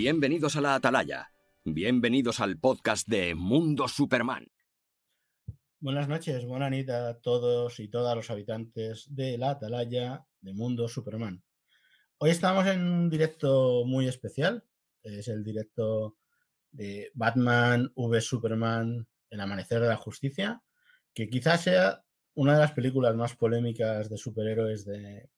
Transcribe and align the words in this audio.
Bienvenidos 0.00 0.54
a 0.54 0.60
la 0.60 0.76
Atalaya. 0.76 1.32
Bienvenidos 1.64 2.38
al 2.38 2.56
podcast 2.56 3.08
de 3.08 3.34
Mundo 3.34 3.88
Superman. 3.88 4.46
Buenas 5.80 6.06
noches, 6.06 6.46
buena 6.46 6.70
noches 6.70 7.08
a 7.08 7.18
todos 7.20 7.80
y 7.80 7.88
todas 7.88 8.14
los 8.14 8.30
habitantes 8.30 9.12
de 9.12 9.36
la 9.38 9.50
Atalaya 9.50 10.24
de 10.40 10.52
Mundo 10.52 10.86
Superman. 10.86 11.42
Hoy 12.18 12.30
estamos 12.30 12.64
en 12.68 12.80
un 12.80 13.10
directo 13.10 13.82
muy 13.86 14.06
especial. 14.06 14.62
Es 15.02 15.26
el 15.26 15.42
directo 15.42 16.16
de 16.70 17.10
Batman 17.14 17.90
v 17.96 18.20
Superman, 18.20 19.04
El 19.30 19.40
Amanecer 19.40 19.80
de 19.80 19.88
la 19.88 19.96
Justicia, 19.96 20.62
que 21.12 21.28
quizás 21.28 21.62
sea 21.62 22.04
una 22.34 22.54
de 22.54 22.60
las 22.60 22.70
películas 22.70 23.16
más 23.16 23.34
polémicas 23.34 24.08
de 24.08 24.16
superhéroes 24.16 24.84
de, 24.84 25.28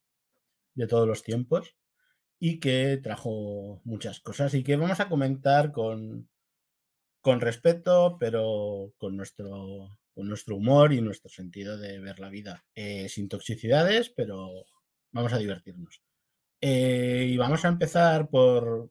de 0.75 0.87
todos 0.87 1.09
los 1.09 1.23
tiempos 1.23 1.80
y 2.43 2.59
que 2.59 2.97
trajo 2.97 3.83
muchas 3.85 4.19
cosas 4.21 4.55
y 4.55 4.65
que 4.65 4.75
vamos 4.75 4.99
a 4.99 5.11
comentar 5.11 5.73
con, 5.73 6.29
con 7.21 7.41
respeto, 7.41 8.17
pero 8.19 8.95
con 8.97 9.15
nuestro, 9.15 9.99
con 10.15 10.27
nuestro 10.27 10.57
humor 10.57 10.95
y 10.95 11.03
nuestro 11.03 11.29
sentido 11.29 11.77
de 11.77 12.01
ver 12.01 12.19
la 12.19 12.31
vida. 12.31 12.65
Eh, 12.75 13.11
sin 13.11 13.29
toxicidades, 13.29 14.09
pero 14.09 14.65
vamos 15.13 15.35
a 15.35 15.39
divertirnos. 15.39 16.03
Eh, 16.63 17.27
y 17.29 17.37
vamos 17.37 17.65
a 17.67 17.69
empezar 17.69 18.31
por, 18.31 18.91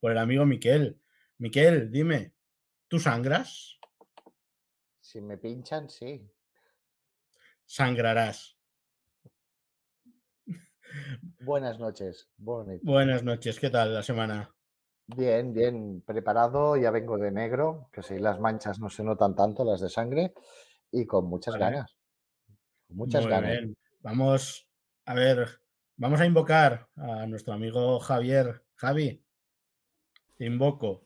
por 0.00 0.10
el 0.10 0.18
amigo 0.18 0.46
Miquel. 0.46 0.98
Miquel, 1.36 1.92
dime, 1.92 2.32
¿tú 2.88 2.98
sangras? 2.98 3.78
Si 5.00 5.20
me 5.20 5.36
pinchan, 5.36 5.90
sí. 5.90 6.26
Sangrarás. 7.66 8.53
Buenas 11.40 11.78
noches. 11.78 12.28
Buenas 12.36 13.22
noches, 13.22 13.58
¿qué 13.58 13.70
tal 13.70 13.94
la 13.94 14.02
semana? 14.02 14.50
Bien, 15.06 15.52
bien 15.52 16.02
preparado, 16.02 16.76
ya 16.76 16.90
vengo 16.90 17.18
de 17.18 17.30
negro, 17.30 17.88
que 17.92 18.02
si 18.02 18.18
las 18.18 18.40
manchas 18.40 18.78
no 18.78 18.88
se 18.88 19.04
notan 19.04 19.34
tanto, 19.34 19.64
las 19.64 19.80
de 19.80 19.90
sangre, 19.90 20.32
y 20.90 21.04
con 21.06 21.26
muchas 21.26 21.56
ganas. 21.56 21.96
muchas 22.88 23.26
ganas. 23.26 23.58
Vamos, 24.00 24.66
a 25.04 25.14
ver, 25.14 25.60
vamos 25.96 26.20
a 26.20 26.26
invocar 26.26 26.88
a 26.96 27.26
nuestro 27.26 27.52
amigo 27.52 27.98
Javier. 28.00 28.64
Javi, 28.76 29.22
te 30.36 30.46
invoco. 30.46 31.04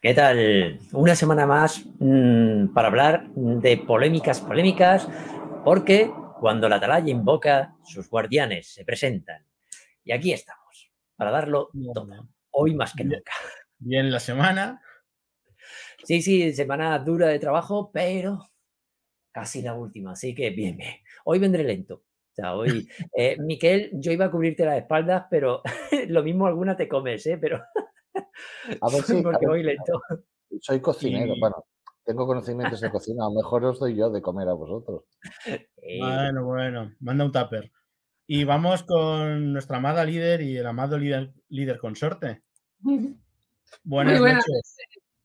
¿Qué 0.00 0.14
tal? 0.14 0.78
Una 0.92 1.14
semana 1.14 1.46
más 1.46 1.84
mmm, 1.98 2.68
para 2.68 2.88
hablar 2.88 3.28
de 3.34 3.76
polémicas, 3.78 4.40
polémicas, 4.40 5.08
porque 5.64 6.10
cuando 6.46 6.68
la 6.68 6.76
atalaya 6.76 7.10
invoca, 7.10 7.74
sus 7.82 8.08
guardianes 8.08 8.68
se 8.68 8.84
presentan. 8.84 9.44
Y 10.04 10.12
aquí 10.12 10.32
estamos, 10.32 10.92
para 11.16 11.32
darlo 11.32 11.70
todo, 11.92 12.28
hoy 12.52 12.72
más 12.72 12.94
que 12.94 13.02
nunca. 13.02 13.32
Bien 13.78 14.12
la 14.12 14.20
semana. 14.20 14.80
Sí, 16.04 16.22
sí, 16.22 16.52
semana 16.52 16.96
dura 17.00 17.26
de 17.26 17.40
trabajo, 17.40 17.90
pero 17.92 18.48
casi 19.32 19.60
la 19.60 19.74
última, 19.74 20.12
así 20.12 20.36
que 20.36 20.50
bien, 20.50 20.76
bien. 20.76 20.94
Hoy 21.24 21.40
vendré 21.40 21.64
lento. 21.64 21.96
O 21.96 22.34
sea, 22.36 22.54
hoy, 22.54 22.88
eh, 23.16 23.36
Miquel, 23.40 23.90
yo 23.94 24.12
iba 24.12 24.26
a 24.26 24.30
cubrirte 24.30 24.64
las 24.64 24.78
espaldas, 24.78 25.24
pero 25.28 25.62
lo 26.06 26.22
mismo 26.22 26.46
alguna 26.46 26.76
te 26.76 26.86
comes, 26.86 27.26
¿eh? 27.26 27.38
Pero 27.38 27.56
a 27.56 28.88
ver 28.92 29.02
si, 29.02 29.20
porque 29.20 29.48
voy 29.48 29.64
lento. 29.64 30.00
Soy 30.60 30.78
cocinero, 30.78 31.34
y... 31.34 31.40
bueno, 31.40 31.66
tengo 32.06 32.26
conocimientos 32.26 32.80
de 32.80 32.90
cocina, 32.90 33.24
a 33.24 33.28
lo 33.28 33.34
mejor 33.34 33.64
os 33.64 33.80
doy 33.80 33.96
yo 33.96 34.10
de 34.10 34.22
comer 34.22 34.48
a 34.48 34.52
vosotros. 34.52 35.04
Bueno, 35.98 36.44
bueno, 36.44 36.92
manda 37.00 37.24
un 37.24 37.32
tupper. 37.32 37.72
Y 38.28 38.44
vamos 38.44 38.84
con 38.84 39.52
nuestra 39.52 39.78
amada 39.78 40.04
líder 40.04 40.40
y 40.42 40.56
el 40.56 40.66
amado 40.66 40.98
líder, 40.98 41.32
líder 41.48 41.78
consorte. 41.78 42.42
Buenas, 43.82 44.20
buenas 44.20 44.44
noches. 44.46 44.76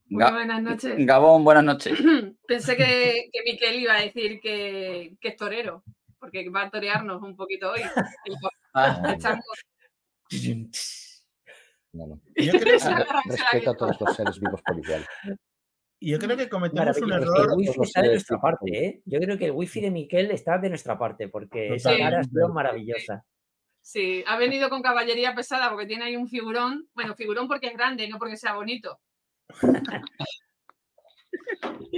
Muy 0.06 0.30
buenas 0.30 0.62
noches. 0.62 0.94
Gabón, 0.98 1.44
buenas 1.44 1.64
noches. 1.64 1.98
Pensé 2.46 2.76
que, 2.76 3.30
que 3.32 3.40
Miquel 3.44 3.80
iba 3.80 3.94
a 3.94 4.02
decir 4.02 4.40
que, 4.40 5.16
que, 5.20 5.28
es 5.28 5.36
torero, 5.36 5.84
porque 6.18 6.48
va 6.50 6.64
a 6.64 6.70
torearnos 6.70 7.22
un 7.22 7.36
poquito 7.36 7.72
hoy. 7.72 7.80
Ah, 8.74 9.02
bueno. 11.92 12.22
Yo 12.36 12.52
creo 12.52 12.78
que 12.78 13.28
respeto 13.28 13.70
a 13.70 13.76
todos 13.76 14.00
los 14.00 14.16
seres 14.16 14.40
vivos 14.40 14.62
policiales. 14.62 15.06
Y 16.02 16.10
yo 16.10 16.18
creo 16.18 16.36
que 16.36 16.48
cometemos 16.48 17.00
un 17.00 17.12
error. 17.12 17.48
El 17.48 17.56
wifi 17.56 17.80
está 17.80 18.02
de 18.02 18.08
nuestra 18.08 18.40
parte, 18.40 18.84
¿eh? 18.84 19.02
Yo 19.04 19.20
creo 19.20 19.38
que 19.38 19.44
el 19.44 19.52
wifi 19.52 19.80
de 19.80 19.92
Miquel 19.92 20.32
está 20.32 20.58
de 20.58 20.68
nuestra 20.68 20.98
parte, 20.98 21.28
porque 21.28 21.76
esa 21.76 21.96
cara 21.96 22.18
ha 22.18 22.24
sido 22.24 22.48
maravillosa. 22.48 23.24
Sí, 23.80 24.24
ha 24.26 24.36
venido 24.36 24.68
con 24.68 24.82
caballería 24.82 25.32
pesada 25.36 25.70
porque 25.70 25.86
tiene 25.86 26.06
ahí 26.06 26.16
un 26.16 26.26
figurón. 26.26 26.88
Bueno, 26.92 27.14
figurón 27.14 27.46
porque 27.46 27.68
es 27.68 27.74
grande, 27.74 28.08
no 28.08 28.18
porque 28.18 28.36
sea 28.36 28.54
bonito. 28.54 28.98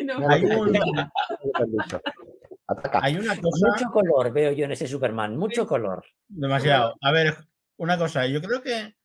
no. 0.05 0.29
hay, 0.29 0.45
un... 0.45 0.77
hay, 2.93 3.17
una 3.17 3.41
cosa. 3.41 3.69
Mucho 3.71 3.91
color 3.91 4.33
veo 4.35 4.53
yo 4.53 4.67
en 4.67 4.73
ese 4.73 4.87
Superman, 4.87 5.35
mucho 5.35 5.63
sí. 5.63 5.69
color. 5.69 6.05
Demasiado. 6.29 6.95
A 7.01 7.11
ver, 7.11 7.39
una 7.79 7.97
cosa, 7.97 8.27
yo 8.27 8.43
creo 8.43 8.61
que 8.61 8.97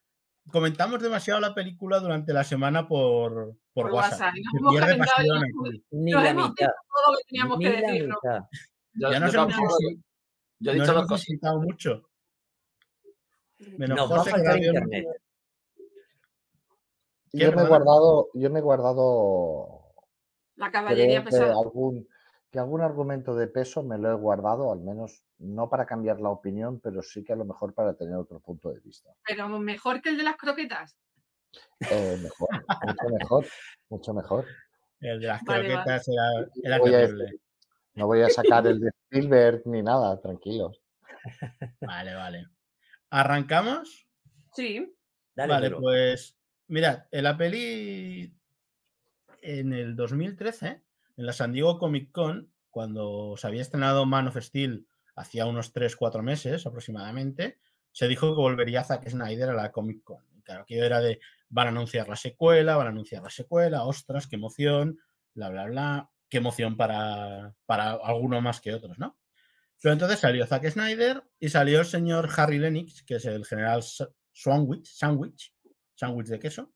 comentamos 0.50 1.02
demasiado 1.02 1.40
la 1.40 1.54
película 1.54 2.00
durante 2.00 2.34
la 2.34 2.44
semana 2.44 2.88
por, 2.88 3.56
por, 3.74 3.86
por 3.86 3.92
WhatsApp. 3.92 4.34
WhatsApp. 4.34 4.98
No 4.98 4.98
pasión 4.98 5.42
Ni 5.92 6.12
la 6.12 6.34
mitad. 6.34 6.68
Todo 6.68 7.12
lo 7.14 7.18
que 7.18 7.24
teníamos 7.28 7.58
Ni 7.58 7.66
que 7.66 7.72
decir. 7.72 8.08
¿no? 8.08 8.16
Yo, 8.94 9.12
ya 9.12 9.20
nos 9.20 9.34
hemos, 9.34 9.54
yo 10.60 10.72
he 10.72 10.74
dicho 10.74 10.86
dos 10.88 10.96
hemos 10.96 11.08
cosas. 11.08 11.30
insultado 11.30 11.62
mucho. 11.62 12.10
Menos 13.78 13.98
Nos 13.98 14.12
va 14.12 14.16
a 14.16 14.20
José, 14.20 14.32
que 14.32 14.68
internet. 14.68 15.06
¿Qué, 17.32 17.46
Yo 17.46 17.52
me 17.52 17.62
he 17.62 17.68
guardado, 17.68 18.30
yo 18.34 18.50
me 18.50 18.60
he 18.60 18.62
guardado 18.62 19.94
La 20.56 20.72
caballería 20.72 21.22
creo 21.22 21.24
que 21.26 21.30
pesada. 21.32 21.54
algún, 21.54 22.08
que 22.52 22.60
algún 22.60 22.82
argumento 22.82 23.36
de 23.36 23.48
peso 23.48 23.84
me 23.84 23.98
lo 23.98 24.12
he 24.12 24.16
guardado, 24.16 24.72
al 24.72 24.80
menos 24.80 25.24
no 25.40 25.70
para 25.70 25.86
cambiar 25.86 26.20
la 26.20 26.30
opinión, 26.30 26.80
pero 26.80 27.02
sí 27.02 27.24
que 27.24 27.34
a 27.34 27.36
lo 27.36 27.46
mejor 27.46 27.74
para 27.74 27.96
tener 27.96 28.16
otro 28.16 28.40
punto 28.40 28.72
de 28.72 28.80
vista. 28.82 29.10
Pero 29.26 29.48
mejor 29.60 30.02
que 30.02 30.10
el 30.10 30.18
de 30.18 30.24
las 30.24 30.38
croquetas. 30.38 30.96
Eh, 31.90 32.18
mejor, 32.22 32.50
mucho 32.86 33.10
mejor, 33.20 33.46
mucho 33.90 34.14
mejor. 34.14 34.46
El 35.00 35.20
de 35.22 35.28
las 35.28 35.44
Vale, 35.44 35.68
croquetas 35.70 36.08
era, 36.10 36.24
era 36.64 36.78
Voy 36.80 36.94
a 36.94 36.98
terrible. 37.00 37.24
decir- 37.26 37.42
No 37.96 38.08
voy 38.08 38.22
a 38.22 38.30
sacar 38.30 38.68
el 38.68 38.80
de 38.80 38.90
Spielberg 38.90 39.62
ni 39.66 39.82
nada, 39.82 40.20
tranquilos. 40.22 40.82
Vale, 41.82 42.14
vale. 42.16 42.46
¿Arrancamos? 43.10 44.08
Sí. 44.54 44.96
Dale, 45.36 45.54
vale, 45.54 45.70
duro. 45.70 45.82
pues 45.82 46.38
mirad, 46.68 47.06
en 47.12 47.24
la 47.24 47.38
peli 47.38 48.34
en 49.42 49.74
el 49.74 49.96
2013, 49.96 50.68
en 51.18 51.26
la 51.26 51.34
San 51.34 51.54
Diego 51.54 51.80
Comic 51.80 52.12
Con, 52.12 52.52
cuando 52.70 53.36
se 53.38 53.48
había 53.48 53.62
estrenado 53.62 54.06
Man 54.06 54.28
of 54.28 54.38
Steel 54.38 54.86
hacía 55.20 55.46
unos 55.46 55.74
3-4 55.74 56.22
meses 56.22 56.66
aproximadamente, 56.66 57.60
se 57.92 58.08
dijo 58.08 58.34
que 58.34 58.42
volvería 58.42 58.84
Zack 58.84 59.10
Snyder 59.10 59.50
a 59.50 59.54
la 59.54 59.72
Comic 59.72 60.04
Con. 60.04 60.24
Y 60.36 60.42
claro, 60.42 60.66
que 60.66 60.78
era 60.80 61.02
de 61.02 61.20
van 61.50 61.68
a 61.68 61.70
anunciar 61.72 62.08
la 62.08 62.16
secuela, 62.16 62.78
van 62.78 62.88
a 62.88 62.92
anunciar 62.92 63.22
la 63.24 63.30
secuela, 63.30 63.84
ostras, 63.84 64.28
qué 64.28 64.38
emoción, 64.38 65.00
bla, 65.34 65.50
bla, 65.50 65.66
bla, 65.66 66.10
qué 66.30 66.38
emoción 66.38 66.78
para, 66.78 67.54
para 67.66 67.92
alguno 67.92 68.40
más 68.40 68.62
que 68.62 68.74
otros, 68.74 68.98
¿no? 68.98 69.18
Pero 69.82 69.94
entonces 69.94 70.20
salió 70.20 70.46
Zack 70.46 70.70
Snyder 70.70 71.24
y 71.40 71.50
salió 71.50 71.80
el 71.80 71.86
señor 71.86 72.30
Harry 72.38 72.60
Lennox, 72.60 73.04
que 73.04 73.16
es 73.16 73.26
el 73.26 73.46
general 73.46 73.84
Sa- 73.84 74.10
Sandwich, 74.32 74.88
Sandwich, 74.88 75.54
sándwich 75.96 76.28
de 76.28 76.40
queso. 76.40 76.72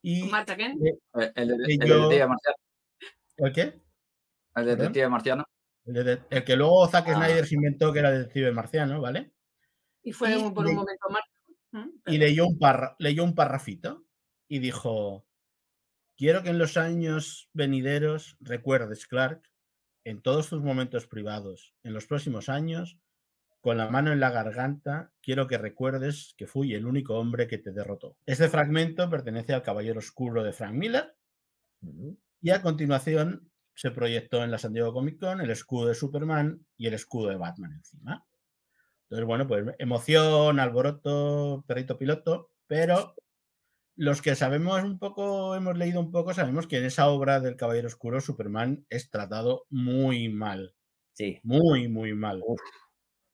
Y 0.00 0.30
Kent. 0.30 0.80
El, 1.14 1.32
el, 1.34 1.48
detective 1.48 2.26
marciano. 2.26 2.56
¿el 3.36 3.52
qué? 3.52 3.82
El 4.54 4.64
detective 4.64 5.08
marciano. 5.08 5.44
El, 5.88 6.44
que 6.44 6.56
luego 6.56 6.86
Zack 6.88 7.08
Ah. 7.08 7.14
Snyder 7.14 7.46
se 7.46 7.54
inventó 7.54 7.92
que 7.92 7.98
era 8.00 8.10
el 8.10 8.18
detective 8.18 8.52
marciano, 8.52 9.00
¿vale? 9.00 9.32
Y 10.02 10.12
fue 10.12 10.32
Y 10.32 10.34
un- 10.42 10.54
por 10.54 10.66
un 10.66 10.74
momento 10.74 11.06
Marta. 11.10 11.30
¿Mm? 11.70 11.90
Y 12.06 12.18
leyó 12.18 12.46
un, 12.46 12.58
parra- 12.58 12.94
leyó 12.98 13.24
un 13.24 13.34
parrafito 13.34 14.04
y 14.48 14.58
dijo, 14.58 15.26
quiero 16.16 16.42
que 16.42 16.50
en 16.50 16.58
los 16.58 16.76
años 16.76 17.48
venideros 17.52 18.36
recuerdes, 18.40 19.06
Clark, 19.06 19.42
en 20.04 20.22
todos 20.22 20.48
tus 20.48 20.62
momentos 20.62 21.06
privados, 21.06 21.74
en 21.82 21.92
los 21.92 22.06
próximos 22.06 22.48
años, 22.48 22.98
con 23.60 23.76
la 23.76 23.90
mano 23.90 24.12
en 24.12 24.20
la 24.20 24.30
garganta, 24.30 25.12
quiero 25.20 25.46
que 25.46 25.58
recuerdes 25.58 26.32
que 26.38 26.46
fui 26.46 26.72
el 26.74 26.86
único 26.86 27.18
hombre 27.18 27.46
que 27.48 27.58
te 27.58 27.72
derrotó. 27.72 28.16
Este 28.24 28.48
fragmento 28.48 29.10
pertenece 29.10 29.52
al 29.52 29.62
Caballero 29.62 29.98
Oscuro 29.98 30.42
de 30.44 30.52
Frank 30.52 30.72
Miller 30.74 31.14
y 32.40 32.50
a 32.50 32.62
continuación 32.62 33.50
se 33.78 33.92
proyectó 33.92 34.42
en 34.42 34.50
la 34.50 34.58
San 34.58 34.72
Diego 34.72 34.92
Comic 34.92 35.20
Con 35.20 35.40
el 35.40 35.50
escudo 35.50 35.86
de 35.88 35.94
Superman 35.94 36.66
y 36.76 36.88
el 36.88 36.94
escudo 36.94 37.28
de 37.28 37.36
Batman 37.36 37.72
encima. 37.74 38.26
Entonces, 39.04 39.26
bueno, 39.26 39.46
pues 39.48 39.66
emoción, 39.78 40.60
alboroto, 40.60 41.64
perrito 41.66 41.98
piloto, 41.98 42.50
pero 42.66 43.14
los 43.96 44.22
que 44.22 44.34
sabemos 44.36 44.82
un 44.84 44.98
poco, 44.98 45.54
hemos 45.56 45.78
leído 45.78 46.00
un 46.00 46.12
poco, 46.12 46.34
sabemos 46.34 46.66
que 46.66 46.78
en 46.78 46.86
esa 46.86 47.08
obra 47.08 47.40
del 47.40 47.56
Caballero 47.56 47.88
Oscuro 47.88 48.20
Superman 48.20 48.86
es 48.90 49.10
tratado 49.10 49.66
muy 49.70 50.28
mal, 50.28 50.74
Sí. 51.14 51.40
muy, 51.42 51.88
muy 51.88 52.14
mal. 52.14 52.42
Uf, 52.46 52.60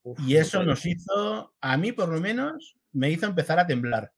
uf, 0.03 0.19
Y 0.27 0.37
eso 0.37 0.59
no 0.59 0.67
nos 0.67 0.85
hizo, 0.85 1.55
a 1.61 1.77
mí 1.77 1.91
por 1.91 2.09
lo 2.09 2.21
menos, 2.21 2.77
me 2.93 3.11
hizo 3.11 3.25
empezar 3.27 3.59
a 3.59 3.67
temblar. 3.67 4.13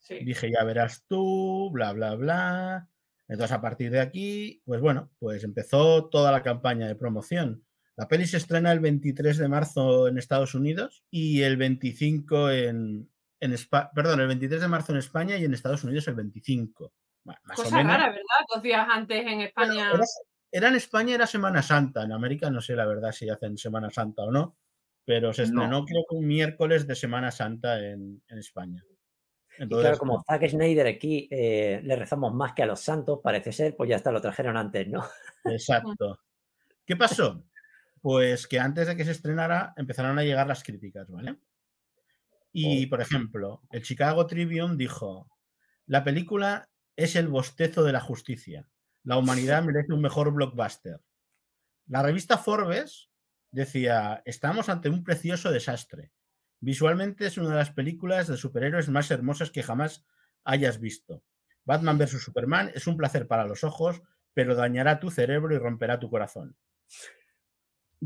Sí. 0.00 0.18
Dije, 0.24 0.50
ya 0.52 0.64
verás 0.64 1.04
tú, 1.08 1.70
bla, 1.72 1.92
bla, 1.92 2.14
bla. 2.16 2.88
Entonces, 3.28 3.56
a 3.56 3.60
partir 3.60 3.90
de 3.90 4.00
aquí, 4.00 4.62
pues 4.64 4.80
bueno, 4.80 5.10
pues 5.18 5.44
empezó 5.44 6.08
toda 6.10 6.30
la 6.32 6.42
campaña 6.42 6.86
de 6.86 6.94
promoción. 6.96 7.64
La 7.96 8.08
peli 8.08 8.26
se 8.26 8.36
estrena 8.38 8.72
el 8.72 8.80
23 8.80 9.38
de 9.38 9.48
marzo 9.48 10.08
en 10.08 10.18
Estados 10.18 10.54
Unidos 10.54 11.04
y 11.10 11.42
el 11.42 11.56
25 11.56 12.50
en, 12.50 13.10
en 13.40 13.52
España, 13.52 13.90
perdón, 13.94 14.20
el 14.20 14.26
23 14.28 14.60
de 14.60 14.68
marzo 14.68 14.92
en 14.92 14.98
España 14.98 15.36
y 15.36 15.44
en 15.44 15.54
Estados 15.54 15.84
Unidos 15.84 16.06
el 16.08 16.14
25. 16.16 16.92
Bueno, 17.24 17.40
más 17.44 17.56
Cosa 17.56 17.68
o 17.68 17.78
menos. 17.78 17.92
rara, 17.92 18.08
¿verdad? 18.10 18.22
Dos 18.52 18.62
días 18.62 18.86
antes 18.90 19.24
en 19.26 19.40
España. 19.42 19.90
Era, 19.92 20.04
era 20.52 20.68
en 20.68 20.74
España, 20.74 21.14
era 21.14 21.26
Semana 21.26 21.62
Santa. 21.62 22.02
En 22.02 22.12
América 22.12 22.50
no 22.50 22.60
sé 22.60 22.74
la 22.76 22.84
verdad 22.86 23.12
si 23.12 23.28
hacen 23.30 23.56
Semana 23.56 23.90
Santa 23.90 24.22
o 24.24 24.30
no, 24.30 24.56
pero 25.06 25.32
se 25.32 25.42
No. 25.42 25.62
estrenó 25.62 25.84
creo 25.86 26.02
que 26.10 26.16
un 26.16 26.26
miércoles 26.26 26.86
de 26.86 26.94
Semana 26.96 27.30
Santa 27.30 27.78
en, 27.78 28.22
en 28.28 28.38
España. 28.38 28.84
Y 29.58 29.68
claro, 29.68 29.98
como 29.98 30.22
Zack 30.24 30.48
Snyder 30.48 30.86
aquí 30.86 31.28
eh, 31.30 31.80
le 31.82 31.96
rezamos 31.96 32.34
más 32.34 32.52
que 32.52 32.62
a 32.62 32.66
los 32.66 32.80
santos, 32.80 33.20
parece 33.22 33.52
ser, 33.52 33.76
pues 33.76 33.88
ya 33.88 33.96
está, 33.96 34.10
lo 34.10 34.20
trajeron 34.20 34.56
antes, 34.56 34.88
¿no? 34.88 35.04
Exacto. 35.44 36.18
¿Qué 36.86 36.96
pasó? 36.96 37.44
Pues 38.00 38.46
que 38.46 38.58
antes 38.58 38.86
de 38.86 38.96
que 38.96 39.04
se 39.04 39.12
estrenara 39.12 39.72
empezaron 39.76 40.18
a 40.18 40.24
llegar 40.24 40.46
las 40.46 40.62
críticas, 40.62 41.08
¿vale? 41.10 41.36
Y, 42.56 42.86
por 42.86 43.00
ejemplo, 43.00 43.62
el 43.72 43.82
Chicago 43.82 44.26
Tribune 44.26 44.76
dijo, 44.76 45.28
la 45.86 46.04
película 46.04 46.68
es 46.94 47.16
el 47.16 47.26
bostezo 47.26 47.82
de 47.82 47.92
la 47.92 48.00
justicia. 48.00 48.68
La 49.02 49.18
humanidad 49.18 49.64
merece 49.64 49.92
un 49.92 50.00
mejor 50.00 50.32
blockbuster. 50.32 51.00
La 51.88 52.02
revista 52.02 52.38
Forbes 52.38 53.10
decía, 53.50 54.22
estamos 54.24 54.68
ante 54.68 54.88
un 54.88 55.02
precioso 55.02 55.50
desastre. 55.50 56.12
Visualmente 56.60 57.26
es 57.26 57.38
una 57.38 57.50
de 57.50 57.56
las 57.56 57.70
películas 57.70 58.28
de 58.28 58.36
superhéroes 58.36 58.88
más 58.88 59.10
hermosas 59.10 59.50
que 59.50 59.62
jamás 59.62 60.04
hayas 60.44 60.80
visto. 60.80 61.22
Batman 61.64 61.98
vs. 61.98 62.22
Superman 62.22 62.70
es 62.74 62.86
un 62.86 62.96
placer 62.96 63.26
para 63.26 63.46
los 63.46 63.64
ojos, 63.64 64.02
pero 64.34 64.54
dañará 64.54 65.00
tu 65.00 65.10
cerebro 65.10 65.54
y 65.54 65.58
romperá 65.58 65.98
tu 65.98 66.10
corazón. 66.10 66.56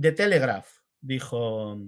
The 0.01 0.13
Telegraph 0.13 0.69
dijo, 1.01 1.81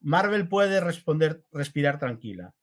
Marvel 0.00 0.48
puede 0.48 0.80
responder, 0.80 1.44
respirar 1.52 1.98
tranquila. 1.98 2.54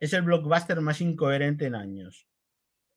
Es 0.00 0.12
el 0.12 0.22
blockbuster 0.22 0.80
más 0.80 1.00
incoherente 1.00 1.66
en 1.66 1.74
años. 1.74 2.26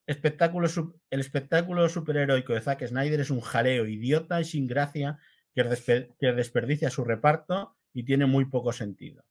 Espectáculo, 0.06 0.68
el 1.10 1.20
espectáculo 1.20 1.88
superheroico 1.88 2.52
de 2.52 2.60
Zack 2.60 2.86
Snyder 2.86 3.20
es 3.20 3.30
un 3.30 3.40
jaleo 3.40 3.86
idiota 3.86 4.40
y 4.40 4.44
sin 4.44 4.66
gracia 4.66 5.18
que, 5.54 6.14
que 6.18 6.32
desperdicia 6.32 6.90
su 6.90 7.04
reparto 7.04 7.76
y 7.92 8.04
tiene 8.04 8.26
muy 8.26 8.46
poco 8.46 8.72
sentido. 8.72 9.24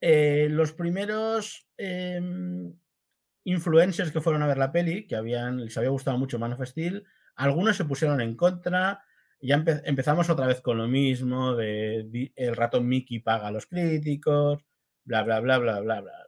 Eh, 0.00 0.48
los 0.50 0.72
primeros 0.72 1.66
em, 1.78 2.74
influencers 3.44 4.12
que 4.12 4.20
fueron 4.20 4.42
a 4.42 4.46
ver 4.46 4.58
la 4.58 4.72
peli, 4.72 5.06
que 5.06 5.16
habían, 5.16 5.64
les 5.64 5.76
había 5.76 5.90
gustado 5.90 6.18
mucho 6.18 6.38
Man 6.38 6.52
of 6.52 6.66
Steel, 6.68 7.04
algunos 7.36 7.76
se 7.76 7.84
pusieron 7.84 8.20
en 8.20 8.36
contra, 8.36 9.02
ya 9.40 9.56
empe- 9.58 9.82
empezamos 9.84 10.30
otra 10.30 10.46
vez 10.46 10.60
con 10.60 10.78
lo 10.78 10.88
mismo 10.88 11.54
de, 11.54 12.32
el 12.36 12.56
ratón 12.56 12.88
Mickey 12.88 13.20
paga 13.20 13.48
a 13.48 13.52
los 13.52 13.66
críticos, 13.66 14.64
bla, 15.04 15.22
bla, 15.22 15.40
bla, 15.40 15.58
bla, 15.58 15.80
bla, 15.80 16.00
bla. 16.00 16.12
bla. 16.12 16.26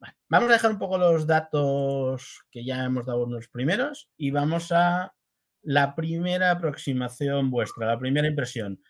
Vale, 0.00 0.14
Vamos 0.28 0.50
a 0.50 0.52
dejar 0.52 0.70
un 0.72 0.78
poco 0.78 0.98
los 0.98 1.26
datos 1.26 2.40
que 2.50 2.64
ya 2.64 2.84
hemos 2.84 3.06
dado 3.06 3.26
los 3.26 3.48
primeros 3.48 4.10
y 4.16 4.30
vamos 4.30 4.70
a 4.72 5.14
la 5.62 5.94
primera 5.94 6.52
aproximación 6.52 7.50
vuestra, 7.50 7.86
la 7.86 7.98
primera 7.98 8.28
impresión. 8.28 8.80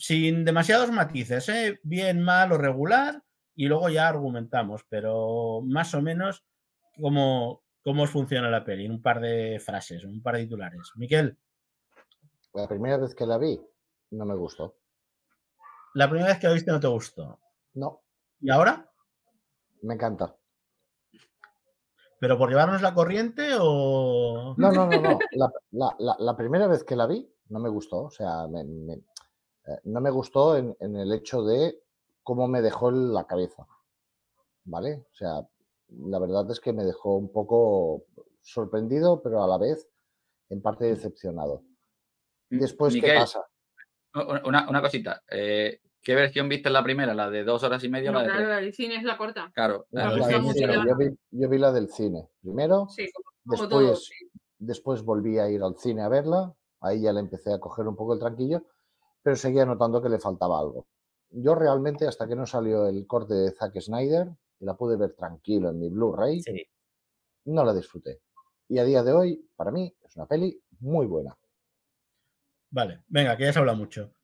Sin 0.00 0.44
demasiados 0.44 0.90
matices, 0.92 1.48
¿eh? 1.48 1.80
bien, 1.82 2.22
mal 2.22 2.52
o 2.52 2.56
regular, 2.58 3.22
y 3.56 3.66
luego 3.66 3.88
ya 3.88 4.06
argumentamos, 4.08 4.84
pero 4.88 5.60
más 5.64 5.92
o 5.94 6.00
menos 6.00 6.44
cómo, 7.00 7.64
cómo 7.82 8.04
os 8.04 8.10
funciona 8.10 8.48
la 8.48 8.64
peli, 8.64 8.84
en 8.86 8.92
un 8.92 9.02
par 9.02 9.20
de 9.20 9.58
frases, 9.64 10.04
un 10.04 10.22
par 10.22 10.36
de 10.36 10.42
titulares. 10.44 10.92
Miquel, 10.94 11.36
La 12.54 12.68
primera 12.68 12.96
vez 12.96 13.14
que 13.14 13.26
la 13.26 13.38
vi, 13.38 13.60
no 14.12 14.24
me 14.24 14.36
gustó. 14.36 14.76
la 15.94 16.08
primera 16.08 16.28
vez 16.30 16.38
que 16.38 16.46
la 16.46 16.52
viste 16.54 16.70
no 16.70 16.78
te 16.80 16.86
gustó. 16.86 17.40
No, 17.74 18.02
¿Y 18.40 18.50
ahora? 18.50 18.88
me 19.82 19.94
encanta. 19.94 20.34
¿Pero 22.20 22.36
por 22.36 22.48
llevarnos 22.50 22.82
la 22.82 22.94
corriente 22.94 23.50
o...? 23.60 24.54
No, 24.56 24.72
no, 24.72 24.86
no, 24.86 25.00
no. 25.00 25.18
La, 25.32 25.52
la- 25.70 25.96
la- 26.00 26.16
la 26.18 26.36
primera 26.36 26.66
vez 26.66 26.82
que 26.82 26.96
la 26.96 27.06
vi, 27.06 27.28
no 27.48 27.60
me 27.60 27.68
gustó. 27.68 28.04
O 28.04 28.10
sea, 28.10 28.48
me- 28.48 28.64
me- 28.64 28.98
no 29.84 30.00
me 30.00 30.10
gustó 30.10 30.56
en, 30.56 30.76
en 30.80 30.96
el 30.96 31.12
hecho 31.12 31.42
de 31.42 31.78
cómo 32.22 32.48
me 32.48 32.62
dejó 32.62 32.90
en 32.90 33.12
la 33.12 33.26
cabeza. 33.26 33.66
¿Vale? 34.64 35.06
O 35.12 35.14
sea, 35.14 35.46
la 35.88 36.18
verdad 36.18 36.50
es 36.50 36.60
que 36.60 36.72
me 36.72 36.84
dejó 36.84 37.16
un 37.16 37.32
poco 37.32 38.04
sorprendido, 38.42 39.22
pero 39.22 39.42
a 39.42 39.48
la 39.48 39.58
vez 39.58 39.88
en 40.50 40.60
parte 40.62 40.84
decepcionado. 40.86 41.62
Después, 42.50 42.94
¿qué 42.94 43.00
Miquel, 43.00 43.18
pasa? 43.18 43.46
Una, 44.44 44.68
una 44.68 44.80
cosita. 44.82 45.22
eh, 45.30 45.80
¿Qué 46.02 46.14
versión 46.14 46.48
viste 46.48 46.68
en 46.68 46.72
la 46.74 46.82
primera? 46.82 47.12
¿La 47.14 47.28
de 47.28 47.44
dos 47.44 47.62
horas 47.64 47.82
y 47.84 47.88
media 47.88 48.10
No, 48.10 48.18
la 48.18 48.24
de 48.24 48.30
claro, 48.30 48.48
la 48.48 48.56
del 48.56 48.72
cine 48.72 48.96
es 48.96 49.04
la 49.04 49.18
corta. 49.18 49.50
Claro. 49.54 49.86
La 49.90 50.08
la 50.16 50.26
del 50.28 50.52
cine, 50.54 50.74
yo, 50.86 50.96
vi, 50.96 51.18
yo 51.32 51.48
vi 51.48 51.58
la 51.58 51.72
del 51.72 51.90
cine 51.90 52.28
primero, 52.40 52.86
Sí, 52.88 53.06
como, 53.12 53.30
como 53.44 53.62
después, 53.68 53.86
todo. 53.86 53.96
sí. 53.96 54.14
después 54.58 55.02
volví 55.02 55.38
a 55.38 55.50
ir 55.50 55.62
al 55.62 55.76
cine 55.76 56.02
a 56.02 56.08
verla, 56.08 56.54
ahí 56.80 57.02
ya 57.02 57.12
le 57.12 57.20
empecé 57.20 57.52
a 57.52 57.58
coger 57.58 57.86
un 57.86 57.96
poco 57.96 58.14
el 58.14 58.20
tranquillo, 58.20 58.62
pero 59.28 59.36
seguía 59.36 59.66
notando 59.66 60.00
que 60.02 60.08
le 60.08 60.18
faltaba 60.18 60.58
algo. 60.58 60.86
Yo 61.28 61.54
realmente, 61.54 62.06
hasta 62.06 62.26
que 62.26 62.34
no 62.34 62.46
salió 62.46 62.86
el 62.88 63.06
corte 63.06 63.34
de 63.34 63.50
Zack 63.52 63.78
Snyder 63.78 64.26
y 64.58 64.64
la 64.64 64.74
pude 64.74 64.96
ver 64.96 65.12
tranquilo 65.12 65.68
en 65.68 65.78
mi 65.78 65.90
Blu-ray, 65.90 66.40
Sí. 66.40 66.66
no 67.44 67.62
la 67.62 67.74
disfruté. 67.74 68.22
Y 68.70 68.78
a 68.78 68.84
día 68.84 69.02
de 69.02 69.12
hoy, 69.12 69.46
para 69.54 69.70
mí, 69.70 69.94
es 70.02 70.16
una 70.16 70.24
peli 70.24 70.58
muy 70.80 71.04
buena. 71.04 71.36
Vale, 72.70 73.02
venga, 73.08 73.36
que 73.36 73.44
ya 73.44 73.52
se 73.52 73.58
habla 73.58 73.74
mucho. 73.74 74.14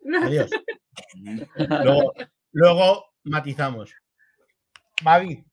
Adiós. 0.22 0.50
Luego, 1.84 2.14
luego 2.52 3.04
matizamos. 3.24 3.94
Mavi, 5.04 5.44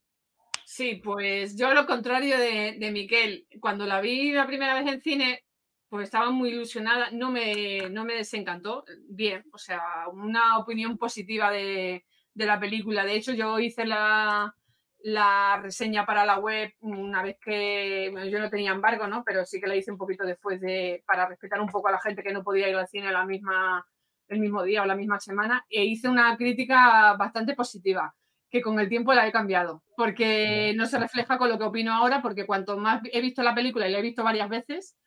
Sí, 0.64 1.02
pues 1.04 1.58
yo 1.58 1.74
lo 1.74 1.86
contrario 1.86 2.38
de, 2.38 2.78
de 2.80 2.92
Miquel, 2.92 3.48
cuando 3.60 3.86
la 3.86 4.00
vi 4.00 4.32
la 4.32 4.48
primera 4.48 4.76
vez 4.76 4.88
en 4.94 5.02
cine, 5.02 5.44
pues 5.90 6.06
estaba 6.06 6.32
muy 6.32 6.50
ilusionada, 6.50 7.10
no 7.12 7.32
me, 7.32 7.90
no 7.90 8.04
me 8.04 8.16
desencantó, 8.16 8.84
bien, 9.08 9.46
o 9.54 9.58
sea, 9.58 9.82
una 10.12 10.58
opinión 10.58 10.98
positiva 10.98 11.50
de, 11.52 12.06
de 12.34 12.46
la 12.46 12.60
película. 12.60 13.06
De 13.06 13.16
hecho, 13.16 13.34
yo 13.34 13.58
hice 13.60 13.86
la, 13.86 14.54
la 15.00 15.60
reseña 15.62 16.06
para 16.06 16.26
la 16.26 16.40
web 16.40 16.74
una 16.82 17.24
vez 17.24 17.38
que 17.40 18.10
bueno, 18.12 18.28
yo 18.28 18.40
no 18.40 18.50
tenía 18.50 18.72
embargo, 18.72 19.08
¿no? 19.08 19.24
Pero 19.24 19.46
sí 19.46 19.62
que 19.62 19.68
la 19.68 19.76
hice 19.76 19.92
un 19.92 19.98
poquito 19.98 20.26
después 20.26 20.60
de, 20.60 21.04
para 21.06 21.28
respetar 21.28 21.62
un 21.62 21.70
poco 21.70 21.88
a 21.88 21.92
la 21.92 22.02
gente 22.02 22.24
que 22.24 22.34
no 22.34 22.44
podía 22.44 22.68
ir 22.70 22.76
al 22.76 22.88
cine 22.88 23.12
la 23.12 23.26
misma, 23.26 23.86
el 24.28 24.40
mismo 24.40 24.64
día 24.64 24.82
o 24.82 24.86
la 24.86 24.96
misma 24.96 25.20
semana, 25.20 25.66
e 25.70 25.86
hice 25.86 26.10
una 26.10 26.36
crítica 26.36 27.16
bastante 27.18 27.56
positiva 27.56 28.14
que 28.50 28.62
con 28.62 28.80
el 28.80 28.88
tiempo 28.88 29.14
la 29.14 29.28
he 29.28 29.32
cambiado, 29.32 29.84
porque 29.96 30.74
no 30.76 30.86
se 30.86 31.00
refleja 31.00 31.38
con 31.38 31.50
lo 31.50 31.58
que 31.58 31.66
opino 31.66 31.94
ahora, 31.94 32.22
porque 32.22 32.46
cuanto 32.46 32.78
más 32.78 33.02
he 33.12 33.20
visto 33.20 33.44
la 33.44 33.54
película 33.54 33.88
y 33.88 33.92
la 33.92 34.00
he 34.00 34.02
visto 34.02 34.24
varias 34.24 34.48
veces, 34.48 34.98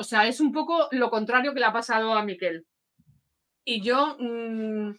o 0.00 0.02
sea, 0.02 0.26
es 0.26 0.40
un 0.40 0.50
poco 0.50 0.88
lo 0.92 1.10
contrario 1.10 1.52
que 1.52 1.60
le 1.60 1.66
ha 1.66 1.74
pasado 1.74 2.14
a 2.14 2.24
Miquel. 2.24 2.66
Y 3.66 3.82
yo 3.82 4.16
mm, 4.18 4.96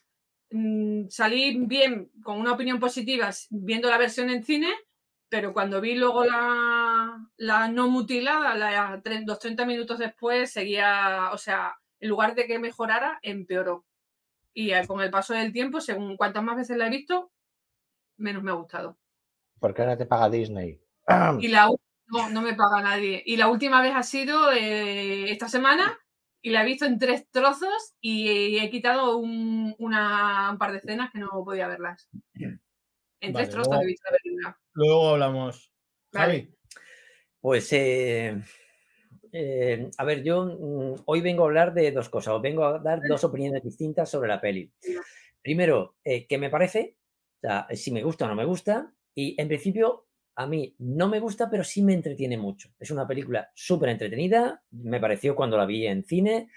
mm, 0.51 1.09
salí 1.09 1.57
bien, 1.65 2.11
con 2.23 2.39
una 2.39 2.51
opinión 2.51 2.79
positiva, 2.79 3.31
viendo 3.49 3.89
la 3.89 3.97
versión 3.97 4.29
en 4.29 4.43
cine, 4.43 4.71
pero 5.27 5.53
cuando 5.53 5.81
vi 5.81 5.95
luego 5.95 6.23
la, 6.23 7.17
la 7.35 7.67
no 7.69 7.89
mutilada, 7.89 8.53
la, 8.53 9.01
los 9.25 9.39
30 9.39 9.65
minutos 9.65 9.97
después, 9.97 10.51
seguía, 10.51 11.31
o 11.33 11.37
sea, 11.39 11.73
en 11.99 12.07
lugar 12.07 12.35
de 12.35 12.45
que 12.45 12.59
mejorara, 12.59 13.17
empeoró. 13.23 13.87
Y 14.53 14.71
con 14.85 15.01
el 15.01 15.09
paso 15.09 15.33
del 15.33 15.51
tiempo, 15.51 15.81
según 15.81 16.15
cuantas 16.15 16.43
más 16.43 16.57
veces 16.57 16.77
la 16.77 16.85
he 16.85 16.91
visto, 16.91 17.31
menos 18.17 18.43
me 18.43 18.51
ha 18.51 18.55
gustado. 18.55 18.99
Porque 19.59 19.81
ahora 19.81 19.97
te 19.97 20.05
paga 20.05 20.29
Disney. 20.29 20.79
Y 21.39 21.47
la 21.47 21.69
no, 22.11 22.29
no 22.29 22.41
me 22.41 22.53
paga 22.55 22.81
nadie. 22.81 23.21
Y 23.25 23.37
la 23.37 23.47
última 23.49 23.81
vez 23.81 23.93
ha 23.95 24.03
sido 24.03 24.51
eh, 24.51 25.31
esta 25.31 25.47
semana 25.47 25.97
y 26.41 26.49
la 26.51 26.63
he 26.63 26.65
visto 26.65 26.85
en 26.85 26.97
tres 26.99 27.29
trozos 27.31 27.93
y 28.01 28.57
he 28.57 28.69
quitado 28.69 29.17
un, 29.17 29.75
una- 29.79 30.49
un 30.51 30.57
par 30.57 30.71
de 30.71 30.79
escenas 30.79 31.11
que 31.11 31.19
no 31.19 31.29
podía 31.45 31.67
verlas. 31.67 32.09
En 32.33 33.33
Vale, 33.33 33.45
tres 33.45 33.49
trozos 33.49 33.67
luego- 33.69 33.83
he 33.83 33.87
visto 33.87 34.09
la 34.11 34.17
película. 34.23 34.59
luego 34.73 35.09
hablamos. 35.09 35.71
Vale. 36.13 36.25
Javi, 36.33 36.55
Pues, 37.39 37.71
eh, 37.73 38.41
eh, 39.31 39.89
a 39.97 40.03
ver, 40.03 40.23
yo 40.23 40.45
mm, 40.45 41.03
hoy 41.05 41.21
vengo 41.21 41.43
a 41.43 41.45
hablar 41.47 41.73
de 41.73 41.91
dos 41.91 42.09
cosas, 42.09 42.33
os 42.35 42.41
vengo 42.41 42.65
a 42.65 42.79
dar 42.79 42.99
dos 43.07 43.23
opiniones 43.23 43.63
distintas 43.63 44.09
sobre 44.09 44.27
la 44.29 44.41
peli. 44.41 44.71
Primero, 45.41 45.95
eh, 46.03 46.27
¿qué 46.27 46.37
me 46.37 46.49
parece? 46.49 46.97
O 47.37 47.47
sea, 47.47 47.67
si 47.73 47.91
me 47.91 48.03
gusta 48.03 48.25
o 48.25 48.27
no 48.27 48.35
me 48.35 48.45
gusta. 48.45 48.93
Y 49.15 49.39
en 49.41 49.47
principio, 49.47 50.07
a 50.41 50.47
mí 50.47 50.75
no 50.79 51.07
me 51.07 51.19
gusta, 51.19 51.49
pero 51.49 51.63
sí 51.63 51.83
me 51.83 51.93
entretiene 51.93 52.35
mucho. 52.35 52.69
Es 52.79 52.89
una 52.89 53.07
película 53.07 53.51
súper 53.53 53.89
entretenida, 53.89 54.63
me 54.71 54.99
pareció 54.99 55.35
cuando 55.35 55.55
la 55.55 55.65
vi 55.65 55.85
en 55.85 56.03
cine, 56.03 56.49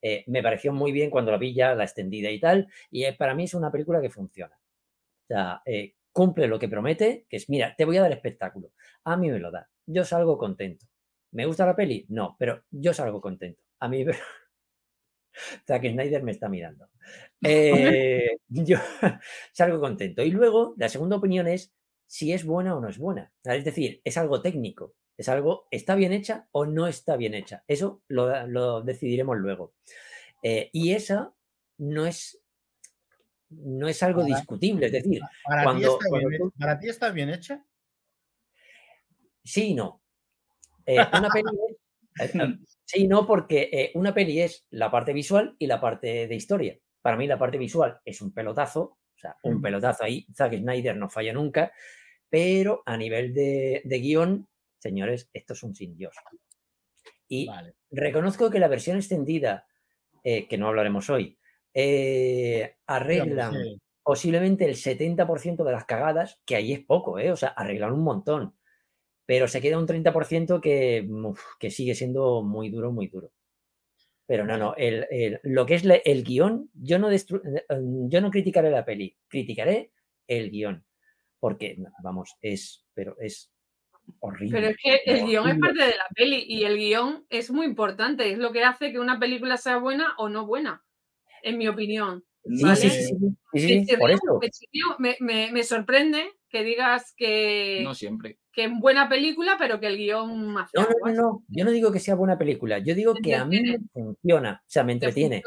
eh, 0.00 0.24
me 0.28 0.42
pareció 0.42 0.72
muy 0.72 0.92
bien 0.92 1.10
cuando 1.10 1.30
la 1.30 1.36
vi 1.36 1.52
ya 1.52 1.74
la 1.74 1.84
extendida 1.84 2.30
y 2.30 2.40
tal, 2.40 2.68
y 2.90 3.04
eh, 3.04 3.12
para 3.12 3.34
mí 3.34 3.44
es 3.44 3.54
una 3.54 3.70
película 3.70 4.00
que 4.00 4.08
funciona. 4.08 4.56
O 4.56 5.26
sea, 5.26 5.62
eh, 5.66 5.94
cumple 6.10 6.46
lo 6.48 6.58
que 6.58 6.68
promete, 6.68 7.26
que 7.28 7.36
es, 7.36 7.50
mira, 7.50 7.74
te 7.76 7.84
voy 7.84 7.98
a 7.98 8.02
dar 8.02 8.12
espectáculo. 8.12 8.72
A 9.04 9.16
mí 9.16 9.30
me 9.30 9.38
lo 9.38 9.50
da. 9.50 9.68
Yo 9.86 10.04
salgo 10.04 10.38
contento. 10.38 10.86
¿Me 11.32 11.44
gusta 11.44 11.66
la 11.66 11.76
peli? 11.76 12.06
No, 12.08 12.34
pero 12.38 12.64
yo 12.70 12.94
salgo 12.94 13.20
contento. 13.20 13.62
A 13.80 13.88
mí... 13.88 14.06
Zack 15.66 15.82
Snyder 15.82 16.22
me 16.22 16.32
está 16.32 16.48
mirando. 16.48 16.88
Yo 18.48 18.78
salgo 19.52 19.80
contento. 19.80 20.22
Y 20.22 20.30
luego, 20.30 20.74
la 20.76 20.88
segunda 20.88 21.16
opinión 21.16 21.46
es 21.46 21.72
si 22.08 22.32
es 22.32 22.44
buena 22.44 22.74
o 22.74 22.80
no 22.80 22.88
es 22.88 22.98
buena. 22.98 23.32
Es 23.44 23.64
decir, 23.64 24.00
es 24.02 24.16
algo 24.18 24.42
técnico. 24.42 24.94
Es 25.16 25.28
algo, 25.28 25.68
¿está 25.70 25.94
bien 25.94 26.12
hecha 26.12 26.48
o 26.52 26.64
no 26.66 26.86
está 26.88 27.16
bien 27.16 27.34
hecha? 27.34 27.62
Eso 27.68 28.02
lo, 28.08 28.46
lo 28.48 28.82
decidiremos 28.82 29.36
luego. 29.36 29.74
Eh, 30.42 30.70
y 30.72 30.92
esa 30.92 31.32
no 31.78 32.06
es, 32.06 32.40
no 33.50 33.86
es 33.88 34.02
algo 34.02 34.22
Para- 34.22 34.34
discutible. 34.36 34.86
Es 34.86 34.92
decir, 34.92 35.20
¿Para, 35.44 35.64
cuando, 35.64 35.80
ti 35.80 35.94
está 35.94 36.08
cuando 36.08 36.28
bien, 36.28 36.40
tú- 36.40 36.52
¿Para 36.58 36.78
ti 36.80 36.88
está 36.88 37.10
bien 37.10 37.28
hecha? 37.30 37.64
Sí 39.44 39.68
y 39.70 39.74
no. 39.74 40.02
Eh, 40.86 40.96
una 40.98 41.28
peli 41.34 41.50
es- 42.20 42.34
eh, 42.34 42.58
sí 42.84 43.02
y 43.04 43.08
no, 43.08 43.26
porque 43.26 43.90
una 43.94 44.14
peli 44.14 44.40
es 44.40 44.66
la 44.70 44.90
parte 44.90 45.12
visual 45.12 45.56
y 45.58 45.66
la 45.66 45.80
parte 45.80 46.26
de 46.26 46.34
historia. 46.34 46.78
Para 47.02 47.16
mí 47.16 47.26
la 47.26 47.38
parte 47.38 47.58
visual 47.58 48.00
es 48.04 48.20
un 48.20 48.32
pelotazo, 48.32 48.98
o 49.18 49.20
sea, 49.20 49.36
un 49.42 49.56
Mm. 49.58 49.62
pelotazo 49.62 50.04
ahí. 50.04 50.26
Zack 50.34 50.54
Snyder 50.58 50.96
no 50.96 51.08
falla 51.10 51.32
nunca, 51.32 51.72
pero 52.30 52.82
a 52.86 52.96
nivel 52.96 53.34
de, 53.34 53.82
de 53.84 53.98
guion, 53.98 54.48
señores, 54.78 55.28
esto 55.32 55.54
es 55.54 55.62
un 55.64 55.74
sin 55.74 55.96
Dios. 55.96 56.14
Y 57.28 57.46
Vale. 57.48 57.74
reconozco 57.90 58.48
que 58.50 58.58
la 58.60 58.68
versión 58.68 58.96
extendida, 58.96 59.66
eh, 60.24 60.46
que 60.48 60.56
no 60.58 60.68
hablaremos 60.68 61.10
hoy, 61.10 61.38
eh, 61.74 62.76
arreglan 62.86 63.54
Sí. 63.54 63.80
posiblemente 64.02 64.64
el 64.66 64.76
70% 64.76 65.64
de 65.64 65.72
las 65.72 65.84
cagadas, 65.84 66.40
que 66.46 66.56
ahí 66.56 66.72
es 66.72 66.80
poco, 66.84 67.18
¿eh? 67.18 67.30
O 67.32 67.36
sea, 67.36 67.48
arreglan 67.50 67.92
un 67.92 68.02
montón. 68.04 68.54
Pero 69.26 69.48
se 69.48 69.60
queda 69.60 69.78
un 69.78 69.86
30% 69.86 70.60
que, 70.60 71.06
uf, 71.10 71.42
que 71.60 71.70
sigue 71.70 71.94
siendo 71.94 72.42
muy 72.42 72.70
duro, 72.70 72.92
muy 72.92 73.08
duro. 73.08 73.32
Pero 74.28 74.44
no, 74.44 74.58
no, 74.58 74.74
el, 74.76 75.06
el- 75.10 75.40
lo 75.42 75.64
que 75.64 75.74
es 75.74 75.84
la- 75.86 75.94
el 76.04 76.22
guion, 76.22 76.70
yo 76.74 76.98
no, 76.98 77.10
destru- 77.10 77.40
eh, 77.44 77.64
em, 77.70 78.10
yo 78.10 78.20
no 78.20 78.30
criticaré 78.30 78.70
la 78.70 78.84
peli, 78.84 79.16
criticaré 79.26 79.90
el 80.26 80.50
guion. 80.50 80.84
Porque, 81.40 81.78
vamos, 82.02 82.36
es, 82.42 82.84
pero 82.92 83.16
es 83.20 83.50
horrible. 84.20 84.58
Pero 84.60 84.68
es 84.72 84.76
que 84.76 85.00
el 85.10 85.24
guion 85.24 85.46
es 85.48 85.52
horrible. 85.52 85.60
parte 85.60 85.82
de 85.84 85.96
la 85.96 86.06
peli 86.14 86.44
y 86.46 86.64
el 86.64 86.76
guion 86.76 87.26
es 87.30 87.50
muy 87.50 87.64
importante, 87.64 88.30
es 88.30 88.36
lo 88.38 88.52
que 88.52 88.64
hace 88.64 88.92
que 88.92 88.98
una 89.00 89.18
película 89.18 89.56
sea 89.56 89.78
buena 89.78 90.14
o 90.18 90.28
no 90.28 90.46
buena, 90.46 90.84
en 91.42 91.56
mi 91.56 91.66
opinión. 91.66 92.22
Sí, 92.44 92.62
¿vale? 92.64 92.76
sí, 92.76 92.90
sí, 92.90 93.02
sí, 93.04 93.14
sí, 93.16 93.58
sí, 93.60 93.68
sí, 93.80 93.86
Te 93.86 93.96
por 93.98 94.10
eso. 94.10 94.40
Me, 94.98 95.16
me- 95.20 95.50
me 95.52 95.62
sorprende 95.64 96.32
que 96.50 96.64
digas 96.64 97.14
que, 97.16 97.80
No 97.82 97.94
siempre. 97.94 98.38
Que 98.58 98.64
es 98.64 98.70
buena 98.80 99.08
película, 99.08 99.54
pero 99.56 99.78
que 99.78 99.86
el 99.86 99.96
guion 99.96 100.58
hace 100.58 100.72
No, 100.76 100.82
no, 100.82 101.12
no, 101.12 101.12
no, 101.22 101.44
yo 101.46 101.64
no 101.64 101.70
digo 101.70 101.92
que 101.92 102.00
sea 102.00 102.16
buena 102.16 102.36
película, 102.36 102.78
yo 102.80 102.92
digo 102.96 103.14
Te 103.14 103.20
que 103.22 103.36
a 103.36 103.44
mí 103.44 103.60
me 103.62 103.78
funciona, 103.92 104.60
o 104.66 104.68
sea, 104.68 104.82
me 104.82 104.94
Te 104.94 105.06
entretiene. 105.06 105.44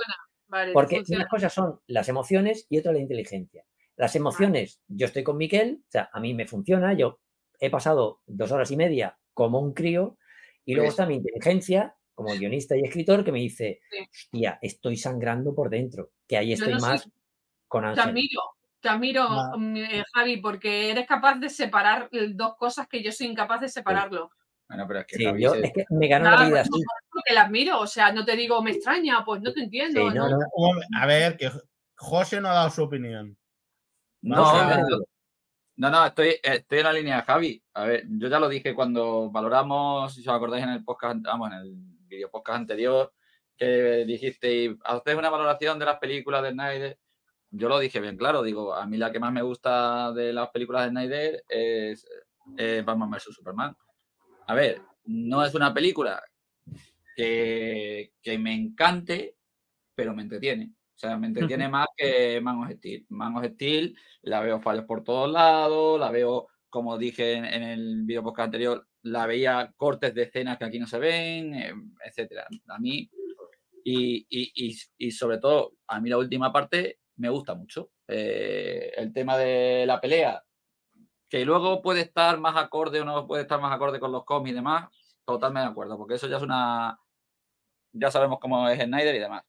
Vale, 0.47 0.67
te 0.67 0.73
Porque 0.73 1.03
unas 1.09 1.27
cosas 1.27 1.53
son 1.53 1.81
las 1.87 2.07
emociones 2.07 2.67
y 2.69 2.77
otra 2.77 2.93
la 2.93 2.99
inteligencia. 2.99 3.65
Las 3.97 4.15
emociones, 4.15 4.81
yo 4.87 5.07
estoy 5.07 5.23
con 5.23 5.35
Miquel, 5.35 5.81
o 5.85 5.91
sea, 5.91 6.09
a 6.13 6.21
mí 6.21 6.33
me 6.33 6.47
funciona, 6.47 6.93
yo 6.93 7.19
he 7.59 7.69
pasado 7.69 8.21
dos 8.27 8.49
horas 8.53 8.71
y 8.71 8.77
media 8.77 9.19
como 9.33 9.59
un 9.59 9.73
crío, 9.73 10.17
y 10.63 10.73
luego 10.73 10.85
Pues- 10.87 10.93
está 10.93 11.05
mi 11.05 11.15
inteligencia 11.15 11.93
como 12.15 12.33
guionista 12.33 12.77
y 12.77 12.81
escritor 12.83 13.25
que 13.25 13.33
me 13.33 13.39
dice, 13.39 13.81
Sí. 13.91 13.97
hostia, 14.09 14.57
estoy 14.61 14.95
sangrando 14.95 15.53
por 15.53 15.69
dentro, 15.69 16.11
que 16.25 16.37
ahí 16.37 16.53
estoy 16.53 16.75
no 16.75 16.79
más 16.79 17.09
con 17.67 17.81
Te 17.83 17.89
Ángel. 17.89 18.03
admiro, 18.09 18.41
te 18.81 18.89
admiro, 18.89 19.23
Ah. 19.29 19.53
mm, 19.57 19.75
eh, 19.77 20.03
Javi, 20.13 20.37
porque 20.37 20.89
eres 20.91 21.07
capaz 21.07 21.35
de 21.35 21.49
separar 21.49 22.09
eh, 22.11 22.29
dos 22.33 22.55
cosas 22.57 22.87
que 22.87 23.01
yo 23.03 23.11
soy 23.11 23.27
incapaz 23.27 23.61
de 23.61 23.69
separarlo. 23.69 24.31
Bueno, 24.67 24.85
pero 24.87 24.99
es 25.01 25.05
que 25.05 25.15
Sí, 25.17 25.25
Javi 25.25 25.43
yo 25.43 25.51
se- 25.53 25.65
es 25.67 25.73
que 25.73 25.85
me 25.89 26.07
ganó 26.07 26.31
la 26.31 26.37
vida 26.45 26.49
no, 26.55 26.61
así. 26.61 26.83
porque 27.11 27.33
la 27.33 27.43
admiro, 27.43 27.79
o 27.79 27.87
sea, 27.87 28.11
no 28.11 28.23
te 28.25 28.35
digo 28.35 28.61
me 28.63 28.71
extraña, 28.71 29.23
pues 29.25 29.41
no 29.41 29.51
te 29.53 29.61
entiendo. 29.61 30.09
Sí, 30.09 30.15
no, 30.17 30.29
¿no? 30.29 30.37
no, 30.37 30.45
Un 30.55 30.75
momen- 30.77 30.87
A 31.01 31.05
ver, 31.05 31.37
que 31.37 31.51
José 31.95 32.41
no 32.41 32.49
ha 32.49 32.53
dado 32.53 32.69
su 32.69 32.83
opinión. 32.83 33.37
No, 35.77 35.89
no, 35.89 36.05
estoy, 36.05 36.35
estoy 36.43 36.79
en 36.79 36.83
la 36.83 36.93
línea 36.93 37.15
de 37.17 37.21
Javi. 37.23 37.63
A 37.73 37.85
ver, 37.85 38.03
yo 38.07 38.27
ya 38.27 38.39
lo 38.39 38.47
dije 38.49 38.75
cuando 38.75 39.31
valoramos, 39.31 40.13
si 40.13 40.21
os 40.21 40.27
acordáis 40.27 40.63
en 40.63 40.69
el 40.69 40.83
podcast, 40.83 41.21
vamos, 41.23 41.49
en 41.51 41.57
el 41.59 41.73
video 42.07 42.29
podcast 42.29 42.59
anterior, 42.59 43.13
que 43.57 44.05
dijisteis, 44.05 44.71
hacéis 44.83 45.17
una 45.17 45.29
valoración 45.29 45.79
de 45.79 45.85
las 45.85 45.97
películas 45.97 46.43
de 46.43 46.51
Snyder. 46.51 46.99
Yo 47.51 47.67
lo 47.69 47.79
dije 47.79 47.99
bien 47.99 48.17
claro, 48.17 48.43
digo, 48.43 48.73
a 48.73 48.85
mí 48.87 48.97
la 48.97 49.11
que 49.11 49.19
más 49.19 49.33
me 49.33 49.41
gusta 49.41 50.11
de 50.13 50.31
las 50.33 50.49
películas 50.49 50.85
de 50.85 50.89
Snyder 50.91 51.43
es 51.49 52.05
Batman 52.85 53.11
vs 53.11 53.23
Superman. 53.35 53.75
A 54.47 54.53
ver, 54.55 54.81
no 55.05 55.43
es 55.43 55.53
una 55.53 55.73
película 55.73 56.23
que, 57.15 58.13
que 58.21 58.37
me 58.37 58.53
encante, 58.53 59.35
pero 59.95 60.13
me 60.13 60.21
entretiene. 60.23 60.71
O 60.95 60.99
sea, 61.01 61.17
me 61.17 61.27
entretiene 61.27 61.67
más 61.67 61.87
que 61.97 62.39
Man 62.41 62.63
of 62.63 62.71
Steel. 62.77 63.05
Man 63.09 63.35
of 63.35 63.45
Steel 63.53 63.95
la 64.21 64.39
veo 64.41 64.61
fallos 64.61 64.85
por 64.85 65.03
todos 65.03 65.29
lados, 65.31 65.99
la 65.99 66.11
veo, 66.11 66.47
como 66.69 66.97
dije 66.97 67.33
en, 67.33 67.45
en 67.45 67.63
el 67.63 68.03
video 68.03 68.23
podcast 68.23 68.45
anterior, 68.45 68.87
la 69.03 69.25
veía 69.25 69.73
cortes 69.75 70.13
de 70.13 70.23
escenas 70.23 70.57
que 70.57 70.65
aquí 70.65 70.79
no 70.79 70.87
se 70.87 70.99
ven, 70.99 71.53
eh, 71.55 71.73
etcétera. 72.05 72.47
A 72.67 72.79
mí, 72.79 73.09
y, 73.83 74.25
y- 74.29 74.51
y- 74.55 74.77
y 74.97 75.11
sobre 75.11 75.39
todo, 75.39 75.73
a 75.87 75.99
mí 75.99 76.09
la 76.09 76.17
última 76.19 76.53
parte 76.53 76.99
me 77.21 77.29
gusta 77.29 77.53
mucho. 77.55 77.91
Eh, 78.07 78.91
el 78.97 79.13
tema 79.13 79.37
de 79.37 79.85
la 79.85 80.01
pelea, 80.01 80.43
que 81.29 81.45
luego 81.45 81.81
puede 81.81 82.01
estar 82.01 82.39
más 82.39 82.57
acorde 82.57 82.99
o 82.99 83.05
no 83.05 83.25
puede 83.27 83.43
estar 83.43 83.61
más 83.61 83.73
acorde 83.73 83.99
con 83.99 84.11
los 84.11 84.25
cómics 84.25 84.51
y 84.51 84.55
demás, 84.55 84.89
totalmente 85.25 85.65
de 85.67 85.71
acuerdo, 85.71 85.97
porque 85.97 86.15
eso 86.15 86.27
ya 86.27 86.37
es 86.37 86.43
una. 86.43 86.99
Ya 87.93 88.11
sabemos 88.11 88.39
cómo 88.39 88.67
es 88.67 88.79
Snyder 88.81 89.15
y 89.15 89.19
demás. 89.19 89.43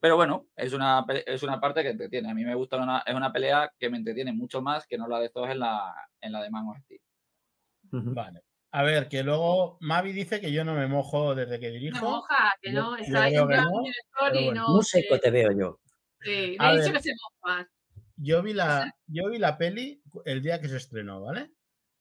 Pero 0.00 0.16
bueno, 0.16 0.46
es 0.56 0.72
una, 0.72 1.04
es 1.26 1.42
una 1.42 1.60
parte 1.60 1.82
que 1.82 1.90
entretiene. 1.90 2.30
A 2.30 2.34
mí 2.34 2.44
me 2.44 2.54
gusta, 2.54 2.76
una, 2.76 3.02
es 3.04 3.14
una 3.14 3.32
pelea 3.32 3.72
que 3.78 3.90
me 3.90 3.96
entretiene 3.98 4.32
mucho 4.32 4.62
más 4.62 4.86
que 4.86 4.96
no 4.96 5.08
la 5.08 5.18
de 5.18 5.30
todos 5.30 5.50
en 5.50 5.58
la, 5.58 5.92
en 6.20 6.32
la 6.32 6.42
de 6.42 6.50
Man 6.50 6.68
of 6.68 6.78
Steel. 6.78 7.00
Vale. 7.90 8.42
A 8.70 8.82
ver, 8.82 9.08
que 9.08 9.22
luego 9.22 9.78
Mavi 9.80 10.12
dice 10.12 10.40
que 10.40 10.52
yo 10.52 10.64
no 10.64 10.74
me 10.74 10.86
mojo 10.86 11.34
desde 11.34 11.58
que 11.58 11.68
Me 11.68 11.78
dirijo. 11.78 12.04
moja, 12.04 12.52
que 12.60 12.70
no, 12.70 12.96
está 12.96 13.24
ahí 13.24 13.34
en 13.34 13.40
no, 13.40 13.46
bueno. 13.46 14.54
no. 14.54 14.68
Muy 14.68 14.84
seco 14.84 15.18
te 15.18 15.30
veo 15.30 15.50
yo. 15.52 15.80
Sí, 16.22 16.56
que 16.58 17.00
se. 17.00 17.12
Yo 18.16 18.42
vi 18.42 18.52
la, 18.52 18.92
yo 19.06 19.28
vi 19.30 19.38
la 19.38 19.56
peli 19.58 20.02
el 20.24 20.42
día 20.42 20.60
que 20.60 20.68
se 20.68 20.76
estrenó, 20.76 21.22
¿vale? 21.22 21.52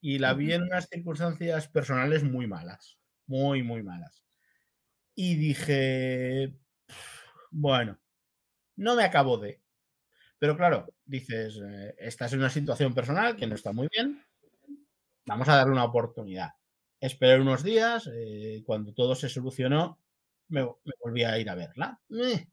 Y 0.02 0.20
la 0.20 0.34
vi 0.34 0.54
en 0.54 0.64
unas 0.64 0.88
circunstancias 0.90 1.68
personales 1.68 2.24
muy 2.24 2.48
malas, 2.48 2.98
muy, 3.28 3.64
muy 3.64 3.84
malas. 3.84 4.24
Y 5.16 5.36
dije, 5.36 6.56
bueno, 7.52 8.00
no 8.78 8.96
me 8.96 9.04
acabo 9.04 9.38
de. 9.38 9.62
Pero 10.40 10.58
claro, 10.58 10.88
dices, 11.06 11.60
eh, 11.64 11.96
estás 12.00 12.34
en 12.34 12.40
una 12.40 12.50
situación 12.50 12.94
personal 12.94 13.36
que 13.36 13.48
no 13.48 13.56
está 13.56 13.74
muy 13.74 13.88
bien, 13.92 14.24
vamos 15.26 15.48
a 15.50 15.56
darle 15.56 15.74
una 15.74 15.86
oportunidad. 15.86 16.52
Esperé 17.00 17.40
unos 17.40 17.64
días, 17.64 18.10
eh, 18.14 18.64
cuando 18.66 18.94
todo 18.94 19.16
se 19.16 19.30
solucionó, 19.30 20.00
me, 20.50 20.64
me 20.64 20.94
volví 21.04 21.24
a 21.24 21.38
ir 21.40 21.50
a 21.50 21.56
verla. 21.56 22.02
Eh, 22.10 22.48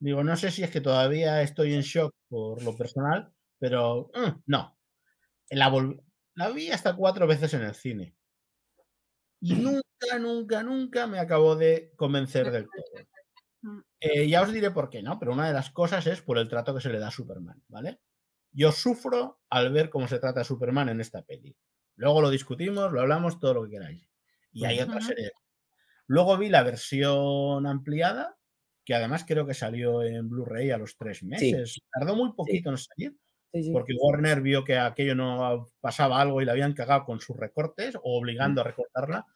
Digo, 0.00 0.22
no 0.22 0.36
sé 0.36 0.50
si 0.50 0.62
es 0.62 0.70
que 0.70 0.80
todavía 0.80 1.42
estoy 1.42 1.74
en 1.74 1.82
shock 1.82 2.14
por 2.28 2.62
lo 2.62 2.76
personal, 2.76 3.32
pero 3.58 4.10
mm, 4.14 4.42
no. 4.46 4.76
La, 5.50 5.72
la 6.34 6.50
vi 6.50 6.70
hasta 6.70 6.96
cuatro 6.96 7.26
veces 7.26 7.54
en 7.54 7.62
el 7.62 7.74
cine. 7.74 8.16
Y 9.40 9.54
nunca, 9.54 10.18
nunca, 10.18 10.62
nunca 10.62 11.06
me 11.06 11.18
acabó 11.18 11.56
de 11.56 11.92
convencer 11.96 12.50
del 12.50 12.64
todo. 12.64 13.06
Mm. 13.62 13.80
Eh, 14.00 14.28
ya 14.28 14.42
os 14.42 14.52
diré 14.52 14.70
por 14.70 14.90
qué, 14.90 15.02
¿no? 15.02 15.18
Pero 15.18 15.32
una 15.32 15.46
de 15.46 15.54
las 15.54 15.70
cosas 15.70 16.06
es 16.06 16.20
por 16.20 16.38
el 16.38 16.48
trato 16.48 16.74
que 16.74 16.80
se 16.80 16.90
le 16.90 16.98
da 16.98 17.08
a 17.08 17.12
Superman, 17.12 17.62
¿vale? 17.68 18.00
Yo 18.52 18.72
sufro 18.72 19.40
al 19.50 19.72
ver 19.72 19.90
cómo 19.90 20.08
se 20.08 20.18
trata 20.18 20.40
a 20.42 20.44
Superman 20.44 20.88
en 20.88 21.00
esta 21.00 21.22
peli. 21.22 21.56
Luego 21.96 22.20
lo 22.20 22.30
discutimos, 22.30 22.92
lo 22.92 23.00
hablamos, 23.00 23.40
todo 23.40 23.54
lo 23.54 23.64
que 23.64 23.70
queráis. 23.70 24.08
Y 24.52 24.64
hay 24.64 24.80
otras 24.80 25.04
Ujú. 25.04 25.08
series. 25.08 25.32
Luego 26.06 26.38
vi 26.38 26.48
la 26.48 26.62
versión 26.62 27.66
ampliada, 27.66 28.36
que 28.86 28.94
además 28.94 29.24
creo 29.26 29.44
que 29.44 29.52
salió 29.52 30.02
en 30.02 30.30
Blu-ray 30.30 30.70
a 30.70 30.78
los 30.78 30.96
tres 30.96 31.22
meses. 31.24 31.78
Tardó 31.92 32.14
muy 32.16 32.32
poquito 32.32 32.70
en 32.70 32.78
salir, 32.78 33.16
Sí, 33.52 33.64
sí. 33.64 33.72
porque 33.72 33.94
Warner 34.00 34.40
vio 34.40 34.64
que 34.64 34.78
aquello 34.78 35.14
no 35.14 35.66
pasaba 35.80 36.20
algo 36.20 36.40
y 36.40 36.44
la 36.44 36.52
habían 36.52 36.72
cagado 36.72 37.04
con 37.04 37.20
sus 37.20 37.36
recortes 37.36 37.96
o 37.96 38.16
obligando 38.18 38.60
a 38.60 38.64
recortarla. 38.64 39.26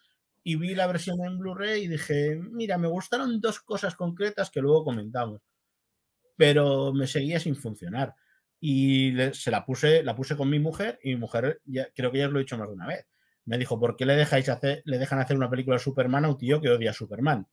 Y 0.43 0.57
vi 0.57 0.75
la 0.75 0.87
versión 0.87 1.19
en 1.25 1.39
Blu-ray 1.39 1.83
y 1.83 1.89
dije, 1.89 2.37
mira, 2.37 2.79
me 2.79 2.89
gustaron 2.89 3.41
dos 3.41 3.61
cosas 3.61 3.95
concretas 3.97 4.51
que 4.51 4.61
luego 4.61 4.85
comentamos, 4.85 5.43
pero 6.37 6.93
me 6.93 7.07
seguía 7.07 7.41
sin 7.41 7.57
funcionar. 7.57 8.15
Y 8.61 9.11
le- 9.13 9.35
se 9.35 9.51
la 9.51 9.65
puse, 9.67 10.03
la 10.03 10.15
puse 10.15 10.37
con 10.37 10.49
mi 10.49 10.59
mujer 10.59 10.99
y 11.03 11.11
mi 11.11 11.17
mujer, 11.17 11.61
ya, 11.65 11.89
creo 11.95 12.13
que 12.13 12.19
ya 12.19 12.27
os 12.27 12.33
lo 12.33 12.39
he 12.39 12.43
dicho 12.43 12.57
más 12.59 12.69
de 12.69 12.75
una 12.75 12.87
vez. 12.87 13.07
Me 13.47 13.59
dijo, 13.59 13.81
¿por 13.81 13.97
qué 13.97 14.07
le 14.07 14.15
dejáis 14.17 14.49
hacer, 14.49 14.83
le 14.85 14.99
dejan 14.99 15.19
hacer 15.19 15.37
una 15.37 15.51
película 15.51 15.77
de 15.77 15.83
Superman 15.83 16.25
a 16.25 16.29
un 16.29 16.39
tío 16.39 16.61
que 16.61 16.69
odia 16.71 16.91
a 16.91 16.95
Superman? 16.95 17.47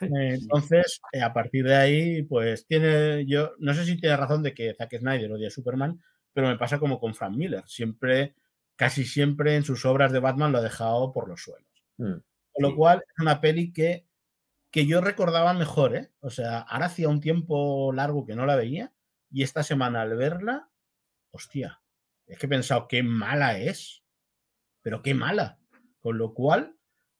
Eh, 0.00 0.34
Entonces, 0.34 1.00
eh, 1.12 1.22
a 1.22 1.32
partir 1.32 1.64
de 1.64 1.76
ahí, 1.76 2.22
pues 2.22 2.66
tiene, 2.66 3.26
yo 3.26 3.52
no 3.58 3.74
sé 3.74 3.84
si 3.84 3.96
tiene 4.00 4.16
razón 4.16 4.42
de 4.42 4.54
que 4.54 4.74
Zack 4.74 4.98
Snyder 4.98 5.32
odia 5.32 5.48
a 5.48 5.50
Superman, 5.50 6.00
pero 6.32 6.48
me 6.48 6.58
pasa 6.58 6.78
como 6.78 7.00
con 7.00 7.14
Frank 7.14 7.34
Miller. 7.36 7.64
Siempre, 7.66 8.34
casi 8.76 9.04
siempre 9.04 9.56
en 9.56 9.64
sus 9.64 9.84
obras 9.84 10.12
de 10.12 10.20
Batman 10.20 10.52
lo 10.52 10.58
ha 10.58 10.62
dejado 10.62 11.12
por 11.12 11.28
los 11.28 11.42
suelos. 11.42 11.68
Mm, 11.98 12.12
Con 12.52 12.62
lo 12.62 12.76
cual 12.76 13.02
es 13.06 13.22
una 13.22 13.40
peli 13.40 13.72
que, 13.72 14.06
que 14.70 14.86
yo 14.86 15.00
recordaba 15.00 15.54
mejor, 15.54 15.96
¿eh? 15.96 16.10
O 16.20 16.30
sea, 16.30 16.60
ahora 16.60 16.86
hacía 16.86 17.08
un 17.08 17.20
tiempo 17.20 17.92
largo 17.92 18.26
que 18.26 18.36
no 18.36 18.46
la 18.46 18.56
veía 18.56 18.92
y 19.30 19.42
esta 19.42 19.62
semana 19.62 20.02
al 20.02 20.16
verla, 20.16 20.70
hostia, 21.32 21.80
es 22.26 22.38
que 22.38 22.46
he 22.46 22.48
pensado 22.48 22.88
qué 22.88 23.02
mala 23.02 23.58
es, 23.58 24.04
pero 24.82 25.02
qué 25.02 25.14
mala. 25.14 25.58
Con 26.00 26.18
lo 26.18 26.34
cual, 26.34 26.76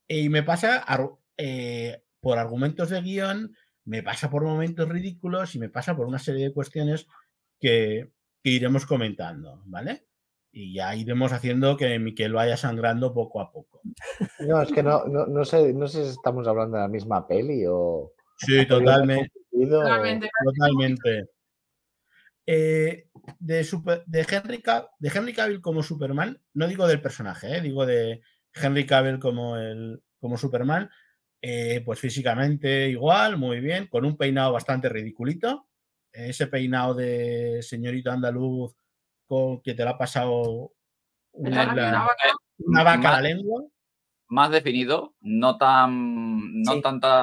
eh, 0.09 0.21
y 0.21 0.29
me 0.29 0.43
pasa 0.43 0.85
eh, 1.37 2.03
por 2.21 2.39
argumentos 2.39 2.91
de 2.91 3.01
guion, 3.01 3.55
me 3.85 4.03
pasa 4.03 4.31
por 4.31 4.45
momentos 4.45 4.89
ridículos 4.89 5.55
y 5.55 5.59
me 5.59 5.69
pasa 5.69 5.97
por 5.97 6.07
una 6.07 6.19
serie 6.19 6.47
de 6.49 6.53
cuestiones 6.55 7.07
que, 7.61 8.11
que 8.43 8.51
iremos 8.51 8.87
comentando, 8.87 9.63
¿vale? 9.67 10.05
Y 10.51 10.75
ya 10.75 10.95
iremos 10.97 11.33
haciendo 11.33 11.77
que 11.77 11.99
Miquel 11.99 12.33
vaya 12.33 12.57
sangrando 12.57 13.13
poco 13.15 13.41
a 13.41 13.53
poco. 13.53 13.81
No, 14.41 14.63
es 14.63 14.73
que 14.73 14.83
no, 14.83 15.05
no, 15.05 15.27
no 15.27 15.45
sé, 15.45 15.73
no 15.75 15.87
sé 15.87 16.05
si 16.05 16.11
estamos 16.11 16.47
hablando 16.49 16.77
de 16.77 16.83
la 16.83 16.89
misma 16.89 17.27
peli 17.27 17.65
o. 17.69 18.13
Sí, 18.37 18.67
totalmente. 18.67 19.31
Totalmente. 19.51 20.31
Totalmente. 20.45 21.29
Eh, 22.47 23.09
de, 23.39 23.65
super- 23.65 24.05
de, 24.07 24.27
Henry 24.29 24.63
Ca- 24.63 24.89
de 24.99 25.11
Henry 25.15 25.35
Cavill 25.35 25.61
como 25.61 25.83
Superman, 25.83 26.41
no 26.55 26.67
digo 26.67 26.87
del 26.87 27.03
personaje, 27.03 27.57
eh, 27.57 27.61
digo 27.61 27.85
de 27.85 28.23
Henry 28.55 28.87
Cavill 28.87 29.19
como, 29.19 29.57
el, 29.59 30.03
como 30.19 30.39
Superman, 30.39 30.89
eh, 31.41 31.83
pues 31.85 32.01
físicamente 32.01 32.89
igual, 32.89 33.37
muy 33.37 33.61
bien, 33.61 33.87
con 33.87 34.05
un 34.05 34.17
peinado 34.17 34.53
bastante 34.53 34.89
ridiculito. 34.89 35.69
Ese 36.13 36.47
peinado 36.49 36.95
de 36.95 37.61
señorito 37.63 38.11
andaluz 38.11 38.75
con 39.27 39.61
que 39.63 39.75
te 39.75 39.85
lo 39.85 39.91
ha 39.91 39.99
pasado 39.99 40.73
una, 41.33 41.67
vaca, 41.67 42.07
una 42.59 42.83
vaca 42.83 43.09
a 43.09 43.13
la 43.13 43.19
Más- 43.19 43.23
lengua. 43.23 43.63
Más 44.31 44.51
definido, 44.51 45.15
no 45.21 45.57
tan, 45.57 46.63
no 46.63 46.73
Sí. 46.75 46.83
tanta 46.83 47.23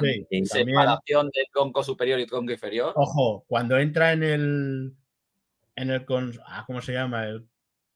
Sí, 0.00 0.26
Sí, 0.30 0.42
también. 0.42 0.46
separación 0.46 1.30
del 1.32 1.46
tronco 1.50 1.82
superior 1.82 2.20
y 2.20 2.26
tronco 2.26 2.52
inferior. 2.52 2.92
Ojo, 2.96 3.44
cuando 3.46 3.78
entra 3.78 4.12
en 4.12 4.22
el. 4.22 4.96
En 5.76 5.90
el. 5.90 6.04
Con, 6.04 6.32
ah, 6.46 6.64
¿Cómo 6.66 6.82
se 6.82 6.92
llama? 6.92 7.24
El, 7.26 7.48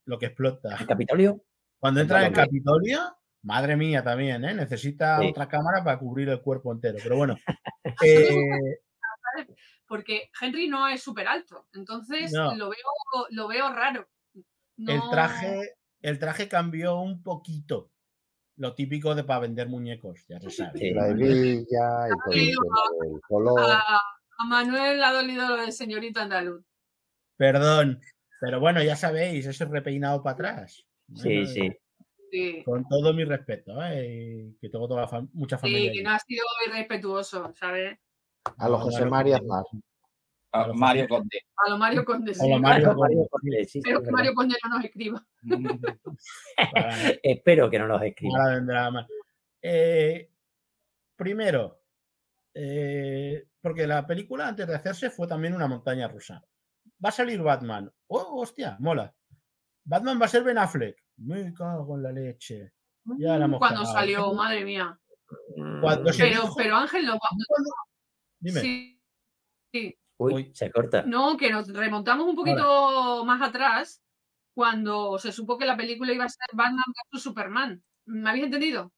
lo 0.07 0.19
que 0.19 0.27
explota. 0.27 0.75
¿El 0.81 0.87
Capitolio? 0.87 1.43
Cuando 1.79 2.01
entra 2.01 2.21
en 2.21 2.27
el 2.29 2.33
Capitolio. 2.33 2.99
Madre 3.47 3.77
mía 3.77 4.03
también, 4.03 4.45
¿eh? 4.45 4.55
Necesita 4.55 5.21
Sí. 5.21 5.29
otra 5.29 5.47
cámara 5.49 5.85
para 5.85 6.01
cubrir 6.01 6.29
el 6.29 6.41
cuerpo 6.43 6.73
entero. 6.73 6.99
Pero 7.01 7.17
bueno. 7.17 7.37
eh, 8.05 8.81
porque 9.87 10.31
Henry 10.41 10.67
no 10.69 10.89
es 10.89 11.01
súper 11.01 11.29
alto, 11.29 11.69
entonces 11.73 12.33
No. 12.33 12.57
lo, 12.57 12.71
veo, 12.71 13.27
lo 13.31 13.47
veo 13.47 13.73
raro. 13.73 14.09
el, 14.79 15.01
traje, 15.11 15.75
el 16.03 16.19
traje 16.19 16.49
cambió 16.49 16.99
un 17.01 17.23
poquito. 17.23 17.93
Lo 18.57 18.75
típico 18.75 19.15
de 19.15 19.23
para 19.23 19.41
vender 19.41 19.69
muñecos, 19.69 20.25
ya 20.29 20.41
se 20.41 20.51
sabe. 20.51 20.79
Sí. 20.81 20.91
La 20.91 21.09
hebilla 21.09 22.07
el 22.33 22.47
del 22.47 23.21
color. 23.29 23.61
A, 23.71 24.01
a 24.39 24.45
Manuel 24.47 24.99
le 24.99 25.05
ha 25.05 25.13
dolido 25.13 25.49
lo 25.49 25.57
del 25.57 25.73
señorito 25.73 26.21
andaluz. 26.21 26.65
Perdón. 27.37 28.01
Pero 28.41 28.59
bueno, 28.59 28.83
ya 28.83 28.97
sabéis, 28.97 29.47
ese 29.47 29.67
repeinado 29.67 30.23
para 30.23 30.35
atrás. 30.35 30.85
Sí, 31.15 31.29
Bueno, 31.29 31.47
sí. 31.47 31.73
Sí, 32.31 32.63
Con 32.65 32.87
todo 32.89 33.15
mi 33.15 33.25
respeto, 33.25 33.73
¿eh? 33.85 34.53
Que 34.61 34.69
tengo 34.69 34.89
toda 34.89 35.03
la 35.03 35.09
fam- 35.09 35.31
mucha 35.33 35.59
familia. 35.59 35.93
sí, 35.93 35.99
que 35.99 36.03
no 36.05 36.11
ha 36.11 36.19
sido 36.19 36.45
irrespetuoso, 36.67 37.53
¿sabes? 37.55 37.99
A 38.59 38.69
los 38.69 38.83
José 38.83 39.05
María. 39.07 39.37
Aznar. 39.37 39.65
a 40.53 40.59
Claro, 40.65 40.75
Mario. 40.75 41.09
Conde. 41.09 41.41
A 41.67 41.71
lo 41.71 41.79
Mario 41.79 42.05
Conde. 42.05 42.35
sí. 42.35 42.41
Hola, 42.45 42.59
Mario. 42.59 42.95
Mario 42.95 43.27
Conde, 43.31 43.65
sí, 43.65 43.71
sí, 43.73 43.81
Pero 43.85 43.99
es 44.01 44.05
que. 44.07 44.11
Mario 44.11 44.35
Conde 44.35 44.57
no 44.65 44.77
nos 44.77 44.85
escriba. 44.85 45.27
Espero 47.23 47.71
que 47.71 47.79
no 47.79 47.87
nos 47.89 48.01
más. 48.93 49.07
Eh, 49.63 50.31
primero, 51.17 51.81
eh, 52.55 53.47
porque 53.61 53.87
la 53.87 54.07
película 54.07 54.49
antes 54.49 54.67
de 54.67 54.75
hacerse 54.75 55.11
fue 55.11 55.27
también 55.27 55.55
una 55.55 55.67
montaña 55.69 56.09
rusa. 56.09 56.43
Va 57.05 57.09
a 57.11 57.13
salir 57.13 57.43
Batman. 57.43 57.93
Oh, 58.07 58.41
hostia, 58.41 58.77
mola. 58.81 59.15
Batman 59.85 60.21
va 60.21 60.27
a 60.27 60.29
ser 60.29 60.43
Ben 60.43 60.59
Affleck. 60.59 60.97
Me 61.19 61.53
cago 61.55 61.97
en 61.97 62.03
la 62.03 62.13
leche. 62.13 62.73
Ya 63.19 63.39
la 63.39 63.45
hemos 63.47 63.59
Cuando 63.59 63.81
cagado. 63.83 63.95
salió, 63.99 64.33
madre 64.35 64.65
mía. 64.65 64.99
Cuando 65.81 66.11
Pero, 66.17 66.43
dijo- 66.43 66.55
pero 66.57 66.77
Ángel, 66.77 67.07
no. 67.07 67.19
Dime. 68.39 68.61
Sí, 68.61 69.01
sí. 69.73 69.97
Uy, 70.19 70.51
se 70.55 70.71
corta. 70.71 71.03
No, 71.07 71.37
que 71.37 71.51
nos 71.51 71.69
remontamos 71.73 72.27
un 72.27 72.37
poquito 72.37 73.25
más 73.25 73.41
atrás 73.43 74.03
cuando 74.55 75.19
se 75.19 75.33
supo 75.33 75.59
que 75.59 75.67
la 75.67 75.77
película 75.77 76.13
iba 76.13 76.25
a 76.25 76.29
ser 76.29 76.47
Batman 76.53 76.85
vs 77.13 77.23
Superman. 77.23 77.83
¿Me 78.07 78.29
habéis 78.31 78.45
entendido? 78.47 78.93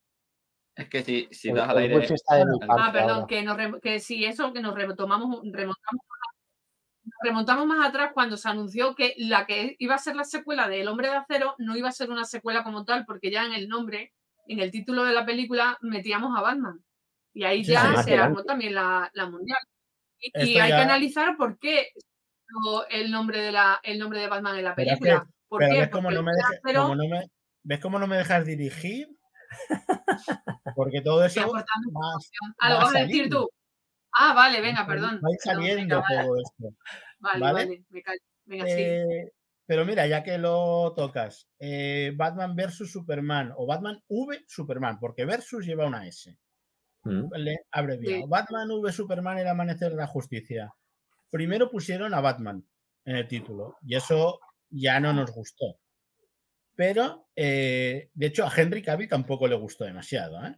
Es 0.77 0.89
que 0.89 1.03
si, 1.03 1.29
si 1.33 1.51
das 1.53 1.69
al 1.69 1.79
aire. 1.79 1.97
wifi 1.99 2.15
está 2.15 2.37
de 2.37 2.45
mi 2.47 2.59
Ah, 2.63 2.67
parte 2.67 2.83
Ah, 2.89 2.93
perdón, 2.93 3.11
ahora. 3.11 3.27
que, 3.27 3.43
nos 3.43 3.81
que 3.81 3.99
sí, 4.01 4.25
eso, 4.25 4.53
que 4.53 4.61
nos 4.61 4.75
remontamos, 4.75 5.41
remontamos, 5.43 6.03
remontamos 7.23 7.67
más 7.67 7.87
atrás 7.89 8.11
cuando 8.15 8.37
se 8.37 8.49
anunció 8.49 8.95
que 8.95 9.15
la 9.19 9.47
que 9.47 9.77
iba 9.79 9.95
a 9.95 9.99
ser 9.99 10.17
la 10.17 10.25
secuela 10.25 10.69
de 10.69 10.81
El 10.81 10.89
Hombre 10.89 11.09
de 11.09 11.17
Acero 11.17 11.55
no 11.59 11.77
iba 11.77 11.89
a 11.89 11.93
ser 11.93 12.11
una 12.11 12.25
secuela 12.25 12.65
como 12.65 12.85
tal, 12.85 13.05
porque 13.07 13.31
ya 13.31 13.45
en 13.45 13.53
el 13.53 13.69
nombre, 13.69 14.13
en 14.47 14.61
el 14.61 14.71
título 14.71 15.05
de 15.05 15.13
la 15.15 15.25
película, 15.27 15.79
metíamos 15.81 16.37
a 16.37 16.43
Batman. 16.43 16.83
Y 17.35 17.45
ahí 17.45 17.65
Sí, 17.65 17.73
ya 17.73 18.03
se 18.03 18.17
armó 18.17 18.43
también 18.45 18.75
la, 18.75 19.11
la 19.15 19.29
mundial. 19.31 19.59
Y, 20.21 20.31
hay 20.59 20.71
ya- 20.71 20.77
que 20.77 20.83
analizar 20.83 21.37
por 21.37 21.59
qué 21.59 21.89
el 22.91 23.11
nombre 23.11 23.41
de 23.41 23.53
la, 23.53 23.79
el 23.83 23.99
nombre 23.99 24.21
de 24.21 24.27
Batman 24.29 24.57
en 24.59 24.65
la 24.65 24.75
Pero 24.75 24.91
es 24.93 24.99
que- 24.99 25.05
película. 25.05 25.31
¿Por 25.49 25.61
Pero 25.61 25.73
qué? 25.75 25.81
ves 25.81 25.89
cómo, 25.91 26.11
no 26.11 26.23
me 26.23 26.31
Hombre 26.31 26.35
de 26.35 26.43
deja- 26.43 26.61
Acero- 26.65 26.83
cómo 26.83 26.95
no 26.97 27.09
me- 27.09 27.31
¿Ves 27.65 27.81
cómo 27.81 27.99
no 27.99 28.07
me 28.07 28.17
dejas 28.17 28.45
dirigir? 28.47 29.09
Porque 30.77 31.01
todo 31.03 31.25
eso 31.25 31.51
va. 31.53 31.65
Ah, 32.59 32.69
lo 32.71 32.75
va 32.77 32.85
vas 32.85 32.95
a 32.95 32.99
decir 33.01 33.29
tú. 33.31 33.49
Ah, 34.13 34.33
vale, 34.35 34.61
venga, 34.61 34.87
perdón. 34.87 35.21
va 35.25 35.29
a 35.29 35.33
ir 35.33 35.39
Perdón, 35.45 35.63
saliendo 35.63 35.97
venga, 35.97 36.03
vale, 36.09 36.29
todo 36.29 36.37
esto. 36.41 36.77
vale, 37.21 37.41
¿vale? 37.41 37.53
vale, 37.67 37.85
me 37.91 38.03
callo. 38.03 38.21
Venga, 38.47 38.67
sí. 38.67 38.73
Eh, 38.81 39.33
pero 39.67 39.85
mira, 39.85 40.07
ya 40.07 40.23
que 40.23 40.39
lo 40.39 40.95
tocas, 40.97 41.49
eh, 41.59 42.13
Batman 42.17 42.57
versus 42.57 42.91
Superman 42.91 43.53
o 43.57 43.67
Batman 43.67 44.03
V 44.09 44.45
Superman, 44.47 44.99
porque 44.99 45.25
versus 45.27 45.67
lleva 45.67 45.87
una 45.87 46.07
S, 46.07 46.37
Mm. 47.05 47.29
Sí. 48.03 48.25
Batman 48.29 48.71
V 48.71 48.93
Superman 48.93 49.39
el 49.39 49.47
amanecer 49.49 49.91
de 49.91 49.97
la 49.97 50.07
justicia. 50.07 50.75
Primero 51.31 51.71
pusieron 51.71 52.13
a 52.13 52.21
Batman 52.21 52.67
en 53.05 53.17
el 53.17 53.29
título 53.29 53.77
y 53.83 53.95
eso 53.95 54.41
ya 54.69 55.01
no 55.01 55.13
nos 55.13 55.31
gustó. 55.31 55.79
Pero, 56.75 57.29
eh, 57.35 58.11
de 58.15 58.27
hecho, 58.27 58.45
a 58.47 58.53
Henry 58.55 58.83
Cavill 58.83 59.09
tampoco 59.09 59.49
le 59.49 59.57
gustó 59.57 59.85
demasiado. 59.85 60.45
¿eh? 60.47 60.55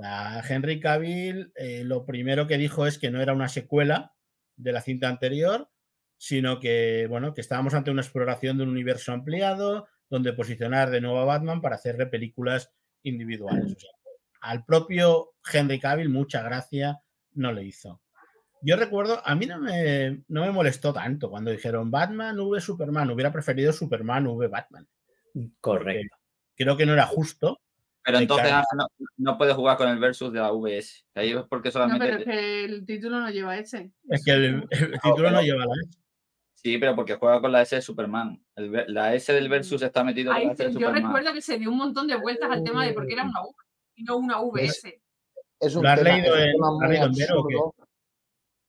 O 0.00 0.02
sea, 0.02 0.38
a 0.38 0.48
Henry 0.48 0.80
Cavill 0.80 1.52
eh, 1.56 1.84
lo 1.84 2.06
primero 2.06 2.46
que 2.46 2.56
dijo 2.56 2.86
es 2.86 2.98
que 2.98 3.10
no 3.10 3.20
era 3.20 3.34
una 3.34 3.48
secuela 3.48 4.14
de 4.56 4.72
la 4.72 4.80
cinta 4.80 5.08
anterior, 5.10 5.68
sino 6.16 6.58
que, 6.58 7.06
bueno, 7.08 7.34
que 7.34 7.42
estábamos 7.42 7.74
ante 7.74 7.90
una 7.90 8.00
exploración 8.00 8.56
de 8.56 8.62
un 8.62 8.70
universo 8.70 9.12
ampliado 9.12 9.88
donde 10.08 10.32
posicionar 10.32 10.90
de 10.90 11.02
nuevo 11.02 11.18
a 11.18 11.26
Batman 11.26 11.60
para 11.60 11.76
hacerle 11.76 12.06
películas 12.06 12.72
individuales. 13.02 13.76
O 13.76 13.78
sea, 13.78 13.90
al 14.40 14.64
propio 14.64 15.34
Henry 15.52 15.78
Cavill 15.78 16.08
mucha 16.08 16.42
gracia 16.42 17.00
no 17.32 17.52
le 17.52 17.64
hizo. 17.64 18.00
Yo 18.62 18.76
recuerdo, 18.76 19.20
a 19.22 19.34
mí 19.34 19.44
no 19.44 19.58
me, 19.58 20.22
no 20.28 20.46
me 20.46 20.50
molestó 20.50 20.94
tanto 20.94 21.28
cuando 21.28 21.50
dijeron 21.50 21.90
Batman 21.90 22.40
V 22.40 22.58
Superman, 22.58 23.10
hubiera 23.10 23.32
preferido 23.32 23.70
Superman 23.70 24.26
V 24.26 24.48
Batman. 24.48 24.88
Correcto. 25.60 26.16
Creo 26.56 26.78
que 26.78 26.86
no 26.86 26.94
era 26.94 27.06
justo. 27.06 27.60
Pero 28.04 28.18
entonces. 28.18 28.50
Ángel, 28.50 28.78
no, 28.78 28.86
no 29.18 29.38
puedes 29.38 29.54
jugar 29.54 29.76
con 29.76 29.88
el 29.88 29.98
versus 29.98 30.32
de 30.32 30.40
la 30.40 30.52
VS. 30.52 31.04
Ahí 31.14 31.32
es 31.32 31.42
porque 31.48 31.68
No, 31.68 31.72
solamente. 31.72 32.06
pero 32.06 32.18
es 32.18 32.24
que 32.24 32.64
el 32.64 32.86
título 32.86 33.20
no 33.20 33.30
lleva 33.30 33.58
ese. 33.58 33.92
Es 34.08 34.24
que 34.24 34.30
el, 34.32 34.44
el 34.70 35.00
título 35.02 35.30
no 35.30 35.42
lleva 35.42 35.64
la 35.66 35.74
S. 35.82 35.98
Sí, 36.54 36.76
pero 36.78 36.94
porque 36.94 37.14
juega 37.14 37.40
con 37.40 37.52
la 37.52 37.62
S 37.62 37.76
de 37.76 37.82
Superman. 37.82 38.42
El 38.54 38.84
la 38.88 39.14
S 39.14 39.32
del 39.32 39.48
versus 39.48 39.80
está 39.82 40.04
metido 40.04 40.32
con 40.32 40.42
la 40.44 40.52
S 40.52 40.62
de 40.62 40.68
se- 40.72 40.78
yo 40.78 40.86
Superman. 40.88 41.02
recuerdo 41.04 41.32
que 41.34 41.42
se 41.42 41.58
dio 41.58 41.70
un 41.70 41.78
montón 41.78 42.06
de 42.06 42.16
vueltas 42.16 42.50
al 42.50 42.62
tema 42.64 42.84
de 42.84 42.92
por 42.92 43.06
qué 43.06 43.14
era 43.14 43.24
una 43.24 43.42
V 43.42 43.54
y 43.96 44.04
no 44.04 44.16
una 44.18 44.40
VS. 44.42 45.00
Es 45.60 45.74
un 45.76 45.82
¿Lo 45.82 45.88
has 45.90 46.02
tema, 46.02 46.16
leído 46.16 46.34
es 46.36 46.46
un 46.46 46.52
tema 46.52 46.72
muy 46.72 46.96
absurdo. 46.96 47.74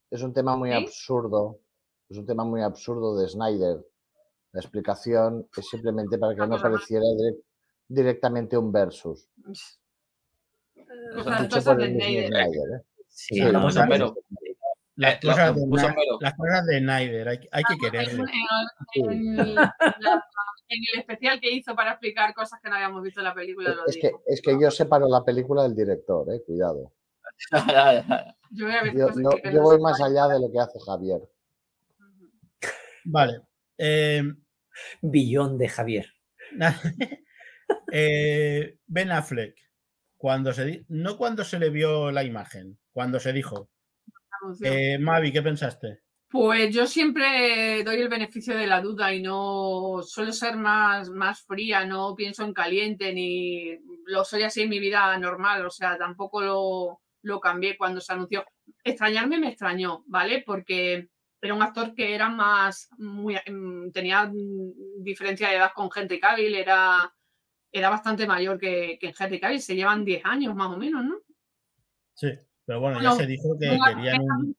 Es 0.10 0.22
un 0.24 0.34
tema 0.34 0.58
muy 0.58 0.70
¿Sí? 0.72 0.76
absurdo. 0.76 1.60
Es 2.10 2.18
un 2.18 2.26
tema 2.26 2.44
muy 2.44 2.62
absurdo 2.62 3.18
de 3.18 3.30
Snyder. 3.30 3.78
La 4.52 4.60
explicación 4.60 5.48
es 5.56 5.70
simplemente 5.70 6.18
para 6.18 6.36
que 6.36 6.42
Ah, 6.42 6.48
no 6.48 6.62
pareciera 6.62 7.04
direc- 7.06 7.42
directamente 7.94 8.58
un 8.58 8.72
versus. 8.72 9.28
Sea, 9.54 11.42
Dicho 11.42 11.56
cosas 11.56 11.78
de 11.78 11.88
Snyder. 11.90 12.28
Snyder, 12.28 12.80
¿eh? 12.80 12.84
Sí, 13.08 13.36
Sí, 13.36 13.42
no, 13.42 13.52
no. 13.54 13.70
Las 14.98 15.16
Eh, 15.16 15.20
cosas, 15.26 15.56
de, 15.56 15.62
Vero. 15.68 16.18
las 16.20 16.34
cosas 16.36 16.66
de 16.68 16.80
Snyder, 16.80 17.28
hay, 17.30 17.40
hay 17.52 17.64
que 17.64 17.74
En, 17.74 17.80
quererle. 17.80 18.24
en- 18.94 19.12
en 19.40 19.56
la- 19.56 19.76
en 20.70 20.80
el 20.94 21.00
especial 21.00 21.40
que 21.42 21.52
hizo 21.52 21.76
para 21.76 21.92
explicar 21.92 22.34
cosas 22.34 22.60
que 22.62 22.70
no 22.70 22.76
habíamos 22.76 23.02
visto 23.04 23.20
en 23.20 23.26
la 23.26 23.34
película, 23.34 23.74
lo 23.74 23.86
Es 23.88 23.98
que, 24.00 24.12
es 24.26 24.42
que 24.42 24.58
yo 24.62 24.70
separo 24.72 25.08
la 25.10 25.24
película 25.24 25.64
del 25.64 25.76
director, 25.76 26.32
eh, 26.34 26.42
cuidado. 26.46 26.94
Yo 28.52 28.66
voy 28.66 28.76
a 28.76 28.84
ver 28.84 28.94
Yo, 28.96 29.08
cosas 29.08 29.18
no- 29.22 29.30
que 29.32 29.42
yo 29.46 29.52
no 29.60 29.62
voy 29.64 29.78
sé. 29.78 29.82
más 29.82 30.02
allá 30.02 30.28
de 30.28 30.40
lo 30.42 30.52
que 30.52 30.60
hace 30.60 30.80
Javier. 30.86 31.22
Vale. 33.06 33.42
Eh, 33.78 34.22
Billón 35.02 35.58
de 35.58 35.70
Javier. 35.70 36.06
eh, 37.92 38.78
ben 38.88 39.12
Affleck, 39.12 39.56
cuando 40.18 40.54
se 40.54 40.86
no 40.90 41.18
cuando 41.18 41.44
se 41.44 41.60
le 41.60 41.70
vio 41.70 42.12
la 42.12 42.24
imagen, 42.24 42.78
cuando 42.92 43.20
se 43.20 43.34
dijo. 43.34 43.70
Eh, 44.64 44.98
Mavi, 44.98 45.32
¿qué 45.32 45.42
pensaste? 45.42 46.02
Pues 46.30 46.74
yo 46.74 46.88
siempre 46.88 47.84
doy 47.84 47.98
el 47.98 48.08
beneficio 48.08 48.56
de 48.56 48.66
la 48.66 48.82
duda 48.82 49.14
y 49.14 49.22
no 49.22 50.02
suelo 50.02 50.32
ser 50.32 50.56
más, 50.56 51.10
más 51.10 51.42
fría, 51.42 51.86
no 51.86 52.16
pienso 52.16 52.46
en 52.46 52.54
caliente 52.54 53.14
ni 53.14 53.78
lo 54.06 54.24
soy 54.24 54.44
así 54.44 54.62
en 54.62 54.70
mi 54.70 54.80
vida 54.80 55.18
normal, 55.18 55.66
o 55.66 55.70
sea, 55.70 55.98
tampoco 55.98 56.42
lo, 56.42 57.02
lo 57.24 57.40
cambié 57.40 57.78
cuando 57.78 58.00
se 58.00 58.14
anunció. 58.14 58.46
Extrañarme 58.84 59.40
me 59.40 59.50
extrañó, 59.50 60.04
¿vale? 60.08 60.42
Porque 60.46 61.10
era 61.42 61.54
un 61.54 61.64
actor 61.64 61.94
que 61.96 62.14
era 62.14 62.30
más, 62.30 62.90
muy, 62.98 63.36
mm, 63.36 63.92
tenía 63.92 64.26
mm, 64.26 65.04
diferencia 65.04 65.50
de 65.50 65.56
edad 65.56 65.72
con 65.74 65.90
Henry 65.94 66.20
Cavill, 66.20 66.56
era, 66.56 67.14
era 67.72 67.90
bastante 67.90 68.28
mayor 68.28 68.60
que, 68.60 68.98
que 69.00 69.14
Henry 69.18 69.40
Cavill, 69.40 69.62
se 69.62 69.76
llevan 69.76 70.04
10 70.06 70.26
años 70.26 70.56
más 70.56 70.68
o 70.70 70.78
menos, 70.78 71.04
¿no? 71.06 71.16
Sí, 72.14 72.30
pero 72.66 72.80
bueno, 72.80 73.02
ya 73.02 73.12
se 73.14 73.26
dijo 73.26 73.58
que 73.60 73.68
no, 73.68 73.84
querían 73.86 74.22
un, 74.22 74.56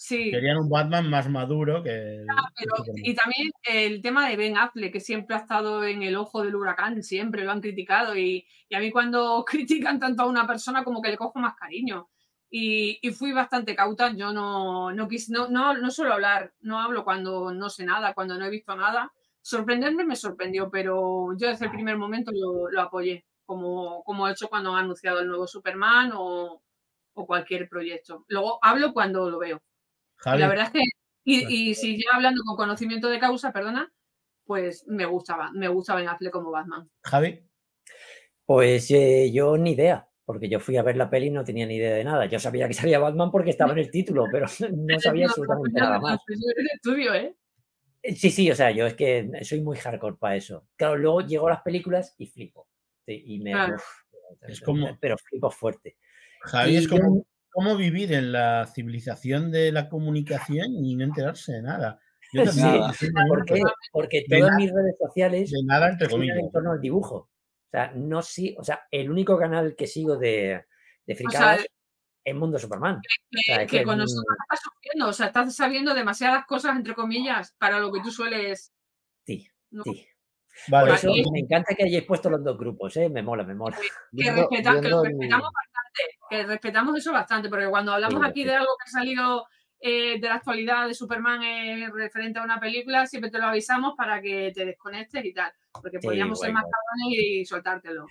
Sí. 0.00 0.30
querían 0.30 0.58
un 0.58 0.68
Batman 0.70 1.10
más 1.10 1.28
maduro 1.28 1.82
que. 1.82 2.24
Pero- 2.56 2.84
y 2.94 3.14
también 3.14 3.50
el 3.68 4.00
tema 4.00 4.28
de 4.28 4.36
Ben 4.36 4.56
Affleck, 4.56 4.92
que 4.92 5.00
siempre 5.00 5.34
ha 5.34 5.40
estado 5.40 5.84
en 5.84 6.02
el 6.04 6.14
ojo 6.16 6.42
del 6.42 6.54
huracán, 6.54 7.02
siempre 7.02 7.44
lo 7.44 7.50
han 7.50 7.60
criticado. 7.60 8.16
Y, 8.16 8.46
y 8.68 8.74
a 8.76 8.78
mí 8.80 8.90
cuando 8.92 9.44
critican 9.46 9.98
tanto 9.98 10.22
a 10.22 10.26
una 10.26 10.46
persona, 10.46 10.84
como 10.84 11.02
que 11.02 11.10
le 11.10 11.16
cojo 11.16 11.38
más 11.40 11.54
cariño. 11.56 12.08
Y, 12.50 12.98
y 13.02 13.10
fui 13.10 13.32
bastante 13.32 13.74
cauta, 13.74 14.10
yo 14.14 14.32
no, 14.32 14.90
no, 14.92 15.08
quis- 15.08 15.28
no, 15.30 15.48
no, 15.48 15.74
no 15.76 15.90
suelo 15.90 16.14
hablar, 16.14 16.54
no 16.60 16.80
hablo 16.80 17.04
cuando 17.04 17.52
no 17.52 17.68
sé 17.68 17.84
nada, 17.84 18.14
cuando 18.14 18.38
no 18.38 18.46
he 18.46 18.50
visto 18.50 18.74
nada. 18.76 19.12
Sorprenderme 19.48 20.04
me 20.04 20.14
sorprendió, 20.14 20.68
pero 20.70 21.34
yo 21.38 21.48
desde 21.48 21.64
el 21.64 21.70
primer 21.70 21.96
momento 21.96 22.30
lo, 22.34 22.70
lo 22.70 22.82
apoyé, 22.82 23.24
como, 23.46 24.02
como 24.04 24.28
he 24.28 24.32
hecho 24.32 24.50
cuando 24.50 24.74
han 24.74 24.84
anunciado 24.84 25.20
el 25.20 25.26
nuevo 25.26 25.46
Superman 25.46 26.12
o, 26.14 26.62
o 27.14 27.26
cualquier 27.26 27.66
proyecto. 27.66 28.26
Luego 28.28 28.58
hablo 28.60 28.92
cuando 28.92 29.30
lo 29.30 29.38
veo. 29.38 29.56
Y 29.56 29.62
Javi, 30.16 30.38
la 30.40 30.48
verdad 30.48 30.66
es 30.66 30.72
que, 30.72 30.80
y, 31.24 31.74
si 31.74 31.96
ya 31.96 32.14
hablando 32.14 32.42
con 32.44 32.56
conocimiento 32.56 33.08
de 33.08 33.18
causa, 33.18 33.50
perdona, 33.50 33.90
pues 34.44 34.84
me 34.86 35.06
gustaba, 35.06 35.50
me 35.52 35.68
gustaba 35.68 36.00
Ben 36.00 36.10
Affleck 36.10 36.30
como 36.30 36.50
Batman. 36.50 36.86
Javi, 37.04 37.42
Pues 38.44 38.90
eh, 38.90 39.30
yo 39.32 39.56
ni 39.56 39.70
idea, 39.70 40.10
porque 40.26 40.50
yo 40.50 40.60
fui 40.60 40.76
a 40.76 40.82
ver 40.82 40.98
la 40.98 41.08
peli 41.08 41.28
y 41.28 41.30
no 41.30 41.42
tenía 41.42 41.64
ni 41.64 41.76
idea 41.76 41.94
de 41.94 42.04
nada. 42.04 42.26
Yo 42.26 42.38
sabía 42.38 42.68
que 42.68 42.74
salía 42.74 42.98
Batman 42.98 43.30
porque 43.30 43.48
estaba 43.48 43.72
en 43.72 43.78
el 43.78 43.90
título, 43.90 44.26
pero 44.30 44.44
no 44.76 45.00
sabía 45.00 45.24
absolutamente 45.24 45.80
nada 45.80 45.98
más. 46.00 46.20
El 46.28 46.66
estudio, 46.74 47.14
¿eh? 47.14 47.34
Eh, 48.02 48.14
Sí, 48.14 48.30
sí, 48.30 48.50
o 48.50 48.54
sea, 48.54 48.70
yo 48.70 48.86
es 48.86 48.94
que 48.94 49.28
soy 49.42 49.60
muy 49.60 49.76
hardcore 49.76 50.16
para 50.16 50.36
eso. 50.36 50.66
Claro, 50.76 50.96
luego 50.96 51.20
llego 51.22 51.46
a 51.48 51.50
las 51.50 51.62
películas 51.62 52.14
y 52.18 52.26
flipo. 52.26 52.68
Sí, 53.06 53.22
y 53.26 53.38
me, 53.40 53.52
Claro. 53.52 53.74
uf, 53.76 53.84
Es 54.42 54.60
como- 54.60 54.96
Pero 55.00 55.16
flipo 55.18 55.50
fuerte. 55.50 55.96
Javi 56.42 56.72
Y 56.72 56.76
es 56.76 56.84
yo- 56.88 56.90
como, 56.98 57.26
como 57.50 57.76
vivir 57.76 58.12
en 58.12 58.30
la 58.32 58.66
civilización 58.66 59.50
de 59.50 59.72
la 59.72 59.88
comunicación 59.88 60.72
y 60.84 60.94
no 60.96 61.04
enterarse 61.04 61.52
de 61.54 61.62
nada. 61.62 61.98
Yo 62.32 62.42
Sí, 62.52 62.60
nada. 62.60 62.92
Porque 63.92 64.24
De 64.28 64.38
todas 64.38 64.50
nada. 64.52 64.56
mis 64.58 64.72
redes 64.72 64.96
sociales 64.98 65.50
de 65.50 65.62
nada 65.64 65.88
entre 65.90 66.08
comillas. 66.08 66.36
en 66.38 66.50
torno 66.52 66.72
al 66.72 66.80
dibujo. 66.80 67.16
O 67.16 67.70
sea, 67.70 67.92
no 67.94 68.22
sí, 68.22 68.54
o 68.58 68.64
sea, 68.64 68.80
el 68.90 69.10
único 69.10 69.38
canal 69.38 69.74
que 69.76 69.86
sigo 69.86 70.16
de, 70.16 70.64
de 71.06 71.14
O 71.26 71.30
sea, 71.30 71.58
es 72.30 72.34
Mundo 72.34 72.58
Superman. 72.58 73.00
que, 73.30 73.38
sea, 73.42 73.62
es 73.62 73.70
que 73.70 73.78
que 73.78 73.84
con 73.84 73.98
nosotros 73.98 74.36
estás 74.42 74.60
sufriendo, 74.62 75.08
o 75.08 75.12
sea, 75.12 75.26
estás 75.26 75.54
sabiendo 75.56 75.94
demasiadas 75.94 76.44
cosas, 76.46 76.76
entre 76.76 76.94
comillas, 76.94 77.54
para 77.58 77.78
lo 77.78 77.92
que 77.92 78.00
tú 78.00 78.10
sueles. 78.10 78.72
Sí, 79.24 79.48
¿no? 79.70 79.82
sí. 79.84 80.06
Vale, 80.68 80.88
Por 80.88 80.96
eso 80.96 81.10
aquí- 81.10 81.22
me 81.30 81.38
encanta 81.40 81.74
que 81.74 81.84
hayáis 81.84 82.04
puesto 82.04 82.28
los 82.30 82.42
dos 82.42 82.58
grupos, 82.58 82.96
¿eh? 82.96 83.08
Me 83.08 83.22
mola, 83.22 83.44
me 83.44 83.54
mola. 83.54 83.76
Que, 83.80 83.92
Viendo- 84.10 84.42
respeta- 84.48 84.80
que 84.80 84.88
lo 84.88 85.02
el- 85.04 85.10
respetamos 85.10 85.50
bastante, 85.52 86.18
que 86.30 86.42
respetamos 86.46 86.96
eso 86.98 87.12
bastante, 87.12 87.48
porque 87.48 87.68
cuando 87.68 87.92
hablamos 87.92 88.20
Sí, 88.24 88.28
aquí 88.30 88.42
sí. 88.42 88.48
de 88.48 88.54
algo 88.56 88.72
que 88.76 88.88
ha 88.88 88.92
salido 88.92 89.46
eh, 89.80 90.18
de 90.20 90.28
la 90.28 90.34
actualidad 90.34 90.88
de 90.88 90.94
Superman 90.94 91.40
eh, 91.44 91.88
referente 91.94 92.40
a 92.40 92.42
una 92.42 92.58
película, 92.58 93.06
siempre 93.06 93.30
te 93.30 93.38
lo 93.38 93.44
avisamos 93.46 93.94
para 93.96 94.20
que 94.20 94.50
te 94.52 94.64
desconectes 94.66 95.24
y 95.24 95.32
tal, 95.32 95.52
porque 95.70 95.98
Sí, 96.00 96.06
podríamos 96.08 96.40
ser 96.40 96.52
más 96.52 96.64
cabrones 96.64 97.18
y 97.20 97.44
soltártelo. 97.44 98.06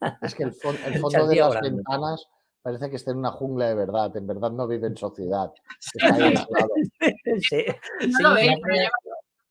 Es 0.22 0.34
que 0.34 0.42
el, 0.42 0.52
fon- 0.52 0.76
el 0.84 0.94
El 0.94 1.00
fondo 1.00 1.26
de 1.28 1.36
las 1.36 1.46
hablando. 1.46 1.76
ventanas 1.76 2.26
parece 2.66 2.90
que 2.90 2.96
está 2.96 3.12
en 3.12 3.18
una 3.18 3.30
jungla 3.30 3.68
de 3.68 3.74
verdad. 3.76 4.16
En 4.16 4.26
verdad 4.26 4.50
no 4.50 4.66
vive 4.66 4.88
en 4.88 4.96
sociedad. 5.06 5.52
Está 5.94 6.14
ahí 6.14 6.22
aislado. 6.22 6.68
Sí, 7.40 7.64
No 8.08 8.16
sí, 8.16 8.22
lo 8.22 8.34
veis, 8.34 8.52
pero 8.62 8.74
que- 8.74 8.84
yo- 8.84 8.90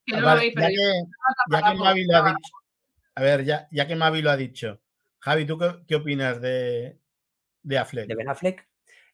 que 0.06 0.14
no 0.16 0.20
lo 0.20 0.26
Vale, 0.28 0.40
veis, 0.42 0.54
ya 0.54 0.62
pero 0.62 0.70
yo- 0.70 0.76
que, 0.82 1.52
ya 1.52 1.72
que 1.72 1.78
Mavi 1.78 2.04
lo 2.06 2.18
ha 2.18 2.24
dicho. 2.28 2.54
A 3.16 3.22
ver, 3.22 3.46
ya, 3.46 3.68
ya 3.72 3.88
que 3.88 3.96
Mavi 3.96 4.22
lo 4.22 4.32
ha 4.32 4.38
dicho. 4.38 4.82
Javi, 5.20 5.46
¿tú 5.46 5.58
qué, 5.58 5.72
qué 5.88 5.96
opinas 5.96 6.42
de, 6.42 7.00
de 7.64 7.78
Affleck? 7.78 8.08
de 8.08 8.16
Ben 8.16 8.30
Affleck, 8.30 8.68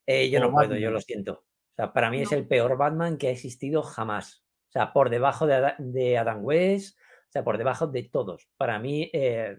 eh, 0.07 0.29
yo 0.29 0.39
O 0.39 0.41
no 0.43 0.51
puedo, 0.51 0.69
Batman. 0.69 0.79
yo 0.79 0.91
lo 0.91 0.99
siento. 0.99 1.33
O 1.33 1.75
sea, 1.75 1.93
para 1.93 2.09
mí 2.09 2.21
es 2.21 2.31
el 2.31 2.47
peor 2.47 2.75
Batman 2.77 3.17
que 3.17 3.27
ha 3.27 3.31
existido 3.31 3.83
jamás. 3.83 4.43
O 4.69 4.71
sea, 4.71 4.91
por 4.91 5.09
debajo 5.11 5.45
de, 5.47 5.73
de 5.77 6.17
Adam 6.17 6.43
West, 6.43 6.97
o 6.97 7.31
sea, 7.31 7.43
por 7.43 7.57
debajo 7.57 7.87
de 7.87 8.03
todos. 8.03 8.47
Para 8.57 8.79
mí 8.79 9.09
eh, 9.13 9.55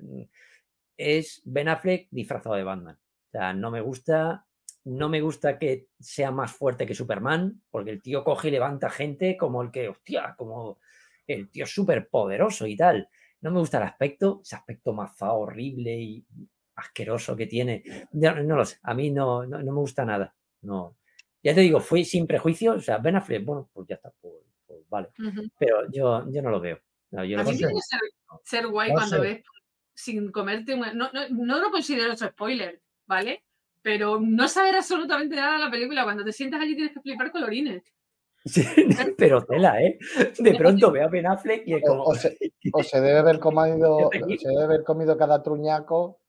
es 0.96 1.40
Ben 1.44 1.68
Affleck 1.68 2.08
disfrazado 2.10 2.56
de 2.56 2.64
Batman. 2.64 2.98
O 3.32 3.38
sea, 3.38 3.54
no 3.54 3.70
me 3.70 3.80
gusta, 3.80 4.44
no 4.84 5.08
me 5.08 5.22
gusta 5.22 5.58
que 5.58 5.88
sea 5.98 6.30
más 6.30 6.52
fuerte 6.52 6.84
que 6.84 6.94
Superman, 6.94 7.62
porque 7.70 7.90
el 7.90 8.02
tío 8.02 8.22
coge 8.22 8.48
y 8.48 8.50
levanta 8.50 8.90
gente 8.90 9.38
como 9.38 9.62
el 9.62 9.70
que, 9.70 9.88
hostia, 9.88 10.34
como 10.36 10.78
el 11.26 11.48
tío 11.50 11.64
súper 11.64 12.10
poderoso 12.10 12.66
y 12.66 12.76
tal. 12.76 13.08
No 13.40 13.50
me 13.50 13.58
gusta 13.60 13.78
el 13.78 13.84
aspecto, 13.84 14.40
ese 14.44 14.54
aspecto 14.56 14.92
mazado, 14.92 15.36
horrible 15.36 15.94
y 15.98 16.26
asqueroso 16.74 17.34
que 17.34 17.46
tiene. 17.46 17.82
No 18.12 18.56
lo 18.56 18.66
sé, 18.66 18.76
a 18.82 18.92
mí 18.92 19.10
no, 19.10 19.46
no, 19.46 19.62
no 19.62 19.72
me 19.72 19.78
gusta 19.80 20.04
nada. 20.04 20.34
No. 20.60 20.98
Ya 21.42 21.54
te 21.54 21.62
digo, 21.62 21.80
fui 21.80 22.04
sin 22.04 22.26
prejuicios, 22.26 22.76
o 22.76 22.80
sea, 22.80 22.98
Ben 22.98 23.16
Affleck, 23.16 23.46
bueno, 23.46 23.70
pues 23.72 23.88
ya 23.88 23.94
está, 23.94 24.12
pues, 24.20 24.34
pues 24.66 24.86
vale. 24.90 25.08
Pero 25.58 25.90
yo, 25.90 26.30
yo 26.30 26.42
no 26.42 26.50
lo 26.50 26.60
veo. 26.60 26.78
No, 27.12 27.24
yo 27.24 27.38
lo 27.38 27.42
A 27.42 27.46
mí 27.46 27.56
tiene 27.56 27.72
que 27.72 27.80
ser, 27.80 28.00
ser 28.44 28.66
guay 28.66 28.92
cuando 28.92 29.22
ves 29.22 29.42
sin 29.94 30.30
comerte 30.30 30.74
un- 30.74 30.96
no, 30.96 31.10
no, 31.12 31.28
no 31.30 31.58
lo 31.58 31.70
considero 31.70 32.12
eso 32.12 32.26
spoiler, 32.28 32.80
¿vale? 33.12 33.44
Pero 33.82 34.20
no 34.20 34.48
saber 34.48 34.76
absolutamente 34.76 35.36
nada 35.36 35.54
de 35.54 35.58
la 35.64 35.70
película, 35.70 36.04
cuando 36.04 36.24
te 36.24 36.32
sientas 36.32 36.60
allí 36.60 36.74
tienes 36.76 36.92
que 36.94 37.00
flipar 37.00 37.30
colorines. 37.32 37.82
Sí, 38.44 38.64
pero 39.18 39.44
tela, 39.44 39.80
¿eh? 39.82 39.98
De 40.38 40.54
pronto 40.54 40.90
veo 40.90 41.06
a 41.06 41.08
Ben 41.10 41.26
Affleck 41.26 41.62
y 41.66 41.74
es 41.74 41.82
O, 41.84 41.86
como... 41.88 42.02
o 42.04 42.14
se, 42.14 42.36
o 42.72 42.82
se 42.82 43.00
debe 43.00 43.18
haber 43.18 43.38
comido, 43.38 44.10
se 44.40 44.48
debe 44.48 44.64
haber 44.64 44.82
comido 44.84 45.16
cada 45.16 45.42
truñaco. 45.42 46.20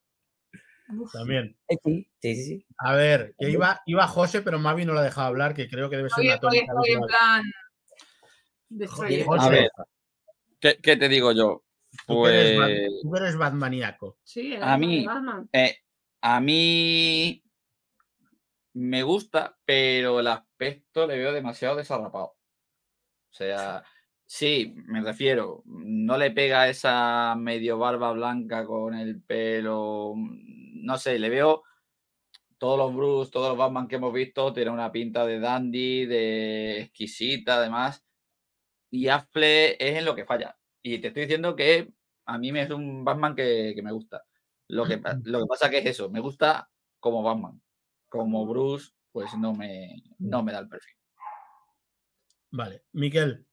Uf, 0.96 1.12
También. 1.12 1.56
Eh, 1.68 1.76
Sí, 1.84 2.08
sí, 2.20 2.34
sí. 2.44 2.66
A 2.78 2.94
ver, 2.94 3.34
que 3.38 3.50
iba, 3.50 3.80
iba 3.86 4.06
José, 4.06 4.42
pero 4.42 4.58
Mavi 4.58 4.84
no 4.84 4.92
lo 4.92 5.00
ha 5.00 5.04
dejado 5.04 5.28
hablar, 5.28 5.54
que 5.54 5.68
creo 5.68 5.88
que 5.90 5.96
debe 5.96 6.08
ser 6.10 6.20
hoy 6.20 6.28
una 6.28 6.40
tónica 6.40 6.72
plan. 7.06 7.42
José, 8.88 9.24
A 9.38 9.48
ver, 9.48 9.70
¿Qué, 10.60 10.78
qué 10.82 10.96
te 10.96 11.08
digo 11.08 11.32
yo? 11.32 11.62
tú 12.06 12.24
que 12.24 12.30
eres, 12.30 12.58
Bat- 12.58 12.66
Pues 12.88 13.00
tú 13.02 13.16
eres 13.16 13.36
batmaníaco. 13.36 14.18
Sí, 14.24 14.54
a 14.56 14.60
Batman 14.60 14.80
mí- 14.80 15.04
Batman. 15.06 15.48
eh, 15.52 15.76
a 16.26 16.40
mí 16.40 17.44
me 18.72 19.02
gusta, 19.02 19.58
pero 19.66 20.20
el 20.20 20.26
aspecto 20.28 21.06
le 21.06 21.18
veo 21.18 21.32
demasiado 21.32 21.76
desarrapado. 21.76 22.36
O 23.30 23.34
sea, 23.36 23.84
sí, 24.24 24.74
me 24.86 25.02
refiero, 25.02 25.62
no 25.66 26.16
le 26.16 26.30
pega 26.30 26.68
esa 26.68 27.34
medio 27.36 27.78
barba 27.78 28.12
blanca 28.12 28.64
con 28.64 28.94
el 28.94 29.22
pelo, 29.22 30.14
mm, 30.16 30.84
no 30.86 30.96
sé, 30.98 31.18
le 31.18 31.28
veo 31.28 31.62
todos 32.58 32.78
los 32.78 32.94
Bruce, 32.94 33.30
todos 33.30 33.50
los 33.50 33.58
Batman 33.58 33.88
que 33.88 33.96
hemos 33.96 34.12
visto, 34.14 34.52
tienen 34.54 34.74
una 34.74 34.92
pinta 34.92 35.26
de 35.26 35.40
dandy, 35.40 36.06
de 36.06 36.80
exquisita, 36.82 37.56
además. 37.56 38.04
Y 38.90 39.08
Affleck 39.08 39.76
es 39.80 39.98
en 39.98 40.04
lo 40.06 40.14
que 40.16 40.26
falla. 40.26 40.56
Y 40.82 40.98
te 41.00 41.08
estoy 41.08 41.24
diciendo 41.24 41.56
que 41.56 41.92
a 42.26 42.38
mí 42.38 42.52
me 42.52 42.62
es 42.62 42.70
un 42.70 43.04
Batman 43.04 43.34
que, 43.36 43.72
que 43.76 43.82
me 43.82 43.92
gusta. 43.92 44.24
Lo 44.74 44.84
que, 44.84 45.00
lo 45.22 45.38
que 45.38 45.46
pasa 45.46 45.70
que 45.70 45.78
es 45.78 45.86
eso, 45.86 46.10
me 46.10 46.18
gusta 46.18 46.68
como 46.98 47.22
Batman. 47.22 47.62
Como 48.08 48.44
Bruce, 48.44 48.90
pues 49.12 49.32
no 49.38 49.54
me, 49.54 50.02
no 50.18 50.42
me 50.42 50.50
da 50.52 50.58
el 50.58 50.68
perfil. 50.68 50.96
Vale. 52.50 52.82
Miquel, 52.92 53.46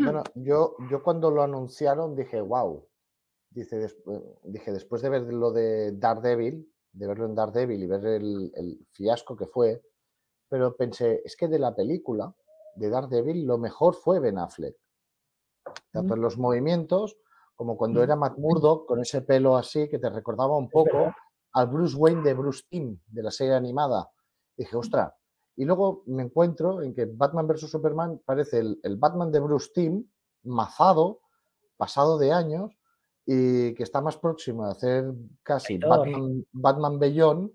Bueno, 0.00 0.22
yo, 0.36 0.76
yo 0.88 1.02
cuando 1.02 1.30
lo 1.30 1.42
anunciaron 1.42 2.14
dije, 2.14 2.40
wow. 2.40 2.86
Dice, 3.50 3.76
des- 3.78 3.96
dije, 4.44 4.72
después 4.72 5.02
de 5.02 5.08
ver 5.10 5.22
lo 5.22 5.50
de 5.50 5.90
Daredevil, 5.92 6.72
de 6.92 7.06
verlo 7.08 7.26
en 7.26 7.34
Daredevil 7.34 7.82
y 7.82 7.86
ver 7.86 8.06
el, 8.06 8.52
el 8.54 8.86
fiasco 8.92 9.36
que 9.36 9.46
fue, 9.46 9.82
pero 10.48 10.76
pensé, 10.76 11.20
es 11.24 11.36
que 11.36 11.48
de 11.48 11.58
la 11.58 11.74
película 11.74 12.32
de 12.76 12.88
Daredevil 12.90 13.44
lo 13.44 13.58
mejor 13.58 13.94
fue 13.94 14.20
Ben 14.20 14.38
Affleck. 14.38 14.76
Tanto 15.90 16.14
en 16.14 16.20
los 16.20 16.38
movimientos 16.38 17.18
como 17.54 17.76
cuando 17.76 18.02
era 18.02 18.16
Matt 18.16 18.38
Murdock 18.38 18.86
con 18.86 19.00
ese 19.00 19.22
pelo 19.22 19.56
así 19.56 19.88
que 19.88 19.98
te 19.98 20.10
recordaba 20.10 20.56
un 20.56 20.68
poco 20.68 21.12
al 21.52 21.66
Bruce 21.66 21.96
Wayne 21.96 22.22
de 22.22 22.34
Bruce 22.34 22.62
Timm 22.68 22.98
de 23.06 23.22
la 23.22 23.30
serie 23.30 23.54
animada. 23.54 24.10
Dije, 24.56 24.76
ostras. 24.76 25.12
Y 25.56 25.64
luego 25.64 26.02
me 26.06 26.22
encuentro 26.22 26.82
en 26.82 26.94
que 26.94 27.04
Batman 27.04 27.46
vs. 27.46 27.70
Superman 27.70 28.20
parece 28.24 28.58
el, 28.58 28.80
el 28.82 28.96
Batman 28.96 29.30
de 29.30 29.40
Bruce 29.40 29.70
Timm 29.74 30.04
mazado, 30.44 31.20
pasado 31.76 32.18
de 32.18 32.32
años, 32.32 32.72
y 33.24 33.74
que 33.74 33.82
está 33.82 34.00
más 34.00 34.16
próximo 34.16 34.64
a 34.64 34.70
hacer 34.70 35.12
casi. 35.42 35.78
Batman, 35.78 36.44
Batman 36.52 36.98
Beyond 36.98 37.52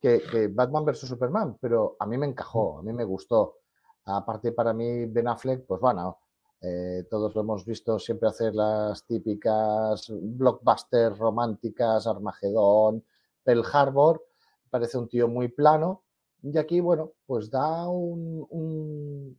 que, 0.00 0.22
que 0.30 0.48
Batman 0.48 0.84
vs 0.84 1.00
Superman, 1.00 1.56
pero 1.60 1.96
a 1.98 2.06
mí 2.06 2.16
me 2.16 2.26
encajó, 2.26 2.78
a 2.78 2.82
mí 2.82 2.92
me 2.92 3.04
gustó. 3.04 3.56
Aparte, 4.04 4.52
para 4.52 4.72
mí, 4.72 5.06
Ben 5.06 5.28
Affleck, 5.28 5.66
pues 5.66 5.80
bueno, 5.80 6.19
eh, 6.62 7.04
todos 7.08 7.34
lo 7.34 7.40
hemos 7.40 7.64
visto 7.64 7.98
siempre 7.98 8.28
hacer 8.28 8.54
las 8.54 9.04
típicas 9.06 10.06
blockbusters 10.10 11.18
románticas, 11.18 12.06
Armagedón, 12.06 13.04
Pearl 13.42 13.64
Harbor, 13.72 14.24
parece 14.68 14.98
un 14.98 15.08
tío 15.08 15.26
muy 15.28 15.48
plano, 15.48 16.02
y 16.42 16.56
aquí, 16.58 16.80
bueno, 16.80 17.12
pues 17.26 17.50
da 17.50 17.88
un- 17.88 18.46
un- 18.50 19.38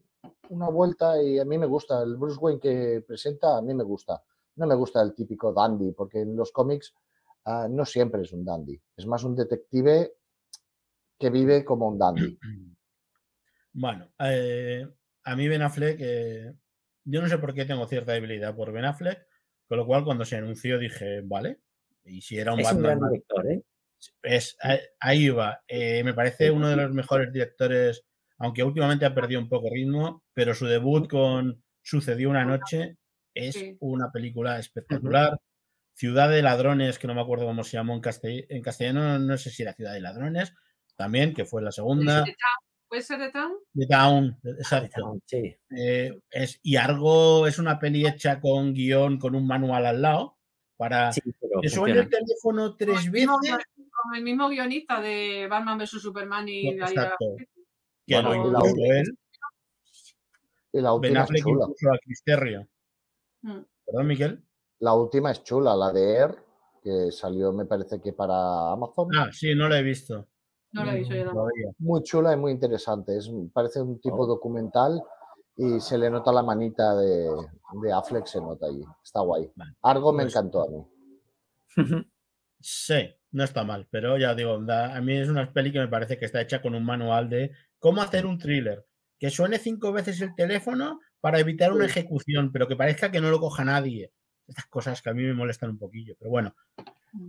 una 0.50 0.70
vuelta 0.70 1.22
y 1.22 1.40
a 1.40 1.46
mí 1.46 1.58
me 1.58 1.66
gusta, 1.66 2.02
el 2.04 2.16
Bruce 2.18 2.38
Wayne 2.40 2.60
que 2.60 3.04
presenta, 3.08 3.58
a 3.58 3.62
mí 3.62 3.74
me 3.74 3.84
gusta. 3.84 4.22
No 4.58 4.68
me 4.68 4.76
gusta 4.76 5.02
el 5.02 5.14
típico 5.16 5.54
dandy, 5.54 5.92
porque 5.94 6.22
en 6.22 6.36
los 6.36 6.52
cómics 6.52 6.94
ah, 7.46 7.68
no 7.70 7.86
siempre 7.86 8.22
es 8.22 8.34
un 8.34 8.44
dandy, 8.46 8.80
es 8.98 9.08
más 9.08 9.24
un 9.24 9.36
detective 9.36 10.14
que 11.18 11.30
vive 11.30 11.64
como 11.66 11.88
un 11.88 11.98
dandy. 11.98 12.38
Bueno, 13.74 14.10
eh, 14.20 14.86
a 15.24 15.36
mí 15.36 15.48
Ben 15.48 15.62
Affleck, 15.62 15.98
eh, 16.02 16.54
yo 17.04 17.22
no 17.22 17.28
sé 17.28 17.38
por 17.38 17.54
qué 17.54 17.66
tengo 17.66 17.88
cierta 17.88 18.14
debilidad 18.14 18.56
por 18.56 18.72
Ben 18.72 18.86
Affleck, 18.86 19.26
con 19.68 19.78
lo 19.78 19.86
cual 19.86 20.04
cuando 20.04 20.26
se 20.26 20.38
anunció 20.38 20.78
dije, 20.80 21.22
vale, 21.24 21.60
y 22.04 22.22
si 22.22 22.38
era 22.38 22.54
un 22.54 22.60
Es 22.60 22.72
un 22.72 22.82
gran 22.84 23.00
director, 23.00 23.52
¿eh? 23.52 23.62
es, 24.24 24.58
ahí- 25.00 25.30
va. 25.30 25.62
Eh, 25.68 26.04
me 26.04 26.14
parece 26.14 26.50
uno 26.52 26.68
de 26.70 26.76
los 26.76 26.92
mejores 26.92 27.32
directores, 27.32 28.04
aunque 28.38 28.64
últimamente 28.64 29.06
ha 29.06 29.14
perdido 29.14 29.40
un 29.42 29.50
poco 29.50 29.70
ritmo, 29.72 30.24
pero 30.34 30.54
su 30.56 30.66
debut 30.66 31.08
con 31.10 31.64
Sucedió 31.84 32.30
una 32.30 32.46
noche 32.46 32.98
es 33.34 33.56
una 33.80 34.12
película 34.12 34.60
espectacular. 34.60 35.40
Ciudad 35.94 36.30
de 36.30 36.42
Ladrones, 36.42 37.00
que 37.00 37.08
no 37.08 37.16
me 37.16 37.22
acuerdo 37.22 37.46
cómo 37.46 37.64
se 37.64 37.78
llamó 37.78 37.96
en, 37.96 38.02
castell- 38.02 38.46
en 38.50 38.62
castellano, 38.62 39.20
no 39.20 39.38
sé 39.38 39.50
si 39.50 39.64
era 39.64 39.74
Ciudad 39.74 39.94
de 39.94 40.02
Ladrones, 40.02 40.54
también, 40.96 41.34
que 41.34 41.46
fue 41.46 41.62
la 41.62 41.72
segunda. 41.72 42.24
¿Puede 42.92 43.04
ser 43.04 43.20
de 43.20 43.32
Town? 43.32 43.54
The 43.74 43.88
Town, 43.88 44.38
exacto. 44.44 45.18
Sí. 45.26 45.56
Eh, 45.78 46.20
es, 46.30 46.60
y 46.62 46.76
Argo 46.76 47.48
es 47.48 47.58
una 47.58 47.80
peli 47.80 48.06
hecha 48.06 48.42
con 48.42 48.74
guion, 48.74 49.18
con 49.18 49.34
un 49.34 49.48
manual 49.48 49.86
al 49.86 50.02
lado, 50.02 50.38
para 50.76 51.14
sí, 51.14 51.22
pero 51.40 51.62
el 51.88 52.10
teléfono 52.10 52.76
tres 52.76 52.98
Con 52.98 53.06
el 53.06 53.12
mismo 53.14 53.40
veces. 53.40 53.66
Con 53.76 54.16
el 54.16 54.24
mismo 54.24 54.50
guionista 54.50 55.00
de 55.00 55.48
Batman 55.50 55.78
vs 55.78 55.90
Superman 56.02 56.50
y 56.50 56.66
No, 56.66 56.72
la 56.72 56.78
la 56.80 56.90
exacto. 56.92 57.26
Justicia. 57.30 57.64
Que 58.06 58.16
Bueno, 58.16 58.30
lo 58.30 58.36
y 58.36 58.38
la 58.52 58.60
incluso 58.60 58.94
él, 58.94 59.18
la 60.74 60.98
Ben 60.98 61.18
Affleck 61.18 61.44
chula. 61.44 61.66
incluso 61.70 61.94
a 61.94 61.98
Cristerio. 62.00 62.68
Mm. 63.44 63.60
Perdón, 63.86 64.08
Miquel. 64.08 64.44
La 64.80 64.94
última 64.96 65.32
es 65.32 65.44
chula, 65.46 65.78
la 65.78 65.94
de 65.94 66.14
Air, 66.18 66.36
que 66.84 67.10
salió, 67.14 67.54
me 67.54 67.64
parece 67.64 68.02
que 68.02 68.12
para 68.12 68.74
Amazon. 68.74 69.08
Ah, 69.16 69.30
sí, 69.32 69.56
no 69.56 69.70
lo 69.70 69.76
he 69.76 69.82
visto. 69.82 70.28
No 70.74 70.86
lo 70.86 70.92
he 70.92 71.00
visto 71.00 71.14
yo 71.16 71.24
tampoco. 71.26 71.48
todavía. 71.50 71.72
Muy 71.80 72.04
chula 72.04 72.34
y 72.34 72.38
muy 72.38 72.52
interesante. 72.52 73.18
Es, 73.18 73.30
parece 73.54 73.82
un 73.82 74.00
tipo 74.00 74.18
Oh. 74.24 74.28
documental 74.28 75.02
y 75.58 75.80
se 75.80 75.98
le 75.98 76.10
nota 76.10 76.32
la 76.32 76.44
manita 76.44 76.96
de, 76.96 77.30
de 77.82 77.92
Affleck, 77.94 78.26
se 78.26 78.40
nota 78.40 78.68
ahí. 78.68 78.82
Está 79.04 79.20
guay. 79.22 79.52
Argo 79.82 80.14
me 80.14 80.24
pues- 80.24 80.36
encantó 80.36 80.64
a 80.64 80.68
mí. 80.70 80.86
Sí, 82.64 83.10
no 83.32 83.44
está 83.44 83.64
mal, 83.64 83.88
pero 83.90 84.20
ya 84.20 84.36
digo, 84.36 84.60
da- 84.60 84.96
a 84.96 85.02
mí 85.02 85.18
es 85.18 85.30
una 85.30 85.52
peli 85.52 85.72
que 85.72 85.80
me 85.80 85.88
parece 85.88 86.20
que 86.20 86.26
está 86.26 86.42
hecha 86.42 86.62
con 86.62 86.76
un 86.76 86.86
manual 86.86 87.28
de 87.28 87.52
cómo 87.80 88.04
hacer 88.04 88.28
un 88.28 88.38
thriller. 88.38 88.86
Que 89.18 89.32
suene 89.32 89.58
cinco 89.58 89.92
veces 89.92 90.22
el 90.22 90.36
teléfono 90.36 91.00
para 91.22 91.40
evitar 91.40 91.74
una 91.74 91.86
ejecución, 91.88 92.52
pero 92.52 92.68
que 92.68 92.76
parezca 92.76 93.12
que 93.12 93.20
no 93.20 93.32
lo 93.32 93.40
coja 93.40 93.64
nadie. 93.66 94.12
Estas 94.48 94.68
cosas 94.68 95.02
que 95.02 95.10
a 95.10 95.14
mí 95.16 95.24
me 95.24 95.34
molestan 95.34 95.72
un 95.72 95.80
poquillo. 95.80 96.16
Pero 96.20 96.30
bueno, 96.30 96.56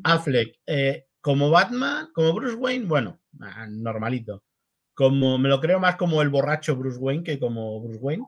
Affleck, 0.05 0.59
eh, 0.67 1.07
como 1.23 1.51
Batman, 1.51 2.09
como 2.13 2.35
Bruce 2.35 2.57
Wayne, 2.57 2.85
bueno, 2.85 3.21
ah, 3.41 3.67
normalito. 3.71 4.43
Como 4.93 5.39
me 5.39 5.49
lo 5.49 5.61
creo 5.61 5.81
más 5.81 5.97
como 5.97 6.21
el 6.21 6.29
borracho 6.29 6.77
Bruce 6.77 6.99
Wayne 6.99 7.25
que 7.25 7.39
como 7.39 7.81
Bruce 7.81 8.01
Wayne. 8.01 8.25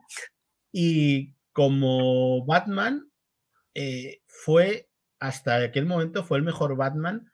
Y 0.71 1.35
como 1.51 2.43
Batman, 2.45 3.11
eh, 3.75 4.21
fue 4.27 4.89
hasta 5.19 5.57
aquel 5.57 5.85
momento 5.85 6.23
fue 6.23 6.37
el 6.37 6.43
mejor 6.43 6.75
Batman 6.75 7.31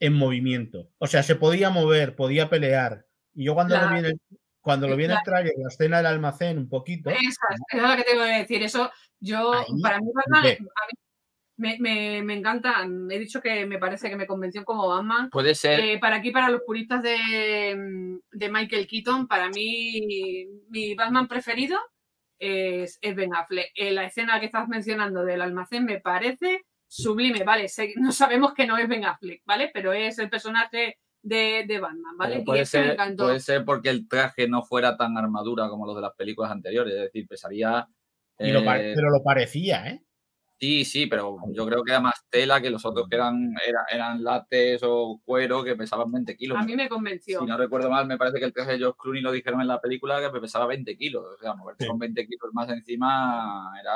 en 0.00 0.12
movimiento. 0.14 0.90
O 0.98 1.06
sea, 1.06 1.22
se 1.22 1.36
podía 1.36 1.70
mover, 1.70 2.16
podía 2.16 2.50
pelear. 2.50 3.06
Y 3.34 3.44
yo 3.44 3.54
cuando 3.54 3.78
lo 3.78 3.88
vi 3.90 3.98
en 4.00 4.04
el, 4.06 4.20
cuando 4.60 4.88
lo 4.88 4.96
vi 4.96 5.04
en 5.04 5.12
el 5.12 5.18
trailer, 5.24 5.52
la 5.56 5.68
escena 5.68 5.98
del 5.98 6.06
almacén, 6.06 6.58
un 6.58 6.68
poquito. 6.68 7.10
Esa, 7.10 7.46
es 7.68 7.82
lo 7.82 7.96
que 7.96 8.02
tengo 8.02 8.24
que 8.24 8.38
decir. 8.38 8.62
Eso, 8.62 8.90
yo, 9.20 9.54
Ahí, 9.54 9.80
para 9.80 10.00
mí, 10.00 10.10
Batman, 10.12 10.44
a 10.44 10.56
mí 10.56 10.98
me, 11.56 11.76
me, 11.78 12.22
me 12.22 12.34
encanta. 12.34 12.86
He 13.10 13.18
dicho 13.18 13.40
que 13.40 13.66
me 13.66 13.78
parece 13.78 14.08
que 14.08 14.16
me 14.16 14.26
convenció 14.26 14.64
como 14.64 14.88
Batman. 14.88 15.30
Puede 15.30 15.54
ser. 15.54 15.80
Eh, 15.80 15.98
para 15.98 16.16
aquí, 16.16 16.30
para 16.30 16.48
los 16.48 16.62
puristas 16.66 17.02
de, 17.02 18.18
de 18.32 18.48
Michael 18.50 18.86
Keaton, 18.86 19.26
para 19.26 19.48
mí, 19.50 20.46
mi 20.68 20.94
Batman 20.94 21.28
preferido 21.28 21.78
es, 22.38 22.98
es 23.00 23.14
Ben 23.14 23.34
Affleck. 23.34 23.70
Eh, 23.74 23.92
la 23.92 24.04
escena 24.04 24.40
que 24.40 24.46
estás 24.46 24.68
mencionando 24.68 25.24
del 25.24 25.40
almacén 25.42 25.84
me 25.84 26.00
parece 26.00 26.64
sublime, 26.86 27.42
¿vale? 27.44 27.66
No 27.96 28.12
sabemos 28.12 28.54
que 28.54 28.66
no 28.66 28.76
es 28.76 28.88
Ben 28.88 29.04
Affleck, 29.04 29.42
¿vale? 29.44 29.70
Pero 29.72 29.92
es 29.92 30.18
el 30.18 30.28
personaje 30.30 30.98
de, 31.22 31.64
de 31.66 31.80
Batman, 31.80 32.16
¿vale? 32.16 32.34
Pero 32.34 32.44
puede, 32.44 32.66
ser, 32.66 32.96
puede 33.16 33.40
ser 33.40 33.64
porque 33.64 33.88
el 33.88 34.06
traje 34.08 34.46
no 34.48 34.62
fuera 34.62 34.96
tan 34.96 35.16
armadura 35.16 35.68
como 35.68 35.86
los 35.86 35.96
de 35.96 36.02
las 36.02 36.14
películas 36.14 36.50
anteriores. 36.52 36.94
Es 36.94 37.00
decir, 37.00 37.26
pesaría. 37.26 37.86
y 38.38 38.50
lo 38.52 38.64
pare- 38.64 38.90
eh, 38.90 38.94
pero 38.94 39.08
lo 39.10 39.22
parecía, 39.24 39.88
¿eh? 39.88 40.02
Sí, 40.64 40.84
sí, 40.86 41.06
pero 41.06 41.36
yo 41.52 41.66
creo 41.66 41.82
que 41.82 41.90
era 41.92 42.00
más 42.00 42.24
tela 42.30 42.58
que 42.62 42.70
los 42.70 42.84
otros 42.86 43.06
que 43.08 43.16
eran, 43.16 43.52
era- 43.66 43.84
eran 43.92 44.24
látex 44.24 44.82
o 44.82 45.20
cuero 45.24 45.62
que 45.62 45.76
pesaban 45.76 46.10
20 46.10 46.34
kilos. 46.36 46.56
A 46.58 46.62
mí 46.64 46.74
me 46.74 46.88
convenció. 46.88 47.40
Si 47.40 47.46
no 47.46 47.58
recuerdo 47.58 47.90
mal, 47.90 48.06
me 48.06 48.16
parece 48.16 48.38
que 48.38 48.46
el 48.46 48.52
traje 48.54 48.72
de 48.72 48.78
George 48.78 48.96
Clooney 48.98 49.20
lo 49.20 49.30
dijeron 49.32 49.60
en 49.60 49.66
la 49.68 49.80
película 49.80 50.20
que 50.20 50.40
pesaba 50.40 50.66
20 50.66 50.96
kilos. 50.96 51.22
O 51.34 51.38
sea, 51.38 51.52
moverte 51.54 51.84
Sí. 51.84 51.90
con 51.90 51.98
20 51.98 52.26
kilos 52.26 52.50
más 52.54 52.70
encima 52.70 53.70
era 53.78 53.94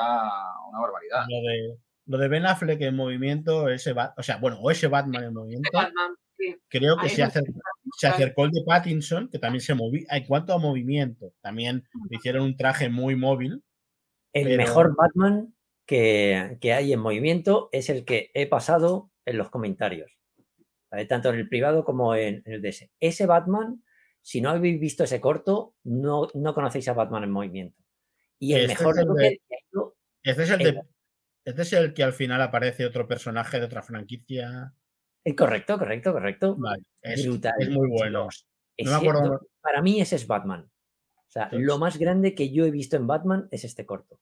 una 0.69 0.79
barbaridad. 0.79 1.25
Lo 1.27 1.41
de, 1.41 1.77
lo 2.05 2.17
de 2.19 2.27
Ben 2.27 2.45
Affleck 2.45 2.81
en 2.81 2.95
movimiento, 2.95 3.67
ese 3.69 3.95
o 4.17 4.21
sea, 4.23 4.37
bueno, 4.37 4.59
o 4.61 4.69
ese 4.69 4.87
Batman 4.87 5.23
en 5.23 5.33
movimiento, 5.33 5.69
Batman, 5.73 6.11
sí. 6.37 6.55
creo 6.67 6.97
que 6.97 7.09
se, 7.09 7.21
me 7.23 7.27
acer- 7.29 7.53
se 7.97 8.07
acercó 8.07 8.45
el 8.45 8.51
de 8.51 8.61
Pattinson, 8.63 9.27
que 9.29 9.39
también 9.39 9.61
se 9.61 9.73
movía. 9.73 10.05
En 10.11 10.25
cuanto 10.27 10.53
a 10.53 10.59
movimiento, 10.59 11.33
también 11.41 11.83
hicieron 12.11 12.43
un 12.43 12.55
traje 12.55 12.89
muy 12.89 13.15
móvil. 13.15 13.63
El 14.33 14.43
Pero- 14.45 14.57
mejor 14.57 14.95
Batman 14.95 15.51
que, 15.89 16.59
que 16.61 16.71
hay 16.73 16.93
en 16.93 16.99
movimiento 16.99 17.69
es 17.71 17.89
el 17.89 18.05
que 18.05 18.29
he 18.35 18.45
pasado 18.45 19.09
en 19.25 19.39
los 19.39 19.49
comentarios, 19.49 20.11
¿vale? 20.91 21.05
tanto 21.07 21.29
en 21.29 21.35
el 21.39 21.49
privado 21.49 21.83
como 21.83 22.13
en, 22.13 22.43
en 22.45 22.53
el 22.53 22.61
DS. 22.61 22.91
Ese 22.99 23.25
Batman, 23.25 23.83
si 24.21 24.39
no 24.39 24.51
habéis 24.51 24.79
visto 24.79 25.03
ese 25.03 25.19
corto, 25.19 25.73
no, 25.83 26.27
no 26.35 26.53
conocéis 26.53 26.87
a 26.89 26.93
Batman 26.93 27.23
en 27.23 27.31
movimiento. 27.31 27.81
Y 28.37 28.53
el 28.53 28.69
Este 28.69 28.73
mejor 28.83 28.93
es 28.93 28.99
el 29.01 29.07
Joker 29.07 29.23
de- 29.31 29.41
que 29.49 29.55
ha 29.55 29.59
ido- 29.73 29.95
Este 30.23 30.43
es 30.43 30.49
el, 30.51 30.59
de, 30.59 30.81
este 31.45 31.61
es 31.63 31.73
el 31.73 31.93
que 31.95 32.03
al 32.03 32.13
final 32.13 32.41
aparece 32.43 32.85
otro 32.85 33.07
personaje 33.07 33.59
de 33.59 33.65
otra 33.65 33.81
franquicia. 33.81 34.71
eh, 35.23 35.35
correcto, 35.35 35.79
correcto, 35.79 36.13
correcto. 36.13 36.55
Vale, 36.55 36.83
es, 37.01 37.25
Brutal. 37.25 37.53
es 37.57 37.69
muy 37.71 37.89
bueno. 37.89 38.27
No 38.77 38.91
me 38.91 38.95
acuerdo- 38.95 39.47
Para 39.59 39.81
mí 39.81 39.99
ese 39.99 40.17
es 40.17 40.27
Batman. 40.27 40.69
O 41.15 41.31
sea, 41.31 41.49
lo 41.51 41.79
más 41.79 41.97
grande 41.97 42.35
que 42.35 42.51
yo 42.51 42.65
he 42.65 42.71
visto 42.71 42.95
en 42.95 43.07
Batman 43.07 43.47
es 43.49 43.63
este 43.63 43.87
corto. 43.87 44.19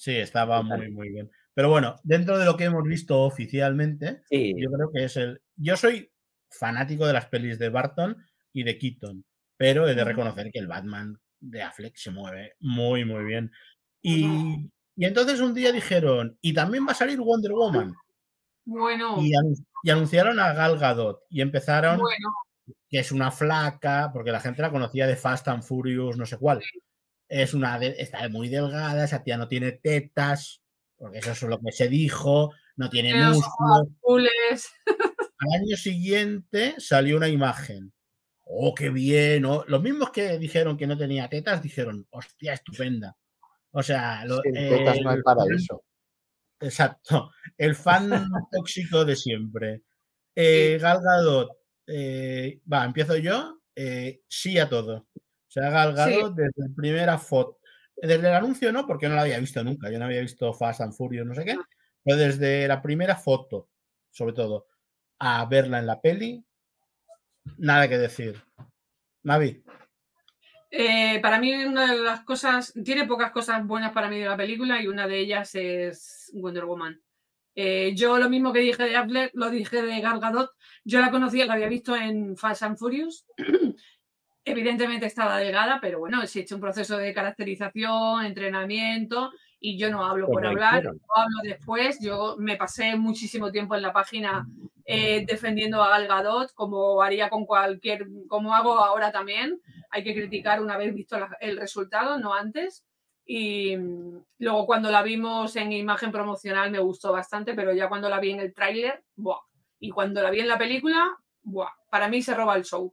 Sí, 0.00 0.16
estaba 0.16 0.62
muy, 0.62 0.90
muy 0.90 1.10
bien. 1.10 1.30
Pero 1.52 1.68
bueno, 1.68 1.96
dentro 2.04 2.38
de 2.38 2.46
lo 2.46 2.56
que 2.56 2.64
hemos 2.64 2.84
visto 2.84 3.20
oficialmente, 3.20 4.22
Sí, 4.30 4.54
yo 4.56 4.70
creo 4.72 4.90
que 4.90 5.04
es 5.04 5.16
el. 5.18 5.42
Yo 5.56 5.76
soy 5.76 6.10
fanático 6.50 7.06
de 7.06 7.12
las 7.12 7.26
pelis 7.26 7.58
de 7.58 7.68
Barton 7.68 8.16
y 8.54 8.62
de 8.62 8.78
Keaton, 8.78 9.22
pero 9.58 9.86
he 9.86 9.94
de 9.94 10.02
reconocer 10.04 10.50
que 10.50 10.58
el 10.58 10.68
Batman 10.68 11.20
de 11.38 11.62
Affleck 11.62 11.96
se 11.96 12.10
mueve 12.12 12.54
muy, 12.60 13.04
muy 13.04 13.24
bien. 13.24 13.52
Y, 14.00 14.24
y 14.96 15.04
entonces 15.04 15.38
un 15.40 15.52
día 15.52 15.70
dijeron, 15.70 16.38
y 16.40 16.54
también 16.54 16.86
va 16.86 16.92
a 16.92 16.94
salir 16.94 17.20
Wonder 17.20 17.52
Woman. 17.52 17.94
Bueno, 18.64 19.16
Y, 19.20 19.32
anun- 19.32 19.66
y 19.82 19.90
anunciaron 19.90 20.40
a 20.40 20.54
Gal 20.54 20.78
Gadot 20.78 21.24
y 21.28 21.42
empezaron, 21.42 21.98
bueno, 21.98 22.28
que 22.88 23.00
es 23.00 23.12
una 23.12 23.30
flaca, 23.30 24.10
porque 24.14 24.32
la 24.32 24.40
gente 24.40 24.62
la 24.62 24.70
conocía 24.70 25.06
de 25.06 25.16
Fast 25.16 25.46
and 25.48 25.62
Furious, 25.62 26.16
no 26.16 26.24
sé 26.24 26.38
cuál. 26.38 26.62
Es 27.30 27.54
una 27.54 27.78
de- 27.78 27.94
está 27.98 28.28
muy 28.28 28.48
delgada, 28.48 29.04
esa 29.04 29.22
tía 29.22 29.36
no 29.38 29.46
tiene 29.48 29.72
tetas, 29.72 30.60
porque 30.96 31.18
eso 31.18 31.30
es 31.30 31.42
lo 31.42 31.58
que 31.60 31.70
se 31.72 31.88
dijo, 31.88 32.52
no 32.76 32.90
tiene 32.90 33.10
Tiene 33.12 33.24
los 33.26 33.36
músculos. 33.36 34.66
Al 35.38 35.60
año 35.62 35.76
siguiente 35.76 36.74
salió 36.78 37.16
una 37.16 37.28
imagen. 37.28 37.92
Oh, 38.44 38.74
qué 38.74 38.90
bien. 38.90 39.44
oh. 39.46 39.64
Los 39.68 39.80
mismos 39.80 40.10
que 40.10 40.36
dijeron 40.38 40.76
que 40.76 40.86
no 40.88 40.98
tenía 40.98 41.28
tetas 41.28 41.62
dijeron, 41.62 42.04
hostia, 42.10 42.52
estupenda. 42.54 43.16
O 43.70 43.82
sea, 43.82 44.24
lo- 44.24 44.42
Sin 44.42 44.52
tetas 44.52 45.00
no 45.00 45.10
hay 45.10 45.22
paraíso. 45.22 45.84
Exacto. 46.60 47.30
El 47.56 47.74
fan 47.76 48.10
tóxico 48.50 49.04
de 49.04 49.14
siempre. 49.16 49.82
Eh, 50.34 50.78
Gal 50.80 50.98
Gadot, 51.02 51.48
eh, 51.86 52.60
va, 52.70 52.84
empiezo 52.84 53.16
yo. 53.16 53.60
eh, 53.76 54.20
sí 54.28 54.58
a 54.58 54.68
todo. 54.68 55.06
Sea, 55.50 55.68
Gal 55.70 55.96
Sí. 55.96 56.14
Gadot 56.16 56.34
desde 56.34 56.52
la 56.56 56.74
primera 56.76 57.18
foto. 57.18 57.58
desde 57.96 58.28
el 58.28 58.34
anuncio 58.34 58.72
no, 58.72 58.86
porque 58.86 59.08
no 59.08 59.14
la 59.16 59.22
había 59.22 59.38
visto 59.38 59.62
nunca. 59.62 59.90
Yo 59.90 59.98
no 59.98 60.06
había 60.06 60.20
visto 60.20 60.54
Fast 60.54 60.80
and 60.80 60.94
Furious, 60.94 61.26
no 61.26 61.34
sé 61.34 61.44
qué. 61.44 61.58
Pero 62.02 62.16
desde 62.16 62.66
la 62.66 62.80
primera 62.80 63.16
foto, 63.16 63.68
sobre 64.10 64.32
todo, 64.32 64.68
a 65.18 65.44
verla 65.46 65.80
en 65.80 65.86
la 65.86 66.00
peli, 66.00 66.42
nada 67.58 67.88
que 67.88 67.98
decir. 67.98 68.42
Mavi. 69.24 69.62
Eh, 70.70 71.18
para 71.20 71.38
mí 71.40 71.52
una 71.64 71.92
de 71.92 72.00
las 72.00 72.20
cosas, 72.20 72.72
tiene 72.84 73.06
pocas 73.06 73.32
cosas 73.32 73.66
buenas 73.66 73.92
para 73.92 74.08
mí 74.08 74.18
de 74.18 74.26
la 74.26 74.36
película 74.36 74.80
y 74.80 74.86
una 74.86 75.06
de 75.06 75.18
ellas 75.18 75.54
es 75.56 76.30
Wonder 76.32 76.64
Woman. 76.64 77.02
Eh, 77.54 77.92
yo 77.96 78.16
lo 78.18 78.30
mismo 78.30 78.52
que 78.52 78.60
dije 78.60 78.84
de 78.84 78.96
Affleck, 78.96 79.32
lo 79.34 79.50
dije 79.50 79.82
de 79.82 80.00
Gal 80.00 80.20
Gadot. 80.20 80.52
Yo 80.84 81.00
la 81.00 81.10
conocía, 81.10 81.44
la 81.44 81.54
había 81.54 81.68
visto 81.68 81.94
en 81.96 82.36
Fast 82.36 82.62
and 82.62 82.78
Furious. 82.78 83.26
Evidentemente 84.44 85.06
estaba 85.06 85.36
delgada, 85.38 85.78
pero 85.80 85.98
bueno, 85.98 86.26
se 86.26 86.38
ha 86.38 86.42
hecho 86.42 86.54
un 86.54 86.60
proceso 86.62 86.96
de 86.96 87.12
caracterización, 87.12 88.24
entrenamiento 88.24 89.30
y 89.60 89.78
yo 89.78 89.90
no 89.90 90.04
hablo 90.04 90.26
por 90.26 90.36
Como 90.36 90.48
hablar, 90.48 90.82
no 90.84 91.22
hablo 91.22 91.36
después. 91.42 91.98
Yo 92.00 92.36
me 92.38 92.56
pasé 92.56 92.96
muchísimo 92.96 93.52
tiempo 93.52 93.74
en 93.74 93.82
la 93.82 93.92
página 93.92 94.46
eh, 94.86 95.24
defendiendo 95.26 95.82
a 95.82 95.90
Gal 95.90 96.08
Gadot, 96.08 96.52
como 96.54 97.02
haría 97.02 97.28
con 97.28 97.44
cualquier, 97.44 98.06
como 98.28 98.54
hago 98.54 98.78
ahora 98.78 99.12
también. 99.12 99.60
Hay 99.90 100.02
que 100.02 100.14
criticar 100.14 100.62
una 100.62 100.78
vez 100.78 100.94
visto 100.94 101.18
la- 101.18 101.36
el 101.40 101.58
resultado, 101.58 102.18
no 102.18 102.32
antes. 102.34 102.84
Y 103.26 103.76
mm, 103.76 104.24
luego 104.38 104.66
cuando 104.66 104.90
la 104.90 105.02
vimos 105.02 105.54
en 105.56 105.70
imagen 105.72 106.10
promocional 106.10 106.70
me 106.70 106.78
gustó 106.80 107.12
bastante, 107.12 107.52
pero 107.54 107.72
ya 107.74 107.88
cuando 107.88 108.08
la 108.08 108.18
vi 108.18 108.30
en 108.30 108.40
el 108.40 108.54
tráiler, 108.54 109.04
¡buah! 109.16 109.38
Y 109.78 109.90
cuando 109.90 110.22
la 110.22 110.30
vi 110.30 110.40
en 110.40 110.48
la 110.48 110.58
película, 110.58 111.08
¡buah! 111.42 111.70
Para 111.90 112.08
mí 112.08 112.22
se 112.22 112.34
roba 112.34 112.56
el 112.56 112.64
show. 112.64 112.92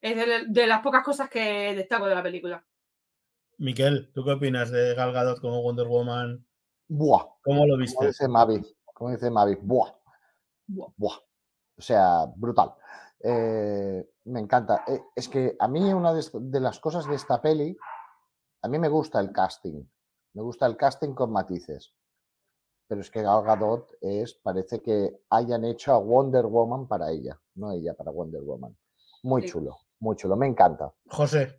Es 0.00 0.16
de, 0.16 0.44
de 0.48 0.66
las 0.66 0.80
pocas 0.82 1.04
cosas 1.04 1.28
que 1.28 1.74
destaco 1.74 2.06
de 2.06 2.14
la 2.14 2.22
película. 2.22 2.64
Miquel, 3.58 4.10
¿tú 4.14 4.24
qué 4.24 4.32
opinas 4.32 4.70
de 4.70 4.94
Gal 4.94 5.12
Gadot 5.12 5.40
como 5.40 5.62
Wonder 5.62 5.86
Woman? 5.86 6.46
Buah. 6.88 7.26
¿Cómo 7.42 7.66
lo 7.66 7.74
Como 7.74 7.76
viste? 7.76 8.06
dice 8.06 8.26
Mavi. 8.28 8.60
Como 8.94 9.10
dice 9.10 9.30
Mavi. 9.30 9.56
Buah. 9.60 9.92
Buah. 10.66 10.88
Buah. 10.96 11.16
O 11.76 11.82
sea, 11.82 12.24
brutal. 12.36 12.74
Eh, 13.22 14.08
me 14.24 14.40
encanta. 14.40 14.84
Eh, 14.86 15.02
es 15.14 15.28
que 15.28 15.56
a 15.58 15.68
mí 15.68 15.92
una 15.92 16.14
de, 16.14 16.60
las 16.60 16.80
cosas 16.80 17.06
de 17.06 17.14
esta 17.16 17.40
peli, 17.42 17.76
a 18.62 18.68
mí 18.68 18.78
me 18.78 18.88
gusta 18.88 19.20
el 19.20 19.30
casting. 19.32 19.84
Me 20.34 20.42
gusta 20.42 20.64
el 20.66 20.76
casting 20.76 21.12
con 21.14 21.30
matices. 21.30 21.92
Pero 22.88 23.02
es 23.02 23.10
que 23.10 23.22
Gal 23.22 23.44
Gadot 23.44 23.92
es, 24.00 24.34
parece 24.34 24.80
que 24.80 25.20
hayan 25.30 25.64
hecho 25.64 25.92
a 25.92 25.98
Wonder 25.98 26.46
Woman 26.46 26.88
para 26.88 27.10
ella, 27.10 27.38
no 27.54 27.72
ella 27.72 27.94
para 27.94 28.10
Wonder 28.10 28.42
Woman. 28.42 28.76
Muy 29.22 29.42
Sí. 29.42 29.48
chulo, 29.50 29.78
muy 30.00 30.16
chulo, 30.16 30.36
me 30.36 30.46
encanta. 30.46 30.92
José, 31.06 31.56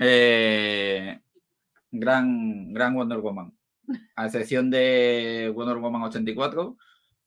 Eh, 0.00 1.20
gran, 1.90 2.72
gran 2.72 2.94
Wonder 2.94 3.18
Woman. 3.18 3.52
A 4.16 4.26
excepción 4.26 4.70
de 4.70 5.50
Wonder 5.54 5.78
Woman 5.78 6.02
84, 6.02 6.76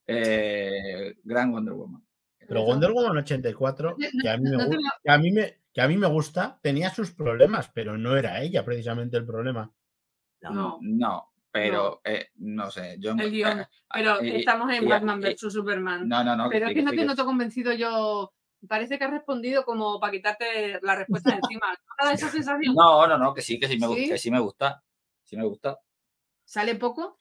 eh, 0.08 1.15
gran 1.24 1.52
Wonder 1.52 1.74
Woman. 1.74 2.02
pero 2.47 2.63
Wonder 2.63 2.91
Woman 2.91 3.17
84, 3.17 3.95
que 4.21 4.30
a 4.30 4.38
mí 4.38 4.43
me, 4.43 4.52
No 4.52 4.69
te 4.69 4.69
gu- 4.69 4.74
lo- 4.76 4.89
que 5.04 5.12
a 5.12 5.17
mí 5.17 5.32
me, 5.32 5.60
que 5.74 5.82
a 5.82 5.88
mí 5.88 5.97
me 5.97 6.08
gusta, 6.08 6.60
tenía 6.62 6.89
sus 6.91 7.12
problemas, 7.12 7.69
pero 7.74 7.97
no 7.97 8.15
era 8.15 8.41
ella 8.41 8.63
precisamente 8.63 9.17
el 9.17 9.26
problema. 9.26 9.69
No. 10.41 10.52
No, 10.52 10.78
No, 10.82 11.32
pero 11.52 12.00
eh, 12.06 12.28
no 12.36 12.69
sé. 12.71 12.95
Yo, 13.00 13.12
el 13.12 13.32
guion. 13.32 13.60
eh, 13.62 13.67
Pero 13.93 14.24
y- 14.24 14.36
estamos 14.38 14.71
en 14.74 14.88
Batman 14.88 15.19
vs 15.19 15.39
Superman. 15.52 16.08
No, 16.08 16.24
no, 16.24 16.36
no. 16.38 16.50
Pero 16.50 16.67
es 16.67 16.74
que 16.74 16.82
no 16.84 16.91
te 16.91 17.04
noto 17.06 17.26
convencido 17.26 17.74
yo. 17.74 18.32
Parece 18.67 18.97
que 18.97 19.04
has 19.04 19.12
respondido 19.12 19.63
como 19.65 20.00
para 20.00 20.12
quitarte 20.12 20.80
la 20.82 20.95
respuesta 20.95 21.32
de 21.32 21.38
encima. 21.38 21.65
¿No 22.00 22.06
da 22.06 22.13
esa 22.13 22.30
sensación? 22.30 22.76
No, 22.76 23.08
no, 23.08 23.17
no, 23.17 23.34
que 23.34 23.41
sí, 23.41 23.60
que 23.60 23.67
sí 23.67 23.78
me, 23.80 23.88
¿Sí? 23.95 24.10
que 24.10 24.17
sí 24.17 24.32
me 24.32 24.39
gusta. 24.39 24.84
Sí 25.24 25.36
me 25.38 25.45
gusta. 25.45 25.80
¿Sale 26.45 26.76
poco? 26.76 27.19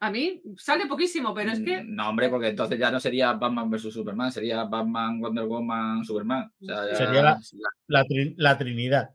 A 0.00 0.10
mí 0.10 0.42
sale 0.56 0.86
poquísimo, 0.86 1.32
pero 1.32 1.52
es 1.52 1.60
que 1.60 1.80
Mm, 1.84 1.94
No, 1.94 2.08
hombre, 2.08 2.28
porque 2.28 2.48
entonces 2.48 2.76
ya 2.78 2.90
no 2.90 2.98
sería 2.98 3.32
Batman 3.34 3.70
vs 3.70 3.92
Superman, 3.94 4.32
sería 4.32 4.64
Batman, 4.64 5.20
Wonder 5.20 5.44
Woman, 5.44 6.04
Superman. 6.04 6.52
O 6.60 6.64
sea, 6.64 6.88
ya- 6.88 6.96
Sería 6.96 7.22
la- 7.22 7.40
La, 7.86 8.04
tri- 8.04 8.34
la 8.36 8.58
Trinidad, 8.58 9.14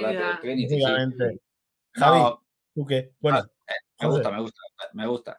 la- 0.00 0.38
Trinity, 0.40 0.80
sí. 0.80 0.84
No, 1.96 2.04
Javi, 2.06 2.20
¿tú 2.74 2.86
qué? 2.86 3.12
Bueno, 3.18 3.38
me 3.40 4.06
José, 4.06 4.08
gusta, 4.08 4.30
me 4.30 4.40
gusta, 4.40 4.60
me 4.92 5.06
gusta. 5.08 5.36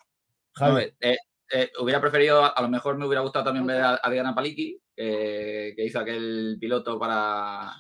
Javi, 0.55 0.73
No, 0.73 0.79
eh, 0.99 1.17
eh, 1.51 1.71
hubiera 1.79 1.99
preferido, 2.01 2.43
a 2.55 2.61
lo 2.61 2.69
mejor 2.69 2.97
me 2.97 3.05
hubiera 3.05 3.21
gustado 3.21 3.45
también 3.45 3.65
ver 3.65 3.81
a, 3.81 3.99
a 4.01 4.09
Diana 4.09 4.33
Paliki, 4.35 4.79
que, 4.95 5.73
que 5.75 5.85
hizo 5.85 5.99
aquel 5.99 6.57
piloto 6.59 6.99
para 6.99 7.73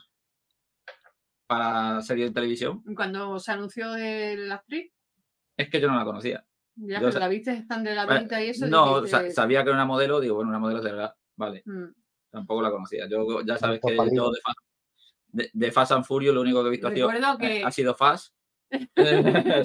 para 1.47 2.01
serie 2.01 2.25
de 2.25 2.31
televisión. 2.31 2.83
cuando 2.95 3.39
se 3.39 3.51
anunció 3.51 3.95
el- 3.95 4.49
la 4.49 4.55
actriz, 4.55 4.91
Es 5.57 5.69
que 5.69 5.81
yo 5.81 5.87
no 5.89 5.97
la 5.97 6.05
conocía. 6.05 6.45
ya 6.75 6.99
Yo 7.01 7.07
pero 7.07 7.19
la 7.19 7.27
viste 7.27 7.65
tan 7.67 7.83
de 7.83 7.95
la 7.95 8.07
pinta 8.07 8.41
y 8.43 8.49
eso. 8.49 8.67
No, 8.67 9.01
dijiste, 9.01 9.29
sa- 9.31 9.41
sabía 9.41 9.63
que 9.63 9.69
era 9.69 9.75
una 9.77 9.85
modelo, 9.85 10.19
digo, 10.19 10.35
bueno, 10.35 10.49
una 10.49 10.59
modelo 10.59 10.81
de 10.81 10.91
verdad, 10.91 11.15
vale, 11.35 11.63
mm, 11.65 11.87
tampoco 12.31 12.61
la 12.61 12.71
conocía. 12.71 13.07
Yo 13.09 13.41
ya 13.41 13.57
sabes 13.57 13.81
que 13.85 13.95
Paliki. 13.95 14.15
yo 14.15 14.31
de, 14.31 14.39
de, 15.29 15.49
de 15.51 15.71
Fast 15.71 15.91
and 15.91 16.05
Furious 16.05 16.33
lo 16.35 16.41
único 16.41 16.61
que 16.61 16.67
he 16.67 16.71
visto 16.71 16.87
ha 16.87 16.91
sido, 16.93 17.09
que- 17.39 17.63
ha 17.63 17.71
sido 17.71 17.95
Fast. 17.95 18.33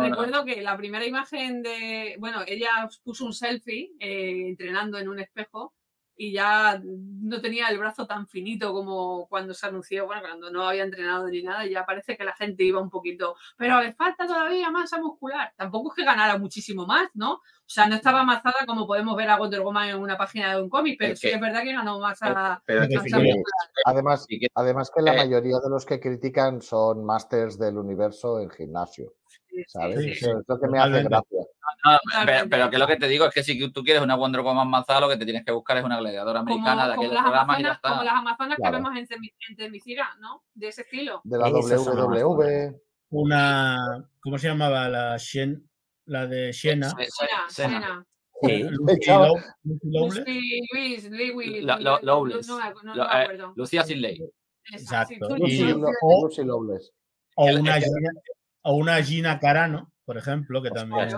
Recuerdo 0.00 0.44
que 0.44 0.62
la 0.62 0.76
primera 0.76 1.04
imagen 1.04 1.62
de. 1.62 2.16
Bueno, 2.18 2.42
ella 2.46 2.88
puso 3.02 3.24
un 3.24 3.32
selfie 3.32 3.90
eh, 3.98 4.48
entrenando 4.48 4.98
en 4.98 5.08
un 5.08 5.18
espejo 5.18 5.74
y 6.16 6.32
ya 6.32 6.80
no 6.82 7.40
tenía 7.40 7.68
el 7.68 7.78
brazo 7.78 8.06
tan 8.06 8.26
finito 8.26 8.72
como 8.72 9.26
cuando 9.28 9.52
se 9.54 9.66
anunció, 9.66 10.06
bueno, 10.06 10.22
cuando 10.22 10.50
no 10.50 10.66
había 10.68 10.82
entrenado 10.84 11.28
ni 11.28 11.42
nada, 11.42 11.66
y 11.66 11.70
ya 11.72 11.84
parece 11.84 12.16
que 12.16 12.24
la 12.24 12.34
gente 12.34 12.64
iba 12.64 12.80
un 12.80 12.88
poquito, 12.90 13.36
pero 13.56 13.80
le 13.82 13.92
falta 13.92 14.26
todavía 14.26 14.70
masa 14.70 14.98
muscular. 14.98 15.52
Tampoco 15.56 15.90
es 15.90 15.96
que 15.96 16.04
ganara 16.04 16.38
muchísimo 16.38 16.86
más, 16.86 17.08
¿no? 17.14 17.32
O 17.34 17.68
sea, 17.68 17.86
no 17.88 17.96
estaba 17.96 18.20
amasada 18.20 18.64
como 18.66 18.86
podemos 18.86 19.16
ver 19.16 19.28
a 19.28 19.36
Wonder 19.38 19.60
Woman 19.60 19.88
en 19.90 19.96
una 19.98 20.16
página 20.16 20.54
de 20.54 20.62
un 20.62 20.68
cómic, 20.70 20.96
pero 20.98 21.12
Es 21.12 21.18
sí 21.20 21.28
que- 21.28 21.34
es 21.34 21.40
verdad 21.40 21.62
que 21.64 21.72
ganó 21.72 21.98
masa. 21.98 22.62
Pero 22.64 22.80
masa 22.80 22.88
que- 22.88 23.00
muscular. 23.24 23.44
Además, 23.84 24.26
además 24.54 24.90
que 24.94 25.02
la 25.02 25.14
eh, 25.14 25.16
mayoría 25.18 25.58
de 25.58 25.68
los 25.70 25.84
que 25.84 26.00
critican 26.00 26.62
son 26.62 27.04
masters 27.04 27.58
del 27.58 27.76
universo 27.76 28.40
en 28.40 28.50
gimnasio, 28.50 29.12
Sí, 29.26 29.38
sí, 29.58 29.64
¿sabes? 29.68 30.00
sí, 30.00 30.10
Eso 30.12 30.38
es 30.38 30.44
lo 30.46 30.60
que 30.60 30.68
me 30.68 30.78
hace 30.78 31.02
gracia. 31.02 31.40
No, 31.92 31.98
pero, 32.26 32.48
pero 32.50 32.70
que 32.70 32.78
lo 32.78 32.86
que 32.86 32.96
te 32.96 33.08
digo 33.08 33.24
es 33.26 33.32
que 33.34 33.42
si 33.42 33.70
tú 33.70 33.82
quieres 33.84 34.02
una 34.02 34.16
Wonder 34.16 34.42
Woman 34.42 34.68
manzada, 34.68 35.00
lo 35.00 35.08
que 35.08 35.16
te 35.16 35.24
tienes 35.24 35.44
que 35.44 35.52
buscar 35.52 35.76
es 35.78 35.84
una 35.84 35.98
gladiadora 35.98 36.40
Como, 36.40 36.52
americana 36.52 36.88
de 36.88 36.94
como 36.96 37.02
aquel 37.06 37.14
las 37.14 37.22
programa 37.24 37.58
y 37.58 37.62
ya 37.62 37.68
amazonas, 37.68 37.80
como 37.82 37.94
está. 37.94 38.04
las 38.04 38.14
amazonas 38.20 38.56
Claro. 38.56 38.72
que 38.72 38.76
vemos 38.82 38.96
en, 38.98 39.06
en 39.48 39.56
Temisira, 39.56 40.08
¿no? 40.20 40.44
De 40.54 40.68
ese 40.68 40.82
estilo. 40.82 41.20
De 41.24 41.38
la 41.38 41.48
WW, 41.50 42.80
una, 43.10 44.08
¿cómo 44.20 44.38
se 44.38 44.48
llamaba? 44.48 44.88
La 44.88 45.16
Shen, 45.16 45.68
la 46.06 46.26
de 46.26 46.52
Siena. 46.52 46.92
Sena. 47.48 48.04
Sí. 48.42 48.64
Luis, 48.68 48.98
Lewis, 51.10 51.62
Lo- 51.64 51.78
lo- 51.78 51.98
Lowless. 52.02 52.46
No, 52.48 52.58
me 52.58 52.64
acu- 52.64 52.82
no, 52.82 52.94
Lo- 52.94 53.04
no 53.04 53.10
me 53.10 53.24
eh. 53.24 53.28
Lucía 53.54 53.82
Sinley. 53.84 54.20
Exacto. 54.72 55.28
o- 55.28 55.34
una, 57.46 57.74
Gina, 57.80 58.10
o 58.62 58.74
una 58.74 59.02
Gina 59.02 59.38
Carano, 59.40 59.92
por 60.04 60.18
ejemplo, 60.18 60.60
que 60.62 60.70
también 60.70 61.08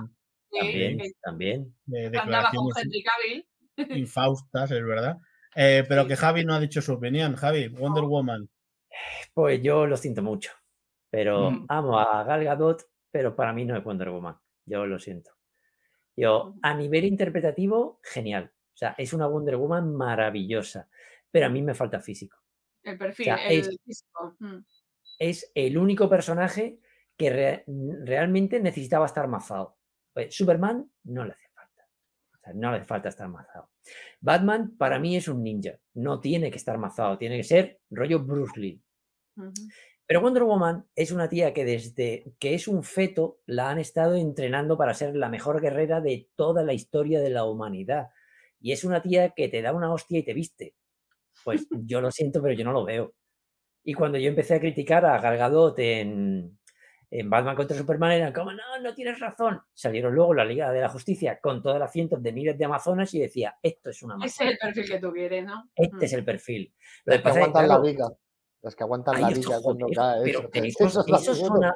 También, 0.50 0.98
que 0.98 1.10
también. 1.22 1.74
de 1.86 2.06
andaba 2.06 2.50
con 2.50 2.66
declaraciones 2.68 2.76
Henry 2.76 3.02
Cavill. 3.02 3.98
infaustas, 4.00 4.70
es 4.70 4.84
verdad. 4.84 5.16
Eh, 5.54 5.84
pero 5.88 6.02
Sí. 6.02 6.08
que 6.08 6.16
Javi 6.16 6.44
no 6.44 6.54
ha 6.54 6.60
dicho 6.60 6.80
su 6.82 6.92
opinión. 6.94 7.34
Javi, 7.36 7.68
Wonder 7.68 8.04
Woman. 8.04 8.48
Pues 9.34 9.62
yo 9.62 9.86
lo 9.86 9.96
siento 9.96 10.22
mucho. 10.22 10.52
Pero 11.10 11.50
Mm. 11.50 11.66
amo 11.68 11.98
a 11.98 12.22
Gal 12.24 12.44
Gadot, 12.44 12.82
pero 13.10 13.34
para 13.34 13.52
mí 13.52 13.64
no 13.64 13.76
es 13.76 13.82
Wonder 13.84 14.10
Woman. 14.10 14.36
Yo 14.66 14.84
lo 14.86 14.98
siento. 14.98 15.30
Yo, 16.16 16.54
a 16.62 16.74
nivel 16.74 17.04
interpretativo, 17.04 18.00
genial. 18.02 18.52
O 18.74 18.76
sea, 18.76 18.94
es 18.98 19.12
una 19.12 19.26
Wonder 19.26 19.56
Woman 19.56 19.94
maravillosa. 19.94 20.88
Pero 21.30 21.46
a 21.46 21.48
mí 21.48 21.62
me 21.62 21.74
falta 21.74 22.00
físico. 22.00 22.36
El 22.82 22.98
perfil, 22.98 23.24
sea, 23.26 23.36
el 23.48 23.60
es- 23.60 23.78
físico. 23.84 24.36
mm. 24.40 24.58
Es 25.18 25.50
el 25.54 25.76
único 25.78 26.08
personaje 26.08 26.78
que 27.16 27.30
re- 27.30 27.64
realmente 28.04 28.60
necesitaba 28.60 29.06
estar 29.06 29.26
mazado. 29.28 29.77
Pues 30.18 30.34
Superman 30.34 30.84
no 31.04 31.24
le 31.24 31.30
hace 31.30 31.46
falta. 31.54 31.86
O 32.34 32.38
sea, 32.40 32.52
no 32.52 32.72
le 32.72 32.78
hace 32.78 32.86
falta 32.86 33.08
estar 33.08 33.28
mazado. 33.28 33.70
Batman 34.20 34.76
para 34.76 34.98
mí 34.98 35.16
es 35.16 35.28
un 35.28 35.44
ninja. 35.44 35.78
No 35.94 36.18
tiene 36.18 36.50
que 36.50 36.56
estar 36.56 36.76
mazado. 36.76 37.16
Tiene 37.18 37.36
que 37.36 37.44
ser 37.44 37.78
rollo 37.88 38.18
Bruce 38.18 38.58
Lee. 38.58 38.82
Pero 40.06 40.20
Wonder 40.20 40.42
Woman 40.42 40.84
es 40.96 41.12
una 41.12 41.28
tía 41.28 41.54
que 41.54 41.64
desde 41.64 42.34
que 42.40 42.54
es 42.54 42.66
un 42.66 42.82
feto 42.82 43.38
la 43.46 43.70
han 43.70 43.78
estado 43.78 44.16
entrenando 44.16 44.76
para 44.76 44.92
ser 44.92 45.14
la 45.14 45.28
mejor 45.28 45.60
guerrera 45.60 46.00
de 46.00 46.28
toda 46.34 46.64
la 46.64 46.72
historia 46.72 47.20
de 47.20 47.30
la 47.30 47.44
humanidad. 47.44 48.08
Y 48.58 48.72
es 48.72 48.82
una 48.82 49.00
tía 49.00 49.30
que 49.36 49.46
te 49.46 49.62
da 49.62 49.72
una 49.72 49.92
hostia 49.92 50.18
y 50.18 50.24
te 50.24 50.34
viste. 50.34 50.74
Pues 51.44 51.64
yo 51.86 52.00
lo 52.00 52.10
siento, 52.10 52.42
pero 52.42 52.54
yo 52.54 52.64
no 52.64 52.72
lo 52.72 52.84
veo. 52.84 53.14
Y 53.84 53.94
cuando 53.94 54.18
yo 54.18 54.30
empecé 54.30 54.56
a 54.56 54.60
criticar 54.60 55.04
a 55.04 55.20
Gal 55.20 55.38
Gadot 55.38 55.78
en, 55.78 56.57
en 57.10 57.30
Batman 57.30 57.56
contra 57.56 57.76
Superman, 57.76 58.12
eran 58.12 58.32
como, 58.32 58.52
no, 58.52 58.62
no 58.82 58.94
tienes 58.94 59.18
razón. 59.18 59.60
Salieron 59.72 60.14
luego 60.14 60.34
la 60.34 60.44
Liga 60.44 60.70
de 60.72 60.80
la 60.80 60.88
Justicia 60.88 61.38
con 61.40 61.62
todas 61.62 61.78
las 61.78 61.90
cientos 61.92 62.22
de 62.22 62.32
miles 62.32 62.58
de 62.58 62.64
amazonas 62.66 63.12
y 63.14 63.20
decía, 63.20 63.56
esto 63.62 63.90
es 63.90 64.02
una 64.02 64.16
Ese 64.16 64.26
es 64.26 64.40
amazona. 64.40 64.50
el 64.50 64.58
perfil 64.58 64.92
que 64.92 64.98
tú 65.00 65.12
quieres, 65.12 65.44
¿no? 65.46 65.70
Este 65.74 65.96
Mm. 65.96 66.02
es 66.04 66.12
el 66.12 66.24
perfil. 66.24 66.74
Lo 67.04 67.14
Los 67.14 67.22
que 67.22 67.28
es 67.30 67.36
aguantan 67.36 67.62
la 67.62 67.68
claro, 67.76 67.82
viga. 67.82 68.08
Las 68.62 68.76
que 68.76 68.82
aguantan 68.84 69.14
Ay, 69.16 69.22
la 69.22 69.28
esto, 69.30 69.48
vida 69.48 69.60
cuando 69.62 69.86
joder, 69.86 69.96
cae. 69.96 70.22
pero 70.24 70.50
eso, 70.52 70.86
esos, 70.86 71.08
eso 71.08 71.32
es 71.32 71.40
la 71.60 71.74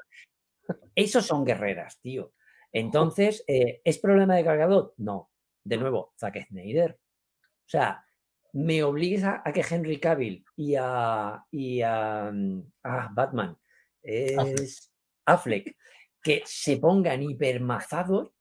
esos 0.94 1.26
son, 1.26 1.44
guerreras, 1.44 1.98
tío. 2.00 2.32
Entonces, 2.72 3.44
eh, 3.46 3.80
¿es 3.84 3.98
problema 3.98 4.36
de 4.36 4.44
cargador? 4.44 4.94
No. 4.98 5.30
De 5.64 5.76
nuevo, 5.76 6.12
Zack 6.18 6.46
Snyder. 6.48 6.98
O 7.42 7.68
sea, 7.68 8.04
me 8.52 8.82
obligues 8.82 9.24
a, 9.24 9.42
a 9.44 9.52
que 9.52 9.64
Henry 9.68 9.98
Cavill 9.98 10.44
y 10.56 10.74
a, 10.78 11.42
y 11.50 11.80
a, 11.82 12.30
mm, 12.32 12.62
a 12.82 13.08
Batman 13.12 13.56
es 14.02 14.91
Affleck, 15.32 15.76
que 16.22 16.42
se 16.44 16.76
pongan 16.78 17.22
hipermazados 17.22 18.32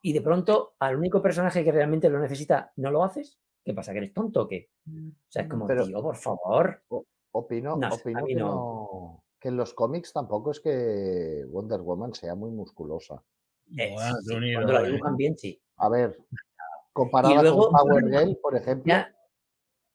y 0.00 0.12
de 0.12 0.20
pronto 0.22 0.74
al 0.78 0.96
único 0.96 1.20
personaje 1.20 1.64
que 1.64 1.72
realmente 1.72 2.08
lo 2.08 2.18
necesita 2.20 2.72
no 2.76 2.90
lo 2.90 3.04
haces. 3.04 3.38
¿Qué 3.64 3.74
pasa? 3.74 3.92
¿Que 3.92 3.98
eres 3.98 4.14
tonto 4.14 4.42
o 4.42 4.48
qué? 4.48 4.70
O 4.86 5.12
sea, 5.28 5.42
es 5.42 5.48
como, 5.48 5.66
Pero- 5.66 5.86
tío, 5.86 6.00
por 6.02 6.16
favor. 6.16 6.82
Opino, 7.32 7.76
No 7.76 7.88
opino 7.94 8.24
que, 8.24 8.34
no. 8.34 8.46
no- 8.46 9.24
que 9.38 9.48
en 9.48 9.56
los 9.56 9.74
cómics 9.74 10.12
tampoco 10.12 10.50
es 10.52 10.60
que 10.60 11.44
Wonder 11.50 11.80
Woman 11.82 12.14
sea 12.14 12.34
muy 12.34 12.50
musculosa. 12.50 13.22
Eh, 13.76 13.92
Buah, 13.92 14.12
sí, 14.20 14.26
qué 14.30 14.34
unido, 14.36 14.58
cuando 14.60 14.72
la 14.72 14.82
eh. 14.88 14.92
dibujan 14.92 15.16
bien, 15.16 15.36
sí. 15.38 15.60
A 15.76 15.88
ver, 15.90 16.18
comparada 16.92 17.42
luego- 17.42 17.68
con 17.70 17.72
Power 17.72 18.04
Girl, 18.08 18.38
por 18.40 18.56
ejemplo, 18.56 18.84
Ya, 18.90 19.14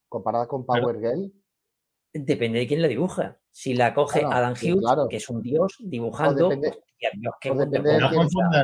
comparada 0.08 0.48
con 0.48 0.66
Pero- 0.66 0.84
Power 0.84 1.00
Girl, 1.00 1.34
Depende 2.14 2.60
de 2.60 2.68
quién 2.68 2.82
la 2.82 2.88
dibuja. 2.88 3.40
Si 3.50 3.74
la 3.74 3.94
coge 3.94 4.20
Claro, 4.20 4.36
Adam 4.36 4.56
sí, 4.56 4.72
Hughes, 4.72 4.82
claro. 4.84 5.08
que 5.10 5.18
es 5.18 5.30
un 5.30 5.42
dios 5.42 5.76
dibujando, 5.80 6.50
de 6.50 6.58
Pero 6.60 7.12
no 7.22 7.32
quién 7.42 7.58
confunda 7.58 8.60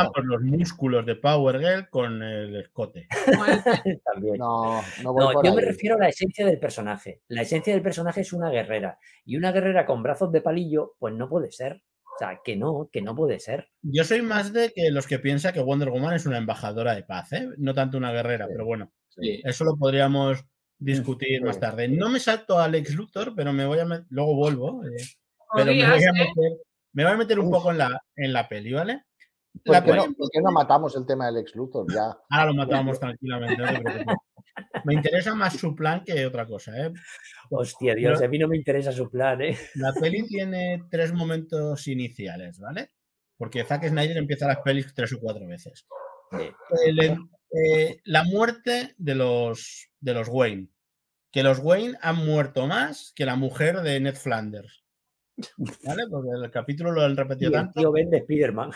dirija. 0.00 0.10
por 0.12 0.24
los 0.26 0.42
músculos 0.42 1.06
de 1.06 1.16
Power 1.16 1.58
Girl 1.60 1.88
con 1.88 2.22
el 2.22 2.56
escote. 2.56 3.06
También. 4.04 4.36
No, 4.38 4.82
no 5.02 5.12
voy 5.12 5.24
No, 5.26 5.32
por 5.32 5.44
yo 5.46 5.54
me 5.54 5.62
refiero 5.62 5.96
a 5.96 6.00
la 6.00 6.08
esencia 6.08 6.44
del 6.46 6.58
personaje. 6.58 7.22
La 7.28 7.42
esencia 7.42 7.72
del 7.72 7.82
personaje 7.82 8.20
es 8.20 8.32
una 8.32 8.50
guerrera. 8.50 8.98
Y 9.24 9.36
una 9.36 9.52
guerrera 9.52 9.86
con 9.86 10.02
brazos 10.02 10.30
de 10.32 10.40
palillo, 10.40 10.94
pues 10.98 11.14
no 11.14 11.28
puede 11.28 11.50
ser. 11.52 11.82
O 12.14 12.18
sea, 12.18 12.40
que 12.44 12.56
no, 12.56 12.90
que 12.92 13.00
no 13.02 13.14
puede 13.16 13.40
ser. 13.40 13.68
Yo 13.80 14.04
soy 14.04 14.20
más 14.20 14.52
de 14.52 14.70
que 14.74 14.90
los 14.90 15.06
que 15.06 15.18
piensan 15.18 15.54
que 15.54 15.60
Wonder 15.60 15.88
Woman 15.90 16.14
es 16.14 16.26
una 16.26 16.36
embajadora 16.38 16.94
de 16.94 17.04
paz, 17.04 17.32
¿eh? 17.32 17.48
no 17.56 17.72
tanto 17.72 17.96
una 17.96 18.12
guerrera, 18.12 18.46
Sí. 18.46 18.52
pero 18.52 18.66
bueno, 18.66 18.92
Sí. 19.08 19.40
eso 19.44 19.64
lo 19.64 19.76
podríamos 19.76 20.44
discutir 20.84 21.38
Sí. 21.38 21.44
más 21.44 21.58
tarde. 21.60 21.88
No 21.88 22.08
me 22.08 22.18
salto 22.20 22.58
a 22.58 22.68
Lex 22.68 22.94
Luthor, 22.94 23.34
pero 23.34 23.52
me 23.52 23.64
voy 23.66 23.78
a 23.78 23.84
met- 23.84 24.06
luego 24.10 24.34
vuelvo, 24.34 24.84
eh, 24.84 24.90
pero 25.54 25.66
me 25.72 25.84
voy 25.90 26.02
a 26.04 26.08
¿eh? 26.08 26.12
meter, 26.12 26.58
me 26.92 27.04
voy 27.04 27.12
a 27.12 27.16
meter 27.16 27.38
un 27.38 27.46
Uf. 27.46 27.52
poco 27.52 27.70
en 27.70 27.78
la, 27.78 28.00
en 28.16 28.32
la 28.32 28.48
peli, 28.48 28.72
¿vale? 28.72 29.04
¿Por 29.64 29.74
La 29.74 29.84
qué, 29.84 29.90
peli 29.92 30.06
no, 30.06 30.14
por 30.14 30.30
qué 30.30 30.40
no 30.40 30.50
matamos 30.50 30.96
el 30.96 31.06
tema 31.06 31.26
del 31.26 31.38
ex 31.38 31.54
Luthor? 31.54 31.86
Ya. 31.92 32.16
Ahora 32.30 32.46
lo 32.46 32.54
matamos 32.54 32.98
tranquilamente. 32.98 33.56
no 33.62 33.68
te 33.68 33.80
preocupes. 33.80 34.16
Me 34.84 34.94
interesa 34.94 35.34
más 35.34 35.56
su 35.56 35.74
plan 35.74 36.02
que 36.04 36.26
otra 36.26 36.46
cosa. 36.46 36.72
¿eh? 36.86 36.92
Hostia, 37.50 37.94
Dios, 37.94 38.14
Pero- 38.18 38.26
a 38.26 38.30
mí 38.30 38.38
no 38.38 38.48
me 38.48 38.56
interesa 38.56 38.92
su 38.92 39.10
plan, 39.10 39.40
¿eh? 39.42 39.56
La 39.74 39.92
peli 39.92 40.26
tiene 40.26 40.84
tres 40.90 41.12
momentos 41.12 41.86
iniciales, 41.86 42.58
¿vale? 42.58 42.90
Porque 43.36 43.64
Zack 43.64 43.88
Snyder 43.88 44.16
empieza 44.16 44.46
las 44.48 44.58
pelis 44.60 44.92
tres 44.94 45.12
o 45.12 45.20
cuatro 45.20 45.46
veces. 45.46 45.86
Sí. 46.30 46.50
El- 46.86 47.18
eh, 47.54 47.98
la 48.04 48.24
muerte 48.24 48.94
de 48.96 49.14
los, 49.14 49.90
de 50.00 50.14
los 50.14 50.28
Wayne. 50.28 50.68
Que 51.32 51.42
los 51.42 51.58
Wayne 51.58 51.98
han 52.00 52.16
muerto 52.24 52.66
más 52.66 53.12
que 53.16 53.26
la 53.26 53.36
mujer 53.36 53.80
de 53.80 53.98
Ned 53.98 54.14
Flanders. 54.16 54.84
¿Vale? 55.84 56.04
Porque 56.10 56.28
el 56.44 56.50
capítulo 56.50 56.92
lo 56.92 57.02
han 57.02 57.12
Y 57.12 57.16
repetido 57.16 57.48
el 57.48 57.54
tanto. 57.54 57.80
tío 57.80 57.90
Ben 57.90 58.10
de 58.10 58.20
Spiderman. 58.20 58.70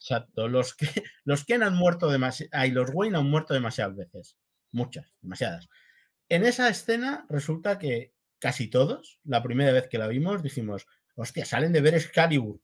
Exacto. 0.00 0.48
Los 0.48 0.74
que, 0.74 0.88
los 1.24 1.44
Ken 1.44 1.62
han 1.62 1.76
muerto 1.76 2.10
demasiado. 2.10 2.50
Ay, 2.52 2.70
los 2.70 2.90
Wayne 2.92 3.18
han 3.18 3.30
muerto 3.30 3.54
demasiadas 3.54 3.96
veces. 3.96 4.36
Muchas, 4.72 5.12
demasiadas. 5.20 5.68
En 6.28 6.44
esa 6.44 6.68
escena 6.68 7.26
resulta 7.28 7.78
que 7.78 8.14
casi 8.38 8.68
todos, 8.68 9.20
la 9.24 9.42
primera 9.42 9.72
vez 9.72 9.88
que 9.88 9.98
la 9.98 10.06
vimos, 10.06 10.42
dijimos, 10.42 10.86
hostia, 11.14 11.44
salen 11.44 11.72
de 11.72 11.80
ver 11.80 11.94
Excalibur. 11.94 12.60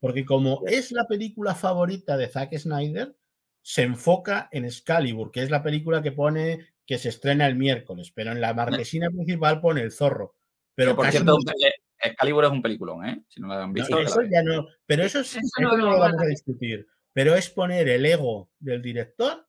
Porque 0.00 0.24
como 0.24 0.62
es 0.66 0.92
la 0.92 1.06
película 1.06 1.54
favorita 1.54 2.16
de 2.16 2.28
Zack 2.28 2.56
Snyder, 2.58 3.16
se 3.62 3.82
enfoca 3.82 4.48
en 4.52 4.64
Excalibur, 4.66 5.30
que 5.30 5.42
es 5.42 5.50
la 5.50 5.62
película 5.62 6.02
que 6.02 6.12
pone 6.12 6.73
que 6.86 6.98
se 6.98 7.08
estrena 7.08 7.46
el 7.46 7.56
miércoles, 7.56 8.12
pero 8.14 8.32
en 8.32 8.40
la 8.40 8.52
marquesina 8.54 9.08
principal 9.10 9.60
pone 9.60 9.80
el 9.82 9.92
zorro. 9.92 10.34
Pero 10.74 10.90
Que, 10.92 10.94
por 10.96 11.04
casi 11.06 11.16
cierto, 11.18 11.38
no- 11.38 11.52
eh, 11.66 11.72
Excalibur 11.98 12.44
es 12.44 12.50
un 12.50 12.60
peliculón, 12.62 13.06
¿eh? 13.08 13.22
Si 13.28 13.40
no 13.40 13.48
lo 13.48 13.54
han 13.54 13.72
visto, 13.72 13.98
eso 13.98 14.20
ya 14.22 14.42
no, 14.42 14.66
pero 14.86 15.04
eso, 15.04 15.20
es- 15.20 15.36
Eso 15.36 15.40
eso 15.40 15.60
no 15.62 15.76
no, 15.76 15.90
lo 15.92 15.98
vamos 15.98 16.20
a 16.22 16.26
discutir. 16.26 16.86
Pero 17.12 17.34
es 17.36 17.48
poner 17.48 17.88
el 17.88 18.04
ego 18.04 18.50
del 18.58 18.82
director 18.82 19.46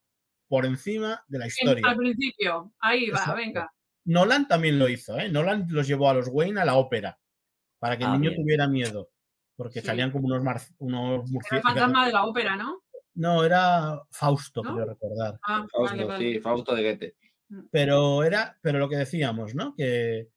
por 0.48 0.66
encima 0.66 1.24
de 1.28 1.40
la 1.40 1.48
historia. 1.48 1.86
Al 1.88 1.98
principio. 1.98 2.74
Ahí 2.80 3.10
va, 3.10 3.18
Exacto. 3.20 3.36
venga. 3.38 3.74
Nolan 4.06 4.48
también 4.48 4.78
lo 4.78 4.88
hizo, 4.88 5.18
¿eh? 5.18 5.28
Nolan 5.30 5.66
los 5.70 5.88
llevó 5.88 6.10
a 6.10 6.14
los 6.14 6.28
Wayne 6.32 6.62
a 6.62 6.66
la 6.66 6.76
ópera 6.76 7.20
para 7.80 7.98
que 7.98 8.04
el 8.04 8.12
Ah, 8.12 8.14
niño 8.18 8.30
bien. 8.30 8.42
tuviera 8.42 8.68
miedo. 8.68 9.10
Porque 9.58 9.82
Sí. 9.82 9.88
salían 9.88 10.12
como 10.12 10.28
unos, 10.28 10.44
mar- 10.44 10.62
unos 10.78 11.02
Era 11.16 11.24
el 11.26 11.32
murciélagos. 11.32 11.72
fantasma 11.74 12.06
de 12.06 12.14
la 12.14 12.26
ópera, 12.26 12.56
¿no? 12.56 12.84
No, 13.16 13.44
era 13.44 14.00
Fausto, 14.12 14.62
¿No? 14.62 14.76
creo 14.76 14.86
recordar. 14.86 15.40
Ah, 15.44 15.66
Fausto, 15.72 15.82
vale, 15.82 16.04
vale. 16.06 16.34
sí, 16.34 16.40
Fausto 16.40 16.76
de 16.76 16.84
Goethe. 16.84 17.16
Pero 17.72 18.24
era, 18.24 18.58
pero 18.62 18.80
lo 18.80 18.90
que 18.90 18.98
decíamos, 18.98 19.54
¿no? 19.56 19.74
Que 19.76 20.30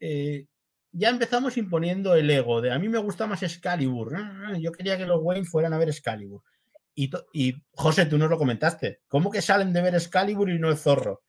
eh, 0.00 0.46
ya 0.92 1.08
empezamos 1.08 1.56
imponiendo 1.56 2.14
el 2.14 2.30
ego 2.30 2.60
de 2.60 2.72
a 2.72 2.78
mí 2.78 2.88
me 2.88 2.98
gusta 2.98 3.26
más 3.26 3.42
Excalibur. 3.42 4.14
ah, 4.16 4.56
Yo 4.58 4.72
quería 4.72 4.96
que 4.98 5.06
los 5.06 5.20
Wayne 5.22 5.46
fueran 5.46 5.72
a 5.72 5.78
ver 5.78 5.88
Excalibur. 5.88 6.42
Y, 6.94 7.10
y 7.32 7.54
José, 7.72 8.06
tú 8.06 8.18
nos 8.18 8.28
lo 8.28 8.36
comentaste. 8.38 9.00
¿Cómo 9.08 9.30
que 9.30 9.40
salen 9.40 9.72
de 9.72 9.80
ver 9.82 9.94
Excalibur 9.94 10.50
y 10.50 10.58
no 10.58 10.68
el 10.70 10.76
zorro? 10.76 11.22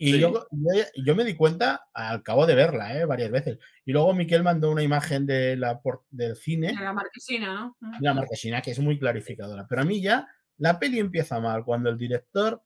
Y 0.00 0.12
Sí. 0.12 0.20
yo, 0.20 0.46
yo, 0.52 0.84
yo 1.04 1.14
me 1.16 1.24
di 1.24 1.34
cuenta 1.34 1.88
al 1.92 2.22
cabo 2.22 2.46
de 2.46 2.54
verla, 2.54 2.96
¿eh? 2.96 3.04
varias 3.04 3.32
veces. 3.32 3.58
Y 3.84 3.90
luego 3.90 4.14
Miquel 4.14 4.44
mandó 4.44 4.70
una 4.70 4.84
imagen 4.84 5.26
de 5.26 5.56
la, 5.56 5.80
por- 5.80 6.04
del 6.10 6.36
cine, 6.36 6.68
De 6.68 6.74
la 6.84 6.92
marquesina, 6.92 7.52
¿no? 7.52 7.76
Mm. 7.80 7.90
de 7.98 7.98
la 8.06 8.14
marquesina, 8.14 8.62
que 8.62 8.70
es 8.70 8.78
muy 8.78 8.96
clarificadora. 8.96 9.66
Pero 9.68 9.82
a 9.82 9.84
mí 9.84 10.00
ya 10.00 10.28
la 10.58 10.78
peli 10.78 11.00
empieza 11.00 11.40
mal 11.40 11.64
cuando 11.64 11.90
el 11.90 11.98
director 11.98 12.62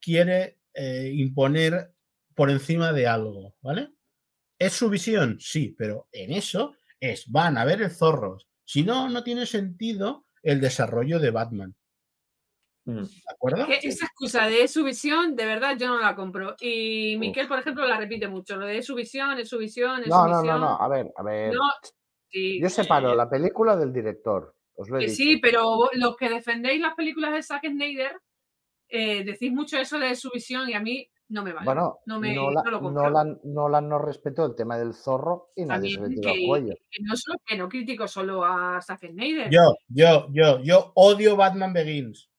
quiere 0.00 0.58
eh, 0.74 1.10
imponer 1.14 1.92
por 2.34 2.50
encima 2.50 2.92
de 2.92 3.06
algo, 3.06 3.54
¿vale? 3.62 3.90
¿Es 4.58 4.72
su 4.74 4.88
visión? 4.90 5.38
Sí, 5.40 5.74
pero 5.78 6.08
en 6.12 6.32
eso 6.32 6.74
es, 7.00 7.30
van 7.30 7.58
a 7.58 7.64
ver 7.64 7.82
el 7.82 7.90
zorro. 7.90 8.38
Si 8.64 8.82
no, 8.82 9.08
no 9.08 9.22
tiene 9.24 9.46
sentido 9.46 10.26
el 10.42 10.60
desarrollo 10.60 11.18
de 11.18 11.30
Batman, 11.30 11.74
Mm. 12.86 13.02
¿de 13.02 13.08
acuerdo? 13.32 13.66
Que 13.66 13.78
esa 13.88 14.04
excusa 14.04 14.46
de 14.46 14.68
su 14.68 14.84
visión, 14.84 15.34
de 15.36 15.46
verdad, 15.46 15.74
yo 15.78 15.86
no 15.88 15.98
la 15.98 16.14
compro. 16.14 16.54
Y 16.60 17.16
Miquel, 17.18 17.48
por 17.48 17.58
ejemplo, 17.58 17.86
la 17.86 17.96
repite 17.96 18.28
mucho. 18.28 18.56
Lo 18.56 18.66
de 18.66 18.82
su 18.82 18.94
visión, 18.94 19.38
es 19.38 19.48
su 19.48 19.56
visión, 19.56 20.02
es 20.02 20.08
No, 20.08 20.24
su 20.24 20.28
no, 20.30 20.42
visión. 20.42 20.60
no, 20.60 20.66
no. 20.68 20.76
A 20.82 20.88
ver, 20.88 21.10
a 21.16 21.22
ver. 21.22 21.54
No, 21.54 21.60
sí, 22.30 22.60
Yo 22.60 22.68
separo 22.68 23.12
eh, 23.12 23.16
la 23.16 23.30
película 23.30 23.74
del 23.74 23.90
director. 23.90 24.54
Os 24.74 24.90
lo 24.90 24.98
he 24.98 25.00
que 25.00 25.06
dicho. 25.06 25.16
sí, 25.16 25.38
pero 25.38 25.88
los 25.94 26.14
que 26.18 26.28
defendéis 26.28 26.78
las 26.82 26.94
películas 26.94 27.32
de 27.32 27.42
Zack 27.42 27.64
Snyder, 27.70 28.20
eh, 28.94 29.24
decís 29.24 29.52
mucho 29.52 29.76
eso 29.76 29.98
de 29.98 30.14
su 30.14 30.30
visión 30.30 30.68
y 30.68 30.74
a 30.74 30.80
mí 30.80 31.10
no 31.28 31.42
me 31.42 31.52
vale. 31.52 31.64
Bueno, 31.64 31.98
no 32.06 32.20
me- 32.20 32.34
Nolan, 32.34 32.64
no 32.64 32.70
lo 32.70 32.80
compro. 32.80 33.02
Nolan- 33.02 33.40
Nolan 33.44 33.88
no 33.88 33.98
respetó 33.98 34.46
el 34.46 34.54
tema 34.54 34.78
del 34.78 34.94
zorro 34.94 35.50
y 35.56 35.64
nadie 35.64 35.90
se 35.90 35.96
le 35.96 36.02
También 36.02 36.20
tiró 36.20 36.30
al 36.32 36.36
que, 36.38 36.46
cuello. 36.46 36.74
que 36.90 37.02
no 37.02 37.16
solo 37.16 37.38
que 37.44 37.56
no 37.58 37.68
critico 37.68 38.06
solo 38.06 38.44
a 38.44 38.80
Zack 38.80 39.08
Snyder. 39.10 39.50
Yo, 39.50 39.74
yo, 39.88 40.28
yo, 40.32 40.60
yo 40.62 40.92
odio 40.94 41.36
Batman 41.36 41.72
Begins. 41.72 42.30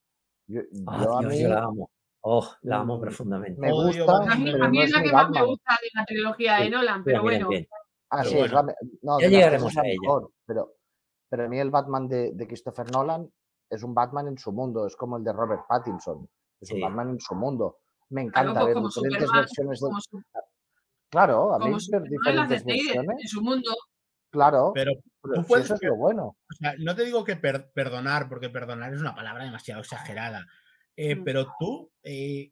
Yo, 0.47 0.61
Ah, 0.87 0.99
yo 1.03 1.17
a 1.17 1.19
Dios, 1.21 1.33
mí 1.33 1.41
yo 1.41 1.49
la 1.49 1.63
amo. 1.63 1.91
Oh, 2.21 2.47
la 2.61 2.77
amo 2.79 2.97
Mm, 2.97 3.01
profundamente. 3.01 3.59
me 3.61 3.71
Odio 3.71 4.05
gusta, 4.05 4.31
a 4.31 4.35
mí, 4.35 4.49
a 4.49 4.69
mí 4.69 4.77
no 4.77 4.83
es 4.83 4.89
es 4.89 4.95
la 4.95 5.03
que 5.03 5.11
más 5.11 5.29
me 5.29 5.43
gusta 5.43 5.77
de 5.81 5.89
la 5.93 6.05
trilogía 6.05 6.55
de 6.57 6.65
Sí, 6.65 6.69
Nolan, 6.71 6.97
sí, 6.97 7.03
pero 7.05 7.21
bueno. 7.21 7.39
también. 7.39 7.67
Ah, 8.09 8.17
Pero 8.19 8.29
sí, 8.29 8.35
es 8.35 8.39
bueno. 8.41 8.55
la, 8.55 8.63
me- 8.63 8.73
no, 9.01 9.19
Ya 9.19 9.25
de 9.27 9.31
llegaremos 9.33 9.69
es 9.71 9.75
la 9.75 9.81
a 9.81 9.85
ella. 9.87 9.99
mejor, 10.01 10.31
pero, 10.45 10.73
pero 11.29 11.43
a 11.45 11.47
mí 11.49 11.59
el 11.59 11.69
Batman 11.71 12.07
de, 12.07 12.31
de 12.33 12.47
Christopher 12.47 12.91
Nolan 12.91 13.29
es 13.69 13.83
un 13.83 13.93
Batman 13.93 14.27
en 14.27 14.37
su 14.37 14.51
mundo, 14.51 14.85
es 14.87 14.95
como 14.95 15.17
el 15.17 15.23
de 15.23 15.33
Robert 15.33 15.63
Pattinson, 15.67 16.27
es 16.61 16.71
un 16.71 16.77
Sí. 16.77 16.81
Batman 16.81 17.09
en 17.11 17.19
su 17.19 17.35
mundo. 17.35 17.77
Me 18.09 18.29
Claro, 18.29 18.51
encanta 18.51 18.61
pues 18.61 18.73
ver 18.75 18.83
diferentes 18.83 19.23
Superman, 19.27 19.41
versiones 19.41 19.79
de... 19.79 19.87
su- 20.01 20.23
Claro, 21.09 21.53
a 21.53 21.59
mí 21.59 21.75
ver 21.91 22.01
diferentes 22.03 22.61
Snyder, 22.61 22.85
versiones, 22.95 23.21
en 23.21 23.27
su 23.27 23.41
mundo. 23.41 23.71
claro, 24.31 24.71
Pero 24.73 24.91
pero 25.21 25.35
tú 25.35 25.41
si 25.41 25.47
puedes 25.47 25.65
eso 25.65 25.73
es 25.75 25.79
ver- 25.79 25.89
lo 25.91 25.95
bueno. 25.97 26.25
O 26.27 26.53
sea, 26.59 26.75
no 26.79 26.95
te 26.95 27.05
digo 27.05 27.23
que 27.23 27.35
per- 27.35 27.71
perdonar, 27.71 28.27
porque 28.29 28.49
perdonar 28.49 28.93
es 28.93 28.99
una 29.01 29.15
palabra 29.15 29.43
demasiado 29.45 29.81
exagerada. 29.81 30.45
eh, 30.97 31.15
Mm. 31.15 31.23
pero 31.25 31.47
tú 31.59 31.91
eh, 32.03 32.51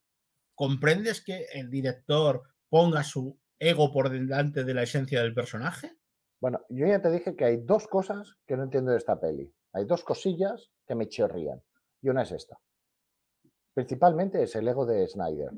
comprendes 0.55 1.23
que 1.23 1.45
el 1.53 1.69
director 1.69 2.43
ponga 2.69 3.01
su 3.03 3.39
ego 3.59 3.91
por 3.93 4.09
delante 4.09 4.63
de 4.65 4.73
la 4.73 4.83
esencia 4.83 5.21
del 5.21 5.33
personaje. 5.33 5.95
Bueno, 6.41 6.59
yo 6.69 6.85
ya 6.85 7.01
te 7.01 7.09
dije 7.09 7.35
que 7.37 7.45
hay 7.45 7.57
dos 7.63 7.87
cosas 7.87 8.35
que 8.45 8.57
no 8.57 8.63
entiendo 8.63 8.91
de 8.91 8.97
esta 8.97 9.17
peli. 9.19 9.49
Hay 9.71 9.85
dos 9.85 10.03
cosillas 10.03 10.71
que 10.85 10.93
me 10.95 11.07
chirrían. 11.07 11.61
Y 12.01 12.09
una 12.09 12.23
es 12.23 12.31
esta. 12.33 12.57
Principalmente 13.73 14.43
es 14.43 14.55
el 14.55 14.67
ego 14.67 14.85
de 14.85 15.07
Snyder. 15.07 15.51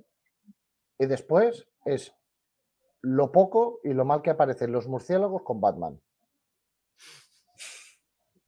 Y 0.98 1.06
después 1.06 1.68
es 1.86 2.14
lo 3.02 3.32
poco 3.32 3.80
y 3.84 3.94
lo 3.94 4.06
mal 4.06 4.22
que 4.22 4.30
aparecen 4.32 4.72
los 4.72 4.88
murciélagos 4.88 5.44
con 5.44 5.60
Batman. 5.62 6.00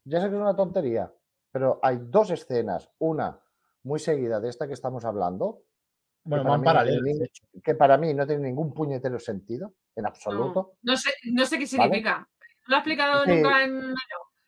Ya 0.05 0.21
sé 0.21 0.29
que 0.29 0.35
es 0.35 0.41
una 0.41 0.55
tontería, 0.55 1.11
pero 1.51 1.79
hay 1.83 1.97
dos 2.01 2.31
escenas. 2.31 2.89
Una 2.99 3.39
muy 3.83 3.99
seguida 3.99 4.39
de 4.39 4.49
esta 4.49 4.67
que 4.67 4.73
estamos 4.73 5.03
hablando, 5.05 5.63
Bueno, 6.23 6.43
van 6.49 6.61
no 6.63 7.61
que 7.63 7.75
para 7.75 7.97
mí 7.97 8.13
no 8.13 8.25
tiene 8.25 8.43
ningún 8.47 8.73
puñetero 8.73 9.19
sentido, 9.19 9.73
en 9.95 10.05
absoluto. 10.05 10.75
no 10.81 10.95
sé, 10.97 11.09
no 11.31 11.45
sé 11.45 11.57
qué 11.57 11.65
¿Vale? 11.65 11.67
significa. 11.67 12.19
¿No 12.19 12.25
lo 12.67 12.75
ha 12.75 12.79
explicado 12.79 13.25
nunca 13.25 13.63
en 13.63 13.93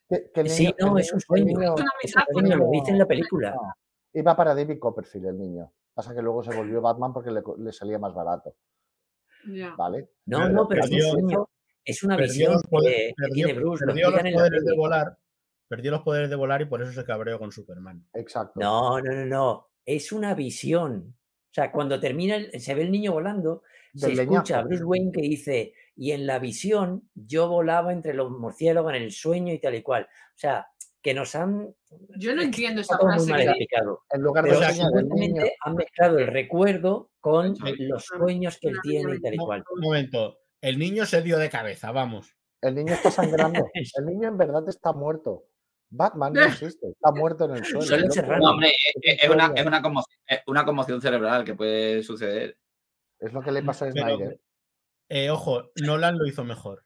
Que, 0.10 0.32
que 0.34 0.50
Sí, 0.50 0.74
no, 0.80 0.98
es 0.98 1.12
un 1.14 1.20
sueño. 1.20 1.46
niño- 1.46 1.76
Es 1.76 1.82
una 1.82 1.92
metáfora. 2.04 2.26
sueño, 2.34 2.56
lo 2.58 2.70
dice 2.72 2.92
en 2.92 2.98
la 2.98 3.06
película. 3.06 3.56
Iba 4.14 4.36
para 4.36 4.56
David 4.56 4.80
Copperfield 4.80 5.28
el 5.28 5.38
niño. 5.38 5.72
Pasa 5.94 6.14
que 6.16 6.22
luego 6.22 6.44
se 6.44 6.56
volvió 6.56 6.82
Batman 6.82 7.12
porque 7.14 7.32
le, 7.32 7.42
le 7.58 7.72
salía 7.74 8.00
más 8.00 8.14
barato. 8.14 8.56
¿vale? 9.78 10.10
No, 10.26 10.40
Pero 10.40 10.50
no, 10.54 10.68
pero 10.68 10.84
es 10.86 11.14
un. 11.14 11.46
Es 11.86 12.04
una 12.04 12.18
visión 12.18 12.54
los 12.54 12.64
poderes, 12.64 12.98
que, 12.98 13.08
que 13.08 13.14
perdió- 13.24 13.34
tiene 13.34 13.54
Bruce, 13.54 13.86
lo 13.86 13.94
perdió 13.94 14.12
los 14.12 14.32
poderes 14.34 14.66
de 14.66 14.76
volar. 14.76 15.18
Perdió 15.68 15.92
los 15.92 16.02
poderes 16.02 16.30
de 16.30 16.36
volar 16.36 16.62
y 16.62 16.66
por 16.66 16.82
eso 16.82 16.92
se 16.92 17.06
cabreó 17.06 17.40
con 17.40 17.52
Superman. 17.52 18.06
Exacto. 18.14 18.60
No, 18.60 19.00
no, 19.02 19.12
no, 19.14 19.26
no. 19.26 19.68
Es 19.86 20.12
una 20.12 20.34
visión. 20.36 21.16
O 21.16 21.54
sea, 21.54 21.72
cuando 21.72 22.00
termina, 22.00 22.36
el- 22.36 22.60
se 22.60 22.76
ve 22.76 22.84
el 22.84 22.92
niño 22.92 23.14
volando, 23.14 23.64
se 23.96 24.12
escucha 24.14 24.60
a. 24.60 24.64
Bruce 24.64 24.84
Wayne 24.84 25.12
que 25.12 25.22
dice, 25.22 25.74
y 25.96 26.12
en 26.12 26.28
la 26.28 26.38
visión 26.40 27.10
yo 27.16 27.48
volaba 27.48 27.92
entre 27.92 28.14
los 28.14 28.30
murciélagos 28.32 28.94
en 28.94 29.04
el 29.04 29.12
sueño 29.12 29.54
y 29.54 29.60
tal 29.60 29.76
y 29.76 29.82
cual. 29.82 30.04
O 30.04 30.38
sea, 30.38 30.68
que 31.02 31.14
nos 31.14 31.34
han... 31.36 31.74
Yo 32.18 32.36
no 32.36 32.42
entiendo 32.42 32.82
esa 32.82 32.98
muy 32.98 33.14
frase. 33.14 33.30
mal 33.32 33.40
que- 33.42 33.46
explicado. 33.48 34.02
En 34.10 34.22
lugar 34.22 34.44
de 34.46 34.52
supuestamente 34.52 35.56
han 35.66 35.76
mezclado 35.76 36.18
el 36.20 36.28
recuerdo 36.28 37.12
con 37.20 37.56
Sí. 37.56 37.76
los 37.88 38.04
sueños 38.06 38.58
que 38.60 38.70
él 38.70 38.78
tiene 38.84 39.16
y 39.16 39.22
tal 39.22 39.34
y 39.34 39.38
cual. 39.38 39.64
un 39.74 39.82
momento. 39.82 40.38
El 40.62 40.78
niño 40.78 41.06
se 41.06 41.22
dio 41.22 41.38
de 41.38 41.50
cabeza, 41.50 41.92
vamos. 41.92 42.36
el 42.62 42.76
niño 42.76 42.94
está 42.94 43.10
sangrando. 43.12 43.62
El 43.96 44.06
niño 44.06 44.28
en 44.28 44.38
verdad 44.38 44.64
está 44.68 44.92
muerto. 44.92 45.46
Batman 45.92 46.34
no 46.34 46.42
existe, 46.46 46.90
está 46.90 47.12
muerto 47.12 47.46
en 47.46 47.56
el 47.56 47.66
suelo. 47.66 47.98
No, 48.40 48.50
hombre, 48.52 48.72
es, 49.02 49.24
es 49.24 49.30
una, 49.30 49.54
es 49.56 49.66
una 49.66 49.82
conmoción, 49.82 50.20
es 50.28 50.40
una 50.46 50.66
conmoción 50.66 51.02
cerebral 51.02 51.46
que 51.46 51.56
puede 51.56 52.04
suceder. 52.04 52.58
Es 53.20 53.32
lo 53.34 53.42
que 53.42 53.52
le 53.54 53.64
pasó 53.64 53.86
a 53.86 53.90
Pero- 53.92 54.06
Snyder. 54.18 54.40
Eh, 55.10 55.30
ojo, 55.32 55.72
Nolan 55.82 56.18
lo 56.20 56.28
hizo 56.28 56.44
mejor. 56.44 56.84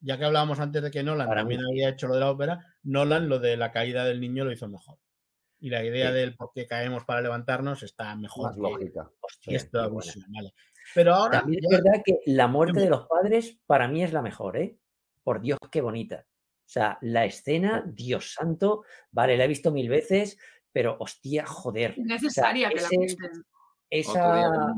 Ya 0.00 0.16
que 0.18 0.24
hablábamos 0.24 0.58
antes 0.60 0.82
de 0.82 0.90
que 0.90 1.02
Nolan 1.02 1.26
Para 1.28 1.42
también 1.42 1.60
mí. 1.60 1.66
había 1.70 1.90
hecho 1.90 2.08
lo 2.08 2.14
de 2.14 2.20
la 2.20 2.30
ópera, 2.30 2.64
Nolan 2.84 3.28
lo 3.28 3.38
de 3.38 3.56
la 3.56 3.70
caída 3.70 4.04
del 4.04 4.20
niño 4.20 4.44
lo 4.44 4.52
hizo 4.52 4.66
mejor. 4.68 4.98
Y 5.58 5.68
la 5.68 5.84
idea 5.84 6.08
Sí. 6.08 6.14
del 6.14 6.36
por 6.36 6.52
qué 6.54 6.66
caemos 6.66 7.04
para 7.04 7.20
levantarnos 7.20 7.82
está 7.82 8.16
mejor. 8.16 8.46
Más 8.46 8.56
que- 8.56 8.62
lógica. 8.62 9.10
que 9.42 9.56
Hostia, 9.56 9.86
buena. 9.88 9.96
visión, 10.12 10.24
vale. 10.32 10.54
Pero 10.94 11.14
ahora 11.14 11.40
También 11.40 11.60
ya- 11.68 11.76
es 11.76 11.82
verdad 11.84 12.02
que 12.04 12.18
la 12.26 12.46
muerte 12.48 12.80
de 12.80 12.88
los 12.90 13.06
padres 13.06 13.58
para 13.66 13.86
mí 13.88 14.02
es 14.02 14.12
la 14.12 14.22
mejor, 14.22 14.56
¿eh? 14.56 14.78
Por 15.22 15.40
Dios, 15.42 15.58
qué 15.70 15.80
bonita. 15.82 16.26
O 16.26 16.72
sea, 16.72 16.98
la 17.02 17.24
escena, 17.26 17.84
Dios 17.86 18.32
santo, 18.32 18.84
vale, 19.10 19.36
la 19.36 19.44
he 19.44 19.48
visto 19.48 19.70
mil 19.70 19.88
veces, 19.88 20.38
pero 20.72 20.96
hostia, 20.98 21.44
joder. 21.44 21.90
Es 21.92 21.98
necesaria 22.06 22.68
que 22.70 22.76
la 22.76 22.80
ese- 22.82 22.96
cuenten. 22.96 23.26
Otro 23.26 24.34
día 24.34 24.46
Esa, 24.48 24.74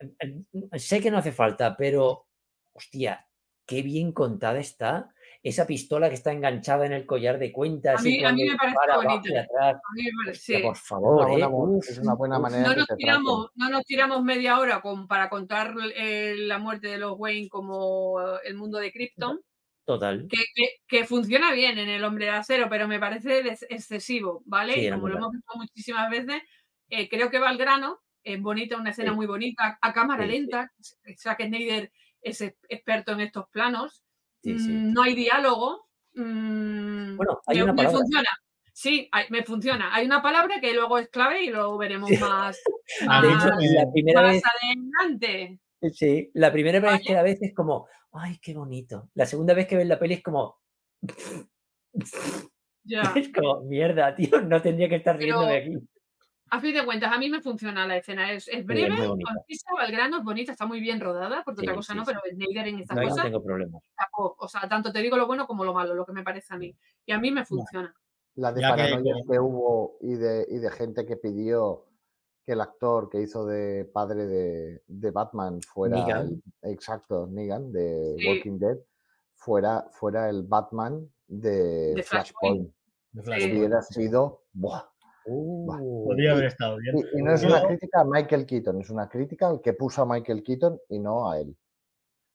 esto. 0.00 0.78
sé 0.78 1.00
que 1.00 1.10
no 1.10 1.18
hace 1.18 1.32
falta, 1.32 1.76
pero 1.76 2.26
hostia, 2.72 3.26
qué 3.70 3.82
bien 3.82 4.10
contada 4.12 4.58
está. 4.58 5.14
Esa 5.42 5.66
pistola 5.66 6.08
que 6.10 6.16
está 6.16 6.32
enganchada 6.32 6.84
en 6.84 6.92
el 6.92 7.06
collar 7.06 7.38
de 7.38 7.50
cuentas 7.50 8.00
A 8.00 8.02
mí- 8.02 8.18
y 8.18 8.24
a 8.24 8.32
mí 8.32 8.44
me 8.44 8.56
parece 8.56 8.76
bonita. 9.06 9.40
atrás. 9.40 9.76
A 9.76 9.94
mí 9.94 10.02
me 10.04 10.10
parece- 10.24 10.38
Hostia, 10.40 10.56
sí. 10.58 10.62
por 10.64 10.74
Es 10.76 10.82
favor, 10.82 11.14
una 11.14 11.24
¿eh? 11.24 11.30
buena, 11.30 11.48
mo- 11.48 11.58
Uf, 11.78 11.88
es 11.88 11.98
una 11.98 12.14
buena 12.14 12.36
uf. 12.36 12.42
manera 12.42 12.68
No 12.68 12.74
nos, 12.76 12.86
tiramos, 12.98 13.50
no 13.54 13.70
nos 13.70 13.84
tiramos 13.86 14.22
media 14.22 14.58
hora 14.58 14.82
con, 14.82 15.06
para 15.08 15.30
contar 15.30 15.74
eh, 15.96 16.34
la 16.36 16.58
muerte 16.58 16.88
de 16.88 16.98
los 16.98 17.14
Wayne 17.18 17.48
como 17.48 18.20
eh, 18.20 18.40
el 18.44 18.56
mundo 18.56 18.76
de 18.78 18.92
Krypton, 18.92 19.40
Total. 19.86 20.26
que, 20.28 20.44
que- 20.54 20.74
que 20.86 21.04
funciona 21.06 21.52
bien 21.54 21.78
en 21.78 21.88
El 21.88 22.04
Hombre 22.04 22.26
de 22.26 22.32
Acero, 22.32 22.66
pero 22.68 22.86
me 22.86 22.98
parece 23.00 23.38
excesivo, 23.70 24.42
¿vale? 24.44 24.74
Sí, 24.74 24.90
como 24.90 25.08
lo 25.08 25.16
hemos 25.16 25.32
visto 25.32 25.52
muchísimas 25.56 26.10
veces, 26.10 26.42
eh, 26.90 27.08
creo 27.08 27.30
que 27.30 27.38
va 27.38 27.48
al 27.48 27.56
grano, 27.56 28.00
es 28.22 28.38
bonita, 28.42 28.76
una 28.76 28.90
escena 28.90 29.12
Sí. 29.12 29.16
muy 29.16 29.26
bonita, 29.26 29.78
a 29.80 29.92
cámara 29.94 30.24
Sí, 30.24 30.30
sí. 30.32 30.36
lenta, 30.38 30.70
Zack 31.16 31.44
Snyder 31.46 31.90
es 32.22 32.40
experto 32.68 33.12
en 33.12 33.20
estos 33.20 33.46
planos, 33.50 34.02
Sí, 34.42 34.58
sí. 34.58 34.68
mm, 34.70 34.92
no 34.92 35.02
hay 35.02 35.14
diálogo, 35.14 35.88
mm, 36.14 37.16
Bueno, 37.16 37.40
hay 37.46 37.56
me, 37.58 37.64
una 37.64 37.72
me 37.72 37.76
palabra. 37.78 37.98
funciona. 37.98 38.28
Sí, 38.72 39.08
hay- 39.12 39.26
me 39.30 39.42
funciona. 39.44 39.94
Hay 39.94 40.06
una 40.06 40.22
palabra 40.22 40.60
que 40.60 40.72
luego 40.72 40.96
es 40.98 41.08
clave 41.10 41.42
y 41.44 41.50
lo 41.50 41.76
veremos 41.76 42.08
más, 42.20 42.58
De 43.00 43.28
hecho, 43.32 43.56
me- 43.56 43.72
la 43.72 43.90
primera 43.92 44.22
más 44.22 44.32
vez 44.32 44.42
adelante. 44.44 45.60
Sí, 45.92 46.30
la 46.34 46.52
primera 46.52 46.78
vez 46.80 47.00
que 47.06 47.12
la 47.14 47.22
ves 47.22 47.40
es 47.42 47.54
como, 47.54 47.86
ay, 48.12 48.38
qué 48.42 48.54
bonito. 48.54 49.10
La 49.14 49.26
segunda 49.26 49.54
vez 49.54 49.66
que 49.66 49.76
ves 49.76 49.86
la 49.88 49.98
peli 49.98 50.14
es 50.14 50.22
como, 50.22 50.58
Ya. 52.84 53.02
es 53.16 53.30
como, 53.32 53.60
mierda, 53.62 54.14
tío, 54.14 54.40
no 54.42 54.60
tendría 54.62 54.88
que 54.88 54.96
estar 54.96 55.16
Pero- 55.18 55.40
riéndome 55.42 55.56
aquí. 55.56 55.88
A 56.52 56.60
fin 56.60 56.74
de 56.74 56.84
cuentas, 56.84 57.12
a 57.12 57.18
mí 57.18 57.30
me 57.30 57.40
funciona 57.40 57.86
la 57.86 57.96
escena. 57.98 58.32
Es, 58.32 58.46
breve, 58.66 58.96
concisa, 58.96 59.70
va 59.76 59.84
al 59.84 59.92
grano, 59.92 60.18
es 60.18 60.24
bonita, 60.24 60.50
está 60.52 60.66
muy 60.66 60.80
bien 60.80 61.00
rodada, 61.00 61.42
porque 61.44 61.60
otra 61.62 61.74
cosa 61.76 61.92
sí, 61.92 61.98
no, 61.98 62.04
sí. 62.04 62.10
pero 62.12 62.20
Snyder 62.34 62.66
en 62.68 62.78
estas 62.80 62.96
No, 62.96 63.02
ahí 63.02 63.08
no 63.08 63.22
tengo 63.22 63.42
problemas. 63.44 63.82
tapó. 63.96 64.34
o 64.38 64.48
sea, 64.48 64.68
tanto 64.68 64.92
te 64.92 64.98
digo 65.00 65.16
lo 65.16 65.26
bueno 65.28 65.46
como 65.46 65.64
lo 65.64 65.72
malo, 65.72 65.94
lo 65.94 66.04
que 66.04 66.12
me 66.12 66.24
parece 66.24 66.52
a 66.52 66.58
mí. 66.58 66.76
Y 67.06 67.12
a 67.12 67.18
mí 67.20 67.30
me 67.30 67.44
funciona. 67.44 67.94
La 68.34 68.52
de 68.52 68.60
Ya 68.62 68.74
que- 68.74 68.82
paranoias 68.82 69.18
que, 69.30 69.38
hubo 69.38 69.96
y 70.00 70.14
de, 70.14 70.46
y 70.48 70.58
de 70.58 70.70
gente 70.70 71.06
que 71.06 71.16
pidió 71.16 71.86
que 72.44 72.52
el 72.52 72.60
actor 72.62 73.08
que 73.10 73.20
hizo 73.20 73.46
de 73.46 73.84
padre 73.84 74.26
de, 74.26 74.82
de 74.88 75.10
Batman 75.12 75.60
fuera 75.62 75.96
Negan. 76.04 76.40
el- 76.62 76.72
exacto, 76.72 77.28
Negan 77.30 77.70
de 77.70 78.16
Sí. 78.18 78.26
Walking 78.28 78.58
Dead, 78.58 78.76
fuera, 79.34 79.86
fuera 79.92 80.28
el 80.28 80.42
Batman 80.42 81.08
de, 81.28 81.94
De 81.94 82.02
Flashpoint. 82.02 82.72
Flashpoint. 83.14 83.56
Hubiera 83.58 83.82
sido. 83.82 84.42
¡buah! 84.52 84.89
Uh, 85.26 86.04
Podría 86.06 86.32
haber 86.32 86.46
estado 86.46 86.76
bien. 86.78 86.96
Y, 86.98 87.18
y 87.18 87.22
no 87.22 87.34
es 87.34 87.42
Yo- 87.42 87.48
una 87.48 87.66
crítica 87.66 88.00
a 88.00 88.04
Michael 88.04 88.46
Keaton, 88.46 88.80
es 88.80 88.90
una 88.90 89.08
crítica 89.08 89.48
al 89.48 89.60
que 89.60 89.72
puso 89.74 90.02
a 90.02 90.06
Michael 90.06 90.42
Keaton 90.42 90.78
y 90.88 90.98
no 90.98 91.30
a 91.30 91.38
él. 91.40 91.56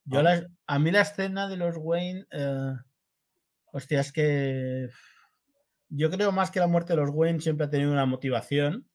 Yo 0.05 0.21
la- 0.21 0.47
a 0.67 0.79
mí 0.79 0.91
la 0.91 1.01
escena 1.01 1.47
de 1.47 1.57
los 1.57 1.75
Wayne, 1.77 2.25
eh, 2.31 2.73
hostia, 3.71 3.99
es 4.01 4.11
que 4.13 4.87
yo 5.89 6.09
creo 6.11 6.31
más 6.31 6.51
que 6.51 6.59
la 6.59 6.67
muerte 6.67 6.93
de 6.93 6.97
los 7.01 7.09
Wayne 7.11 7.39
siempre 7.39 7.65
ha 7.65 7.69
tenido 7.69 7.91
una 7.91 8.05
motivación, 8.05 8.87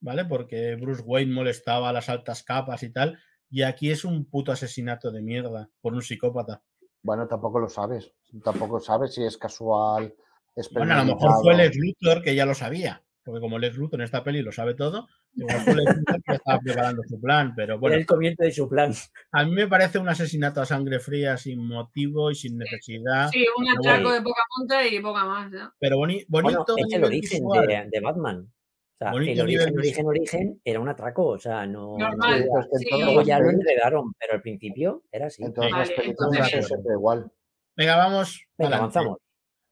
¿vale? 0.00 0.24
Porque 0.24 0.74
Bruce 0.76 1.02
Wayne 1.02 1.32
molestaba 1.32 1.88
a 1.88 1.92
las 1.92 2.08
altas 2.08 2.42
capas 2.42 2.82
y 2.82 2.90
tal, 2.90 3.18
y 3.48 3.62
aquí 3.62 3.90
es 3.90 4.04
un 4.04 4.24
puto 4.28 4.50
asesinato 4.52 5.10
de 5.12 5.22
mierda 5.22 5.70
por 5.80 5.94
un 5.94 6.02
psicópata. 6.02 6.62
Bueno, 7.02 7.28
tampoco 7.28 7.60
lo 7.60 7.68
sabes. 7.68 8.12
Tampoco 8.42 8.80
sabes 8.80 9.14
si 9.14 9.22
es 9.24 9.38
casual. 9.38 10.12
Es 10.56 10.68
Bueno, 10.72 10.94
a 10.94 11.04
lo 11.04 11.14
mejor 11.14 11.30
fue. 11.42 11.54
Lex 11.54 11.76
Luthor 11.76 12.22
que 12.22 12.34
ya 12.34 12.44
lo 12.46 12.54
sabía, 12.54 13.04
porque 13.26 13.40
como 13.40 13.58
Lex 13.58 13.76
Luthor 13.76 14.00
en 14.00 14.04
esta 14.04 14.24
peli 14.24 14.40
lo 14.40 14.52
sabe 14.52 14.74
todo, 14.74 15.08
igual 15.34 15.58
fue 15.60 15.74
Lex 15.74 15.96
Luthor 15.96 16.22
que 16.22 16.32
estaba 16.34 16.58
preparando 16.60 17.02
su 17.06 17.20
plan, 17.20 17.52
pero 17.54 17.78
bueno, 17.80 17.96
el 17.96 18.06
comienzo 18.06 18.44
de 18.44 18.52
su 18.52 18.68
plan. 18.68 18.92
a 19.32 19.44
mí 19.44 19.50
me 19.50 19.66
parece 19.66 19.98
un 19.98 20.08
asesinato 20.08 20.60
a 20.62 20.64
sangre 20.66 21.00
fría 21.00 21.36
sin 21.36 21.66
motivo 21.66 22.30
y 22.30 22.36
sin 22.36 22.56
necesidad. 22.56 23.28
Sí, 23.30 23.44
un 23.58 23.68
atraco 23.68 24.02
bueno. 24.04 24.12
de 24.12 24.22
poca 24.22 24.42
monta 24.56 24.86
y 24.86 25.00
poca 25.00 25.24
más. 25.26 25.50
¿no? 25.50 25.72
Pero 25.78 25.98
boni- 25.98 26.24
Bueno, 26.28 26.48
bonito. 26.50 26.74
a 26.76 26.80
es 26.80 26.92
el 26.94 27.04
origen 27.04 27.42
de, 27.48 27.88
de 27.90 28.00
Batman. 28.00 28.38
O 28.48 28.98
sea, 28.98 29.10
Bonito 29.10 29.32
el 29.32 29.40
origen, 29.42 29.76
origen, 29.78 30.06
origen 30.06 30.60
era 30.64 30.80
un 30.80 30.88
atraco. 30.88 31.26
O 31.26 31.38
sea, 31.38 31.66
no. 31.66 31.98
no 31.98 32.08
Normal, 32.08 32.46
sí. 32.78 32.86
Luego 32.90 33.20
ya 33.20 33.38
lo 33.38 33.50
enredaron, 33.50 34.14
pero 34.18 34.34
al 34.34 34.40
principio 34.40 35.02
era 35.12 35.26
así. 35.26 35.42
En 35.44 35.52
todas 35.52 35.70
Vale, 35.70 35.84
las 35.84 35.92
películas 35.92 36.30
entonces 36.32 36.66
siempre 36.66 36.92
igual. 36.94 37.30
Venga, 37.76 37.96
vamos. 37.96 38.46
Venga, 38.56 38.76
avanzamos. 38.78 39.18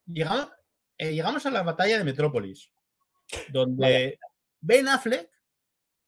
Llegamos, 0.06 0.50
eh, 0.98 1.14
llegamos 1.14 1.46
a 1.46 1.50
la 1.50 1.62
batalla 1.62 1.96
de 1.96 2.04
Metrópolis, 2.04 2.70
donde 3.52 4.18
Ben 4.60 4.88
Affleck, 4.88 5.30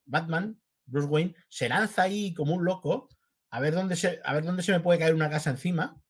Batman, 0.05 0.61
Bruce 0.87 1.09
Wayne, 1.09 1.35
se 1.49 1.69
lanza 1.69 2.03
ahí 2.03 2.33
como 2.35 2.55
un 2.55 2.65
loco 2.65 3.09
a 3.51 3.61
ver 3.61 3.75
dónde 3.75 3.97
se, 3.97 4.21
a 4.25 4.35
ver 4.35 4.45
dónde 4.45 4.63
se 4.63 4.73
me 4.73 4.81
puede 4.81 4.99
caer 4.99 5.15
una 5.15 5.31
casa 5.31 5.51
encima 5.51 6.01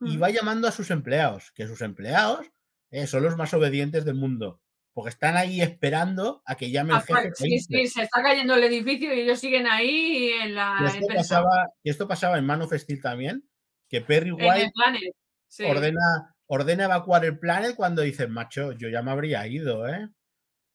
y 0.00 0.16
Mm. 0.16 0.22
va 0.22 0.30
llamando 0.30 0.68
a 0.68 0.72
sus 0.72 0.90
empleados, 0.90 1.52
que 1.52 1.66
sus 1.66 1.80
empleados 1.82 2.46
eh, 2.90 3.06
son 3.06 3.22
los 3.24 3.36
más 3.36 3.52
obedientes 3.54 4.04
del 4.04 4.14
mundo, 4.14 4.62
porque 4.94 5.10
están 5.10 5.36
ahí 5.36 5.60
esperando 5.60 6.42
a 6.46 6.56
que 6.56 6.70
llame 6.70 6.92
el 6.94 6.98
Ah, 6.98 7.02
jefe. 7.02 7.30
sí, 7.34 7.58
sí, 7.58 7.86
se 7.88 8.02
está 8.02 8.22
cayendo 8.22 8.54
el 8.54 8.64
edificio 8.64 9.12
y 9.14 9.20
ellos 9.20 9.38
siguen 9.40 9.66
ahí 9.66 10.30
en 10.40 10.54
la 10.54 10.76
Y 10.80 10.86
esto, 10.86 11.06
pasaba, 11.14 11.68
y 11.82 11.90
esto 11.90 12.08
pasaba 12.08 12.38
en 12.38 12.46
Man 12.46 12.62
of 12.62 12.72
Steel 12.72 13.02
también, 13.02 13.48
que 13.88 14.00
Perry 14.00 14.30
White. 14.32 14.72
Sí. 15.48 15.64
ordena, 15.64 16.36
ordena 16.46 16.84
evacuar 16.84 17.24
el 17.24 17.38
planet 17.38 17.74
cuando 17.76 18.02
dicen, 18.02 18.30
macho, 18.30 18.72
yo 18.72 18.88
ya 18.88 19.02
me 19.02 19.10
habría 19.10 19.46
ido, 19.46 19.86
¿eh? 19.88 20.08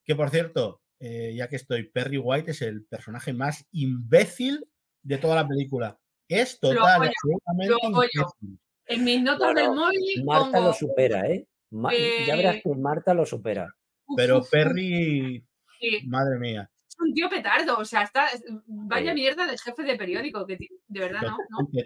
Que 0.05 0.15
por 0.15 0.29
cierto, 0.29 0.81
eh, 0.99 1.33
ya 1.35 1.47
que 1.47 1.55
estoy, 1.55 1.83
Perry 1.89 2.17
White 2.17 2.51
es 2.51 2.61
el 2.61 2.85
personaje 2.85 3.33
más 3.33 3.65
imbécil 3.71 4.65
de 5.01 5.17
toda 5.17 5.35
la 5.35 5.47
película. 5.47 5.97
Es 6.27 6.59
total, 6.59 6.77
apoyo, 6.95 7.09
absolutamente 7.11 7.69
lo 7.69 7.89
apoyo. 7.89 8.09
imbécil. 8.13 8.59
En 8.85 9.03
mis 9.03 9.21
notas 9.21 9.53
No, 9.53 9.61
del 9.61 9.71
móvil 9.71 10.23
Marta 10.25 10.51
pongo, 10.51 10.67
lo 10.67 10.73
supera, 10.73 11.27
¿eh? 11.29 11.47
Ma- 11.71 11.91
ya 12.27 12.35
verás 12.35 12.57
que 12.63 12.69
Marta 12.75 13.13
lo 13.13 13.25
supera. 13.25 13.73
Pero 14.17 14.39
uf, 14.39 14.43
uf, 14.45 14.49
Perry, 14.51 15.45
sí, 15.79 16.01
madre 16.05 16.37
mía. 16.37 16.69
es 16.87 16.95
un 16.99 17.13
tío 17.13 17.29
petardo, 17.29 17.77
o 17.77 17.85
sea, 17.85 18.03
está, 18.03 18.27
es- 18.27 18.43
vaya 18.67 19.11
Sí. 19.11 19.15
mierda 19.15 19.47
de 19.47 19.57
jefe 19.57 19.83
de 19.83 19.95
periódico, 19.95 20.45
que 20.45 20.57
de 20.87 20.99
verdad 20.99 21.21
no, 21.21 21.37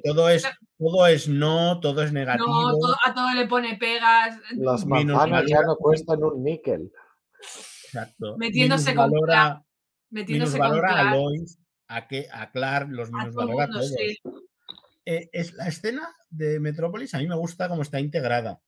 todo 0.03 0.30
es, 0.30 0.43
todo 0.78 1.07
es 1.07 1.28
no, 1.30 1.80
todo 1.80 2.01
es 2.03 2.11
negativo. 2.11 2.47
No, 2.47 2.72
todo- 2.72 2.95
a 3.05 3.13
todo 3.13 3.34
le 3.36 3.47
pone 3.47 3.78
pegas, 3.78 4.38
Las 4.55 4.86
manzanas 4.86 5.45
ya 5.47 5.61
no 5.61 5.76
cuestan 5.78 6.24
un 6.24 6.43
níquel. 6.43 6.91
Exacto. 7.88 8.38
Metiéndose 8.38 8.94
con 8.96 9.10
Minusvalora- 9.12 9.64
metiéndose 10.10 10.58
con 10.58 10.68
minusvalora 10.70 10.92
a 10.92 11.02
Clark. 11.02 11.16
Lois, 11.16 11.60
a 11.88 12.08
que 12.08 12.28
a 12.32 12.52
Clark 12.52 12.90
los 12.92 13.10
A 13.10 13.12
minusvalora 13.18 13.64
a 13.66 13.68
todo 13.68 13.82
el 13.82 13.90
mundo, 13.90 13.96
todos. 13.98 14.42
sí. 14.42 14.44
Eh, 15.06 15.30
es 15.32 15.54
la 15.54 15.68
escena 15.68 16.10
de 16.30 16.60
Metrópolis, 16.60 17.14
a 17.16 17.20
mí 17.20 17.28
me 17.28 17.36
gusta 17.36 17.70
cómo 17.70 17.82
está 17.82 18.00
integrada, 18.00 18.62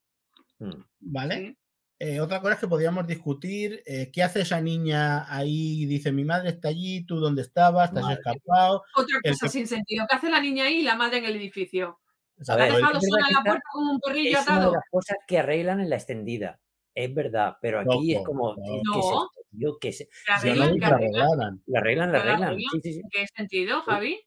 Mm. 0.60 0.72
¿vale? 1.02 1.36
Sí. 1.38 1.58
Eh, 2.02 2.22
otra 2.22 2.40
cosa 2.40 2.54
es 2.54 2.60
que 2.62 2.68
podríamos 2.70 3.06
discutir 3.06 3.84
eh, 3.86 4.10
qué 4.14 4.24
hace 4.24 4.40
esa 4.42 4.62
niña 4.62 5.26
ahí. 5.36 5.86
Dice, 5.86 6.14
mi 6.14 6.24
madre 6.24 6.48
está 6.52 6.70
allí, 6.70 7.06
tú 7.06 7.20
dónde 7.20 7.42
estabas, 7.42 7.92
te 7.92 8.00
has 8.00 8.06
Madre. 8.06 8.20
escapado. 8.26 8.84
Otra 8.96 9.18
El 9.22 9.34
cosa 9.34 9.46
que- 9.48 9.52
sin 9.52 9.68
sentido. 9.68 10.06
¿Qué 10.10 10.16
hace 10.16 10.30
la 10.30 10.40
niña 10.40 10.64
ahí 10.64 10.76
y 10.76 10.84
la 10.84 10.96
madre 10.96 11.18
en 11.18 11.26
el 11.26 11.36
edificio? 11.36 12.00
A 12.48 12.56
¿La 12.56 12.64
ha 12.64 12.68
dejado 12.68 12.98
es 13.00 13.04
sola 13.06 13.26
en 13.28 13.34
la 13.36 13.44
puerta 13.44 13.62
con 13.74 13.88
un 13.90 14.00
perrillo 14.00 14.30
Es 14.40 14.46
una 14.48 14.56
de 14.56 14.62
atado? 14.62 14.74
las 14.76 14.84
cosas 14.90 15.18
que 15.28 15.40
arreglan 15.40 15.82
en 15.82 15.90
la 15.90 15.96
extendida. 15.98 16.58
Es 17.02 17.14
verdad, 17.14 17.56
pero 17.62 17.80
aquí 17.80 18.14
es 18.14 18.22
como, 18.26 18.56
no. 18.56 18.64
¿qué 18.64 18.76
es 18.78 18.82
No. 18.84 19.00
esto, 19.00 19.32
tío? 19.58 19.78
¿Qué 19.80 19.88
es- 19.90 19.98
¿Que 20.00 20.50
que 20.50 20.56
la 20.56 20.66
arreglan? 20.66 21.62
La 21.66 21.80
arreglan, 21.80 22.12
la 22.12 22.20
¿Que 22.22 22.28
la 22.28 22.34
arreglan. 22.34 22.44
arreglan? 22.44 22.72
Sí, 22.74 22.80
sí, 22.84 22.94
sí. 22.94 23.00
¿En 23.00 23.10
qué 23.10 23.26
sentido, 23.36 23.82
Javi? 23.84 24.20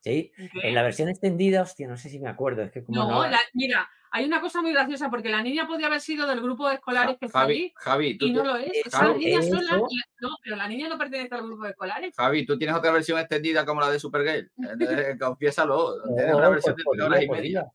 Sí. 0.00 0.32
¿En 0.62 0.74
la 0.74 0.82
versión 0.82 1.08
extendida, 1.08 1.62
hostia, 1.62 1.86
no 1.88 1.96
sé 1.96 2.08
si 2.08 2.18
me 2.20 2.28
acuerdo. 2.28 2.62
Es 2.62 2.72
que 2.72 2.82
como 2.84 2.98
No, 3.02 3.10
no. 3.10 3.26
la- 3.30 3.40
mira, 3.54 3.88
hay 4.10 4.24
una 4.26 4.40
cosa 4.40 4.62
muy 4.62 4.72
graciosa 4.72 5.10
porque 5.10 5.28
la 5.28 5.42
niña 5.42 5.66
podía 5.66 5.86
haber 5.88 6.00
sido 6.00 6.26
del 6.26 6.40
grupo 6.40 6.68
de 6.68 6.74
escolares 6.76 7.16
que 7.18 7.26
está 7.26 7.40
Javi, 7.40 7.72
Javi, 7.76 8.16
tú, 8.18 8.26
y 8.26 8.32
no 8.32 8.44
lo 8.44 8.56
es. 8.56 8.70
Javi, 8.92 9.08
una 9.10 9.18
niña 9.18 9.40
eso- 9.40 9.56
sola. 9.56 9.76
No, 10.20 10.28
pero 10.42 10.56
la 10.56 10.68
niña 10.68 10.88
no 10.88 10.96
pertenece 10.98 11.34
al 11.34 11.42
grupo 11.46 11.64
de 11.64 11.70
escolares. 11.70 12.14
Javi, 12.16 12.46
tú 12.46 12.56
tienes 12.58 12.76
otra 12.76 12.90
versión 12.92 13.18
extendida 13.18 13.64
como 13.66 13.80
la 13.80 13.90
de 13.90 13.98
Supergirl. 13.98 14.50
Eh, 15.14 15.18
Confiésalo. 15.18 16.02
Tienes 16.16 16.32
No, 16.32 16.38
una 16.38 16.48
versión 16.50 16.74
pues 16.74 16.84
de 16.84 16.90
tres 16.92 17.06
horas 17.06 17.22
y 17.22 17.28
media. 17.28 17.66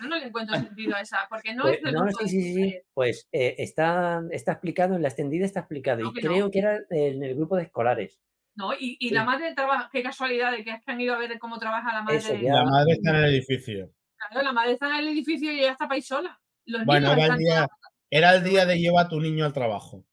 Yo 0.00 0.08
no 0.08 0.16
le 0.18 0.26
encuentro 0.26 0.56
sentido 0.56 0.94
a 0.96 1.00
esa, 1.00 1.26
porque 1.28 1.54
no 1.54 1.62
Pues, 1.64 1.76
es 1.78 1.82
del 1.82 1.94
no, 1.94 2.02
grupo 2.04 2.18
sí, 2.20 2.28
sí, 2.28 2.54
sí. 2.54 2.80
Pues 2.94 3.28
eh, 3.32 3.54
está, 3.58 4.22
está 4.30 4.52
explicado, 4.52 4.94
en 4.96 5.02
la 5.02 5.08
extendida 5.08 5.44
está 5.44 5.60
explicado. 5.60 6.02
No, 6.02 6.10
y 6.10 6.14
que 6.14 6.22
no. 6.22 6.32
creo 6.34 6.50
que 6.50 6.58
era 6.60 6.78
en 6.90 7.22
el 7.22 7.34
grupo 7.34 7.56
de 7.56 7.62
escolares. 7.64 8.20
No, 8.56 8.74
y, 8.74 8.96
y 9.00 9.08
Sí. 9.10 9.14
la 9.14 9.24
madre 9.24 9.54
trabaja, 9.54 9.88
qué 9.92 10.02
casualidad 10.02 10.50
de 10.52 10.64
que 10.64 10.70
es 10.72 10.84
que 10.84 10.90
han 10.90 11.00
ido 11.00 11.14
a 11.14 11.18
ver 11.18 11.38
cómo 11.38 11.58
trabaja 11.58 11.92
la 11.92 12.02
madre. 12.02 12.16
Eso 12.18 12.32
de- 12.32 12.42
ya. 12.42 12.54
La 12.54 12.64
madre 12.64 12.92
está 12.92 13.10
en 13.10 13.16
el 13.16 13.24
edificio. 13.34 13.90
Claro, 14.30 14.44
la 14.44 14.52
madre 14.52 14.72
está 14.72 14.88
en 14.88 14.96
el 14.96 15.08
edificio 15.08 15.52
y 15.52 15.60
ella 15.60 15.72
está 15.72 15.86
para 15.86 15.94
ahí 15.94 16.02
sola. 16.02 16.40
Los 16.66 16.84
Bueno, 16.84 17.14
niños 17.14 17.24
era 17.24 17.34
el, 17.34 17.38
día, 17.38 17.68
era 18.10 18.34
el 18.34 18.44
día 18.44 18.66
de 18.66 18.78
lleva 18.78 19.02
a 19.02 19.08
tu 19.08 19.20
niño 19.20 19.44
al 19.44 19.52
trabajo. 19.52 20.04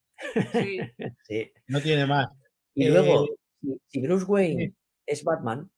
Sí. 0.52 0.80
Sí. 1.28 1.52
No 1.68 1.82
tiene 1.82 2.06
más. 2.06 2.28
Y 2.76 2.86
Eh, 2.86 2.90
luego, 2.92 3.26
si, 3.62 3.78
si 3.88 4.02
Bruce 4.02 4.26
Wayne 4.26 4.68
sí. 4.68 4.76
es 5.08 5.24
Batman, 5.24 5.70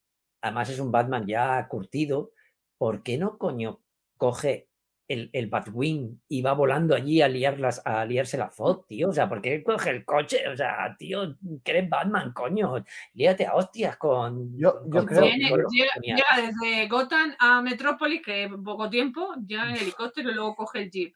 además 0.41 0.69
es 0.69 0.79
un 0.79 0.91
Batman 0.91 1.25
ya 1.25 1.65
curtido, 1.69 2.31
¿por 2.77 3.01
qué 3.01 3.17
no 3.17 3.37
coño 3.37 3.81
coge 4.17 4.67
el, 5.09 5.29
el 5.31 5.47
Batwing 5.47 6.21
y 6.27 6.41
va 6.41 6.51
volando 6.51 6.93
allí 6.93 7.21
a 7.21 7.29
liarlas, 7.29 7.81
a 7.85 8.03
liarse 8.03 8.37
la 8.37 8.49
foto, 8.49 8.85
tío? 8.89 9.07
O 9.09 9.13
sea, 9.13 9.29
¿por 9.29 9.41
qué 9.41 9.63
coge 9.63 9.89
el 9.91 10.03
coche? 10.03 10.45
O 10.49 10.57
sea, 10.57 10.95
tío, 10.99 11.37
que 11.63 11.71
eres 11.71 11.89
Batman, 11.89 12.33
coño. 12.33 12.83
Líate 13.13 13.45
a 13.45 13.55
hostias 13.55 13.95
con. 13.95 14.57
Yo- 14.57 14.81
yo 14.85 14.89
con 14.99 15.05
creo- 15.05 15.19
todo, 15.21 15.29
Viene- 15.29 15.49
con- 15.49 15.63
llega 16.01 16.25
desde 16.35 16.87
Gotham 16.89 17.35
a 17.39 17.61
Metrópolis, 17.61 18.21
que 18.21 18.49
poco 18.65 18.89
tiempo, 18.89 19.33
llega 19.47 19.69
en 19.69 19.77
helicóptero 19.77 20.29
y 20.29 20.33
luego 20.33 20.55
coge 20.55 20.83
el 20.83 20.91
jeep. 20.91 21.15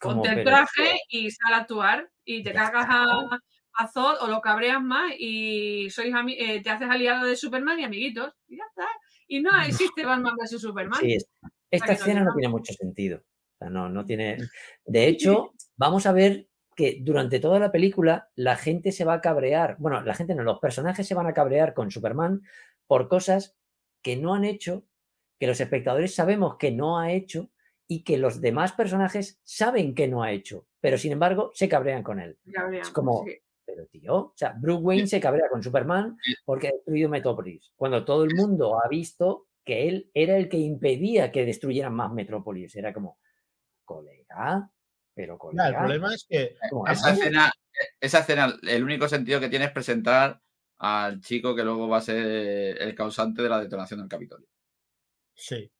Ponte 0.00 0.28
el 0.28 0.44
traje 0.44 1.00
y 1.08 1.30
sale 1.30 1.54
a 1.56 1.58
actuar 1.58 2.08
y 2.24 2.42
te 2.44 2.52
Ya 2.52 2.70
cagas 2.70 2.86
a, 2.90 3.40
a 3.76 3.88
Zod 3.88 4.22
o 4.22 4.28
lo 4.28 4.40
cabreas 4.40 4.80
más 4.80 5.12
y 5.18 5.88
sois 5.90 6.14
ami- 6.14 6.36
eh, 6.38 6.62
te 6.62 6.70
haces 6.70 6.88
aliado 6.88 7.26
de 7.26 7.34
Superman 7.34 7.80
y 7.80 7.84
amiguitos. 7.84 8.32
Y 8.46 8.56
ya 8.58 8.64
está. 8.68 8.86
Y 9.26 9.40
no 9.40 9.50
existe 9.92 10.04
Batman 10.04 10.36
vs 10.36 10.60
Superman. 10.60 11.00
Sí, 11.00 11.14
es- 11.14 11.26
esta 11.74 11.92
escena 11.92 12.24
no 12.24 12.34
tiene 12.34 12.48
mucho 12.48 12.72
sentido. 12.72 13.18
O 13.18 13.58
sea, 13.58 13.70
no, 13.70 13.88
no 13.88 14.04
tiene. 14.04 14.38
De 14.84 15.06
hecho, 15.06 15.52
vamos 15.76 16.06
a 16.06 16.12
ver 16.12 16.48
que 16.74 16.98
durante 17.00 17.40
toda 17.40 17.58
la 17.58 17.70
película 17.70 18.30
la 18.34 18.56
gente 18.56 18.92
se 18.92 19.04
va 19.04 19.14
a 19.14 19.20
cabrear. 19.20 19.76
Bueno, 19.78 20.02
la 20.02 20.14
gente 20.14 20.34
no, 20.34 20.42
los 20.42 20.58
personajes 20.58 21.06
se 21.06 21.14
van 21.14 21.26
a 21.26 21.34
cabrear 21.34 21.74
con 21.74 21.90
Superman 21.90 22.42
por 22.86 23.08
cosas 23.08 23.56
que 24.02 24.16
no 24.16 24.34
han 24.34 24.44
hecho, 24.44 24.84
que 25.38 25.46
los 25.46 25.60
espectadores 25.60 26.14
sabemos 26.14 26.56
que 26.56 26.70
no 26.70 26.98
ha 26.98 27.12
hecho 27.12 27.50
y 27.86 28.02
que 28.02 28.18
los 28.18 28.40
demás 28.40 28.72
personajes 28.72 29.40
saben 29.44 29.94
que 29.94 30.08
no 30.08 30.22
ha 30.22 30.32
hecho, 30.32 30.66
pero 30.80 30.98
sin 30.98 31.12
embargo 31.12 31.50
se 31.54 31.68
cabrean 31.68 32.02
con 32.02 32.20
él. 32.20 32.38
Cabrean, 32.52 32.82
Es 32.82 32.90
como, 32.90 33.24
sí. 33.24 33.36
pero 33.64 33.86
tío, 33.86 34.16
o 34.16 34.32
sea, 34.36 34.54
Bruce 34.58 34.82
Wayne 34.82 35.06
se 35.06 35.20
cabrea 35.20 35.48
con 35.50 35.62
Superman 35.62 36.16
porque 36.44 36.68
ha 36.68 36.72
destruido 36.72 37.08
Metrópolis, 37.08 37.72
cuando 37.76 38.04
todo 38.04 38.24
el 38.24 38.34
mundo 38.34 38.80
ha 38.82 38.88
visto 38.88 39.46
que 39.64 39.88
él 39.88 40.10
era 40.14 40.36
el 40.36 40.48
que 40.48 40.58
impedía 40.58 41.32
que 41.32 41.44
destruyeran 41.46 41.94
más 41.94 42.12
Metrópolis. 42.12 42.74
Era 42.76 42.92
como, 42.92 43.18
colega, 43.84 44.70
pero 45.14 45.38
colega. 45.38 45.68
el 45.68 45.76
problema 45.76 46.14
es 46.14 46.26
que 46.28 46.56
¿cómo 46.70 46.86
Esa 46.86 47.12
escena, 47.12 47.52
esa 48.00 48.18
escena, 48.20 48.54
el 48.62 48.84
único 48.84 49.08
sentido 49.08 49.40
que 49.40 49.48
tiene 49.48 49.66
es 49.66 49.72
presentar 49.72 50.40
al 50.78 51.20
chico 51.20 51.54
que 51.54 51.62
luego 51.64 51.88
va 51.88 51.98
a 51.98 52.02
ser 52.02 52.80
el 52.82 52.94
causante 52.94 53.42
de 53.42 53.48
la 53.48 53.60
detonación 53.60 54.00
del 54.00 54.08
Capitolio. 54.08 54.48
sí, 55.34 55.70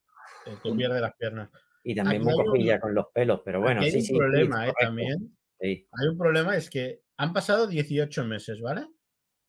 el 0.46 0.60
que 0.62 0.72
pierde 0.72 1.00
las 1.00 1.14
piernas. 1.16 1.50
Y 1.82 1.94
también 1.94 2.22
aquí 2.22 2.24
muy 2.24 2.32
hay 2.32 2.38
un- 2.40 2.46
cojilla 2.46 2.80
con 2.80 2.94
los 2.94 3.06
pelos, 3.12 3.40
pero 3.44 3.60
bueno, 3.60 3.80
Aquí 3.80 3.86
hay 3.86 3.92
sí, 3.92 3.98
un 3.98 4.02
sí. 4.04 4.12
sí, 4.12 4.18
problema, 4.18 4.68
eh, 4.68 4.72
también. 4.80 5.36
sí. 5.60 5.88
Hay 5.92 6.08
un 6.08 6.16
problema, 6.18 6.56
es 6.56 6.70
que 6.70 7.02
han 7.16 7.32
pasado 7.32 7.66
18 7.66 8.24
meses, 8.24 8.60
¿vale? 8.60 8.86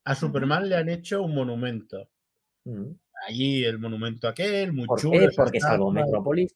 A 0.03 0.15
Superman 0.15 0.67
le 0.69 0.75
han 0.75 0.89
hecho 0.89 1.23
un 1.23 1.33
monumento. 1.33 2.09
Mm. 2.65 2.91
Allí 3.27 3.63
el 3.65 3.79
monumento 3.79 4.27
aquel, 4.27 4.73
muy 4.73 4.85
¿Por 4.85 4.99
chulo. 4.99 5.19
qué? 5.19 5.29
Porque 5.35 5.59
salvó 5.59 5.89
estatua. 5.89 6.05
Metrópolis. 6.05 6.55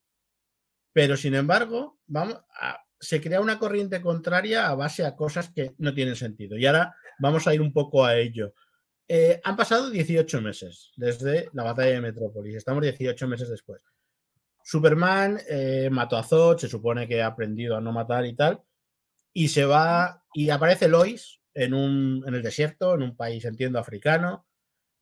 Pero 0.93 1.15
sin 1.17 1.35
embargo, 1.35 1.99
vamos 2.07 2.35
a- 2.59 2.83
se 2.99 3.21
crea 3.21 3.39
una 3.41 3.57
corriente 3.59 4.01
contraria 4.01 4.67
a 4.67 4.75
base 4.75 5.05
a 5.05 5.15
cosas 5.15 5.49
que 5.49 5.73
no 5.77 5.93
tienen 5.93 6.15
sentido. 6.15 6.57
Y 6.57 6.65
ahora 6.65 6.95
vamos 7.19 7.47
a 7.47 7.53
ir 7.53 7.61
un 7.61 7.71
poco 7.71 8.03
a 8.05 8.17
ello. 8.17 8.53
Eh, 9.07 9.39
han 9.43 9.55
pasado 9.55 9.89
18 9.89 10.41
meses 10.41 10.91
desde 10.97 11.49
la 11.53 11.63
batalla 11.63 11.91
de 11.91 12.01
Metrópolis. 12.01 12.55
Estamos 12.55 12.83
18 12.83 13.27
meses 13.27 13.49
después. 13.49 13.83
Superman 14.63 15.39
eh, 15.49 15.89
mató 15.91 16.17
a 16.17 16.23
Zod, 16.23 16.57
se 16.59 16.67
supone 16.67 17.07
que 17.07 17.21
ha 17.21 17.27
aprendido 17.27 17.75
a 17.77 17.81
no 17.81 17.91
matar 17.91 18.25
y 18.25 18.35
tal. 18.35 18.61
Y 19.33 19.47
se 19.47 19.65
va 19.65 20.23
y 20.33 20.49
aparece 20.49 20.87
Lois 20.87 21.39
en, 21.53 21.73
un, 21.73 22.23
en 22.27 22.33
el 22.35 22.43
desierto, 22.43 22.93
en 22.95 23.03
un 23.03 23.15
país, 23.15 23.45
entiendo, 23.45 23.79
africano, 23.79 24.45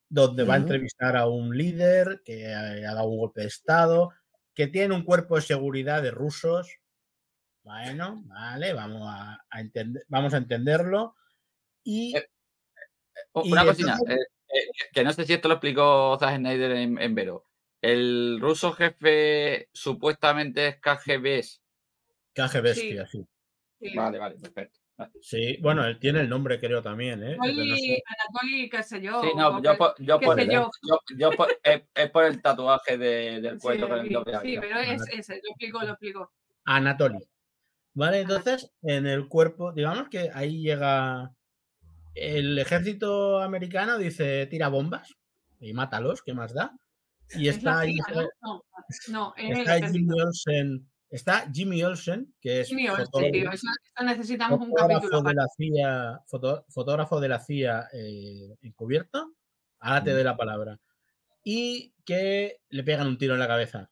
donde 0.08 0.44
va 0.44 0.54
a 0.54 0.56
entrevistar 0.58 1.16
a 1.16 1.26
un 1.26 1.56
líder 1.56 2.22
que 2.24 2.52
ha, 2.54 2.60
ha 2.90 2.94
dado 2.94 3.08
un 3.08 3.18
golpe 3.18 3.42
de 3.42 3.46
estado, 3.48 4.10
que 4.54 4.66
tiene 4.66 4.94
un 4.94 5.04
cuerpo 5.04 5.36
de 5.36 5.42
seguridad 5.42 6.02
de 6.02 6.10
rusos. 6.10 6.78
Bueno, 7.62 8.22
vale, 8.26 8.72
vamos 8.72 9.02
a, 9.04 9.44
a 9.50 9.60
entender, 9.60 10.04
vamos 10.08 10.32
a 10.34 10.38
entenderlo. 10.38 11.14
Y 11.84 12.16
Eh, 12.16 12.28
Y 13.44 13.52
Una 13.52 13.62
entonces- 13.62 13.86
eh, 14.08 14.14
eh, 14.14 14.68
que 14.92 15.04
no 15.04 15.12
sé 15.12 15.24
si 15.26 15.34
esto 15.34 15.48
lo 15.48 15.54
explicó 15.54 16.16
Zack 16.18 16.36
Snyder 16.36 16.70
en, 16.72 16.98
en 17.00 17.14
Vero. 17.14 17.44
El 17.82 18.38
ruso 18.40 18.72
jefe 18.72 19.68
supuestamente 19.72 20.66
es 20.68 20.76
KGB. 20.80 21.44
KG 22.34 22.60
Bestia, 22.62 23.06
sí. 23.06 23.24
Sí. 23.80 23.94
Vale, 23.94 24.18
vale, 24.18 24.36
perfecto. 24.36 24.77
Sí, 25.20 25.58
bueno, 25.60 25.84
él 25.84 25.98
tiene 25.98 26.20
el 26.20 26.28
nombre, 26.28 26.58
creo 26.58 26.82
también, 26.82 27.22
¿eh? 27.22 27.36
No 27.36 27.44
Anatoly, 27.44 27.78
sé. 27.78 28.02
Anatoly, 28.06 28.68
qué 28.70 28.82
sé 28.82 29.00
yo. 29.00 29.22
Sí, 29.22 29.28
no, 29.36 29.62
yo 29.62 29.72
que- 29.72 29.78
por, 29.78 29.94
yo 29.98 30.18
qué 30.18 30.26
por, 30.26 30.40
sé 30.40 30.46
yo. 30.46 30.70
yo- 30.82 31.00
yo 31.16 31.30
por- 31.32 31.60
es, 31.62 31.82
es 31.94 32.10
por 32.10 32.24
el 32.24 32.42
tatuaje 32.42 32.98
de- 32.98 33.40
del 33.40 33.58
cuello 33.58 33.94
el 33.94 34.08
sí, 34.08 34.12
doble 34.14 34.38
sí, 34.42 34.56
pero 34.60 34.80
es 34.80 35.02
ese, 35.12 35.34
lo 35.34 35.50
explico, 35.50 35.82
lo 35.82 35.90
explico. 35.90 36.32
Anatoly. 36.64 37.18
Vale, 37.94 38.20
entonces 38.20 38.72
en 38.82 39.06
el 39.06 39.28
cuerpo, 39.28 39.72
digamos 39.72 40.08
que 40.08 40.30
ahí 40.34 40.62
llega 40.62 41.32
el 42.14 42.58
ejército 42.58 43.38
americano, 43.40 43.98
dice 43.98 44.46
tira 44.46 44.68
bombas 44.68 45.14
y 45.60 45.72
mátalos, 45.72 46.22
¿qué 46.22 46.34
más 46.34 46.52
da? 46.54 46.72
Y 47.30 47.48
Es 47.48 47.56
está 47.58 47.80
ahí, 47.80 47.96
¿no? 48.42 48.60
No, 49.08 49.34
el 49.36 49.52
está 49.52 49.76
ejército. 49.76 50.14
Olsen, 50.16 50.90
está 51.10 51.50
Jimmy 51.52 51.82
Olsen, 51.82 52.34
que 52.40 52.60
es 52.60 52.68
Jimmy 52.68 52.88
Olsen, 52.88 53.06
fotógrafo- 53.06 53.32
tío, 53.32 53.50
eso, 53.52 53.66
eso 53.96 54.04
necesitamos 54.04 54.60
un 54.60 54.72
capítulo. 54.74 55.22
de 55.22 55.34
la 55.34 55.46
CIA, 55.56 56.20
foto- 56.26 56.64
fotógrafo 56.68 57.20
de 57.20 57.28
la 57.28 57.40
CIA 57.40 57.88
eh, 57.92 58.56
encubierto, 58.62 59.34
ahora 59.80 60.04
te 60.04 60.10
Mm. 60.10 60.14
doy 60.14 60.24
la 60.24 60.36
palabra, 60.36 60.78
y 61.44 61.94
que 62.04 62.60
le 62.68 62.82
pegan 62.84 63.06
un 63.06 63.18
tiro 63.18 63.34
en 63.34 63.40
la 63.40 63.48
cabeza. 63.48 63.90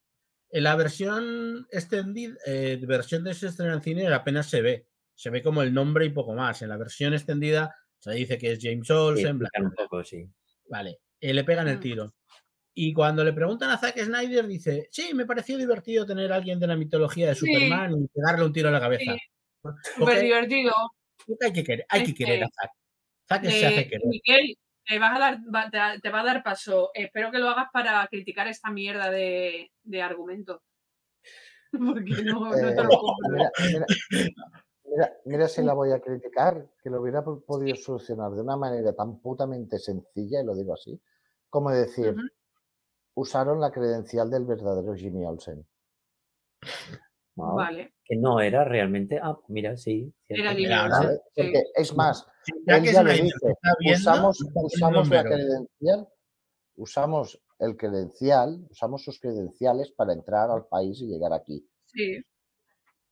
En 0.51 0.63
la 0.65 0.77
versión 0.77 1.67
extendida, 1.71 2.35
eh, 2.47 2.79
versión 2.87 3.25
de 3.25 3.33
ese 3.33 3.49
estreno 3.49 3.75
en 3.75 3.83
cine 3.83 4.07
apenas 4.13 4.49
se 4.49 4.63
ve, 4.63 4.87
se 5.15 5.31
ve 5.31 5.43
como 5.43 5.63
el 5.63 5.73
nombre 5.75 6.05
y 6.07 6.11
poco 6.11 6.35
más. 6.35 6.63
En 6.63 6.69
la 6.69 6.77
versión 6.77 7.15
extendida 7.15 7.75
se 7.99 8.13
dice 8.13 8.39
que 8.39 8.53
es 8.53 8.59
James 8.63 8.87
Sí, 8.87 8.93
Olsen, 8.93 9.39
bla, 9.39 9.49
un 9.61 9.73
poco, 9.73 10.05
sí. 10.05 10.29
Vale, 10.69 10.99
eh, 11.21 11.33
le 11.35 11.45
pegan 11.45 11.69
el 11.69 11.79
Mm. 11.79 11.81
tiro. 11.81 12.15
Y 12.79 12.93
cuando 12.93 13.25
le 13.25 13.33
preguntan 13.33 13.71
a 13.71 13.79
Zack 13.79 13.99
Snyder, 13.99 14.47
dice: 14.47 14.89
Sí, 14.91 15.15
me 15.15 15.25
pareció 15.25 15.57
divertido 15.57 16.05
tener 16.05 16.31
a 16.31 16.37
alguien 16.37 16.61
de 16.61 16.67
la 16.67 16.77
mitología 16.77 17.29
de 17.29 17.35
Sí. 17.35 17.47
Superman 17.47 18.03
y 18.03 18.07
pegarle 18.09 18.45
un 18.45 18.53
tiro 18.53 18.69
en 18.69 18.75
la 18.75 18.81
cabeza. 18.81 19.13
Sí, 19.15 19.19
Súper 19.97 20.21
divertido. 20.21 20.75
hay 21.41 21.53
que 21.55 21.65
querer, 21.65 21.87
hay 21.89 22.03
que 22.05 22.11
Este, 22.11 22.25
querer 22.25 22.45
a 22.45 22.49
Zack. 22.49 22.71
Zack 23.29 23.45
se 23.47 23.67
hace 23.67 23.81
Eh, 23.81 23.89
querer. 23.89 24.07
Miguel, 24.07 24.59
te, 24.87 24.99
vas 24.99 25.17
a 25.17 25.19
dar, 25.19 25.39
va- 25.53 25.71
te, 25.71 26.01
te 26.03 26.11
va 26.11 26.21
a 26.21 26.25
dar 26.25 26.43
paso. 26.43 26.91
Espero 26.93 27.31
que 27.31 27.39
lo 27.39 27.49
hagas 27.49 27.69
para 27.73 28.07
criticar 28.09 28.47
esta 28.47 28.71
mierda 28.71 29.11
de, 29.11 29.73
de 29.83 30.03
argumento. 30.03 30.63
Porque 31.73 32.23
no, 32.25 32.41
no 32.41 32.55
te 32.55 32.61
Eh, 32.69 32.75
lo 32.85 32.89
compro. 32.91 33.29
mira, 33.31 33.51
mira, 33.73 33.87
mira- 34.85 35.13
mira 35.25 35.49
si 35.49 35.63
la 35.63 35.73
voy 35.73 35.93
a 35.93 36.01
criticar, 36.01 36.69
que 36.83 36.91
lo 36.91 37.01
hubiera 37.01 37.25
po- 37.25 37.41
podido 37.41 37.75
solucionar 37.75 38.33
de 38.33 38.43
una 38.43 38.57
manera 38.59 38.93
tan 38.95 39.19
putamente 39.21 39.79
sencilla, 39.79 40.43
y 40.43 40.45
lo 40.45 40.55
digo 40.55 40.75
así, 40.75 41.01
como 41.49 41.71
decir. 41.71 42.15
Usaron 43.17 43.61
la 43.61 43.71
credencial 43.73 44.31
del 44.31 44.45
verdadero 44.45 44.95
Jimmy 44.95 45.25
Olsen. 45.25 45.67
Vale. 47.35 47.95
Que 48.05 48.17
no 48.17 48.41
era 48.41 48.65
realmente. 48.65 49.19
Ah, 49.23 49.37
mira, 49.49 49.77
sí. 49.77 50.13
Era 50.29 50.55
sí. 50.55 50.65
Es 51.75 51.95
más, 51.95 52.27
Si 52.43 52.53
él 52.57 52.65
Zack 52.67 52.85
ya 52.85 53.03
le 53.03 53.11
Snyder 53.11 53.25
dice, 53.25 53.51
está 53.51 53.75
viendo, 53.79 53.99
usamos, 53.99 54.39
usamos 54.55 55.11
la 55.11 55.25
credencial, 55.25 56.09
usamos 56.77 57.43
el 57.59 57.77
credencial, 57.77 58.67
usamos 58.71 59.03
sus 59.03 59.21
credenciales 59.21 59.91
para 59.93 60.13
entrar 60.13 60.51
al 60.51 60.67
país 60.67 61.01
y 61.01 61.07
llegar 61.07 61.33
aquí. 61.33 61.69
Sí. 61.87 62.23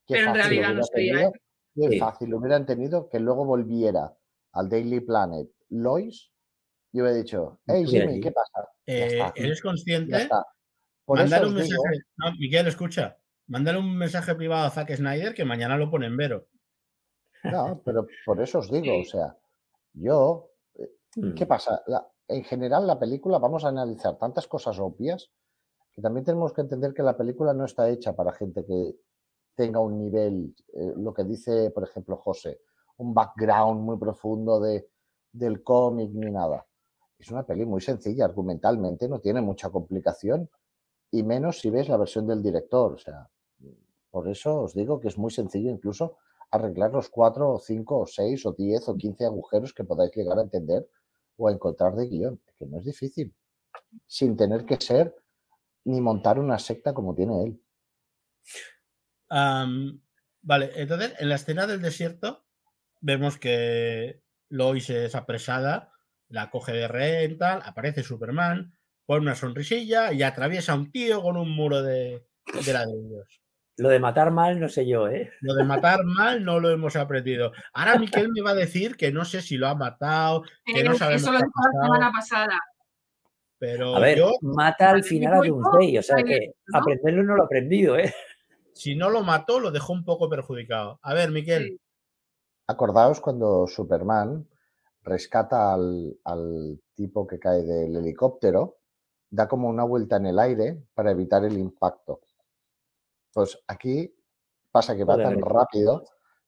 Qué 0.06 0.14
Pero 0.14 0.20
en 0.20 0.26
fácil 0.26 0.42
realidad 0.42 0.68
no 0.68 0.72
hubiera 0.74 0.86
sería 0.86 1.12
tenido- 1.14 1.32
qué 1.74 1.88
Sí. 1.90 1.98
fácil 1.98 2.34
hubieran 2.34 2.66
tenido 2.66 3.08
que 3.08 3.20
luego 3.20 3.44
volviera 3.44 4.16
al 4.52 4.68
Daily 4.68 5.00
Planet 5.00 5.48
Lois 5.70 6.30
y 6.94 7.00
hubiera 7.02 7.16
dicho, 7.16 7.60
hey 7.66 7.84
Jimmy. 7.86 8.20
¿qué 8.20 8.30
pasa? 8.30 8.68
Eh, 8.86 9.20
¿Eres 9.34 9.60
consciente? 9.60 10.28
Mándale 11.06 11.46
un 11.48 11.56
digo, 11.56 11.68
mensaje. 11.68 11.98
No, 12.16 12.32
Miguel, 12.38 12.66
escucha. 12.68 13.18
Mándale 13.48 13.78
un 13.78 13.94
mensaje 13.98 14.34
privado 14.34 14.64
a 14.66 14.70
Zack 14.70 14.94
Snyder 14.94 15.34
que 15.34 15.44
mañana 15.44 15.76
lo 15.76 15.90
pone 15.90 16.06
en 16.06 16.16
Vero. 16.16 16.46
no, 17.42 17.82
pero 17.84 18.06
por 18.24 18.40
eso 18.40 18.60
os 18.60 18.70
digo, 18.70 18.98
o 18.98 19.04
sea, 19.04 19.36
yo 19.92 20.50
Mm. 21.16 21.34
¿Qué 21.34 21.46
pasa? 21.46 21.82
La- 21.86 22.06
en 22.26 22.42
general, 22.44 22.86
la 22.86 22.98
película, 22.98 23.38
vamos 23.38 23.64
a 23.64 23.68
analizar 23.68 24.16
tantas 24.18 24.48
cosas 24.48 24.78
obvias 24.78 25.30
que 25.92 26.02
también 26.02 26.24
tenemos 26.24 26.52
que 26.52 26.62
entender 26.62 26.92
que 26.92 27.02
la 27.02 27.16
película 27.16 27.54
no 27.54 27.64
está 27.64 27.88
hecha 27.88 28.16
para 28.16 28.32
gente 28.32 28.64
que 28.66 28.96
tenga 29.54 29.78
un 29.78 29.98
nivel, 29.98 30.56
eh, 30.72 30.92
lo 30.96 31.14
que 31.14 31.22
dice, 31.22 31.70
por 31.70 31.84
ejemplo, 31.84 32.16
José, 32.16 32.62
un 32.96 33.14
background 33.14 33.80
muy 33.80 33.96
profundo 33.98 34.58
de, 34.58 34.88
del 35.30 35.62
cómic 35.62 36.10
ni 36.12 36.32
nada. 36.32 36.66
Es 37.18 37.30
una 37.30 37.46
peli 37.46 37.64
muy 37.64 37.80
sencilla 37.80 38.24
argumentalmente, 38.24 39.08
no 39.08 39.20
tiene 39.20 39.40
mucha 39.40 39.70
complicación 39.70 40.50
y 41.10 41.22
menos 41.22 41.60
si 41.60 41.70
ves 41.70 41.88
la 41.88 41.96
versión 41.96 42.26
del 42.26 42.42
director. 42.42 42.94
O 42.94 42.98
sea, 42.98 43.30
por 44.10 44.28
eso 44.28 44.60
os 44.62 44.74
digo 44.74 45.00
que 45.00 45.08
es 45.08 45.16
muy 45.16 45.30
sencillo 45.30 45.70
incluso 45.70 46.18
arreglar 46.50 46.92
los 46.92 47.08
cuatro 47.08 47.52
o 47.52 47.58
cinco 47.58 48.00
o 48.00 48.06
seis 48.06 48.44
o 48.46 48.52
diez 48.52 48.88
o 48.88 48.96
quince 48.96 49.24
agujeros 49.24 49.72
que 49.72 49.84
podáis 49.84 50.12
llegar 50.14 50.38
a 50.38 50.42
entender 50.42 50.88
o 51.36 51.48
a 51.48 51.52
encontrar 51.52 51.96
de 51.96 52.08
guion, 52.08 52.40
que 52.56 52.66
no 52.66 52.78
es 52.78 52.84
difícil, 52.84 53.34
sin 54.06 54.36
tener 54.36 54.64
que 54.66 54.76
ser 54.80 55.16
ni 55.84 56.00
montar 56.00 56.38
una 56.38 56.58
secta 56.58 56.94
como 56.94 57.14
tiene 57.14 57.44
él. 57.44 57.60
Vale, 60.42 60.72
entonces 60.74 61.14
en 61.18 61.28
la 61.28 61.36
escena 61.36 61.66
del 61.66 61.80
desierto 61.80 62.44
vemos 63.00 63.38
que 63.38 64.22
Lois 64.50 64.90
es 64.90 65.14
apresada, 65.14 65.93
la 66.34 66.50
coge 66.50 66.72
de 66.72 66.88
rehén, 66.88 67.38
tal, 67.38 67.62
aparece 67.64 68.02
Superman, 68.02 68.74
pone 69.06 69.22
una 69.22 69.34
sonrisilla 69.34 70.12
y 70.12 70.22
atraviesa 70.22 70.72
a 70.72 70.76
un 70.76 70.90
tío 70.90 71.22
con 71.22 71.36
un 71.36 71.50
muro 71.50 71.82
de, 71.82 72.26
de 72.66 72.72
ladrillos. 72.72 73.40
Lo 73.76 73.88
de 73.88 73.98
matar 73.98 74.30
mal, 74.30 74.60
no 74.60 74.68
sé 74.68 74.86
yo, 74.86 75.08
¿eh? 75.08 75.32
Lo 75.40 75.54
de 75.54 75.64
matar 75.64 76.04
mal 76.04 76.44
no 76.44 76.60
lo 76.60 76.70
hemos 76.70 76.94
aprendido. 76.94 77.52
Ahora 77.72 77.98
Miquel 77.98 78.30
me 78.30 78.40
va 78.40 78.50
a 78.50 78.54
decir 78.54 78.96
que 78.96 79.10
no 79.10 79.24
sé 79.24 79.42
si 79.42 79.56
lo 79.56 79.66
ha 79.66 79.74
matado, 79.74 80.42
que 80.64 80.84
no 80.84 80.94
sabemos 80.94 81.22
Eso 81.22 81.32
lo 81.32 81.38
dijo 81.38 81.50
la 81.72 81.82
semana 81.86 82.12
pasada. 82.12 82.60
pero 83.58 83.96
A 83.96 84.00
ver, 84.00 84.18
yo, 84.18 84.30
mata 84.42 84.90
al 84.90 85.02
final 85.02 85.34
a 85.34 85.38
Doomsday, 85.38 85.98
o 85.98 86.02
sea 86.02 86.16
que 86.22 86.52
¿no? 86.66 86.78
aprenderlo 86.78 87.22
no 87.24 87.34
lo 87.36 87.42
he 87.42 87.46
aprendido, 87.46 87.96
¿eh? 87.98 88.14
si 88.74 88.94
no 88.94 89.10
lo 89.10 89.22
mató, 89.22 89.58
lo 89.58 89.70
dejó 89.72 89.92
un 89.92 90.04
poco 90.04 90.28
perjudicado. 90.28 90.98
A 91.02 91.14
ver, 91.14 91.30
Miquel, 91.30 91.68
Sí. 91.68 91.80
Acordaos 92.66 93.20
cuando 93.20 93.66
Superman 93.66 94.48
rescata 95.04 95.74
al, 95.74 96.18
al 96.24 96.80
tipo 96.94 97.26
que 97.26 97.38
cae 97.38 97.62
del 97.62 97.94
helicóptero, 97.96 98.78
da 99.30 99.46
como 99.48 99.68
una 99.68 99.84
vuelta 99.84 100.16
en 100.16 100.26
el 100.26 100.38
aire 100.38 100.82
para 100.94 101.10
evitar 101.10 101.44
el 101.44 101.58
impacto. 101.58 102.20
Pues 103.32 103.58
aquí 103.66 104.14
pasa 104.70 104.96
que 104.96 105.04
va 105.04 105.16
tan 105.16 105.40
rápido 105.40 106.04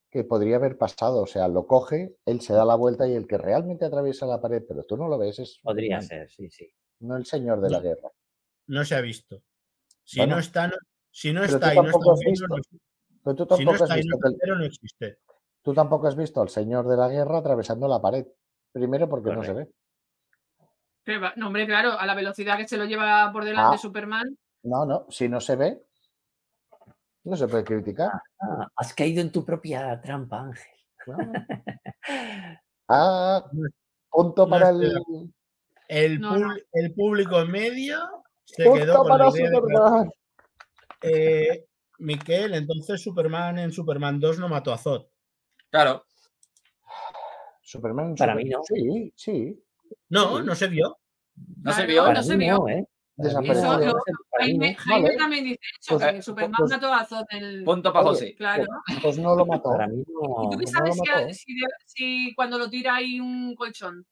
que 0.09 0.23
podría 0.23 0.55
haber 0.55 0.77
pasado. 0.77 1.21
O 1.23 1.27
sea, 1.27 1.47
lo 1.47 1.67
coge, 1.67 2.15
él 2.25 2.41
se 2.41 2.53
da 2.53 2.65
la 2.65 2.75
vuelta 2.75 3.07
y 3.07 3.13
el 3.13 3.27
que 3.27 3.37
realmente 3.37 3.85
atraviesa 3.85 4.25
la 4.25 4.41
pared, 4.41 4.63
pero 4.67 4.83
tú 4.83 4.97
no 4.97 5.07
lo 5.07 5.17
ves, 5.17 5.39
es 5.39 5.59
Podría 5.61 6.01
ser, 6.01 6.29
sí, 6.29 6.49
sí. 6.49 6.69
no 6.99 7.17
el 7.17 7.25
señor 7.25 7.61
de 7.61 7.69
la 7.69 7.79
guerra. 7.81 8.09
no 8.67 8.83
se 8.85 8.95
ha 8.95 9.01
visto. 9.01 9.41
Si 10.03 10.19
Bueno. 10.19 10.35
no 10.35 10.39
está, 10.41 10.67
no, 10.67 10.75
si 11.11 11.33
no 11.33 11.41
Pero 11.41 11.55
está 11.55 11.73
tú 11.73 11.73
y 11.73 11.75
no 11.75 11.87
está 11.89 12.15
visto. 12.25 12.57
si 13.57 13.63
has 13.69 13.89
está 13.91 14.55
no 14.55 14.63
existe. 14.63 15.17
tú 15.61 15.73
tampoco 15.73 16.07
has 16.07 16.15
visto 16.15 16.41
al 16.41 16.49
señor 16.49 16.87
de 16.87 16.95
la 16.95 17.09
guerra 17.09 17.39
atravesando 17.39 17.87
la 17.87 18.01
pared. 18.01 18.25
Primero 18.77 19.09
porque 19.09 19.31
no 19.33 19.43
se 19.43 19.53
ve. 19.53 19.67
Pero 21.03 21.31
no, 21.35 21.47
hombre, 21.47 21.65
claro, 21.65 21.97
a 21.99 22.05
la 22.05 22.13
velocidad 22.15 22.57
que 22.57 22.67
se 22.67 22.77
lo 22.77 22.85
lleva 22.85 23.31
por 23.31 23.43
delante 23.45 23.75
Ah. 23.75 23.77
Superman. 23.77 24.37
No, 24.63 24.85
no, 24.85 25.05
si 25.09 25.29
no 25.29 25.39
se 25.39 25.55
ve, 25.55 25.81
no 27.23 27.35
se 27.37 27.47
puede 27.47 27.63
criticar. 27.63 28.11
Ah, 28.39 28.67
has 28.75 28.93
caído 28.93 29.21
en 29.21 29.31
tu 29.31 29.43
propia 29.45 29.99
trampa, 30.01 30.41
Ángel. 30.41 30.71
Ah, 32.89 33.43
punto 34.09 34.47
para 34.47 34.69
el 34.69 34.93
El, 35.89 36.19
No, 36.21 36.37
no. 36.37 36.47
pub- 36.53 36.63
el 36.71 36.93
público 36.93 37.41
en 37.41 37.51
medio 37.51 37.97
se 38.45 38.63
quedó 38.63 38.93
punto 38.93 38.97
con 38.99 39.07
para 39.09 39.25
de 39.31 39.31
Superman. 39.49 40.11
Eh, 41.01 41.65
Miquel, 41.99 42.53
entonces 42.53 43.01
Superman 43.01 43.59
en 43.59 43.71
Superman 43.73 44.19
2 44.21 44.39
no 44.39 44.47
mató 44.47 44.71
a 44.71 44.77
Zod. 44.77 45.07
Claro. 45.69 46.05
Superman. 47.67 48.15
Para 48.15 48.33
mí 48.35 48.45
no. 48.45 48.61
Sí, 48.63 49.11
sí. 49.15 49.63
No, 50.09 50.37
Sí. 50.37 50.43
no 50.45 50.55
se 50.55 50.67
vio. 50.67 50.97
No 51.63 51.71
se 51.73 51.85
vio. 51.85 52.11
no 52.13 52.23
se 52.23 52.35
vio. 52.37 52.57
no, 52.57 52.69
¿eh? 52.69 52.85
Eso 53.19 53.41
lo- 53.79 53.95
Jaime, 54.39 54.73
no. 54.73 54.77
Jaime 54.77 55.03
Vale. 55.07 55.17
también 55.17 55.43
dice 55.43 55.59
eso, 55.81 55.97
Pues- 55.97 56.13
que 56.13 56.21
Superman 56.21 56.53
pues- 56.59 56.71
mató 56.71 56.93
a 56.93 57.03
Zod 57.03 57.25
en 57.31 57.43
el. 57.43 57.63
Punto 57.63 57.91
para 57.91 58.05
José. 58.05 58.35
Claro. 58.35 58.63
Pues 59.01 59.17
no 59.17 59.35
lo 59.35 59.45
mató. 59.45 59.71
Para 59.71 59.87
mí 59.87 60.01
¿Y 60.01 60.03
tú 60.05 60.49
qué 60.51 60.57
pues 60.57 60.71
no 60.71 60.77
sabes 60.79 60.93
si, 60.95 61.01
mató. 61.01 61.33
si 61.33 61.53
de- 61.55 61.67
si 61.85 62.35
cuando 62.35 62.57
lo 62.59 62.69
tira 62.69 62.95
hay 62.95 63.19
un 63.19 63.55
colchón? 63.55 64.05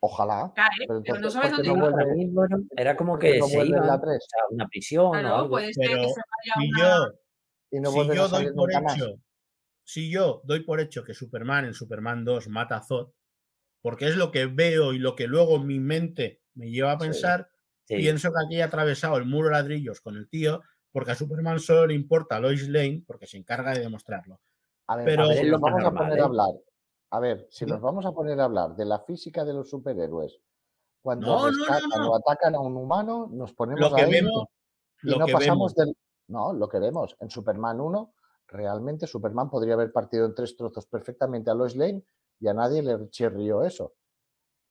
Ojalá. 0.00 0.52
Cae, 0.56 0.66
Pero 0.88 1.02
pero 1.04 1.20
no 1.20 1.30
sabes 1.30 1.50
¿por 1.52 1.62
qué 1.62 1.68
dónde 1.68 1.84
no 2.06 2.14
mí, 2.14 2.26
bueno, 2.30 2.56
era 2.76 2.96
como 2.96 3.12
¿Por 3.12 3.18
qué 3.20 3.32
que 3.32 3.38
no 3.38 3.46
se 3.46 3.58
a 3.60 3.98
una 4.50 4.66
prisión 4.68 5.06
o 5.06 5.10
Claro, 5.12 5.34
algo. 5.36 5.50
puede 5.50 5.72
ser 5.74 5.86
Pero 5.88 6.00
que 6.02 6.08
se 6.08 6.20
vaya 6.20 6.54
Si 6.58 6.68
una. 6.68 6.80
yo, 6.80 7.12
Y 7.72 7.80
no 7.80 7.90
si 7.90 7.96
yo 8.16 8.24
a 8.24 8.28
doy 8.28 8.52
por 8.54 8.70
hecho, 8.72 9.14
si 9.92 10.08
yo 10.08 10.40
doy 10.44 10.60
por 10.60 10.78
hecho 10.78 11.02
que 11.02 11.14
Superman 11.14 11.64
en 11.64 11.74
Superman 11.74 12.24
2 12.24 12.46
mata 12.48 12.76
a 12.76 12.82
Zod, 12.84 13.08
porque 13.82 14.06
es 14.06 14.16
lo 14.16 14.30
que 14.30 14.46
veo 14.46 14.92
y 14.92 14.98
lo 14.98 15.16
que 15.16 15.26
luego 15.26 15.58
mi 15.58 15.80
mente 15.80 16.42
me 16.54 16.70
lleva 16.70 16.92
a 16.92 16.98
pensar, 16.98 17.48
Sí. 17.88 17.96
pienso 17.96 18.30
que 18.30 18.36
aquí 18.46 18.60
ha 18.60 18.66
atravesado 18.66 19.16
el 19.16 19.24
muro 19.24 19.48
de 19.48 19.54
ladrillos 19.54 20.00
con 20.00 20.16
el 20.16 20.28
tío, 20.28 20.62
porque 20.92 21.10
a 21.10 21.14
Superman 21.16 21.58
solo 21.58 21.88
le 21.88 21.94
importa 21.94 22.36
a 22.36 22.40
Lois 22.40 22.68
Lane, 22.68 23.02
porque 23.04 23.26
se 23.26 23.36
encarga 23.36 23.72
de 23.72 23.80
demostrarlo. 23.80 24.40
A 24.86 24.94
ver, 24.96 25.04
Pero- 25.06 25.24
a 25.24 25.28
ver, 25.28 25.46
lo 25.46 25.58
vamos 25.58 25.84
a 25.84 25.90
poner 25.90 26.18
¿eh? 26.18 26.20
a 26.20 26.24
hablar. 26.24 26.50
A 27.10 27.18
ver, 27.18 27.46
si 27.50 27.66
nos 27.66 27.80
vamos 27.80 28.06
a 28.06 28.12
poner 28.12 28.38
a 28.40 28.44
hablar 28.44 28.76
de 28.76 28.84
la 28.84 29.00
física 29.00 29.44
de 29.44 29.54
los 29.54 29.68
superhéroes, 29.70 30.38
cuando 31.02 31.26
No, 31.26 31.36
no, 31.36 31.50
no, 31.50 31.58
rescatan 31.66 32.00
no. 32.02 32.10
o 32.12 32.16
atacan 32.16 32.54
a 32.54 32.60
un 32.60 32.76
humano, 32.76 33.28
nos 33.32 33.52
ponemos 33.54 33.80
Lo 33.90 33.96
que 33.96 34.02
a 34.02 34.06
vemos, 34.06 34.44
y 35.02 35.10
lo 35.10 35.18
no 35.18 35.26
que 35.26 35.32
pasamos 35.32 35.74
vemos. 35.74 35.74
del. 35.74 35.96
No, 36.28 36.52
lo 36.52 36.68
que 36.68 36.78
vemos. 36.78 37.16
En 37.18 37.28
Superman 37.30 37.80
1, 37.80 38.14
realmente 38.50 39.06
Superman 39.06 39.48
podría 39.50 39.74
haber 39.74 39.92
partido 39.92 40.26
en 40.26 40.34
tres 40.34 40.56
trozos 40.56 40.86
perfectamente 40.86 41.50
a 41.50 41.54
Lois 41.54 41.76
Lane 41.76 42.02
y 42.40 42.48
a 42.48 42.54
nadie 42.54 42.82
le 42.82 43.08
chirrió 43.10 43.62
eso. 43.64 43.94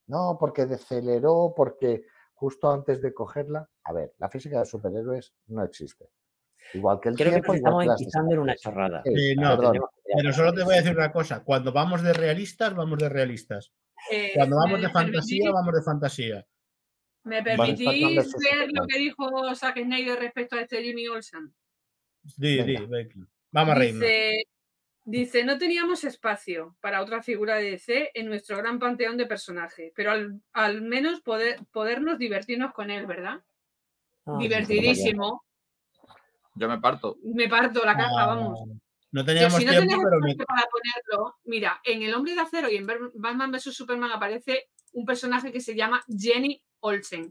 No, 0.07 0.37
porque 0.39 0.65
deceleró, 0.65 1.53
porque 1.55 2.03
justo 2.33 2.71
antes 2.71 3.01
de 3.01 3.13
cogerla. 3.13 3.69
A 3.83 3.93
ver, 3.93 4.13
la 4.17 4.29
física 4.29 4.59
de 4.59 4.65
superhéroes 4.65 5.33
no 5.47 5.63
existe. 5.63 6.09
Igual 6.73 6.99
que 6.99 7.09
el 7.09 7.15
Creo 7.15 7.27
que 7.27 7.31
tiempo, 7.41 7.51
nos 7.53 7.59
igual 7.59 7.73
estamos 7.73 7.97
que 7.97 8.03
empezando 8.03 8.33
en 8.33 8.39
una 8.39 8.55
chorrada. 8.55 9.03
Sí, 9.05 9.35
no, 9.35 9.59
que 9.71 9.79
Pero 10.15 10.33
solo 10.33 10.53
te 10.53 10.63
voy 10.63 10.73
a 10.75 10.77
decir 10.77 10.95
una 10.97 11.11
cosa, 11.11 11.43
cuando 11.43 11.71
vamos 11.71 12.01
de 12.03 12.13
realistas, 12.13 12.75
vamos 12.75 12.97
de 12.99 13.09
realistas. 13.09 13.71
Eh, 14.11 14.31
Cuando 14.35 14.55
vamos 14.55 14.79
¿me 14.79 14.87
de 14.87 14.93
fantasía, 14.93 15.45
permitís- 15.45 15.53
vamos 15.53 15.73
de 15.75 15.81
fantasía. 15.83 16.47
¿Me 17.23 17.43
permitís 17.43 18.15
ver 18.39 18.69
lo 18.71 18.87
que 18.87 18.97
dijo 18.97 19.55
Zack 19.55 19.77
Snyder 19.83 20.19
respecto 20.19 20.55
a 20.55 20.61
este 20.61 20.81
Jimmy 20.81 21.07
Olsen? 21.07 21.53
Venga. 22.37 22.85
Becky. 22.87 23.19
Vamos 23.51 23.75
a 23.75 23.77
reírnos. 23.77 24.01
Dice, 24.03 24.43
dice, 25.05 25.43
no 25.43 25.57
teníamos 25.57 26.03
espacio 26.03 26.75
para 26.81 27.01
otra 27.01 27.21
figura 27.23 27.55
de 27.55 27.71
DC 27.71 28.11
en 28.13 28.27
nuestro 28.27 28.57
gran 28.57 28.79
panteón 28.79 29.17
de 29.17 29.25
personajes, 29.25 29.91
pero 29.95 30.11
al, 30.11 30.41
al 30.53 30.81
menos 30.81 31.21
poder, 31.21 31.59
podernos 31.71 32.17
divertirnos 32.19 32.73
con 32.73 32.89
él, 32.91 33.05
¿verdad? 33.05 33.41
Ah, 34.25 34.37
Divertidísimo. 34.39 35.43
Yo 36.55 36.67
me 36.67 36.79
parto. 36.79 37.17
Me 37.23 37.47
parto 37.47 37.83
la 37.85 37.95
caja, 37.95 38.09
Ah, 38.23 38.25
vamos. 38.27 38.59
No 39.11 39.25
teníamos 39.25 39.55
si 39.55 39.65
no 39.65 39.71
tiempo, 39.71 39.87
tenemos 39.89 40.05
pero 40.07 40.19
me- 40.21 40.35
para 40.45 40.67
ponerlo, 40.69 41.35
mira, 41.45 41.81
en 41.83 42.03
El 42.03 42.13
Hombre 42.13 42.35
de 42.35 42.41
Acero 42.41 42.69
y 42.69 42.75
en 42.75 42.85
Batman 43.15 43.51
vs 43.51 43.73
Superman 43.73 44.11
aparece 44.11 44.69
un 44.91 45.03
personaje 45.05 45.51
que 45.51 45.61
se 45.61 45.75
llama 45.75 46.03
Jenny 46.07 46.61
Olsen, 46.81 47.29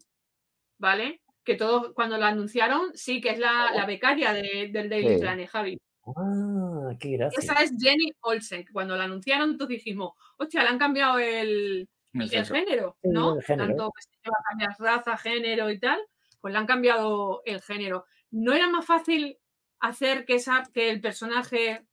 ¿vale? 0.79 1.21
Que 1.45 1.55
todos 1.55 1.93
cuando 1.95 2.19
lo 2.19 2.25
anunciaron, 2.25 2.91
sí, 2.95 3.21
que 3.21 3.31
es 3.31 3.39
la, 3.39 3.71
la 3.73 3.87
becaria 3.87 4.33
de- 4.33 4.71
del 4.73 4.89
Daily 4.89 5.15
Sí. 5.15 5.21
Planet, 5.21 5.49
Javi. 5.49 5.79
Ah, 6.17 6.91
qué 6.99 7.11
gracia. 7.11 7.39
Esa 7.39 7.63
es 7.63 7.73
Jenny 7.79 8.13
Olsen. 8.21 8.65
Cuando 8.73 8.97
la 8.97 9.05
anunciaron, 9.05 9.57
todos 9.57 9.69
dijimos, 9.69 10.13
hostia, 10.37 10.63
le 10.63 10.69
han 10.69 10.79
cambiado 10.79 11.19
el, 11.19 11.89
El 12.13 12.29
género, 12.29 12.97
¿no? 13.03 13.37
el 13.37 13.43
género. 13.43 13.69
Tanto 13.69 13.93
que 13.93 14.03
se 14.03 14.11
lleva 14.23 14.37
a 14.39 14.49
cambiar 14.51 14.77
raza, 14.79 15.17
género 15.17 15.71
y 15.71 15.79
tal, 15.79 16.01
pues 16.41 16.53
le 16.53 16.59
han 16.59 16.67
cambiado 16.67 17.43
el 17.45 17.61
género. 17.61 18.07
¿No 18.31 18.53
era 18.53 18.69
más 18.69 18.85
fácil 18.85 19.39
hacer 19.81 20.25
que, 20.25 20.35
esa, 20.35 20.65
que 20.73 20.91
el 20.91 21.01
personaje 21.01 21.87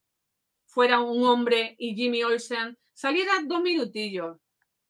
fuera 0.65 0.99
un 0.99 1.25
hombre 1.25 1.75
y 1.77 1.95
Jimmy 1.95 2.23
Olsen 2.23 2.77
saliera 2.93 3.33
dos 3.45 3.61
minutillos? 3.61 4.37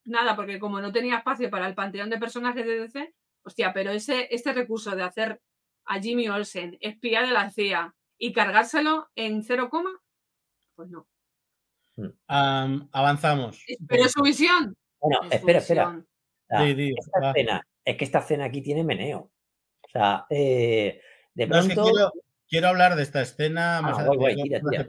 Nada, 0.06 0.36
porque 0.36 0.60
como 0.60 0.80
no 0.82 0.92
tenía 0.92 1.18
espacio 1.18 1.50
para 1.50 1.68
el 1.68 1.76
panteón 1.76 2.10
de 2.10 2.20
personajes 2.20 2.66
de 2.66 2.80
DC, 2.80 3.16
hostia, 3.44 3.74
pero 3.74 3.92
ese, 3.92 4.28
este 4.32 4.54
recurso 4.54 4.96
de 4.96 5.04
hacer 5.04 5.42
a 5.86 6.00
Jimmy 6.00 6.28
Olsen 6.30 6.78
espía 6.80 7.22
de 7.22 7.32
la 7.32 7.50
CIA 7.50 7.96
y 8.18 8.34
cargárselo 8.34 9.10
en 9.16 9.44
cero 9.44 9.70
coma, 9.70 9.92
pues 10.76 10.90
no. 10.90 11.08
Am, 12.28 12.90
avanzamos. 12.92 13.64
Pero 13.88 14.10
su 14.10 14.22
visión. 14.22 14.76
Bueno, 15.00 15.20
es 15.30 15.40
espera, 15.40 15.60
espera. 15.60 15.90
O 15.90 16.04
sea, 16.48 16.68
esta 16.68 17.30
escena, 17.30 17.68
es 17.86 17.98
que 17.98 18.06
esta 18.06 18.20
escena 18.20 18.46
aquí 18.46 18.62
tiene 18.62 18.84
meneo. 18.84 19.32
O 19.82 19.90
sea, 19.92 20.26
eh, 20.30 21.02
de 21.34 21.48
No, 21.48 21.60
es 21.60 21.68
que 21.68 21.74
pronto. 21.74 21.92
quiero, 21.92 22.12
quiero 22.50 22.68
hablar 22.68 22.96
de 22.96 23.04
esta 23.04 23.22
escena 23.22 23.82
más 23.82 24.06
guay, 24.06 24.18
guay, 24.18 24.54
adelante, 24.54 24.86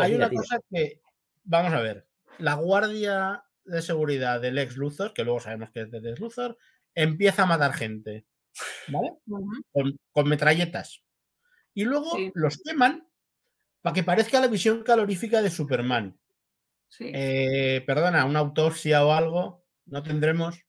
Hay 0.00 0.14
una 0.14 0.28
tira. 0.28 0.42
cosa 0.42 0.60
que, 0.70 1.00
vamos 1.44 1.72
a 1.72 1.80
ver, 1.80 2.06
la 2.38 2.54
guardia 2.54 3.44
de 3.64 3.82
seguridad 3.82 4.40
del 4.40 4.58
ex 4.58 4.76
Luthor, 4.76 5.12
que 5.12 5.24
luego 5.24 5.40
sabemos 5.40 5.70
que 5.70 5.82
es 5.82 5.90
de 5.90 6.00
Lex 6.00 6.20
Luthor, 6.20 6.58
empieza 6.94 7.42
a 7.42 7.46
matar 7.46 7.74
gente, 7.74 8.26
¿vale? 8.88 9.12
Con 10.12 10.28
metralletas. 10.28 11.02
Y 11.78 11.84
luego 11.84 12.10
Sí. 12.16 12.32
los 12.34 12.60
queman 12.60 13.06
para 13.82 13.94
que 13.94 14.02
parezca 14.02 14.40
la 14.40 14.48
visión 14.48 14.82
calorífica 14.82 15.40
de 15.40 15.48
Superman. 15.48 16.18
Sí. 16.88 17.08
Eh, 17.14 17.84
perdona, 17.86 18.24
una 18.24 18.40
autopsia 18.40 19.04
o 19.06 19.12
algo, 19.12 19.64
no 19.86 20.02
tendremos. 20.02 20.60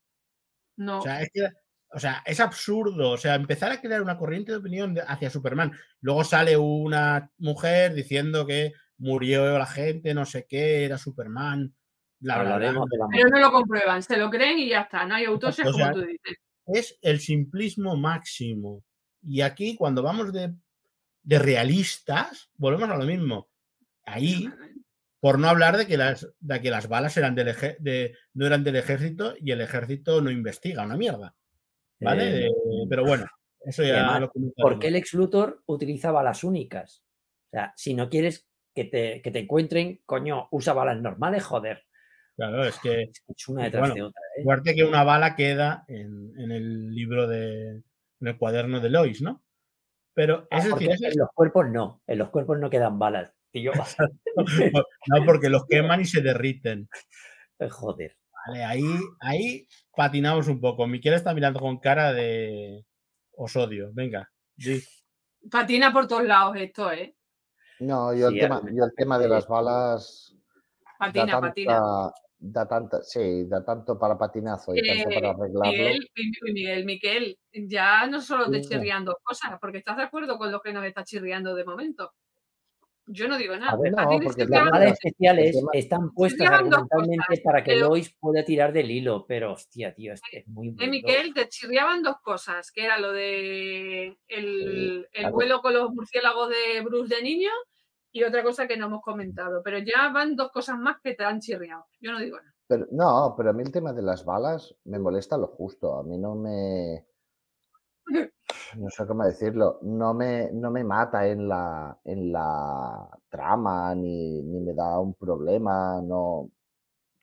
no. 0.75 0.99
O 0.99 1.01
sea, 1.01 1.21
es 1.23 1.29
que- 1.33 1.49
o 1.91 1.99
sea, 1.99 2.21
es 2.27 2.39
absurdo. 2.39 3.09
O 3.09 3.17
sea, 3.17 3.33
empezar 3.33 3.71
a 3.71 3.81
crear 3.81 4.01
una 4.03 4.17
corriente 4.19 4.51
de 4.51 4.59
opinión 4.59 4.93
de- 4.93 5.01
hacia 5.01 5.31
Superman. 5.31 5.71
Luego 5.99 6.23
sale 6.23 6.55
una 6.57 7.31
mujer 7.39 7.95
diciendo 7.95 8.45
que 8.45 8.71
murió 8.99 9.57
la 9.57 9.65
gente, 9.65 10.13
no 10.13 10.25
sé 10.25 10.45
qué, 10.47 10.85
era 10.85 10.99
Superman. 10.99 11.73
Bla, 12.19 12.43
bla, 12.43 12.57
bla. 12.57 12.85
Pero 13.11 13.29
no 13.29 13.39
lo 13.39 13.51
comprueban, 13.51 14.03
se 14.03 14.15
lo 14.15 14.29
creen 14.29 14.59
y 14.59 14.69
ya 14.69 14.81
está. 14.81 15.05
No 15.07 15.15
hay 15.15 15.25
autopsias 15.25 15.67
O 15.67 15.73
sea, 15.73 15.91
como 15.91 16.01
tú 16.03 16.07
dices. 16.07 16.37
Es 16.67 16.99
el 17.01 17.19
simplismo 17.19 17.97
máximo. 17.97 18.83
Y 19.23 19.41
aquí, 19.41 19.75
cuando 19.75 20.03
vamos 20.03 20.31
de, 20.31 20.53
de 21.29 21.37
realistas, 21.37 22.49
volvemos 22.55 22.89
a 22.89 22.97
lo 22.97 23.05
mismo. 23.05 23.49
Ahí, 24.03 24.49
por 25.19 25.37
no 25.37 25.47
hablar 25.47 25.77
de 25.77 25.85
que 25.85 25.95
las, 25.95 26.27
de 26.39 26.59
que 26.59 26.71
las 26.71 26.87
balas 26.87 27.15
eran 27.17 27.35
del 27.35 27.49
eje- 27.49 27.77
de, 27.79 28.15
no 28.33 28.47
eran 28.47 28.63
del 28.63 28.77
ejército 28.77 29.35
y 29.39 29.51
el 29.51 29.61
ejército 29.61 30.21
no 30.21 30.31
investiga 30.31 30.83
una 30.83 30.97
mierda. 30.97 31.35
¿Vale? 31.99 32.45
Eh, 32.45 32.47
Eh, 32.47 32.87
pero 32.89 33.05
bueno, 33.05 33.27
eso 33.63 33.83
ya 33.83 34.07
además, 34.09 34.31
lo. 34.35 34.53
¿Por 34.55 34.79
qué 34.79 34.87
el 34.87 34.95
ex 34.95 35.13
Luthor 35.13 35.61
utiliza 35.67 36.11
balas 36.11 36.43
únicas? 36.43 37.03
O 37.47 37.51
sea, 37.51 37.73
si 37.75 37.93
no 37.93 38.09
quieres 38.09 38.47
que 38.73 38.85
te, 38.85 39.21
que 39.21 39.29
te 39.29 39.39
encuentren, 39.39 40.01
coño, 40.07 40.47
usa 40.49 40.73
balas 40.73 40.99
normales, 40.99 41.43
joder. 41.43 41.83
Claro, 42.37 42.63
es 42.65 42.79
que 42.79 43.11
Es 43.27 43.47
una 43.49 43.65
detrás 43.65 43.81
Bueno, 43.81 43.95
de 43.95 44.01
otra. 44.03 44.21
¿eh? 44.37 44.43
Suerte 44.43 44.73
que 44.73 44.83
una 44.83 45.03
bala 45.03 45.35
queda 45.35 45.83
en, 45.87 46.33
en 46.39 46.51
el 46.51 46.89
libro 46.95 47.27
de. 47.27 47.83
en 48.21 48.27
el 48.27 48.37
cuaderno 48.37 48.79
de 48.79 48.89
Lois, 48.89 49.21
¿no? 49.21 49.43
Pero 50.19 50.45
Ah, 50.51 50.57
es 50.57 50.65
decir, 50.65 50.91
en 51.01 51.17
los 51.17 51.29
cuerpos 51.33 51.69
no, 51.69 52.01
en 52.05 52.17
los 52.17 52.29
cuerpos 52.29 52.59
no 52.59 52.69
quedan 52.69 52.99
balas. 52.99 53.33
Tío, 53.51 53.71
no, 54.35 55.25
porque 55.25 55.47
los 55.47 55.65
queman 55.65 56.01
y 56.01 56.05
se 56.05 56.19
derriten. 56.19 56.89
joder. 57.69 58.17
Vale, 58.45 58.65
ahí, 58.65 58.83
ahí 59.21 59.65
patinamos 59.95 60.49
un 60.49 60.59
poco. 60.59 60.87
Miquel 60.87 61.13
está 61.13 61.33
mirando 61.33 61.61
con 61.61 61.79
cara 61.79 62.11
de 62.11 62.85
os 63.37 63.55
odio. 63.55 63.91
Venga, 63.93 64.29
di. 64.57 64.83
Patina 65.49 65.93
por 65.93 66.05
todos 66.05 66.25
lados 66.25 66.57
esto, 66.57 66.91
¿eh? 66.91 67.15
No, 67.79 68.13
yo 68.13 68.27
el, 68.27 68.39
tema, 68.41 68.61
yo 68.73 68.83
el 68.83 68.93
tema 68.97 69.17
de 69.19 69.29
las 69.29 69.47
balas 69.47 70.35
da 70.83 70.91
Patina, 70.99 71.25
tanta, 71.27 71.47
patina. 71.47 72.11
Da 72.41 72.65
tanta, 72.67 73.03
sí, 73.03 73.45
da 73.47 73.63
tanto 73.63 73.99
para 73.99 74.17
patinazo 74.17 74.73
y 74.73 74.81
tanto 74.81 75.03
para 75.13 75.27
Eh, 75.27 75.29
arreglarlo. 75.31 75.71
Miguel, 75.71 76.09
Mi- 76.15 76.51
Miguel, 76.53 76.85
Miquel, 76.85 77.37
ya 77.51 78.07
no 78.07 78.21
solo 78.21 78.49
te 78.49 78.61
dos 79.03 79.15
cosas, 79.21 79.57
porque 79.59 79.79
estás 79.79 79.97
de 79.97 80.03
acuerdo 80.03 80.37
con 80.37 80.51
lo 80.51 80.61
que 80.61 80.71
nos 80.71 80.85
está 80.85 81.03
chirriando 81.03 81.53
de 81.53 81.65
momento. 81.65 82.13
Yo 83.11 83.27
no 83.27 83.37
digo 83.39 83.57
nada. 83.57 83.71
ver, 83.75 83.91
A 83.97 84.03
no, 84.03 84.09
ti 84.11 84.19
te 84.19 84.23
porque 84.25 84.45
Las 84.45 84.81
el 84.81 84.87
especiales 84.93 85.55
están 85.73 86.13
puestas 86.13 86.47
argumentalmente 86.47 87.25
cosas, 87.27 87.43
para 87.43 87.63
que 87.63 87.71
pero- 87.73 87.89
Lois 87.89 88.15
pueda 88.19 88.45
tirar 88.45 88.71
del 88.71 88.91
hilo, 88.91 89.25
pero 89.27 89.53
hostia, 89.53 89.93
tío, 89.95 90.13
es, 90.13 90.21
es 90.31 90.47
muy 90.47 90.69
Eh, 90.69 90.73
bueno. 90.77 90.91
Miquel, 90.91 91.33
te 91.33 91.49
chirriaban 91.49 92.03
dos 92.03 92.17
cosas, 92.21 92.71
que 92.71 92.85
era 92.85 92.99
lo 92.99 93.11
de 93.11 94.15
el, 94.27 95.07
el 95.07 95.07
claro. 95.11 95.33
vuelo 95.33 95.61
con 95.61 95.73
los 95.73 95.91
murciélagos 95.91 96.49
de 96.49 96.81
Bruce 96.81 97.15
de 97.15 97.23
niño 97.23 97.49
y 98.11 98.23
otra 98.23 98.43
cosa 98.43 98.67
que 98.67 98.77
no 98.77 98.87
hemos 98.87 99.01
comentado. 99.01 99.61
Pero 99.63 99.79
ya 99.79 100.09
van 100.11 100.35
dos 100.35 100.51
cosas 100.51 100.77
más 100.77 100.97
que 101.01 101.13
te 101.13 101.23
han 101.23 101.39
chirriado. 101.39 101.85
Yo 101.99 102.11
no 102.11 102.19
digo 102.19 102.37
nada. 102.37 102.53
Pero, 102.67 102.87
no, 102.91 103.33
pero 103.35 103.49
a 103.49 103.53
mí 103.53 103.63
el 103.63 103.71
tema 103.71 103.93
de 103.93 104.03
las 104.03 104.23
balas 104.23 104.75
me 104.85 104.99
molesta 104.99 105.37
lo 105.37 105.47
justo. 105.47 105.97
A 105.97 106.03
mí 106.03 106.17
no 106.17 106.35
me. 106.35 107.05
No 108.77 108.89
sé 108.89 109.07
cómo 109.07 109.23
decirlo. 109.23 109.79
No 109.81 110.13
me, 110.13 110.51
no 110.51 110.69
me 110.69 110.83
mata 110.83 111.27
en 111.27 111.47
la, 111.47 111.97
en 112.03 112.31
la 112.31 113.09
trama 113.29 113.95
ni, 113.95 114.43
ni 114.43 114.59
me 114.59 114.73
da 114.73 114.99
un 114.99 115.15
problema. 115.15 116.01
No. 116.03 116.51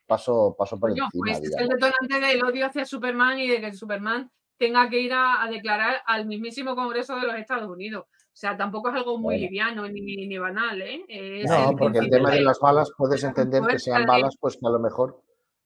Paso, 0.07 0.55
paso 0.57 0.79
por 0.79 0.91
encima, 0.91 1.09
pues 1.13 1.43
es 1.43 1.57
el 1.57 1.69
detonante 1.69 2.21
del 2.21 2.45
odio 2.45 2.67
hacia 2.67 2.85
Superman 2.85 3.39
y 3.41 3.49
de 3.49 3.61
que 3.61 3.73
Superman 3.73 4.31
tenga 4.57 4.89
que 4.89 5.01
ir 5.01 5.13
a, 5.13 5.43
a 5.43 5.49
declarar 5.49 6.01
al 6.07 6.27
mismísimo 6.27 6.77
Congreso 6.77 7.17
de 7.17 7.27
los 7.27 7.35
Estados 7.35 7.69
Unidos. 7.69 8.07
O 8.37 8.39
sea, 8.39 8.55
tampoco 8.55 8.91
es 8.91 8.95
algo 8.97 9.17
muy 9.17 9.37
Bueno. 9.37 9.45
liviano 9.47 9.89
ni, 9.89 10.03
ni 10.27 10.37
banal, 10.37 10.83
¿eh? 10.83 11.07
Es 11.09 11.49
No, 11.51 11.71
el 11.71 11.77
porque 11.77 12.01
el 12.01 12.11
tema 12.11 12.31
de 12.33 12.37
de- 12.41 12.45
las 12.45 12.61
balas 12.61 12.93
puedes 12.95 13.25
entender 13.25 13.63
que 13.67 13.79
sean 13.79 14.05
balas, 14.05 14.37
pues 14.39 14.59
que 14.59 14.67
a 14.67 14.71
lo 14.71 14.79
mejor 14.79 15.23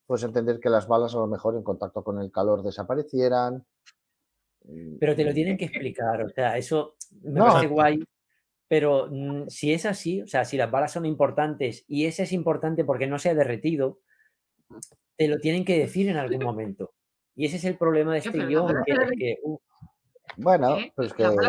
puedes 0.06 0.22
entender 0.22 0.60
que 0.60 0.70
las 0.70 0.86
balas 0.86 1.12
a 1.16 1.18
lo 1.18 1.26
mejor 1.26 1.56
en 1.56 1.64
contacto 1.64 2.04
con 2.04 2.20
el 2.20 2.30
calor 2.30 2.62
desaparecieran. 2.62 3.66
Mm, 4.62 4.98
Pero 5.00 5.16
te 5.16 5.24
lo 5.24 5.34
tienen 5.34 5.56
que 5.56 5.64
explicar, 5.64 6.22
o 6.22 6.28
sea, 6.28 6.56
eso 6.58 6.94
me 7.22 7.40
No. 7.40 7.46
parece 7.48 7.66
guay. 7.66 8.04
Pero 8.68 9.08
mm, 9.10 9.48
si 9.48 9.72
es 9.72 9.84
así, 9.84 10.22
o 10.22 10.28
sea, 10.28 10.44
si 10.44 10.56
las 10.56 10.70
balas 10.70 10.92
son 10.92 11.06
importantes 11.06 11.84
y 11.88 12.06
ese 12.06 12.22
es 12.22 12.32
importante 12.32 12.84
porque 12.84 13.08
no 13.08 13.18
se 13.18 13.30
ha 13.30 13.34
derretido, 13.34 13.98
te 15.16 15.26
lo 15.26 15.38
tienen 15.40 15.64
que 15.64 15.76
decir 15.76 16.08
en 16.08 16.18
algún 16.18 16.44
momento. 16.44 16.92
Y 17.34 17.46
ese 17.46 17.56
es 17.56 17.64
el 17.64 17.76
problema 17.76 18.12
de 18.12 18.18
este 18.18 18.46
guion, 18.46 18.72
que, 18.86 18.94
que, 19.18 19.36
Bueno, 20.36 20.76
¿eh? 20.76 20.92
pues 20.94 21.12
que 21.14 21.24
no 21.24 21.32
sé. 21.32 21.48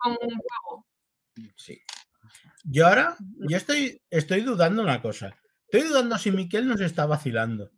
Con, 0.00 0.16
con 0.16 0.28
fuego. 0.30 0.86
Sí. 1.56 1.80
Yo 2.64 2.86
ahora, 2.86 3.16
yo 3.48 3.56
estoy, 3.56 4.00
estoy 4.10 4.42
dudando 4.42 4.82
una 4.82 5.00
cosa. 5.00 5.36
Estoy 5.70 5.88
dudando 5.88 6.18
si 6.18 6.30
Miquel 6.32 6.66
nos 6.68 6.80
está 6.80 7.06
vacilando. 7.06 7.70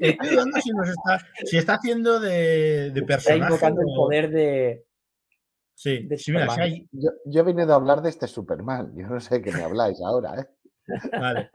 Estoy 0.00 0.28
dudando 0.30 0.60
si 0.60 0.70
nos 0.70 0.88
está, 0.88 1.26
si 1.44 1.56
está 1.56 1.74
haciendo 1.74 2.18
de, 2.20 2.90
de 2.90 3.00
está 3.00 3.06
personaje. 3.06 3.52
invocando 3.52 3.80
el 3.80 3.94
poder 3.94 4.30
de, 4.30 4.84
Sí, 5.74 6.06
de 6.06 6.18
sí, 6.18 6.32
mira, 6.32 6.44
si 6.46 6.50
Superman. 6.50 6.60
hay- 6.72 6.88
Yo, 6.92 7.10
yo 7.26 7.40
he 7.40 7.44
venido 7.44 7.72
a 7.72 7.76
hablar 7.76 8.02
de 8.02 8.10
este 8.10 8.26
Superman. 8.26 8.92
Yo 8.96 9.06
no 9.06 9.20
sé 9.20 9.40
qué 9.42 9.52
me 9.52 9.62
habláis 9.62 9.98
ahora, 10.04 10.40
¿eh? 10.40 10.46
Vale. 11.12 11.50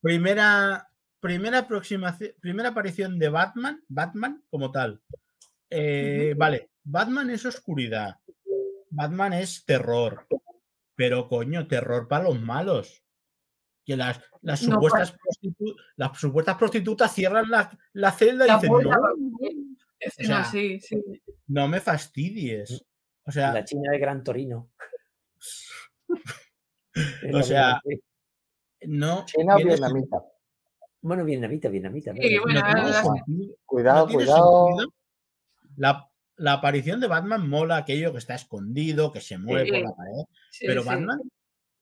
Primera, 0.00 0.88
primera 1.20 1.58
aproximación, 1.60 2.32
primera 2.40 2.70
aparición 2.70 3.18
de 3.18 3.28
Batman, 3.28 3.82
Batman 3.88 4.42
como 4.50 4.70
tal. 4.72 5.00
Eh, 5.70 6.34
Vale, 6.36 6.70
Batman 6.84 7.30
es 7.30 7.44
oscuridad. 7.46 8.16
Batman 8.90 9.32
es 9.34 9.64
terror. 9.64 10.26
Pero 10.94 11.28
coño, 11.28 11.66
terror 11.66 12.08
para 12.08 12.24
los 12.24 12.40
malos. 12.40 13.02
Que 13.84 13.96
las, 13.96 14.20
las, 14.42 14.62
No, 14.62 14.74
supuestas, 14.74 15.14
prostitu- 15.14 15.76
las 15.96 16.18
supuestas 16.18 16.56
prostitutas 16.56 17.14
cierran 17.14 17.48
la, 17.50 17.70
la 17.92 18.10
celda 18.12 18.46
y 18.46 18.54
dicen, 18.54 18.68
puerta, 18.68 18.96
no, 18.96 19.38
Encima, 19.98 20.40
O 20.40 20.42
sea, 20.42 20.44
sí, 20.50 20.80
sí. 20.80 21.02
no 21.46 21.68
me 21.68 21.80
fastidies. 21.80 22.84
O 23.24 23.30
sea, 23.32 23.52
la 23.52 23.64
China 23.64 23.90
de 23.92 23.98
Gran 23.98 24.22
Torino. 24.24 24.70
O 27.34 27.42
sea, 27.42 27.78
no. 28.86 29.26
China 29.26 29.56
vietnamita. 29.56 30.16
Bueno, 31.02 31.24
vietnamita, 31.24 31.68
vietnamita. 31.68 32.14
Sí, 32.14 32.36
¿no? 32.36 32.42
bueno, 32.42 32.60
no 32.60 32.88
la-. 32.88 33.24
Cuidado, 33.66 34.06
no 34.06 34.12
cuidado. 34.14 34.76
La, 35.76 36.08
la 36.36 36.54
aparición 36.54 37.00
de 37.00 37.06
Batman 37.08 37.48
mola 37.48 37.76
aquello 37.78 38.12
que 38.12 38.18
está 38.18 38.34
escondido, 38.34 39.12
que 39.12 39.20
se 39.20 39.38
mueve 39.38 39.68
por 39.70 39.80
la 39.82 39.96
pared. 39.96 40.24
sí, 40.50 40.66
Pero 40.66 40.82
sí. 40.82 40.88
Batman, 40.88 41.18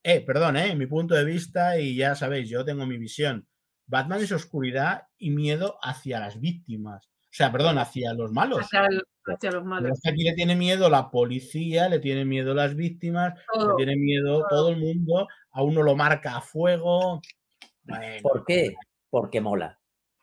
eh, 0.02 0.20
perdón, 0.20 0.56
eh, 0.56 0.74
mi 0.76 0.86
punto 0.86 1.14
de 1.14 1.24
vista, 1.24 1.78
y 1.78 1.96
ya 1.96 2.14
sabéis, 2.14 2.48
yo 2.50 2.64
tengo 2.64 2.86
mi 2.86 2.98
visión. 2.98 3.46
Batman 3.86 4.20
es 4.22 4.32
oscuridad 4.32 5.04
y 5.18 5.30
miedo 5.30 5.78
hacia 5.82 6.20
las 6.20 6.40
víctimas. 6.40 7.06
O 7.06 7.36
sea, 7.36 7.50
perdón, 7.50 7.78
hacia 7.78 8.14
los 8.14 8.30
malos. 8.32 8.60
Hacia, 8.60 8.86
el- 8.86 9.02
hacia 9.26 9.50
los 9.50 9.62
Pero 9.62 9.64
malos. 9.64 9.92
es 9.92 10.00
que 10.02 10.10
aquí 10.10 10.22
le 10.22 10.34
tiene 10.34 10.54
miedo 10.56 10.88
la 10.88 11.10
policía, 11.10 11.88
le 11.88 11.98
tiene 11.98 12.24
miedo 12.24 12.54
las 12.54 12.76
víctimas, 12.76 13.34
le 13.58 13.74
tiene 13.76 13.96
miedo 13.96 14.44
todo 14.48 14.68
el 14.70 14.76
mundo, 14.78 15.26
a 15.50 15.62
uno 15.62 15.82
lo 15.82 15.96
marca 15.96 16.36
a 16.36 16.40
fuego. 16.42 17.20
Bueno, 17.82 18.22
¿Por 18.22 18.44
qué? 18.44 18.74
Porque 19.10 19.40
mola. 19.40 19.78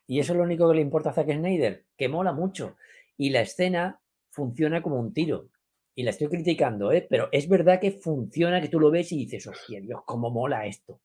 Y 0.08 0.20
eso 0.20 0.34
es 0.34 0.38
lo 0.38 0.44
único 0.44 0.68
que 0.70 0.76
le 0.76 0.82
importa 0.82 1.10
a 1.12 1.14
Zack 1.14 1.32
Snyder, 1.32 1.86
que 1.98 2.10
mola 2.10 2.32
mucho. 2.34 2.76
Y 3.18 3.30
la 3.30 3.42
escena 3.42 4.00
funciona 4.32 4.82
como 4.82 5.00
un 5.00 5.14
tiro. 5.14 5.50
Y 5.94 6.04
la 6.04 6.12
estoy 6.12 6.30
criticando, 6.30 6.92
¿eh? 6.92 7.06
pero 7.10 7.30
es 7.32 7.48
verdad 7.50 7.80
que 7.80 7.92
funciona, 7.92 8.62
que 8.62 8.70
tú 8.70 8.80
lo 8.80 8.90
ves 8.92 9.12
y 9.12 9.18
dices, 9.18 9.46
hostia, 9.48 9.82
Dios, 9.82 10.02
cómo 10.06 10.30
mola 10.32 10.66
esto. 10.66 11.02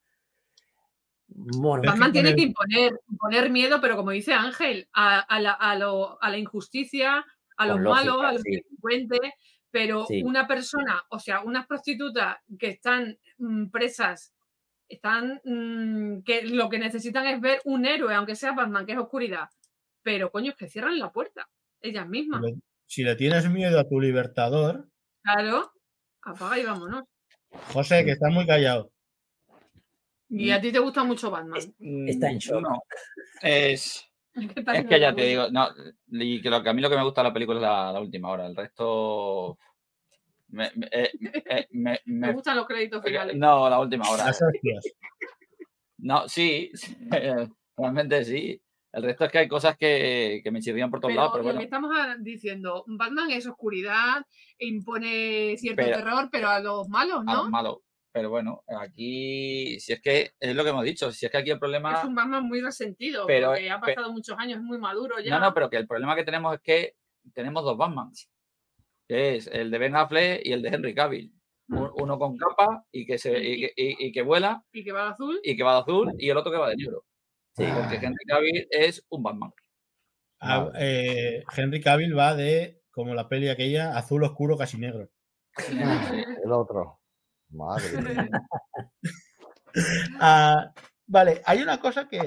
Bueno, 1.28 1.82
Batman 1.84 2.12
tiene 2.12 2.30
el- 2.30 2.36
que 2.36 2.42
imponer, 2.42 2.92
imponer 3.10 3.50
miedo, 3.50 3.80
pero 3.80 3.96
como 3.96 4.12
dice 4.12 4.32
Ángel, 4.32 4.88
a, 4.92 5.18
a 5.20 5.40
la, 5.40 5.52
a 5.52 5.74
lo- 5.76 6.22
a 6.22 6.30
la 6.30 6.38
injusticia, 6.38 7.24
a 7.56 7.66
los 7.66 7.76
Con 7.76 7.84
malos, 7.84 8.14
lógica, 8.14 8.28
a 8.28 8.32
los 8.32 8.42
sí. 8.42 8.50
delincuentes, 8.50 9.20
pero 9.70 10.06
Sí. 10.06 10.22
una 10.22 10.46
persona, 10.46 11.02
o 11.10 11.18
sea, 11.18 11.40
unas 11.40 11.66
prostitutas 11.66 12.36
que 12.58 12.68
están 12.68 13.18
mm, 13.38 13.66
presas, 13.70 14.34
están 14.88 15.40
mm, 15.44 16.22
que 16.22 16.42
lo 16.42 16.68
que 16.68 16.78
necesitan 16.78 17.26
es 17.26 17.40
ver 17.40 17.60
un 17.64 17.84
héroe, 17.86 18.14
aunque 18.14 18.36
sea 18.36 18.52
Batman, 18.52 18.86
que 18.86 18.92
es 18.92 18.98
oscuridad. 18.98 19.48
Pero 20.02 20.30
coño, 20.30 20.52
es 20.52 20.56
que 20.56 20.68
cierran 20.68 20.98
la 20.98 21.10
puerta, 21.12 21.48
ellas 21.80 22.08
mismas. 22.08 22.40
Si 22.86 23.02
le- 23.02 23.16
tienes 23.16 23.48
miedo 23.50 23.78
a 23.80 23.88
tu 23.88 24.00
libertador, 24.00 24.88
Claro, 25.22 25.72
apaga 26.22 26.58
y 26.58 26.64
vámonos. 26.64 27.04
José, 27.72 28.04
que 28.04 28.12
estás 28.12 28.32
muy 28.32 28.46
callado. 28.46 28.92
Y 30.28 30.50
a 30.50 30.60
ti 30.60 30.70
te 30.72 30.78
gusta 30.78 31.02
mucho 31.04 31.30
Batman. 31.30 31.58
Es- 31.58 31.72
Está 31.78 32.30
en 32.30 32.38
shock. 32.38 32.62
No, 32.62 32.82
es, 33.42 34.04
¿Qué 34.54 34.62
tal 34.62 34.76
es 34.76 34.86
que 34.86 35.00
ya 35.00 35.14
te 35.14 35.22
digo, 35.22 35.48
no, 35.50 35.68
y 36.08 36.40
que, 36.40 36.50
lo, 36.50 36.62
que 36.62 36.68
a 36.68 36.72
mí 36.72 36.80
lo 36.80 36.90
que 36.90 36.96
me 36.96 37.02
gusta 37.04 37.22
de 37.22 37.28
la 37.28 37.32
película 37.34 37.58
es 37.58 37.62
la, 37.62 37.92
la 37.92 38.00
última 38.00 38.28
hora, 38.30 38.46
el 38.46 38.54
resto 38.54 39.58
me, 40.48 40.70
me- 40.76 40.88
eh, 40.92 41.10
eh, 41.48 41.66
me- 41.70 42.00
Me 42.06 42.28
me- 42.28 42.32
gustan 42.32 42.56
los 42.56 42.66
créditos 42.66 43.02
finales. 43.02 43.36
no, 43.36 43.68
la 43.68 43.80
última 43.80 44.08
hora. 44.08 44.26
Las 44.26 44.40
hostias. 44.42 44.84
No, 45.98 46.28
sí, 46.28 46.70
sí, 46.74 46.96
realmente 47.76 48.24
sí. 48.24 48.60
El 48.96 49.02
resto 49.02 49.24
es 49.26 49.30
que 49.32 49.38
hay 49.38 49.48
cosas 49.48 49.76
que, 49.76 50.40
que 50.42 50.50
me 50.50 50.60
chirrían 50.60 50.90
por 50.90 51.00
todos 51.00 51.10
Pero 51.12 51.20
lados, 51.20 51.32
pero 51.34 51.42
lo 51.42 51.46
bueno. 51.48 51.58
que 51.60 51.64
estamos 51.64 51.90
diciendo, 52.20 52.82
Batman 52.86 53.30
es 53.30 53.46
oscuridad, 53.46 54.24
impone 54.58 55.56
cierto 55.58 55.82
Pero- 55.84 55.96
terror, 55.98 56.28
pero 56.32 56.48
a 56.48 56.60
los 56.60 56.88
malos, 56.88 57.22
a 57.26 57.34
los 57.34 57.44
¿no? 57.44 57.50
malos. 57.50 57.76
Pero 58.12 58.30
bueno, 58.30 58.62
aquí, 58.80 59.78
si 59.80 59.92
es 59.92 60.00
que 60.00 60.30
es 60.40 60.56
lo 60.56 60.64
que 60.64 60.70
hemos 60.70 60.84
dicho, 60.84 61.12
si 61.12 61.26
es 61.26 61.30
que 61.32 61.36
aquí 61.38 61.50
el 61.50 61.58
problema. 61.58 61.92
Es 61.98 62.04
un 62.04 62.14
Batman 62.14 62.44
muy 62.48 62.62
resentido, 62.62 63.26
Pero- 63.26 63.48
porque 63.48 63.70
ha 63.70 63.78
pasado 63.80 64.10
muchos 64.12 64.38
años, 64.38 64.56
es 64.58 64.62
muy 64.64 64.78
maduro 64.78 65.16
ya. 65.22 65.30
No, 65.38 65.40
no, 65.46 65.52
pero 65.54 65.68
que 65.68 65.76
el 65.76 65.86
problema 65.86 66.16
que 66.16 66.24
tenemos 66.24 66.54
es 66.54 66.60
que 66.62 66.94
tenemos 67.34 67.64
dos 67.64 67.76
Batmans, 67.76 68.30
que 69.06 69.36
es 69.36 69.46
el 69.48 69.70
de 69.70 69.78
Ben 69.78 69.94
Affleck 69.96 70.40
y 70.44 70.52
el 70.52 70.62
de 70.62 70.68
Henry 70.70 70.94
Cavill. 70.94 71.32
Un- 71.68 71.90
Uno 71.96 72.18
con 72.18 72.36
capa 72.38 72.84
y 72.92 73.04
que, 73.04 73.18
se, 73.18 73.38
y, 73.38 73.60
que- 73.60 73.72
y- 73.76 74.06
y 74.06 74.12
que 74.12 74.22
vuela 74.22 74.62
Y 74.72 74.82
que 74.84 74.92
va 74.92 75.04
de 75.06 75.10
azul. 75.10 75.40
y 75.42 75.54
que 75.56 75.62
va 75.64 75.74
de 75.74 75.80
azul 75.80 76.12
y 76.16 76.30
el 76.30 76.36
otro 76.38 76.50
que 76.52 76.58
va 76.58 76.70
de 76.70 76.76
negro. 76.76 77.04
Sí. 77.56 77.64
Porque 77.74 77.96
Henry 77.96 78.24
Cavill 78.26 78.66
es 78.70 79.04
un 79.08 79.22
Batman. 79.22 79.52
Ah, 80.40 80.64
Vale. 80.64 80.78
eh, 81.38 81.44
Henry 81.56 81.80
Cavill 81.80 82.16
va 82.16 82.34
de, 82.34 82.82
como 82.90 83.14
la 83.14 83.28
peli 83.28 83.48
aquella, 83.48 83.96
azul 83.96 84.22
oscuro, 84.24 84.56
casi 84.58 84.78
negro. 84.78 85.08
El 86.44 86.52
otro. 86.52 87.00
Madre 87.50 88.02
mía. 88.02 88.28
Ah, 90.20 90.72
vale, 91.06 91.42
hay 91.44 91.60
una 91.62 91.78
cosa 91.80 92.08
que, 92.08 92.18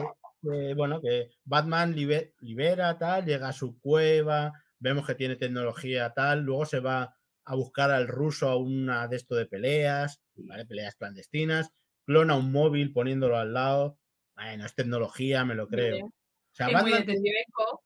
que, 0.42 0.74
bueno, 0.76 1.02
que 1.02 1.32
Batman 1.44 1.96
libe- 1.96 2.34
libera, 2.42 2.98
tal, 2.98 3.26
llega 3.26 3.50
a 3.50 3.54
su 3.54 3.80
cueva, 3.80 4.54
vemos 4.78 5.08
que 5.08 5.16
tiene 5.16 5.36
tecnología, 5.36 6.14
tal, 6.14 6.42
luego 6.42 6.66
se 6.68 6.80
va 6.80 7.16
a 7.46 7.56
buscar 7.56 7.90
al 7.90 8.08
ruso 8.08 8.48
a 8.50 8.56
una 8.58 9.08
de 9.08 9.16
esto 9.16 9.34
de 9.36 9.48
peleas, 9.48 10.22
¿vale? 10.36 10.66
Peleas 10.68 10.96
clandestinas, 10.96 11.72
clona 12.06 12.36
un 12.36 12.52
móvil 12.52 12.94
poniéndolo 12.94 13.38
al 13.38 13.54
lado. 13.54 13.98
Bueno, 14.42 14.66
es 14.66 14.74
tecnología, 14.76 15.44
me 15.44 15.56
lo 15.56 15.68
creo. 15.68 16.06
O 16.06 16.12
sea, 16.52 16.68
es 16.68 16.82
muy 16.82 16.92
Batman, 16.92 17.16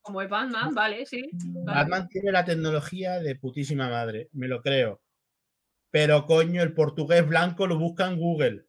como 0.00 0.22
es 0.22 0.28
Batman, 0.28 0.74
vale, 0.74 1.06
sí. 1.06 1.28
vale. 1.32 1.80
Batman 1.80 2.08
tiene 2.08 2.32
la 2.32 2.44
tecnología 2.44 3.18
de 3.20 3.36
putísima 3.36 3.88
madre, 3.88 4.28
me 4.32 4.48
lo 4.48 4.62
creo. 4.62 5.02
Pero 5.90 6.26
coño, 6.26 6.62
el 6.62 6.72
portugués 6.74 7.26
blanco 7.26 7.66
lo 7.66 7.78
busca 7.78 8.06
en 8.08 8.18
Google. 8.18 8.66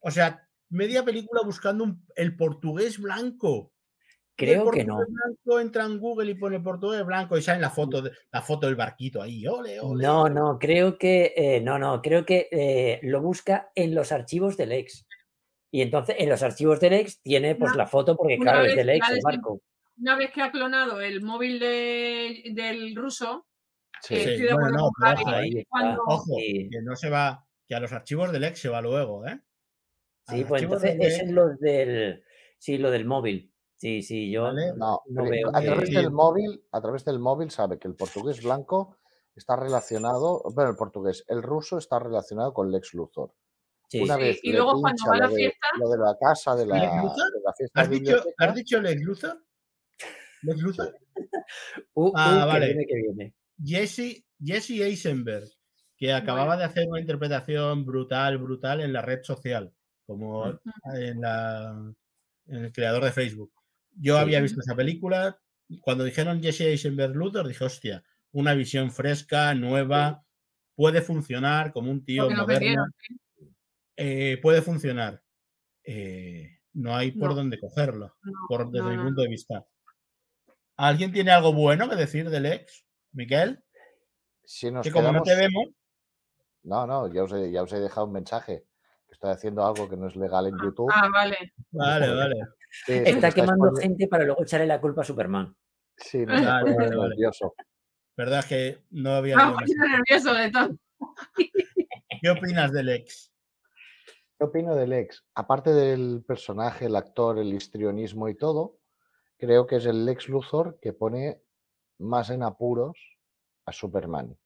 O 0.00 0.10
sea, 0.10 0.46
media 0.70 1.04
película 1.04 1.42
buscando 1.44 1.84
un- 1.84 2.06
el 2.14 2.36
portugués 2.36 2.98
blanco. 3.00 3.72
El 4.38 4.46
Creo 4.48 4.70
que 4.70 4.84
no. 4.84 4.96
portugués 4.96 5.14
blanco 5.14 5.60
entra 5.60 5.84
en 5.84 5.98
Google 5.98 6.30
y 6.30 6.34
pone 6.34 6.60
portugués 6.60 7.04
blanco 7.06 7.38
y 7.38 7.42
sale 7.42 7.60
la 7.60 7.70
foto, 7.70 8.02
de- 8.02 8.12
la 8.30 8.42
foto 8.42 8.66
del 8.66 8.76
barquito 8.76 9.20
ahí. 9.22 9.46
Ole, 9.46 9.80
ole. 9.80 10.02
No, 10.02 10.28
no, 10.28 10.58
creo 10.58 10.98
que 10.98 11.32
eh, 11.36 11.60
no, 11.62 11.78
no, 11.78 12.02
creo 12.02 12.24
que 12.26 12.48
eh, 12.50 13.00
lo 13.02 13.20
busca 13.22 13.70
en 13.74 13.94
los 13.94 14.12
archivos 14.12 14.56
del 14.56 14.72
ex. 14.72 15.05
Y 15.70 15.82
entonces 15.82 16.16
en 16.18 16.28
los 16.28 16.42
archivos 16.42 16.80
del 16.80 16.92
ex 16.94 17.20
tiene 17.22 17.54
pues 17.54 17.74
la 17.74 17.86
foto 17.86 18.16
porque 18.16 18.38
claro, 18.38 18.60
es 18.62 18.68
vez 18.68 18.76
del 18.76 18.90
ex 18.90 19.08
ya 19.08 19.14
el 19.14 19.20
barco. 19.22 19.60
Una 19.98 20.16
vez 20.16 20.30
que 20.32 20.42
ha 20.42 20.50
clonado 20.50 21.00
el 21.00 21.22
móvil 21.22 21.58
de- 21.58 22.42
del 22.54 22.94
ruso, 22.94 23.46
Sí. 24.02 24.14
eh, 24.14 24.18
Sí, 24.24 24.30
estoy 24.30 24.46
de 24.48 24.52
bueno, 24.54 24.66
acuerdo 24.66 24.78
no, 24.78 24.86
ojo, 24.86 25.66
cuando- 25.70 26.02
Ojo, 26.06 26.34
Sí. 26.38 26.68
que 26.70 26.82
no 26.82 26.96
se 26.96 27.10
va, 27.10 27.46
que 27.66 27.74
a 27.74 27.80
los 27.80 27.92
archivos 27.92 28.30
del 28.32 28.44
ex 28.44 28.60
se 28.60 28.68
va 28.68 28.80
luego, 28.82 29.26
¿eh? 29.26 29.40
A 30.28 30.32
Sí, 30.32 30.40
los 30.40 30.48
pues 30.48 30.62
entonces 30.62 30.96
ex, 31.00 31.06
es 31.22 31.30
lo 31.30 31.48
del 31.56 32.22
sí, 32.58 32.78
lo 32.78 32.90
del 32.90 33.04
móvil. 33.06 33.52
Sí, 33.76 34.02
sí, 34.02 34.30
yo 34.30 34.44
¿vale? 34.44 34.72
No, 34.76 35.02
veo 35.06 35.50
a 35.54 35.60
que- 35.60 35.66
través 35.66 35.90
del 35.90 36.10
móvil, 36.10 36.64
a 36.72 36.80
través 36.80 37.04
del 37.04 37.18
móvil 37.18 37.50
sabe 37.50 37.78
que 37.78 37.88
el 37.88 37.94
portugués 37.94 38.42
blanco 38.42 38.96
está 39.34 39.54
relacionado, 39.56 40.42
bueno, 40.54 40.70
el 40.70 40.76
portugués, 40.76 41.24
el 41.28 41.42
ruso 41.42 41.76
está 41.78 41.98
relacionado 41.98 42.54
con 42.54 42.70
Lex 42.72 42.94
Luthor. 42.94 43.34
Sí, 43.88 44.00
Una 44.02 44.16
Sí, 44.16 44.20
vez 44.22 44.40
y 44.42 44.52
luego 44.52 44.80
cuando 44.80 45.06
va 45.06 45.14
a 45.16 45.18
la 45.18 45.28
de, 45.28 45.34
fiesta- 45.36 45.68
lo 45.78 45.88
de 45.90 45.98
la 45.98 46.16
casa, 46.20 46.56
de 46.56 46.66
la, 46.66 47.14
fiesta 47.56 47.80
¿Has 47.80 47.90
de 47.90 47.98
dicho, 48.00 48.24
¿Has 48.38 48.54
dicho 48.54 48.80
Lex 48.80 49.02
Luthor? 49.02 49.44
¿Lex 50.42 50.60
Luthor? 50.60 50.98
Uh, 51.94 52.12
Ah, 52.14 52.40
que 52.42 52.46
vale. 52.46 52.66
viene, 52.66 52.86
que 52.86 52.94
viene. 52.96 53.34
Jesse, 53.64 54.24
Jesse 54.42 54.80
Eisenberg, 54.82 55.48
que 55.96 56.12
acababa 56.12 56.56
de 56.56 56.64
hacer 56.64 56.88
una 56.88 57.00
interpretación 57.00 57.86
brutal, 57.86 58.36
brutal 58.38 58.80
en 58.80 58.92
la 58.92 59.00
red 59.02 59.22
social, 59.22 59.72
como 60.06 60.46
en, 60.94 61.20
la- 61.20 61.92
en 62.48 62.64
el 62.64 62.72
creador 62.72 63.04
de 63.04 63.12
Facebook. 63.12 63.50
Yo 63.92 64.16
Sí. 64.16 64.20
había 64.22 64.40
visto 64.40 64.60
esa 64.60 64.74
película. 64.74 65.38
Cuando 65.80 66.04
dijeron 66.04 66.42
Jesse 66.42 66.62
Eisenberg 66.62 67.14
Luthor, 67.16 67.48
dije, 67.48 67.64
hostia, 67.64 68.04
una 68.32 68.52
visión 68.54 68.90
fresca, 68.90 69.54
nueva, 69.54 70.22
puede 70.74 71.00
funcionar 71.00 71.72
como 71.72 71.90
un 71.90 72.04
tío 72.04 72.28
moderno. 72.30 72.84
Eh, 73.96 74.38
puede 74.42 74.62
funcionar. 74.62 75.22
Eh, 75.84 76.58
no 76.74 76.94
hay 76.94 77.12
por 77.12 77.30
No. 77.30 77.34
dónde 77.36 77.58
cogerlo, 77.58 78.16
no, 78.22 78.32
por, 78.48 78.70
desde 78.70 78.84
no, 78.84 78.90
mi 78.90 78.96
no, 78.96 79.04
punto 79.04 79.22
de 79.22 79.28
vista. 79.28 79.66
¿Alguien 80.76 81.12
tiene 81.12 81.30
algo 81.30 81.52
bueno 81.52 81.88
que 81.88 81.96
decir 81.96 82.28
del 82.28 82.46
ex? 82.46 82.84
Miquel, 83.12 83.62
si 84.44 84.70
nos 84.70 84.84
que 84.84 84.92
como 84.92 85.10
no 85.10 85.22
quedamos... 85.22 85.28
te 85.28 85.34
vemos, 85.36 85.64
No, 86.64 86.86
no, 86.86 87.12
ya 87.12 87.24
os, 87.24 87.32
he, 87.32 87.50
ya 87.50 87.62
os 87.62 87.72
he 87.72 87.78
dejado 87.80 88.06
un 88.06 88.12
mensaje. 88.12 88.66
que 89.06 89.12
Estoy 89.14 89.30
haciendo 89.30 89.64
algo 89.64 89.88
que 89.88 89.96
no 89.96 90.08
es 90.08 90.16
legal 90.16 90.46
en 90.48 90.56
YouTube. 90.62 90.90
Ah, 90.92 91.08
vale. 91.08 91.36
vale, 91.70 92.14
vale. 92.14 92.34
Sí, 92.84 92.92
Está 93.06 93.30
quemando 93.30 93.72
gente 93.76 94.06
para 94.08 94.24
luego 94.24 94.42
echarle 94.42 94.66
la 94.66 94.80
culpa 94.80 95.00
a 95.00 95.04
Superman. 95.04 95.56
Sí, 95.96 96.18
me 96.26 96.26
Vale, 96.60 96.74
vale, 96.74 96.96
vale. 96.96 97.08
nervioso. 97.10 97.54
Verdad 98.16 98.44
que 98.44 98.82
no 98.90 99.10
había 99.14 99.36
más. 99.36 99.64
nervioso 99.66 100.34
de 100.34 100.50
todo. 100.50 100.76
¿Qué 102.20 102.30
opinas 102.30 102.72
del 102.72 102.88
ex? 102.90 103.32
¿Qué 104.38 104.44
opino 104.44 104.74
del 104.74 104.92
ex? 104.92 105.24
Aparte 105.34 105.72
del 105.72 106.22
personaje, 106.26 106.86
el 106.86 106.96
actor, 106.96 107.38
el 107.38 107.54
histrionismo 107.54 108.28
y 108.28 108.34
todo, 108.36 108.76
creo 109.38 109.66
que 109.66 109.76
es 109.76 109.86
el 109.86 110.04
Lex 110.04 110.28
Luthor 110.28 110.78
que 110.80 110.92
pone 110.92 111.40
más 111.98 112.28
en 112.30 112.42
apuros 112.42 112.98
a 113.64 113.72
Superman 113.72 114.36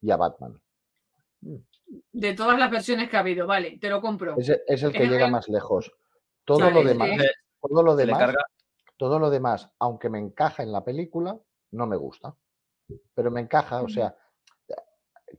y 0.00 0.10
a 0.10 0.16
Batman. 0.16 0.60
De 2.12 2.34
todas 2.34 2.58
las 2.58 2.70
versiones 2.70 3.10
que 3.10 3.16
ha 3.16 3.20
habido, 3.20 3.46
vale, 3.46 3.78
te 3.78 3.90
lo 3.90 4.00
compro. 4.00 4.36
Es, 4.38 4.48
es 4.66 4.82
el 4.82 4.92
que 4.92 5.04
Es 5.04 5.10
llega 5.10 5.26
el- 5.26 5.32
más 5.32 5.48
lejos. 5.48 5.92
Todo 6.44 6.60
Vale, 6.60 6.74
lo 6.74 6.84
demás, 6.84 7.10
todo 7.60 7.82
lo 7.82 7.96
demás, 7.96 8.34
todo 8.96 9.18
lo 9.18 9.30
demás, 9.30 9.68
aunque 9.80 10.08
me 10.08 10.18
encaja 10.18 10.62
en 10.62 10.72
la 10.72 10.84
película, 10.84 11.38
no 11.72 11.86
me 11.86 11.96
gusta. 11.96 12.34
Pero 13.14 13.30
me 13.32 13.40
encaja, 13.40 13.82
o 13.82 13.88
sea, 13.88 14.16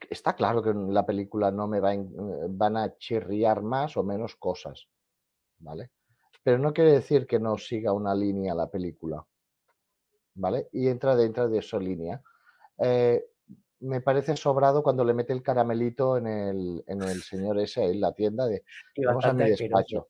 está 0.09 0.35
claro 0.35 0.61
que 0.61 0.69
en 0.69 0.93
la 0.93 1.05
película 1.05 1.51
no 1.51 1.67
me 1.67 1.79
va 1.79 1.89
a 1.89 1.93
en- 1.93 2.07
eh, 2.07 2.45
van 2.49 2.77
a 2.77 2.95
chirriar 2.97 3.61
más 3.61 3.97
o 3.97 4.03
menos 4.03 4.35
cosas, 4.35 4.87
¿vale? 5.59 5.91
Pero 6.43 6.59
no 6.59 6.73
quiere 6.73 6.91
decir 6.93 7.27
que 7.27 7.39
no 7.39 7.57
siga 7.57 7.91
una 7.93 8.15
línea 8.15 8.55
la 8.55 8.67
película, 8.69 9.25
¿vale? 10.35 10.67
Y 10.71 10.87
entra 10.87 11.15
dentro 11.15 11.49
de 11.49 11.59
esa 11.59 11.77
línea. 11.79 12.21
Eh, 12.79 13.23
me 13.79 14.01
parece 14.01 14.35
sobrado 14.35 14.81
cuando 14.81 15.03
le 15.03 15.13
mete 15.13 15.33
el 15.33 15.43
caramelito 15.43 16.17
en 16.17 16.27
el, 16.27 16.83
en 16.87 17.01
el 17.03 17.21
señor 17.21 17.59
ese 17.59 17.83
en 17.85 18.01
la 18.01 18.11
tienda 18.13 18.47
de 18.47 18.63
Y 18.95 19.05
vamos 19.05 19.25
a 19.25 19.33
mi 19.33 19.43
despacho. 19.69 20.07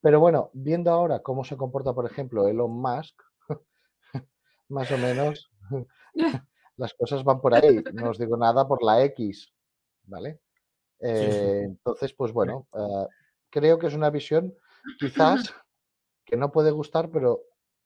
Pero 0.00 0.20
bueno, 0.20 0.50
viendo 0.52 0.90
ahora 0.90 1.20
cómo 1.20 1.44
se 1.44 1.56
comporta, 1.56 1.94
por 1.94 2.06
ejemplo, 2.06 2.46
Elon 2.48 2.72
Musk, 2.72 3.20
más 4.68 4.90
o 4.90 4.98
menos 4.98 5.50
las 6.76 6.94
cosas 6.94 7.22
van 7.24 7.40
por 7.40 7.54
ahí. 7.54 7.82
No 7.92 8.10
os 8.10 8.18
digo 8.18 8.36
nada 8.36 8.66
por 8.66 8.82
la 8.82 9.02
X, 9.04 9.52
¿vale? 10.04 10.40
Eh, 11.00 11.62
entonces, 11.64 12.12
pues 12.14 12.32
bueno, 12.32 12.66
eh, 12.74 13.06
creo 13.50 13.78
que 13.78 13.88
es 13.88 13.94
una 13.94 14.10
visión 14.10 14.54
quizás 14.98 15.54
que 16.24 16.36
no 16.36 16.50
puede 16.52 16.70
gustar, 16.70 17.10
pero 17.10 17.42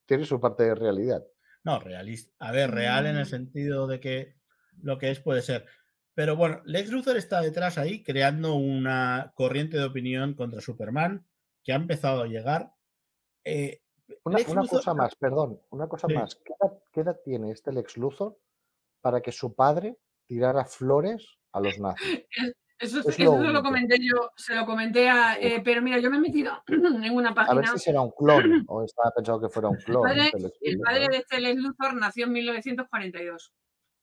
tiene 0.07 0.25
su 0.25 0.41
parte 0.41 0.65
de 0.65 0.75
realidad. 0.75 1.25
No, 1.65 1.81
realista. 1.81 2.33
A 2.39 2.53
ver, 2.53 2.71
real 2.71 3.07
en 3.07 3.17
el 3.17 3.23
Mm. 3.25 3.29
sentido 3.29 3.87
de 3.87 4.01
que 4.01 4.37
lo 4.83 4.99
que 4.99 5.11
es 5.11 5.21
puede 5.21 5.43
ser. 5.43 5.67
Pero 6.15 6.37
bueno, 6.37 6.61
Lex 6.65 6.91
Luthor 6.91 7.17
está 7.17 7.41
detrás 7.41 7.79
ahí 7.79 8.03
creando 8.03 8.55
una 8.55 9.33
corriente 9.35 9.77
de 9.77 9.85
opinión 9.85 10.35
contra 10.35 10.61
Superman 10.61 11.27
que 11.65 11.73
ha 11.73 11.77
empezado 11.77 12.23
a 12.23 12.27
llegar. 12.27 12.73
Eh, 13.45 13.83
Una, 14.25 14.39
Lex 14.39 14.51
una 14.51 14.63
Luthor- 14.63 14.71
cosa 14.71 14.95
más, 14.95 15.15
perdón, 15.17 15.61
una 15.71 15.87
cosa 15.89 16.07
Sí. 16.09 16.15
más. 16.15 16.35
¿Qué 16.37 16.53
edad, 16.61 16.79
qué 16.93 17.01
edad 17.01 17.21
tiene 17.25 17.51
este 17.51 17.73
Lex 17.73 17.97
Luthor 17.99 18.39
para 19.01 19.21
que 19.21 19.33
su 19.33 19.55
padre 19.55 19.97
tirara 20.27 20.65
flores 20.65 21.39
a 21.53 21.61
los 21.61 21.79
nazis? 21.79 22.25
Eso, 22.81 23.01
Es 23.01 23.07
eso 23.09 23.25
lo 23.25 23.31
se 23.33 23.39
lo 23.43 23.49
único. 23.51 23.63
comenté 23.65 23.97
yo, 24.01 24.31
se 24.37 24.55
lo 24.55 24.65
comenté 24.65 25.09
a. 25.09 25.37
eh, 25.41 25.61
pero 25.65 25.83
mira, 25.83 25.99
yo 25.99 26.11
me 26.13 26.19
he 26.19 26.21
metido 26.21 26.63
en 26.69 27.13
una 27.13 27.31
A 27.31 27.33
ver 27.33 27.65
página. 27.65 27.73
si 27.73 27.79
será 27.81 28.03
un 28.03 28.13
clon 28.13 28.65
o 28.69 28.85
estaba 28.85 29.11
pensado 29.17 29.41
que 29.41 29.49
fuera 29.49 29.69
un 29.69 29.77
El 29.79 29.83
clon. 29.83 30.03
padre, 30.05 30.23
este 30.27 30.39
Lex 30.39 30.59
el 30.63 30.79
padre 30.79 31.07
de 31.11 31.17
este 31.17 31.41
Lex 31.41 31.61
Luthor 31.61 31.95
nació 31.95 32.27
en 32.27 32.33
1942. 32.35 33.53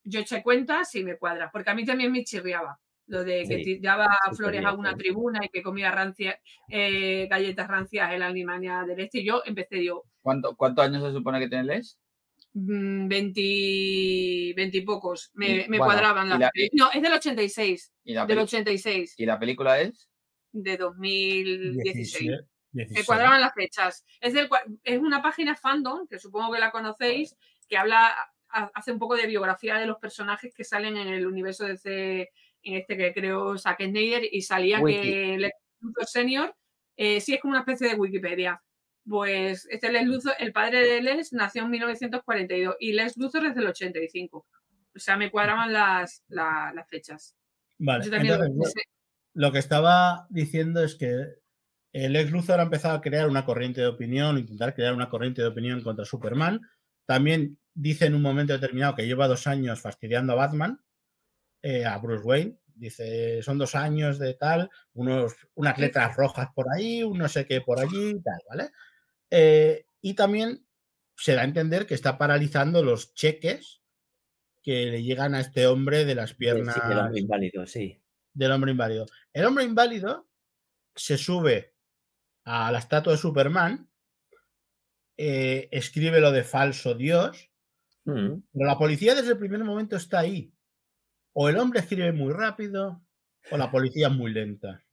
Yo 0.03 0.19
eché 0.19 0.43
cuentas 0.43 0.93
y 0.95 1.05
me 1.05 1.17
cuadra, 1.17 1.49
porque 1.53 1.69
a 1.69 1.73
mí 1.73 1.85
también 1.85 2.11
me 2.11 2.25
chirriaba 2.25 2.77
lo 3.07 3.23
de 3.23 3.45
que 3.47 3.63
Sí, 3.63 3.63
tiraba 3.63 4.07
sí, 4.31 4.35
flores 4.35 4.57
sería, 4.57 4.69
a 4.69 4.73
una 4.73 4.91
sí. 4.91 4.97
tribuna 4.97 5.39
y 5.45 5.47
que 5.47 5.63
comía 5.63 5.91
rancia, 5.91 6.37
eh, 6.67 7.27
galletas 7.29 7.69
rancias 7.69 8.11
en 8.11 8.19
la 8.19 8.27
Alemania 8.27 8.83
del 8.85 8.99
Este. 8.99 9.19
Y 9.19 9.25
yo 9.25 9.41
empecé, 9.45 9.75
digo, 9.77 10.03
¿Cuánto- 10.21 10.53
¿Cuántos 10.57 10.83
años 10.83 11.01
se 11.01 11.13
supone 11.13 11.39
que 11.39 11.47
tiene 11.47 11.63
Les? 11.63 11.97
mm, 11.97 12.04
20, 12.55 14.53
20 14.55 14.77
y 14.77 14.81
pocos, 14.81 15.31
me, 15.33 15.49
Y, 15.49 15.55
me 15.69 15.77
bueno, 15.77 15.85
cuadraban 15.85 16.27
y 16.27 16.29
las 16.31 16.39
la- 16.39 16.51
No, 16.73 16.91
es 16.91 17.01
del 17.01 17.13
86, 17.13 17.93
¿Y 18.03 18.13
la, 18.13 18.21
del 18.25 18.37
peli- 18.37 18.41
86, 18.43 19.13
¿Y 19.17 19.25
la 19.25 19.39
película 19.39 19.79
es? 19.81 20.09
de 20.51 20.77
2016. 20.77 21.83
17, 21.83 22.47
Me 22.71 22.83
16. 22.85 23.05
cuadraban 23.05 23.41
las 23.41 23.53
fechas. 23.53 24.05
Es, 24.21 24.33
del, 24.33 24.47
es 24.83 24.99
una 24.99 25.21
página 25.21 25.55
fandom, 25.55 26.07
que 26.07 26.17
supongo 26.19 26.53
que 26.53 26.59
la 26.59 26.71
conocéis, 26.71 27.35
que 27.67 27.77
habla, 27.77 28.15
ha- 28.49 28.71
hace 28.73 28.91
un 28.91 28.99
poco 28.99 29.15
de 29.15 29.27
biografía 29.27 29.75
de 29.75 29.85
los 29.87 29.97
personajes 29.97 30.53
que 30.55 30.63
salen 30.63 30.95
en 30.97 31.07
el 31.09 31.27
universo 31.27 31.65
de 31.65 31.73
ese, 31.73 32.29
en 32.63 32.75
este 32.75 32.95
que 32.97 33.13
creo 33.13 33.57
Zack 33.57 33.81
Snyder, 33.83 34.23
y 34.31 34.41
salía 34.41 34.79
Wiki. 34.79 35.01
que 35.01 35.49
Luthor 35.81 36.05
Senior, 36.05 36.55
eh, 36.95 37.19
sí 37.19 37.33
es 37.33 37.41
como 37.41 37.51
una 37.51 37.59
especie 37.61 37.89
de 37.89 37.95
Wikipedia. 37.95 38.61
Pues 39.07 39.67
este 39.69 39.91
Lex 39.91 40.07
Luthor, 40.07 40.33
el 40.39 40.51
padre 40.51 40.79
de 40.87 41.01
Lex 41.01 41.31
nació 41.33 41.63
en 41.63 41.69
1942 41.71 42.75
y 42.79 42.93
Lex 42.93 43.17
Luthor 43.17 43.45
es 43.45 43.55
del 43.55 43.67
85. 43.67 44.37
O 44.95 44.99
sea, 44.99 45.17
me 45.17 45.29
cuadraban 45.29 45.71
las, 45.71 46.23
la- 46.27 46.71
las 46.73 46.87
fechas. 46.89 47.35
Vale, 47.77 48.05
lo 49.33 49.51
que 49.51 49.59
estaba 49.59 50.27
diciendo 50.29 50.81
es 50.83 50.95
que 50.95 51.25
el 51.91 52.15
ex 52.15 52.31
Luthor 52.31 52.59
ha 52.59 52.63
empezado 52.63 52.95
a 52.95 53.01
crear 53.01 53.29
una 53.29 53.45
corriente 53.45 53.81
de 53.81 53.87
opinión, 53.87 54.37
intentar 54.37 54.73
crear 54.73 54.93
una 54.93 55.09
corriente 55.09 55.41
de 55.41 55.49
opinión 55.49 55.81
contra 55.81 56.05
Superman. 56.05 56.61
También 57.05 57.57
dice 57.73 58.05
en 58.05 58.15
un 58.15 58.21
momento 58.21 58.53
determinado 58.53 58.95
que 58.95 59.05
lleva 59.05 59.27
dos 59.27 59.45
años 59.47 59.81
fastidiando 59.81 60.33
a 60.33 60.37
Batman, 60.37 60.81
eh, 61.61 61.85
a 61.85 61.97
Bruce 61.97 62.23
Wayne. 62.23 62.57
Dice, 62.73 63.41
son 63.43 63.57
dos 63.57 63.75
años 63.75 64.19
de 64.19 64.33
tal, 64.33 64.69
unos, 64.93 65.33
unas 65.53 65.77
letras 65.77 66.15
rojas 66.17 66.49
por 66.53 66.65
ahí, 66.73 67.03
un 67.03 67.17
no 67.17 67.29
sé 67.29 67.45
qué 67.45 67.61
por 67.61 67.79
allí 67.79 68.09
y 68.09 68.21
tal, 68.21 68.39
¿vale? 68.49 68.69
Eh, 69.37 69.85
y 70.01 70.13
también 70.13 70.65
se 71.17 71.33
da 71.33 71.41
a 71.41 71.45
entender 71.45 71.87
que 71.87 71.93
está 71.93 72.17
paralizando 72.17 72.83
los 72.83 73.13
cheques 73.13 73.81
que 74.61 74.85
le 74.85 75.03
llegan 75.03 75.35
a 75.35 75.39
este 75.41 75.67
hombre 75.67 76.05
de 76.05 76.15
las 76.15 76.29
Sí, 76.29 76.35
piernas 76.35 76.75
del 76.87 76.97
hombre 76.99 77.19
inválido, 77.21 77.65
sí. 77.67 78.01
del 78.33 78.51
hombre 78.51 78.71
inválido. 78.71 79.05
El 79.33 79.45
hombre 79.45 79.63
inválido 79.63 80.29
se 80.95 81.17
sube 81.17 81.75
a 82.45 82.71
la 82.71 82.79
estatua 82.79 83.13
de 83.13 83.19
Superman, 83.19 83.89
eh, 85.17 85.67
escribe 85.71 86.19
lo 86.19 86.31
de 86.31 86.43
falso 86.43 86.93
Dios, 86.93 87.49
Mm, 88.05 88.43
pero 88.53 88.67
la 88.67 88.77
policía 88.77 89.15
desde 89.15 89.31
el 89.31 89.39
primer 89.39 89.63
momento 89.63 89.95
está 89.95 90.19
ahí. 90.19 90.53
O 91.33 91.49
el 91.49 91.57
hombre 91.57 91.79
escribe 91.79 92.11
muy 92.11 92.31
rápido 92.33 93.03
o 93.51 93.57
la 93.57 93.71
policía 93.71 94.09
es 94.09 94.13
muy 94.13 94.31
lenta. 94.31 94.84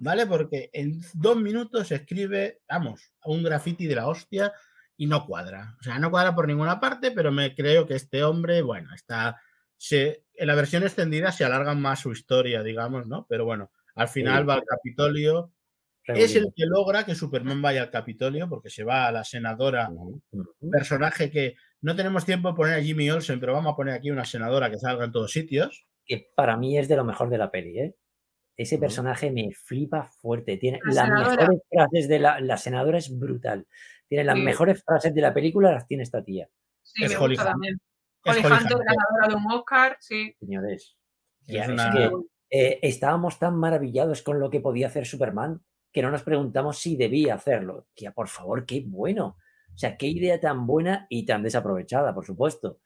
¿Vale? 0.00 0.26
Porque 0.26 0.70
en 0.72 1.00
dos 1.14 1.36
minutos 1.36 1.92
escribe, 1.92 2.60
vamos, 2.68 3.12
un 3.24 3.42
graffiti 3.42 3.86
de 3.86 3.94
la 3.94 4.08
hostia 4.08 4.52
y 4.96 5.06
no 5.06 5.26
cuadra. 5.26 5.76
O 5.80 5.82
sea, 5.82 5.98
no 5.98 6.10
cuadra 6.10 6.34
por 6.34 6.46
ninguna 6.48 6.80
parte, 6.80 7.10
pero 7.12 7.30
me 7.30 7.54
creo 7.54 7.86
que 7.86 7.94
este 7.94 8.24
hombre, 8.24 8.62
bueno, 8.62 8.92
está. 8.94 9.40
Se, 9.76 10.24
en 10.34 10.46
la 10.46 10.54
versión 10.54 10.82
extendida 10.82 11.32
se 11.32 11.44
alarga 11.44 11.74
más 11.74 12.00
su 12.00 12.12
historia, 12.12 12.62
digamos, 12.62 13.06
¿no? 13.06 13.26
Pero 13.28 13.44
bueno, 13.44 13.70
al 13.94 14.08
final 14.08 14.42
Sí. 14.42 14.46
va 14.46 14.54
al 14.54 14.64
Capitolio. 14.64 15.52
Es 16.04 16.34
el 16.34 16.52
que 16.56 16.66
logra 16.66 17.04
que 17.04 17.14
Superman 17.14 17.62
vaya 17.62 17.82
al 17.82 17.90
Capitolio, 17.90 18.48
porque 18.48 18.70
se 18.70 18.82
va 18.82 19.06
a 19.06 19.12
la 19.12 19.22
senadora 19.22 19.88
Ujú. 19.88 20.20
Ujú. 20.32 20.70
personaje 20.70 21.30
que 21.30 21.54
no 21.80 21.94
tenemos 21.94 22.24
tiempo 22.24 22.48
de 22.48 22.54
poner 22.56 22.74
a 22.78 22.82
Jimmy 22.82 23.08
Olsen, 23.10 23.38
pero 23.38 23.52
vamos 23.52 23.72
a 23.72 23.76
poner 23.76 23.94
aquí 23.94 24.10
una 24.10 24.24
senadora 24.24 24.68
que 24.70 24.78
salga 24.78 25.04
en 25.04 25.12
todos 25.12 25.30
sitios. 25.32 25.86
que 26.04 26.32
para 26.34 26.56
mí 26.56 26.76
es 26.76 26.88
de 26.88 26.96
lo 26.96 27.04
mejor 27.04 27.30
de 27.30 27.38
la 27.38 27.52
peli, 27.52 27.78
¿eh? 27.78 27.94
Ese 28.62 28.78
personaje 28.78 29.30
me 29.30 29.52
flipa 29.52 30.04
fuerte. 30.04 30.56
Tiene 30.56 30.78
La 30.84 30.92
las 30.94 31.04
senadora. 31.06 31.30
mejores 31.36 31.60
frases 31.70 32.08
de 32.08 32.18
la, 32.18 32.40
la 32.40 32.56
senadora 32.56 32.98
es 32.98 33.18
brutal. 33.18 33.66
Tiene 34.08 34.24
las 34.24 34.36
Sí. 34.36 34.42
mejores 34.42 34.82
frases 34.84 35.14
de 35.14 35.20
la 35.20 35.34
película, 35.34 35.72
las 35.72 35.86
tiene 35.86 36.02
esta 36.02 36.22
tía, 36.22 36.48
Sí, 36.82 37.04
Es 37.04 37.10
me 37.12 37.16
Holly 37.16 37.34
gusta 37.36 37.44
Hunt. 37.50 37.52
también. 37.54 37.80
Holly 38.24 38.38
Hunter, 38.38 38.78
ganadora 38.78 39.28
de 39.28 39.34
un 39.34 39.52
Oscar, 39.52 39.96
sí. 40.00 40.34
señores. 40.38 40.96
Es 41.46 41.54
Ya, 41.54 41.62
es 41.64 41.68
una- 41.70 41.90
que, 41.90 42.10
eh, 42.50 42.78
estábamos 42.82 43.38
tan 43.38 43.56
maravillados 43.56 44.22
con 44.22 44.38
lo 44.38 44.50
que 44.50 44.60
podía 44.60 44.86
hacer 44.88 45.06
Superman 45.06 45.60
que 45.90 46.02
no 46.02 46.10
nos 46.10 46.22
preguntamos 46.22 46.78
si 46.78 46.96
debía 46.96 47.34
hacerlo. 47.34 47.86
Que 47.96 48.10
por 48.12 48.28
favor, 48.28 48.64
qué 48.66 48.82
bueno. 48.86 49.36
O 49.74 49.78
sea, 49.78 49.96
qué 49.96 50.06
idea 50.06 50.38
tan 50.38 50.66
buena 50.66 51.06
y 51.08 51.24
tan 51.26 51.42
desaprovechada, 51.42 52.14
por 52.14 52.24
supuesto. 52.26 52.78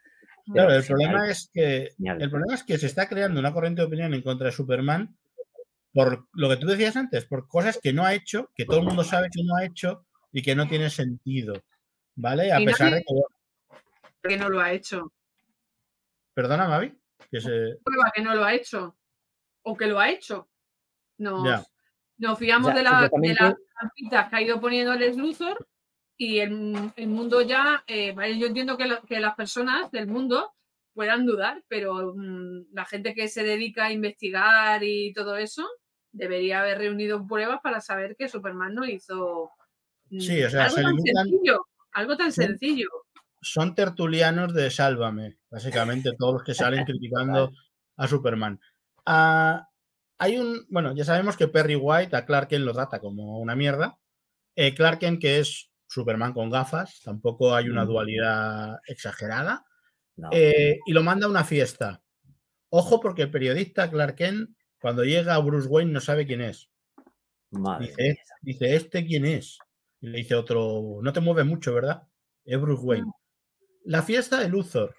Claro, 0.53 0.73
el 0.75 0.83
genial, 0.85 1.11
problema 1.11 1.31
es 1.31 1.51
que 1.53 1.91
el 1.99 2.31
problema 2.31 2.55
es 2.55 2.63
que 2.63 2.79
se 2.79 2.87
está 2.87 3.09
creando 3.09 3.41
una 3.41 3.53
corriente 3.53 3.83
de 3.83 3.89
opinión 3.89 4.15
en 4.15 4.23
contra 4.23 4.47
de 4.47 4.53
Superman 4.53 5.17
por 5.97 6.29
lo 6.35 6.49
que 6.51 6.57
tú 6.59 6.67
decías 6.67 6.95
antes, 6.95 7.25
por 7.25 7.49
cosas 7.49 7.81
que 7.83 7.95
no 7.95 8.05
ha 8.05 8.13
hecho, 8.13 8.51
que 8.55 8.67
todo 8.67 8.81
el 8.81 8.85
mundo 8.85 9.03
sabe 9.03 9.29
que 9.35 9.43
no 9.43 9.57
ha 9.57 9.65
hecho 9.65 10.05
y 10.31 10.43
que 10.43 10.55
no 10.55 10.69
tiene 10.69 10.91
sentido. 10.91 11.55
¿Vale? 12.17 12.53
A 12.53 12.61
Y 12.61 12.67
pesar 12.67 12.91
nadie- 12.91 12.97
de 12.97 13.05
que. 13.05 14.29
Que 14.29 14.37
no 14.37 14.51
lo 14.51 14.61
ha 14.61 14.73
hecho. 14.73 15.11
Perdona, 16.35 16.69
Mavi. 16.69 16.93
Que 17.31 17.41
se... 17.41 17.79
Prueba 17.83 18.13
que 18.15 18.21
no 18.23 18.35
lo 18.35 18.45
ha 18.45 18.53
hecho. 18.55 18.97
O 19.63 19.75
que 19.77 19.87
lo 19.87 19.99
ha 19.99 20.11
hecho. 20.11 20.49
Nos, 21.19 21.43
Ya. 21.49 21.65
nos 22.19 22.39
fiamos 22.39 22.75
de, 22.75 22.83
la- 22.83 23.09
de 23.11 23.35
las 23.35 23.55
trampitas 23.79 24.29
que 24.29 24.37
ha 24.37 24.43
ido 24.43 24.61
poniendo 24.61 24.95
Lex 24.95 25.17
Luthor 25.17 25.67
y 26.19 26.41
el, 26.41 26.93
el 26.97 27.09
mundo 27.09 27.41
ya. 27.41 27.83
eh, 27.87 28.13
vale, 28.13 28.39
yo 28.39 28.47
entiendo 28.49 28.77
que, 28.77 28.87
lo- 28.87 29.01
que 29.03 29.19
las 29.19 29.35
personas 29.35 29.91
del 29.91 30.07
mundo 30.09 30.53
puedan 30.93 31.25
dudar, 31.27 31.63
pero 31.69 32.13
mm, 32.15 32.73
la 32.73 32.85
gente 32.85 33.15
que 33.15 33.29
se 33.29 33.43
dedica 33.45 33.87
a 33.87 33.93
investigar 33.93 34.83
y 34.85 35.13
todo 35.15 35.37
eso 35.37 35.67
debería 36.17 36.61
haber 36.61 36.79
reunido 36.79 37.27
pruebas 37.27 37.61
para 37.63 37.81
saber 37.81 38.17
que 38.17 38.29
Superman 38.29 38.75
no 38.75 38.85
hizo 38.85 39.51
mm, 40.11 40.21
Sí, 40.21 40.43
o 40.43 40.51
sea, 40.51 40.65
algo 40.65 40.77
se 40.77 40.83
tan 40.83 40.93
limitan- 40.97 41.25
sencillo. 41.29 41.67
Algo 41.93 42.17
tan 42.17 42.33
sencillo. 42.33 42.89
son 43.41 43.75
tertulianos 43.75 44.53
de 44.55 44.71
Sálvame, 44.71 45.39
básicamente, 45.51 46.13
todos 46.19 46.35
los 46.35 46.43
que 46.43 46.55
salen 46.55 46.85
criticando 47.01 47.53
a 47.97 48.07
Superman. 48.09 48.61
Ah, 49.07 49.69
hay 50.19 50.37
un, 50.39 50.67
bueno, 50.69 50.95
ya 50.95 51.05
sabemos 51.05 51.37
que 51.37 51.49
Perry 51.49 51.77
White 51.77 52.17
a 52.17 52.25
Clark 52.27 52.49
Kent 52.49 52.65
lo 52.65 52.73
trata 52.73 52.99
como 53.01 53.39
una 53.39 53.55
mierda. 53.55 53.99
Eh, 54.57 54.75
Clark 54.75 54.99
Kent, 54.99 55.21
que 55.21 55.39
es 55.39 55.71
Superman 55.87 56.33
con 56.33 56.51
gafas, 56.51 57.01
tampoco 57.05 57.55
hay 57.55 57.69
una 57.69 57.85
Mm. 57.85 57.89
dualidad 57.89 58.79
exagerada, 58.87 59.65
No, 60.17 60.31
eh, 60.33 60.79
y 60.87 60.93
lo 60.93 61.03
manda 61.03 61.27
a 61.27 61.31
una 61.31 61.45
fiesta. 61.45 62.03
Ojo, 62.71 63.01
porque 63.01 63.23
el 63.23 63.31
periodista 63.31 63.91
Clark 63.91 64.17
Kent, 64.17 64.56
cuando 64.81 65.05
llega 65.05 65.39
Bruce 65.39 65.69
Wayne, 65.69 65.93
no 65.93 66.01
sabe 66.01 66.27
quién 66.27 66.41
es. 66.43 66.71
madre 67.51 67.89
Dice, 67.89 68.03
mía. 68.03 68.15
dice, 68.43 68.77
¿este 68.77 69.07
quién 69.07 69.25
es? 69.27 69.59
Y 70.01 70.09
le 70.09 70.19
dice 70.19 70.35
otro, 70.35 70.99
no 71.03 71.13
te 71.13 71.21
mueve 71.21 71.45
mucho, 71.45 71.75
¿verdad? 71.75 72.03
Es 72.45 72.61
Bruce 72.61 72.83
Wayne. 72.85 73.11
La 73.85 74.03
fiesta 74.03 74.41
de 74.41 74.49
Luthor. 74.49 74.95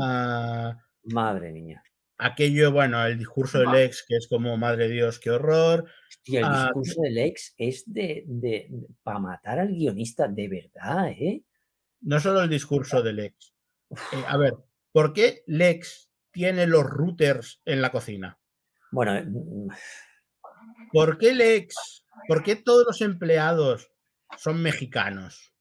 ah, 0.00 0.76
Madre 1.04 1.52
mía. 1.52 1.82
aquello, 2.18 2.72
bueno, 2.72 3.04
el 3.06 3.18
discurso 3.18 3.58
del 3.58 3.68
Buah. 3.68 3.82
ex, 3.84 4.04
que 4.06 4.16
es 4.16 4.26
como, 4.28 4.56
madre 4.56 4.88
Dios, 4.88 5.18
qué 5.18 5.30
horror. 5.30 5.88
Hostia, 6.08 6.40
el 6.40 6.46
Ah, 6.46 6.64
discurso 6.64 7.02
del 7.02 7.18
ex 7.18 7.54
es 7.58 7.84
de, 7.86 8.24
de, 8.26 8.70
para 9.02 9.18
matar 9.18 9.58
al 9.58 9.68
guionista, 9.68 10.26
de 10.28 10.48
verdad, 10.48 11.08
¿eh? 11.10 11.42
No 12.00 12.20
solo 12.20 12.42
el 12.42 12.48
discurso 12.50 13.02
del 13.02 13.20
ex. 13.20 13.54
Eh, 13.90 14.24
a 14.26 14.36
ver, 14.36 14.54
¿por 14.92 15.12
qué 15.12 15.42
Lex 15.46 16.10
tiene 16.32 16.66
los 16.66 16.84
routers 16.84 17.60
en 17.64 17.80
la 17.80 17.90
cocina? 17.90 18.38
Bueno, 18.92 19.12
mm, 19.24 19.68
¿Por 20.92 21.18
qué 21.18 21.34
Lex? 21.34 22.04
¿Por 22.28 22.42
qué 22.42 22.56
todos 22.56 22.84
los 22.86 23.00
empleados 23.00 23.90
son 24.38 24.62
mexicanos? 24.62 25.52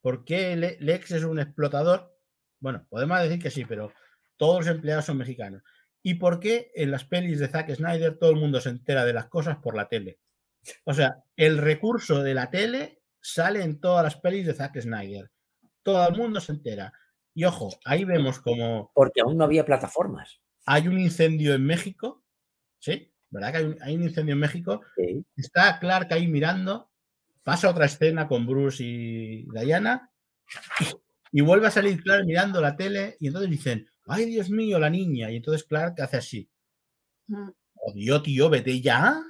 ¿Por 0.00 0.24
qué 0.24 0.56
Le- 0.56 0.76
Lex 0.80 1.10
es 1.12 1.24
un 1.24 1.38
explotador? 1.38 2.14
Bueno, 2.60 2.86
podemos 2.88 3.20
decir 3.20 3.40
que 3.40 3.50
sí, 3.50 3.64
pero 3.64 3.92
todos 4.36 4.66
los 4.66 4.74
empleados 4.74 5.04
son 5.04 5.18
mexicanos. 5.18 5.62
¿Y 6.02 6.14
por 6.14 6.40
qué 6.40 6.70
en 6.74 6.90
las 6.90 7.04
pelis 7.04 7.38
de 7.38 7.48
Zack 7.48 7.74
Snyder 7.74 8.18
todo 8.18 8.30
el 8.30 8.36
mundo 8.36 8.60
se 8.60 8.70
entera 8.70 9.04
de 9.04 9.12
las 9.12 9.26
cosas 9.28 9.58
por 9.58 9.76
la 9.76 9.88
tele? 9.88 10.18
O 10.84 10.94
sea, 10.94 11.22
el 11.36 11.58
recurso 11.58 12.22
de 12.22 12.34
la 12.34 12.50
tele 12.50 13.02
sale 13.20 13.62
en 13.62 13.80
todas 13.80 14.04
las 14.04 14.16
pelis 14.16 14.46
de 14.46 14.54
Zack 14.54 14.80
Snyder. 14.80 15.30
Todo 15.82 16.08
el 16.08 16.16
mundo 16.16 16.40
se 16.40 16.52
entera. 16.52 16.92
Y 17.34 17.44
ojo, 17.44 17.68
ahí 17.84 18.04
vemos 18.04 18.40
como 18.40 18.90
Porque 18.94 19.20
aún 19.20 19.36
no 19.36 19.44
había 19.44 19.64
plataformas. 19.64 20.40
hay 20.66 20.88
un 20.88 20.98
incendio 20.98 21.54
en 21.54 21.64
México. 21.64 22.24
¿Sí? 22.78 23.10
¿Verdad 23.30 23.52
que 23.52 23.58
hay 23.58 23.64
un, 23.64 23.76
hay 23.82 23.96
un 23.96 24.02
incendio 24.04 24.32
en 24.34 24.40
México? 24.40 24.80
Sí. 24.96 25.24
Está 25.36 25.78
Clark 25.78 26.12
ahí 26.12 26.26
mirando. 26.26 26.90
Pasa 27.42 27.70
otra 27.70 27.86
escena 27.86 28.28
con 28.28 28.46
Bruce 28.46 28.82
y 28.84 29.46
Diana. 29.50 30.10
Y 31.32 31.40
vuelve 31.42 31.66
a 31.66 31.70
salir 31.70 32.02
Clark 32.02 32.24
mirando 32.24 32.60
la 32.60 32.76
tele. 32.76 33.16
Y 33.20 33.26
entonces 33.26 33.50
dicen, 33.50 33.88
ay 34.06 34.24
Dios 34.26 34.50
mío, 34.50 34.78
la 34.78 34.90
niña. 34.90 35.30
Y 35.30 35.36
entonces 35.36 35.64
Clark 35.64 36.00
hace 36.00 36.16
así. 36.16 36.50
Mm. 37.26 37.50
Oh, 37.74 37.92
Dios, 37.92 38.22
tío, 38.22 38.48
vete 38.48 38.80
ya. 38.80 39.22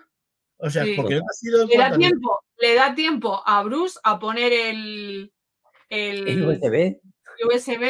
O 0.58 0.70
sea, 0.70 0.84
Sí. 0.84 0.94
porque 0.96 1.16
no 1.16 1.22
ha 1.28 1.32
sido 1.32 1.66
Le 1.66 1.76
da 1.76 1.96
tiempo, 1.96 2.40
le 2.60 2.74
da 2.74 2.94
tiempo 2.94 3.42
a 3.46 3.62
Bruce 3.62 3.98
a 4.02 4.18
poner 4.18 4.52
el, 4.52 5.32
el, 5.88 6.28
El 6.28 6.44
USB. 6.44 7.00
USB, 7.46 7.84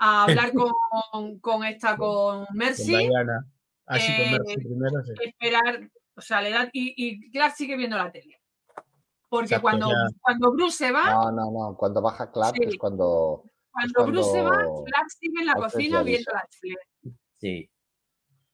a 0.00 0.24
hablar 0.24 0.52
con, 0.54 1.38
con 1.40 1.64
esta, 1.64 1.96
con 1.96 2.46
con 2.46 2.56
Mercy, 2.56 2.96
Diana. 2.96 3.46
Eh, 3.90 4.30
Mercy 4.30 4.56
primero, 4.56 5.02
sí. 5.04 5.12
esperar, 5.24 5.90
o 6.14 6.20
sea, 6.20 6.40
le 6.42 6.50
da, 6.50 6.68
y, 6.72 6.94
y 6.96 7.30
Clark 7.30 7.54
sigue 7.54 7.76
viendo 7.76 7.96
la 7.96 8.10
tele. 8.12 8.38
Porque 9.28 9.46
Exacto, 9.46 9.62
cuando, 9.62 9.88
ya. 9.88 9.94
cuando 10.20 10.52
Bruce 10.52 10.76
se 10.76 10.92
va, 10.92 11.10
No, 11.10 11.30
no, 11.32 11.50
no. 11.50 11.76
Cuando 11.76 12.02
baja 12.02 12.30
Clark 12.30 12.54
Sí. 12.56 12.68
es 12.68 12.76
cuando. 12.76 13.44
cuando, 13.72 13.94
cuando 13.94 14.12
Bruce 14.12 14.30
se 14.32 14.42
va, 14.42 14.56
Clark 14.58 15.10
sigue 15.18 15.40
en 15.40 15.46
la 15.46 15.54
cocina 15.54 16.02
viendo 16.02 16.32
la 16.32 16.48
tele. 16.60 17.16
Sí. 17.38 17.70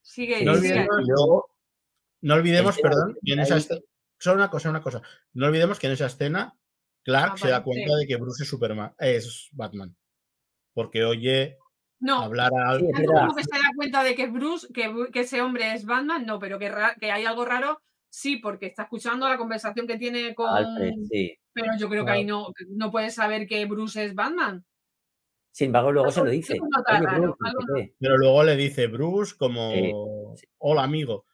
Sigue, 0.01 0.45
No 0.45 0.53
olvidemos- 0.53 1.07
luego, 1.07 1.51
No 2.21 2.35
olvidemos, 2.35 2.79
perdón, 2.81 3.17
que 3.25 3.33
en 3.33 3.41
esa 3.41 3.57
escena. 3.59 3.81
Solo 4.21 4.37
una 4.37 4.51
cosa, 4.51 4.71
una 4.71 4.83
cosa. 4.83 5.03
No 5.35 5.47
olvidemos 5.47 5.79
que 5.79 5.87
en 5.87 5.93
esa 5.93 6.07
escena 6.07 6.53
Clark 7.05 7.39
se 7.39 7.49
da 7.49 7.63
cuenta 7.63 7.95
de 7.97 8.07
que 8.07 8.17
Bruce 8.17 8.43
es 8.43 8.49
Superman, 8.49 8.93
es 8.99 9.49
Batman. 9.53 9.97
Porque 10.75 11.05
oye 11.05 11.59
No, 12.01 12.23
hablar 12.23 12.51
a 12.55 12.77
Sí, 12.79 12.87
cuenta 13.79 14.03
de 14.03 14.15
que 14.15 14.25
es 14.25 14.33
Bruce, 14.33 14.67
que, 14.75 14.93
ese 15.21 15.41
hombre 15.41 15.73
es 15.73 15.87
Batman, 15.87 16.27
no, 16.27 16.39
pero 16.39 16.59
que, 16.59 16.67
hay 17.11 17.25
algo 17.25 17.45
raro, 17.45 17.81
sí, 18.11 18.37
porque 18.37 18.67
está 18.67 18.83
escuchando 18.83 19.29
la 19.29 19.39
conversación 19.39 19.87
que 19.87 19.97
tiene 19.97 20.35
con. 20.35 20.51
Alfred, 20.51 20.93
sí. 21.11 21.39
Pero 21.53 21.73
yo 21.79 21.89
creo 21.89 22.05
que 22.05 22.11
ahí 22.11 22.25
no, 22.25 22.49
no 22.69 22.91
puede 22.91 23.11
saber 23.11 23.47
que 23.47 23.65
Bruce 23.67 24.05
es 24.05 24.15
Batman. 24.15 24.65
Sin 25.53 25.67
embargo, 25.67 25.91
luego 25.93 26.11
se 26.13 26.23
lo 26.23 26.31
dice. 26.31 26.55
Oye, 26.55 27.01
Bruce, 27.19 27.39
no. 27.41 27.89
Pero 27.99 28.17
luego 28.19 28.45
le 28.45 28.57
dice 28.57 28.87
Bruce 28.87 29.35
como 29.37 29.73
Sí, 29.73 29.93
sí. 30.37 30.47
hola 30.59 30.83
amigo. 30.85 31.25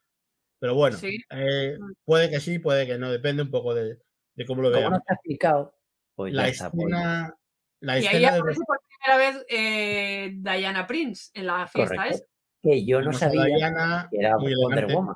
Pero 0.58 0.74
bueno, 0.74 0.96
Sí. 0.96 1.18
eh, 1.30 1.76
puede 2.04 2.30
que 2.30 2.40
sí, 2.40 2.58
puede 2.58 2.86
que 2.86 2.96
no, 2.96 3.10
depende 3.10 3.42
un 3.42 3.50
poco 3.50 3.74
de, 3.74 3.98
de 4.34 4.46
cómo 4.46 4.62
lo 4.62 4.68
Como 4.68 4.76
no 4.76 4.80
veamos. 4.80 4.98
está 5.00 5.14
explicado, 5.14 5.74
pues 6.14 6.32
La 6.32 6.48
está. 6.48 6.70
pues. 6.70 6.84
escena, 6.86 7.34
la 7.80 7.98
Y 8.00 8.06
ahí 8.06 8.20
de 8.20 8.26
aparece 8.28 8.60
por 8.66 8.78
primera 8.88 9.18
vez 9.18 9.44
eh, 9.50 10.32
Diana 10.36 10.86
Prince 10.86 11.30
en 11.34 11.46
la 11.46 11.66
fiesta. 11.66 11.96
Correcto. 11.96 12.16
esa. 12.16 12.24
Que 12.64 12.84
yo 12.84 13.00
no 13.02 13.12
sabía 13.12 13.44
Diana 13.44 14.08
que 14.10 14.18
era 14.18 14.36
Wonder. 14.38 14.86
Woman. 14.92 15.14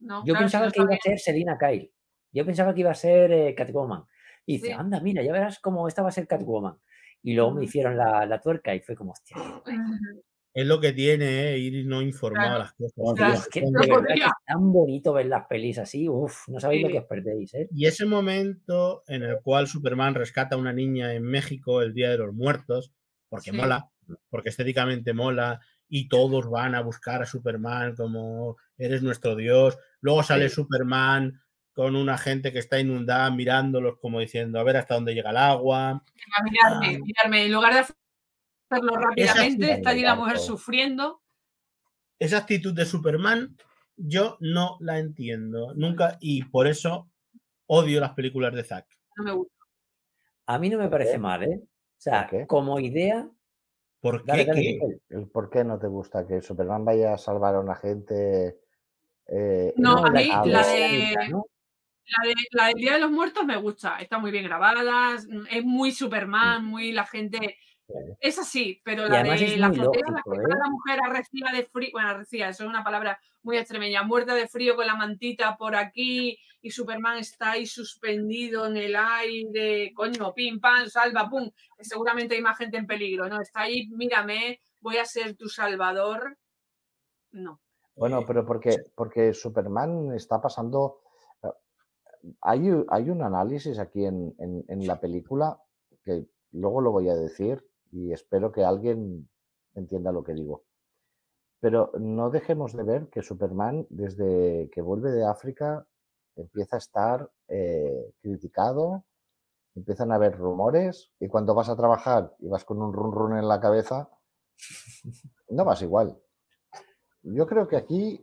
No, 0.00 0.20
Yo 0.20 0.34
claro, 0.34 0.40
pensaba 0.44 0.70
que 0.70 0.82
iba 0.82 0.94
a 0.94 0.98
ser 1.02 1.18
Selina 1.18 1.56
Kyle. 1.58 1.90
Yo 2.32 2.44
pensaba 2.44 2.74
que 2.74 2.80
iba 2.80 2.90
a 2.90 2.94
ser 2.94 3.32
eh, 3.32 3.54
Catwoman. 3.54 4.04
Y 4.44 4.54
dice, 4.54 4.66
Sí. 4.66 4.72
anda, 4.72 5.00
mira, 5.00 5.22
ya 5.22 5.32
verás 5.32 5.58
cómo 5.60 5.88
esta 5.88 6.02
va 6.02 6.08
a 6.10 6.12
ser 6.12 6.26
Catwoman. 6.26 6.76
Y 7.22 7.32
luego 7.34 7.52
me 7.52 7.64
hicieron 7.64 7.96
la, 7.96 8.26
la 8.26 8.38
tuerca 8.40 8.74
y 8.74 8.80
fue 8.80 8.94
como, 8.94 9.12
hostia. 9.12 9.36
Es 10.52 10.66
lo 10.66 10.78
que 10.80 10.92
tiene, 10.92 11.52
eh, 11.54 11.58
ir 11.58 11.86
no 11.86 12.00
informado 12.02 12.42
Claro. 12.48 12.54
a 12.56 12.58
las 12.58 12.72
cosas. 12.74 13.14
Claro. 13.16 13.40
Que 13.50 13.62
No 13.62 13.80
de 13.80 13.86
verdad 13.88 14.14
que 14.14 14.20
es 14.20 14.30
tan 14.46 14.72
bonito 14.72 15.12
ver 15.14 15.26
las 15.26 15.46
pelis 15.46 15.78
así. 15.78 16.08
Uf, 16.08 16.48
no 16.48 16.60
sabéis 16.60 16.82
lo 16.82 16.88
que 16.90 16.98
os 16.98 17.06
perdéis, 17.06 17.54
¿eh? 17.54 17.68
Y 17.72 17.86
ese 17.86 18.04
momento 18.06 19.02
en 19.08 19.22
el 19.24 19.40
cual 19.42 19.66
Superman 19.66 20.14
rescata 20.14 20.54
a 20.54 20.58
una 20.58 20.72
niña 20.72 21.14
en 21.14 21.22
México 21.24 21.80
el 21.82 21.92
Día 21.94 22.10
de 22.10 22.18
los 22.18 22.34
Muertos, 22.34 22.92
porque 23.28 23.50
Sí. 23.50 23.56
mola, 23.56 23.90
porque 24.30 24.50
estéticamente 24.50 25.12
mola, 25.12 25.60
y 25.96 26.08
todos 26.08 26.50
van 26.50 26.74
a 26.74 26.80
buscar 26.80 27.22
a 27.22 27.26
Superman 27.26 27.94
como 27.94 28.56
eres 28.76 29.00
nuestro 29.04 29.36
Dios. 29.36 29.78
Luego 30.00 30.24
sale 30.24 30.48
Sí. 30.48 30.56
Superman 30.56 31.40
con 31.72 31.94
una 31.94 32.18
gente 32.18 32.52
que 32.52 32.58
está 32.58 32.80
inundada 32.80 33.30
mirándolos 33.30 33.98
como 34.00 34.18
diciendo 34.18 34.58
a 34.58 34.64
ver 34.64 34.76
hasta 34.76 34.94
dónde 34.96 35.14
llega 35.14 35.30
el 35.30 35.36
agua. 35.36 35.90
A 35.90 36.42
mirarme, 36.42 36.98
mirarme. 36.98 37.46
En 37.46 37.52
lugar 37.52 37.74
de 37.74 37.78
hacerlo 37.78 38.96
rápidamente, 38.96 39.70
está 39.74 39.90
allí 39.90 40.02
la 40.02 40.16
mujer 40.16 40.38
sufriendo. 40.40 41.22
Esa 42.18 42.38
actitud 42.38 42.74
de 42.74 42.86
Superman 42.86 43.56
yo 43.96 44.36
no 44.40 44.76
la 44.80 44.98
entiendo 44.98 45.74
nunca 45.76 46.18
y 46.20 46.42
por 46.42 46.66
eso 46.66 47.08
odio 47.66 48.00
las 48.00 48.14
películas 48.14 48.52
de 48.52 48.64
Zack. 48.64 48.88
No 49.16 49.24
me 49.24 49.32
gusta. 49.32 49.54
A 50.46 50.58
mí 50.58 50.68
no 50.70 50.78
me 50.78 50.84
¿Por 50.84 50.90
parece 50.90 51.12
qué? 51.12 51.18
mal, 51.18 51.44
¿eh? 51.44 51.60
O 51.62 52.00
sea, 52.04 52.28
como 52.48 52.80
idea, 52.80 53.30
¿Por 54.04 54.22
qué? 54.22 54.78
¿por 55.32 55.48
qué 55.48 55.64
no 55.64 55.78
te 55.78 55.86
gusta 55.86 56.26
que 56.26 56.42
Superman 56.42 56.84
vaya 56.84 57.14
a 57.14 57.18
salvar 57.18 57.54
a 57.54 57.60
una 57.60 57.74
gente? 57.74 58.58
eh, 59.26 59.72
No, 59.78 60.04
a 60.04 60.10
mí 60.10 60.28
la 60.28 60.46
idea 60.46 60.62
de-. 60.62 61.14
La, 61.26 62.28
de, 62.28 62.34
la 62.50 62.66
del 62.66 62.74
Día 62.74 62.92
de 62.92 62.98
los 62.98 63.10
Muertos 63.10 63.46
me 63.46 63.56
gusta. 63.56 63.96
Está 64.00 64.18
muy 64.18 64.30
bien 64.30 64.44
grabada. 64.44 65.16
Es 65.50 65.64
muy 65.64 65.90
Superman, 65.90 66.66
muy 66.66 66.92
la 66.92 67.06
gente. 67.06 67.56
Es 68.20 68.38
así, 68.38 68.80
pero 68.84 69.06
Y 69.06 69.10
la 69.10 69.22
de 69.22 69.56
la 69.58 69.70
que 69.70 69.80
¿eh? 69.80 70.00
la 70.16 70.70
mujer 70.70 70.98
arrecida 71.04 71.52
de 71.52 71.64
frío. 71.64 71.90
Bueno, 71.92 72.08
arrecida, 72.08 72.48
eso 72.48 72.64
es 72.64 72.68
una 72.68 72.82
palabra 72.82 73.18
muy 73.42 73.58
extremeña. 73.58 74.02
Muerta 74.02 74.34
de 74.34 74.48
frío 74.48 74.74
con 74.74 74.86
la 74.86 74.94
mantita 74.96 75.56
por 75.56 75.76
aquí 75.76 76.38
y 76.62 76.70
Superman 76.70 77.18
está 77.18 77.52
ahí 77.52 77.66
suspendido 77.66 78.66
en 78.66 78.78
el 78.78 78.96
aire. 78.96 79.92
Coño, 79.94 80.32
pim, 80.32 80.60
pam, 80.60 80.88
salva, 80.88 81.28
pum. 81.28 81.50
Seguramente 81.78 82.34
hay 82.34 82.40
más 82.42 82.56
gente 82.56 82.78
en 82.78 82.86
peligro, 82.86 83.28
¿no? 83.28 83.40
Está 83.40 83.60
ahí, 83.62 83.86
mírame, 83.88 84.60
voy 84.80 84.96
a 84.96 85.04
ser 85.04 85.36
tu 85.36 85.48
salvador. 85.48 86.38
No. 87.32 87.60
Bueno, 87.96 88.24
pero 88.26 88.46
porque, 88.46 88.76
porque 88.96 89.34
Superman 89.34 90.12
está 90.14 90.40
pasando. 90.40 91.00
eh, 91.42 91.48
Hay, 92.40 92.62
hay 92.88 93.10
un 93.10 93.22
análisis 93.22 93.78
aquí 93.78 94.06
en, 94.06 94.34
en- 94.38 94.64
en 94.68 94.86
la 94.86 94.98
película 94.98 95.58
que 96.02 96.24
luego 96.52 96.80
lo 96.80 96.92
voy 96.92 97.08
a 97.10 97.14
decir 97.14 97.62
y 97.94 98.12
espero 98.12 98.50
que 98.50 98.64
alguien 98.64 99.28
entienda 99.74 100.10
lo 100.10 100.24
que 100.24 100.34
digo. 100.34 100.64
Pero 101.60 101.92
no 101.98 102.30
dejemos 102.30 102.74
de 102.74 102.82
ver 102.82 103.08
que 103.08 103.22
Superman, 103.22 103.86
desde 103.88 104.68
que 104.72 104.82
vuelve 104.82 105.12
de 105.12 105.24
África, 105.24 105.86
empieza 106.34 106.76
a 106.76 106.78
estar 106.80 107.30
eh, 107.48 108.12
criticado, 108.20 109.04
empiezan 109.76 110.10
a 110.10 110.16
haber 110.16 110.36
rumores 110.36 111.12
y 111.20 111.28
cuando 111.28 111.54
vas 111.54 111.68
a 111.68 111.76
trabajar 111.76 112.34
y 112.40 112.48
vas 112.48 112.64
con 112.64 112.82
un 112.82 112.92
run 112.92 113.12
run 113.12 113.38
en 113.38 113.46
la 113.46 113.60
cabeza, 113.60 114.10
no 115.48 115.64
vas 115.64 115.80
igual. 115.82 116.18
Yo 117.22 117.46
creo 117.46 117.68
que 117.68 117.76
aquí 117.76 118.20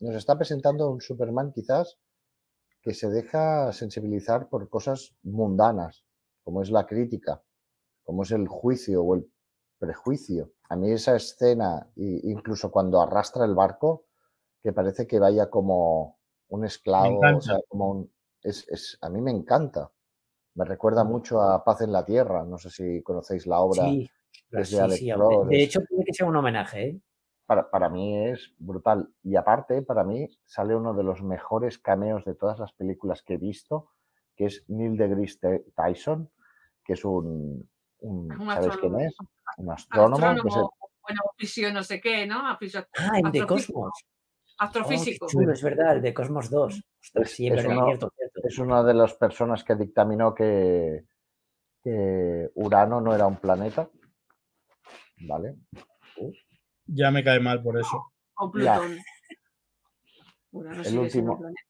nos 0.00 0.14
está 0.14 0.36
presentando 0.36 0.90
un 0.90 1.00
Superman 1.00 1.50
quizás 1.52 1.98
que 2.82 2.92
se 2.92 3.08
deja 3.08 3.72
sensibilizar 3.72 4.48
por 4.48 4.68
cosas 4.68 5.16
mundanas, 5.22 6.04
como 6.44 6.62
es 6.62 6.70
la 6.70 6.86
crítica, 6.86 7.42
como 8.08 8.22
es 8.22 8.30
el 8.30 8.48
juicio 8.48 9.02
o 9.04 9.16
el 9.16 9.30
prejuicio. 9.78 10.52
A 10.70 10.76
mí 10.76 10.90
esa 10.90 11.14
escena, 11.14 11.90
incluso 11.94 12.70
cuando 12.70 13.02
arrastra 13.02 13.44
el 13.44 13.54
barco, 13.54 14.06
que 14.62 14.72
parece 14.72 15.06
que 15.06 15.18
vaya 15.18 15.50
como 15.50 16.18
un 16.48 16.64
esclavo, 16.64 17.18
o 17.18 17.22
encanta. 17.22 17.40
sea, 17.42 17.58
como 17.68 17.90
un, 17.90 18.12
es, 18.42 18.66
es- 18.70 18.96
a 19.02 19.10
mí 19.10 19.20
me 19.20 19.30
encanta. 19.30 19.92
Me 20.54 20.64
recuerda 20.64 21.04
mucho 21.04 21.42
a 21.42 21.62
Paz 21.62 21.82
en 21.82 21.92
la 21.92 22.06
Tierra. 22.06 22.44
No 22.46 22.56
sé 22.56 22.70
si 22.70 23.02
conocéis 23.02 23.46
la 23.46 23.60
obra. 23.60 23.84
Sí, 23.84 24.10
es 24.52 24.70
de 24.70 24.88
sí. 24.88 25.10
De 25.10 25.62
hecho, 25.62 25.80
puede 25.86 26.04
que 26.06 26.14
sea 26.14 26.26
un 26.26 26.36
homenaje, 26.36 26.88
¿eh? 26.88 27.00
para, 27.44 27.70
para 27.70 27.90
mí 27.90 28.26
es 28.26 28.54
brutal. 28.58 29.12
Y 29.22 29.36
aparte, 29.36 29.82
para 29.82 30.02
mí 30.02 30.26
sale 30.46 30.74
uno 30.74 30.94
de 30.94 31.02
los 31.02 31.22
mejores 31.22 31.78
cameos 31.78 32.24
de 32.24 32.34
todas 32.34 32.58
las 32.58 32.72
películas 32.72 33.22
que 33.22 33.34
he 33.34 33.38
visto, 33.38 33.90
que 34.34 34.46
es 34.46 34.64
Neil 34.68 34.96
deGrasse 34.96 35.66
Tyson, 35.76 36.30
que 36.82 36.94
es 36.94 37.04
un, 37.04 37.68
un- 38.00 38.30
Un 38.32 38.46
¿sabes 38.46 38.58
quién 38.58 38.70
astrónomo. 38.70 39.00
es? 39.00 39.16
Un 39.58 39.70
astrónomo. 39.72 40.16
que 40.18 40.24
Astrónomo, 40.26 40.72
bueno, 41.02 41.20
fisio 41.36 41.72
no 41.72 41.82
sé 41.82 42.00
qué, 42.00 42.26
¿no? 42.26 42.56
Fisio- 42.58 42.86
Ah, 42.98 43.18
el 43.18 43.32
de 43.32 43.40
astrofísico. 43.40 43.80
Cosmos. 43.80 43.92
Oh, 44.60 44.64
Astrofísico. 44.64 45.26
chulo, 45.28 45.52
es 45.52 45.62
verdad, 45.62 45.96
el 45.96 46.02
de 46.02 46.12
Cosmos 46.14 46.50
2. 46.50 46.82
Ostras, 47.00 47.28
Es- 47.28 47.36
sí, 47.36 47.46
es 47.46 47.54
verdad, 47.56 47.76
uno- 47.76 47.86
cierto, 47.86 48.12
cierto. 48.16 48.40
es 48.44 48.58
una 48.58 48.82
de 48.82 48.94
las 48.94 49.14
personas 49.14 49.62
que 49.64 49.74
dictaminó 49.76 50.34
que, 50.34 51.04
que 51.82 52.50
Urano 52.54 53.00
no 53.00 53.14
era 53.14 53.26
un 53.26 53.36
planeta. 53.36 53.88
¿Vale? 55.26 55.56
Ya 56.86 57.10
me 57.10 57.22
cae 57.24 57.40
mal 57.40 57.62
por 57.62 57.78
eso. 57.78 58.12
O 58.36 58.52
Ya. 58.58 58.78
Plutón. 58.78 58.98
Urano 60.52 60.82
El 60.82 60.98
último. 60.98 61.38
planeta. 61.38 61.60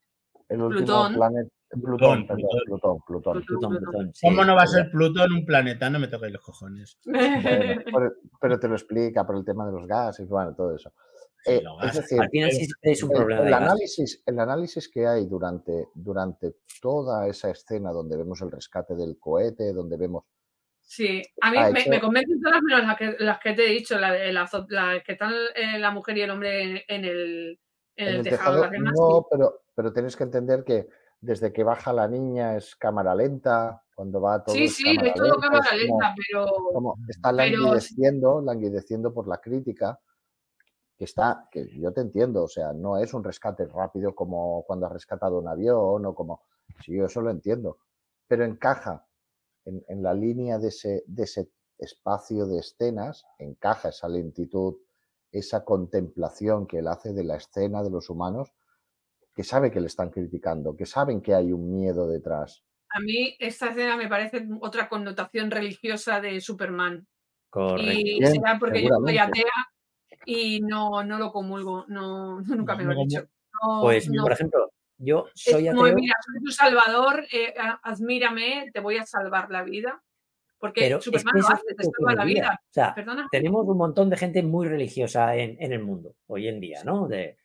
El 0.48 0.62
último 0.62 0.78
Plutón. 0.86 1.14
planeta. 1.14 1.50
Plutón, 1.70 2.26
Plutón, 2.26 2.26
perdón, 2.26 2.48
Plutón. 2.66 2.98
Plutón, 3.02 3.02
Plutón. 3.06 3.42
Plutón, 3.44 3.70
Plutón. 3.70 3.78
Plutón, 3.92 4.14
sí, 4.14 4.26
¿Cómo 4.26 4.44
no 4.44 4.54
va 4.56 4.62
a 4.62 4.66
ser 4.66 4.90
Plutón 4.90 5.32
un 5.32 5.44
planeta? 5.44 5.90
No 5.90 5.98
me 5.98 6.08
toquéis 6.08 6.32
los 6.32 6.42
cojones. 6.42 6.98
Bueno, 7.06 7.82
pero, 7.84 8.12
pero 8.40 8.58
te 8.60 8.68
lo 8.68 8.74
explica 8.74 9.26
por 9.26 9.36
el 9.36 9.44
tema 9.44 9.66
de 9.66 9.72
los 9.72 9.86
gases, 9.86 10.28
bueno, 10.28 10.54
todo 10.54 10.74
eso. 10.74 10.92
Eh, 11.46 11.62
es 11.84 11.94
decir, 11.94 12.20
Al 12.20 12.28
final 12.30 12.50
sí 12.52 12.66
es 12.82 13.02
un 13.02 13.10
el, 13.12 13.16
problema 13.16 13.56
análisis, 13.56 14.22
el 14.26 14.38
análisis 14.40 14.88
que 14.90 15.06
hay 15.06 15.26
durante, 15.26 15.88
durante 15.94 16.56
toda 16.82 17.26
esa 17.28 17.50
escena 17.50 17.90
donde 17.92 18.16
vemos 18.16 18.40
el 18.42 18.50
rescate 18.50 18.94
del 18.94 19.18
cohete, 19.18 19.72
donde 19.72 19.96
vemos 19.96 20.24
Sí, 20.80 21.22
a 21.42 21.50
mí 21.50 21.58
me, 21.72 21.80
hecho- 21.80 21.90
me 21.90 22.00
convencen 22.00 22.40
todas 22.40 22.62
menos 22.62 22.86
las 22.86 22.96
que, 22.96 23.16
las 23.18 23.38
que 23.40 23.52
te 23.52 23.66
he 23.66 23.70
dicho, 23.72 23.98
la 23.98 24.10
de 24.12 24.32
la, 24.32 24.46
zo- 24.46 24.66
la 24.70 25.02
que 25.04 25.12
están 25.12 25.32
eh, 25.54 25.78
la 25.78 25.90
mujer 25.90 26.16
y 26.16 26.22
el 26.22 26.30
hombre 26.30 26.62
en, 26.62 26.80
en 26.88 27.04
el, 27.04 27.60
en 27.96 28.08
el 28.08 28.22
tejado. 28.22 28.62
las 28.62 28.70
sí. 28.70 28.78
no, 28.80 29.26
pero, 29.30 29.60
pero 29.76 29.92
tienes 29.92 30.16
que 30.16 30.24
entender 30.24 30.64
que 30.64 30.88
desde 31.20 31.52
que 31.52 31.64
baja 31.64 31.92
la 31.92 32.06
niña 32.08 32.56
es 32.56 32.76
cámara 32.76 33.14
lenta, 33.14 33.82
cuando 33.94 34.20
va 34.20 34.42
todo 34.44 34.54
Sí, 34.54 34.64
es 34.64 34.76
sí, 34.76 34.84
cámara 34.84 35.08
es 35.08 35.14
todo 35.14 35.24
lenta, 35.26 35.40
cámara 35.48 35.68
como- 35.70 35.78
lenta, 36.00 36.14
pero 36.16 36.46
como 36.72 36.94
está 37.08 37.30
pero- 37.30 37.36
languideciendo, 37.62 38.40
languideciendo 38.40 39.12
por 39.14 39.26
la 39.28 39.38
crítica, 39.38 39.98
que 40.96 41.04
está, 41.04 41.48
que 41.50 41.68
yo 41.78 41.92
te 41.92 42.00
entiendo, 42.00 42.42
o 42.44 42.48
sea, 42.48 42.72
no 42.72 42.98
es 42.98 43.14
un 43.14 43.22
rescate 43.22 43.66
rápido 43.66 44.14
como 44.14 44.64
cuando 44.66 44.86
has 44.86 44.92
rescatado 44.92 45.38
un 45.38 45.46
avión 45.48 46.04
o 46.06 46.14
como, 46.14 46.42
sí, 46.84 46.92
yo 46.96 47.06
eso 47.06 47.20
lo 47.20 47.30
entiendo, 47.30 47.78
pero 48.26 48.44
encaja 48.44 49.06
en, 49.64 49.84
en 49.88 50.02
la 50.02 50.12
línea 50.14 50.58
de 50.58 50.68
ese, 50.68 51.04
de 51.06 51.22
ese 51.24 51.50
espacio 51.78 52.46
de 52.46 52.58
escenas, 52.58 53.24
encaja 53.38 53.90
esa 53.90 54.08
lentitud, 54.08 54.74
esa 55.30 55.64
contemplación 55.64 56.66
que 56.66 56.78
él 56.78 56.88
hace 56.88 57.12
de 57.12 57.22
la 57.22 57.36
escena 57.36 57.82
de 57.84 57.90
los 57.90 58.10
humanos, 58.10 58.52
que 59.39 59.44
sabe 59.44 59.70
que 59.70 59.78
le 59.81 59.86
están 59.86 60.10
criticando, 60.10 60.74
que 60.74 60.85
saben 60.85 61.20
que 61.23 61.32
hay 61.32 61.52
un 61.52 61.70
miedo 61.73 62.09
detrás. 62.09 62.65
a 62.90 62.98
mí 62.98 63.36
esta 63.39 63.69
escena 63.69 63.97
me 63.97 64.09
parece 64.09 64.44
otra 64.60 64.89
connotación 64.89 65.52
religiosa 65.52 66.20
de 66.20 66.40
Superman. 66.40 67.06
Correcto. 67.48 67.93
Y 67.93 68.19
Bien, 68.19 68.32
será 68.32 68.59
porque 68.59 68.82
yo 68.82 68.89
soy 69.06 69.16
atea 69.16 69.44
y 70.27 70.59
no, 70.62 71.05
no 71.05 71.19
lo 71.20 71.31
comulgo, 71.31 71.85
no, 71.86 72.40
nunca 72.65 72.74
me 72.74 72.82
lo 72.82 72.94
No 72.94 73.01
he 73.01 73.05
dicho. 73.05 73.20
No, 73.62 73.82
Pues, 73.82 74.10
no. 74.10 74.24
por 74.24 74.32
ejemplo, 74.32 74.73
yo 74.97 75.27
soy 75.36 75.69
ateo, 75.69 75.94
mira, 75.94 76.15
soy 76.27 76.44
tu 76.44 76.51
salvador, 76.51 77.24
eh, 77.32 77.55
admírame, 77.85 78.70
te 78.74 78.81
voy 78.81 78.97
a 78.97 79.06
salvar 79.06 79.52
la 79.52 79.62
vida. 79.62 80.02
Porque 80.59 80.81
pero 80.81 80.98
es 80.98 81.05
que 81.05 81.16
Superman 81.20 81.40
lo 81.43 81.48
hace, 81.55 81.74
te 81.77 81.85
salva 81.85 82.15
la 82.16 82.24
vida. 82.24 82.60
O 82.60 82.73
sea, 82.73 82.93
Perdona. 82.93 83.28
tenemos 83.31 83.65
un 83.69 83.78
montón 83.78 84.10
de 84.10 84.16
gente 84.16 84.43
muy 84.43 84.66
religiosa 84.66 85.36
en, 85.36 85.56
en 85.62 85.73
el 85.73 85.85
mundo 85.85 86.16
hoy 86.27 86.48
en 86.48 86.59
día, 86.59 86.82
¿no? 86.82 87.06
De, 87.06 87.36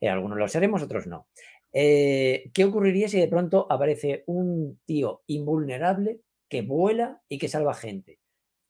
eh, 0.00 0.08
algunos 0.08 0.38
lo 0.38 0.48
seremos, 0.48 0.82
otros 0.82 1.06
no. 1.06 1.28
Eh, 1.72 2.50
¿Qué 2.52 2.64
ocurriría 2.64 3.08
si 3.08 3.20
de 3.20 3.28
pronto 3.28 3.66
aparece 3.70 4.24
un 4.26 4.80
tío 4.84 5.22
invulnerable 5.26 6.20
que 6.48 6.62
vuela 6.62 7.22
y 7.28 7.38
que 7.38 7.48
salva 7.48 7.74
gente? 7.74 8.18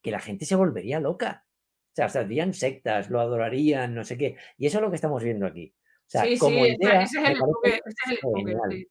Que 0.03 0.11
la 0.11 0.21
gente 0.21 0.45
se 0.45 0.57
volvería 0.57 1.01
loca. 1.01 1.47
O 1.93 1.95
sea, 1.95 2.09
se 2.09 2.19
harían 2.19 2.55
sectas, 2.55 3.11
lo 3.11 3.21
adorarían, 3.21 3.95
no 3.95 4.05
sé 4.05 4.17
qué. 4.19 4.37
Y 4.59 4.67
eso 4.67 4.79
es 4.79 4.83
lo 4.83 4.91
que 4.91 4.97
estamos 4.97 5.23
viendo 5.23 5.47
aquí. 5.47 5.75
O 6.07 6.11
sea, 6.11 6.25
sí, 6.25 6.39
como 6.39 6.65
sí, 6.65 6.73
idea, 6.73 7.03
ese 7.03 7.19
es 7.19 7.25
el 7.25 7.33
enfoque. 7.33 7.81
es 7.85 8.71
sí. 8.71 8.89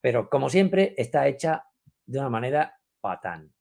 pero 0.00 0.28
como 0.28 0.48
siempre 0.48 0.94
está 0.96 1.28
hecha 1.28 1.64
de 2.06 2.18
una 2.18 2.30
manera 2.30 2.78
patán. 3.00 3.52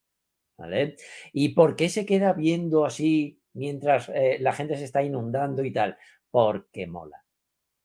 ¿Vale? 0.58 0.96
¿Y 1.34 1.50
por 1.50 1.76
qué 1.76 1.90
se 1.90 2.06
queda 2.06 2.34
viendo 2.34 2.86
así 2.86 3.42
mientras 3.54 4.10
eh, 4.10 4.38
la 4.40 4.54
gente 4.54 4.78
se 4.78 4.84
está 4.86 5.02
inundando 5.02 5.64
y 5.64 5.74
tal? 5.74 5.98
Porque 6.30 6.86
mola. 6.86 7.23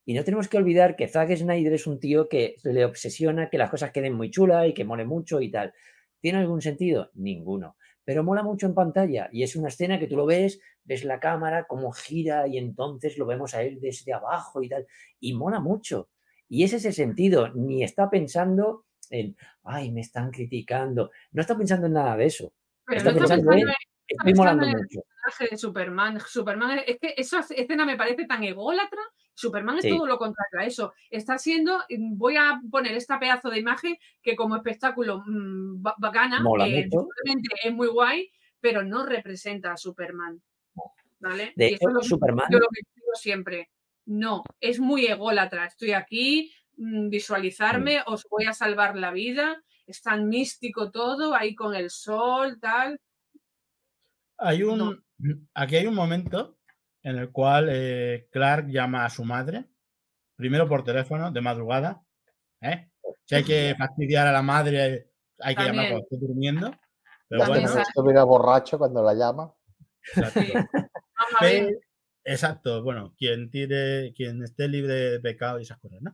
Y 0.09 0.14
no 0.14 0.24
tenemos 0.24 0.48
que 0.48 0.56
olvidar 0.56 0.97
que 0.97 1.06
Zack 1.06 1.36
Snyder 1.36 1.74
es 1.74 1.86
un 1.86 2.01
tío 2.01 2.30
que 2.30 2.56
le 2.64 2.86
obsesiona 2.86 3.51
que 3.51 3.59
las 3.59 3.68
cosas 3.68 3.90
queden 3.90 4.14
muy 4.14 4.30
chulas 4.30 4.66
y 4.66 4.72
que 4.72 4.82
mole 4.86 5.05
mucho 5.05 5.39
y 5.43 5.51
tal. 5.51 5.74
¿Tiene 6.18 6.39
algún 6.39 6.62
sentido? 6.62 7.10
Ninguno. 7.12 7.76
Pero 8.05 8.24
mola 8.24 8.43
mucho 8.43 8.64
en 8.64 8.72
pantalla 8.72 9.28
y 9.30 9.43
es 9.43 9.55
una 9.55 9.68
escena 9.68 9.98
que 9.98 10.06
tú 10.06 10.16
lo 10.16 10.24
ves, 10.24 10.62
ves 10.82 11.05
la 11.05 11.20
cámara, 11.20 11.66
cómo 11.68 11.93
gira 11.93 12.48
y 12.48 12.56
entonces 12.56 13.18
lo 13.18 13.26
vemos 13.26 13.55
a 13.55 13.60
él 13.60 13.80
desde 13.82 14.14
abajo 14.14 14.62
y 14.62 14.70
tal. 14.70 14.86
Y 15.20 15.35
mola 15.35 15.60
mucho. 15.60 16.09
Y 16.48 16.64
ese 16.64 16.76
es 16.76 16.86
el 16.86 16.94
sentido. 16.94 17.51
Ni 17.52 17.85
está 17.85 18.09
pensando 18.09 18.86
en, 19.10 19.36
ay, 19.64 19.93
me 19.93 20.01
están 20.01 20.30
criticando. 20.30 21.10
No 21.32 21.43
está 21.43 21.55
pensando 21.55 21.86
en 21.86 21.93
nada 21.93 22.16
de 22.16 22.24
eso. 22.24 22.55
Pero 22.86 22.97
Está 22.97 23.12
no 23.12 23.18
está 23.18 23.35
pensando 23.35 23.51
pensando 23.51 23.52
en, 23.52 23.68
en 23.68 23.74
estoy 24.06 24.32
molando 24.32 24.64
en 24.64 24.70
el 24.70 24.76
mucho. 24.76 25.01
personaje 25.02 25.51
de 25.51 25.59
Superman. 25.59 26.20
Superman, 26.20 26.80
es 26.86 26.98
que 26.98 27.12
esa 27.14 27.40
escena 27.40 27.85
me 27.85 27.98
parece 27.98 28.24
tan 28.24 28.43
ególatra. 28.43 29.02
Superman 29.39 29.81
Sí. 29.81 29.89
es 29.89 29.97
todo 29.97 30.06
lo 30.06 30.19
contrario 30.19 30.59
a 30.60 30.65
eso. 30.66 30.93
Está 31.10 31.39
siendo, 31.39 31.78
mm, 31.89 32.19
voy 32.19 32.36
a 32.36 32.60
poner 32.70 32.93
esta 32.97 33.20
pedazo 33.20 33.51
de 33.51 33.60
imagen 33.60 33.97
que 34.20 34.35
como 34.35 34.56
espectáculo 34.56 35.23
mm, 35.24 35.81
ba- 35.81 35.94
bacana, 35.98 36.39
eh, 36.66 36.85
visualmente 36.85 37.48
es 37.62 37.73
muy 37.73 37.86
guay, 37.89 38.31
pero 38.60 38.82
no 38.82 39.06
representa 39.06 39.73
a 39.73 39.77
Superman. 39.77 40.43
¿Vale? 41.20 41.52
De 41.56 41.70
Y 41.70 41.74
hecho, 41.74 41.77
eso 41.81 41.89
es 41.89 41.94
lo 41.94 42.01
que 42.01 42.09
Superman, 42.09 42.47
yo 42.51 42.59
lo 42.59 42.66
que 42.69 42.81
digo 42.97 43.12
siempre. 43.15 43.70
No, 44.06 44.43
es 44.60 44.81
muy 44.81 45.06
ególatra. 45.06 45.66
Estoy 45.66 45.93
aquí, 45.93 46.52
mm, 46.77 47.09
visualizarme, 47.09 48.02
os 48.06 48.27
voy 48.28 48.47
a 48.47 48.52
salvar 48.52 48.97
la 48.97 49.12
vida. 49.12 49.62
Es 49.86 50.02
tan 50.02 50.28
místico 50.28 50.90
todo, 50.90 51.35
ahí 51.35 51.55
con 51.55 51.74
el 51.77 51.90
sol, 51.90 52.59
tal. 52.60 53.01
Hay 54.39 54.62
un, 54.65 54.78
No. 54.78 54.94
Aquí 55.55 55.77
hay 55.77 55.86
un 55.86 55.94
momento 55.94 56.57
en 57.02 57.16
el 57.16 57.30
cual 57.30 57.68
eh, 57.70 58.28
Clark 58.30 58.68
llama 58.68 59.04
a 59.04 59.10
su 59.10 59.24
madre, 59.24 59.64
primero 60.36 60.68
por 60.68 60.84
teléfono, 60.84 61.30
de 61.30 61.40
madrugada. 61.40 62.02
¿eh? 62.60 62.90
Si 63.24 63.34
hay 63.34 63.44
que 63.44 63.74
fastidiar 63.78 64.26
a 64.26 64.32
la 64.32 64.42
madre, 64.42 65.10
hay 65.40 65.54
que 65.54 65.62
llamar 65.64 65.88
cuando 65.88 66.04
esté 66.04 66.16
durmiendo. 66.18 66.70
Pero 67.28 67.42
También 67.42 67.62
bueno, 67.64 67.74
sa- 67.76 67.82
estuviera 67.82 68.24
borracho 68.24 68.78
cuando 68.78 69.02
la 69.02 69.14
llama. 69.14 69.52
exacto. 70.14 70.40
Sí. 71.40 71.68
Bueno, 72.84 73.14
quien 73.16 73.50
tire, 73.50 74.12
quien 74.14 74.42
esté 74.42 74.68
libre 74.68 74.92
de 75.12 75.20
pecado 75.20 75.58
y 75.58 75.62
esas 75.62 75.78
cosas, 75.78 76.02
¿no? 76.02 76.12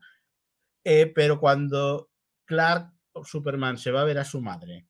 Eh, 0.85 1.07
pero 1.13 1.41
cuando 1.41 2.09
Clark 2.45 2.93
o 3.15 3.25
Superman 3.25 3.79
se 3.79 3.91
va 3.91 4.03
a 4.03 4.05
ver 4.05 4.19
a 4.19 4.25
su 4.25 4.41
madre 4.41 4.87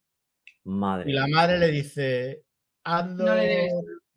madre. 0.65 1.09
y 1.09 1.13
la 1.13 1.25
madre 1.27 1.57
le 1.57 1.71
dice, 1.71 2.43
hazlo, 2.83 3.25
No 3.25 3.33
le 3.35 3.69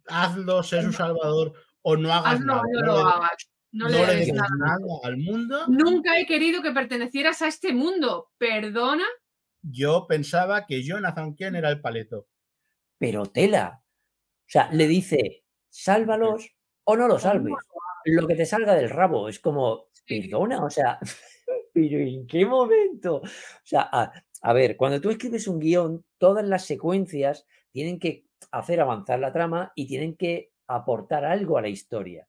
hazlo, 0.06 0.62
sé 0.62 0.82
su 0.82 0.92
salvador 0.92 1.54
o 1.90 1.96
no 1.96 2.12
hagas 2.12 2.34
Hazlo, 2.34 2.46
nada. 2.46 2.62
no 2.72 2.80
no 2.80 2.86
lo 2.86 2.96
le- 2.96 3.02
hagas. 3.10 3.50
No, 3.70 3.84
no 3.84 3.90
le 3.90 3.98
le 3.98 4.06
des 4.06 4.16
dejes 4.20 4.34
nada. 4.34 4.48
nada 4.58 4.78
al 5.04 5.16
mundo. 5.18 5.66
Nunca 5.68 6.18
he 6.18 6.26
querido 6.26 6.62
que 6.62 6.70
pertenecieras 6.72 7.42
a 7.42 7.48
este 7.48 7.72
mundo. 7.72 8.30
Perdona. 8.38 9.04
Yo 9.62 10.06
pensaba 10.06 10.66
que 10.66 10.82
Jonathan 10.82 11.34
Ken 11.34 11.54
era 11.56 11.68
el 11.70 11.80
paleto. 11.80 12.26
Pero 12.98 13.26
tela. 13.26 13.82
O 13.82 14.50
sea, 14.50 14.70
le 14.72 14.86
dice, 14.86 15.44
sálvalos 15.68 16.48
o 16.84 16.96
no 16.96 17.08
los 17.08 17.22
salves. 17.22 17.52
Lo 18.06 18.26
que 18.26 18.34
te 18.36 18.46
salga 18.46 18.74
del 18.74 18.88
rabo. 18.90 19.28
Es 19.28 19.38
como, 19.40 19.88
Sí. 20.06 20.22
perdona, 20.22 20.64
o 20.64 20.70
sea, 20.70 20.98
pero 21.74 21.98
¿en 21.98 22.26
qué 22.26 22.46
momento? 22.46 23.16
O 23.16 23.22
sea, 23.64 23.88
a, 23.92 24.10
a 24.42 24.52
ver, 24.54 24.76
cuando 24.78 25.00
tú 25.00 25.10
escribes 25.10 25.46
un 25.46 25.58
guion, 25.58 26.04
todas 26.16 26.46
las 26.46 26.64
secuencias 26.64 27.44
tienen 27.70 27.98
que 27.98 28.24
hacer 28.50 28.80
avanzar 28.80 29.18
la 29.18 29.32
trama 29.32 29.72
y 29.74 29.86
tienen 29.86 30.16
que 30.16 30.52
aportar 30.68 31.24
algo 31.24 31.58
a 31.58 31.62
la 31.62 31.68
historia. 31.68 32.28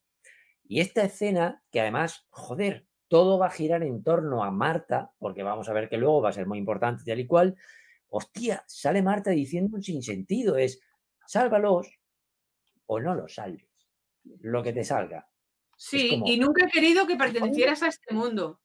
Y 0.63 0.81
esta 0.81 1.03
escena, 1.03 1.63
que 1.71 1.81
además, 1.81 2.27
joder, 2.29 2.87
todo 3.07 3.39
va 3.39 3.47
a 3.47 3.51
girar 3.51 3.83
en 3.83 4.03
torno 4.03 4.43
a 4.43 4.51
Marta, 4.51 5.13
porque 5.19 5.43
vamos 5.43 5.69
a 5.69 5.73
ver 5.73 5.89
que 5.89 5.97
luego 5.97 6.21
va 6.21 6.29
a 6.29 6.33
ser 6.33 6.47
muy 6.47 6.57
importante 6.59 7.03
tal 7.05 7.19
y 7.19 7.27
cual, 7.27 7.55
hostia, 8.09 8.63
sale 8.67 9.01
Marta 9.01 9.31
diciendo 9.31 9.77
un 9.77 9.83
sinsentido, 9.83 10.57
es 10.57 10.81
sálvalos 11.27 11.87
o 12.87 12.99
no 12.99 13.15
los 13.15 13.35
salves, 13.35 13.69
lo 14.41 14.63
que 14.63 14.73
te 14.73 14.83
salga. 14.83 15.29
Sí, 15.77 16.09
como- 16.09 16.27
y 16.27 16.37
nunca 16.37 16.65
he 16.65 16.69
querido 16.69 17.07
que 17.07 17.15
pertenecieras 17.15 17.83
a 17.83 17.87
este 17.87 18.13
mundo. 18.13 18.59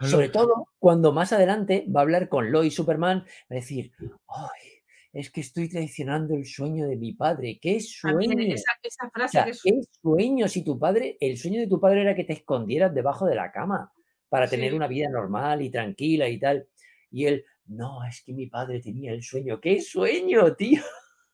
Sobre 0.00 0.28
todo 0.28 0.66
cuando 0.78 1.12
más 1.12 1.32
adelante 1.32 1.86
va 1.94 2.00
a 2.00 2.02
hablar 2.02 2.28
con 2.28 2.50
Lois 2.50 2.74
Superman, 2.74 3.20
va 3.20 3.26
a 3.50 3.54
decir, 3.54 3.92
ay, 4.28 4.71
es 5.12 5.30
que 5.30 5.42
estoy 5.42 5.68
traicionando 5.68 6.34
el 6.34 6.46
sueño 6.46 6.86
de 6.86 6.96
mi 6.96 7.12
padre, 7.12 7.58
qué 7.60 7.80
sueño. 7.80 8.18
esa, 8.54 8.72
esa 8.82 9.06
O 9.06 9.10
frase 9.10 9.32
sea, 9.32 9.44
que 9.44 9.50
es 9.50 9.62
qué 9.62 9.72
sueño 10.00 10.48
si 10.48 10.64
tu 10.64 10.78
padre, 10.78 11.16
el 11.20 11.36
sueño 11.36 11.60
de 11.60 11.66
tu 11.68 11.78
padre 11.80 12.02
era 12.02 12.14
que 12.14 12.24
te 12.24 12.32
escondieras 12.32 12.94
debajo 12.94 13.26
de 13.26 13.34
la 13.34 13.52
cama 13.52 13.92
para 14.28 14.48
tener 14.48 14.72
una 14.74 14.86
vida 14.88 15.10
normal 15.10 15.60
y 15.60 15.70
tranquila 15.70 16.28
y 16.28 16.38
tal. 16.38 16.66
Y 17.10 17.26
él, 17.26 17.44
no, 17.66 18.02
es 18.04 18.22
que 18.24 18.32
mi 18.32 18.46
padre 18.46 18.80
tenía 18.80 19.12
el 19.12 19.22
sueño. 19.22 19.60
¿Qué 19.60 19.82
sueño, 19.82 20.54
tío? 20.56 20.82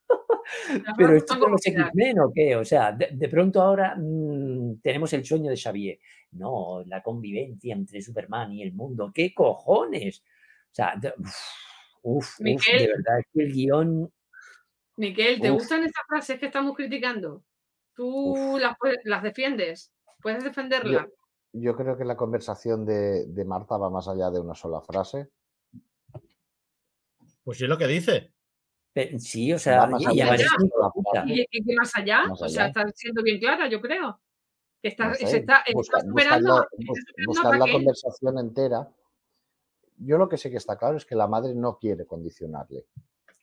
Pero 0.96 1.16
esto 1.16 1.38
con 1.38 1.52
los 1.52 1.64
X-Men 1.64 2.18
o 2.20 2.32
qué? 2.34 2.56
O 2.56 2.64
sea, 2.64 2.90
de, 2.90 3.10
de 3.12 3.28
pronto 3.28 3.62
ahora 3.62 3.94
mm, 3.96 4.80
tenemos 4.82 5.12
el 5.12 5.24
sueño 5.24 5.50
de 5.50 5.56
Xavier. 5.56 5.98
No, 6.32 6.82
la 6.86 7.02
convivencia 7.02 7.74
entre 7.74 8.02
Superman 8.02 8.52
y 8.52 8.62
el 8.62 8.72
mundo. 8.72 9.12
¿Qué 9.14 9.32
cojones? 9.32 10.20
O 10.20 10.74
sea, 10.74 10.94
de- 11.00 11.14
uf, 12.16 12.40
uf, 12.40 12.66
de 12.66 12.86
verdad, 12.86 13.18
es 13.20 13.26
que 13.32 13.42
el 13.42 13.52
guion 13.52 14.12
Miquel, 14.96 15.40
¿te 15.40 15.50
Uf. 15.50 15.58
gustan 15.58 15.84
esas 15.84 16.04
frases 16.08 16.40
que 16.40 16.46
estamos 16.46 16.74
criticando? 16.74 17.44
¿Tú 17.94 18.58
las, 18.60 18.76
las 19.04 19.22
defiendes? 19.22 19.92
¿Puedes 20.20 20.42
defenderlas? 20.42 21.06
Yo 21.52 21.76
creo 21.76 21.96
que 21.96 22.04
la 22.04 22.16
conversación 22.16 22.84
de, 22.84 23.26
de 23.26 23.44
Marta 23.44 23.76
va 23.76 23.90
más 23.90 24.08
allá 24.08 24.30
de 24.30 24.40
una 24.40 24.54
sola 24.54 24.80
frase. 24.80 25.28
Pues 27.44 27.58
sí 27.58 27.64
es 27.64 27.70
lo 27.70 27.78
que 27.78 27.86
dice. 27.86 28.32
Sí, 29.18 29.52
o 29.52 29.58
sea, 29.58 29.86
más 29.86 30.02
y, 30.02 30.16
y 30.16 30.20
allá. 30.20 30.46
¿Y, 31.26 31.46
y 31.50 31.64
qué 31.64 31.74
más 31.76 31.94
allá? 31.94 32.24
Más 32.26 32.42
O 32.42 32.48
sea, 32.48 32.66
está 32.66 32.84
siendo 32.94 33.22
bien 33.22 33.38
clara, 33.38 33.68
yo 33.68 33.80
creo. 33.80 34.20
Que 34.82 34.88
está, 34.88 35.08
no 35.08 35.14
sé, 35.14 35.26
se 35.26 35.36
está, 35.38 35.58
está 35.58 35.72
busca- 35.72 36.00
superando, 36.00 36.66
está 36.76 36.92
superando 37.24 37.64
a 37.64 37.66
la 37.66 37.72
conversación 37.72 38.38
entera. 38.38 38.88
Yo 40.00 40.16
lo 40.18 40.28
que 40.28 40.36
sé 40.38 40.50
que 40.50 40.56
está 40.56 40.76
claro 40.76 40.96
es 40.96 41.04
que 41.04 41.16
la 41.16 41.26
madre 41.26 41.54
no 41.54 41.78
quiere 41.78 42.06
condicionarle, 42.06 42.86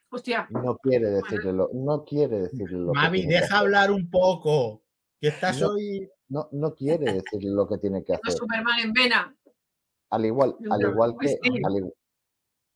Hostia, 0.10 0.48
no 0.50 0.78
quiere 0.78 1.10
decirle 1.10 1.52
lo, 1.52 1.70
no 1.74 2.06
quiere 2.06 2.40
decirle 2.44 2.78
lo 2.78 2.94
que 2.94 3.28
deja 3.28 3.60
hablar 3.60 3.92
un 3.92 4.10
poco. 4.10 4.82
Que 5.20 5.28
estás 5.30 5.60
No. 5.60 5.70
hoy. 5.70 6.10
No, 6.30 6.48
no 6.54 6.74
quiere 6.74 7.12
decirle 7.14 7.50
lo 7.52 7.68
que 7.68 7.78
tiene 7.78 8.04
que 8.04 8.14
hacer. 8.14 8.32
Superman 8.32 8.80
en 8.80 8.94
vena. 8.94 9.36
Al 10.10 10.26
igual, 10.26 10.56
al 10.72 10.82
igual 10.82 11.16
que, 11.20 11.38
al, 11.44 11.74
igu- 11.74 11.94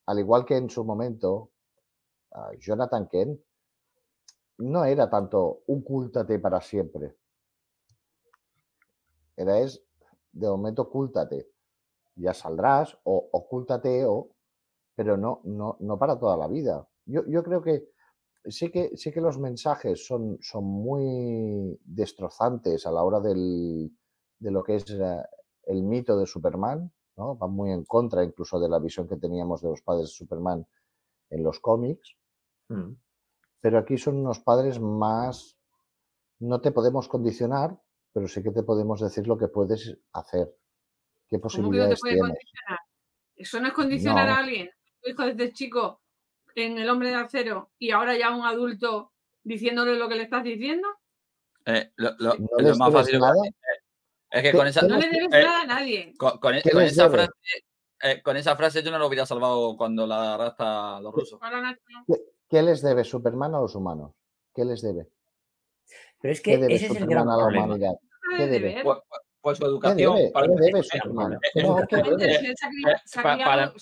al 0.07 0.19
igual 0.19 0.45
que 0.45 0.57
en 0.57 0.69
su 0.69 0.83
momento, 0.83 1.51
Jonathan 2.59 3.07
Kent 3.07 3.39
no 4.57 4.83
era 4.83 5.09
tanto 5.09 5.63
ocúltate 5.67 6.37
para 6.39 6.59
siempre. 6.59 7.15
Era 9.37 9.59
es, 9.59 9.81
de 10.33 10.47
momento, 10.47 10.81
ocúltate. 10.83 11.47
Ya 12.19 12.33
saldrás 12.33 12.97
o 13.03 13.29
ocúltate 13.31 14.05
o, 14.05 14.29
pero 14.95 15.17
no, 15.17 15.41
no, 15.45 15.77
no 15.79 15.97
para 15.97 16.19
toda 16.19 16.37
la 16.37 16.47
vida. 16.47 16.87
Yo, 17.05 17.25
yo 17.27 17.43
creo 17.43 17.61
que 17.61 17.89
sí 18.45 18.71
que 18.71 18.95
sí 18.97 19.11
que 19.11 19.21
los 19.21 19.37
mensajes 19.39 20.05
son, 20.05 20.37
son 20.41 20.65
muy 20.65 21.79
destrozantes 21.83 22.85
a 22.85 22.91
la 22.91 23.03
hora 23.03 23.19
del, 23.19 23.91
de 24.39 24.51
lo 24.51 24.63
que 24.63 24.75
es 24.75 24.89
eh, 24.89 25.23
el 25.63 25.83
mito 25.83 26.17
de 26.17 26.25
Superman, 26.25 26.91
¿no? 27.17 27.35
Van 27.35 27.51
muy 27.51 27.71
en 27.71 27.85
contra 27.85 28.23
incluso 28.23 28.59
de 28.59 28.69
la 28.69 28.79
visión 28.79 29.07
que 29.07 29.17
teníamos 29.17 29.61
de 29.61 29.69
los 29.69 29.81
padres 29.81 30.09
de 30.09 30.13
Superman 30.13 30.65
en 31.29 31.43
los 31.43 31.59
cómics, 31.59 32.15
Mm. 32.69 32.93
pero 33.61 33.79
aquí 33.79 33.97
son 33.97 34.17
unos 34.17 34.39
padres 34.39 34.79
más, 34.79 35.57
no 36.39 36.61
te 36.61 36.71
podemos 36.71 37.07
condicionar, 37.07 37.81
pero 38.13 38.27
sí 38.27 38.43
que 38.43 38.51
te 38.51 38.63
podemos 38.63 39.01
decir 39.01 39.27
lo 39.27 39.37
que 39.37 39.47
puedes 39.47 39.97
hacer, 40.13 40.55
qué 41.29 41.39
¿Cómo 41.39 41.49
que 41.49 41.57
no 41.57 41.63
te 41.63 41.95
posibilidades 41.95 41.99
puede 41.99 42.13
tienes. 42.15 42.29
condicionar? 42.31 42.79
Eso 43.35 43.59
no 43.61 43.67
es 43.67 43.73
condicionar 43.73 44.27
No. 44.27 44.33
a 44.33 44.37
alguien. 44.37 44.69
Tu 45.01 45.09
hijo 45.11 45.23
desde 45.25 45.53
chico 45.53 46.01
en 46.55 46.77
el 46.77 46.89
hombre 46.89 47.09
de 47.09 47.15
acero 47.15 47.71
y 47.77 47.91
ahora 47.91 48.17
ya 48.17 48.31
un 48.35 48.45
adulto 48.45 49.13
diciéndole 49.43 49.95
lo 49.97 50.09
que 50.09 50.15
le 50.15 50.23
estás 50.23 50.43
diciendo. 50.43 50.87
Eh, 51.65 51.91
lo, 51.95 52.11
lo- 52.19 52.35
No 52.35 52.47
lo 52.57 52.67
les 52.67 52.77
más 52.77 52.91
fácil 52.91 53.19
nada. 53.19 53.33
es 54.31 54.41
que 54.43 54.51
¿Qué- 54.51 54.57
con 54.57 54.67
esa, 54.67 54.81
qué 54.81 54.87
No 54.87 54.97
le 54.97 55.09
debes 55.09 55.27
eh, 55.33 55.43
nada 55.43 55.61
a 55.61 55.65
nadie. 55.65 56.13
con, 56.17 56.37
con 56.39 56.53
¿Qué 56.61 56.69
con 56.71 56.81
les 56.81 56.91
esa 56.91 57.09
frase, 57.09 57.31
eh, 58.01 58.21
con 58.21 58.35
esa 58.37 58.55
frase 58.55 58.83
yo 58.83 58.91
no 58.91 58.97
lo 58.99 59.07
hubiera 59.07 59.25
salvado 59.25 59.77
cuando 59.77 60.05
la 60.07 60.33
arrastra 60.35 60.97
a 60.97 61.01
los 61.01 61.13
rusos. 61.13 61.39
¿Qué, 62.07 62.15
qué 62.49 62.61
les 62.61 62.81
debe 62.81 63.03
Superman 63.03 63.55
a 63.55 63.59
los 63.61 63.75
humanos? 63.75 64.11
¿Qué 64.53 64.65
les 64.65 64.81
debe? 64.81 65.07
Pero 66.21 66.33
es 66.33 66.41
¿Qué 66.41 66.51
que 66.51 66.57
debe 66.57 66.75
ese 66.75 66.85
es 66.85 66.91
el 66.91 66.97
Superman 66.99 67.25
gran 67.25 67.29
a 67.29 67.37
la 67.37 67.43
problema. 67.43 67.65
humanidad? 67.65 67.91
no 68.31 68.37
¿Qué 68.37 68.47
debe 68.47 68.83
su 69.55 69.61
¿Qué 69.63 69.67
educación. 69.67 70.15
debe? 70.15 70.31
para, 70.31 70.47
¿Qué 70.47 70.53
debe 70.53 70.79
eh, 70.79 70.81
Eh, 70.81 70.99
criado- 73.11 73.45
para- 73.45 73.73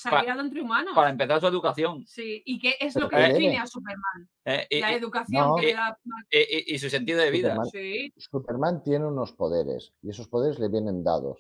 entre 0.42 0.62
humanos. 0.62 0.94
empezar 1.10 1.40
su 1.40 1.48
educación. 1.48 2.06
Sí, 2.06 2.42
y 2.46 2.60
qué 2.60 2.76
es 2.80 2.94
¿Pero 2.94 3.06
lo 3.06 3.10
que 3.10 3.18
define 3.18 3.58
a 3.58 3.68
Superman. 3.68 4.30
eh, 4.46 4.68
y, 4.70 4.80
La 4.82 4.94
educación 4.94 5.48
no. 5.48 5.56
que 5.56 5.66
le 5.68 5.74
da. 5.74 5.98
y- 6.32 6.38
y- 6.72 6.76
y 6.76 6.80
su 6.80 6.90
sentido 6.90 7.20
de 7.20 7.32
vida. 7.32 7.50
Superman- 7.56 7.70
Sí, 7.72 8.14
Superman 8.18 8.84
tiene 8.84 9.06
unos 9.06 9.34
poderes 9.34 9.94
y 10.02 10.10
esos 10.10 10.28
poderes 10.28 10.60
le 10.60 10.70
vienen 10.70 11.04
dados. 11.04 11.40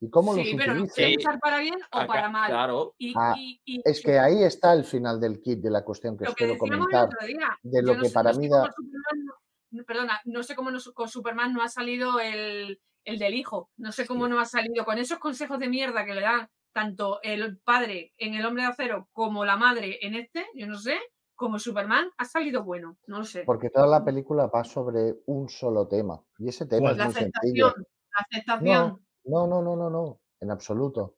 ¿Y 0.00 0.10
cómo 0.10 0.34
los 0.34 0.44
sí, 0.44 0.54
pero 0.56 0.74
los 0.74 0.82
utiliza? 0.90 0.94
puede 0.96 1.08
Sí. 1.10 1.16
usar 1.18 1.38
para 1.38 1.58
bien 1.60 1.76
o 1.92 1.98
Acá- 1.98 2.06
para 2.08 2.28
mal. 2.28 2.50
Claro. 2.50 2.94
Y, 2.98 3.14
Ah, 3.16 3.34
y- 3.38 3.60
y 3.64 3.80
Es 3.84 4.00
que 4.02 4.18
ahí 4.18 4.42
está 4.42 4.72
el 4.72 4.84
final 4.84 5.20
del 5.20 5.40
kit 5.40 5.60
de 5.60 5.70
la 5.70 5.84
cuestión 5.84 6.16
que 6.18 6.24
os 6.24 6.34
quiero 6.34 6.58
comentar. 6.58 7.08
día. 7.24 7.56
de 7.62 7.82
lo 7.82 7.94
no 7.94 8.02
que 8.02 8.08
sé- 8.08 8.14
para 8.14 8.32
no 8.32 8.38
mí 8.40 8.48
cómo 8.48 8.62
da- 8.64 8.72
Superman 8.72 9.24
no- 9.24 9.34
no- 9.70 9.84
perdona, 9.84 10.20
no 10.24 10.42
sé 10.42 10.56
cómo 10.56 10.70
no- 10.72 10.80
con 10.92 11.08
Superman 11.08 11.54
no 11.54 11.62
ha 11.62 11.68
salido 11.68 12.18
el, 12.18 12.80
el 13.04 13.18
del 13.18 13.34
hijo. 13.34 13.70
No 13.76 13.92
sé 13.92 14.06
cómo 14.06 14.28
no 14.28 14.40
ha 14.40 14.44
salido 14.44 14.84
con 14.84 14.98
esos 14.98 15.18
consejos 15.18 15.58
de 15.58 15.68
mierda 15.68 16.04
que 16.04 16.14
le 16.14 16.20
dan 16.20 16.48
tanto 16.72 17.20
el 17.22 17.58
padre 17.58 18.12
en 18.16 18.34
El 18.34 18.46
Hombre 18.46 18.62
de 18.62 18.68
Acero 18.70 19.08
como 19.12 19.44
la 19.44 19.56
madre 19.56 19.98
en 20.02 20.14
este, 20.14 20.46
yo 20.54 20.66
no 20.66 20.78
sé, 20.78 20.98
como 21.34 21.58
Superman 21.58 22.08
ha 22.18 22.24
salido 22.24 22.64
bueno. 22.64 22.96
No 23.06 23.18
lo 23.18 23.24
sé. 23.24 23.42
Porque 23.44 23.70
toda 23.70 23.86
la 23.86 24.04
película 24.04 24.46
va 24.46 24.64
sobre 24.64 25.22
un 25.26 25.48
solo 25.48 25.88
tema. 25.88 26.22
Y 26.38 26.48
ese 26.48 26.66
tema 26.66 26.90
¿Cuál? 26.90 26.92
es 26.92 26.98
La 26.98 27.04
muy 27.06 27.14
sencillo. 27.14 27.66
aceptación. 27.66 27.86
La 28.12 28.20
aceptación. 28.20 29.06
No, 29.24 29.46
no, 29.46 29.62
no, 29.62 29.62
no, 29.62 29.76
no, 29.76 29.90
no, 29.90 30.20
en 30.40 30.50
absoluto. 30.50 31.16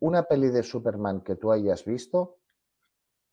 Una 0.00 0.22
peli 0.24 0.48
de 0.48 0.62
Superman 0.62 1.22
que 1.22 1.36
tú 1.36 1.50
hayas 1.50 1.84
visto, 1.84 2.38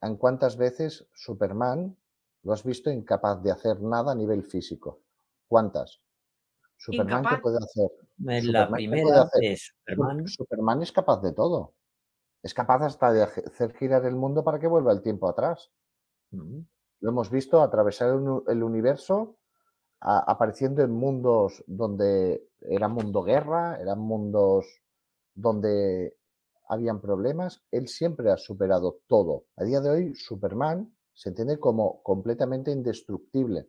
¿en 0.01 0.15
cuántas 0.17 0.57
veces 0.57 1.07
Superman 1.13 1.97
lo 2.43 2.53
has 2.53 2.63
visto 2.63 2.89
incapaz 2.89 3.41
de 3.43 3.51
hacer 3.51 3.81
nada 3.81 4.13
a 4.13 4.15
nivel 4.15 4.43
físico? 4.43 5.01
¿Cuántas? 5.47 6.01
Superman, 6.83 7.21
¿qué 7.21 7.27
Incapaz. 7.35 7.41
puede 7.41 7.57
hacer? 7.57 7.91
En 8.19 8.25
la 8.27 8.65
Superman, 8.65 8.67
¿qué 8.69 8.75
primera 8.75 9.29
de 9.39 9.57
Superman, 9.57 10.27
Superman 10.27 10.81
es 10.81 10.91
capaz 10.91 11.21
de 11.21 11.31
todo. 11.33 11.73
Es 12.43 12.53
capaz 12.55 12.83
hasta 12.83 13.13
de 13.13 13.21
hace- 13.23 13.43
hacer 13.45 13.73
girar 13.75 14.03
el 14.05 14.15
mundo 14.15 14.43
para 14.43 14.59
que 14.59 14.67
vuelva 14.67 14.91
el 14.91 15.01
tiempo 15.01 15.27
atrás. 15.29 15.71
mm, 16.31 16.59
Lo 17.01 17.09
hemos 17.09 17.29
visto 17.29 17.61
atravesar 17.61 18.09
el, 18.47 18.63
universo, 18.63 19.37
a- 19.99 20.19
apareciendo 20.31 20.81
en 20.83 20.91
mundos 20.91 21.63
donde 21.67 22.47
era 22.61 22.87
mundo 22.87 23.21
guerra, 23.23 23.77
eran 23.79 23.99
mundos 23.99 24.65
donde 25.35 26.15
habían 26.67 26.99
problemas. 27.01 27.63
Él 27.71 27.87
siempre 27.87 28.31
ha 28.31 28.37
superado 28.37 28.99
todo. 29.07 29.45
A 29.57 29.63
día 29.63 29.81
de 29.81 29.89
hoy, 29.89 30.15
Superman 30.15 30.95
se 31.13 31.29
entiende 31.29 31.59
como 31.59 32.01
completamente 32.03 32.71
indestructible. 32.71 33.67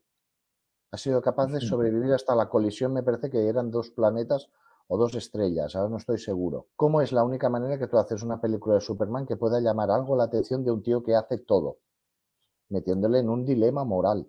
Ha 0.92 0.98
sido 0.98 1.22
capaz 1.22 1.46
de 1.46 1.60
sobrevivir 1.60 2.12
hasta 2.12 2.34
la 2.34 2.50
colisión, 2.50 2.92
me 2.92 3.02
parece 3.02 3.30
que 3.30 3.48
eran 3.48 3.70
dos 3.70 3.90
planetas 3.90 4.50
o 4.88 4.98
dos 4.98 5.14
estrellas, 5.14 5.74
ahora 5.74 5.88
no 5.88 5.96
estoy 5.96 6.18
seguro. 6.18 6.68
¿Cómo 6.76 7.00
es 7.00 7.12
la 7.12 7.24
única 7.24 7.48
manera 7.48 7.78
que 7.78 7.86
tú 7.86 7.96
haces 7.96 8.22
una 8.22 8.42
película 8.42 8.74
de 8.74 8.82
Superman 8.82 9.24
que 9.24 9.36
pueda 9.36 9.58
llamar 9.58 9.90
algo 9.90 10.16
la 10.16 10.24
atención 10.24 10.62
de 10.62 10.70
un 10.70 10.82
tío 10.82 11.02
que 11.02 11.14
hace 11.14 11.38
todo? 11.38 11.78
Metiéndole 12.68 13.20
en 13.20 13.30
un 13.30 13.46
dilema 13.46 13.84
moral. 13.84 14.28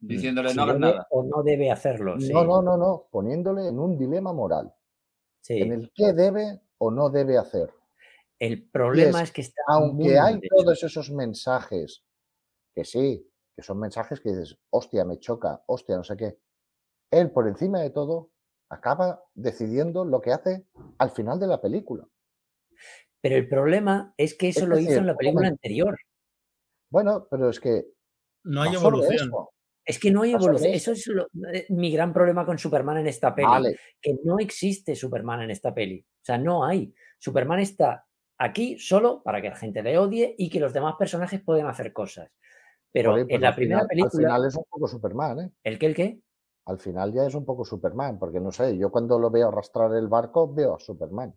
Diciéndole 0.00 0.48
si 0.48 0.56
no 0.56 0.62
hagas 0.64 0.80
nada. 0.80 1.06
o 1.10 1.22
no 1.22 1.44
debe 1.44 1.70
hacerlo. 1.70 2.18
sí, 2.18 2.32
No, 2.32 2.44
no, 2.44 2.60
no, 2.60 2.76
no, 2.76 3.06
poniéndole 3.08 3.68
en 3.68 3.78
un 3.78 3.96
dilema 3.96 4.32
moral, 4.32 4.74
sí. 5.42 5.60
en 5.60 5.72
el 5.72 5.92
qué 5.94 6.12
debe 6.12 6.60
o 6.78 6.90
no 6.90 7.08
debe 7.08 7.38
hacer. 7.38 7.72
El 8.40 8.68
problema 8.68 9.22
es, 9.22 9.28
es, 9.28 9.32
que 9.32 9.40
está 9.42 9.62
muy 9.78 10.16
Aunque 10.16 10.18
hay 10.18 10.40
todos 10.40 10.82
esos 10.82 11.08
mensajes, 11.12 12.02
que 12.74 12.84
sí, 12.84 13.31
que 13.56 13.62
son 13.62 13.78
mensajes 13.78 14.20
que 14.20 14.30
dices, 14.30 14.58
hostia, 14.70 15.04
me 15.04 15.18
choca, 15.18 15.62
hostia, 15.66 15.96
no 15.96 16.04
sé 16.04 16.16
qué. 16.16 16.38
Él, 17.10 17.30
por 17.30 17.46
encima 17.48 17.80
de 17.80 17.90
todo, 17.90 18.30
acaba 18.70 19.22
decidiendo 19.34 20.04
lo 20.04 20.20
que 20.20 20.32
hace 20.32 20.66
al 20.98 21.10
final 21.10 21.38
de 21.38 21.46
la 21.46 21.60
película. 21.60 22.08
Pero 23.20 23.36
el 23.36 23.48
problema 23.48 24.14
es 24.16 24.34
que 24.34 24.48
eso 24.48 24.60
Es 24.60 24.68
lo 24.68 24.78
hizo 24.78 24.98
en 24.98 25.06
la 25.06 25.16
película 25.16 25.48
anterior. 25.48 25.96
Bueno, 26.90 27.26
pero 27.30 27.50
es 27.50 27.60
que 27.60 27.86
No 28.44 28.62
hay 28.62 28.74
evolución. 28.74 29.14
eso. 29.14 29.50
Es 29.84 29.98
que 29.98 30.10
no 30.10 30.22
hay 30.22 30.32
evolución. 30.32 30.72
Eso 30.72 30.92
es 30.92 31.06
lo- 31.08 31.26
eh, 31.52 31.66
mi 31.70 31.92
gran 31.92 32.12
problema 32.12 32.46
con 32.46 32.58
Superman 32.58 32.98
en 32.98 33.08
esta 33.08 33.34
peli. 33.34 33.48
Vale, 33.48 33.76
Que 34.00 34.16
no 34.24 34.38
existe 34.38 34.94
Superman 34.94 35.42
en 35.42 35.50
esta 35.50 35.74
peli. 35.74 36.00
O 36.00 36.24
sea, 36.24 36.38
no 36.38 36.64
hay. 36.64 36.94
Superman 37.18 37.60
está 37.60 38.06
aquí 38.38 38.78
solo 38.78 39.22
para 39.22 39.40
que 39.42 39.50
la 39.50 39.56
gente 39.56 39.82
le 39.82 39.98
odie 39.98 40.34
y 40.38 40.50
que 40.50 40.60
los 40.60 40.72
demás 40.72 40.94
personajes 40.98 41.42
pueden 41.42 41.66
hacer 41.66 41.92
cosas. 41.92 42.30
Pero 42.92 43.12
pues 43.12 43.26
en 43.28 43.40
la 43.40 43.54
primera 43.54 43.78
final- 43.80 43.88
película, 43.88 44.10
Al 44.12 44.18
final 44.40 44.48
es 44.48 44.56
un 44.56 44.64
poco 44.68 44.86
Superman, 44.88 45.40
¿eh? 45.40 45.50
¿el 45.64 45.78
qué, 45.78 45.86
el 45.86 45.94
qué? 45.94 46.20
Al 46.66 46.78
final 46.78 47.12
ya 47.12 47.26
es 47.26 47.34
un 47.34 47.44
poco 47.44 47.64
Superman, 47.64 48.18
porque 48.18 48.38
no 48.40 48.52
sé, 48.52 48.76
yo 48.78 48.90
cuando 48.90 49.18
lo 49.18 49.30
veo 49.30 49.48
arrastrar 49.48 49.94
el 49.94 50.08
barco 50.08 50.52
veo 50.52 50.76
a 50.76 50.78
Superman. 50.80 51.34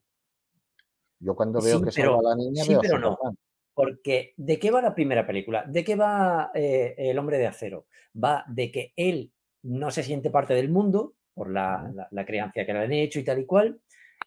Yo 1.20 1.36
cuando 1.36 1.62
veo 1.62 1.78
Sí, 1.80 1.84
que 1.86 1.92
pero- 1.96 2.14
salva 2.16 2.32
a 2.32 2.36
la 2.36 2.36
niña 2.36 2.64
sí, 2.64 2.70
veo 2.72 2.80
a 2.80 2.82
pero 2.82 3.00
no. 3.00 3.12
Superman. 3.12 3.38
Porque, 3.74 4.34
¿de 4.38 4.60
qué 4.60 4.72
va 4.72 4.82
la 4.82 4.96
primera 4.96 5.26
película? 5.28 5.66
¿De 5.68 5.84
qué 5.84 5.96
va 5.96 6.52
eh, 6.54 6.96
El 6.98 7.18
hombre 7.20 7.38
de 7.38 7.48
acero? 7.48 7.88
Va 8.22 8.46
de 8.48 8.72
que 8.72 8.94
él 8.96 9.34
no 9.64 9.92
se 9.92 10.04
siente 10.04 10.30
parte 10.30 10.54
del 10.54 10.70
mundo 10.70 11.16
por 11.34 11.50
la, 11.50 11.92
la- 11.94 12.08
la 12.12 12.26
crianza 12.26 12.66
que 12.66 12.72
le 12.74 12.80
han 12.80 12.94
hecho 12.94 13.20
y 13.20 13.24
tal 13.24 13.40
y 13.40 13.46
cual. 13.46 13.82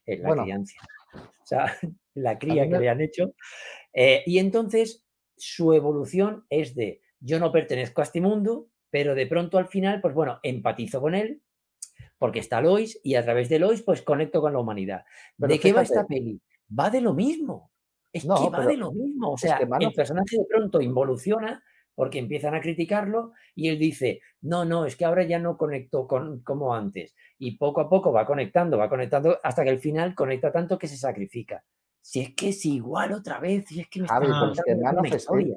eh, 0.05 0.18
la 0.18 0.28
Bueno. 0.28 0.42
crianza. 0.42 0.74
O 1.14 1.46
sea, 1.46 1.64
la 2.14 2.38
cría 2.38 2.68
que 2.68 2.78
le 2.78 2.88
han 2.88 3.00
hecho. 3.00 3.32
Eh, 3.92 4.22
y 4.26 4.38
entonces 4.38 5.05
su 5.36 5.72
evolución 5.72 6.44
es 6.50 6.74
de 6.74 7.00
yo 7.20 7.38
no 7.38 7.52
pertenezco 7.52 8.00
a 8.00 8.04
este 8.04 8.20
mundo, 8.20 8.68
pero 8.90 9.14
de 9.14 9.26
pronto 9.26 9.58
al 9.58 9.68
final, 9.68 10.00
pues 10.00 10.14
bueno, 10.14 10.40
empatizo 10.42 11.00
con 11.00 11.14
él, 11.14 11.42
porque 12.18 12.40
está 12.40 12.60
Lois, 12.60 13.00
y 13.02 13.14
a 13.14 13.24
través 13.24 13.48
de 13.48 13.58
Lois, 13.58 13.82
pues 13.82 14.02
conecto 14.02 14.40
con 14.40 14.52
la 14.52 14.58
humanidad. 14.58 15.04
Pero 15.38 15.52
¿De 15.52 15.58
qué 15.58 15.72
va 15.72 15.82
esta 15.82 16.06
peli? 16.06 16.40
Va 16.76 16.90
de 16.90 17.00
lo 17.00 17.14
mismo. 17.14 17.70
Es 18.12 18.24
No, 18.24 18.36
que 18.36 18.50
va 18.50 18.66
de 18.66 18.76
lo 18.76 18.92
mismo. 18.92 19.32
O 19.32 19.34
es 19.34 19.42
sea, 19.42 19.58
que, 19.58 19.66
mano, 19.66 19.88
el 19.88 19.94
personaje 19.94 20.36
de 20.38 20.44
pronto 20.48 20.80
involuciona 20.80 21.62
porque 21.94 22.20
empiezan 22.20 22.54
a 22.54 22.60
criticarlo 22.60 23.32
y 23.56 23.68
él 23.68 23.78
dice, 23.78 24.20
no, 24.42 24.64
no, 24.64 24.84
es 24.86 24.94
que 24.94 25.04
ahora 25.04 25.24
ya 25.24 25.40
no 25.40 25.56
conecto 25.56 26.06
con, 26.06 26.42
como 26.42 26.72
antes. 26.72 27.14
Y 27.38 27.56
poco 27.56 27.80
a 27.80 27.88
poco 27.88 28.12
va 28.12 28.24
conectando, 28.24 28.78
va 28.78 28.88
conectando 28.88 29.38
hasta 29.42 29.64
que 29.64 29.70
al 29.70 29.80
final 29.80 30.14
conecta 30.14 30.52
tanto 30.52 30.78
que 30.78 30.86
se 30.86 30.96
sacrifica. 30.96 31.64
Si 32.00 32.20
es 32.20 32.34
que 32.34 32.50
es 32.50 32.64
igual 32.66 33.12
otra 33.12 33.40
vez, 33.40 33.66
si 33.66 33.80
es 33.80 33.88
que 33.88 33.98
me 33.98 34.06
está 34.06 34.16
Ah, 34.16 34.20
pero 34.20 34.32
es 34.32 34.62
que 34.62 34.72
contando 34.74 34.84
Man 34.84 34.98
una 34.98 35.16
historia. 35.16 35.56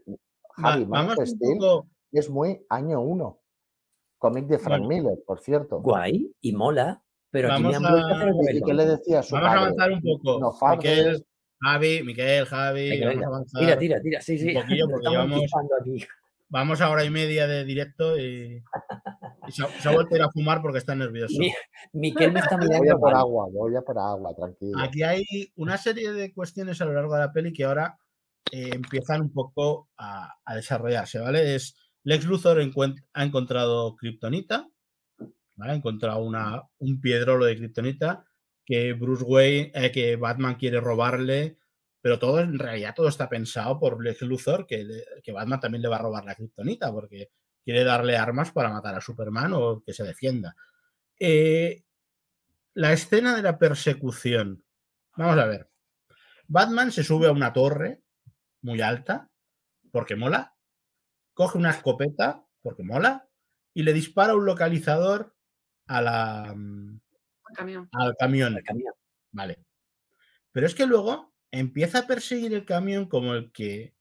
Javi, 0.56 0.82
Man 0.86 0.90
vamos 1.07 1.14
of 1.14 1.19
un 1.19 1.28
Steel 1.28 1.57
poco. 1.60 1.88
es 2.11 2.30
muy 2.30 2.65
año 2.69 3.02
uno. 3.02 3.40
Cómic 4.18 4.45
de 4.45 4.60
Frank 4.60 4.84
Bueno. 4.86 5.03
Miller, 5.03 5.19
por 5.26 5.40
cierto. 5.40 5.80
Guay 5.82 6.32
y 6.41 6.53
mola, 6.53 7.02
pero 7.32 7.52
aquí 7.52 7.64
me 7.64 7.72
Vamos 7.72 7.86
han 7.86 7.91
vuelto 7.91 8.07
a 8.07 8.11
a- 8.11 8.15
hacer 8.18 8.28
el 8.30 8.36
¿Y 8.36 8.48
revés. 8.48 8.64
qué 8.65 8.73
le 8.73 8.86
decía 8.86 9.19
a 9.19 9.23
su 9.23 9.36
Vamos 9.36 9.49
a 9.49 9.57
avanzar 9.57 9.91
un 9.91 10.02
poco. 10.02 10.40
No, 10.40 10.52
Fabio. 10.53 10.78
Miquel, 10.78 11.26
Javi, 11.60 12.03
Miquel, 12.03 12.45
Javi, 12.45 12.99
vamos 13.02 13.23
a 13.23 13.28
avanzar. 13.28 13.61
Tira, 13.61 13.78
tira, 13.80 14.02
tira. 14.02 14.22
Sí, 14.22 14.38
sí. 14.38 14.56
un 14.56 14.61
poquillo, 14.61 14.86
porque 14.90 15.07
estamos 15.07 15.28
llevamos- 15.30 15.80
aquí. 15.82 16.06
Vamos 16.49 16.82
a 16.82 16.90
hora 16.90 17.06
y 17.06 17.10
media 17.10 17.48
de 17.48 17.64
directo 17.64 18.18
y, 18.19 18.61
y 19.48 19.52
se, 19.53 19.64
ha, 19.64 19.68
se 19.69 19.88
ha 19.88 19.94
vuelto 19.94 20.14
a 20.14 20.18
ir 20.18 20.23
a 20.23 20.30
fumar 20.32 20.61
porque 20.61 20.80
está 20.80 20.94
nervioso. 20.94 21.40
Mi- 21.40 21.53
Miquel 21.94 22.34
me 22.34 22.41
está 22.41 22.57
Voy 22.57 22.65
a 22.65 22.80
mirando 22.82 22.99
por 22.99 23.15
agua, 23.15 23.48
voy 23.49 23.73
a 23.76 23.82
por 23.82 23.98
agua, 23.98 24.36
tranquilo. 24.36 24.78
Aquí 24.80 25.02
hay 25.02 25.23
una 25.56 25.78
serie 25.78 26.11
de 26.11 26.34
cuestiones 26.34 26.82
a 26.82 26.86
lo 26.86 26.91
largo 26.94 27.14
de 27.15 27.22
la 27.22 27.32
peli 27.32 27.53
que 27.53 27.64
ahora 27.64 27.98
eh, 28.52 28.69
empiezan 28.73 29.22
un 29.22 29.34
poco 29.34 29.90
a, 29.98 30.34
a 30.45 30.56
desarrollarse, 30.56 31.19
¿vale? 31.19 31.56
Es 31.56 31.76
Lex 32.03 32.26
Luthor 32.26 32.60
ha 33.14 33.23
encontrado 33.23 33.95
Kryptonita, 33.95 34.68
¿vale? 35.56 35.72
Ha 35.73 35.76
encontrado 35.76 36.19
una, 36.23 36.61
un 36.80 36.99
piedrolo 37.02 37.45
de 37.45 37.57
Kryptonita 37.57 38.26
que 38.65 38.94
Bruce 38.94 39.23
Wayne, 39.23 39.72
eh, 39.73 39.91
que 39.91 40.15
Batman 40.15 40.56
quiere 40.56 40.80
robarle, 40.80 41.57
pero 42.02 42.19
todo 42.19 42.40
en 42.40 42.57
realidad 42.60 42.94
todo 42.95 43.07
está 43.10 43.30
pensado 43.30 43.80
por 43.80 44.03
Lex 44.03 44.22
Luthor, 44.22 44.65
que, 44.65 44.84
le- 44.84 45.03
que 45.23 45.32
Batman 45.32 45.60
también 45.60 45.82
le 45.82 45.88
va 45.90 45.98
a 45.98 46.02
robar 46.02 46.26
la 46.26 46.36
Kryptonita 46.36 46.91
porque 46.91 47.30
quiere 47.64 47.84
darle 47.84 48.18
armas 48.18 48.52
para 48.52 48.69
matar 48.72 48.95
a 48.95 49.02
Superman 49.02 49.53
o 49.53 49.84
que 49.86 49.94
se 49.94 50.03
defienda. 50.03 50.56
Eh, 51.19 51.84
la 52.73 52.94
escena 52.94 53.36
de 53.36 53.44
la 53.44 53.57
persecución. 53.60 54.64
Vamos 55.15 55.38
a 55.38 55.45
ver. 55.45 55.69
Batman 56.48 56.91
se 56.91 57.03
sube 57.03 57.28
a 57.28 57.32
una 57.32 57.53
torre 57.53 58.02
muy 58.61 58.81
alta, 58.81 59.29
porque 59.91 60.15
mola, 60.15 60.55
coge 61.33 61.57
una 61.57 61.71
escopeta, 61.71 62.45
porque 62.61 62.83
mola, 62.83 63.27
y 63.73 63.83
le 63.83 63.93
dispara 63.93 64.35
un 64.35 64.45
localizador 64.45 65.35
a 65.88 66.01
la, 66.01 66.53
mm, 66.55 66.99
Camión. 67.55 67.89
al 67.93 68.15
camión. 68.17 68.55
El 68.57 68.63
camión. 68.63 68.93
Vale. 69.31 69.59
Pero 70.51 70.67
es 70.67 70.75
que 70.75 70.85
luego 70.85 71.33
empieza 71.51 71.99
a 71.99 72.07
perseguir 72.07 72.53
el 72.53 72.65
camión 72.65 73.07
como 73.07 73.33
el 73.33 73.51
que, 73.51 73.93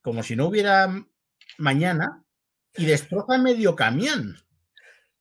como 0.00 0.22
si 0.22 0.36
no 0.36 0.46
hubiera 0.46 0.88
mañana, 1.58 2.24
y 2.76 2.86
destroza 2.86 3.38
medio 3.38 3.76
camión. 3.76 4.36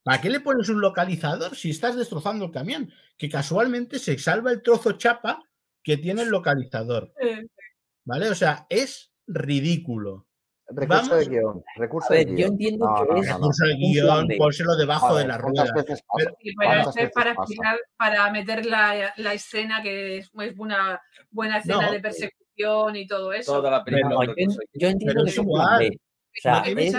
¿Para 0.04 0.22
qué 0.22 0.30
le 0.30 0.40
pones 0.40 0.70
un 0.70 0.82
localizador 0.82 1.56
si 1.56 1.70
estás 1.70 1.96
destrozando 1.96 2.46
el 2.46 2.52
camión? 2.52 2.92
Que 3.18 3.30
casualmente 3.30 4.00
se 4.00 4.18
salva 4.18 4.52
el 4.52 4.64
trozo 4.64 4.94
chapa 4.94 5.44
que 5.84 5.98
tiene 5.98 6.24
el 6.24 6.30
localizador. 6.30 7.14
Eh, 7.22 7.46
¿Vale? 8.12 8.30
O 8.30 8.36
sea, 8.36 8.66
es 8.70 9.12
ridículo. 9.28 10.28
Recurso 10.68 11.12
vamos- 11.12 11.26
de 11.26 11.32
guion. 11.32 11.64
Recurso 11.78 12.08
A 12.14 12.16
ver, 12.16 12.26
de 12.26 12.32
yo 12.32 12.36
guion. 12.38 12.52
entiendo 12.52 12.86
No, 12.88 12.96
que 12.96 13.02
no, 13.14 13.22
es- 13.22 13.28
no, 13.28 13.34
no. 13.34 13.38
Recurso 13.40 13.66
de 13.66 13.76
guion, 13.76 14.28
pónselo 14.38 14.76
debajo 14.76 15.06
de 15.08 15.12
Joder, 15.14 15.28
la 15.28 15.40
¿cuántas 15.40 15.70
rueda. 15.70 15.82
veces 15.84 16.04
pasa? 16.08 16.18
Pero- 16.18 16.38
pero 16.42 16.56
¿Cuántas 16.56 16.78
esto 16.80 16.90
es 16.90 16.96
veces 16.96 17.12
para 17.14 17.36
pasa? 17.36 17.42
explicar, 17.44 17.80
para 17.98 18.32
meter 18.32 18.66
la, 18.66 19.14
la 19.18 19.34
escena 19.34 19.82
que 19.82 20.18
es, 20.18 20.30
es 20.42 20.58
una 20.58 21.02
buena 21.30 21.58
escena 21.60 21.86
No, 21.88 21.92
de 21.92 22.00
persecución 22.00 22.96
y 22.96 23.08
todo 23.08 23.34
eso. 23.34 23.54
Toda 23.54 23.72
la 23.72 23.84
película. 23.84 24.10
No, 24.10 24.16
con 24.18 24.28
yo, 24.28 24.34
de 24.36 24.46
yo 24.74 24.88
entiendo 24.90 25.06
Pero 25.14 25.24
que 25.24 25.30
es 25.30 25.34
es 25.34 25.40
un 25.40 25.46
igual. 25.46 25.68
plan 25.68 25.80
B. 25.80 25.90
O 25.98 26.42
sea, 26.42 26.58
es- 26.60 26.94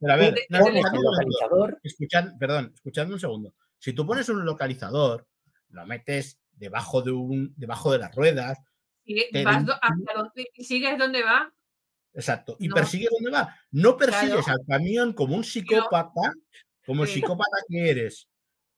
Pero 0.00 0.12
a 0.12 0.16
ver, 0.16 0.34
de- 0.34 0.46
de- 0.48 0.58
el 0.58 1.02
localizador, 1.02 1.78
Escuchad, 1.82 2.24
perdón, 2.38 2.72
escuchadme 2.74 3.12
un 3.14 3.20
segundo. 3.20 3.54
Si 3.78 3.92
tú 3.92 4.06
pones 4.06 4.28
un 4.30 4.44
localizador, 4.44 5.26
lo 5.70 5.84
metes 5.86 6.40
debajo 6.52 7.02
de 7.02 7.12
un, 7.12 7.52
debajo 7.56 7.92
de 7.92 7.98
las 7.98 8.14
ruedas, 8.14 8.58
sigue- 9.08 9.44
vas 9.44 9.64
do- 9.66 9.78
donde- 10.14 10.50
sigues 10.58 10.98
donde 10.98 11.22
va. 11.22 11.52
exacto, 12.14 12.56
y 12.58 12.68
No. 12.68 12.74
persigues 12.74 13.08
dónde 13.10 13.30
va. 13.30 13.56
No 13.70 13.96
persigues 13.96 14.44
Claro. 14.44 14.60
al 14.60 14.66
camión 14.66 15.12
como 15.12 15.34
un 15.36 15.44
psicópata, 15.44 16.32
como 16.86 17.02
el 17.04 17.08
Sí. 17.08 17.14
psicópata 17.16 17.56
que 17.68 17.90
eres, 17.90 18.28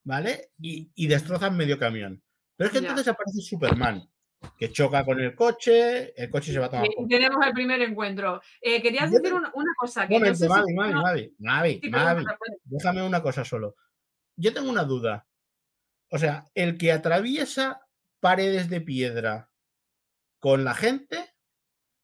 ¿vale? 0.03 0.51
Y, 0.59 0.91
y 0.95 1.07
destrozas 1.07 1.51
medio 1.51 1.77
camión. 1.79 2.21
Pero 2.55 2.67
es 2.67 2.73
que 2.73 2.81
Ya. 2.81 2.89
entonces 2.89 3.07
aparece 3.07 3.41
Superman, 3.41 4.07
que 4.57 4.71
choca 4.71 5.03
con 5.05 5.19
el 5.19 5.33
coche, 5.35 6.13
el 6.21 6.29
coche 6.29 6.51
se 6.51 6.59
va 6.59 6.65
a 6.67 6.69
tomar 6.69 6.87
tenemos 7.09 7.45
el 7.45 7.53
primer 7.53 7.81
encuentro. 7.81 8.41
Eh, 8.61 8.81
querías 8.81 9.09
decir 9.11 9.33
una, 9.33 9.51
una 9.55 9.71
cosa. 9.77 10.07
Que 10.07 10.19
no 10.19 10.33
si- 10.35 10.47
Mavi, 10.47 10.73
Mavi, 10.73 10.93
no, 10.93 11.01
Mavi, 11.01 11.35
Mavi, 11.39 11.79
sí, 11.81 11.89
Mavi, 11.89 12.05
perdona, 12.23 12.37
puede. 12.37 12.57
déjame 12.65 13.03
una 13.03 13.21
cosa 13.21 13.43
solo. 13.45 13.75
Yo 14.35 14.53
tengo 14.53 14.69
una 14.69 14.83
duda. 14.83 15.27
O 16.09 16.17
sea, 16.17 16.45
el 16.55 16.77
que 16.77 16.91
atraviesa 16.91 17.81
paredes 18.19 18.69
de 18.69 18.81
piedra 18.81 19.49
con 20.41 20.65
la 20.65 20.73
gente, 20.73 21.33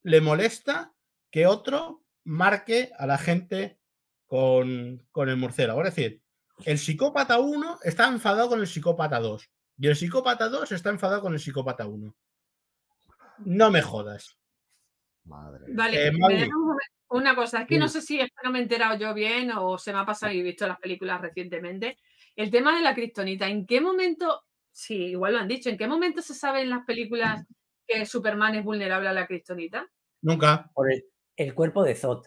le 0.04 0.22
molesta 0.22 0.94
que 1.32 1.48
otro 1.48 2.06
marque 2.24 2.92
a 2.98 3.08
la 3.08 3.18
gente 3.18 3.80
con, 4.28 5.06
con 5.12 5.28
el 5.28 5.38
murciélago. 5.38 5.84
Es 5.84 5.96
decir, 5.96 6.22
el 6.66 6.78
psicópata 6.78 7.40
1 7.40 7.80
está 7.84 8.08
enfadado 8.08 8.48
con 8.48 8.60
el 8.60 8.68
psicópata 8.68 9.20
2 9.20 9.50
y 9.80 9.88
el 9.88 9.96
psicópata 9.96 10.50
2 10.50 10.72
está 10.72 10.92
enfadado 10.92 11.22
con 11.22 11.34
el 11.34 11.40
psicópata 11.40 11.88
1. 11.88 12.16
No 13.40 13.72
me 13.72 13.82
jodas. 13.82 14.38
Madre. 15.26 15.66
Vale, 15.70 16.08
Eh, 16.08 16.12
me 16.12 16.50
una 17.10 17.36
cosa, 17.36 17.62
es 17.62 17.68
que 17.68 17.80
no 17.80 17.88
sé 17.88 18.02
si 18.02 18.20
no 18.44 18.52
me 18.52 18.60
he 18.60 18.62
enterado 18.62 19.00
yo 19.00 19.14
bien 19.14 19.52
o 19.52 19.78
se 19.78 19.94
me 19.94 20.00
ha 20.00 20.06
pasado 20.06 20.32
y 20.34 20.42
he 20.42 20.44
visto 20.44 20.68
las 20.68 20.78
películas 20.78 21.22
recientemente. 21.22 21.98
El 22.36 22.52
tema 22.52 22.76
de 22.76 22.84
la 22.84 22.94
kriptonita, 22.94 23.48
¿en 23.48 23.66
qué 23.66 23.82
momento, 23.82 24.44
sí, 24.72 25.06
igual 25.06 25.34
lo 25.34 25.40
han 25.40 25.48
dicho, 25.48 25.70
¿en 25.70 25.78
qué 25.78 25.88
momento 25.88 26.22
se 26.22 26.36
sabe 26.36 26.62
en 26.62 26.70
las 26.70 26.86
películas 26.86 27.46
que 27.88 28.06
Superman 28.06 28.56
es 28.56 28.64
vulnerable 28.64 29.08
a 29.10 29.14
la 29.14 29.26
kriptonita? 29.28 29.88
Nunca. 30.22 30.70
por 30.74 30.92
el, 30.92 31.04
el 31.36 31.54
cuerpo 31.54 31.84
de 31.84 31.96
Zod. 31.96 32.26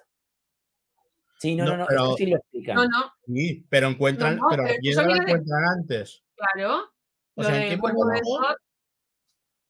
Sí, 1.38 1.54
no, 1.56 1.64
No, 1.64 1.70
no, 1.72 1.76
no, 1.78 1.86
pero- 1.88 2.02
esto 2.04 2.16
sí 2.16 2.26
lo 2.26 2.36
explican. 2.36 2.76
No, 2.76 2.84
no, 2.84 3.12
Sí, 3.26 3.66
pero 3.68 3.88
encuentran, 3.88 4.36
No, 4.36 4.42
no, 4.42 4.48
pero 4.50 4.64
pero 4.64 5.06
la 5.08 5.14
de- 5.14 5.20
encuentran 5.20 5.64
antes. 5.78 6.22
claro. 6.36 6.92
O 7.34 7.42
sea, 7.42 7.54
¿en 7.54 7.60
del 7.62 7.70
qué 7.70 7.78
cuerpo 7.78 8.00
de 8.00 8.04
momento? 8.06 8.28
Zod. 8.28 8.56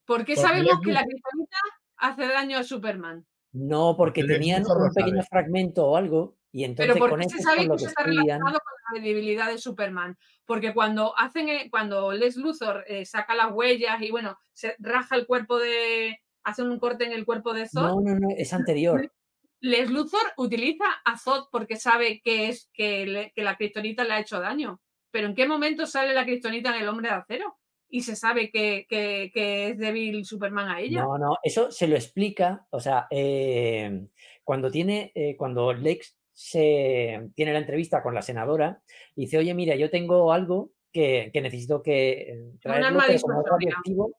¿Por 0.06 0.24
qué 0.24 0.34
Porque 0.34 0.36
sabemos 0.36 0.80
que 0.84 0.92
la 0.92 1.04
kriptonita 1.04 1.56
hace 1.98 2.26
daño 2.26 2.58
a 2.58 2.64
Superman? 2.64 3.26
No, 3.52 3.96
porque 3.96 4.24
tenían 4.24 4.64
un 4.66 4.92
pequeño 4.92 5.16
sabe. 5.22 5.26
fragmento 5.30 5.86
o 5.86 5.96
algo, 5.96 6.36
y 6.52 6.64
entonces 6.64 6.94
Pero 6.94 7.08
¿por 7.08 7.18
qué 7.20 7.28
se 7.28 7.38
sabe 7.42 7.58
que 7.68 7.74
eso 7.74 7.74
está 7.86 8.02
estudian. 8.02 8.24
relacionado 8.24 8.58
con 8.58 8.98
la 8.98 9.02
debilidad 9.04 9.46
de 9.50 9.58
Superman? 9.58 10.16
Porque 10.44 10.74
cuando 10.74 11.16
hacen, 11.18 11.48
eh, 11.48 11.68
cuando 11.70 12.12
Les 12.12 12.36
Luthor 12.36 12.84
eh, 12.88 13.04
saca 13.04 13.34
las 13.34 13.52
huellas 13.52 14.02
y 14.02 14.10
bueno, 14.10 14.36
se 14.52 14.74
raja 14.78 15.14
el 15.16 15.26
cuerpo 15.26 15.58
de, 15.58 16.18
hace 16.42 16.62
un 16.62 16.78
corte 16.80 17.04
en 17.04 17.12
el 17.12 17.24
cuerpo 17.24 17.52
de 17.54 17.68
Zod, 17.68 17.82
No, 17.82 18.00
no, 18.00 18.18
no, 18.18 18.28
es 18.36 18.52
anterior. 18.52 19.12
Les 19.60 19.90
Luthor 19.90 20.22
utiliza 20.38 20.86
a 21.04 21.18
Zod 21.18 21.48
porque 21.52 21.76
sabe 21.76 22.20
que 22.24 22.48
es 22.48 22.70
que, 22.72 23.06
le- 23.06 23.32
que 23.34 23.42
la 23.42 23.56
kriptonita 23.56 24.04
le 24.04 24.14
ha 24.14 24.20
hecho 24.20 24.40
daño. 24.40 24.80
Pero 25.12 25.26
¿en 25.26 25.34
qué 25.34 25.46
momento 25.46 25.86
sale 25.86 26.14
la 26.14 26.24
kriptonita 26.24 26.74
en 26.74 26.82
el 26.82 26.88
hombre 26.88 27.08
de 27.10 27.14
acero? 27.16 27.56
Y 27.92 28.02
se 28.02 28.16
sabe 28.16 28.50
que, 28.50 28.86
que- 28.88 29.30
que 29.34 29.68
es 29.70 29.78
débil 29.78 30.24
Superman 30.24 30.68
a 30.68 30.80
ella. 30.80 31.02
No, 31.02 31.18
no, 31.18 31.36
eso 31.42 31.70
se 31.70 31.88
lo 31.88 31.96
explica, 31.96 32.66
o 32.70 32.80
sea, 32.80 33.06
eh, 33.10 34.06
cuando 34.44 34.70
tiene, 34.70 35.12
eh, 35.14 35.36
cuando 35.36 35.72
Lex 35.72 36.16
se 36.32 37.30
tiene 37.34 37.52
la 37.52 37.58
entrevista 37.58 38.02
con 38.02 38.14
la 38.14 38.22
senadora, 38.22 38.82
dice, 39.14 39.38
oye, 39.38 39.54
mira, 39.54 39.74
yo 39.76 39.90
tengo 39.90 40.32
algo 40.32 40.70
que, 40.92 41.30
que 41.32 41.40
necesito 41.40 41.82
que 41.82 42.10
eh, 42.10 42.52
traerlo, 42.60 42.86
arma 42.86 43.04
pero 43.06 43.20
como 43.20 43.40
es 43.40 43.46
radioactivo, 43.50 44.16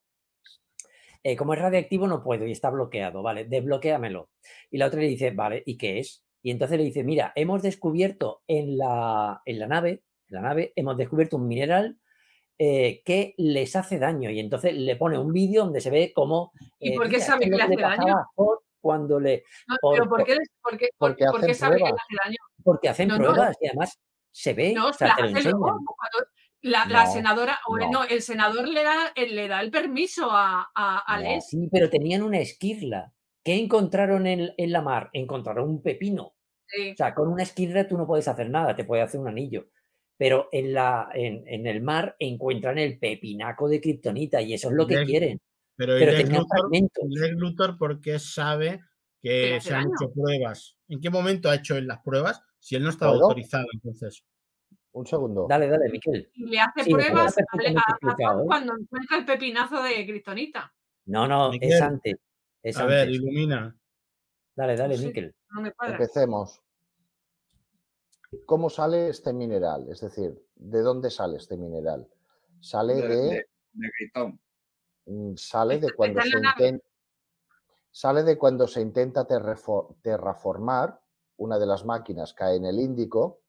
eh, 1.23 1.35
como 1.35 1.53
es 1.53 1.59
radiactivo 1.59 2.07
no 2.07 2.23
puedo 2.23 2.47
y 2.47 2.51
está 2.51 2.69
bloqueado, 2.69 3.21
vale, 3.21 3.45
desbloquéamelo. 3.45 4.29
Y 4.71 4.77
la 4.77 4.87
otra 4.87 5.01
le 5.01 5.07
dice, 5.07 5.31
vale, 5.31 5.61
¿y 5.65 5.77
qué 5.77 5.99
es? 5.99 6.23
Y 6.41 6.49
entonces 6.49 6.77
le 6.77 6.83
dice, 6.83 7.03
mira, 7.03 7.31
hemos 7.35 7.61
descubierto 7.61 8.41
en 8.47 8.77
la, 8.77 9.41
en 9.45 9.59
la 9.59 9.67
nave, 9.67 10.01
en 10.29 10.35
la 10.35 10.41
nave, 10.41 10.73
hemos 10.75 10.97
descubierto 10.97 11.37
un 11.37 11.47
mineral 11.47 11.97
eh, 12.57 13.01
que 13.05 13.35
les 13.37 13.75
hace 13.75 13.99
daño. 13.99 14.31
Y 14.31 14.39
entonces 14.39 14.73
le 14.75 14.95
pone 14.95 15.19
un 15.19 15.31
vídeo 15.31 15.63
donde 15.63 15.81
se 15.81 15.91
ve 15.91 16.11
cómo... 16.13 16.51
¿Y 16.79 16.95
por 16.95 17.05
qué 17.05 17.17
mira, 17.17 17.25
sabe 17.25 17.45
que 17.45 17.55
le 17.55 17.63
hace 17.63 17.75
daño? 17.75 18.15
Cuando 18.81 19.19
le... 19.19 19.43
No, 19.67 19.75
por- 19.81 19.93
pero 19.95 20.09
¿por 20.09 20.17
por- 20.19 20.27
qué, 20.27 20.37
por 20.61 20.77
qué- 20.77 20.89
porque 20.97 21.25
por 21.25 21.39
qué 21.41 21.51
hacen 21.51 21.55
sabe 21.55 21.77
que 21.77 21.83
le 21.83 21.89
hace 21.89 22.15
daño? 22.25 22.37
Porque 22.63 22.89
hacen 22.89 23.07
No, 23.07 23.17
no. 23.17 23.23
pruebas 23.25 23.57
y 23.61 23.67
además 23.67 23.99
se 24.31 24.53
ve, 24.53 24.73
No, 24.73 24.87
o 24.87 24.91
se 24.91 24.99
sea, 24.99 25.07
la 25.09 25.13
hace 25.25 25.43
luego, 25.49 25.79
la, 26.63 26.85
la 26.85 27.05
senadora, 27.07 27.59
o 27.67 27.77
el- 27.77 27.85
no. 27.91 27.99
no, 28.01 28.03
el 28.05 28.21
senador 28.21 28.67
le 28.67 28.83
da, 28.83 29.11
eh, 29.15 29.27
le 29.27 29.47
da 29.47 29.61
el 29.61 29.71
permiso 29.71 30.29
a, 30.31 30.69
a, 30.75 31.03
a 31.05 31.17
No. 31.17 31.23
Les. 31.29 31.47
Sí, 31.47 31.69
pero 31.71 31.89
tenían 31.89 32.21
una 32.23 32.39
esquirla. 32.39 33.13
¿Qué 33.43 33.55
encontraron 33.55 34.27
en, 34.27 34.53
en 34.57 34.71
la 34.71 34.81
mar? 34.81 35.09
Encontraron 35.13 35.67
un 35.69 35.81
pepino. 35.81 36.35
Sí. 36.67 36.91
O 36.91 36.95
sea, 36.95 37.15
con 37.15 37.27
una 37.29 37.41
esquirla 37.43 37.87
tú 37.87 37.97
no 37.97 38.05
puedes 38.05 38.27
hacer 38.27 38.49
nada, 38.49 38.75
te 38.75 38.83
puede 38.83 39.01
hacer 39.01 39.19
un 39.19 39.27
anillo. 39.27 39.67
Pero 40.17 40.49
en, 40.51 40.73
la, 40.73 41.09
en, 41.15 41.43
en 41.47 41.65
el 41.65 41.81
mar 41.81 42.15
encuentran 42.19 42.77
el 42.77 42.99
pepinaco 42.99 43.67
de 43.67 43.81
kriptonita 43.81 44.39
y 44.41 44.53
eso 44.53 44.69
es 44.69 44.75
lo 44.75 44.85
que 44.85 45.03
quieren. 45.03 45.39
Pero, 45.81 45.93
Pero 45.97 46.11
Lex 46.11 46.29
Luthor, 46.29 46.47
fragmentos. 46.59 47.03
Lex 47.09 47.35
Luthor 47.37 47.77
porque 47.79 48.19
sabe 48.19 48.81
Que 49.19 49.59
se 49.61 49.73
han 49.73 49.85
daño. 49.85 49.95
hecho 49.99 50.13
pruebas. 50.13 50.77
¿En 50.89 50.99
qué 51.01 51.09
momento 51.09 51.49
ha 51.49 51.55
hecho 51.55 51.75
él 51.75 51.87
las 51.87 52.01
pruebas? 52.03 52.43
Si 52.59 52.75
él 52.75 52.83
no 52.83 52.89
estaba 52.91 53.13
¿Puedo? 53.13 53.23
autorizado, 53.25 53.65
entonces. 53.73 54.23
Un 54.91 55.07
segundo. 55.07 55.47
Dale, 55.49 55.67
dale, 55.67 55.89
Miquel. 55.89 56.29
Y 56.35 56.45
le 56.49 56.59
hace 56.59 56.83
Sí, 56.83 56.91
pruebas 56.91 57.31
a, 57.31 57.35
perfectamente 57.35 57.81
a- 57.87 58.11
a 58.11 58.15
Thor 58.15 58.41
¿eh? 58.41 58.45
cuando 58.45 58.73
encuentra 58.79 59.17
el 59.17 59.25
pepinazo 59.25 59.81
de 59.81 60.05
Kryptonita. 60.05 60.71
No, 61.05 61.27
no, 61.27 61.51
es 61.59 61.81
antes. 61.81 62.15
Es 62.61 62.77
A 62.77 62.85
ver, 62.85 63.09
ilumina. 63.09 63.75
Dale, 64.55 64.75
dale, 64.75 64.97
sé. 64.97 65.07
Miquel. 65.07 65.33
No 65.49 65.61
me 65.63 65.71
cuadra. 65.71 65.95
Empecemos. 65.95 66.61
cómo 68.45 68.69
sale 68.69 69.09
este 69.09 69.33
mineral, 69.33 69.87
es 69.89 69.99
decir, 70.01 70.33
¿de 70.55 70.79
dónde 70.81 71.09
sale 71.09 71.37
este 71.37 71.57
mineral? 71.57 72.07
Sale 72.61 72.93
De, 72.95 73.07
de, 73.07 73.15
de, 73.15 73.45
de 73.73 73.89
Krypton. 73.97 74.39
Mm, 75.05 75.35
sale 75.35 75.79
de 75.79 75.87
Está- 75.87 75.97
cuando 75.97 76.21
se 76.21 76.37
intenta 76.37 76.85
sale 77.93 78.23
de 78.23 78.37
cuando 78.37 78.67
se 78.67 78.81
intenta 78.81 79.25
terraformar 80.01 81.01
una 81.37 81.59
de 81.59 81.65
las 81.65 81.85
máquinas 81.85 82.33
cae 82.33 82.55
en 82.55 82.65
el 82.65 82.79
Índico 82.79 83.41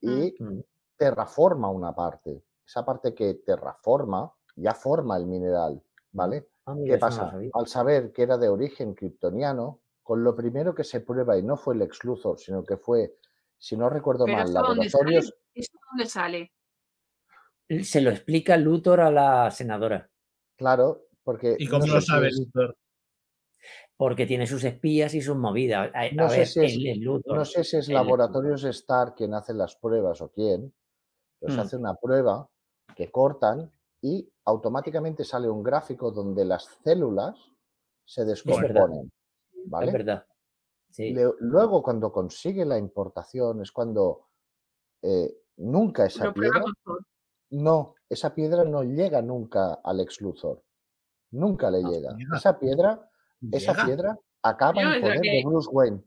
y 0.00 0.34
Mm. 0.38 0.60
terraforma 0.96 1.70
una 1.70 1.94
parte. 1.94 2.42
Esa 2.66 2.84
parte 2.84 3.14
que 3.14 3.34
terraforma 3.34 4.32
ya 4.56 4.74
forma 4.74 5.16
el 5.16 5.26
mineral, 5.26 5.80
¿vale? 6.12 6.48
Ah, 6.66 6.72
¿Qué 6.74 6.80
mira, 6.80 6.98
pasa? 6.98 7.32
Al 7.52 7.66
saber 7.68 8.12
que 8.12 8.22
era 8.22 8.38
de 8.38 8.48
origen 8.48 8.94
kryptoniano, 8.94 9.80
con 10.02 10.24
lo 10.24 10.34
primero 10.34 10.74
que 10.74 10.82
se 10.84 11.00
prueba, 11.00 11.36
y 11.38 11.42
no 11.42 11.56
fue 11.56 11.74
el 11.74 11.82
ex 11.82 12.02
Luthor, 12.04 12.38
sino 12.38 12.64
que 12.64 12.76
fue, 12.76 13.16
si 13.58 13.76
no 13.76 13.88
recuerdo 13.88 14.24
Pero 14.26 14.38
mal, 14.38 14.48
¿eso 14.48 14.62
dónde 14.62 14.88
sale? 14.90 15.04
laboratorios, 15.12 15.34
¿Eso 15.54 15.78
dónde 15.90 16.06
sale? 16.06 16.52
Se 17.84 18.00
lo 18.00 18.10
explica 18.10 18.56
Luthor 18.56 19.00
a 19.00 19.10
la 19.10 19.50
senadora, 19.50 20.08
claro, 20.56 21.06
porque 21.24 21.56
¿Y 21.58 21.66
cómo 21.68 21.86
no 21.86 21.94
lo 21.94 22.00
sé 22.00 22.06
si 22.06 22.12
sabe 22.12 22.28
es- 22.28 22.38
Luthor? 22.38 22.76
porque 23.96 24.26
tiene 24.26 24.46
sus 24.46 24.62
espías 24.64 25.14
y 25.14 25.22
sus 25.22 25.36
movidas. 25.36 25.90
A, 25.94 26.00
a 26.00 26.10
No 26.12 26.28
sé 26.28 26.38
ver, 26.38 26.46
si 26.46 26.64
es- 26.64 26.76
es 26.96 26.98
Luthor. 26.98 27.36
no 27.38 27.44
sé 27.44 27.64
si 27.64 27.78
es 27.78 27.88
Laboratorios 27.88 28.62
Star 28.64 29.14
quien 29.14 29.32
hace 29.34 29.54
las 29.54 29.76
pruebas 29.76 30.20
o 30.20 30.30
quién, 30.30 30.72
pero 31.40 31.52
se 31.52 31.58
Mm. 31.58 31.62
hace 31.62 31.76
una 31.76 31.94
prueba 31.94 32.48
que 32.94 33.10
cortan 33.10 33.70
y 34.02 34.28
automáticamente 34.44 35.24
sale 35.24 35.48
un 35.48 35.62
gráfico 35.62 36.10
donde 36.10 36.44
las 36.44 36.64
células 36.84 37.36
se 38.04 38.24
descomponen. 38.24 39.10
¿vale? 39.68 39.86
Es 39.88 39.92
verdad. 39.94 40.26
Sí. 40.90 41.10
Le- 41.12 41.32
luego, 41.40 41.82
cuando 41.82 42.12
consigue 42.12 42.64
la 42.64 42.78
importación, 42.78 43.62
es 43.62 43.72
cuando 43.72 44.28
eh, 45.02 45.36
nunca 45.56 46.06
esa 46.06 46.32
piedra, 46.32 46.60
con 46.60 46.74
Thor. 46.84 47.00
No, 47.50 47.94
esa 48.08 48.34
piedra 48.34 48.64
no 48.64 48.82
llega 48.82 49.22
nunca 49.22 49.74
al 49.84 50.00
ex 50.00 50.20
Luthor. 50.20 50.62
Nunca 51.32 51.70
le 51.70 51.82
No, 51.82 51.90
llega. 51.90 52.10
llega. 52.16 52.36
Esa 52.36 52.58
piedra, 52.58 53.10
esa 53.52 53.84
piedra 53.84 54.18
acaba 54.42 54.82
No, 54.82 54.94
en 54.94 55.00
poder 55.00 55.20
de 55.20 55.42
Bruce 55.44 55.68
Wayne. 55.70 56.02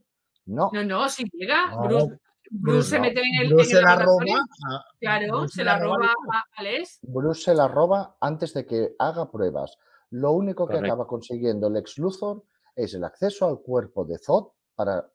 No, 0.45 0.69
No, 0.73 0.83
no, 0.83 1.09
si 1.09 1.23
llega, 1.33 1.71
No, 1.71 1.81
Bruce, 1.83 2.19
Bruce 2.51 2.89
se 2.89 2.99
mete 2.99 3.19
en 3.21 3.41
el, 3.43 3.53
Bruce 3.53 3.71
en 3.71 3.77
el 3.77 3.77
se 3.77 3.81
la 3.83 3.95
roba. 3.97 4.23
a- 4.71 4.85
claro, 4.99 5.25
Bruce 5.37 5.53
se 5.55 5.63
la 5.63 5.77
roba 5.79 6.05
a, 6.07 6.43
a 6.57 6.63
Les. 6.63 6.99
Bruce 7.03 7.41
se 7.43 7.53
la 7.53 7.67
roba 7.67 8.17
antes 8.19 8.53
de 8.53 8.65
que 8.65 8.95
haga 8.97 9.29
pruebas. 9.29 9.77
Lo 10.11 10.31
único 10.31 10.65
que 10.65 10.73
Correcto. 10.75 10.93
acaba 10.93 11.07
consiguiendo 11.07 11.67
el 11.67 11.77
ex 11.77 11.97
Luthor 11.99 12.43
es 12.75 12.93
el 12.95 13.03
acceso 13.03 13.47
al 13.47 13.59
cuerpo 13.61 14.05
de 14.05 14.17
Zod 14.17 14.47
para 14.73 15.07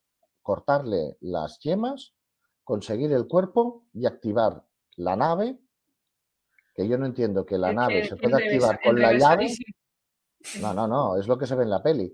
cortarle 0.43 1.17
las 1.21 1.59
yemas, 1.61 2.15
conseguir 2.63 3.13
el 3.13 3.27
cuerpo 3.27 3.87
y 3.93 4.07
activar 4.07 4.63
la 4.97 5.17
nave. 5.17 5.59
Que 6.75 6.89
yo 6.89 6.99
no 6.99 7.07
entiendo 7.07 7.47
que 7.47 7.57
la 7.59 7.73
nave 7.73 8.03
que 8.03 8.09
se 8.09 8.17
puede 8.17 8.35
enrevesa- 8.35 8.71
activar 8.73 8.81
con 8.83 9.01
la 9.01 9.13
llave. 9.13 9.55
No, 10.61 10.75
no, 10.75 10.87
no, 10.89 11.17
es 11.19 11.27
lo 11.29 11.39
que 11.39 11.47
se 11.47 11.55
ve 11.55 11.63
en 11.65 11.71
la 11.71 11.83
peli. 11.83 12.13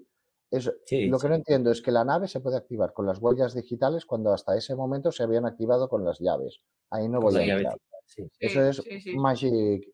Es, 0.50 0.70
Sí, 0.84 1.06
lo 1.06 1.18
que 1.18 1.22
sí. 1.26 1.28
no 1.28 1.34
entiendo 1.36 1.70
es 1.70 1.80
que 1.80 1.90
la 1.92 2.04
nave 2.04 2.28
se 2.28 2.40
puede 2.40 2.56
activar 2.56 2.92
con 2.92 3.06
las 3.06 3.18
huellas 3.18 3.54
digitales 3.54 4.04
cuando 4.04 4.32
hasta 4.32 4.56
ese 4.56 4.74
momento 4.74 5.12
se 5.12 5.22
habían 5.22 5.46
activado 5.46 5.88
con 5.88 6.04
las 6.04 6.18
llaves. 6.20 6.60
Ahí 6.90 7.08
no 7.08 7.20
voy 7.20 7.36
a 7.36 7.42
entrar. 7.44 7.78
sí. 8.04 8.28
Eso 8.38 8.62
es 8.64 8.76
sí, 8.78 9.00
sí. 9.00 9.16
Magic, 9.16 9.84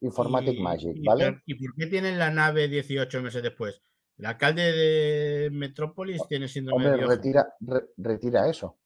Informatic 0.00 0.54
Y- 0.58 0.62
Magic, 0.62 0.92
y 0.96 1.04
¿vale? 1.06 1.32
por- 1.32 1.42
¿Y 1.46 1.54
por 1.54 1.74
qué 1.76 1.86
tienen 1.86 2.18
la 2.18 2.30
nave 2.30 2.68
18 2.68 3.22
meses 3.22 3.42
después? 3.42 3.80
El 4.18 4.26
alcalde 4.26 4.62
de 4.72 5.50
Metrópolis 5.50 6.22
tiene 6.28 6.46
síndrome 6.46 6.86
Hombre, 6.86 7.00
de 7.00 7.06
retira, 7.08 7.54
re- 7.60 7.86
retira 7.96 8.48
eso. 8.48 8.78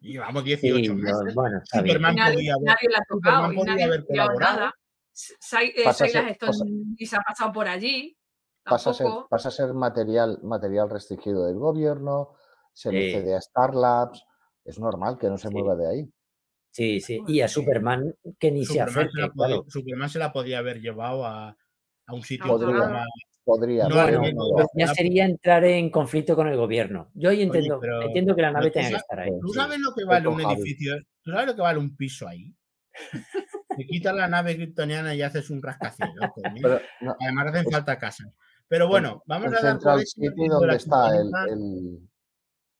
Y 0.00 0.12
Llevamos 0.12 0.42
Sí, 0.44 0.48
18 0.50 0.94
no, 0.94 1.02
meses. 1.02 1.34
bueno. 1.34 1.60
Superman 1.64 2.14
nadie, 2.16 2.34
podía 2.34 2.52
haber- 2.54 2.64
nadie 2.66 2.88
la 2.90 2.98
ha 2.98 3.04
tocado 3.08 3.36
Superman 3.36 3.52
y 3.52 3.56
podría 3.56 3.72
nadie 3.74 3.82
ha 3.84 3.86
haber 3.88 4.06
colaborado. 4.06 4.56
nada. 4.58 4.74
Sai- 5.12 5.72
eh, 5.76 5.84
Pasa 5.84 6.06
ser- 6.06 6.36
ni 6.98 7.06
se 7.06 7.16
ha 7.16 7.20
pasado 7.20 7.52
por 7.52 7.66
allí. 7.68 8.16
Pasa 8.62 8.90
a, 8.90 8.94
ser, 8.94 9.06
pasa 9.28 9.48
a 9.48 9.52
ser 9.52 9.74
material, 9.74 10.38
material 10.42 10.88
restringido 10.90 11.46
del 11.46 11.56
gobierno, 11.58 12.34
se 12.72 12.92
le 12.92 13.06
Sí. 13.08 13.12
cede 13.16 13.34
a 13.34 13.38
Star 13.38 13.74
Labs. 13.74 14.22
Es 14.64 14.78
normal 14.78 15.18
que 15.18 15.28
no 15.28 15.38
se 15.38 15.48
Sí. 15.48 15.54
mueva 15.54 15.74
de 15.74 15.88
ahí. 15.88 16.12
Sí, 16.70 17.00
sí. 17.00 17.20
Y 17.26 17.40
a 17.40 17.48
Superman 17.48 18.14
que 18.38 18.52
ni 18.52 18.60
se 18.64 18.74
Superman, 18.74 18.92
se 18.94 19.00
acerque, 19.00 19.20
la 19.20 19.28
podía, 19.30 19.46
claro. 19.56 19.64
Superman 19.68 20.08
se 20.08 20.18
la 20.20 20.32
podía 20.32 20.58
haber 20.58 20.80
llevado 20.80 21.26
a, 21.26 21.48
a 22.06 22.14
un 22.14 22.22
sitio 22.22 22.46
Podría. 22.46 22.88
más- 22.88 23.06
Podría, 23.50 23.88
No, 23.88 23.96
no 24.32 24.66
ya 24.74 24.94
sería 24.94 25.24
entrar 25.24 25.64
en 25.64 25.90
conflicto 25.90 26.36
con 26.36 26.46
el 26.46 26.56
gobierno. 26.56 27.10
Yo 27.14 27.30
ahí 27.30 27.42
entiendo, 27.42 27.78
pero- 27.80 28.02
entiendo 28.02 28.36
que 28.36 28.42
la 28.42 28.52
nave 28.52 28.70
tenga 28.70 28.90
que 28.90 28.94
estar 28.96 29.18
ahí. 29.20 29.30
¿Tú 29.40 29.48
sabes 29.52 29.78
lo 29.80 29.92
que 29.94 30.04
vale 30.04 30.28
un 30.28 30.38
Javi. 30.38 30.54
edificio? 30.54 30.96
¿Tú 31.22 31.32
sabes 31.32 31.46
lo 31.48 31.54
que 31.56 31.62
vale 31.62 31.78
un 31.80 31.96
piso 31.96 32.28
ahí? 32.28 32.54
Te 33.76 33.86
quitas 33.86 34.14
la 34.14 34.28
nave 34.28 34.56
kryptoniana 34.56 35.14
y 35.14 35.22
haces 35.22 35.50
un 35.50 35.62
rascacielos. 35.62 36.30
coño. 36.34 36.54
Pero 36.62 36.80
no, 37.00 37.16
Además 37.20 37.46
hacen 37.54 37.70
falta 37.70 37.98
casas. 37.98 38.28
Pero 38.68 38.86
bueno, 38.88 39.22
vamos 39.26 39.48
en 39.48 39.54
a 39.54 39.60
dar 39.60 39.72
Central 39.72 40.00
City, 40.06 40.28
que 40.28 40.34
lo 40.36 40.42
de 40.42 40.48
¿dónde 40.48 40.66
la 40.68 40.74
está 40.74 41.16
el, 41.16 41.30
el- 41.48 42.08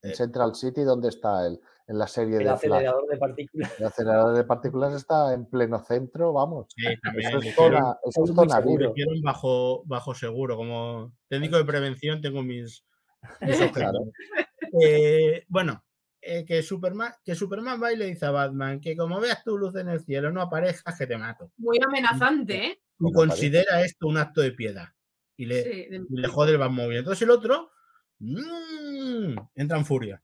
en 0.03 0.11
Eh. 0.11 0.15
Central 0.15 0.55
City, 0.55 0.81
¿dónde 0.83 1.09
está 1.09 1.45
el, 1.47 1.59
en 1.87 1.97
la 1.99 2.07
serie 2.07 2.37
El 2.37 2.39
de 2.39 2.45
Flash? 2.45 2.55
acelerador 2.57 3.07
de 3.07 3.17
partículas. 3.17 3.79
El 3.79 3.85
acelerador 3.85 4.35
de 4.37 4.43
partículas 4.43 4.93
está 4.93 5.33
en 5.33 5.45
pleno 5.45 5.79
centro, 5.83 6.33
vamos. 6.33 6.67
Sí, 6.75 6.83
también 7.01 7.29
Eso 7.29 7.39
es 7.39 7.55
zona, 7.55 7.97
eso 8.05 8.23
es 8.23 8.51
seguro. 8.53 8.93
Bajo, 9.23 9.83
bajo 9.85 10.13
seguro. 10.15 10.55
Como 10.57 11.13
técnico 11.27 11.57
de 11.57 11.65
prevención 11.65 12.21
tengo 12.21 12.41
mis, 12.43 12.85
mis 13.41 13.57
Claro. 13.91 13.99
Eh, 14.81 15.43
bueno, 15.47 15.83
eh, 16.21 16.45
que, 16.45 16.61
Superman, 16.63 17.13
que 17.23 17.35
Superman 17.35 17.81
va 17.81 17.91
y 17.91 17.97
le 17.97 18.05
dice 18.05 18.25
a 18.25 18.31
Batman 18.31 18.79
que 18.79 18.95
como 18.95 19.19
veas 19.19 19.43
tu 19.43 19.57
luz 19.57 19.75
en 19.75 19.89
el 19.89 19.99
cielo 20.01 20.31
no 20.31 20.41
aparezjas 20.41 20.97
que 20.97 21.07
te 21.07 21.17
mato. 21.17 21.51
Muy 21.57 21.79
amenazante, 21.85 22.65
¿eh? 22.65 22.81
Y 22.99 23.11
considera 23.11 23.81
esto 23.83 24.07
un 24.07 24.17
acto 24.17 24.41
de 24.41 24.51
piedad. 24.51 24.89
Y 25.35 25.45
le, 25.47 25.63
Sí, 25.63 25.69
de- 25.89 26.05
y 26.07 26.17
le 26.21 26.27
jode 26.27 26.51
el 26.51 26.57
Batmóvil. 26.59 26.97
Entonces 26.99 27.23
el 27.23 27.31
otro 27.31 27.71
mm, 28.19 29.35
entra 29.55 29.77
en 29.77 29.85
furia 29.85 30.21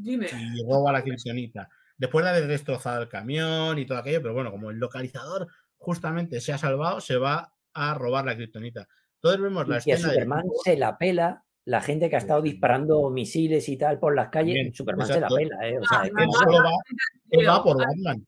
Dime. 0.00 0.28
y 0.32 0.64
roba 0.64 0.92
la 0.92 1.02
kriptonita. 1.02 1.68
Después 1.96 2.24
de 2.24 2.30
haber 2.30 2.46
destrozado 2.46 3.02
el 3.02 3.08
camión 3.08 3.78
y 3.78 3.84
todo 3.86 3.98
aquello, 3.98 4.22
pero 4.22 4.32
bueno, 4.34 4.50
como 4.52 4.70
el 4.70 4.78
localizador 4.78 5.48
justamente 5.76 6.40
se 6.40 6.52
ha 6.52 6.58
salvado, 6.58 7.00
se 7.00 7.16
va 7.16 7.52
a 7.74 7.94
robar 7.94 8.24
la 8.24 8.36
kriptonita. 8.36 8.86
Entonces 9.16 9.40
vemos 9.42 9.66
la 9.68 9.78
Y 9.78 9.82
que 9.82 9.92
a 9.92 9.94
escena 9.96 10.12
de 10.12 10.14
Superman 10.20 10.44
se 10.64 10.76
la 10.76 10.96
pela 10.96 11.44
la 11.64 11.80
gente 11.82 12.08
que 12.08 12.14
ha 12.16 12.20
estado 12.20 12.40
disparando 12.40 13.10
misiles 13.10 13.68
y 13.68 13.76
tal 13.76 13.98
por 13.98 14.14
las 14.14 14.28
calles. 14.30 14.54
Bien, 14.54 14.72
Superman 14.72 15.06
exacto. 15.10 15.34
se 15.36 15.44
la 15.44 15.48
pela, 15.58 15.68
¿eh? 15.68 15.78
O 15.78 15.84
sea, 15.84 16.00
Ah, 16.00 16.06
es 16.06 16.12
no, 16.14 16.22
él 16.22 16.28
solo 16.32 16.64
va, 16.64 16.70
él 17.30 17.48
va 17.48 17.52
Pero- 17.52 17.62
por 17.64 17.76
Batman. 17.78 18.26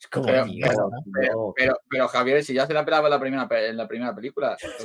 es 0.00 0.06
como, 0.08 0.26
Pero- 0.26 0.44
tío, 0.44 0.66
pero- 0.68 0.90
no. 0.90 1.52
Pero, 1.56 1.78
pero 1.88 2.08
Javier, 2.08 2.42
si 2.44 2.52
ya 2.54 2.66
se 2.66 2.74
la 2.74 2.84
pelaba 2.84 3.06
en 3.06 3.10
la 3.12 3.20
primera, 3.20 3.48
en 3.68 3.76
la 3.76 3.88
primera 3.88 4.14
película. 4.14 4.56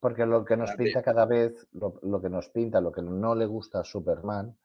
Porque- 0.00 0.26
lo 0.26 0.44
que 0.44 0.56
nos 0.56 0.70
pinta 0.72 1.02
cada 1.02 1.26
vez, 1.26 1.66
lo, 1.72 1.98
lo 2.02 2.20
que 2.20 2.28
nos 2.28 2.48
pinta, 2.50 2.80
lo 2.80 2.92
que 2.92 3.02
no 3.02 3.34
le 3.34 3.46
gusta 3.46 3.80
a 3.80 3.84
Superman, 3.84 4.56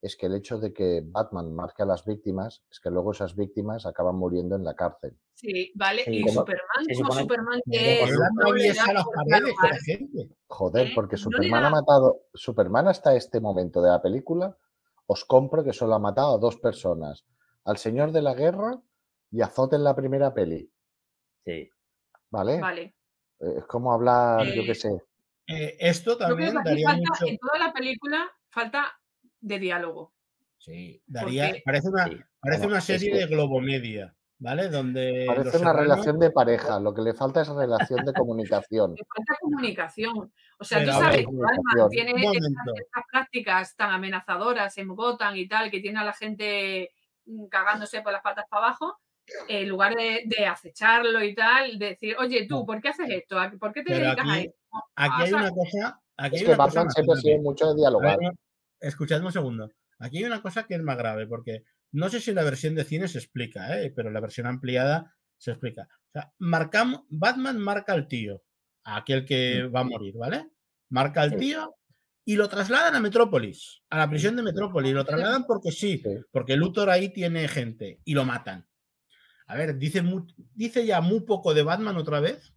es 0.00 0.16
que 0.16 0.26
el 0.26 0.34
hecho 0.36 0.58
de 0.58 0.72
que 0.72 1.02
Batman 1.04 1.52
marque 1.54 1.82
a 1.82 1.86
las 1.86 2.04
víctimas 2.04 2.62
es 2.70 2.78
que 2.80 2.90
luego 2.90 3.12
esas 3.12 3.34
víctimas 3.34 3.84
acaban 3.86 4.14
muriendo 4.16 4.54
en 4.56 4.64
la 4.64 4.74
cárcel. 4.74 5.16
Sí, 5.34 5.72
vale. 5.74 6.04
Sí, 6.04 6.16
y 6.18 6.22
como- 6.22 6.40
Superman, 6.40 6.84
se 6.86 6.94
como 6.94 7.12
Superman 7.12 7.60
que 7.70 8.02
es. 8.02 8.10
atraviesa 8.10 8.86
no 8.86 8.92
le 8.92 8.98
da 8.98 9.04
paredes 9.14 9.54
la 9.62 9.78
gente. 9.78 10.36
Joder, 10.46 10.86
¿Eh? 10.88 10.92
porque 10.94 11.16
Superman 11.16 11.62
da- 11.62 11.68
ha 11.68 11.70
matado, 11.70 12.22
Superman 12.34 12.88
hasta 12.88 13.14
este 13.16 13.40
momento 13.40 13.82
de 13.82 13.90
la 13.90 14.00
película, 14.02 14.56
os 15.06 15.24
compro 15.24 15.64
que 15.64 15.72
solo 15.72 15.94
ha 15.94 15.98
matado 15.98 16.34
a 16.34 16.38
dos 16.38 16.56
personas, 16.58 17.24
al 17.64 17.76
Señor 17.78 18.12
de 18.12 18.22
la 18.22 18.34
Guerra 18.34 18.80
y 19.30 19.42
a 19.42 19.48
Zod 19.48 19.74
en 19.74 19.84
la 19.84 19.94
primera 19.96 20.32
peli, 20.34 20.70
Sí. 21.44 21.70
¿vale? 22.30 22.60
Vale. 22.60 22.82
Eh, 23.40 23.54
Es 23.58 23.64
como 23.66 23.92
hablar, 23.92 24.44
yo 24.46 24.62
Eh, 24.62 24.66
qué 24.66 24.74
sé, 24.74 24.90
Eh, 25.50 25.76
esto 25.80 26.10
Yo 26.12 26.16
creo 26.18 26.28
también 26.28 26.50
que 26.62 26.68
daría 26.68 26.88
falta, 26.88 27.08
mucho. 27.10 27.26
en 27.26 27.38
toda 27.38 27.58
la 27.58 27.72
película, 27.72 28.30
falta 28.50 28.92
de 29.40 29.58
diálogo. 29.58 30.12
Sí, 30.58 31.02
daría. 31.06 31.54
Parece 31.64 31.88
una, 31.88 32.04
Sí. 32.06 32.16
parece 32.40 32.60
Bueno, 32.62 32.68
una 32.72 32.78
es 32.78 32.84
serie 32.84 33.14
de 33.16 33.26
Globomedia, 33.26 34.14
¿vale? 34.38 34.68
Donde. 34.68 35.24
parece 35.26 35.58
una 35.58 35.72
relación 35.72 36.18
de 36.18 36.30
pareja, 36.30 36.78
lo 36.80 36.92
que 36.94 37.02
le 37.02 37.14
falta 37.14 37.42
es 37.42 37.48
relación 37.48 38.04
de 38.04 38.12
comunicación. 38.12 38.94
Le 38.94 39.04
falta 39.14 39.34
comunicación. 39.40 40.32
O 40.60 40.64
sea, 40.64 40.78
Pero 40.78 40.90
tú 40.92 40.96
a 40.98 41.00
sabes 41.00 41.16
que 41.18 41.24
Batman 41.26 41.56
comunicación. 41.76 41.90
tiene 41.90 42.22
estas, 42.32 43.04
prácticas 43.12 43.76
tan 43.76 43.90
amenazadoras 43.92 44.76
en 44.78 44.88
Gotham 44.88 45.36
y 45.36 45.46
tal, 45.48 45.70
que 45.70 45.80
tiene 45.80 46.00
a 46.00 46.04
la 46.04 46.12
gente 46.12 46.90
mm, 47.26 47.46
cagándose 47.46 48.02
por 48.02 48.12
las 48.12 48.22
patas 48.22 48.46
para 48.50 48.66
abajo, 48.66 48.98
en 49.46 49.68
lugar 49.68 49.94
de, 49.94 50.22
de 50.24 50.46
acecharlo 50.46 51.22
y 51.22 51.34
tal, 51.34 51.78
decir, 51.78 52.16
oye, 52.18 52.46
tú. 52.48 52.64
¿por 52.66 52.80
qué 52.80 52.88
haces 52.88 53.08
esto? 53.10 53.38
¿A- 53.38 53.50
¿Por 53.52 53.72
qué 53.72 53.82
te 53.84 53.92
Pero 53.92 54.06
dedicas 54.06 54.26
a 54.26 54.32
aquí- 54.32 54.46
esto? 54.46 54.58
Aquí 54.96 55.14
O 55.14 55.22
hay 55.22 55.28
sea, 55.28 55.36
una 55.38 55.50
cosa. 55.50 56.00
Aquí 56.16 56.36
Es 56.36 56.42
hay 56.42 56.46
que 56.48 56.54
Batman 56.56 56.90
siempre 56.90 57.16
sido 57.20 57.38
mucho 57.42 57.66
de 57.66 57.70
A 57.72 57.74
dialogar. 57.76 58.18
ver, 58.18 58.32
escuchadme 58.80 59.26
un 59.26 59.32
segundo. 59.32 59.72
Aquí 59.98 60.18
hay 60.18 60.24
una 60.24 60.42
cosa 60.42 60.64
que 60.66 60.74
es 60.74 60.82
más 60.82 60.96
grave, 60.96 61.26
porque 61.26 61.64
no 61.92 62.08
sé 62.08 62.20
si 62.20 62.32
la 62.32 62.44
versión 62.44 62.74
de 62.74 62.84
cine 62.84 63.08
se 63.08 63.18
explica, 63.18 63.80
¿eh? 63.80 63.92
pero 63.94 64.10
la 64.10 64.20
versión 64.20 64.46
ampliada 64.46 65.14
se 65.36 65.50
explica. 65.52 65.88
O 66.08 66.10
sea, 66.12 66.32
marcamos, 66.38 67.02
Batman 67.08 67.58
marca 67.58 67.92
al 67.92 68.08
tío, 68.08 68.42
a 68.84 68.98
aquel 68.98 69.24
que 69.24 69.64
va 69.64 69.80
a 69.80 69.84
morir, 69.84 70.14
¿vale? 70.16 70.48
Marca 70.90 71.22
al 71.22 71.36
tío 71.36 71.74
y 72.24 72.36
lo 72.36 72.48
trasladan 72.48 72.94
a 72.94 73.00
Metrópolis, 73.00 73.82
a 73.90 73.98
la 73.98 74.08
prisión 74.08 74.36
de 74.36 74.42
Metrópolis. 74.42 74.92
Lo 74.94 75.04
trasladan 75.04 75.44
porque 75.46 75.70
sí, 75.72 76.02
porque 76.30 76.56
Luthor 76.56 76.90
ahí 76.90 77.10
tiene 77.12 77.48
gente 77.48 78.00
y 78.04 78.14
lo 78.14 78.24
matan. 78.24 78.66
A 79.46 79.56
ver, 79.56 79.76
dice, 79.78 80.02
mu- 80.02 80.26
dice 80.54 80.84
ya 80.84 81.00
muy 81.00 81.20
poco 81.20 81.54
de 81.54 81.62
Batman 81.62 81.96
otra 81.96 82.20
vez 82.20 82.52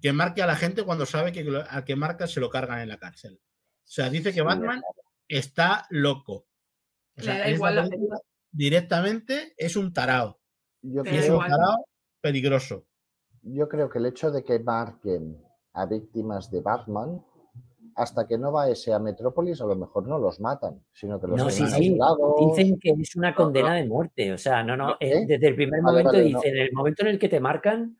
que 0.00 0.12
marque 0.14 0.42
a 0.42 0.46
la 0.46 0.56
gente 0.56 0.84
cuando 0.84 1.04
sabe 1.04 1.32
que 1.32 1.46
al 1.68 1.84
que 1.84 1.96
marca 1.96 2.26
se 2.26 2.40
lo 2.40 2.48
cargan 2.48 2.80
en 2.80 2.88
la 2.88 2.98
cárcel. 2.98 3.34
O 3.42 3.92
sea, 3.92 4.08
dice 4.08 4.32
que 4.32 4.40
Batman 4.40 4.80
está 5.30 5.86
loco. 5.90 6.34
O 6.34 6.46
Le 7.16 7.22
sea, 7.24 7.38
da 7.38 7.50
igual 7.50 7.76
la 7.76 7.88
película 7.88 8.18
directamente 8.52 9.54
es 9.56 9.76
un 9.76 9.92
tarao. 9.92 10.38
Yo 10.82 11.02
es 11.04 11.08
creo, 11.26 11.38
un 11.38 11.46
tarao 11.46 11.86
peligroso. 12.20 12.86
yo 13.42 13.68
creo 13.68 13.88
que 13.88 13.98
el 13.98 14.06
hecho 14.06 14.30
de 14.30 14.42
que 14.44 14.58
marquen 14.58 15.42
a 15.74 15.86
víctimas 15.86 16.50
de 16.50 16.60
Batman, 16.60 17.24
hasta 17.96 18.26
que 18.26 18.38
no 18.38 18.52
va 18.52 18.68
ese 18.70 18.92
a 18.92 18.98
Metrópolis, 18.98 19.60
a 19.60 19.66
lo 19.66 19.76
mejor 19.76 20.06
no 20.08 20.18
los 20.18 20.40
matan, 20.40 20.82
sino 20.92 21.20
que 21.20 21.26
los 21.26 21.36
No, 21.36 21.50
sí, 21.50 21.66
sí. 21.66 21.98
Dicen 22.38 22.78
que 22.80 22.90
es 22.98 23.16
una 23.16 23.34
condena 23.34 23.74
de 23.74 23.86
muerte. 23.86 24.32
O 24.32 24.38
sea, 24.38 24.62
no, 24.62 24.76
no. 24.76 24.92
¿Eh? 24.92 25.22
eh, 25.22 25.24
Desde 25.26 25.48
el 25.48 25.54
primer 25.56 25.80
Vale, 25.82 26.02
momento 26.04 26.12
vale, 26.12 26.30
no. 26.30 26.38
dicen, 26.40 26.56
en 26.56 26.62
el 26.62 26.72
momento 26.72 27.02
en 27.02 27.08
el 27.08 27.18
que 27.18 27.28
te 27.28 27.40
marcan, 27.40 27.98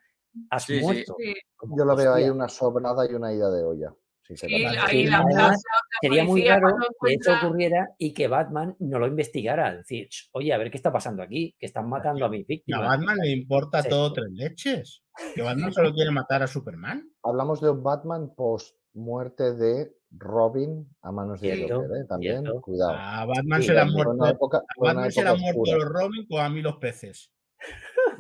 has 0.49 0.65
Sí, 0.65 0.81
muerto. 0.81 1.15
Sí, 1.19 1.35
Como, 1.57 1.77
Yo 1.77 1.85
lo 1.85 1.97
veo 1.97 2.15
ahí 2.15 2.29
una 2.31 2.49
sobrada 2.49 3.11
y 3.11 3.15
una 3.15 3.33
ida 3.33 3.51
de 3.51 3.63
olla. 3.65 3.95
Sí, 4.37 4.47
sinceramente. 4.49 4.79
ahí 4.87 5.07
la, 5.07 5.19
Además, 5.19 5.35
la- 5.37 5.49
la 5.51 5.57
Sería 6.01 6.25
muy 6.25 6.47
raro 6.49 6.69
que 6.69 7.15
eso 7.15 7.31
encuentra- 7.31 7.47
ocurriera 7.49 7.89
y 7.99 8.15
que 8.15 8.29
Batman 8.29 8.77
no 8.79 8.99
lo 8.99 9.07
investigara. 9.07 9.75
Decir, 9.77 10.09
"Ch, 10.09 10.29
oye, 10.33 10.53
a 10.53 10.59
ver 10.59 10.71
qué 10.71 10.77
está 10.77 10.93
pasando 10.93 11.23
aquí, 11.23 11.55
que 11.59 11.67
están 11.67 11.89
matando 11.89 12.25
a 12.25 12.29
mis 12.29 12.41
Y 12.41 12.45
a 12.45 12.47
víctimas. 12.49 12.81
Batman 12.89 13.17
le 13.23 13.31
importa 13.31 13.83
Sí. 13.83 13.89
todo 13.89 14.13
tres 14.13 14.29
leches. 14.33 15.03
Que 15.35 15.43
Batman 15.43 15.73
solo 15.73 15.91
quiere 15.95 16.11
matar 16.11 16.43
a 16.43 16.47
Superman. 16.47 17.11
Hablamos 17.23 17.61
de 17.61 17.71
un 17.71 17.83
Batman 17.83 18.33
post 18.35 18.77
muerte 18.95 19.55
de 19.55 19.93
Robin 20.13 20.89
a 21.03 21.13
manos 21.13 21.41
de 21.41 21.63
Joker, 21.69 21.91
¿eh? 21.97 22.05
También, 22.09 22.41
cierto. 22.43 22.61
cuidado. 22.63 22.93
A 22.97 23.25
Batman 23.27 23.63
se 23.63 23.73
le 23.75 23.81
han 23.81 23.91
muerto, 23.93 24.13
los 25.73 25.85
Robin 25.85 26.27
como 26.29 26.41
a 26.43 26.49
mí 26.49 26.61
los 26.63 26.77
peces. 26.79 27.31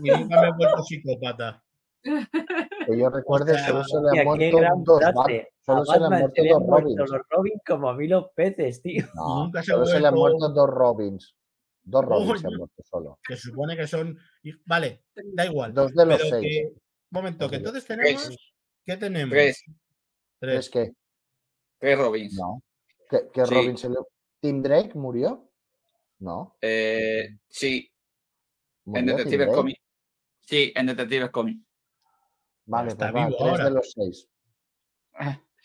Y 0.03 0.11
nunca 0.11 0.41
me 0.43 0.49
he 0.49 0.53
vuelto 0.53 0.83
psicópata. 0.85 1.65
Que 2.03 2.99
yo 2.99 3.11
recuerde, 3.11 3.55
sea, 3.55 3.67
solo 3.69 3.85
se 3.85 3.97
le 4.15 4.21
han 4.21 4.27
muerto 4.27 4.59
dos. 4.85 5.01
Batman. 5.01 5.43
Solo 5.73 5.85
se 5.85 5.99
le 5.99 6.05
han 6.07 6.21
muerto 6.21 6.43
dos 6.45 6.67
Robins. 6.67 6.97
los 6.99 7.11
Robin 7.31 7.53
como 7.67 7.89
a 7.91 7.95
mí 7.95 8.09
los 8.09 8.31
peces, 8.35 8.83
tío. 8.83 9.07
No, 9.15 9.45
Nunca 9.45 9.63
se 9.63 9.73
solo 9.73 9.87
se 9.87 10.01
le 10.01 10.07
han 10.09 10.15
muerto 10.15 10.49
dos 10.49 10.69
Robins. 10.71 11.37
Dos 11.83 12.05
Robins 12.05 12.41
se 12.41 12.47
han 12.47 12.55
muerto 12.57 12.83
solo. 12.85 13.19
Que 13.27 13.37
se 13.37 13.49
supone 13.51 13.77
que 13.77 13.87
son. 13.87 14.19
Vale, 14.67 15.05
da 15.15 15.47
igual. 15.47 15.73
Dos 15.75 15.93
de 15.95 16.07
los 16.07 16.17
Pero 16.23 16.31
seis. 16.31 16.43
que. 16.43 16.73
Momento, 17.11 17.49
que 17.51 17.57
entonces 17.57 17.85
tenemos. 17.87 18.37
¿Qué 18.85 18.97
tenemos? 18.97 19.31
Tres. 19.31 19.65
Tres. 20.39 20.59
¿Es 20.61 20.71
que? 20.71 20.93
Tres 21.79 21.99
Robins. 21.99 22.35
No. 22.35 22.63
¿Que, 23.09 23.29
que 23.33 23.45
Sí. 23.47 23.55
Robin 23.55 23.77
se 23.77 23.89
le... 23.89 23.97
¿Tim 24.41 24.63
Drake 24.63 24.93
murió? 24.95 25.51
No. 26.21 26.57
Eh, 26.61 27.39
sí, 27.49 27.91
en 28.87 28.93
¿Murió 28.93 29.05
Tim 29.05 29.17
Detectives? 29.17 29.55
Comics. 29.57 29.81
Sí, 30.41 30.73
en 30.77 30.87
Detectives 30.87 31.31
Comics. 31.31 31.65
Vale, 32.67 32.89
Está 32.91 33.11
pues 33.11 33.23
va, 33.23 33.27
vivo 33.27 33.39
tres 33.39 33.51
ahora. 33.51 33.65
de 33.65 33.71
los 33.71 33.91
seis. 33.93 34.29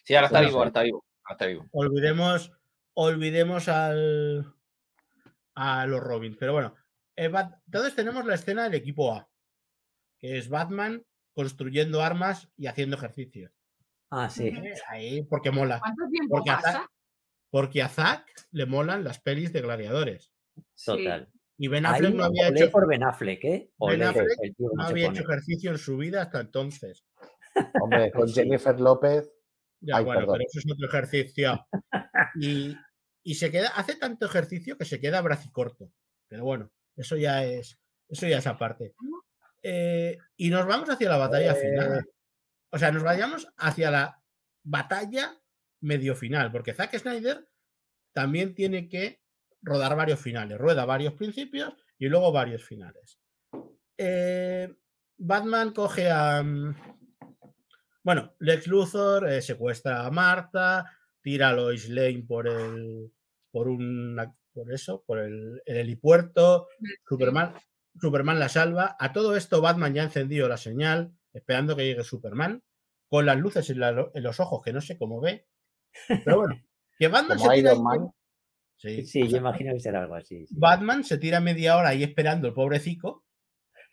Sí, 0.05 0.15
ahora 0.15 0.27
está 0.27 0.41
vivo, 0.41 0.57
ahora 0.59 0.67
está 0.69 0.81
vivo. 0.83 1.05
Ahora 1.23 1.33
está 1.33 1.45
vivo. 1.47 1.65
Olvidemos. 1.71 2.51
Olvidemos 2.93 3.67
al. 3.67 4.53
A 5.55 5.85
los 5.87 5.99
Robins. 6.01 6.37
Pero 6.39 6.53
bueno. 6.53 6.75
Bat- 7.17 7.61
Entonces 7.65 7.95
tenemos 7.95 8.25
la 8.25 8.35
escena 8.35 8.63
del 8.63 8.75
equipo 8.75 9.13
A. 9.13 9.27
Que 10.19 10.37
es 10.37 10.49
Batman 10.49 11.03
construyendo 11.33 12.01
armas 12.01 12.49
y 12.57 12.67
haciendo 12.67 12.95
ejercicio. 12.97 13.51
Ah, 14.11 14.29
sí. 14.29 14.51
Ahí, 14.89 15.23
porque 15.23 15.51
mola. 15.51 15.79
¿Cuánto 15.79 16.07
tiempo 16.09 16.35
Porque 16.35 16.49
a, 16.51 16.55
pasa? 16.57 16.71
Zack, 16.73 16.89
porque 17.49 17.81
a 17.81 17.89
Zack 17.89 18.47
le 18.51 18.65
molan 18.65 19.03
las 19.03 19.19
pelis 19.19 19.51
de 19.51 19.61
gladiadores. 19.61 20.31
Total. 20.85 21.29
Y 21.57 21.67
Ben 21.69 21.85
Ahí, 21.85 21.95
Affleck 21.95 22.13
no 22.15 22.23
había 22.25 22.49
hecho, 22.49 22.69
por 22.71 22.87
Ben 22.87 23.03
Affleck, 23.03 23.43
¿eh? 23.45 23.49
Ben 23.49 23.71
Olé, 23.77 24.05
Affleck 24.05 24.27
el 24.41 24.55
tío 24.55 24.69
no 24.75 24.83
había 24.83 25.07
pone. 25.07 25.19
hecho 25.19 25.29
ejercicio 25.29 25.71
en 25.71 25.77
su 25.77 25.97
vida 25.97 26.21
hasta 26.21 26.41
entonces. 26.41 27.05
Hombre, 27.81 28.11
con 28.11 28.27
Sí. 28.27 28.33
Jennifer 28.35 28.79
López. 28.79 29.31
Ya, 29.85 29.97
Ay, 29.97 30.03
bueno, 30.03 30.21
perdón. 30.21 30.37
pero 30.39 30.49
eso 30.49 30.59
es 30.59 30.71
otro 30.71 30.87
ejercicio. 30.87 31.67
Y, 32.41 32.75
y 33.23 33.35
se 33.35 33.49
queda, 33.51 33.69
hace 33.69 33.95
tanto 33.95 34.25
ejercicio 34.25 34.77
que 34.77 34.85
se 34.85 34.99
queda 34.99 35.21
bracicorto. 35.21 35.91
Pero 36.27 36.43
bueno, 36.43 36.71
eso 36.95 37.15
ya 37.17 37.45
es, 37.45 37.79
eso 38.09 38.27
ya 38.27 38.39
es 38.39 38.47
aparte. 38.47 38.93
Eh, 39.63 40.17
y 40.37 40.49
nos 40.49 40.65
vamos 40.67 40.89
hacia 40.89 41.09
la 41.09 41.17
batalla 41.17 41.53
Eh. 41.53 41.55
final. 41.55 42.05
O 42.71 42.77
sea, 42.77 42.91
nos 42.91 43.03
vayamos 43.03 43.47
hacia 43.57 43.89
la 43.91 44.21
batalla 44.63 45.39
medio 45.81 46.15
final, 46.15 46.51
porque 46.51 46.73
Zack 46.73 46.97
Snyder 46.97 47.47
también 48.13 48.53
tiene 48.53 48.89
que 48.89 49.21
rodar 49.61 49.95
varios 49.95 50.19
finales. 50.19 50.57
Rueda 50.57 50.85
varios 50.85 51.13
principios 51.13 51.73
y 51.97 52.07
luego 52.07 52.31
varios 52.31 52.63
finales. 52.63 53.19
Eh, 53.97 54.73
Batman 55.17 55.71
coge 55.71 56.09
a. 56.11 56.43
Bueno, 58.05 58.35
Lex 58.39 58.67
Luthor 58.67 59.27
eh, 59.29 59.41
secuestra 59.41 60.05
a 60.05 60.11
Marta, 60.11 60.85
tira 61.21 61.49
a 61.49 61.53
Lois 61.53 61.89
Lane 61.89 62.23
por 62.27 62.47
el. 62.47 63.11
por 63.51 63.67
una. 63.67 64.31
por 64.53 64.71
eso, 64.71 65.03
por 65.05 65.17
el, 65.19 65.61
el 65.65 65.77
helipuerto. 65.77 66.67
Superman, 67.09 67.55
Superman 67.99 68.39
la 68.39 68.47
salva. 68.47 68.95
A 68.99 69.11
todo 69.11 69.35
esto, 69.35 69.59
Batman 69.59 69.93
ya 69.95 70.03
ha 70.03 70.05
encendido 70.05 70.47
la 70.47 70.57
señal, 70.57 71.11
esperando 71.33 71.75
que 71.75 71.85
llegue 71.85 72.03
Superman, 72.03 72.61
con 73.09 73.25
las 73.25 73.37
luces 73.37 73.69
en, 73.71 73.79
la- 73.79 74.09
en 74.13 74.23
los 74.23 74.39
ojos, 74.39 74.61
que 74.63 74.71
no 74.71 74.81
sé 74.81 74.97
cómo 74.99 75.19
ve. 75.19 75.47
Pero 76.23 76.37
bueno, 76.37 76.61
que 76.99 77.07
Batman 77.07 77.39
se 77.39 77.49
tira. 77.49 77.75
Man. 77.75 78.11
Sí, 78.77 79.05
Sí, 79.05 79.27
yo 79.27 79.37
imagino 79.37 79.73
que 79.73 79.79
será 79.79 80.01
algo 80.03 80.15
así. 80.15 80.45
sí. 80.45 80.53
Batman 80.57 81.03
se 81.03 81.17
tira 81.17 81.39
media 81.39 81.75
hora 81.77 81.89
ahí 81.89 82.03
esperando 82.03 82.47
el 82.49 82.53
pobrecito 82.53 83.23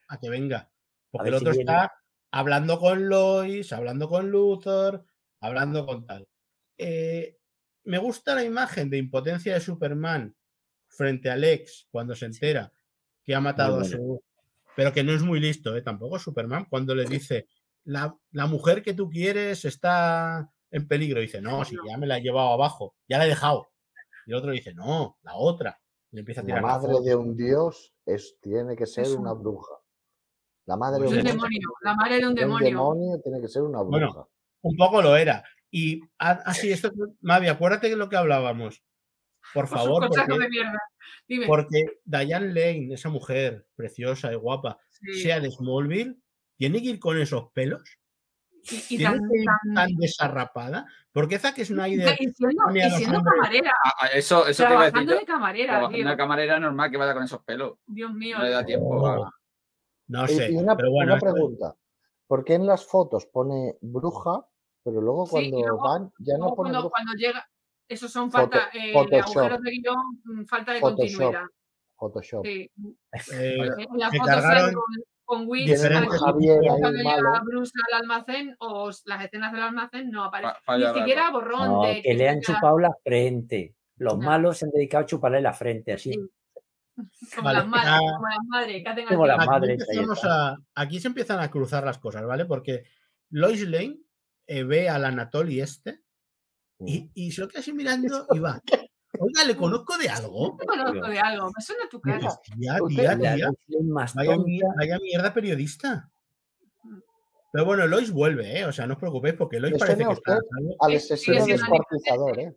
a 0.08 0.18
que 0.20 0.28
venga. 0.28 0.70
Porque 1.10 1.28
el 1.30 1.34
si 1.36 1.40
otro 1.40 1.52
viene. 1.52 1.72
está 1.72 1.92
hablando 2.32 2.78
con 2.80 3.08
Lois, 3.08 3.72
hablando 3.72 4.08
con 4.08 4.30
Luthor, 4.30 5.06
hablando 5.40 5.86
con 5.86 6.06
tal. 6.06 6.28
Eh, 6.78 7.38
me 7.84 7.98
gusta 7.98 8.34
la 8.34 8.44
imagen 8.44 8.90
de 8.90 8.98
impotencia 8.98 9.54
de 9.54 9.60
Superman 9.60 10.36
frente 10.88 11.30
a 11.30 11.36
Lex 11.36 11.88
cuando 11.90 12.14
se 12.16 12.26
entera 12.26 12.72
que 13.24 13.34
ha 13.34 13.40
matado 13.40 13.80
a 13.80 13.84
su. 13.84 14.22
Pero 14.76 14.92
que 14.92 15.04
no 15.04 15.12
es 15.12 15.22
muy 15.22 15.40
listo, 15.40 15.76
¿eh? 15.76 15.82
tampoco 15.82 16.18
Superman, 16.18 16.66
cuando 16.70 16.94
le 16.94 17.04
dice: 17.04 17.46
la, 17.84 18.16
la 18.32 18.46
mujer 18.46 18.82
que 18.82 18.94
tú 18.94 19.10
quieres 19.10 19.64
está 19.66 20.50
en 20.70 20.88
peligro. 20.88 21.20
dice: 21.20 21.42
No, 21.42 21.64
si 21.64 21.76
ya 21.86 21.98
me 21.98 22.06
la 22.06 22.18
he 22.18 22.22
llevado 22.22 22.50
abajo, 22.50 22.96
ya 23.08 23.18
la 23.18 23.26
he 23.26 23.28
dejado. 23.28 23.68
Y 24.26 24.30
el 24.32 24.36
otro 24.38 24.52
dice: 24.52 24.74
No, 24.74 25.18
la 25.22 25.36
otra. 25.36 25.80
Y 26.10 26.16
le 26.16 26.20
empieza 26.20 26.40
a 26.42 26.44
La 26.44 26.46
tirar 26.46 26.62
la 26.62 26.68
madre 26.68 27.00
de 27.02 27.14
un 27.16 27.36
dios 27.36 27.94
es, 28.06 28.38
tiene 28.40 28.76
que 28.76 28.86
ser 28.86 29.08
una 29.08 29.32
un- 29.32 29.42
bruja. 29.42 29.81
La 30.66 30.76
madre 30.76 31.04
Es 31.04 31.10
de 31.10 31.18
Es 31.18 31.24
un, 31.24 31.30
demonio, 31.30 31.68
la 31.82 31.94
madre 31.94 32.14
de 32.18 32.22
un 32.22 32.28
un 32.28 32.34
demonio. 32.34 32.66
demonio 32.68 33.20
tiene 33.22 33.40
que 33.40 33.48
ser 33.48 33.62
una 33.62 33.82
Bueno, 33.82 34.06
bruja. 34.12 34.26
Un 34.62 34.76
poco 34.76 35.02
lo 35.02 35.16
era. 35.16 35.42
Y 35.70 36.00
así, 36.18 36.70
esto, 36.70 36.92
Mavi, 37.20 37.48
acuérdate 37.48 37.88
de 37.88 37.96
lo 37.96 38.08
que 38.08 38.16
hablábamos. 38.16 38.82
Por 39.54 39.66
sus 39.66 39.76
favor, 39.76 40.08
porque, 40.08 40.38
de 40.38 40.48
mierda. 40.48 40.78
Dime. 41.26 41.46
porque 41.46 41.84
Diane 42.04 42.48
Lane, 42.48 42.94
esa 42.94 43.08
mujer 43.08 43.66
preciosa 43.74 44.32
y 44.32 44.36
guapa, 44.36 44.78
Sí. 44.90 45.22
sea 45.22 45.40
de 45.40 45.50
Smallville, 45.50 46.16
tiene 46.56 46.80
que 46.80 46.88
ir 46.90 47.00
con 47.00 47.18
esos 47.20 47.50
pelos. 47.52 47.82
Y, 48.70 48.76
y 48.76 48.96
Tiene 48.98 49.04
tan- 49.18 49.28
que 49.28 49.38
ir 49.40 49.44
tan- 49.46 49.74
tan 49.74 49.94
desarrapada. 49.96 50.86
Porque 51.10 51.38
Zack 51.40 51.58
Snyder 51.64 52.16
y 52.20 52.30
siendo, 52.30 52.62
y 52.72 52.90
siendo 52.90 53.20
camarera, 53.22 53.72
Ah, 53.84 53.92
ah, 54.02 54.06
eso, 54.14 54.46
eso 54.46 54.62
te 54.64 54.70
iba 54.72 54.82
a 54.82 54.84
decir. 54.84 54.92
trabajando 54.92 55.12
yo. 55.14 55.18
de 55.18 55.26
camarera, 55.26 55.88
tío. 55.88 56.08
de 56.08 56.16
camarera 56.16 56.54
es 56.54 56.60
normal 56.60 56.90
que 56.90 56.96
vaya 56.98 57.14
con 57.14 57.24
esos 57.24 57.42
pelos. 57.42 57.72
Dios 57.86 58.12
mío. 58.14 58.38
No 58.38 58.44
le 58.44 58.50
da 58.50 58.64
tiempo. 58.64 58.86
Oh, 59.02 59.30
no 60.08 60.26
sé. 60.26 60.50
y 60.52 60.56
una, 60.56 60.76
pero 60.76 60.90
bueno, 60.90 61.12
una 61.14 61.20
pregunta. 61.20 61.74
¿Por 62.26 62.44
qué 62.44 62.54
en 62.54 62.66
las 62.66 62.86
fotos 62.86 63.26
pone 63.26 63.76
bruja, 63.80 64.46
pero 64.82 65.00
luego 65.00 65.26
cuando 65.26 65.58
luego- 65.58 65.78
van 65.82 66.12
ya 66.18 66.36
no 66.38 66.54
pone 66.54 66.70
cuando, 66.70 66.78
bruja? 66.80 66.90
cuando 66.90 67.12
llega, 67.14 67.46
esos 67.88 68.10
son 68.10 68.30
Foto- 68.30 68.50
falta, 68.50 68.70
eh, 68.72 68.92
de 69.10 69.18
agujeros 69.20 69.60
de 69.60 69.70
guion, 69.70 69.96
mm, 70.24 70.44
falta 70.46 70.72
de 70.72 70.80
Photoshop. 70.80 71.18
continuidad. 71.18 71.46
Photoshop. 71.96 72.44
Sí. 72.46 72.70
eh, 73.32 73.56
En 73.78 73.98
la 73.98 74.10
se 74.10 74.18
foto 74.18 74.30
sale 74.30 74.42
cargaron 74.42 74.74
con, 74.74 74.84
con 75.24 75.46
Will 75.48 75.66
diferentes 75.66 76.20
Javier 76.20 76.58
ahí 76.62 76.68
cuando 76.80 76.90
llega 76.90 77.10
malo. 77.16 77.44
Bruce 77.44 77.72
al 77.92 78.00
almacén 78.02 78.56
o 78.58 78.90
las 79.04 79.24
escenas 79.24 79.52
del 79.52 79.62
almacén 79.62 80.10
no 80.10 80.24
aparecen. 80.24 80.54
Fa- 80.54 80.60
falla 80.64 80.92
Ni 80.92 80.98
siquiera 80.98 81.30
borrón 81.30 81.68
No, 81.68 81.82
de 81.84 82.02
que 82.02 82.14
le 82.14 82.28
han 82.28 82.40
chupado 82.40 82.78
la 82.78 82.92
frente. 83.04 83.76
Los 83.96 84.18
No. 84.18 84.24
malos 84.24 84.58
se 84.58 84.64
han 84.64 84.72
dedicado 84.72 85.04
a 85.04 85.06
chuparle 85.06 85.40
la 85.40 85.52
frente, 85.52 85.92
así. 85.92 86.12
Sí. 86.12 86.20
Como 87.34 87.44
Vale, 87.44 87.58
las 87.58 87.68
madres, 87.68 87.90
ah, 87.92 87.98
como 88.16 88.28
las 88.28 88.38
madres 88.48 88.84
que 88.84 89.04
como 89.14 89.26
las 89.26 89.38
aquí, 89.38 89.48
madres, 89.48 89.80
está. 89.88 90.48
a- 90.48 90.58
aquí 90.74 91.00
se 91.00 91.08
empiezan 91.08 91.40
a 91.40 91.50
cruzar 91.50 91.84
las 91.84 91.98
cosas, 91.98 92.24
¿vale? 92.24 92.44
Porque 92.44 92.84
Lois 93.30 93.62
Lane 93.68 93.98
eh, 94.46 94.62
ve 94.64 94.88
al 94.88 95.04
Anatoly 95.04 95.60
este 95.60 96.00
Mm. 96.78 96.88
y, 96.88 97.10
y 97.14 97.30
se 97.32 97.42
lo 97.42 97.48
queda 97.48 97.60
así 97.60 97.72
mirando 97.72 98.26
y 98.32 98.38
va. 98.40 98.60
Oiga, 99.20 99.44
¿le 99.46 99.54
conozco 99.56 99.96
de 99.98 100.08
algo? 100.08 100.56
Te 100.58 100.66
conozco 100.66 101.06
de 101.06 101.18
algo, 101.20 101.46
me 101.56 101.62
suena 101.62 101.88
tu 101.88 102.00
cara. 102.00 102.28
Tía, 102.58 102.78
tía, 102.88 103.18
tía. 103.18 103.50
Vaya, 103.94 104.98
mierda 105.00 105.32
periodista. 105.32 106.10
Pero 107.52 107.64
bueno, 107.66 107.86
Lois 107.86 108.10
vuelve, 108.10 108.58
¿eh? 108.60 108.64
O 108.64 108.72
sea, 108.72 108.86
no 108.86 108.94
os 108.94 108.98
preocupéis 109.00 109.34
porque 109.34 109.60
Lois 109.60 109.74
Le 109.74 109.78
parece 109.78 110.04
que 110.06 110.12
está. 110.12 110.38
Al 110.80 110.90
Sí, 110.92 110.96
asesino 110.96 111.46
descuartizador, 111.46 112.40
¿eh? 112.40 112.56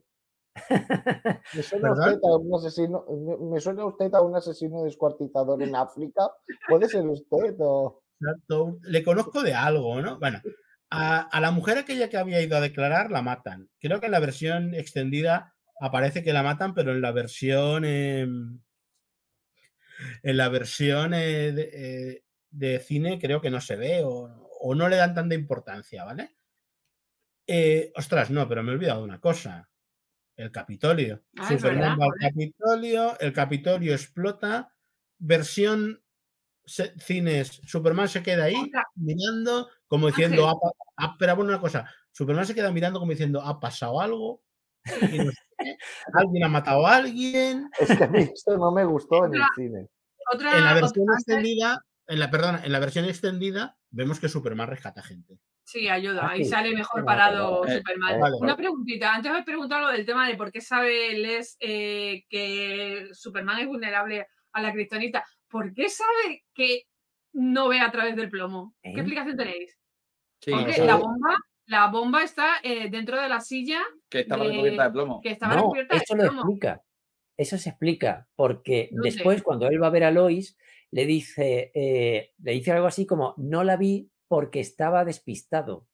Me 1.54 1.64
suena, 1.64 1.92
usted 1.92 2.20
a 2.24 2.38
un 2.38 2.56
asesino, 2.56 3.06
me, 3.52 3.60
suena 3.60 3.86
usted 3.86 4.14
a 4.14 4.22
un 4.22 4.36
asesino 4.36 4.84
descuartizador 4.84 5.62
en 5.62 5.76
África. 5.76 6.30
¿Puede 6.68 6.88
ser 6.88 7.06
usted 7.08 7.56
o...? 7.60 8.02
Exacto. 8.20 8.80
Le 8.84 9.04
conozco 9.04 9.44
de 9.44 9.54
algo, 9.54 10.02
¿no? 10.02 10.18
Bueno, 10.20 10.42
a, 10.90 11.22
a 11.22 11.42
la 11.42 11.52
mujer 11.52 11.78
aquella 11.78 12.10
que 12.10 12.18
había 12.18 12.42
ido 12.42 12.58
a 12.58 12.62
declarar 12.62 13.12
la 13.12 13.22
matan. 13.22 13.70
Creo 13.80 14.00
que 14.00 14.06
en 14.06 14.14
la 14.14 14.20
versión 14.20 14.74
extendida 14.74 15.54
aparece 15.80 16.24
que 16.24 16.34
la 16.34 16.44
matan, 16.44 16.74
pero 16.74 16.92
en 16.94 17.02
la 17.02 17.12
versión. 17.12 17.84
em, 17.86 18.60
en 20.24 20.38
la 20.38 20.50
versión 20.50 21.14
eh, 21.14 21.52
de, 21.52 21.70
eh, 21.74 22.24
de 22.52 22.80
cine 22.80 23.20
creo 23.20 23.42
que 23.42 23.50
no 23.50 23.62
se 23.62 23.76
ve 23.76 24.02
o, 24.04 24.48
o 24.62 24.76
no 24.76 24.90
le 24.90 24.96
dan 24.96 25.14
tanta 25.14 25.36
importancia, 25.36 26.04
¿vale? 26.04 26.36
Eh, 27.48 27.92
ostras, 27.96 28.30
no, 28.32 28.48
pero 28.48 28.64
me 28.64 28.72
he 28.72 28.76
olvidado 28.76 29.00
de 29.02 29.06
una 29.06 29.20
cosa. 29.20 29.70
El 30.38 30.52
Capitolio. 30.52 31.24
Ah, 31.38 31.48
Superman 31.50 31.98
va 32.00 32.06
al. 32.06 32.12
Capitolio, 32.20 33.20
el 33.20 33.34
Capitolio 33.34 33.94
explota. 33.94 34.72
Versión 35.18 36.04
se- 36.66 36.94
cines, 37.00 37.62
Superman 37.66 38.10
se 38.10 38.22
queda 38.22 38.46
ahí 38.46 38.56
Otra. 38.56 38.86
mirando, 38.96 39.70
como 39.88 40.08
diciendo. 40.08 40.48
"Ha 40.50 40.54
pa- 40.54 40.72
ah, 40.98 41.16
pero 41.18 41.36
bueno, 41.38 41.50
una 41.52 41.62
cosa, 41.62 41.90
Superman 42.12 42.46
se 42.46 42.54
queda 42.56 42.72
mirando 42.72 43.00
como 43.00 43.12
diciendo, 43.12 43.42
ha 43.42 43.60
pasado 43.60 44.02
algo, 44.02 44.44
y 44.86 45.18
no 45.20 45.32
sé 45.32 45.38
qué, 45.58 45.78
alguien 46.14 46.44
ha 46.44 46.50
matado 46.50 46.86
a 46.86 46.96
alguien. 46.98 47.70
Es 47.80 47.98
que 47.98 48.04
a 48.04 48.08
mí 48.08 48.20
esto 48.24 48.58
no 48.58 48.72
me 48.72 48.84
gustó 48.84 49.26
en 49.26 49.36
el 49.36 49.42
cine. 49.56 49.88
Otra, 50.34 50.58
En 50.58 50.64
la 50.66 50.74
versión 50.74 51.06
extendida, 51.14 51.82
en 52.08 52.20
la, 52.20 52.30
perdona, 52.32 52.62
en 52.66 52.72
la 52.72 52.80
versión 52.80 53.06
extendida, 53.06 53.78
vemos 53.92 54.20
que 54.20 54.28
Superman 54.28 54.68
rescata 54.68 55.02
gente. 55.02 55.40
Sí, 55.68 55.90
ayuda. 55.90 56.22
Ah, 56.28 56.30
Ahí 56.32 56.46
sale 56.46 56.76
mejor 56.76 57.04
parado. 57.04 57.66
Eh, 57.66 57.78
Superman. 57.78 58.20
vale. 58.20 58.36
Una 58.40 58.56
preguntita. 58.56 59.16
Antes 59.16 59.32
me 59.32 59.44
preguntado 59.44 59.82
lo 59.88 59.92
del 59.92 60.06
tema 60.06 60.28
de 60.28 60.36
por 60.36 60.52
qué 60.52 60.62
sabe 60.62 61.18
Les 61.18 61.58
eh, 61.60 62.24
que 62.30 63.08
Superman 63.14 63.60
es 63.60 63.68
vulnerable 63.68 64.28
a 64.54 64.62
la 64.62 64.72
kriptonita. 64.72 65.26
¿Por 65.50 65.74
qué 65.74 65.90
sabe 65.90 66.44
que 66.54 66.84
no 67.34 67.68
ve 67.68 67.80
a 67.80 67.92
través 67.92 68.16
del 68.16 68.30
plomo? 68.30 68.76
¿Eh? 68.84 68.94
¿Qué 68.94 69.00
explicación 69.02 69.38
tenéis? 69.38 69.76
Sí, 70.40 70.52
Porque 70.52 70.72
eso- 70.72 70.86
la 70.86 70.96
bomba, 70.98 71.36
la 71.66 71.88
bomba 71.88 72.24
está 72.24 72.58
eh, 72.62 72.90
dentro 72.92 73.20
de 73.20 73.28
la 73.28 73.40
silla 73.40 73.82
que 74.08 74.20
estaba 74.20 74.44
de- 74.44 74.52
recubierta 74.52 74.84
de 74.86 74.92
plomo. 74.92 75.20
que 75.22 75.30
estaba 75.32 75.56
No, 75.56 75.62
recubierta 75.64 75.96
de 75.96 76.02
eso 76.04 76.16
lo 76.16 76.26
explica. 76.26 76.82
Eso 77.38 77.58
se 77.58 77.70
explica, 77.70 78.28
porque 78.36 78.90
después, 78.92 79.42
cuando 79.42 79.68
él 79.68 79.82
va 79.82 79.88
a 79.88 79.90
ver 79.90 80.04
a 80.04 80.12
Lois, 80.12 80.56
le 80.92 81.06
dice, 81.08 81.72
eh, 81.74 82.32
le 82.38 82.52
dice 82.54 82.72
algo 82.72 82.86
así 82.88 83.06
como, 83.08 83.34
no 83.38 83.64
la 83.66 83.76
vi 83.78 84.10
porque 84.28 84.60
estaba 84.60 85.06
despistado. 85.06 85.88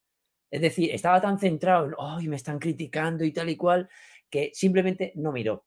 Es 0.49 0.61
decir, 0.61 0.91
estaba 0.93 1.21
tan 1.21 1.39
centrado 1.39 1.85
en, 1.85 1.95
ay, 1.99 2.27
me 2.27 2.35
están 2.35 2.59
criticando 2.59 3.23
y 3.23 3.31
tal 3.31 3.49
y 3.49 3.55
cual, 3.55 3.89
que 4.29 4.51
simplemente 4.53 5.13
no 5.15 5.31
miró. 5.31 5.65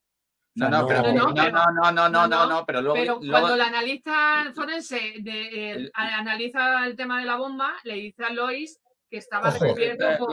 No, 0.56 0.68
no, 0.70 0.86
pero, 0.86 1.02
No, 1.12 1.32
no, 1.32 1.92
no, 1.92 2.08
no, 2.08 2.28
no, 2.28 2.46
no, 2.46 2.64
pero 2.66 2.80
luego, 2.80 2.94
Pero 2.94 3.18
luego- 3.20 3.30
cuando 3.32 3.56
la 3.56 3.66
analista 3.66 4.52
forense 4.54 5.14
de- 5.20 5.42
eh, 5.48 5.70
El- 5.72 5.90
analiza 5.94 6.86
el 6.86 6.94
tema 6.96 7.18
de 7.18 7.26
la 7.26 7.36
bomba, 7.36 7.72
le 7.84 7.94
dice 7.94 8.24
a 8.24 8.30
Lois 8.30 8.80
que 9.10 9.16
estaba 9.18 9.50
recubierto 9.50 10.08
eh, 10.08 10.16
por. 10.18 10.30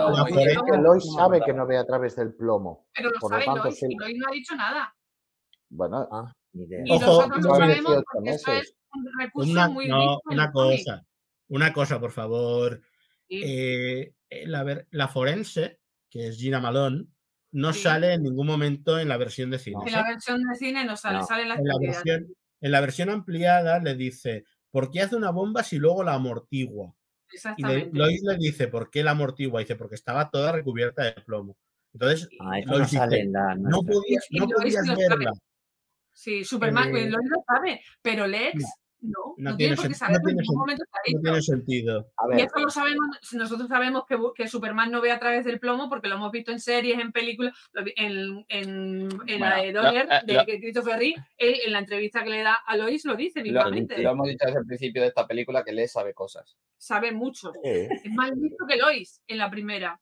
Lois 0.79 1.11
sabe 1.15 1.41
que 1.43 1.53
no. 1.53 1.65
ve 1.65 1.77
a 1.77 1.85
través 1.85 2.15
del 2.15 2.35
plomo. 2.35 2.87
Pero 2.93 3.09
lo 3.09 3.19
por 3.19 3.31
lo 3.31 3.35
sabe 3.37 3.45
tanto, 3.45 3.63
Lois 3.63 3.79
sí. 3.79 3.87
y 3.89 3.95
Lois 3.97 4.17
no 4.17 4.27
ha 4.27 4.31
dicho 4.31 4.55
nada. 4.55 4.95
Bueno, 5.69 6.07
Ah, 6.11 6.31
ni 6.53 6.63
idea. 6.65 6.81
Y 6.85 6.91
Ojo, 6.91 7.05
nosotros 7.05 7.39
no 7.45 7.55
sabemos 7.55 7.91
18 7.91 8.03
porque 8.13 8.29
eso 8.29 8.51
es 8.53 8.75
un 8.93 9.07
recurso 9.19 9.51
Una, 9.51 9.69
muy 9.69 9.87
no, 9.87 10.19
una 10.25 10.45
el 10.45 10.51
cosa, 10.51 11.03
una 11.51 11.71
cosa, 11.73 11.99
por 11.99 12.11
favor. 12.11 12.81
Sí. 13.29 13.41
Eh, 13.43 14.13
eh, 14.29 14.47
la, 14.47 15.07
forense, 15.07 15.79
que 16.09 16.27
es 16.27 16.37
Gina 16.37 16.59
Malone, 16.59 17.05
no 17.51 17.73
Sí. 17.73 17.81
sale 17.83 18.13
en 18.13 18.23
ningún 18.23 18.47
momento 18.47 18.99
en 18.99 19.07
la 19.09 19.17
versión 19.17 19.49
de 19.51 19.59
cine. 19.59 19.77
En 19.85 19.91
la 19.91 20.03
versión 20.03 20.41
de 20.43 20.55
cine 20.55 20.85
no 20.85 20.95
sale, 20.97 21.19
No. 21.19 21.25
sale 21.25 21.43
en 21.43 21.49
la 21.49 21.55
en 21.55 21.65
la 21.65 21.77
versión, 21.79 22.35
en 22.61 22.71
la 22.71 22.81
versión 22.81 23.09
ampliada 23.09 23.79
le 23.79 23.95
dice, 23.95 24.45
¿por 24.71 24.89
qué 24.91 25.01
hace 25.01 25.15
una 25.15 25.31
bomba 25.31 25.63
si 25.63 25.77
luego 25.77 26.03
la 26.03 26.13
amortigua? 26.13 26.93
Y 27.57 27.63
le-. 27.65 27.89
Lois 27.93 28.21
le 28.23 28.37
dice, 28.37 28.67
¿por 28.67 28.89
qué 28.89 29.03
la 29.03 29.11
amortigua? 29.11 29.61
Dice, 29.61 29.75
porque 29.75 29.95
estaba 29.95 30.29
toda 30.29 30.51
recubierta 30.51 31.03
de 31.03 31.13
plomo. 31.13 31.57
Entonces, 31.93 32.29
Ah, 32.39 32.51
Lois 32.55 32.65
no 32.67 32.79
dice, 32.79 32.97
sale 32.97 33.19
en 33.21 33.31
la 33.33 33.55
no 33.55 33.69
nuestra. 33.69 33.93
podías, 33.93 34.27
no 34.31 34.97
verla. 34.97 35.31
Sí, 36.13 36.43
Superman, 36.43 36.89
Eh, 36.95 37.09
Lois 37.09 37.29
lo 37.29 37.43
sabe, 37.47 37.81
pero 38.01 38.27
Lex 38.27 38.63
no, 39.01 39.33
no, 39.37 39.57
tiene 39.57 39.57
tiene 39.57 39.75
por 39.75 39.87
qué 39.87 39.91
sen- 39.93 39.97
saberlo, 39.97 40.21
no 40.23 40.29
en 40.29 40.35
ningún 40.37 40.57
momento 40.57 40.83
está 40.83 40.99
No 41.13 41.21
tiene 41.21 41.41
sentido. 41.41 42.11
a 42.17 42.37
Y 42.37 42.41
esto 42.41 42.59
lo 42.59 42.69
sabemos, 42.69 43.07
nosotros 43.33 43.67
sabemos 43.67 44.03
que, 44.07 44.17
que 44.35 44.47
Superman 44.47 44.91
no 44.91 45.01
ve 45.01 45.11
a 45.11 45.19
través 45.19 45.43
del 45.45 45.59
plomo 45.59 45.89
porque 45.89 46.07
lo 46.07 46.15
hemos 46.15 46.31
visto 46.31 46.51
en 46.51 46.59
series, 46.59 46.99
en 46.99 47.11
películas, 47.11 47.53
en, 47.95 48.45
en, 48.49 49.09
en 49.27 49.39
la 49.39 49.57
de 49.57 49.71
Donner, 49.73 50.05
lo- 50.07 50.13
eh, 50.13 50.21
de 50.25 50.33
lo- 50.33 50.45
Christopher 50.45 50.99
Reeve, 50.99 51.15
él 51.37 51.55
en 51.65 51.71
la 51.73 51.79
entrevista 51.79 52.23
que 52.23 52.29
le 52.29 52.43
da 52.43 52.53
a 52.65 52.77
Lois 52.77 53.03
lo 53.05 53.15
dice 53.15 53.39
lo, 53.39 53.45
mismamente. 53.45 54.01
lo 54.01 54.11
hemos 54.11 54.27
dicho 54.27 54.45
desde 54.45 54.59
el 54.59 54.65
principio 54.65 55.01
de 55.01 55.07
esta 55.09 55.27
película 55.27 55.63
que 55.63 55.71
Le 55.73 55.87
sabe 55.87 56.13
cosas. 56.13 56.57
Sabe 56.77 57.11
mucho. 57.11 57.51
eh, 57.63 57.89
Es 58.03 58.11
más 58.13 58.31
listo 58.37 58.65
que 58.67 58.77
Lois 58.77 59.21
en 59.27 59.37
la 59.39 59.49
primera. 59.49 59.99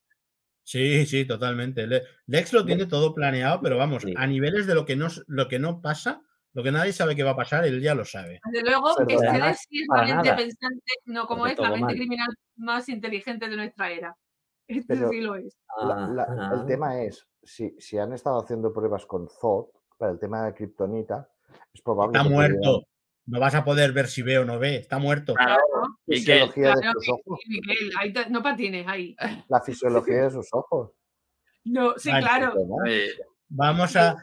Sí, 0.63 1.05
sí, 1.07 1.25
totalmente. 1.25 1.87
Le- 1.87 2.03
Lex 2.27 2.53
lo 2.53 2.63
tiene 2.65 2.85
todo 2.85 3.15
planeado, 3.15 3.59
pero 3.61 3.77
vamos, 3.77 4.03
Sí. 4.03 4.13
a 4.15 4.27
niveles 4.27 4.67
de 4.67 4.75
lo 4.75 4.85
que 4.85 4.95
no, 4.95 5.07
lo 5.27 5.47
que 5.47 5.57
no 5.57 5.81
pasa, 5.81 6.21
lo 6.53 6.63
que 6.63 6.71
nadie 6.71 6.91
sabe 6.93 7.15
que 7.15 7.23
va 7.23 7.31
a 7.31 7.35
pasar, 7.35 7.65
él 7.65 7.81
ya 7.81 7.93
lo 7.95 8.05
sabe. 8.05 8.39
Desde 8.51 8.65
luego, 8.69 8.93
Pero 8.97 9.09
este 9.09 9.27
además, 9.27 9.51
de 9.51 9.57
sí 9.69 9.81
es 9.81 9.87
para 9.87 10.01
la 10.01 10.07
mente 10.15 10.29
nada. 10.29 10.37
pensante, 10.37 10.91
no 11.05 11.27
como 11.27 11.39
Porque 11.41 11.53
es 11.53 11.59
la 11.59 11.69
mente 11.69 11.85
mal. 11.85 11.95
criminal 11.95 12.27
más 12.57 12.89
inteligente 12.89 13.47
de 13.49 13.55
nuestra 13.55 13.91
era. 13.91 14.15
Este 14.67 14.95
Pero- 14.95 15.09
sí 15.09 15.21
lo 15.21 15.35
es. 15.35 15.57
la- 15.81 16.07
la- 16.07 16.27
Ah, 16.29 16.51
el 16.59 16.65
tema 16.67 17.01
es, 17.01 17.27
si, 17.43 17.75
si 17.79 17.97
han 17.97 18.13
estado 18.13 18.39
haciendo 18.39 18.71
pruebas 18.71 19.05
con 19.05 19.27
Zod 19.27 19.65
para 19.97 20.11
el 20.11 20.19
tema 20.19 20.45
de 20.45 20.53
Kryptonita, 20.53 21.27
es 21.73 21.81
probable 21.81 22.17
Está 22.17 22.27
que 22.29 22.33
muerto. 22.35 22.83
No 23.25 23.39
vas 23.39 23.53
a 23.55 23.63
poder 23.63 23.91
ver 23.93 24.07
si 24.07 24.21
ve 24.23 24.39
o 24.39 24.45
no 24.45 24.57
ve. 24.59 24.75
Está 24.77 24.97
muerto. 24.99 25.33
Claro. 25.35 25.61
¿no? 25.73 25.97
¿Y 26.07 26.23
qué? 26.25 26.33
fisiología 26.47 26.67
de 26.75 26.81
Claro, 26.81 26.99
sus 26.99 27.09
ojos. 27.09 27.39
Ahí 27.99 28.13
te- 28.13 28.29
no 28.29 28.41
patines 28.43 28.87
ahí. 28.87 29.15
La 29.47 29.61
fisiología 29.61 30.23
de 30.23 30.31
sus 30.31 30.47
ojos. 30.53 30.91
No, 31.65 31.93
sí, 31.97 32.09
Vale, 32.09 32.21
claro. 32.25 32.53
Vamos 33.49 33.95
a. 33.95 34.15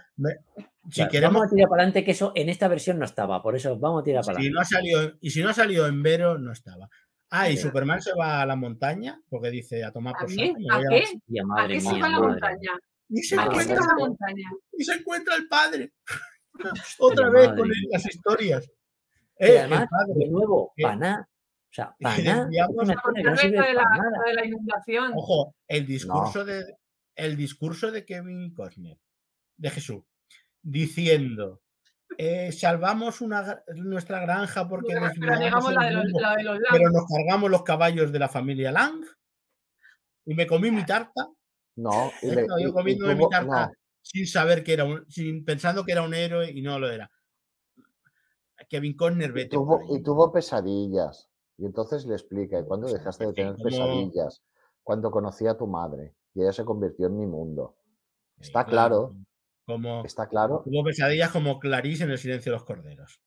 Si 0.88 0.94
Claro, 0.96 1.10
queremos. 1.10 1.34
Vamos 1.34 1.46
a 1.52 1.54
tirar 1.54 1.68
para 1.68 1.82
adelante 1.82 2.04
que 2.04 2.10
eso 2.12 2.32
en 2.34 2.48
esta 2.48 2.68
versión 2.68 2.98
no 2.98 3.04
estaba, 3.04 3.42
por 3.42 3.56
eso 3.56 3.78
vamos 3.78 4.02
a 4.02 4.04
tirar 4.04 4.24
para 4.24 4.38
Si 4.38 4.46
adelante. 4.46 4.54
no 4.54 4.60
ha 4.60 4.64
salido, 4.64 5.18
y 5.20 5.30
si 5.30 5.42
no 5.42 5.48
ha 5.50 5.54
salido 5.54 5.86
en 5.86 6.02
Vero, 6.02 6.38
no 6.38 6.52
estaba. 6.52 6.88
Ah, 7.30 7.50
y 7.50 7.56
Sí. 7.56 7.64
Superman 7.64 8.00
se 8.00 8.12
va 8.14 8.40
a 8.42 8.46
la 8.46 8.54
montaña 8.56 9.20
porque 9.28 9.50
dice 9.50 9.82
a 9.84 9.90
tomar 9.92 10.14
¿A 10.16 10.20
por 10.20 10.28
qué? 10.28 10.34
saco. 10.46 10.58
¿A 10.70 10.76
a 10.76 10.80
qué? 10.88 11.40
¿A 11.40 11.44
madre 11.44 11.74
qué 11.74 11.80
se 11.80 11.88
va 11.88 11.92
a 11.96 11.98
la 11.98 12.08
madre 12.08 12.28
montaña? 12.28 12.70
Y 13.08 13.22
se, 13.22 13.34
¿A 13.38 13.48
qué 13.48 13.54
se 13.56 13.62
encuentra, 13.62 13.76
va 13.76 13.84
a 13.84 13.88
la 13.88 14.06
montaña? 14.06 14.50
y 14.78 14.84
se 14.84 14.92
encuentra 14.94 15.34
el 15.36 15.48
padre. 15.48 15.92
Otra 16.98 17.30
vez 17.30 17.48
con 17.48 17.68
mía. 17.68 17.76
las 17.92 18.06
historias. 18.06 18.70
Eh, 19.38 19.58
además, 19.58 19.82
el 19.82 19.88
padre. 19.88 20.12
de 20.16 20.28
nuevo, 20.30 20.72
¿Qué? 20.76 20.82
paná. 20.84 21.28
O 21.28 21.72
sea, 21.76 21.94
paná. 22.00 22.42
A 22.42 22.68
no 22.68 22.82
la, 22.84 22.94
de 24.26 24.34
la 24.34 24.44
inundación. 24.46 25.12
Ojo, 25.14 25.54
el 25.68 25.86
discurso 25.86 26.44
de 26.44 26.64
el 27.16 27.36
discurso 27.36 27.90
de 27.90 28.04
Kevin 28.04 28.52
Costner, 28.54 28.98
de 29.56 29.70
Jesús, 29.70 30.04
diciendo 30.68 31.62
eh, 32.18 32.50
salvamos 32.50 33.20
una, 33.20 33.62
nuestra 33.74 34.20
granja 34.20 34.68
porque 34.68 34.94
Pero 34.94 35.06
desviamos 35.06 35.40
digamos 35.44 35.72
la 35.74 35.82
de 35.82 35.88
el 35.88 35.94
los, 35.94 36.04
mundo, 36.04 36.20
la 36.20 36.34
de 36.36 36.42
los 36.42 36.58
pero 36.70 36.90
nos 36.90 37.04
cargamos 37.06 37.50
los 37.50 37.62
caballos 37.62 38.10
de 38.12 38.18
la 38.18 38.28
familia 38.28 38.72
Lang 38.72 39.04
y 40.24 40.34
me 40.34 40.46
comí 40.46 40.70
mi 40.72 40.84
tarta 40.84 41.28
No, 41.76 42.10
y 42.22 42.30
le- 42.34 42.46
yo 42.46 42.56
y- 42.58 42.64
y 42.68 42.72
comiéndome 42.72 43.14
mi 43.14 43.28
tarta 43.28 43.66
no, 43.68 43.72
sin 44.02 44.26
saber 44.26 44.64
que 44.64 44.72
era 44.72 44.84
un, 44.84 45.04
sin 45.08 45.44
pensando 45.44 45.84
que 45.84 45.92
era 45.92 46.02
un 46.02 46.14
héroe 46.14 46.50
y 46.50 46.62
no 46.62 46.78
lo 46.78 46.90
era. 46.90 47.10
Kevin 48.68 48.96
Costner, 48.96 49.30
y 49.30 49.34
vete. 49.34 49.56
tuvo, 49.56 49.80
y 49.94 50.02
tuvo 50.02 50.32
pesadillas. 50.32 51.28
Y 51.58 51.66
entonces 51.66 52.06
le 52.06 52.14
explica, 52.14 52.58
¿y 52.58 52.64
cuándo 52.64 52.88
dejaste 52.92 53.26
de 53.26 53.32
tener 53.34 53.52
como- 53.52 53.64
pesadillas? 53.64 54.42
Cuando 54.82 55.10
conocí 55.10 55.46
a 55.46 55.56
tu 55.56 55.66
madre 55.66 56.14
y 56.34 56.42
ella 56.42 56.52
se 56.52 56.64
convirtió 56.64 57.06
en 57.06 57.16
mi 57.18 57.26
mundo. 57.26 57.76
Está 58.40 58.64
claro, 58.64 59.14
Como 59.66 60.04
está 60.04 60.28
claro. 60.28 60.62
tuvo 60.64 60.84
pesadillas 60.84 61.30
como 61.32 61.58
Clarice 61.58 62.04
en 62.04 62.10
el 62.12 62.18
silencio 62.18 62.52
de 62.52 62.56
los 62.58 62.64
corderos. 62.64 63.20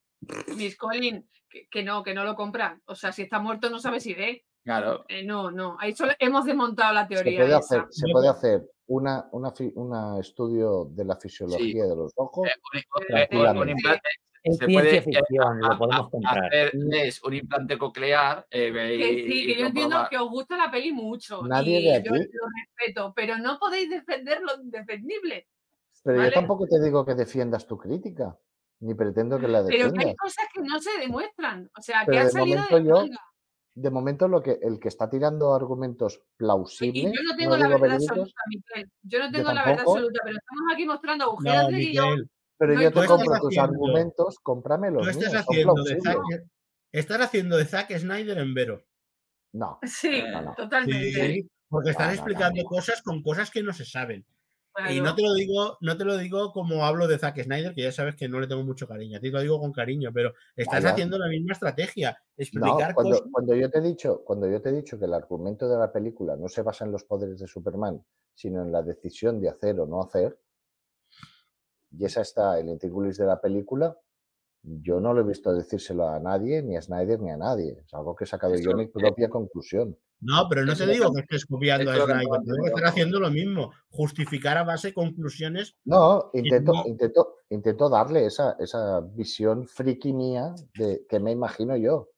Miss 0.55 0.77
Colin, 0.77 1.29
que, 1.49 1.67
que 1.69 1.83
no, 1.83 2.01
que 2.01 2.13
no 2.13 2.23
lo 2.23 2.35
compra. 2.35 2.79
O 2.85 2.95
sea, 2.95 3.11
si 3.11 3.23
está 3.23 3.39
muerto 3.39 3.69
no 3.69 3.79
sabe 3.79 3.99
si 3.99 4.13
ve. 4.13 4.45
claro. 4.63 5.03
Eh, 5.09 5.23
no, 5.23 5.51
no. 5.51 5.75
Ahí 5.79 5.93
solo 5.93 6.13
hemos 6.19 6.45
desmontado 6.45 6.93
la 6.93 7.07
Se 7.07 7.15
teoría 7.15 7.39
puede 7.39 7.49
esa. 7.49 7.57
hacer, 7.59 7.83
se 7.89 8.07
Yo 8.07 8.13
puede 8.13 8.29
hacer 8.29 8.61
una, 8.87 9.25
una, 9.33 9.51
fi- 9.51 9.71
una 9.75 10.17
estudio 10.19 10.85
de 10.91 11.03
la 11.05 11.17
fisiología 11.17 11.83
de 11.85 11.95
los 11.95 12.13
ojos. 12.15 12.47
Eh, 12.47 12.51
un- 12.73 12.79
un- 13.01 13.07
Tranquilamente. 13.07 13.61
un 13.61 13.69
implante- 13.69 14.09
Es 14.41 14.57
se 14.57 14.65
puede, 14.67 14.95
eh, 14.97 15.01
ficción, 15.01 15.63
a- 15.65 15.67
lo 15.73 15.77
podemos 15.77 16.07
a- 16.07 16.09
comprar. 16.09 16.45
hacerles 16.45 17.21
un 17.23 17.33
implante 17.33 17.77
coclear 17.77 18.47
eh, 18.49 18.71
Que 18.71 19.11
y- 19.11 19.29
sí, 19.31 19.45
que 19.47 19.59
yo 19.59 19.65
entiendo 19.67 20.07
que 20.09 20.17
os 20.17 20.29
gusta 20.29 20.55
la 20.55 20.71
peli 20.71 20.93
mucho. 20.93 21.41
Nadie 21.45 21.79
y 21.81 21.83
de 21.85 21.91
yo 22.03 22.13
aquí. 22.13 22.23
lo 22.31 22.47
respeto, 22.63 23.13
pero 23.13 23.37
no 23.37 23.59
podéis 23.59 23.89
defender 23.89 24.39
lo 24.41 24.61
indefendible. 24.63 25.47
Pero 26.03 26.17
¿vale? 26.17 26.29
yo 26.29 26.33
tampoco 26.35 26.65
te 26.67 26.81
digo 26.81 27.05
que 27.05 27.15
defiendas 27.15 27.67
tu 27.67 27.77
crítica, 27.77 28.37
ni 28.81 28.93
pretendo 28.95 29.39
que 29.39 29.47
la 29.47 29.59
Pero 29.59 29.69
que 29.69 29.73
hay 29.83 29.89
defiendas. 29.91 30.15
cosas 30.17 30.45
que 30.53 30.61
no 30.61 30.79
se 30.79 30.97
demuestran. 30.99 31.69
O 31.77 31.81
sea, 31.81 32.05
que 32.05 32.17
han 32.17 32.25
de 32.27 32.31
salido 32.31 32.57
momento 32.57 32.75
de 32.77 32.83
yo- 32.85 32.95
manga. 32.95 33.17
de 33.75 33.89
momento 33.91 34.27
lo 34.27 34.41
que 34.41 34.59
el 34.61 34.79
que 34.79 34.87
está 34.89 35.09
tirando 35.09 35.53
argumentos 35.53 36.15
Y 36.17 36.37
plausibles, 36.37 37.13
yo 37.13 37.23
no 37.23 37.35
tengo 37.37 37.57
la 37.57 37.67
verdad 37.67 37.93
absoluta, 37.93 38.41
Miquel. 38.47 38.91
Yo 39.03 39.19
no 39.19 39.31
tengo 39.31 39.51
la 39.53 39.65
verdad 39.65 39.81
absoluta, 39.87 40.19
pero 40.23 40.37
estamos 40.37 40.73
aquí 40.73 40.85
mostrando 40.85 41.23
agujeros 41.25 41.63
No, 41.63 41.67
de 41.69 41.77
guion. 41.77 42.09
Miguel, 42.09 42.29
pero 42.57 42.73
No, 42.73 42.81
yo 42.81 42.87
y 42.87 42.91
te 42.91 43.05
compro 43.07 43.17
tus 43.39 43.47
haciendo- 43.47 43.61
argumentos, 43.63 44.39
cómprame 44.43 44.91
los 44.91 45.03
tú 45.03 45.09
estás 45.09 45.31
míos, 45.33 45.45
haciendo 45.47 45.73
de 45.83 45.89
Zack, 45.95 46.01
plausibles. 46.01 46.47
estás 46.91 47.21
haciendo 47.21 47.57
de 47.57 47.65
Zack 47.65 47.97
Snyder 47.97 48.37
en 48.37 48.53
Vero. 48.53 48.83
No, 49.53 49.79
Sí, 49.83 50.23
No, 50.31 50.41
no. 50.41 50.55
totalmente. 50.55 51.11
Sí, 51.11 51.49
porque 51.69 51.91
estás 51.91 52.07
No, 52.07 52.11
no, 52.11 52.15
no, 52.15 52.21
explicando 52.21 52.61
no. 52.63 52.67
cosas 52.69 53.01
con 53.01 53.21
cosas 53.23 53.49
que 53.51 53.63
no 53.63 53.73
se 53.73 53.85
saben. 53.85 54.25
Y 54.89 55.01
no 55.01 55.15
te 55.15 55.21
lo 55.21 55.33
digo, 55.33 55.77
no 55.81 55.97
te 55.97 56.05
lo 56.05 56.17
digo 56.17 56.51
como 56.51 56.85
hablo 56.85 57.07
de 57.07 57.17
Zack 57.17 57.43
Snyder, 57.43 57.73
que 57.73 57.83
ya 57.83 57.91
sabes 57.91 58.15
que 58.15 58.29
no 58.29 58.39
le 58.39 58.47
tengo 58.47 58.63
mucho 58.63 58.87
cariño. 58.87 59.17
A 59.17 59.21
ti 59.21 59.29
lo 59.29 59.41
digo 59.41 59.59
con 59.59 59.71
cariño, 59.71 60.11
pero 60.13 60.33
estás 60.55 60.83
Vaya. 60.83 60.93
haciendo 60.93 61.17
la 61.17 61.27
misma 61.27 61.53
estrategia. 61.53 62.11
no, 62.11 62.43
Explicar 62.43 62.93
cuando, 62.93 63.17
cosas. 63.17 63.31
cuando 63.31 63.55
yo 63.55 63.69
te 63.69 63.79
he 63.79 63.81
dicho, 63.81 64.23
cuando 64.23 64.49
yo 64.49 64.61
te 64.61 64.69
he 64.69 64.73
dicho 64.73 64.97
que 64.99 65.05
el 65.05 65.13
argumento 65.13 65.67
de 65.67 65.77
la 65.77 65.91
película 65.91 66.35
no 66.35 66.47
se 66.47 66.61
basa 66.61 66.85
en 66.85 66.91
los 66.91 67.03
poderes 67.03 67.39
de 67.39 67.47
Superman, 67.47 68.03
sino 68.33 68.61
en 68.61 68.71
la 68.71 68.81
decisión 68.81 69.39
de 69.39 69.49
hacer 69.49 69.79
o 69.79 69.85
no 69.85 70.01
hacer, 70.01 70.39
y 71.91 72.05
esa 72.05 72.21
está 72.21 72.59
el 72.59 72.69
intríngulis 72.69 73.17
de 73.17 73.25
la 73.25 73.41
película, 73.41 73.97
yo 74.61 74.99
no 74.99 75.13
lo 75.13 75.21
he 75.21 75.23
visto 75.23 75.53
decírselo 75.53 76.07
a 76.07 76.19
nadie, 76.19 76.61
ni 76.61 76.75
a 76.75 76.81
Snyder, 76.81 77.19
ni 77.19 77.31
a 77.31 77.37
nadie. 77.37 77.81
Es 77.85 77.93
algo 77.93 78.15
que 78.15 78.25
he 78.25 78.27
sacado 78.27 78.55
yo 78.55 78.75
mi 78.75 78.83
eh, 78.83 78.91
propia 78.93 79.29
conclusión. 79.29 79.97
No, 80.21 80.47
pero 80.49 80.65
no 80.65 80.75
te 80.75 80.85
digo 80.85 81.13
que 81.13 81.21
estés 81.21 81.45
copiando 81.45 81.91
a 81.91 81.95
Snyder, 81.95 82.15
me 82.17 82.37
te 82.39 82.51
digo 82.51 82.63
que 82.63 82.69
estás 82.69 82.89
haciendo 82.91 83.19
lo 83.21 83.31
mismo. 83.31 83.71
Justificar 83.89 84.57
a 84.57 84.63
base 84.63 84.89
de 84.89 84.93
conclusiones. 84.93 85.77
No, 85.85 86.29
intento, 86.33 86.73
no- 86.73 86.85
intento, 86.85 87.35
intento 87.49 87.89
darle 87.89 88.25
esa, 88.25 88.55
esa 88.59 88.99
visión 88.99 89.65
friki 89.67 90.11
mía 90.11 90.53
de 90.77 91.05
que 91.07 91.19
me 91.19 91.31
imagino 91.31 91.77
yo. 91.77 92.09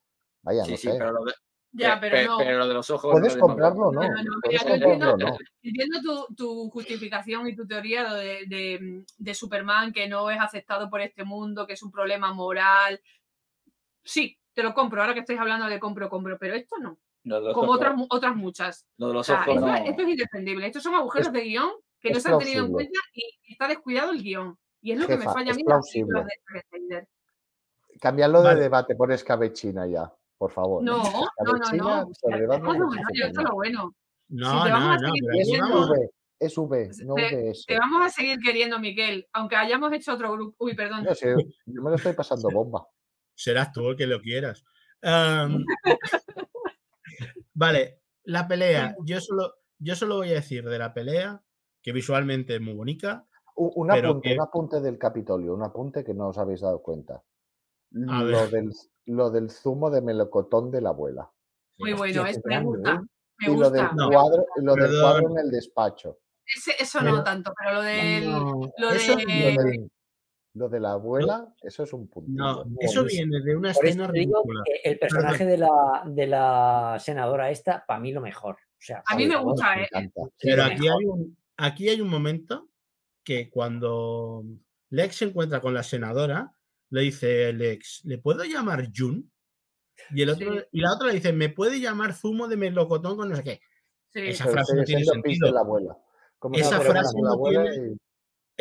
Vaya, 0.41 0.65
Sí, 0.65 0.71
no 0.71 0.77
sí, 0.77 0.87
sé. 0.87 0.95
pero 0.97 1.11
lo 1.11 1.23
de, 1.25 1.33
Ya, 1.73 1.99
pe- 1.99 2.09
pero 2.09 2.15
pe- 2.17 2.25
no. 2.27 2.37
pero 2.39 2.57
lo 2.57 2.67
de 2.67 2.73
los 2.73 2.89
ojos. 2.89 3.11
Puedes 3.11 3.35
no 3.37 3.41
comprarlo 3.41 3.87
o 3.89 3.91
no. 3.91 4.01
Puedes 4.41 4.63
comprarlo 4.63 5.15
entiendo- 5.61 6.25
tu, 6.27 6.35
tu 6.35 6.69
justificación 6.71 7.47
y 7.47 7.55
tu 7.55 7.67
teoría 7.67 8.11
de, 8.15 8.45
de- 8.47 9.05
de 9.15 9.33
Superman 9.35 9.93
que 9.93 10.09
no 10.09 10.27
es 10.31 10.39
aceptado 10.39 10.89
por 10.89 11.01
este 11.01 11.23
mundo, 11.23 11.67
que 11.67 11.73
es 11.73 11.83
un 11.83 11.91
problema 11.91 12.33
moral. 12.33 12.99
Sí, 14.03 14.39
te 14.53 14.63
lo 14.63 14.73
compro. 14.73 15.01
Ahora 15.01 15.13
que 15.13 15.19
estáis 15.19 15.39
hablando 15.39 15.67
de 15.67 15.79
compro, 15.79 16.09
compro, 16.09 16.39
pero 16.39 16.55
esto 16.55 16.77
no. 16.79 16.97
Como 17.53 17.72
otras, 17.73 17.93
otras 18.10 18.35
muchas. 18.35 18.85
Lo 18.98 19.07
de 19.07 19.11
O 19.11 19.15
los 19.15 19.26
sea, 19.27 19.41
ojos 19.41 19.56
esto, 19.56 19.68
no. 19.68 19.76
esto 19.76 20.02
es 20.02 20.10
indefendible. 20.10 20.65
Estos 20.68 20.84
son 20.84 20.95
agujeros 20.95 21.27
Es- 21.27 21.34
de 21.34 21.41
guion 21.43 21.69
que 21.99 22.11
no 22.11 22.19
se 22.19 22.30
han 22.31 22.39
tenido 22.39 22.65
en 22.65 22.72
cuenta 22.72 22.99
y 23.14 23.52
está 23.53 23.68
descuidado 23.68 24.11
el 24.11 24.23
guion. 24.23 24.57
Y 24.81 24.91
es 24.93 24.99
lo 24.99 25.06
que 25.07 25.18
me 25.18 25.26
falla 25.26 25.52
a 25.52 25.56
mí 25.56 25.64
plausible. 25.64 26.23
de. 26.89 27.07
Cambiarlo 27.99 28.41
Vale. 28.41 28.56
de 28.56 28.61
debate 28.64 28.95
por 28.95 29.11
escabechina 29.11 29.85
ya, 29.85 30.11
por 30.38 30.49
favor. 30.52 30.81
No, 30.84 30.98
no, 31.03 31.53
no, 31.76 32.03
no. 32.03 32.11
Esto 32.11 32.30
es 32.31 33.34
lo 33.35 33.53
bueno. 33.53 33.93
No, 34.30 34.64
te 34.64 34.69
no, 34.69 34.76
vamos 34.76 34.89
a 34.89 35.02
no, 35.02 35.14
seguir 35.14 35.23
Y 35.35 35.39
es 36.39 36.57
V, 36.57 36.89
no 37.06 37.14
Te- 37.14 37.35
VS. 37.52 37.65
Te 37.68 37.77
vamos 37.77 38.03
a 38.03 38.10
seguir 38.10 38.39
queriendo, 38.39 38.80
Miquel, 38.80 39.27
aunque 39.34 39.56
hayamos 39.56 39.93
hecho 39.93 40.14
otro 40.14 40.31
grupo. 40.31 40.56
Uy, 40.65 40.73
perdón. 40.73 41.06
Yo, 41.06 41.35
me 41.84 41.89
lo 41.91 41.95
estoy 41.95 42.14
pasando 42.14 42.49
bomba. 42.53 42.88
serás 43.35 43.72
tú 43.72 43.89
el 43.89 43.95
que 43.95 44.07
lo 44.07 44.19
quieras. 44.19 44.64
vale, 47.53 48.01
la 48.23 48.47
pelea. 48.47 48.95
Yo 49.03 49.19
solo, 49.21 49.55
yo 49.79 49.95
solo 49.95 50.17
voy 50.17 50.29
a 50.31 50.35
decir 50.35 50.63
de 50.67 50.77
la 50.79 50.93
pelea 50.93 51.41
que 51.81 51.91
visualmente 51.91 52.55
es 52.55 52.61
muy 52.61 52.73
bonita. 52.73 53.27
Un 53.55 53.91
apunte, 53.91 54.29
que- 54.29 54.35
un 54.35 54.41
apunte 54.41 54.79
del 54.81 54.97
Capitolio, 54.97 55.53
un 55.53 55.63
apunte 55.63 56.03
que 56.03 56.13
no 56.13 56.29
os 56.29 56.37
habéis 56.37 56.61
dado 56.61 56.81
cuenta. 56.81 57.21
Lo 57.91 58.47
del, 58.47 58.71
lo 59.05 59.29
del 59.29 59.49
zumo 59.51 59.89
de 59.89 60.01
melocotón 60.01 60.71
de 60.71 60.81
la 60.81 60.89
abuela. 60.89 61.29
Muy 61.77 61.93
bueno, 61.93 62.21
Hostia, 62.21 62.31
es, 62.31 62.37
me 62.45 62.49
grande, 62.55 62.67
gusta. 62.69 62.91
¿eh? 62.93 62.99
Me 63.39 63.53
y 63.53 63.57
lo 63.57 63.69
del. 63.69 63.85
No. 63.95 64.09
cuadro, 64.09 64.45
y 64.55 64.63
lo 64.63 64.75
del 64.75 65.01
cuadro 65.01 65.29
en 65.31 65.37
el 65.39 65.51
despacho. 65.51 66.19
Ese- 66.45 66.75
eso 66.79 66.99
Pero- 66.99 67.17
no 67.17 67.23
tanto, 67.23 67.51
pero 67.57 67.73
lo 67.75 67.81
del. 67.81 68.29
No, 68.31 68.71
lo 68.77 68.89
de- 68.91 69.89
Lo, 70.53 70.67
de 70.67 70.79
la 70.81 70.91
abuela, 70.91 71.47
eso 71.61 71.83
es 71.83 71.93
un 71.93 72.07
punto. 72.09 72.29
no, 72.33 72.65
eso 72.81 73.05
viene 73.05 73.39
de 73.41 73.55
una 73.55 73.71
Por 73.73 73.85
escena 73.85 74.11
digo 74.11 74.43
el 74.83 74.99
personaje 74.99 75.45
de 75.45 75.57
la, 75.57 75.69
de 76.05 76.27
la 76.27 76.97
senadora 76.99 77.49
esta, 77.49 77.85
para 77.85 77.99
mí 78.01 78.11
lo 78.11 78.19
mejor. 78.19 78.55
O 78.55 78.77
sea, 78.83 79.01
A 79.07 79.15
mí 79.15 79.27
me 79.27 79.37
gusta, 79.37 79.75
me 79.77 79.83
¿eh? 79.83 80.11
Pero 80.41 80.63
aquí 80.63 80.87
hay, 80.89 81.05
un, 81.05 81.37
aquí 81.55 81.87
hay 81.87 82.01
un 82.01 82.09
momento 82.09 82.67
que 83.23 83.49
cuando 83.49 84.43
Lex 84.89 85.15
se 85.15 85.25
encuentra 85.25 85.61
con 85.61 85.73
la 85.73 85.83
senadora, 85.83 86.51
le 86.89 87.01
dice 87.01 87.53
Lex, 87.53 88.01
¿le 88.03 88.17
puedo 88.17 88.43
llamar 88.43 88.89
Jun? 88.93 89.31
Y, 90.13 90.23
el 90.23 90.31
otro, 90.31 90.53
Sí. 90.53 90.59
y 90.73 90.81
la 90.81 90.93
otra 90.93 91.07
le 91.07 91.13
dice, 91.13 91.31
¿me 91.31 91.47
puede 91.49 91.79
llamar 91.79 92.13
zumo 92.13 92.47
de 92.49 92.57
melocotón 92.57 93.15
con 93.15 93.29
no 93.29 93.35
sé 93.37 93.43
qué? 93.43 93.61
Sí. 94.09 94.19
Esa 94.27 94.47
frase 94.47 94.75
no 94.75 94.83
tiene 94.83 95.05
sentido. 95.05 95.49
la 95.53 95.61
abuela. 95.61 95.95
Como 96.39 96.55
Esa 96.55 96.81
frase 96.81 97.15
de 97.15 97.21
la 97.21 97.29
no 97.29 97.33
abuela 97.35 97.71
tiene- 97.71 97.87
y- 97.93 97.97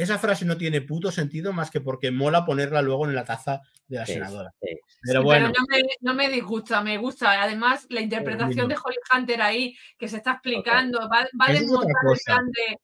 Esa 0.01 0.19
frase 0.19 0.45
no 0.45 0.57
tiene 0.57 0.81
puto 0.81 1.11
sentido 1.13 1.53
más 1.53 1.71
que 1.71 1.81
porque 1.81 2.11
mola 2.11 2.45
ponerla 2.45 2.81
luego 2.83 3.07
en 3.07 3.15
la 3.15 3.25
taza 3.25 3.61
de 3.87 3.99
la 3.99 4.07
Sí, 4.07 4.15
senadora. 4.15 4.53
sí. 4.61 4.69
Pero 5.03 5.23
bueno, 5.23 5.49
no 5.49 5.65
me, 5.69 5.83
no 6.01 6.15
me 6.15 6.29
disgusta, 6.31 6.81
me 6.83 6.97
gusta. 6.99 7.43
Además, 7.43 7.87
la 7.91 8.01
interpretación 8.01 8.69
de 8.69 8.77
Holly 8.77 8.97
Hunter 9.15 9.43
ahí, 9.43 9.77
que 9.99 10.09
se 10.09 10.17
está 10.19 10.33
explicando, 10.33 11.01
va, 11.01 11.27
va 11.41 11.47
a 11.49 11.53
es 11.53 11.61
desmontar 11.61 11.91
el 11.91 12.09
cosa. 12.09 12.23
plan 12.27 12.47
de. 12.51 12.77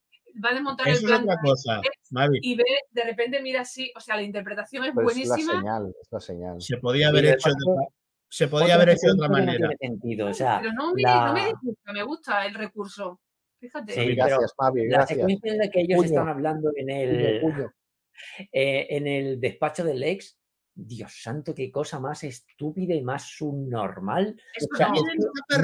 Va 0.44 0.50
a 0.50 0.52
desmontar 0.52 0.88
el 0.88 0.94
es 0.94 1.02
plan 1.02 1.22
otra 1.22 1.34
de- 1.34 1.40
cosa, 1.48 1.80
Mavi. 2.10 2.38
y 2.42 2.56
ve, 2.56 2.64
de 2.90 3.04
repente 3.04 3.40
mira 3.40 3.62
así, 3.62 3.90
o 3.96 4.00
sea, 4.00 4.16
la 4.16 4.22
interpretación 4.22 4.84
es 4.84 4.92
Pero 4.94 5.08
es 5.08 5.16
la 5.16 5.24
buenísima. 5.24 5.58
señal, 5.60 5.94
es 5.98 6.08
la 6.10 6.20
señal. 6.20 6.56
Se 6.60 6.76
podía 6.76 7.08
haber 7.08 7.24
de 7.24 7.30
hecho 7.30 7.48
de 7.48 7.86
se 8.28 8.48
podía 8.48 8.74
haber 8.74 8.90
hecho 8.90 9.06
de 9.06 9.12
otra 9.12 9.28
no 9.28 9.32
manera. 9.32 9.56
tiene 9.56 9.76
sentido. 9.80 10.26
O 10.28 10.34
sea, 10.34 10.58
Pero 10.60 10.74
no 10.74 10.92
me, 10.92 11.00
la- 11.00 11.26
no 11.28 11.32
me 11.32 11.46
disgusta, 11.46 11.92
me 11.92 12.02
gusta 12.02 12.44
el 12.46 12.54
recurso. 12.54 13.20
Fíjate. 13.66 13.92
Sí, 13.92 14.00
pero 14.00 14.14
gracias, 14.16 14.52
Mavi, 14.58 14.88
la 14.88 14.96
gracias. 14.98 15.18
secuencia 15.18 15.52
en 15.52 15.58
la 15.58 15.68
que 15.70 15.80
ellos 15.80 15.96
Puño. 15.98 16.06
están 16.08 16.28
hablando 16.28 16.70
en 16.76 16.90
el, 16.90 17.40
puño. 17.40 17.72
eh, 18.52 18.86
en 18.90 19.06
el 19.06 19.40
despacho 19.40 19.84
del 19.84 20.02
ex, 20.02 20.38
Dios 20.74 21.20
santo, 21.22 21.54
qué 21.54 21.70
cosa 21.70 21.98
más 22.00 22.22
estúpida 22.24 22.94
y 22.94 23.02
más 23.02 23.24
subnormal. 23.30 24.36
Eso 24.54 24.68
O 24.72 24.76
sea, 24.76 24.88
no. 24.88 24.94
es 24.94 25.02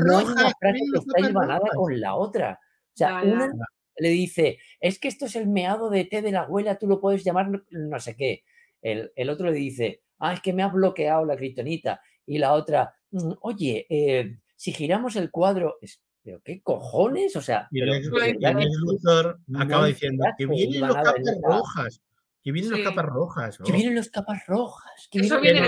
no 0.04 0.18
hay 0.18 0.24
una 0.24 0.50
frase 0.58 0.78
que 0.92 0.98
está 0.98 1.20
hilvanada 1.28 1.68
con 1.74 2.00
la 2.00 2.14
otra. 2.14 2.58
O 2.94 2.96
sea, 2.96 3.22
una 3.22 3.52
le 3.98 4.08
dice, 4.08 4.58
es 4.80 4.98
que 4.98 5.08
esto 5.08 5.26
es 5.26 5.36
el 5.36 5.48
meado 5.48 5.90
de 5.90 6.06
té 6.06 6.22
de 6.22 6.32
la 6.32 6.40
abuela, 6.42 6.78
tú 6.78 6.86
lo 6.86 6.98
puedes 6.98 7.22
llamar 7.24 7.50
no 7.70 8.00
sé 8.00 8.16
qué. 8.16 8.42
El, 8.80 9.12
el 9.16 9.28
otro 9.28 9.46
le 9.50 9.52
dice, 9.52 10.02
ah, 10.18 10.32
es 10.32 10.40
que 10.40 10.52
me 10.54 10.62
ha 10.62 10.68
bloqueado 10.68 11.24
la 11.26 11.36
kriptonita. 11.36 12.00
Y 12.24 12.38
la 12.38 12.54
otra, 12.54 12.94
"Mm, 13.10 13.32
oye, 13.42 13.86
eh, 13.90 14.38
si 14.56 14.72
giramos 14.72 15.14
el 15.16 15.30
cuadro, 15.30 15.76
es, 15.82 16.00
pero 16.24 16.40
qué 16.42 16.62
cojones, 16.62 17.34
o 17.36 17.40
sea, 17.40 17.68
Y 17.70 17.80
Lex, 17.80 18.08
Pues, 18.10 18.34
Luthor 18.80 19.40
no 19.46 19.60
acaba 19.62 19.86
diciendo 19.86 20.24
que 20.38 20.46
vienen 20.46 20.80
los 20.80 20.94
capas 20.94 21.14
rojas. 21.42 22.02
Que 22.42 22.50
vienen 22.52 22.70
los 22.72 22.80
capas 22.80 23.06
rojas. 23.06 23.58
que 23.64 23.72
vienen 23.72 23.94
los 23.94 24.08
capas 24.08 24.46
rojas, 24.46 25.08
que 25.10 25.20
Eso 25.20 25.40
viene- 25.40 25.60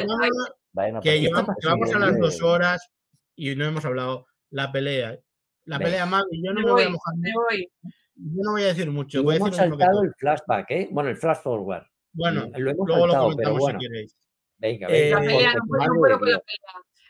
Que, 1.03 1.21
llevamos, 1.21 1.49
a 1.65 1.99
las 1.99 2.11
viene- 2.11 2.19
dos 2.19 2.43
horas 2.43 2.91
y 3.37 3.55
no 3.55 3.65
hemos 3.65 3.85
hablado 3.85 4.27
la 4.51 4.73
pelea. 4.73 5.19
La 5.67 5.79
pelea, 5.79 6.05
Mavi, 6.05 6.43
yo 6.45 6.53
no 6.53 6.61
Me 6.63 6.71
voy 6.73 6.83
a 6.83 6.89
mojar 6.91 7.15
me 7.17 7.33
voy. 7.33 7.73
Yo 8.17 8.43
no 8.45 8.53
voy 8.53 8.63
a 8.63 8.67
decir 8.67 8.91
mucho. 8.91 9.23
Voy 9.23 9.35
a 9.35 9.37
hemos 9.39 9.57
saltado 9.57 10.03
el 10.03 10.13
flashback, 10.19 10.71
¿eh? 10.71 10.89
Bueno, 10.91 11.11
el 11.11 11.17
flash 11.17 11.39
forward. 11.43 11.85
Bueno, 12.13 12.47
lo 12.57 12.71
hemos 12.71 12.87
luego 12.87 13.07
lo 13.07 13.15
comentamos 13.19 13.59
bueno, 13.61 13.81
si 13.81 13.87
queréis. 13.89 14.17
venga, 14.59 14.87
Eh, 14.89 15.03
venga. 15.15 15.21
La 15.21 15.27
pelea, 15.27 15.55
no 15.55 15.65
puedo, 15.67 16.19
con 16.19 16.21
pelea. 16.21 16.43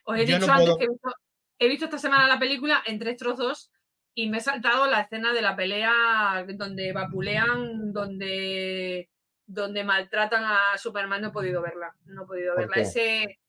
Os 0.06 0.16
he 0.16 0.26
Yo 0.26 0.34
dicho 0.36 0.46
no 0.46 0.52
antes 0.52 0.66
puedo- 0.66 0.78
que 0.78 0.84
he 0.84 0.88
visto, 0.88 1.10
he 1.59 1.68
visto 1.68 1.85
esta 1.86 1.98
semana 1.98 2.26
la 2.26 2.39
película 2.39 2.82
en 2.86 2.98
tres 2.98 3.16
trozos 3.16 3.70
y 4.14 4.28
me 4.28 4.39
he 4.39 4.40
saltado 4.40 4.86
la 4.86 5.01
escena 5.01 5.32
de 5.32 5.43
la 5.43 5.56
pelea 5.56 6.44
donde 6.55 6.93
vapulean, 6.93 7.93
donde, 7.93 9.10
donde 9.47 9.85
maltratan 9.85 10.44
a 10.44 10.78
Superman. 10.78 11.20
No 11.20 11.28
he 11.28 11.32
podido 11.32 11.60
verla. 11.62 11.94
No 12.06 12.22
he 12.22 12.26
podido 12.26 12.55
¿Por 12.55 12.68
verla. 12.68 12.82
Ese. 12.82 13.40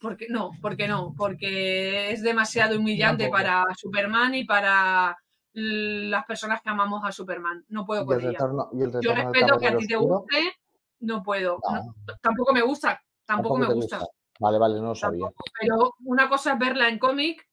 Porque, 0.00 0.26
no, 0.28 0.50
porque 0.60 0.86
no, 0.86 1.14
porque 1.16 2.12
es 2.12 2.22
demasiado 2.22 2.78
humillante 2.78 3.28
para 3.28 3.64
Superman 3.76 4.34
y 4.34 4.44
para 4.44 5.16
las 5.52 6.24
personas 6.24 6.62
que 6.62 6.70
amamos 6.70 7.02
a 7.04 7.10
Superman. 7.10 7.64
No 7.68 7.84
puedo 7.84 8.06
con 8.06 8.16
el 8.16 8.22
ella. 8.22 8.32
retorno, 8.32 8.70
y 8.72 8.82
el 8.82 8.92
Yo 9.00 9.14
respeto 9.14 9.58
que 9.58 9.66
a 9.66 9.76
ti 9.76 9.86
te 9.86 9.96
guste, 9.96 10.52
no 11.00 11.22
puedo. 11.22 11.58
No. 11.68 11.76
No, 11.76 11.94
tampoco 12.20 12.52
me 12.52 12.62
gusta, 12.62 13.00
tampoco, 13.24 13.58
me 13.58 13.72
gusta. 13.72 14.00
Vale, 14.38 14.58
vale, 14.58 14.76
no 14.76 14.88
lo 14.88 14.94
sabía. 14.94 15.26
Pero 15.60 15.94
una 16.04 16.28
cosa 16.28 16.52
es 16.52 16.58
verla 16.60 16.88
en 16.88 17.00
cómic 17.00 17.47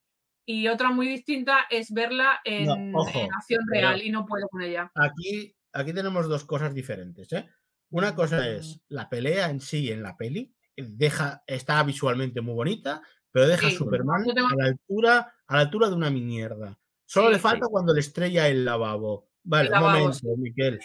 y 0.45 0.67
otra 0.67 0.91
muy 0.91 1.07
distinta 1.07 1.65
es 1.69 1.91
verla 1.91 2.39
en, 2.43 2.91
No, 2.91 2.99
ojo, 2.99 3.19
en 3.19 3.33
acción 3.33 3.63
real 3.67 4.01
y 4.01 4.09
no 4.11 4.25
puedo 4.25 4.47
con 4.47 4.61
ella. 4.61 4.91
Aquí, 4.95 5.55
aquí 5.73 5.93
tenemos 5.93 6.27
dos 6.27 6.45
cosas 6.45 6.73
diferentes. 6.73 7.31
¿eh? 7.33 7.49
Una 7.89 8.13
cosa 8.15 8.47
es 8.49 8.79
la 8.87 9.09
pelea 9.09 9.49
en 9.49 9.59
sí 9.59 9.91
en 9.91 10.03
la 10.03 10.15
peli. 10.15 10.53
Deja, 10.77 11.43
está 11.47 11.81
visualmente 11.83 12.41
muy 12.41 12.53
bonita, 12.53 13.01
pero 13.31 13.47
deja 13.47 13.67
a 13.67 13.71
Superman 13.71 14.23
tengo- 14.23 14.47
a 14.47 14.55
la 14.55 14.65
altura, 14.65 15.33
a 15.47 15.55
la 15.55 15.61
altura 15.61 15.89
de 15.89 15.95
una 15.95 16.09
mierda. 16.09 16.77
Solo 17.05 17.27
Sí, 17.27 17.33
le 17.33 17.39
falta 17.39 17.67
cuando 17.67 17.93
le 17.93 17.99
estrella 18.01 18.47
el 18.47 18.65
lavabo. 18.65 19.29
Vale, 19.43 19.69
El 19.69 19.75
un 19.75 19.79
momento, 19.81 20.27
Miquel. 20.37 20.79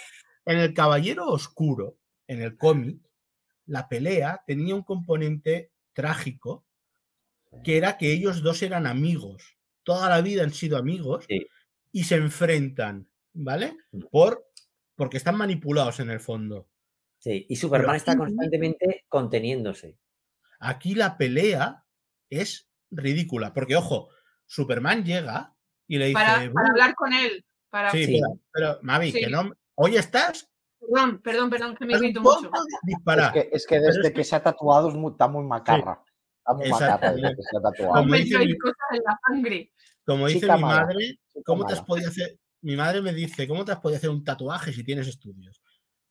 En 0.45 0.59
el 0.59 0.75
Caballero 0.75 1.27
Oscuro, 1.29 1.97
en 2.27 2.43
el 2.43 2.57
cómic, 2.57 3.01
la 3.67 3.89
pelea 3.89 4.43
tenía 4.47 4.75
un 4.75 4.83
componente 4.83 5.73
trágico 5.93 6.67
que 7.65 7.77
era 7.77 7.99
que 7.99 8.13
ellos 8.13 8.43
dos 8.43 8.63
eran 8.63 8.87
amigos. 8.87 9.57
Toda 9.83 10.09
la 10.09 10.21
vida 10.21 10.43
han 10.43 10.53
sido 10.53 10.77
amigos 10.79 11.25
Sí. 11.29 11.47
y 11.93 12.05
se 12.05 12.17
enfrentan, 12.17 13.09
¿vale? 13.33 13.77
Mm. 13.93 14.03
Por, 14.11 14.47
porque 14.95 15.17
están 15.17 15.37
manipulados 15.37 16.01
en 16.01 16.11
el 16.11 16.21
fondo. 16.21 16.69
Sí, 17.19 17.47
y 17.49 17.57
Superman 17.57 17.97
está 17.97 18.13
aquí- 18.13 18.19
constantemente 18.21 19.05
conteniéndose. 19.09 19.99
Aquí 20.61 20.95
la 20.95 21.17
pelea 21.19 21.85
es 22.31 22.69
ridícula, 22.91 23.53
porque 23.53 23.77
ojo, 23.77 24.09
Superman 24.47 25.05
llega 25.05 25.55
y 25.87 25.99
le 25.99 26.07
dice, 26.07 26.15
Para, 26.15 26.43
hablar 26.71 26.95
con 26.95 27.13
él. 27.13 27.45
Para... 27.69 27.91
sí, 27.91 28.05
Sí. 28.07 28.13
Pero, 28.21 28.41
pero, 28.53 28.79
Mavi, 28.83 29.13
que 29.13 29.29
no, 29.29 29.53
hoy 29.75 29.97
estás, 29.97 30.47
Perdón, 30.81 31.21
perdón, 31.21 31.51
perdón, 31.51 31.77
que 31.77 31.85
me 31.85 31.93
irrito 31.93 32.23
mucho. 32.23 32.51
Es 32.51 33.33
que, 33.33 33.51
es 33.53 33.67
que 33.67 33.75
Pero 33.77 33.87
desde 33.87 34.09
es 34.09 34.15
que 34.15 34.25
se 34.25 34.35
ha 34.37 34.43
tatuado 34.43 34.89
es 34.89 34.95
muy- 34.95 35.13
está 35.13 35.29
muy 35.29 35.45
macarra. 35.45 36.03
Que 36.63 36.71
tatuado. 36.71 37.93
Como 37.93 38.15
dice 38.15 38.39
mi- 38.39 38.59
cosas 38.59 38.77
en 38.93 39.03
la 39.05 39.19
sangre. 39.27 39.73
Como 40.05 40.27
dice 40.27 40.41
Chica 40.41 40.57
mi 40.57 40.63
mala, 40.63 40.83
madre, 40.87 41.19
¿cómo 41.45 41.67
te 41.67 41.73
has 41.75 41.83
podido 41.83 42.09
hacer? 42.09 42.39
Mi 42.63 42.77
madre 42.77 43.01
me 43.03 43.13
dice, 43.13 43.47
¿cómo 43.47 43.65
te 43.65 43.73
has 43.73 43.81
podido 43.81 43.99
hacer 43.99 44.11
un 44.11 44.25
tatuaje 44.25 44.73
si 44.73 44.85
tienes 44.85 45.07
estudios? 45.09 45.63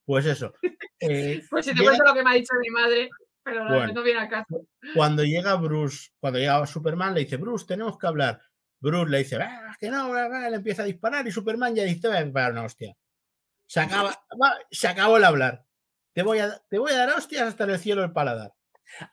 Pues 0.05 0.25
eso. 0.25 0.53
eh, 0.99 1.43
Pues 1.49 1.65
si 1.65 1.71
te 1.73 1.77
llega- 1.79 1.91
cuento 1.91 2.03
lo 2.05 2.13
que 2.13 2.23
me 2.23 2.31
ha 2.31 2.33
dicho 2.33 2.53
mi 2.61 2.69
madre, 2.69 3.09
pero 3.43 3.63
no- 3.65 3.75
Bueno. 3.75 3.93
no 3.93 4.03
viene 4.03 4.21
a 4.21 4.29
caso. 4.29 4.65
cuando 4.95 5.23
llega 5.23 5.55
Bruce, 5.55 6.09
cuando 6.19 6.39
llega 6.39 6.65
Superman, 6.65 7.13
le 7.13 7.21
dice, 7.21 7.37
Bruce, 7.37 7.65
tenemos 7.67 7.97
que 7.97 8.07
hablar. 8.07 8.41
Bruce 8.79 9.11
le 9.11 9.17
dice, 9.19 9.35
"Ah, 9.41 9.75
que 9.79 9.89
no, 9.89 10.09
bla, 10.09 10.27
bla", 10.29 10.49
le 10.49 10.55
empieza 10.55 10.83
a 10.83 10.85
disparar 10.85 11.27
y 11.27 11.31
Superman 11.31 11.75
ya 11.75 11.83
dice, 11.83 11.99
te 12.01 12.07
voy 12.07 12.17
a 12.17 12.23
disparar 12.23 12.51
una 12.53 12.63
hostia. 12.63 12.95
Se, 13.67 13.81
acaba, 13.81 14.11
va, 14.41 14.53
se 14.71 14.87
acabó 14.87 15.17
el 15.17 15.25
hablar. 15.25 15.65
Te 16.13 16.23
voy, 16.23 16.39
a, 16.39 16.57
te 16.69 16.79
voy 16.79 16.91
a 16.93 16.97
dar 16.97 17.09
hostias 17.17 17.43
hasta 17.47 17.65
en 17.65 17.71
el 17.71 17.79
cielo 17.79 18.03
el 18.03 18.11
paladar. 18.13 18.53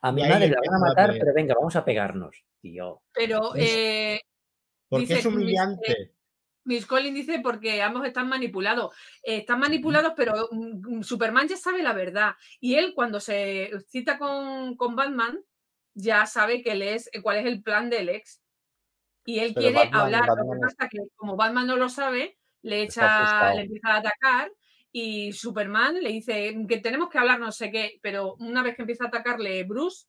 A 0.01 0.13
mi 0.13 0.23
madre 0.23 0.49
la 0.49 0.57
van 0.65 0.75
a 0.75 0.79
matar, 0.89 1.13
pero 1.19 1.35
venga, 1.35 1.55
vamos 1.55 1.77
a 1.77 1.85
pegarnos, 1.85 2.37
tío. 2.61 3.03
Pero 3.13 3.55
Es- 3.55 3.71
eh, 3.75 4.21
Porque 4.89 5.07
Dice 5.07 5.19
es 5.21 5.27
humillante. 5.27 6.13
Miss 6.65 6.87
Collins 6.87 7.15
dice 7.15 7.41
porque 7.41 7.81
ambos 7.83 8.05
están 8.07 8.29
manipulados. 8.29 8.93
Eh, 9.23 9.39
están 9.39 9.61
manipulados, 9.61 10.15
pero 10.17 10.49
mm, 10.51 11.03
Superman 11.03 11.47
ya 11.49 11.57
sabe 11.57 11.83
la 11.83 11.93
verdad. 11.93 12.35
Y 12.61 12.75
él, 12.75 12.93
cuando 12.95 13.21
se 13.21 13.71
cita 13.89 14.19
con, 14.19 14.77
con 14.77 14.97
Batman, 14.97 15.39
ya 15.95 16.27
sabe 16.27 16.63
que 16.63 16.73
él 16.73 16.83
es, 16.83 17.09
eh, 17.13 17.23
cuál 17.23 17.37
es 17.39 17.47
el 17.47 17.63
plan 17.63 17.89
del 17.91 18.09
ex. 18.09 18.41
Y 19.25 19.39
él 19.41 19.53
Pero 19.55 19.61
quiere 19.61 19.77
Batman- 19.85 20.01
hablar. 20.03 20.27
Lo 20.27 20.35
Batman 20.37 20.47
que 20.61 20.67
es- 20.67 20.75
pasa 20.77 20.89
que 20.89 20.99
como 21.17 21.37
Batman 21.37 21.67
no 21.69 21.77
lo 21.77 21.89
sabe, 21.89 22.37
le 22.63 22.83
echa, 22.83 23.55
le 23.55 23.63
empieza 23.63 23.89
a 23.89 23.97
atacar. 23.99 24.53
Y 24.99 25.31
Superman 25.35 26.03
le 26.03 26.09
dice 26.09 26.57
que 26.67 26.79
tenemos 26.79 27.11
que 27.11 27.19
hablar, 27.19 27.39
no 27.39 27.53
sé 27.53 27.71
qué. 27.71 27.99
Pero 28.01 28.35
una 28.37 28.63
vez 28.63 28.75
que 28.77 28.81
empieza 28.83 29.05
a 29.05 29.09
atacarle 29.09 29.63
Bruce, 29.65 30.07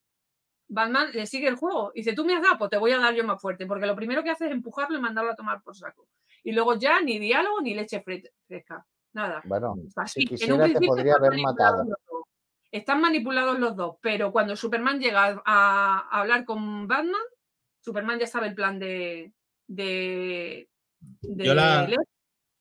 Batman 0.70 1.10
le 1.14 1.26
sigue 1.26 1.50
el 1.50 1.58
juego. 1.58 1.92
Y 1.94 2.00
dice, 2.00 2.14
tú 2.14 2.24
me 2.24 2.34
has 2.34 2.42
dado, 2.42 2.58
pues 2.58 2.70
te 2.70 2.78
voy 2.78 2.92
a 2.94 2.98
dar 2.98 3.14
yo 3.14 3.26
más 3.26 3.42
fuerte. 3.42 3.66
Porque 3.66 3.86
lo 3.86 3.98
primero 3.98 4.24
que 4.24 4.30
hace 4.30 4.46
es 4.46 4.52
empujarlo 4.52 4.98
y 4.98 5.02
mandarlo 5.02 5.32
a 5.32 5.36
tomar 5.36 5.62
por 5.62 5.76
saco. 5.76 6.08
Y 6.42 6.54
luego 6.54 6.76
ya 6.80 7.02
ni 7.02 7.20
diálogo 7.20 7.60
ni 7.62 7.74
leche 7.74 8.02
fre- 8.02 8.32
fresca. 8.48 8.86
Nada. 9.12 9.42
Bueno, 9.44 9.76
Está 9.86 10.08
si 10.08 10.24
así. 10.24 10.46
En 10.46 10.54
un 10.54 10.60
quisiera 10.60 10.64
te 10.64 10.64
principio 10.70 10.88
podría 10.88 11.14
haber 11.16 11.38
matado. 11.42 11.84
Están 12.72 13.02
manipulados 13.02 13.60
los 13.60 13.76
dos, 13.76 13.98
pero 14.02 14.32
cuando 14.32 14.56
Superman 14.56 15.02
llega 15.02 15.42
a, 15.46 16.08
a 16.10 16.20
hablar 16.22 16.46
con 16.46 16.88
Batman, 16.88 17.22
Superman 17.82 18.20
ya 18.20 18.28
sabe 18.28 18.48
el 18.48 18.56
plan 18.56 18.80
de. 18.80 19.34
de, 19.68 20.70
de 21.24 21.46
Yo 21.46 21.54
la-. 21.54 21.90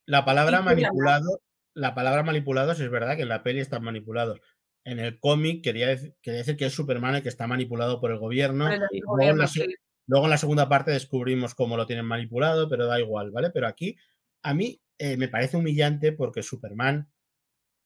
La 0.07 0.25
palabra 0.25 0.61
manipulado, 0.63 1.41
la 1.77 1.95
palabra 1.95 2.23
manipulados 2.23 2.81
es 2.81 2.91
verdad 2.91 3.17
que 3.17 3.23
en 3.23 3.29
la 3.29 3.43
peli 3.43 3.61
están 3.61 3.85
manipulados. 3.85 4.41
En 4.85 4.99
el 4.99 5.19
cómic 5.21 5.63
quería, 5.63 5.93
dec- 5.93 6.15
quería 6.23 6.39
decir 6.39 6.57
que 6.57 6.67
es 6.67 6.73
Superman 6.75 7.17
el 7.17 7.23
que 7.23 7.29
está 7.29 7.47
manipulado 7.47 8.01
por 8.01 8.11
el 8.11 8.19
gobierno. 8.19 8.65
por 8.65 8.75
el 8.75 8.81
sí. 8.91 9.01
gobierno, 9.01 9.17
Luego 9.17 9.37
la 9.43 9.47
se- 9.47 9.65
sí. 9.67 9.75
Luego 10.09 10.27
en 10.27 10.31
la 10.31 10.39
segunda 10.39 10.69
parte 10.69 10.91
descubrimos 10.93 11.55
cómo 11.55 11.77
lo 11.77 11.87
tienen 11.87 12.05
manipulado, 12.07 12.69
pero 12.69 12.87
da 12.87 12.99
igual, 13.01 13.31
¿vale? 13.33 13.51
Pero 13.51 13.67
aquí 13.67 13.97
a 14.43 14.55
mí 14.55 14.81
eh, 14.99 15.17
me 15.17 15.29
parece 15.29 15.57
humillante 15.57 16.13
porque 16.13 16.43
Superman 16.45 17.11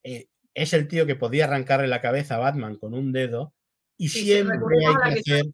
eh, 0.05 0.29
es 0.55 0.73
el 0.75 0.87
tío 0.87 1.07
que 1.07 1.17
podía 1.17 1.45
arrancarle 1.47 1.89
la 1.89 2.01
cabeza 2.03 2.35
a 2.37 2.39
Batman 2.39 2.77
con 2.77 2.93
un 2.95 3.11
dedo 3.13 3.55
y 3.97 4.09
siempre 4.11 4.59
hay 4.87 5.15
que 5.15 5.21
hacer, 5.21 5.45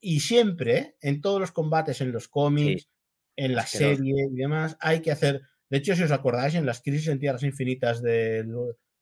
y 0.00 0.20
siempre 0.20 0.96
en 1.00 1.20
todos 1.20 1.40
los 1.40 1.52
combates, 1.52 2.00
en 2.00 2.12
los 2.12 2.28
cómics, 2.28 2.88
en 3.36 3.54
la 3.56 3.66
serie 3.66 4.28
y 4.30 4.36
demás, 4.36 4.76
hay 4.80 5.00
que 5.02 5.10
hacer. 5.10 5.42
De 5.70 5.78
hecho, 5.78 5.94
si 5.94 6.02
os 6.02 6.10
acordáis, 6.10 6.54
en 6.56 6.66
las 6.66 6.82
crisis 6.82 7.08
en 7.08 7.18
Tierras 7.20 7.42
Infinitas 7.44 8.02
del- 8.02 8.52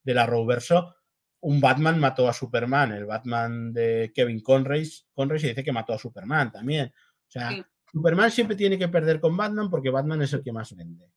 de, 0.04 0.14
la 0.14 0.26
Roverso, 0.26 0.94
un 1.40 1.60
Batman 1.60 1.98
mató 1.98 2.28
a 2.28 2.32
Superman. 2.32 2.92
El 2.92 3.06
Batman 3.06 3.72
de 3.72 4.12
Kevin 4.14 4.40
Conroy, 4.42 4.88
Conroy 5.14 5.38
se 5.40 5.48
dice 5.48 5.64
que 5.64 5.72
mató 5.72 5.92
a 5.94 5.98
Superman 5.98 6.52
también. 6.52 6.92
O 6.94 7.30
sea, 7.30 7.50
Sí. 7.50 7.64
Superman 7.92 8.30
siempre 8.30 8.54
tiene 8.56 8.78
que 8.78 8.88
perder 8.88 9.18
con 9.20 9.36
Batman 9.36 9.70
porque 9.70 9.90
Batman 9.90 10.20
es 10.22 10.32
el 10.34 10.42
que 10.42 10.52
más 10.52 10.74
vende. 10.76 11.10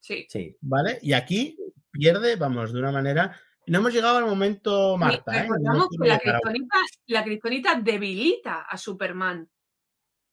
Sí. 0.00 0.26
Sí. 0.28 0.56
¿Vale? 0.60 0.98
Y 1.02 1.12
aquí 1.12 1.58
pierde, 1.90 2.36
vamos, 2.36 2.72
de 2.72 2.78
una 2.78 2.92
manera. 2.92 3.38
No 3.66 3.78
hemos 3.78 3.92
llegado 3.92 4.18
al 4.18 4.24
momento 4.26 4.96
Marta. 4.96 5.44
¿eh? 5.44 5.48
No 5.60 5.88
que 5.88 6.08
la 6.08 6.18
llegar 6.18 6.36
a- 6.36 6.40
kriptonita, 6.40 6.76
la 7.08 7.24
kriptonita 7.24 7.80
debilita 7.80 8.60
a 8.62 8.76
Superman, 8.78 9.50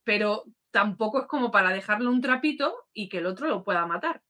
pero 0.03 0.43
tampoco 0.71 1.21
es 1.21 1.27
como 1.27 1.51
para 1.51 1.71
dejarle 1.71 2.07
un 2.09 2.21
trapito 2.21 2.73
y 2.93 3.09
que 3.09 3.17
el 3.17 3.25
otro 3.25 3.47
lo 3.47 3.63
pueda 3.63 3.85
matar. 3.87 4.21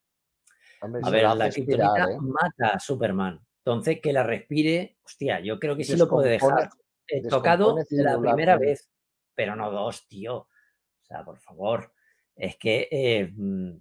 Hombre, 0.84 1.01
A 1.03 1.10
ver, 1.10 1.23
la 1.35 1.49
kriptonita 1.49 2.11
¿eh? 2.11 2.18
mata 2.19 2.76
a 2.76 2.80
Superman. 2.80 3.39
Entonces, 3.65 3.99
que 4.01 4.11
la 4.11 4.23
respire, 4.23 4.97
hostia, 5.05 5.39
yo 5.39 5.57
creo 5.60 5.76
que 5.77 5.84
sí 5.85 5.95
lo 5.95 6.10
puede 6.10 6.31
dejar 6.31 6.69
eh, 7.07 7.22
tocado 7.27 7.76
la 7.91 8.19
primera 8.19 8.57
vez, 8.57 8.89
pero 9.34 9.55
no 9.55 9.72
dos, 9.72 10.07
tío. 10.07 10.35
O 10.35 10.47
sea, 11.05 11.23
por 11.23 11.39
favor. 11.39 11.93
Es 12.35 12.57
que, 12.57 12.88
eh, 12.91 13.31
mm, 13.34 13.72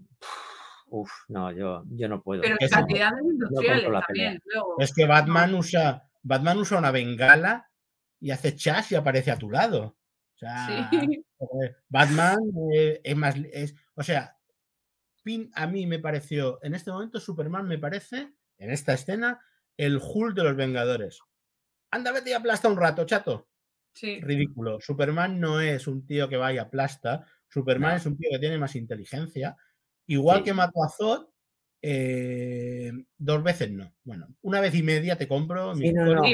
uf, 0.90 1.10
no, 1.28 1.50
yo, 1.52 1.82
yo 1.90 2.08
no 2.08 2.22
puedo. 2.22 2.42
Pero 2.42 2.56
en 2.60 2.68
cantidades 2.68 3.24
industriales 3.24 3.88
la 3.90 4.00
también. 4.02 4.40
luego. 4.44 4.76
Es 4.78 4.92
que 4.94 5.06
Batman 5.06 5.54
usa, 5.54 6.08
Batman 6.22 6.58
usa 6.58 6.78
una 6.78 6.90
bengala 6.92 7.68
y 8.20 8.30
hace 8.30 8.54
chas 8.54 8.92
y 8.92 8.94
aparece 8.94 9.30
a 9.32 9.38
tu 9.38 9.50
lado. 9.50 9.96
O 10.34 10.38
sea, 10.38 10.66
Sí. 10.68 11.24
Batman 11.88 12.38
eh, 12.74 13.00
es 13.02 13.16
más. 13.16 13.34
es- 13.52 13.74
o 13.94 14.02
sea, 14.02 14.36
Pin 15.22 15.50
a 15.54 15.66
mí 15.66 15.86
me 15.86 15.98
pareció, 15.98 16.58
en 16.62 16.74
este 16.74 16.90
momento, 16.90 17.20
Superman 17.20 17.66
me 17.68 17.78
parece, 17.78 18.32
en 18.58 18.70
esta 18.70 18.92
escena, 18.94 19.40
el 19.76 20.00
Hulk 20.02 20.34
de 20.36 20.44
los 20.44 20.56
Vengadores. 20.56 21.20
Anda, 21.90 22.12
vete 22.12 22.30
y 22.30 22.32
aplasta 22.32 22.68
un 22.68 22.76
rato, 22.76 23.04
chato. 23.04 23.48
Sí. 23.94 24.20
Ridículo. 24.20 24.80
Superman 24.80 25.38
no 25.38 25.60
es 25.60 25.86
un 25.86 26.06
tío 26.06 26.28
que 26.28 26.36
vaya 26.38 26.62
aplasta. 26.62 27.26
Superman 27.48 27.90
No. 27.92 27.96
es 27.96 28.06
un 28.06 28.16
tío 28.16 28.30
que 28.32 28.38
tiene 28.38 28.56
más 28.58 28.74
inteligencia. 28.76 29.56
Igual 30.06 30.38
Sí. 30.38 30.44
que 30.44 30.54
mató 30.54 30.82
a 30.82 30.88
Zod, 30.88 31.26
eh, 31.82 32.90
dos 33.18 33.42
veces 33.42 33.70
no. 33.70 33.92
Bueno, 34.04 34.28
una 34.42 34.60
vez 34.60 34.74
y 34.74 34.82
media 34.82 35.16
te 35.18 35.28
compro. 35.28 35.74
mi 35.74 35.88
Sí, 35.88 35.92
no, 35.92 36.02
historia. 36.02 36.16
no. 36.16 36.24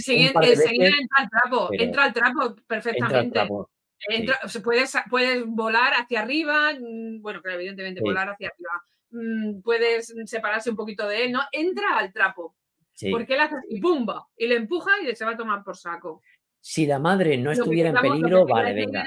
Sí, 0.00 0.30
pero 0.32 0.46
enseguida, 0.46 0.86
entra 0.88 1.16
al 1.18 1.28
trapo, 1.30 1.68
pero 1.70 1.82
entra 1.84 2.04
al 2.04 2.12
trapo 2.14 2.42
Entra 2.42 2.54
al 2.58 2.64
perfectamente. 2.66 3.30
trapo. 3.32 3.70
Entra- 4.08 4.40
puedes, 4.62 4.92
puedes 5.10 5.44
volar 5.46 5.92
hacia 5.94 6.20
arriba, 6.22 6.72
mm, 6.74 7.20
bueno, 7.22 7.40
claro, 7.42 7.58
evidentemente 7.58 8.00
Sí. 8.00 8.04
volar 8.04 8.28
hacia 8.30 8.48
arriba. 8.48 8.82
Mm, 9.10 9.60
Puedes 9.62 10.14
separarse 10.24 10.70
un 10.70 10.76
poquito 10.76 11.06
de 11.06 11.24
él, 11.24 11.32
¿no? 11.32 11.40
Entra 11.52 11.98
al 11.98 12.12
trapo, 12.12 12.56
Sí. 12.94 13.10
porque 13.10 13.34
él 13.34 13.40
hace 13.40 13.56
así, 13.56 13.80
¡pumba! 13.80 14.26
Y 14.36 14.46
le 14.46 14.56
empuja 14.56 14.90
y 15.02 15.14
se 15.14 15.24
va 15.24 15.32
a 15.32 15.36
tomar 15.36 15.62
por 15.62 15.76
saco. 15.76 16.22
Si 16.60 16.86
la 16.86 16.98
madre 16.98 17.36
no 17.36 17.46
Lo 17.46 17.52
estuviera 17.52 17.90
en 17.90 17.96
peligro, 17.96 18.46
vale, 18.46 18.72
venga. 18.72 19.04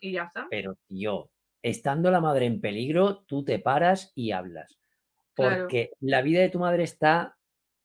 y 0.00 0.12
ya 0.12 0.22
está. 0.24 0.46
Pero, 0.50 0.76
tío, 0.86 1.30
estando 1.62 2.10
la 2.10 2.20
madre 2.20 2.46
en 2.46 2.60
peligro, 2.60 3.24
tú 3.26 3.44
te 3.44 3.58
paras 3.58 4.12
y 4.14 4.30
hablas. 4.32 4.78
Claro. 5.34 5.62
Porque 5.62 5.90
la 6.00 6.22
vida 6.22 6.40
de 6.40 6.48
tu 6.48 6.58
madre 6.60 6.84
está 6.84 7.36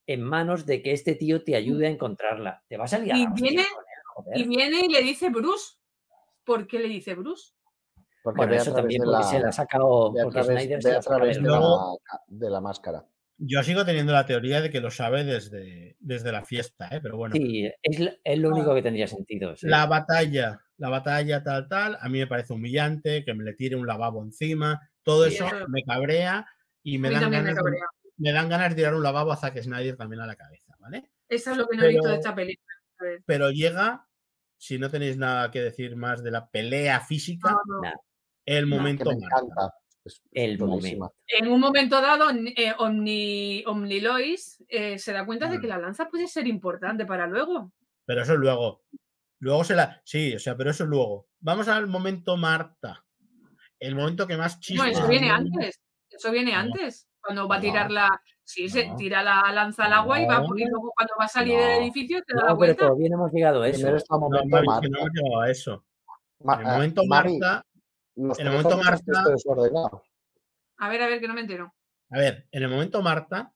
en 0.06 0.22
manos 0.22 0.66
de 0.66 0.82
que 0.82 0.92
este 0.92 1.14
tío 1.16 1.42
te 1.44 1.56
ayude 1.56 1.86
a 1.86 1.90
encontrarla. 1.90 2.62
Te 2.68 2.76
vas 2.76 2.94
a 2.94 2.98
liar. 2.98 3.16
Y 3.16 3.26
viene-. 3.40 3.66
Y 4.34 4.44
viene 4.44 4.80
y 4.86 4.88
le 4.88 5.02
dice 5.02 5.30
Bruce. 5.30 5.76
¿Por 6.50 6.66
qué 6.66 6.80
le 6.80 6.88
dice 6.88 7.14
Bruce? 7.14 7.52
Porque 8.24 8.38
Bueno, 8.38 8.54
eso 8.54 8.74
también 8.74 9.00
de 9.02 9.06
porque 9.06 9.22
la, 9.22 9.30
se 9.30 9.38
la 9.38 9.48
ha 9.50 9.52
sacado. 9.52 10.08
a 10.08 10.12
Porque 10.24 10.40
través, 10.42 10.62
Snyder 10.64 10.82
se 10.82 10.96
a 10.96 11.00
través 11.00 11.36
de, 11.36 11.42
la, 11.42 11.48
Luego- 11.48 12.00
de 12.26 12.50
la 12.50 12.60
máscara. 12.60 13.06
Yo 13.38 13.62
sigo 13.62 13.84
teniendo 13.84 14.12
la 14.12 14.26
teoría 14.26 14.60
de 14.60 14.68
que 14.68 14.80
lo 14.80 14.90
sabe 14.90 15.22
desde, 15.22 15.96
desde 16.00 16.32
la 16.32 16.44
fiesta, 16.44 16.88
¿eh? 16.90 17.00
pero 17.00 17.16
bueno. 17.16 17.36
Sí, 17.36 17.70
es, 17.82 18.18
es 18.24 18.38
lo 18.40 18.50
único 18.50 18.74
que 18.74 18.82
tendría 18.82 19.06
sentido. 19.06 19.54
sí. 19.56 19.68
La 19.68 19.86
batalla, 19.86 20.60
la 20.76 20.88
batalla 20.88 21.42
tal, 21.44 21.68
tal, 21.68 21.96
a 22.00 22.08
mí 22.08 22.18
me 22.18 22.26
parece 22.26 22.52
humillante, 22.52 23.24
que 23.24 23.32
me 23.32 23.44
le 23.44 23.54
tire 23.54 23.76
un 23.76 23.86
lavabo 23.86 24.22
encima, 24.24 24.90
todo 25.04 25.26
Sí, 25.28 25.36
eso 25.36 25.46
me 25.68 25.84
cabrea 25.84 26.46
y 26.82 26.98
me 26.98 27.10
dan, 27.10 27.30
me 27.30 27.36
ganas 27.42 27.56
me 28.16 28.32
dan 28.32 28.48
ganas 28.48 28.70
de 28.70 28.74
tirar 28.74 28.94
un 28.96 29.02
lavabo 29.04 29.30
a 29.30 29.36
Zack 29.36 29.62
Snyder 29.62 29.96
también 29.96 30.20
a 30.20 30.26
la 30.26 30.34
cabeza, 30.34 30.74
¿vale? 30.80 31.10
Eso 31.28 31.52
es 31.52 31.56
lo 31.56 31.68
que 31.68 31.76
no 31.76 31.84
he 31.84 31.88
visto 31.90 32.08
de 32.08 32.16
esta 32.16 32.34
película. 32.34 32.74
Pero 33.24 33.50
llega, 33.52 34.06
si 34.60 34.78
no 34.78 34.90
tenéis 34.90 35.16
nada 35.16 35.50
que 35.50 35.60
decir 35.62 35.96
más 35.96 36.22
de 36.22 36.30
la 36.30 36.48
pelea 36.50 37.00
física, 37.00 37.50
No, 37.66 37.80
no. 37.82 37.90
El 38.44 38.68
no, 38.68 38.76
Que 38.76 38.78
momento. 38.78 39.10
Es- 39.10 39.18
es 40.04 40.22
El 40.32 40.58
buenísima. 40.58 41.10
En 41.26 41.48
un 41.48 41.60
momento 41.60 42.00
dado, 42.00 42.30
eh, 42.30 42.74
Omni, 42.78 43.62
Omnilois 43.66 44.62
eh, 44.68 44.98
se 44.98 45.12
da 45.12 45.24
cuenta 45.24 45.48
de 45.48 45.60
que 45.60 45.66
Mm. 45.66 45.70
la 45.70 45.78
lanza 45.78 46.08
puede 46.08 46.26
ser 46.26 46.46
importante 46.46 47.06
para 47.06 47.26
luego. 47.26 47.72
Pero 48.06 48.22
eso 48.22 48.34
es 48.34 48.38
luego. 48.38 48.82
Luego 49.40 49.64
se 49.64 49.74
la. 49.76 50.00
Sí, 50.04 50.34
o 50.34 50.38
sea, 50.38 50.56
pero 50.56 50.70
eso 50.70 50.84
es 50.84 50.90
luego. 50.90 51.28
vamos 51.40 51.68
al 51.68 51.86
momento 51.86 52.36
Marta. 52.36 53.02
El 53.78 53.94
momento 53.94 54.26
que 54.26 54.36
más 54.36 54.56
No, 54.56 54.60
chispa. 54.60 54.90
eso 54.90 55.08
viene 55.08 55.30
antes. 55.30 55.80
Eso 56.10 56.30
viene 56.30 56.52
No. 56.52 56.58
antes. 56.58 57.08
Cuando 57.20 57.48
va 57.48 57.56
a 57.56 57.58
No. 57.58 57.62
tirar 57.62 57.90
la. 57.90 58.20
Sí, 58.52 58.68
se 58.68 58.88
No. 58.88 58.96
tira 58.96 59.22
la 59.22 59.42
lanza 59.52 59.84
al 59.84 59.92
agua 59.92 60.20
y, 60.20 60.26
va, 60.26 60.42
y 60.56 60.64
luego 60.68 60.92
cuando 60.96 61.14
va 61.20 61.26
a 61.26 61.28
salir 61.28 61.56
del 61.56 61.82
edificio 61.82 62.20
te 62.26 62.34
da 62.34 62.40
la 62.42 62.48
No, 62.50 62.58
pero 62.58 62.74
vuelta. 62.74 62.86
todavía 62.86 63.08
no 63.10 63.14
hemos 63.14 63.32
llegado 63.32 63.62
a 63.62 63.68
eso. 63.68 63.76
Primero 63.76 63.96
está 63.96 64.14
el 64.16 64.20
No, 64.20 64.28
momento 64.28 64.48
Mavi, 64.48 64.66
Marta. 64.66 64.80
que 64.82 64.88
no 64.90 64.98
hemos 64.98 65.10
llegado 65.14 65.40
a 65.40 65.50
eso. 65.50 65.84
Ma- 66.40 66.54
En 66.54 66.60
el 66.60 66.66
momento 66.66 67.02
Marta, 67.06 67.66
en 68.16 68.46
el 68.46 68.50
momento 68.52 68.76
Marta-. 68.76 69.22
A 70.78 70.88
ver, 70.88 71.02
a 71.02 71.06
ver, 71.06 71.20
que 71.20 71.28
no 71.28 71.34
me 71.34 71.40
entero. 71.42 71.72
a 72.10 72.18
ver, 72.18 72.48
en 72.50 72.62
el 72.64 72.68
momento 72.68 73.02
Marta, 73.02 73.54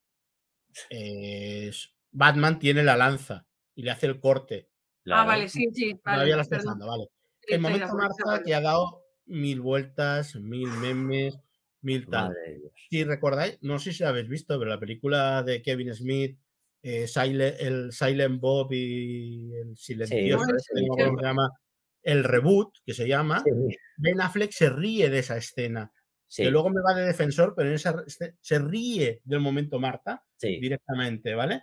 eh, 0.91 1.73
Batman 2.13 2.59
tiene 2.61 2.85
la 2.85 2.97
lanza 2.97 3.47
y 3.75 3.83
le 3.83 3.91
hace 3.91 4.07
el 4.07 4.21
corte. 4.21 4.69
Ah, 5.11 5.25
vale, 5.25 5.49
sí, 5.49 5.69
sí. 5.73 5.99
Vale, 6.05 6.31
la 6.37 6.43
estoy 6.43 6.59
perdón. 6.59 6.69
usando, 6.69 6.87
vale. 6.87 7.09
El 7.49 7.61
momento 7.61 7.95
Marta 7.95 8.43
que 8.45 8.55
ha 8.55 8.61
dado 8.61 9.03
mil 9.27 9.61
vueltas, 9.61 10.37
mil 10.37 10.69
memes, 10.69 11.37
mil 11.85 12.07
tal. 12.09 12.29
Madre 12.29 12.41
de 12.53 12.59
Dios. 12.59 12.73
Si 12.91 13.05
recordáis, 13.05 13.59
no 13.63 13.79
sé 13.79 13.93
si 13.93 14.03
habéis 14.05 14.29
visto, 14.29 14.59
pero 14.59 14.71
la 14.71 14.81
película 14.81 15.43
de 15.43 15.63
Kevin 15.63 15.95
Smith, 15.95 16.39
eh, 16.83 17.05
Silent- 17.07 17.57
el 17.61 17.93
Silent 17.93 18.41
Bob 18.41 18.73
y 18.73 19.53
el 19.55 19.77
silencioso, 19.77 20.45
este, 20.57 20.83
no 20.87 21.21
llama, 21.23 21.51
el 22.03 22.25
reboot, 22.25 22.75
que 22.85 22.93
se 22.93 23.09
llama, 23.09 23.43
Sí, 23.45 23.51
Ben 23.97 24.21
Affleck 24.21 24.51
se 24.53 24.69
ríe 24.71 25.09
de 25.09 25.21
esa 25.21 25.37
escena. 25.37 25.91
sí, 26.27 26.43
Que 26.43 26.51
luego 26.51 26.69
me 26.71 26.81
va 26.83 26.95
de 26.95 27.07
defensor, 27.07 27.55
pero 27.57 27.69
en 27.69 27.77
esa 27.77 28.03
este- 28.07 28.35
se 28.41 28.59
ríe 28.59 29.21
del 29.25 29.41
momento 29.41 29.79
Marta 29.79 30.23
directamente, 30.61 31.35
¿vale? 31.35 31.63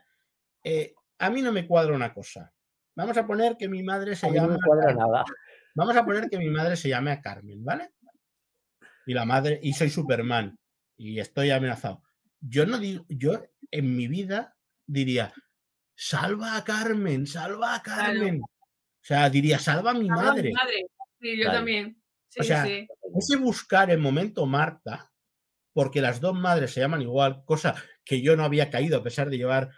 Eh, 0.64 0.94
a 1.20 1.30
mí 1.30 1.42
no 1.42 1.52
me 1.52 1.68
cuadra 1.68 1.94
una 1.94 2.14
cosa. 2.14 2.52
Vamos 2.96 3.16
a 3.18 3.28
poner 3.28 3.58
que 3.58 3.68
mi 3.68 3.84
madre 3.84 4.16
se 4.16 4.26
A 4.28 4.30
mí 4.30 4.36
no 4.38 4.44
llama. 4.44 4.54
me 4.56 4.60
cuadra 4.66 4.94
nada. 4.94 5.24
Vamos 5.76 5.96
a 5.96 6.04
poner 6.06 6.30
que 6.30 6.38
mi 6.38 6.50
madre 6.50 6.76
se 6.76 6.90
llame 6.90 7.12
a 7.12 7.22
Carmen, 7.22 7.64
¿vale? 7.64 7.92
Y 9.06 9.14
la 9.14 9.26
madre, 9.26 9.60
y 9.62 9.74
soy 9.74 9.90
Superman, 9.90 10.58
y 10.98 11.20
estoy 11.20 11.50
amenazado. 11.52 12.04
Yo 12.40 12.66
no 12.66 12.78
digo, 12.78 13.06
yo 13.10 13.44
en 13.72 13.96
mi 13.96 14.08
vida 14.08 14.56
diría, 14.86 15.34
salva 15.96 16.58
a 16.58 16.64
Carmen, 16.64 17.26
salva 17.28 17.76
a 17.76 17.82
Claro. 17.82 18.02
Carmen. 18.20 18.42
O 18.42 19.04
sea, 19.04 19.30
diría, 19.30 19.60
salva 19.60 19.92
a 19.92 19.94
mi 19.96 20.08
madre. 20.10 20.52
madre. 20.54 20.86
Sí, 21.20 21.38
yo 21.38 21.44
Claro. 21.44 21.58
también. 21.60 22.02
Sí, 22.30 22.40
O 22.40 22.44
sea, 22.44 22.66
sí. 22.66 22.88
Ese 23.18 23.36
buscar 23.38 23.90
el 23.92 24.00
momento 24.00 24.46
Marta, 24.46 25.12
porque 25.74 26.02
las 26.02 26.22
dos 26.22 26.34
madres 26.38 26.72
se 26.74 26.80
llaman 26.82 27.02
igual, 27.02 27.44
cosa 27.46 27.76
que 28.04 28.22
yo 28.22 28.36
no 28.36 28.44
había 28.44 28.70
caído 28.70 28.98
a 29.00 29.04
pesar 29.04 29.30
de 29.30 29.38
llevar 29.38 29.70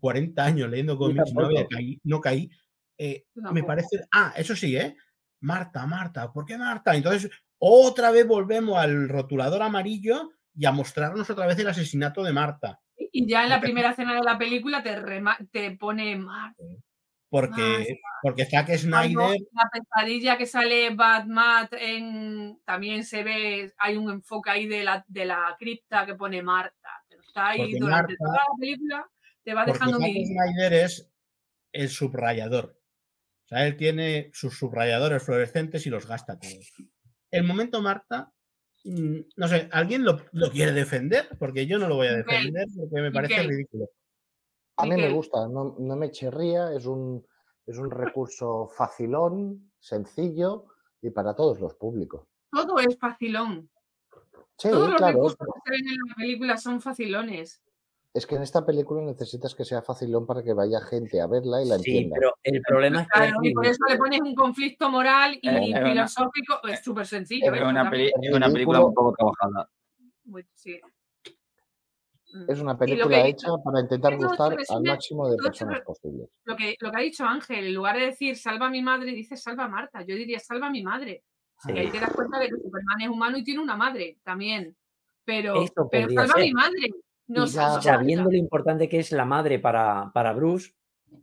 40 0.00 0.44
años 0.44 0.70
leyendo 0.70 0.96
cómics, 0.96 1.32
no, 1.34 1.46
había 1.46 1.66
caí- 1.68 2.00
no 2.04 2.20
caí. 2.20 2.50
eh, 2.98 3.26
me 3.34 3.62
parece. 3.64 4.04
Ah, 4.12 4.32
eso 4.36 4.54
sí, 4.54 4.76
¿eh? 4.76 4.96
Marta, 5.40 5.84
Marta, 5.86 6.32
¿por 6.32 6.44
qué 6.46 6.56
Marta? 6.56 6.94
Entonces, 6.94 7.30
otra 7.64 8.10
vez 8.10 8.26
volvemos 8.26 8.76
al 8.76 9.08
rotulador 9.08 9.62
amarillo 9.62 10.32
y 10.54 10.66
a 10.66 10.72
mostrarnos 10.72 11.30
otra 11.30 11.46
vez 11.46 11.58
el 11.60 11.68
asesinato 11.68 12.22
de 12.24 12.32
Marta. 12.32 12.80
Y 13.12 13.28
ya 13.30 13.44
en 13.44 13.50
la 13.50 13.56
Porque- 13.56 13.66
primera 13.68 13.90
escena 13.90 14.14
de 14.14 14.22
la 14.22 14.36
película 14.36 14.82
te, 14.82 14.96
rema- 15.00 15.38
te 15.52 15.70
pone 15.76 16.16
más. 16.16 16.56
Porque, 17.30 17.98
porque 18.20 18.44
Zack 18.44 18.76
Snyder. 18.76 19.38
La 19.52 19.70
pesadilla 19.72 20.36
que 20.36 20.44
sale 20.46 20.90
Batman 20.94 21.68
en 21.72 22.60
también 22.64 23.04
se 23.04 23.22
ve, 23.22 23.72
hay 23.78 23.96
un 23.96 24.10
enfoque 24.10 24.50
ahí 24.50 24.66
de 24.66 24.84
la, 24.84 25.04
de 25.08 25.24
la 25.24 25.56
cripta 25.58 26.04
que 26.04 26.14
pone 26.14 26.42
Marta. 26.42 26.90
Pero 27.08 27.22
está 27.22 27.48
ahí 27.50 27.72
durante 27.78 28.12
Marta- 28.12 28.14
toda 28.18 28.34
la 28.34 28.58
película, 28.60 29.10
te 29.44 29.54
va 29.54 29.64
dejando 29.64 29.98
Zack 29.98 30.08
mi. 30.08 30.26
Snyder 30.26 30.72
es 30.74 31.10
el 31.72 31.88
subrayador. 31.88 32.76
O 33.44 33.48
sea, 33.48 33.66
él 33.66 33.76
tiene 33.76 34.30
sus 34.34 34.58
subrayadores 34.58 35.22
fluorescentes 35.22 35.86
y 35.86 35.90
los 35.90 36.06
gasta 36.06 36.38
todos. 36.38 36.72
El 37.32 37.44
momento 37.44 37.80
Marta, 37.80 38.30
mm, 38.84 39.18
no 39.36 39.48
sé, 39.48 39.68
¿alguien 39.72 40.04
lo, 40.04 40.20
lo 40.32 40.50
quiere 40.50 40.72
defender? 40.72 41.28
Porque 41.38 41.66
yo 41.66 41.78
no 41.78 41.88
lo 41.88 41.96
voy 41.96 42.08
a 42.08 42.16
defender 42.18 42.66
porque 42.76 43.00
me 43.00 43.10
parece 43.10 43.42
ridículo. 43.42 43.88
A 44.76 44.84
mí 44.84 44.96
me 44.96 45.10
gusta, 45.10 45.48
no, 45.48 45.76
no 45.78 45.96
me 45.96 46.10
chirría, 46.10 46.72
es 46.72 46.86
un, 46.86 47.26
es 47.66 47.78
un 47.78 47.90
recurso 47.90 48.68
facilón, 48.68 49.72
sencillo 49.78 50.66
y 51.00 51.10
para 51.10 51.34
todos 51.34 51.58
los 51.58 51.74
públicos. 51.74 52.26
Todo 52.50 52.78
es 52.78 52.98
facilón. 52.98 53.70
Sí, 54.58 54.70
Todos 54.70 54.90
los 54.90 54.96
claro, 54.98 55.14
recursos 55.14 55.38
que 55.38 55.60
se 55.64 55.70
ven 55.70 55.88
en 55.88 56.08
la 56.08 56.14
película 56.14 56.56
son 56.58 56.80
facilones. 56.80 57.62
Es 58.14 58.26
que 58.26 58.34
en 58.34 58.42
esta 58.42 58.64
película 58.64 59.00
necesitas 59.02 59.54
que 59.54 59.64
sea 59.64 59.80
facilón 59.80 60.26
para 60.26 60.42
que 60.42 60.52
vaya 60.52 60.80
gente 60.82 61.20
a 61.20 61.26
verla 61.26 61.62
y 61.62 61.68
la 61.68 61.78
Sí, 61.78 61.96
entienda. 61.96 62.16
pero 62.18 62.34
el 62.42 62.60
problema 62.60 63.00
es 63.02 63.06
que 63.06 63.18
Claro, 63.18 63.36
es 63.42 63.50
y 63.50 63.54
por 63.54 63.66
eso 63.66 63.78
le 63.88 63.96
pones 63.96 64.20
un 64.20 64.34
conflicto 64.34 64.90
moral 64.90 65.38
y 65.40 65.48
Eh, 65.48 65.70
una- 65.78 65.88
filosófico. 65.88 66.60
Es 66.68 66.84
súper 66.84 67.06
sencillo. 67.06 67.46
es 67.54 67.60
Es 67.60 67.66
una, 67.66 67.82
también. 67.84 68.10
peli- 68.12 68.28
es 68.28 68.34
una 68.34 68.50
película 68.50 68.84
un 68.84 68.92
poco 68.94 69.14
trabajada. 69.16 69.68
Sí. 70.54 70.78
Mm. 72.34 72.50
Es 72.50 72.60
una 72.60 72.78
película 72.78 73.22
que- 73.22 73.28
hecha 73.30 73.48
para 73.64 73.80
intentar 73.80 74.16
gustar 74.16 74.56
al 74.68 74.82
máximo 74.82 75.30
de 75.30 75.36
personas 75.38 75.80
posibles. 75.82 76.28
lo 76.44 76.56
que, 76.56 76.76
lo 76.80 76.90
que 76.90 76.96
ha 76.96 77.00
dicho 77.00 77.24
Ángel, 77.24 77.66
en 77.66 77.74
lugar 77.74 77.96
de 77.98 78.06
decir 78.06 78.36
salva 78.36 78.66
a 78.66 78.70
mi 78.70 78.82
madre, 78.82 79.12
dice 79.12 79.36
salva 79.36 79.64
a 79.64 79.68
Marta. 79.68 80.02
Yo 80.02 80.14
diría 80.14 80.38
salva 80.38 80.66
a 80.66 80.70
mi 80.70 80.82
madre. 80.82 81.24
Sí. 81.58 81.72
Y 81.74 81.78
ahí 81.78 81.90
te 81.90 82.00
das 82.00 82.12
cuenta 82.12 82.38
de 82.38 82.48
que 82.48 82.56
Superman 82.56 83.00
es 83.02 83.08
humano 83.08 83.36
y 83.38 83.44
tiene 83.44 83.60
una 83.62 83.76
madre 83.76 84.18
también. 84.22 84.74
Pero, 85.24 85.54
pero 85.90 86.08
salva 86.10 86.34
a 86.34 86.38
mi 86.38 86.52
madre. 86.52 86.88
No 87.28 87.44
Y 87.44 87.48
ya- 87.48 87.52
salva 87.52 87.78
a 87.78 87.82
Sabiendo 87.82 88.30
lo 88.30 88.36
importante 88.36 88.88
que 88.88 88.98
es 88.98 89.12
la 89.12 89.24
madre 89.24 89.58
para, 89.58 90.10
para 90.12 90.32
Bruce, 90.32 90.72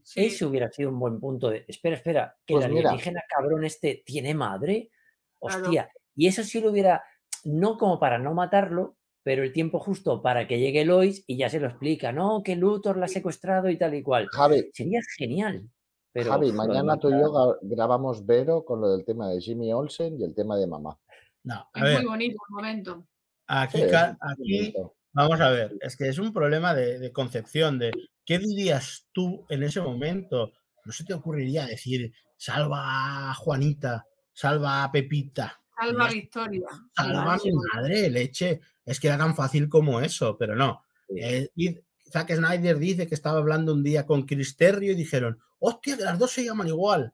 Sí. 0.04 0.26
ese 0.26 0.46
hubiera 0.46 0.72
sido 0.72 0.90
un 0.90 1.00
buen 1.00 1.20
punto 1.20 1.50
de. 1.50 1.66
Espera, 1.68 1.96
espera, 1.96 2.38
que 2.46 2.54
Pues 2.56 2.66
el 2.66 2.74
mira. 2.74 2.90
alienígena 2.90 3.22
cabrón 3.28 3.66
este 3.66 4.04
tiene 4.06 4.34
madre. 4.34 4.92
Claro. 5.40 5.64
Hostia. 5.64 5.90
Y 6.16 6.28
eso 6.28 6.44
sí 6.44 6.62
lo 6.62 6.70
hubiera. 6.72 7.04
No 7.46 7.78
como 7.78 8.00
para 8.00 8.18
no 8.20 8.34
matarlo, 8.34 8.98
pero 9.24 9.44
el 9.44 9.52
tiempo 9.54 9.80
justo 9.80 10.22
para 10.22 10.48
que 10.48 10.60
llegue 10.60 10.86
Lois 10.86 11.24
y 11.28 11.38
ya 11.38 11.50
se 11.50 11.60
lo 11.60 11.68
explica. 11.68 12.12
No, 12.12 12.44
que 12.44 12.56
Luthor 12.56 12.98
la 12.98 13.06
ha 13.06 13.10
secuestrado 13.10 13.70
y 13.70 13.78
tal 13.78 13.96
y 13.96 14.04
cual. 14.04 14.28
Javi, 14.32 14.70
Sería 14.74 15.00
genial. 15.18 15.70
Pero 16.12 16.32
Javi, 16.32 16.52
mañana 16.52 16.98
tú 16.98 17.10
y 17.10 17.14
yo 17.14 17.32
gra- 17.32 17.58
grabamos 17.62 18.26
Vero 18.26 18.66
con 18.66 18.82
lo 18.82 18.92
del 18.92 19.06
tema 19.06 19.30
de 19.30 19.40
Jimmy 19.40 19.72
Olsen 19.74 20.20
y 20.20 20.24
el 20.24 20.34
tema 20.36 20.58
de 20.58 20.68
mamá. 20.68 20.98
No, 21.44 21.56
a 21.56 21.80
Es 21.80 21.84
ver, 21.84 21.98
muy 22.02 22.06
bonito 22.10 22.36
el 22.50 22.54
momento. 22.56 23.08
aquí, 23.48 23.78
Sí, 23.78 23.84
aquí. 23.94 24.74
Vamos 25.14 25.42
a 25.42 25.50
ver, 25.50 25.76
es 25.82 25.98
que 25.98 26.08
es 26.08 26.20
un 26.20 26.32
problema 26.32 26.74
de, 26.74 27.00
de 27.00 27.12
concepción, 27.12 27.80
de 27.80 27.92
qué 28.26 28.40
dirías 28.40 29.08
tú 29.12 29.46
en 29.50 29.64
ese 29.64 29.82
momento. 29.82 30.54
No 30.86 30.92
se 30.92 31.04
te 31.04 31.14
ocurriría 31.14 31.66
decir, 31.66 32.14
salva 32.38 33.32
a 33.32 33.34
Juanita, 33.34 34.06
salva 34.34 34.84
a 34.84 34.92
Pepita, 34.92 35.60
Salva 35.80 36.08
a 36.08 36.12
Victoria. 36.12 36.68
salva 36.94 37.34
a 37.34 37.38
mi 37.38 37.52
madre, 37.54 38.10
leche. 38.10 38.60
Es 38.86 39.00
que 39.00 39.08
era 39.08 39.18
tan 39.18 39.36
fácil 39.36 39.70
como 39.70 40.02
eso, 40.02 40.38
pero 40.38 40.56
no. 40.56 40.84
Eh, 41.16 41.50
y 41.56 41.80
Zack 42.12 42.36
Snyder 42.36 42.78
dice 42.78 43.08
que 43.08 43.16
estaba 43.16 43.40
hablando 43.40 43.74
un 43.74 43.84
día 43.84 44.06
con 44.06 44.24
Chris 44.24 44.58
Terrio 44.58 44.92
y 44.92 44.96
dijeron, 44.96 45.40
hostia, 45.60 45.96
que 45.96 46.04
las 46.04 46.20
dos 46.20 46.32
se 46.32 46.44
llaman 46.44 46.68
igual. 46.68 47.14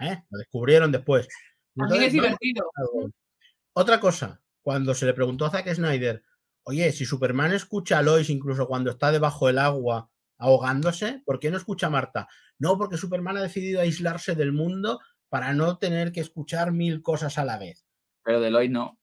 ¿Eh? 0.00 0.22
Lo 0.30 0.38
descubrieron 0.38 0.92
después. 0.92 1.28
Es 1.92 2.12
divertido. 2.12 2.70
Otra 3.72 3.98
cosa, 4.00 4.40
cuando 4.62 4.94
se 4.94 5.06
le 5.06 5.12
preguntó 5.12 5.44
a 5.44 5.50
Zack 5.50 5.74
Snyder, 5.74 6.22
oye, 6.68 6.92
si 6.92 7.04
Superman 7.04 7.52
escucha 7.52 7.98
a 7.98 8.02
Lois 8.02 8.28
incluso 8.28 8.66
cuando 8.66 8.90
está 8.90 9.12
debajo 9.12 9.46
del 9.46 9.58
agua 9.58 10.10
ahogándose, 10.38 11.22
¿por 11.24 11.38
qué 11.38 11.50
no 11.50 11.56
escucha 11.56 11.86
a 11.86 11.90
Marta? 11.90 12.28
No, 12.58 12.76
porque 12.76 12.96
Superman 12.96 13.36
ha 13.36 13.42
decidido 13.42 13.80
aislarse 13.80 14.34
del 14.34 14.52
mundo 14.52 15.00
para 15.28 15.52
no 15.54 15.78
tener 15.78 16.12
que 16.12 16.20
escuchar 16.20 16.72
mil 16.72 17.02
cosas 17.02 17.38
a 17.38 17.44
la 17.44 17.58
vez. 17.58 17.86
Pero 18.24 18.40
Deloitte 18.40 18.72
no. 18.72 18.98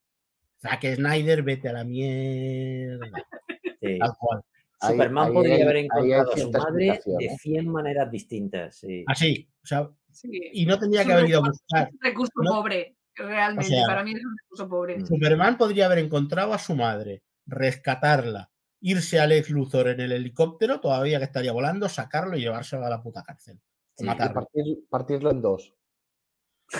Zack 0.61 0.95
Snyder, 0.95 1.43
vete 1.43 1.69
a 1.69 1.73
la 1.73 1.83
mierda. 1.83 2.99
Sí. 3.81 3.99
Tal 3.99 4.11
cual. 4.17 4.41
Ahí- 4.79 4.91
Superman 4.93 5.27
ahí 5.27 5.33
podría 5.33 5.63
haber 5.65 5.75
encontrado 5.75 6.31
a 6.33 6.37
su 6.37 6.51
madre 6.51 6.99
de 7.19 7.25
¿eh? 7.25 7.37
100 7.37 7.67
maneras 7.69 8.09
distintas. 8.09 8.77
sí. 8.77 9.03
Así. 9.07 9.49
O 9.61 9.65
sea, 9.67 9.89
Sí. 10.09 10.29
y 10.53 10.65
no 10.65 10.79
tendría 10.79 11.01
Es 11.01 11.07
que 11.07 11.13
haber 11.13 11.27
ido 11.29 11.39
a 11.39 11.43
recurso- 11.43 11.59
buscar. 11.67 11.87
es 11.89 11.93
un 11.93 11.99
recurso 12.01 12.31
No- 12.37 12.51
pobre, 12.51 12.95
realmente. 13.15 13.65
sea, 13.67 13.85
para 13.87 14.03
mí 14.05 14.11
es 14.13 14.23
un 14.23 14.37
recurso 14.37 14.69
pobre. 14.69 15.05
Superman 15.05 15.57
podría 15.57 15.87
haber 15.87 15.97
encontrado 15.97 16.53
a 16.53 16.59
su 16.59 16.75
madre, 16.75 17.23
rescatarla, 17.45 18.51
irse 18.81 19.19
al 19.19 19.31
ex 19.31 19.49
Luthor 19.49 19.87
en 19.89 19.99
el 20.01 20.11
helicóptero, 20.11 20.79
todavía 20.79 21.17
que 21.19 21.25
estaría 21.25 21.51
volando, 21.51 21.87
sacarlo 21.89 22.37
y 22.37 22.41
llevárselo 22.41 22.85
a 22.85 22.89
la 22.89 23.01
puta 23.01 23.23
cárcel. 23.23 23.59
Sí, 23.95 24.03
Y 24.03 24.07
matarlo. 24.07 24.33
partir- 24.41 24.87
partirlo 24.89 25.31
en 25.31 25.41
dos. 25.41 25.73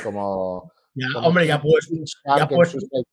Como. 0.04 0.72
Ya, 0.96 1.08
como 1.12 1.28
hombre, 1.30 1.48
ya 1.48 1.60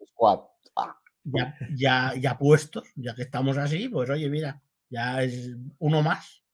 Squad. 0.07 0.41
Ah, 0.77 0.95
ya, 1.25 1.57
ya, 1.75 2.13
ya 2.21 2.37
puestos, 2.37 2.87
ya 2.95 3.15
que 3.15 3.23
estamos 3.23 3.57
así, 3.57 3.89
pues 3.89 4.11
oye, 4.11 4.29
mira, 4.29 4.61
ya 4.91 5.23
es 5.23 5.51
uno 5.79 6.03
más. 6.03 6.45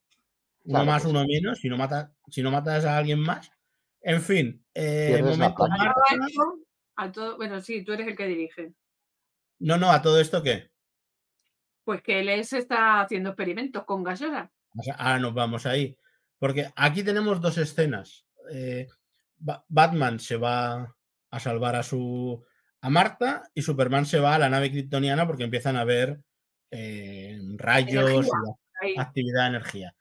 Uno 0.63 0.73
Claro 0.75 0.87
más, 0.87 1.03
que 1.03 1.09
uno 1.09 1.25
menos. 1.27 1.59
Si 1.59 1.69
no, 1.69 1.77
mata, 1.77 2.15
si 2.31 2.43
no 2.43 2.53
matas 2.53 2.85
a 2.85 2.97
alguien 2.97 3.19
más. 3.19 3.51
En 4.03 4.23
fin, 4.23 4.65
eh, 4.73 5.21
momento. 5.21 5.65
A 5.65 7.05
a 7.07 7.11
todo- 7.13 7.37
bueno, 7.39 7.61
sí, 7.61 7.83
tú 7.85 7.93
eres 7.93 8.07
el 8.07 8.17
que 8.17 8.27
dirige. 8.27 8.73
No, 9.59 9.79
no, 9.79 9.91
a 9.91 10.01
todo 10.03 10.21
esto 10.21 10.45
qué. 10.45 10.71
Pues 11.87 12.03
que 12.03 12.19
él 12.19 12.45
se 12.45 12.59
está 12.59 13.01
haciendo 13.01 13.31
experimentos 13.31 13.85
con 13.85 14.03
gaseosa. 14.03 14.51
Ahora 14.99 15.21
nos 15.21 15.33
vamos 15.33 15.67
ahí. 15.67 15.97
Porque 16.37 16.69
aquí 16.75 17.05
tenemos 17.05 17.41
dos 17.41 17.59
escenas. 17.59 18.27
Eh, 18.53 18.89
Ba- 19.39 19.65
Batman 19.69 20.19
se 20.19 20.37
va 20.37 20.97
a 21.31 21.39
salvar 21.41 21.77
a 21.77 21.85
su 21.85 22.45
a 22.81 22.91
Marta 22.91 23.45
y 23.55 23.63
Superman 23.63 24.05
se 24.05 24.19
va 24.19 24.35
a 24.35 24.39
la 24.41 24.49
nave 24.49 24.73
kryptoniana 24.73 25.29
porque 25.29 25.45
empiezan 25.45 25.77
a 25.77 25.85
ver 25.85 26.21
eh, 26.73 27.39
rayos 27.57 28.29
y 28.83 28.99
actividad 28.99 29.43
de 29.45 29.49
energía. 29.51 29.95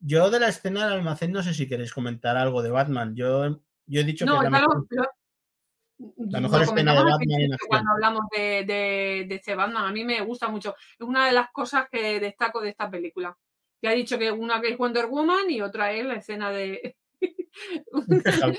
Yo 0.00 0.30
de 0.30 0.40
la 0.40 0.48
escena 0.48 0.84
del 0.84 0.94
almacén 0.98 1.32
no 1.32 1.42
sé 1.42 1.52
si 1.52 1.68
queréis 1.68 1.92
comentar 1.92 2.38
algo 2.38 2.62
de 2.62 2.70
Batman. 2.70 3.14
Yo, 3.14 3.60
yo 3.86 4.00
he 4.00 4.04
dicho 4.04 4.24
No, 4.24 4.40
que 4.40 4.48
lo- 4.48 4.58
lo- 4.58 5.10
la 5.98 6.40
lo 6.40 6.48
mejor 6.48 6.62
escena 6.62 6.92
de 6.94 6.98
Batman 7.04 7.40
en. 7.40 7.50
Cuando 7.68 7.90
hablamos 7.92 8.20
de, 8.36 8.42
de, 8.64 9.24
de 9.28 9.34
este 9.34 9.54
Batman, 9.54 9.84
a 9.86 9.92
mí 9.92 10.04
me 10.04 10.20
gusta 10.22 10.48
mucho. 10.48 10.74
Es 10.98 11.06
una 11.06 11.26
de 11.26 11.32
las 11.32 11.50
cosas 11.52 11.88
que 11.90 12.20
destaco 12.20 12.60
de 12.60 12.70
esta 12.70 12.90
película. 12.90 13.36
Ya 13.82 13.92
he 13.92 13.96
dicho 13.96 14.18
que 14.18 14.30
una 14.30 14.60
que 14.60 14.70
es 14.70 14.78
Wonder 14.78 15.06
Woman 15.06 15.50
y 15.50 15.60
otra 15.60 15.92
es 15.92 16.04
la 16.04 16.14
escena 16.14 16.50
de. 16.50 16.96
Javi, 18.24 18.58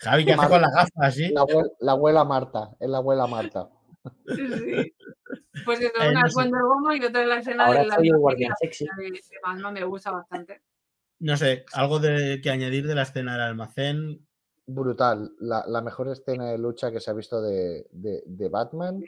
Javi, 0.00 0.24
¿qué 0.24 0.32
hace 0.32 0.48
con 0.48 0.60
la 0.62 0.70
gafa 0.70 0.90
así? 1.02 1.28
La, 1.32 1.42
abue- 1.42 1.72
la 1.80 1.92
abuela 1.92 2.24
Marta, 2.24 2.70
es 2.80 2.88
la 2.88 2.98
abuela 2.98 3.26
Marta. 3.26 3.68
Sí. 4.34 4.94
Pues 5.64 5.80
eso, 5.80 5.92
una 6.00 6.20
no 6.20 6.26
es 6.26 6.32
sé. 6.34 6.40
Wonder 6.40 6.62
Woman 6.62 6.96
y 7.02 7.04
otra 7.04 7.22
es 7.22 7.28
la 7.28 7.38
escena 7.38 7.66
Ahora 7.66 7.80
de 7.80 7.86
la 7.86 8.16
guardián 8.18 8.52
sexy. 8.60 8.86
de, 8.96 9.10
de 9.10 9.20
Batman, 9.42 9.74
me 9.74 9.84
gusta 9.84 10.10
bastante. 10.10 10.62
No 11.18 11.36
sé, 11.36 11.64
algo 11.72 11.98
de 11.98 12.40
que 12.42 12.50
añadir 12.50 12.86
de 12.86 12.94
la 12.94 13.02
escena 13.02 13.32
del 13.32 13.42
almacén. 13.42 14.26
Brutal. 14.66 15.30
La, 15.40 15.64
la 15.66 15.80
mejor 15.80 16.08
escena 16.08 16.46
de 16.50 16.58
lucha 16.58 16.90
que 16.90 17.00
se 17.00 17.10
ha 17.10 17.14
visto 17.14 17.40
de, 17.40 17.86
de- 17.92 18.22
de 18.26 18.48
Batman. 18.48 19.02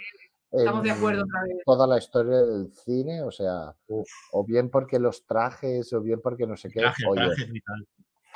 Estamos 0.51 0.82
de 0.82 0.90
acuerdo 0.90 1.24
otra 1.24 1.43
vez. 1.43 1.59
Toda 1.66 1.86
la 1.86 1.98
historia 1.98 2.39
del 2.43 2.72
cine, 2.72 3.22
o 3.22 3.30
sea, 3.30 3.74
Uf. 3.89 4.06
o 4.32 4.44
bien 4.44 4.70
porque 4.70 4.98
los 4.98 5.26
trajes, 5.26 5.93
o 5.93 6.01
bien 6.01 6.20
porque 6.22 6.47
no 6.47 6.56
sé 6.56 6.70
qué. 6.70 6.80
Traje, 6.80 7.05
Oye, 7.06 7.22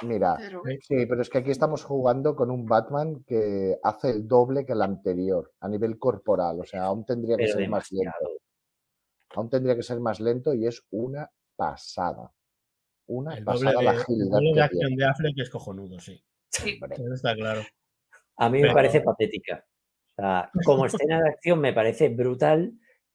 mira, 0.03 0.37
Pero, 0.39 0.63
sí, 0.81 1.07
pero 1.07 1.23
es 1.23 1.31
que 1.31 1.39
aquí 1.39 1.51
estamos 1.53 1.85
jugando 1.85 2.35
con 2.37 2.51
un 2.51 2.67
Batman 2.67 3.23
que 3.25 3.79
hace 3.83 4.11
el 4.11 4.27
doble 4.29 4.67
que 4.67 4.73
el 4.73 4.83
anterior 4.83 5.53
a 5.61 5.69
nivel 5.69 5.99
corporal, 5.99 6.61
o 6.61 6.65
sea, 6.65 6.85
aún 6.85 7.07
tendría 7.07 7.37
que 7.37 7.45
Pero 7.45 7.59
ser 7.59 7.69
más 7.71 7.91
lento. 7.93 8.13
Aún 9.35 9.49
tendría 9.49 9.77
que 9.77 9.83
ser 9.83 10.01
más 10.01 10.21
lento 10.21 10.53
y 10.53 10.67
es 10.67 10.83
una 10.91 11.31
pasada. 11.57 12.31
Una 13.07 13.35
El 13.35 13.45
doble 13.45 13.61
pasada 13.73 13.79
de, 13.79 13.85
la 13.85 13.91
el 13.93 14.01
agilidad 14.01 14.31
doble 14.33 14.53
de 14.55 14.61
acción 14.63 14.81
tiene. 14.89 14.97
de 14.97 15.09
Affleck 15.09 15.39
es 15.39 15.51
cojonudo, 15.51 15.99
sí. 16.01 16.23
Sí. 16.53 16.79
Hombre. 16.83 16.97
Eso 16.97 17.15
está 17.15 17.35
claro. 17.35 17.63
A 18.37 18.49
mí 18.49 18.59
me 18.59 18.63
Pero- 18.65 18.75
parece 18.75 19.01
patética. 19.01 19.65
O 20.11 20.15
sea, 20.15 20.51
como 20.65 20.87
escena 20.87 21.23
de 21.23 21.31
acción 21.31 21.59
me 21.61 21.73
parece 21.73 22.11
brutal, 22.11 22.73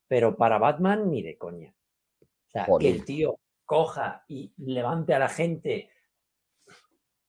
pero 0.07 0.35
para 0.35 0.57
Batman 0.57 1.09
ni 1.11 1.21
de 1.21 1.37
coña. 1.37 1.73
O 2.21 2.49
sea, 2.49 2.65
que 2.79 2.89
el 2.89 3.05
tío 3.05 3.39
coja 3.65 4.23
y 4.27 4.51
levante 4.57 5.13
a 5.13 5.19
la 5.19 5.29
gente, 5.29 5.91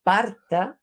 parta 0.02 0.80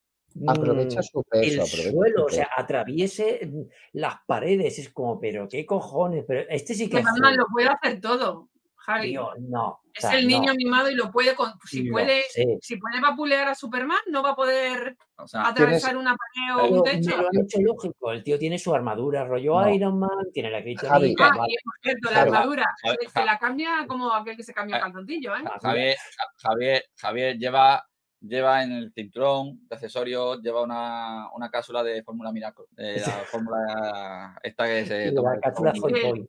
Aprovecha 0.47 0.99
mm, 0.99 1.03
su 1.03 1.23
peso, 1.23 1.43
el 1.53 1.59
aprovecha 1.61 1.91
suelo, 1.91 2.19
su 2.19 2.25
o 2.25 2.29
sea, 2.29 2.45
peso. 2.45 2.61
atraviese 2.61 3.39
mm, 3.45 3.61
las 3.93 4.15
paredes. 4.27 4.79
Es 4.79 4.89
como, 4.89 5.19
pero 5.19 5.47
qué 5.47 5.65
cojones, 5.65 6.25
pero 6.27 6.41
este 6.49 6.73
sí 6.73 6.89
que 6.89 6.97
Que 6.97 7.03
es 7.03 7.37
lo 7.37 7.45
puede 7.47 7.69
hacer 7.69 8.01
todo, 8.01 8.49
Javi. 8.85 9.13
no. 9.13 9.67
o 9.67 9.81
es 9.93 10.01
sea, 10.01 10.17
el 10.17 10.27
niño 10.27 10.51
no, 10.51 10.55
mimado 10.55 10.89
y 10.91 10.95
lo 10.95 11.11
puede. 11.11 11.33
con- 11.35 11.53
si, 11.65 11.83
no 11.83 11.91
puede 11.93 12.23
si 12.61 12.77
puede 12.77 13.01
vapulear 13.01 13.47
a 13.47 13.55
Superman, 13.55 13.97
no 14.07 14.21
va 14.21 14.31
a 14.31 14.35
poder 14.35 14.95
O 15.17 15.27
sea, 15.27 15.47
atravesar 15.47 15.97
una 15.97 16.15
pared 16.15 16.55
o 16.71 16.77
un 16.77 16.83
techo. 16.83 17.17
lo 17.17 17.27
han 17.27 17.37
hecho 17.43 17.59
lógico. 17.61 18.11
El 18.11 18.23
tío 18.23 18.37
tiene 18.37 18.59
su 18.59 18.73
armadura 18.75 19.25
rollo 19.25 19.59
No. 19.61 19.69
Iron 19.73 19.97
Man, 19.99 20.09
tiene 20.33 20.49
la 20.51 20.59
Javi. 20.59 20.75
kriptonita, 20.75 21.25
Ah, 21.25 21.37
vale. 21.37 21.53
y 21.53 21.63
por 21.63 21.73
cierto, 21.81 22.09
la 22.11 22.15
Javi. 22.17 22.29
armadura 22.31 22.65
Javi, 22.83 22.97
se, 23.01 23.09
se 23.09 23.25
la 23.25 23.39
cambia 23.39 23.85
como 23.87 24.13
aquel 24.13 24.35
que 24.37 24.43
se 24.43 24.53
cambia 24.53 24.77
Ah, 24.77 24.81
calzoncillo, 24.81 25.35
¿eh? 25.35 25.43
Javier, 25.61 25.95
Ja- 25.97 26.49
Javier, 26.49 26.83
Javier 26.97 27.37
lleva, 27.37 27.87
lleva 28.19 28.63
en 28.63 28.71
el 28.73 28.91
cinturón 28.93 29.65
de 29.67 29.75
accesorios, 29.75 30.41
lleva 30.41 30.61
una, 30.61 31.29
una 31.33 31.49
cápsula 31.49 31.81
de 31.83 32.03
fórmula 32.03 32.31
Miracle. 32.31 32.65
De 32.71 32.99
la 32.99 33.05
fórmula 33.31 34.37
esta 34.43 34.65
que 34.65 34.85
se 34.85 35.11
toma. 35.13 35.29
la 35.31 35.35
el 35.35 35.41
cápsula. 35.41 35.73
Boy. 35.79 36.27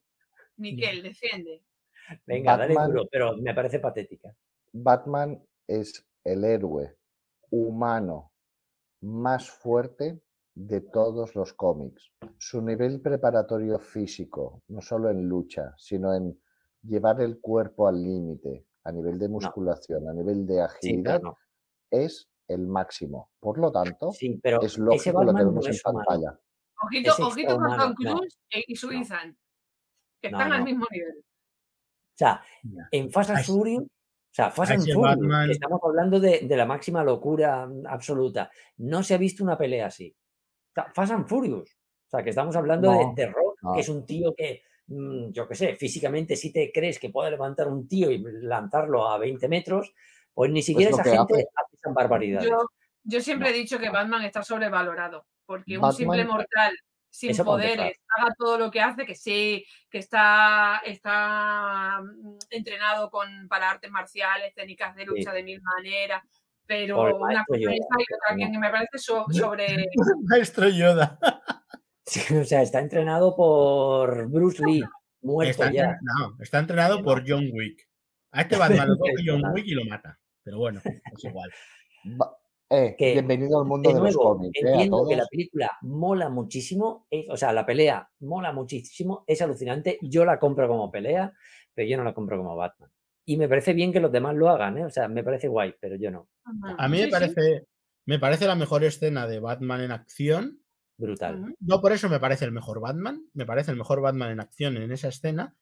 Miquel, 0.59 1.03
defiende. 1.03 1.63
Venga, 2.27 2.57
dale 2.57 2.75
Batman- 2.75 2.91
duro, 2.93 3.09
pero 3.11 3.37
me 3.37 3.55
parece 3.55 3.79
patética. 3.81 4.35
Batman 4.73 5.43
es 5.67 6.05
el 6.25 6.45
héroe 6.45 6.97
humano 7.51 8.33
más 9.03 9.51
fuerte 9.51 10.21
de 10.55 10.81
todos 10.81 11.35
los 11.35 11.53
cómics. 11.55 12.11
Su 12.39 12.63
nivel 12.63 13.01
preparatorio 13.01 13.79
físico, 13.79 14.63
no 14.69 14.81
solo 14.81 15.11
en 15.11 15.29
lucha, 15.29 15.75
sino 15.77 16.15
en 16.15 16.41
llevar 16.83 17.21
el 17.21 17.41
cuerpo 17.41 17.89
al 17.89 18.03
límite, 18.03 18.67
a 18.85 18.93
nivel 18.93 19.19
de 19.19 19.29
musculación, 19.29 20.09
a 20.09 20.13
nivel 20.15 20.47
de 20.47 20.63
agilidad, 20.63 21.21
no. 21.21 21.37
es 21.91 22.29
el 22.49 22.67
máximo. 22.67 23.31
Por 23.41 23.59
lo 23.59 23.71
tanto, 23.73 24.13
Sí, 24.13 24.39
pero 24.43 24.63
es 24.63 24.79
lógico 24.79 25.23
lo 25.25 25.33
que 25.35 25.43
no 25.43 25.49
vemos 25.51 25.67
en 25.67 25.73
es 25.73 25.83
humano. 25.85 26.05
pantalla. 26.07 26.41
Ojito, 26.85 27.13
ojito 27.27 27.57
con 27.59 27.77
Tom 27.77 27.95
no. 28.01 28.17
Cruise 28.17 28.39
y 28.67 28.77
su 28.77 28.91
No. 28.91 29.01
Ethan, 29.03 29.37
que 30.23 30.31
No, 30.31 30.39
están 30.39 30.53
al 30.53 30.59
no. 30.61 30.65
mismo 30.65 30.87
nivel. 30.91 31.25
O 32.17 32.19
sea, 32.19 32.43
en 32.91 33.11
Fast 33.11 33.29
and 33.31 33.45
Furious, 33.45 33.83
o 33.85 33.89
sea, 34.31 34.51
Fast 34.51 34.73
and 34.73 34.91
Furious, 34.91 35.51
estamos 35.51 35.81
hablando 35.85 36.19
de, 36.19 36.41
de 36.41 36.57
la 36.57 36.65
máxima 36.65 37.05
locura 37.05 37.67
mm, 37.67 37.87
absoluta. 37.87 38.51
No 38.79 39.03
se 39.03 39.15
ha 39.15 39.19
visto 39.19 39.45
una 39.45 39.59
pelea 39.59 39.87
así. 39.87 40.15
O 40.71 40.73
sea, 40.75 40.91
Fast 40.95 41.13
and 41.13 41.29
Furious. 41.29 41.71
O 41.71 42.09
sea, 42.11 42.23
que 42.25 42.31
estamos 42.31 42.57
hablando 42.57 42.91
No, 42.93 43.15
de, 43.15 43.23
de 43.27 43.31
Rock, 43.31 43.59
no. 43.63 43.75
que 43.75 43.81
es 43.81 43.89
un 43.91 44.07
tío 44.07 44.35
que, 44.35 44.63
mm, 44.87 45.31
yo 45.33 45.47
qué 45.47 45.55
sé, 45.55 45.77
físicamente 45.77 46.37
si 46.37 46.53
te 46.53 46.73
crees 46.73 46.99
que 46.99 47.11
puede 47.11 47.31
levantar 47.31 47.69
un 47.69 47.87
tío 47.87 48.11
y 48.11 48.23
lanzarlo 48.43 49.07
a 49.09 49.19
20 49.19 49.47
metros, 49.49 49.93
pues 50.33 50.51
ni 50.51 50.63
siquiera 50.63 50.91
esa 50.93 51.05
gente 51.05 51.19
hace. 51.35 51.43
hace 51.55 51.77
esas 51.77 51.93
barbaridades. 51.95 52.49
Yo, 52.49 52.57
yo 53.05 53.21
siempre 53.21 53.51
No. 53.51 53.55
he 53.55 53.59
dicho 53.59 53.79
que 53.79 53.91
Batman 53.91 54.25
está 54.25 54.43
sobrevalorado, 54.43 55.27
porque 55.45 55.77
un 55.77 55.83
Batman- 55.83 55.97
simple 55.97 56.25
mortal 56.25 56.75
sin 57.11 57.31
Eso 57.31 57.45
poderes 57.45 57.99
haga 58.19 58.35
todo 58.39 58.59
lo 58.59 58.71
que 58.71 58.81
hace, 58.81 59.07
que 59.07 59.15
sí, 59.15 59.65
que 59.91 59.99
está, 59.99 60.81
está 60.85 62.01
mm, 62.03 62.39
entrenado 62.51 63.11
con, 63.11 63.49
para 63.49 63.71
artes 63.71 63.91
marciales, 63.91 64.55
técnicas 64.55 64.95
de 64.95 65.07
lucha 65.07 65.33
de 65.33 65.43
mil 65.43 65.61
maneras, 65.63 66.23
pero 66.67 66.97
Por 66.97 67.13
una 67.15 67.45
cosa 67.47 67.61
Yoda, 67.61 67.75
y 67.75 67.81
otra 67.81 68.51
que 68.53 68.59
me 68.59 68.71
parece 68.71 68.99
so- 68.99 69.27
sobre... 69.31 69.87
Maestro 70.29 70.69
Yoda. 70.69 71.19
Sí, 72.09 72.21
o 72.37 72.45
sea, 72.45 72.63
está 72.63 72.79
entrenado 72.79 73.35
por 73.35 74.29
Bruce 74.31 74.63
Lee, 74.65 74.85
muerto 75.23 75.51
Está, 75.51 75.73
ya. 75.73 75.87
entren- 75.87 75.99
no, 76.03 76.37
está 76.41 76.61
entrenado 76.61 77.03
por 77.03 77.25
John 77.29 77.49
Wick. 77.53 77.85
A 78.31 78.43
este 78.43 78.57
Batman 78.57 78.91
lo 78.91 78.97
coge 78.99 79.13
John. 79.27 79.43
Wick 79.53 79.67
y 79.67 79.75
lo 79.75 79.85
mata. 79.87 80.17
Pero 80.45 80.59
bueno, 80.59 80.81
es 80.85 81.25
igual. 81.25 81.51
Eh, 82.71 82.97
Que, 82.99 83.13
bienvenido 83.13 83.61
al 83.61 83.67
mundo 83.67 83.91
De 83.91 83.95
de, 83.95 84.01
los 84.01 84.15
nuevo, 84.17 84.37
cómics. 84.39 84.61
eh, 84.61 84.67
a 84.67 84.71
entiendo 84.73 85.07
que 85.09 85.17
la 85.17 85.27
película 85.31 85.71
mola 85.83 86.29
muchísimo, 86.29 87.07
es- 87.11 87.27
o 87.31 87.37
sea, 87.37 87.53
la 87.53 87.65
pelea 87.65 88.09
mola 88.21 88.53
muchísimo, 88.53 89.23
es 89.29 89.41
alucinante, 89.41 89.99
yo 90.03 90.25
la 90.25 90.39
compro 90.41 90.67
como 90.67 90.91
pelea, 90.91 91.33
pero 91.75 91.89
yo 91.89 91.97
no 91.97 92.03
la 92.05 92.13
compro 92.15 92.37
como 92.39 92.57
Batman. 92.57 92.91
Y 93.25 93.37
me 93.37 93.49
parece 93.49 93.73
bien 93.73 93.93
que 93.93 94.01
los 94.01 94.11
demás 94.11 94.35
lo 94.35 94.49
hagan, 94.49 94.79
¿eh? 94.79 94.85
o 94.85 94.91
sea, 94.91 95.07
me 95.09 95.23
parece 95.23 95.47
guay, 95.49 95.75
pero 95.81 95.97
yo 95.97 96.11
no. 96.11 96.29
A 96.79 96.89
mí 96.89 97.01
me 97.01 97.09
parece, 97.09 97.67
me 98.05 98.19
parece 98.19 98.47
la 98.47 98.55
mejor 98.57 98.83
escena 98.85 99.27
de 99.29 99.39
Batman 99.41 99.81
en 99.83 99.93
acción. 99.93 100.61
Brutal. 100.99 101.55
No 101.61 101.81
por 101.81 101.93
eso 101.93 102.09
me 102.09 102.19
parece 102.21 102.47
el 102.47 102.53
mejor 102.53 102.81
Batman. 102.81 103.29
Me 103.35 103.45
parece 103.47 103.71
el 103.71 103.77
mejor 103.77 104.01
Batman 104.01 104.31
en 104.31 104.41
acción 104.41 104.77
en 104.77 104.91
esa 104.93 105.09
escena. 105.09 105.55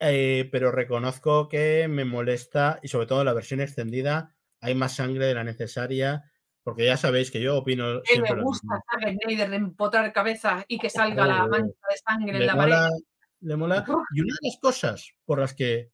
eh, 0.00 0.48
pero 0.52 0.72
reconozco 0.72 1.48
que 1.48 1.86
me 1.88 2.04
molesta, 2.06 2.78
y 2.82 2.88
sobre 2.88 3.06
todo 3.06 3.22
la 3.24 3.34
versión 3.34 3.60
extendida, 3.60 4.34
hay 4.60 4.74
más 4.74 4.94
sangre 4.96 5.26
de 5.26 5.34
la 5.34 5.44
necesaria. 5.44 6.24
Porque 6.62 6.84
ya 6.84 6.96
sabéis 6.98 7.30
que 7.30 7.40
yo 7.40 7.56
opino 7.56 8.02
Que 8.02 8.20
me 8.20 8.42
gusta 8.42 8.82
Snyder 9.00 9.48
de 9.48 9.56
empotrar 9.56 10.12
cabezas 10.12 10.64
y 10.68 10.78
que 10.78 10.90
salga 10.90 11.26
la 11.26 11.46
mancha 11.46 11.64
de 11.88 11.96
sangre 12.06 12.36
en 12.36 12.46
la 12.46 12.54
mola, 12.54 12.80
pared. 12.80 13.04
le 13.40 13.56
mola. 13.56 13.84
Y 14.14 14.20
una 14.20 14.34
de 14.40 14.48
las 14.48 14.58
cosas 14.60 15.10
por 15.24 15.38
las 15.40 15.54
que. 15.54 15.90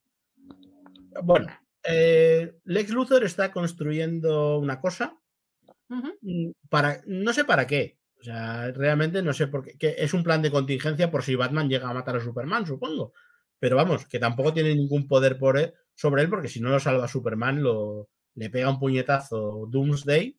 Bueno, 1.23 1.47
eh, 1.83 2.57
Lex 2.65 2.89
Luthor 2.91 3.23
está 3.23 3.51
construyendo 3.51 4.59
una 4.59 4.79
cosa. 4.81 5.17
Mm, 5.89 6.51
Para, 6.69 7.01
no 7.07 7.31
sé 7.33 7.45
para 7.45 7.65
qué. 7.65 7.97
O 8.19 8.23
sea, 8.23 8.71
realmente 8.71 9.21
no 9.21 9.31
sé 9.31 9.47
por 9.47 9.63
qué. 9.63 9.77
que 9.77 9.95
es 9.97 10.13
un 10.13 10.23
plan 10.23 10.41
de 10.41 10.51
contingencia 10.51 11.09
por 11.09 11.23
si 11.23 11.35
Batman 11.35 11.69
llega 11.69 11.89
a 11.89 11.93
matar 11.93 12.17
a 12.17 12.21
Superman, 12.23 12.65
supongo. 12.65 13.13
Pero 13.59 13.77
vamos, 13.77 14.05
que 14.05 14.19
tampoco 14.19 14.53
tiene 14.53 14.75
ningún 14.75 15.07
poder 15.07 15.37
por 15.39 15.57
él- 15.57 15.73
sobre 15.95 16.23
él, 16.23 16.29
porque 16.29 16.49
si 16.49 16.59
no 16.59 16.69
lo 16.69 16.79
salva 16.79 17.07
Superman, 17.07 17.63
lo, 17.63 18.09
le 18.37 18.49
pega 18.51 18.69
un 18.69 18.79
puñetazo 18.79 19.65
Doomsday 19.67 20.37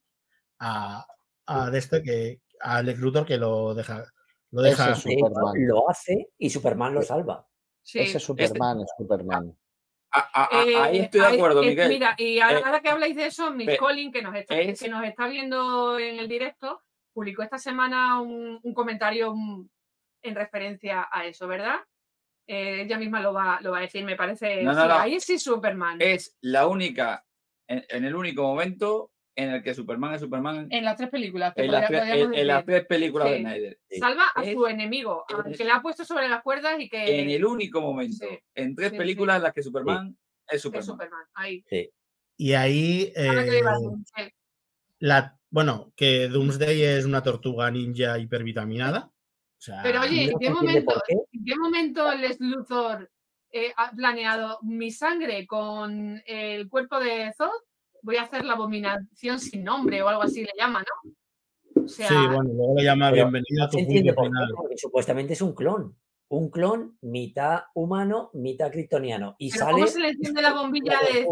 a, 0.61 1.05
a 1.47 1.71
de 1.71 1.79
este 1.79 2.03
que 2.03 2.41
a 2.61 2.81
Lex 2.83 2.99
Luthor 3.01 3.27
que 3.27 3.37
lo 3.37 3.75
deja. 3.75 4.05
Lo 4.51 4.63
deja 4.63 4.93
es 4.93 4.99
Superman. 4.99 5.55
lo 5.67 5.91
hace 5.91 6.29
y 6.39 6.49
Superman 6.49 6.95
lo 6.95 7.03
salva. 7.03 7.47
Sí. 7.83 7.99
Ese 8.01 8.19
Superman 8.19 8.81
es 8.81 8.91
Superman. 8.97 9.55
A- 10.11 10.31
a- 10.33 10.61
a- 10.61 10.65
Eh, 10.65 10.77
ahí 10.77 10.99
estoy 11.01 11.21
de 11.21 11.27
acuerdo, 11.27 11.63
eh, 11.63 11.67
Miguel. 11.69 11.89
Mira, 11.91 12.15
y 12.17 12.39
ahora 12.41 12.59
Eh, 12.61 12.63
ahora 12.65 12.81
que 12.81 12.89
habláis 12.89 13.15
de 13.17 13.27
eso, 13.27 13.51
Miss 13.51 13.69
eh, 13.69 13.77
Collins, 13.77 14.13
que 14.13 14.23
nos, 14.23 14.35
está, 14.35 14.59
es- 14.59 14.81
que 14.81 14.89
nos 14.89 15.05
está 15.05 15.27
viendo 15.29 15.99
en 15.99 16.19
el 16.19 16.29
directo, 16.29 16.83
publicó 17.13 17.43
esta 17.43 17.59
semana 17.59 18.21
un, 18.23 18.59
un 18.63 18.75
comentario 18.75 19.35
en 20.23 20.35
referencia 20.35 21.09
a 21.11 21.27
eso, 21.27 21.47
¿verdad? 21.47 21.77
Eh, 22.47 22.83
ella 22.83 22.97
misma 22.97 23.21
lo 23.21 23.35
va, 23.35 23.59
lo 23.61 23.73
va 23.73 23.79
a 23.79 23.83
decir, 23.83 24.03
me 24.05 24.17
parece. 24.17 24.63
No, 24.63 24.73
no, 24.73 24.83
sí, 24.83 24.89
no. 24.89 24.95
Ahí 24.95 25.21
sí 25.21 25.39
Superman. 25.39 25.99
Es 26.01 26.39
la 26.41 26.67
única, 26.67 27.27
en, 27.69 27.85
en 27.89 28.05
el 28.05 28.15
único 28.17 28.43
momento 28.43 29.13
en 29.37 29.51
el 29.51 29.63
que 29.63 29.73
Superman 29.73 30.15
es 30.15 30.21
Superman 30.21 30.67
En 30.71 30.85
las 30.85 30.97
tres 30.97 31.11
películas. 31.11 31.55
que 31.55 31.63
en 31.65 31.71
las, 31.71 31.87
podríamos 31.87 32.33
en- 32.33 32.35
en 32.35 32.47
las 32.49 32.65
tres 32.65 32.87
películas 32.87 33.29
de 33.31 33.37
Sí. 33.37 33.43
Snyder. 33.43 33.79
Sí. 33.89 33.99
Salva 34.01 34.25
a 34.35 34.45
Es- 34.45 34.53
su 34.55 34.67
enemigo, 34.67 35.25
al 35.29 35.57
que 35.57 35.65
le 35.65 35.71
ha 35.71 35.81
puesto 35.81 36.05
sobre 36.05 36.29
las 36.29 36.43
cuerdas 36.43 36.81
y 36.81 36.89
que 36.89 37.21
En 37.23 37.31
el 37.31 37.45
único 37.45 37.81
momento, 37.81 38.27
Sí. 38.29 38.39
en 38.57 38.75
tres 38.75 38.91
Sí, 38.91 38.97
películas 38.99 39.35
sí. 39.35 39.37
en 39.39 39.43
las 39.45 39.53
que 39.53 39.63
Superman 39.63 40.19
es 40.49 40.55
es 40.57 40.63
Superman. 40.63 40.87
Superman. 40.87 41.25
Ahí. 41.35 41.65
Y 42.37 42.53
ahí, 42.55 43.13
Ahora 43.17 43.45
que 43.45 43.51
le 43.53 43.59
iba 43.61 43.73
a 43.73 44.23
eh, 44.23 44.35
la, 44.99 45.39
bueno, 45.51 45.93
que 45.95 46.27
Doomsday 46.29 46.83
es 46.83 47.05
una 47.05 47.23
tortuga 47.23 47.71
ninja 47.71 48.19
hipervitaminada. 48.19 49.07
O 49.07 49.61
sea, 49.61 49.83
Pero 49.83 50.01
oye, 50.03 50.25
¿en 50.31 50.39
qué 50.39 50.51
momento. 50.51 51.03
¿en 51.09 51.45
qué 51.45 51.57
momento 51.57 52.15
Les 52.17 52.41
Luthor 52.41 53.11
eh, 53.53 53.73
ha 53.77 53.91
planeado 53.93 54.59
mi 54.63 54.91
sangre 54.91 55.47
con 55.47 56.21
el 56.27 56.69
cuerpo 56.69 56.99
de 57.01 57.33
Zod? 57.37 57.49
Voy 58.03 58.17
a 58.17 58.23
hacer 58.23 58.45
la 58.45 58.53
abominación 58.55 59.41
sin 59.41 59.65
nombre 59.65 60.03
o 60.03 60.09
algo 60.09 60.23
así 60.23 60.43
le 60.43 60.53
llama, 60.57 60.81
¿no? 60.81 61.83
O 61.85 61.89
sea, 61.89 62.09
sí, 62.09 62.15
bueno, 62.15 62.51
luego 62.53 62.75
le 62.77 62.85
llama 62.85 63.11
Pero 63.11 63.25
bienvenido 63.31 63.65
a 63.65 63.69
tu 63.69 63.79
por 63.79 64.27
final. 64.27 64.49
porque 64.57 64.77
supuestamente 64.77 65.33
es 65.33 65.43
un 65.43 65.55
clon. 65.55 65.97
Un 66.31 66.51
clon 66.51 66.99
mitad 67.01 67.63
humano, 67.75 68.31
mitad 68.35 68.71
kryptoniano. 68.71 69.35
Y 69.39 69.51
pero 69.51 69.65
sale. 69.65 69.73
¿cómo 69.73 69.87
se 69.87 70.01
le 70.01 70.09
enciende 70.11 70.43
la 70.43 70.53
bombilla 70.53 70.93
la 70.93 71.01
de 71.01 71.07
decir, 71.15 71.27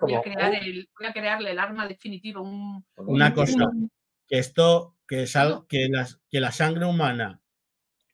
voy 0.00 0.14
a, 0.14 0.20
crear 0.20 0.54
el, 0.54 0.88
voy 0.98 1.06
a 1.08 1.12
crearle 1.12 1.50
el 1.52 1.58
arma 1.60 1.86
definitiva? 1.86 2.40
Un, 2.40 2.84
Una 2.96 3.28
Un- 3.28 3.32
cosa, 3.34 3.64
un- 3.68 3.90
que 4.26 4.38
esto, 4.38 4.96
que, 5.06 5.26
sal, 5.28 5.64
que, 5.68 5.88
las, 5.88 6.20
que 6.28 6.40
la 6.40 6.50
sangre 6.50 6.86
humana 6.86 7.40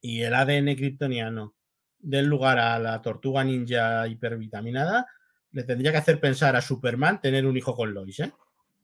y 0.02 0.20
el 0.22 0.34
ADN 0.34 0.76
kryptoniano 0.76 1.54
den 1.98 2.26
lugar 2.26 2.58
a 2.58 2.78
la 2.78 3.00
tortuga 3.02 3.42
ninja 3.44 4.06
hipervitaminada, 4.06 5.06
le 5.52 5.64
tendría 5.64 5.90
que 5.92 5.98
hacer 5.98 6.20
pensar 6.20 6.54
a 6.56 6.60
Superman 6.62 7.20
tener 7.20 7.46
un 7.46 7.56
hijo 7.56 7.74
con 7.74 7.92
Lois, 7.94 8.20
¿eh? 8.20 8.32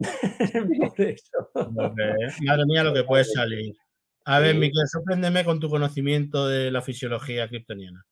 por 0.91 1.01
eso. 1.01 1.51
Porque, 1.53 2.15
madre 2.45 2.65
mía, 2.67 2.83
lo 2.85 2.93
que 2.95 3.05
puede 3.05 3.25
salir. 3.25 3.77
A 4.25 4.39
ver, 4.39 4.53
Sí. 4.55 4.59
Miquel, 4.59 4.89
sorpréndeme 4.89 5.45
con 5.45 5.61
tu 5.61 5.69
conocimiento 5.69 6.49
de 6.49 6.71
la 6.71 6.81
fisiología 6.83 7.49
kryptoniana. 7.49 8.05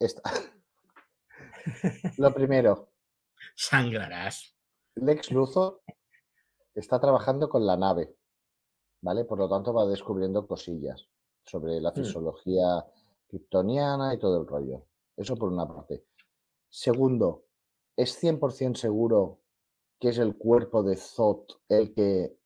Está- 0.00 0.22
Lo 2.18 2.32
primero, 2.34 2.90
Sangrarás. 3.54 4.54
Lex 4.96 5.30
Luthor 5.30 5.80
está 6.74 7.00
trabajando 7.00 7.48
con 7.48 7.66
la 7.66 7.76
nave, 7.76 8.14
¿vale? 9.02 9.24
Por 9.24 9.38
lo 9.38 9.48
tanto, 9.48 9.72
va 9.72 9.86
descubriendo 9.86 10.46
cosillas 10.46 11.08
sobre 11.44 11.80
la 11.80 11.90
Hmm. 11.90 11.94
fisiología 11.96 12.84
kryptoniana 13.42 14.12
y 14.14 14.18
todo 14.18 14.40
el 14.42 14.46
rollo. 14.46 14.84
Eso 15.16 15.36
por 15.36 15.50
una 15.50 15.66
parte. 15.66 16.04
Segundo, 16.68 17.44
¿es 17.96 18.14
100% 18.22 18.76
seguro 18.78 19.40
que 19.98 20.10
es 20.10 20.18
el 20.18 20.36
cuerpo 20.36 20.82
de 20.82 20.96
Zod 20.96 21.46
el 21.68 21.94
que 21.94 22.36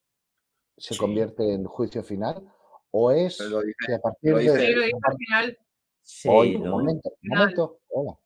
se 0.76 0.94
Sí. 0.94 1.00
convierte 1.00 1.52
en 1.54 1.64
juicio 1.64 2.02
final? 2.04 2.48
¿O 2.92 3.10
es 3.10 3.40
lo 3.40 3.60
que 3.60 3.94
a 3.94 3.98
partir 3.98 4.30
lo 4.30 4.36
de... 4.38 4.42
dice- 4.44 4.58
Sí, 4.66 4.72
lo 4.74 4.82
dice 4.82 4.98
al 5.02 5.16
final. 5.16 5.58
Sí, 6.02 6.28
Oye, 6.30 6.56
un 6.56 6.68
momento, 6.70 7.10
un 7.22 7.36
momento, 7.38 7.80
hola. 7.88 8.16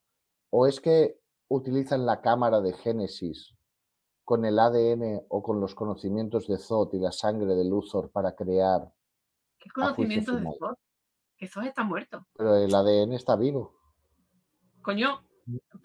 ¿O 0.51 0.67
es 0.67 0.81
que 0.81 1.19
utilizan 1.49 2.05
la 2.05 2.21
cámara 2.21 2.61
de 2.61 2.75
Génesis 2.75 3.55
con 4.25 4.45
el 4.45 4.59
ADN 4.59 5.25
o 5.29 5.43
con 5.43 5.61
los 5.61 5.75
conocimientos 5.75 6.47
de 6.47 6.59
Zod 6.59 6.93
y 6.93 6.99
la 6.99 7.11
sangre 7.11 7.55
de 7.55 7.65
Luthor 7.65 8.11
para 8.11 8.35
crear, 8.37 8.93
¿Qué 9.59 9.71
juicio 9.71 9.83
conocimiento 9.95 10.33
de 10.33 10.39
final. 10.39 10.77
Zod? 11.47 11.47
Que 11.47 11.49
Zod 11.49 11.65
está 11.65 11.83
muerto. 11.85 12.27
pero 12.37 12.57
el 12.57 12.75
ADN 12.75 13.15
está 13.15 13.37
vivo? 13.37 13.75
Coño, 14.83 15.25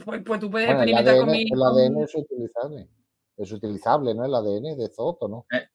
pues, 0.06 0.22
pues 0.24 0.40
tú 0.40 0.50
puedes 0.52 0.68
Bueno, 0.68 0.84
el 0.84 0.90
experimentar 0.90 1.16
con 1.18 1.30
ADN, 1.30 1.32
mi. 1.32 1.44
el 1.44 1.50
con- 1.50 1.68
ADN 1.68 2.04
es 2.04 2.16
utilizable. 2.16 2.90
Es 3.38 3.52
utilizable, 3.52 4.14
¿no? 4.16 4.26
El 4.26 4.34
ADN 4.36 4.76
de 4.78 4.90
Zod, 4.90 5.18
¿o 5.22 5.28
no? 5.28 5.46
Eh, 5.52 5.68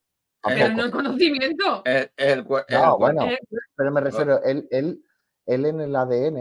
¿A 0.42 0.48
Pero 0.48 0.68
no 0.74 0.84
el 0.84 0.90
conocimiento. 0.90 1.82
El, 1.84 2.10
No, 2.16 2.58
el 2.68 2.96
bueno, 2.98 3.24
Eh, 3.26 3.38
pero 3.76 3.90
me 3.90 4.00
refiero, 4.00 4.42
él, 4.42 4.66
él, 4.70 5.04
él 5.46 5.66
en 5.66 5.80
el 5.80 5.94
ADN. 5.94 6.36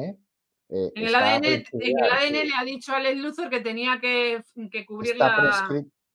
eh, 0.69 0.91
En 0.95 1.05
el, 1.07 1.15
ADN, 1.15 1.45
en 1.45 1.65
el 1.73 2.11
ADN 2.11 2.45
le 2.47 2.53
ha 2.57 2.63
dicho 2.63 2.93
a 2.93 2.99
Les 3.01 3.17
Luthor 3.17 3.49
que 3.49 3.59
tenía 3.59 3.99
que, 3.99 4.41
que 4.71 4.85
cubrir 4.85 5.17
la, 5.17 5.27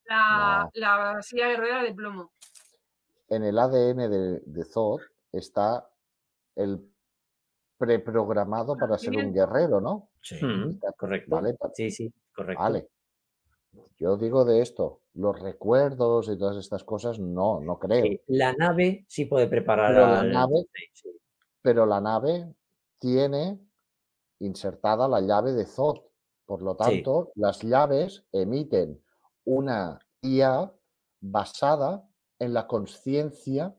la, 0.07 0.65
No. 0.65 0.71
la 0.75 1.23
silla 1.23 1.49
de 1.49 1.57
rueda 1.57 1.83
de 1.83 1.93
plomo. 1.95 2.33
en 3.29 3.43
el 3.45 3.59
ADN 3.59 4.09
de, 4.09 4.41
de 4.47 4.65
Zod 4.65 5.01
está 5.33 5.91
el 6.57 6.89
preprogramado 7.87 8.77
para 8.77 8.99
ser 8.99 9.17
un 9.17 9.33
guerrero, 9.33 9.81
¿no? 9.81 10.11
Sí. 10.21 10.37
Mm, 10.45 10.79
correcto. 10.97 11.31
Vale, 11.31 11.57
Sí, 11.75 11.91
sí, 11.91 12.13
correcto. 12.35 12.63
Vale. 12.63 12.89
Yo 13.99 14.17
digo 14.17 14.45
de 14.45 14.61
esto, 14.61 15.01
los 15.15 15.41
recuerdos 15.41 16.29
y 16.29 16.39
todas 16.39 16.57
estas 16.57 16.85
cosas, 16.85 17.19
no, 17.19 17.61
no 17.61 17.79
creo. 17.79 18.05
Sí, 18.05 18.21
La 18.29 18.53
nave 18.53 19.05
sí 19.09 19.25
puede 19.27 19.47
preparar 19.47 19.93
Pero 19.95 20.07
la 20.07 20.21
al- 20.21 20.33
nave- 20.33 20.67
sí. 20.93 21.11
Pero 21.63 21.87
la 21.87 22.01
nave 22.01 22.55
tiene 22.99 23.59
insertada 24.41 25.09
la 25.09 25.21
llave 25.21 25.53
de 25.53 25.65
Zod. 25.67 26.01
Por 26.45 26.61
lo 26.63 26.73
Sí. 26.73 26.79
tanto, 26.79 27.33
las 27.37 27.63
llaves 27.63 28.25
emiten 28.33 29.03
una 29.45 29.99
IA 30.23 30.73
basada 31.21 32.07
en 32.39 32.53
la 32.53 32.67
conciencia 32.67 33.75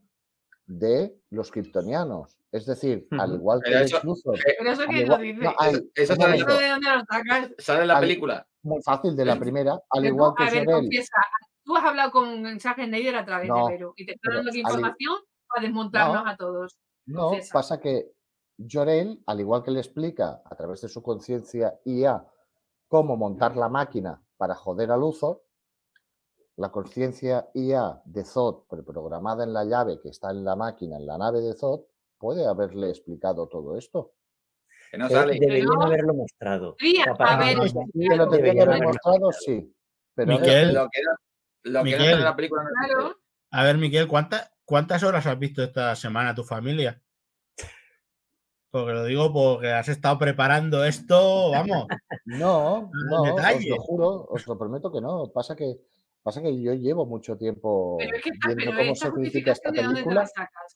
de 0.66 1.16
los 1.30 1.52
kryptonianos. 1.52 2.38
Es 2.56 2.66
decir, 2.66 3.06
al 3.12 3.34
igual 3.34 3.60
que 3.62 3.70
Pero 3.72 3.84
eso- 3.84 4.00
Luthor, 4.04 4.40
Pero 4.58 4.70
eso 4.72 4.82
al 4.84 4.88
que 4.88 4.96
lo 4.96 5.02
igual- 5.02 5.22
dice. 5.22 5.44
no, 5.44 5.50
Eso- 5.94 6.16
sale- 6.16 6.26
momento, 6.30 6.48
¿Eso 6.54 6.58
de 6.62 6.70
dónde 6.70 6.90
lo 6.90 7.00
sacas? 7.12 7.52
Sale 7.58 7.82
en 7.82 7.88
la 7.90 7.94
Al- 7.96 8.00
película. 8.02 8.48
muy 8.64 8.82
fácil 8.82 9.16
de 9.18 9.26
la 9.26 9.38
primera, 9.38 9.74
al 9.74 9.82
Pero 10.02 10.08
igual 10.16 10.30
tú, 10.32 10.36
que 10.38 10.44
a 10.44 10.52
ver, 10.52 10.66
confiesa, 10.66 11.18
tú 11.66 11.76
has 11.76 11.84
hablado 11.84 12.12
con 12.12 12.60
Snyder 12.62 13.16
a 13.18 13.26
través 13.26 13.50
No, 13.50 13.68
de 13.68 13.74
Vero 13.74 13.94
y 13.98 14.06
te 14.06 14.14
está 14.14 14.34
dando 14.36 14.50
al 14.52 14.56
información 14.58 15.16
para 15.50 15.62
desmontarnos 15.64 16.24
No. 16.24 16.30
a 16.30 16.38
todos. 16.38 16.78
No, 17.08 17.22
Confiesa. 17.28 17.54
pasa 17.54 17.80
que 17.82 18.14
Jorel, 18.72 19.22
al 19.28 19.40
igual 19.42 19.62
que 19.62 19.72
le 19.72 19.80
explica 19.82 20.42
a 20.46 20.56
través 20.56 20.80
de 20.80 20.88
su 20.88 21.04
conciencia 21.04 21.78
IA 21.84 22.26
cómo 22.88 23.18
montar 23.18 23.58
la 23.58 23.68
máquina 23.68 24.24
para 24.38 24.56
joder 24.56 24.92
a 24.92 24.98
Luthor, 24.98 25.44
la 26.56 26.72
conciencia 26.72 27.50
IA 27.54 28.02
de 28.06 28.24
Zod 28.24 28.64
preprogramada 28.70 29.44
en 29.44 29.52
la 29.52 29.66
llave 29.66 30.00
que 30.00 30.08
está 30.08 30.32
en 30.32 30.46
la 30.46 30.56
máquina, 30.56 30.96
en 30.96 31.06
la 31.06 31.18
nave 31.18 31.42
de 31.42 31.54
Zod, 31.54 31.82
puede 32.26 32.48
haberle 32.48 32.90
explicado 32.90 33.48
todo 33.48 33.78
esto. 33.78 34.14
Que 34.90 34.98
no 34.98 35.08
sale. 35.08 35.38
deberían 35.40 35.80
haberlo 35.80 36.16
mostrado. 36.16 36.76
A 37.20 37.38
ver, 37.38 37.58
lo 38.18 38.26
deberían 38.26 38.68
haberlo 38.68 39.32
sí. 39.32 39.72
Pero 40.16 40.34
a 40.34 40.38
ver, 40.40 40.42
Miquel, 40.42 40.74
Lo 40.74 40.90
que 40.90 41.00
era, 41.02 41.12
lo 41.64 41.84
que 41.84 42.24
la 42.24 42.36
película 42.36 42.64
no 42.64 42.70
claro. 42.70 43.16
A 43.52 43.64
ver, 43.64 43.78
Miquel, 43.78 44.08
¿cuántas, 44.08 44.52
¿cuántas 44.66 45.04
horas 45.04 45.28
has 45.28 45.38
visto 45.38 45.62
esta 45.62 45.96
semana 45.96 46.34
tu 46.34 46.44
familia? 46.44 47.00
Porque 48.72 48.94
lo 48.94 49.04
digo 49.04 49.32
porque 49.32 49.72
has 49.72 49.88
estado 49.88 50.18
preparando 50.18 50.84
esto, 50.84 51.52
vamos. 51.52 51.86
no, 52.26 52.90
no, 53.08 53.36
os 53.36 53.66
lo 53.68 53.78
juro, 53.78 54.26
os 54.30 54.48
lo 54.48 54.58
prometo 54.58 54.92
que 54.92 55.00
no. 55.00 55.32
Pasa 55.32 55.56
que, 55.56 55.78
pasa 56.24 56.42
que 56.42 56.60
yo 56.60 56.74
llevo 56.74 57.06
mucho 57.06 57.38
tiempo 57.38 57.98
Pero 58.00 58.18
es 58.18 58.24
que 58.24 58.32
viendo 58.32 58.72
pero 58.72 58.78
cómo 58.78 58.96
se 58.96 59.12
critica 59.12 59.52
esta 59.52 59.70
justificación 59.70 59.74
de 59.76 59.84
dónde 59.84 60.00
te 60.02 60.04
película. 60.06 60.22
la 60.22 60.28
sacas. 60.28 60.76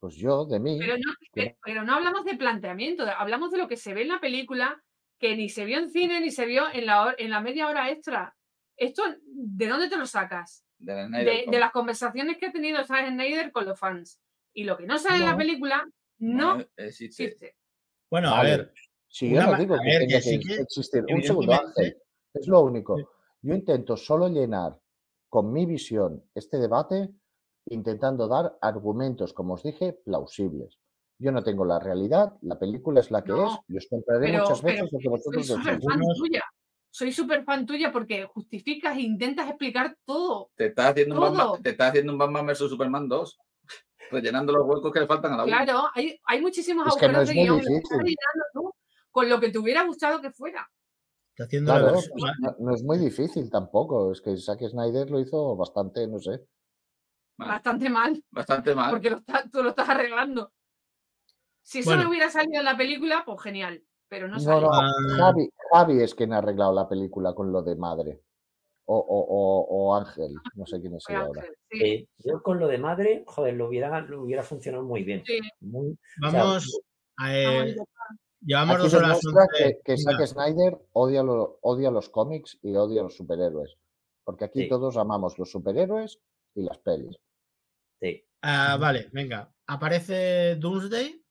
Pues 0.00 0.14
yo, 0.16 0.44
de 0.44 0.60
mí, 0.60 0.76
Pero 0.78 0.94
no, 0.96 1.12
pero- 1.32 1.56
pero 1.64 1.84
no 1.84 1.94
hablamos 1.94 2.24
de 2.24 2.36
planteamiento, 2.36 3.04
hablamos 3.04 3.50
de 3.50 3.58
lo 3.58 3.66
que 3.68 3.76
se 3.76 3.94
ve 3.94 4.02
en 4.02 4.08
la 4.08 4.20
película, 4.20 4.82
que 5.18 5.36
ni 5.36 5.48
se 5.48 5.64
vio 5.64 5.78
en 5.78 5.90
cine 5.90 6.20
ni 6.20 6.30
se 6.30 6.46
vio 6.46 6.64
en 6.72 6.86
la, 6.86 7.14
en 7.18 7.30
la 7.30 7.40
media 7.40 7.66
hora 7.68 7.90
extra. 7.90 8.36
Esto, 8.76 9.02
¿de 9.26 9.66
dónde 9.66 9.88
te 9.88 9.96
lo 9.96 10.06
sacas? 10.06 10.64
De, 10.78 10.94
la 10.94 11.06
Snyder 11.08 11.24
De, 11.26 11.44
Cut. 11.44 11.52
de 11.52 11.58
las 11.58 11.72
conversaciones 11.72 12.36
que 12.38 12.46
ha 12.46 12.52
tenido 12.52 12.84
Zack 12.84 13.08
Snyder 13.08 13.50
con 13.50 13.64
los 13.66 13.76
fans. 13.78 14.20
Y 14.54 14.62
lo 14.62 14.76
que 14.76 14.86
no 14.86 14.98
sale 14.98 15.16
en 15.16 15.24
la 15.24 15.32
No. 15.32 15.38
película 15.38 15.88
no 16.18 16.60
existe. 16.76 17.24
existe. 17.24 17.56
Bueno, 18.08 18.28
a 18.32 18.42
ver, 18.44 18.72
Si 19.08 19.28
yo 19.30 19.42
no 19.42 19.56
digo 19.56 19.74
a 19.74 19.78
que 19.80 19.84
ver, 19.88 19.98
tenga 20.06 20.16
que 20.18 20.22
sí 20.22 20.38
que 20.38 20.54
existir. 20.54 21.04
Un 21.12 21.22
segundo, 21.22 21.52
Ángel. 21.54 21.96
Es 22.34 22.46
lo 22.46 22.60
único. 22.60 22.96
Sí. 22.96 23.04
Yo 23.42 23.54
intento 23.54 23.96
solo 23.96 24.28
llenar 24.28 24.78
con 25.28 25.52
mi 25.52 25.66
visión 25.66 26.22
este 26.34 26.58
debate 26.58 27.08
intentando 27.70 28.28
dar 28.28 28.56
argumentos, 28.60 29.32
como 29.32 29.54
os 29.54 29.62
dije, 29.62 29.92
plausibles. 30.04 30.78
Yo 31.18 31.32
no 31.32 31.42
tengo 31.42 31.64
la 31.64 31.78
realidad, 31.80 32.34
la 32.42 32.58
película 32.58 33.00
es 33.00 33.10
la 33.10 33.22
que 33.24 33.32
No, 33.32 33.46
es, 33.46 33.58
y 33.68 33.76
os 33.76 33.86
compraré 33.90 34.26
Pero, 34.30 34.44
muchas 34.44 34.62
veces 34.62 34.92
lo 34.92 34.98
que 34.98 35.02
soy 35.04 35.10
vosotros 35.10 35.46
súper 35.46 35.74
decís. 35.74 35.84
fan 35.90 36.00
tuya. 36.16 36.44
Soy 36.90 37.12
súper 37.12 37.44
fan 37.44 37.66
tuya 37.66 37.92
porque 37.92 38.24
justificas 38.26 38.96
e 38.96 39.00
intentas 39.02 39.48
explicar 39.48 39.96
todo. 40.04 40.50
Te 40.54 40.66
estás 40.66 40.90
haciendo 40.92 41.14
un 41.16 41.20
Todo. 41.20 41.30
Batman, 41.36 41.62
te 41.62 41.70
estás 41.70 41.88
haciendo 41.90 42.12
un 42.12 42.18
Batman 42.18 42.46
vs 42.46 42.58
Superman 42.58 43.08
2. 43.08 43.38
Rellenando 44.10 44.52
los 44.54 44.66
huecos 44.66 44.90
que 44.92 45.00
le 45.00 45.06
faltan 45.06 45.32
a 45.34 45.36
la 45.38 45.44
1. 45.44 45.52
Claro, 45.52 45.82
hay, 45.94 46.18
hay 46.24 46.40
muchísimos 46.40 46.86
Es 46.86 46.94
que 46.96 47.08
no 47.08 47.18
agujeros 47.18 47.28
es 47.30 47.34
de 47.36 47.42
guion. 47.42 47.60
tú 48.54 48.72
con 49.10 49.28
lo 49.28 49.40
que 49.40 49.50
te 49.50 49.58
hubiera 49.58 49.84
gustado 49.84 50.20
que 50.20 50.30
fuera. 50.30 50.66
está 51.32 51.44
haciendo 51.44 51.72
la 51.74 51.78
Claro, 51.80 51.94
versión- 51.96 52.32
no, 52.40 52.56
no 52.58 52.74
es 52.74 52.82
muy 52.84 52.98
difícil 52.98 53.50
tampoco. 53.50 54.12
Es 54.12 54.20
que 54.22 54.36
Zack 54.36 54.60
Snyder 54.68 55.10
lo 55.10 55.20
hizo 55.20 55.56
bastante, 55.56 56.06
no 56.06 56.18
sé. 56.20 56.40
Bastante 57.38 57.88
mal, 57.88 58.22
Bastante 58.30 58.74
mal. 58.74 58.90
porque 58.90 59.10
lo 59.10 59.16
está- 59.18 59.44
tú 59.50 59.62
lo 59.62 59.70
estás 59.70 59.88
arreglando. 59.88 60.52
Si 61.62 61.80
eso 61.80 61.90
Bueno. 61.90 62.04
no 62.04 62.10
hubiera 62.10 62.30
salido 62.30 62.58
en 62.60 62.64
la 62.64 62.76
película, 62.76 63.22
pues 63.24 63.40
genial. 63.42 63.82
Pero 64.08 64.26
no 64.26 64.34
No, 64.34 64.40
sale. 64.40 64.62
no, 64.62 64.70
Ah. 64.72 64.88
Javi, 65.18 65.50
Javi 65.72 66.02
es 66.02 66.14
quien 66.14 66.32
ha 66.32 66.38
arreglado 66.38 66.72
la 66.72 66.88
película 66.88 67.34
con 67.34 67.52
lo 67.52 67.62
de 67.62 67.76
madre. 67.76 68.20
o, 68.90 68.96
o- 68.96 69.26
o- 69.28 69.66
o 69.90 69.94
Ángel, 69.96 70.32
no 70.54 70.64
sé 70.64 70.80
quién 70.80 70.94
es 70.94 71.04
ella 71.10 71.20
ahora. 71.26 71.42
Sí, 71.70 71.78
Eh, 71.84 72.06
yo 72.24 72.42
con 72.42 72.58
lo 72.58 72.66
de 72.68 72.78
madre, 72.78 73.22
joder, 73.26 73.52
lo 73.52 73.68
hubiera, 73.68 74.00
lo 74.00 74.22
hubiera 74.22 74.42
funcionado 74.42 74.82
muy 74.82 75.04
bien. 75.04 75.22
sí. 75.26 75.40
Muy, 75.60 75.90
o 76.26 76.30
sea, 76.30 76.42
Vamos, 76.42 76.80
a, 77.18 77.36
eh, 77.38 77.76
llevamos 78.40 78.78
dos 78.78 78.94
horas. 78.94 79.20
que, 79.58 79.78
que 79.84 79.98
Zack 79.98 80.26
Snyder 80.26 80.78
odia, 80.94 81.22
lo- 81.22 81.58
odia 81.60 81.90
los 81.90 82.08
cómics 82.08 82.58
y 82.62 82.74
odia 82.76 83.02
los 83.02 83.14
superhéroes. 83.14 83.76
Porque 84.24 84.46
aquí 84.46 84.62
Sí. 84.62 84.68
todos 84.70 84.96
amamos 84.96 85.38
los 85.38 85.50
superhéroes 85.50 86.18
y 86.54 86.62
las 86.62 86.78
pelis. 86.78 87.14
Sí. 88.00 88.24
ah, 88.42 88.76
vale, 88.80 89.08
venga. 89.12 89.50
Aparece 89.66 90.56
Doomsday. 90.56 91.22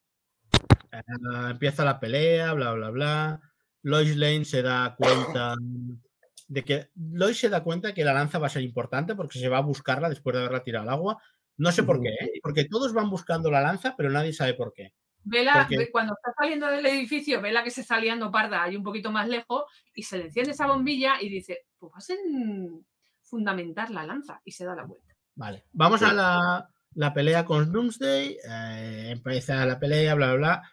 ah, 0.91 1.49
empieza 1.51 1.83
la 1.85 1.99
pelea, 1.99 2.53
bla, 2.53 2.73
bla, 2.73 2.89
bla. 2.89 3.41
Lois 3.83 4.15
Lane 4.17 4.45
se 4.45 4.61
da 4.61 4.95
cuenta 4.97 5.55
de 6.47 6.63
que 6.63 6.89
Lois 6.95 7.37
se 7.37 7.49
da 7.49 7.63
cuenta 7.63 7.93
que 7.93 8.03
la 8.03 8.13
lanza 8.13 8.39
va 8.39 8.47
a 8.47 8.49
ser 8.51 8.61
importante 8.63 9.15
porque 9.15 9.39
se 9.39 9.49
va 9.49 9.57
a 9.57 9.61
buscarla 9.61 10.09
después 10.09 10.33
de 10.33 10.39
haberla 10.41 10.63
tirado 10.63 10.83
al 10.89 10.93
agua. 10.95 11.21
No 11.57 11.71
sé 11.71 11.83
por 11.83 12.01
qué, 12.01 12.09
¿eh? 12.09 12.31
porque 12.43 12.65
todos 12.65 12.93
van 12.93 13.09
buscando 13.09 13.49
la 13.49 13.61
lanza, 13.61 13.95
pero 13.97 14.09
nadie 14.09 14.33
sabe 14.33 14.53
por 14.53 14.73
qué. 14.73 14.93
Vela, 15.23 15.65
Porque- 15.67 15.91
cuando 15.91 16.13
está 16.13 16.31
saliendo 16.39 16.67
del 16.67 16.85
edificio, 16.85 17.41
ve 17.41 17.51
la 17.51 17.63
que 17.63 17.71
se 17.71 17.81
está 17.81 17.99
liando 17.99 18.31
parda 18.31 18.63
ahí 18.63 18.75
un 18.77 18.83
poquito 18.83 19.11
más 19.11 19.27
lejos 19.27 19.63
y 19.93 20.03
se 20.03 20.17
le 20.19 20.25
enciende 20.25 20.51
esa 20.51 20.67
bombilla 20.67 21.21
y 21.21 21.27
dice, 21.29 21.65
pues 21.77 21.91
vas 21.93 22.09
a 22.09 22.13
en- 22.13 22.85
fundamentar 23.23 23.89
la 23.89 24.05
lanza 24.05 24.39
y 24.45 24.51
se 24.51 24.63
da 24.65 24.73
la 24.75 24.85
vuelta. 24.85 25.06
Vale, 25.37 25.65
vamos 25.71 25.99
Sí. 25.99 26.05
a 26.05 26.13
la, 26.13 26.69
la 26.95 27.13
pelea 27.13 27.45
con 27.45 27.71
Doomsday. 27.71 28.37
eh, 28.43 29.09
empieza 29.11 29.65
la 29.65 29.79
pelea, 29.79 30.15
bla, 30.15 30.27
bla, 30.33 30.35
bla. 30.37 30.71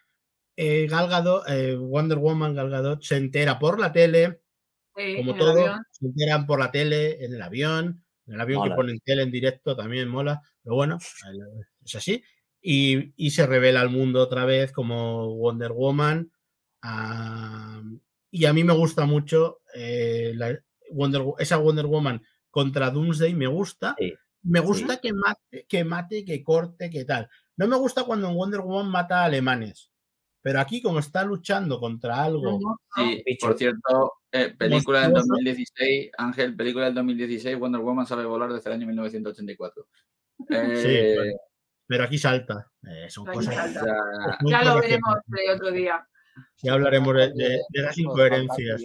Eh, 0.56 0.86
Gal 0.88 1.08
Gadot, 1.08 1.44
eh, 1.48 1.76
Wonder 1.76 2.18
Woman 2.18 2.54
Gal 2.54 2.70
Gadot 2.70 3.02
se 3.02 3.16
entera 3.16 3.58
por 3.58 3.78
la 3.80 3.92
tele, 3.92 4.40
Eh, 4.96 5.16
como 5.16 5.34
todo, 5.36 5.50
avión. 5.60 5.82
se 5.90 6.06
enteran 6.06 6.46
por 6.46 6.60
la 6.60 6.70
tele, 6.70 7.24
en 7.24 7.34
el 7.34 7.42
avión, 7.42 8.04
en 8.26 8.34
el 8.34 8.40
avión 8.40 8.60
Mola. 8.60 8.70
que 8.72 8.76
ponen 8.76 9.00
tele 9.00 9.22
en 9.24 9.30
directo 9.32 9.76
también 9.76 10.08
mola, 10.08 10.40
pero 10.62 10.76
bueno, 10.76 10.98
es 11.84 11.94
así. 11.96 12.22
Y, 12.62 13.12
y 13.16 13.30
se 13.32 13.46
revela 13.46 13.80
al 13.82 13.90
mundo 13.90 14.20
otra 14.22 14.44
vez 14.46 14.72
como 14.72 15.34
Wonder 15.36 15.72
Woman. 15.72 16.32
ah, 16.82 17.82
y 18.30 18.46
a 18.46 18.52
mí 18.52 18.64
me 18.64 18.72
gusta 18.74 19.06
mucho 19.06 19.60
eh, 19.74 20.32
la 20.36 20.58
Wonder, 20.92 21.22
Wo- 21.22 21.36
esa 21.38 21.56
Wonder 21.58 21.86
Woman 21.86 22.22
contra 22.50 22.90
Doomsday, 22.90 23.34
me 23.34 23.46
gusta. 23.48 23.94
Sí. 23.98 24.14
Me 24.44 24.60
gusta 24.60 24.98
que 24.98 25.12
mate, 25.12 25.66
que 25.68 25.84
mate, 25.84 26.24
que 26.24 26.42
corte, 26.44 26.90
que 26.90 27.04
tal. 27.04 27.28
No 27.56 27.66
me 27.68 27.76
gusta 27.76 28.04
cuando 28.04 28.28
en 28.28 28.34
Wonder 28.36 28.60
Woman 28.60 28.90
mata 28.90 29.22
a 29.22 29.24
alemanes. 29.24 29.90
Pero 30.42 30.60
aquí, 30.60 30.82
como 30.82 30.98
está 30.98 31.24
luchando 31.24 31.80
contra 31.80 32.22
algo, 32.22 32.58
No, 32.60 32.76
Sí, 32.94 33.22
bicho. 33.24 33.46
por 33.46 33.56
cierto, 33.56 34.12
eh, 34.30 34.54
película 34.58 35.00
del 35.00 35.12
Monstruoso. 35.12 35.36
2016, 35.36 36.10
Ángel, 36.18 36.54
película 36.54 36.84
del 36.84 36.94
2016, 36.94 37.58
Wonder 37.58 37.80
Woman 37.80 38.06
sabe 38.06 38.26
volar 38.26 38.52
desde 38.52 38.68
el 38.68 38.76
año 38.76 38.86
1984. 38.86 39.86
Eh, 40.50 41.14
bueno. 41.16 41.38
pero 41.86 42.04
aquí 42.04 42.18
salta. 42.18 42.70
Eh, 42.86 43.08
son 43.08 43.26
Aquí 43.28 43.38
cosas. 43.38 43.54
salta. 43.54 43.86
Ya 44.44 44.62
lo 44.64 44.80
veremos 44.80 45.14
de 45.26 45.52
otro 45.54 45.70
día. 45.70 46.06
Ya 46.62 46.72
hablaremos 46.74 47.14
de, 47.14 47.20
de- 47.32 47.46
Oye, 47.46 47.60
de 47.70 47.82
las 47.82 47.96
incoherencias. 47.96 48.82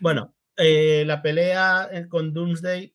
Bueno, 0.00 0.34
eh, 0.56 1.04
la 1.06 1.20
pelea 1.20 1.90
con 2.08 2.32
Doomsday 2.32 2.94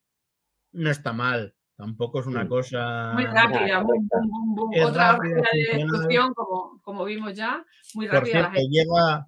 no 0.75 0.89
está 0.89 1.13
mal. 1.13 1.55
Tampoco 1.77 2.21
es 2.21 2.25
una 2.27 2.43
Sí. 2.43 2.47
cosa. 2.47 3.11
Muy 3.13 3.25
rápida, 3.25 3.79
bum, 3.81 4.07
bum. 4.55 4.73
Es 4.73 4.85
Otra 4.85 5.13
rápida, 5.13 5.35
de 5.51 5.77
destrucción, 5.77 6.33
como, 6.33 6.79
como 6.81 7.03
vimos 7.05 7.33
ya, 7.35 7.65
muy 7.95 8.05
Por 8.07 8.15
rápida 8.15 8.33
la 8.41 8.51
cierto, 8.51 8.59
gente. 8.61 8.69
llega, 8.71 9.25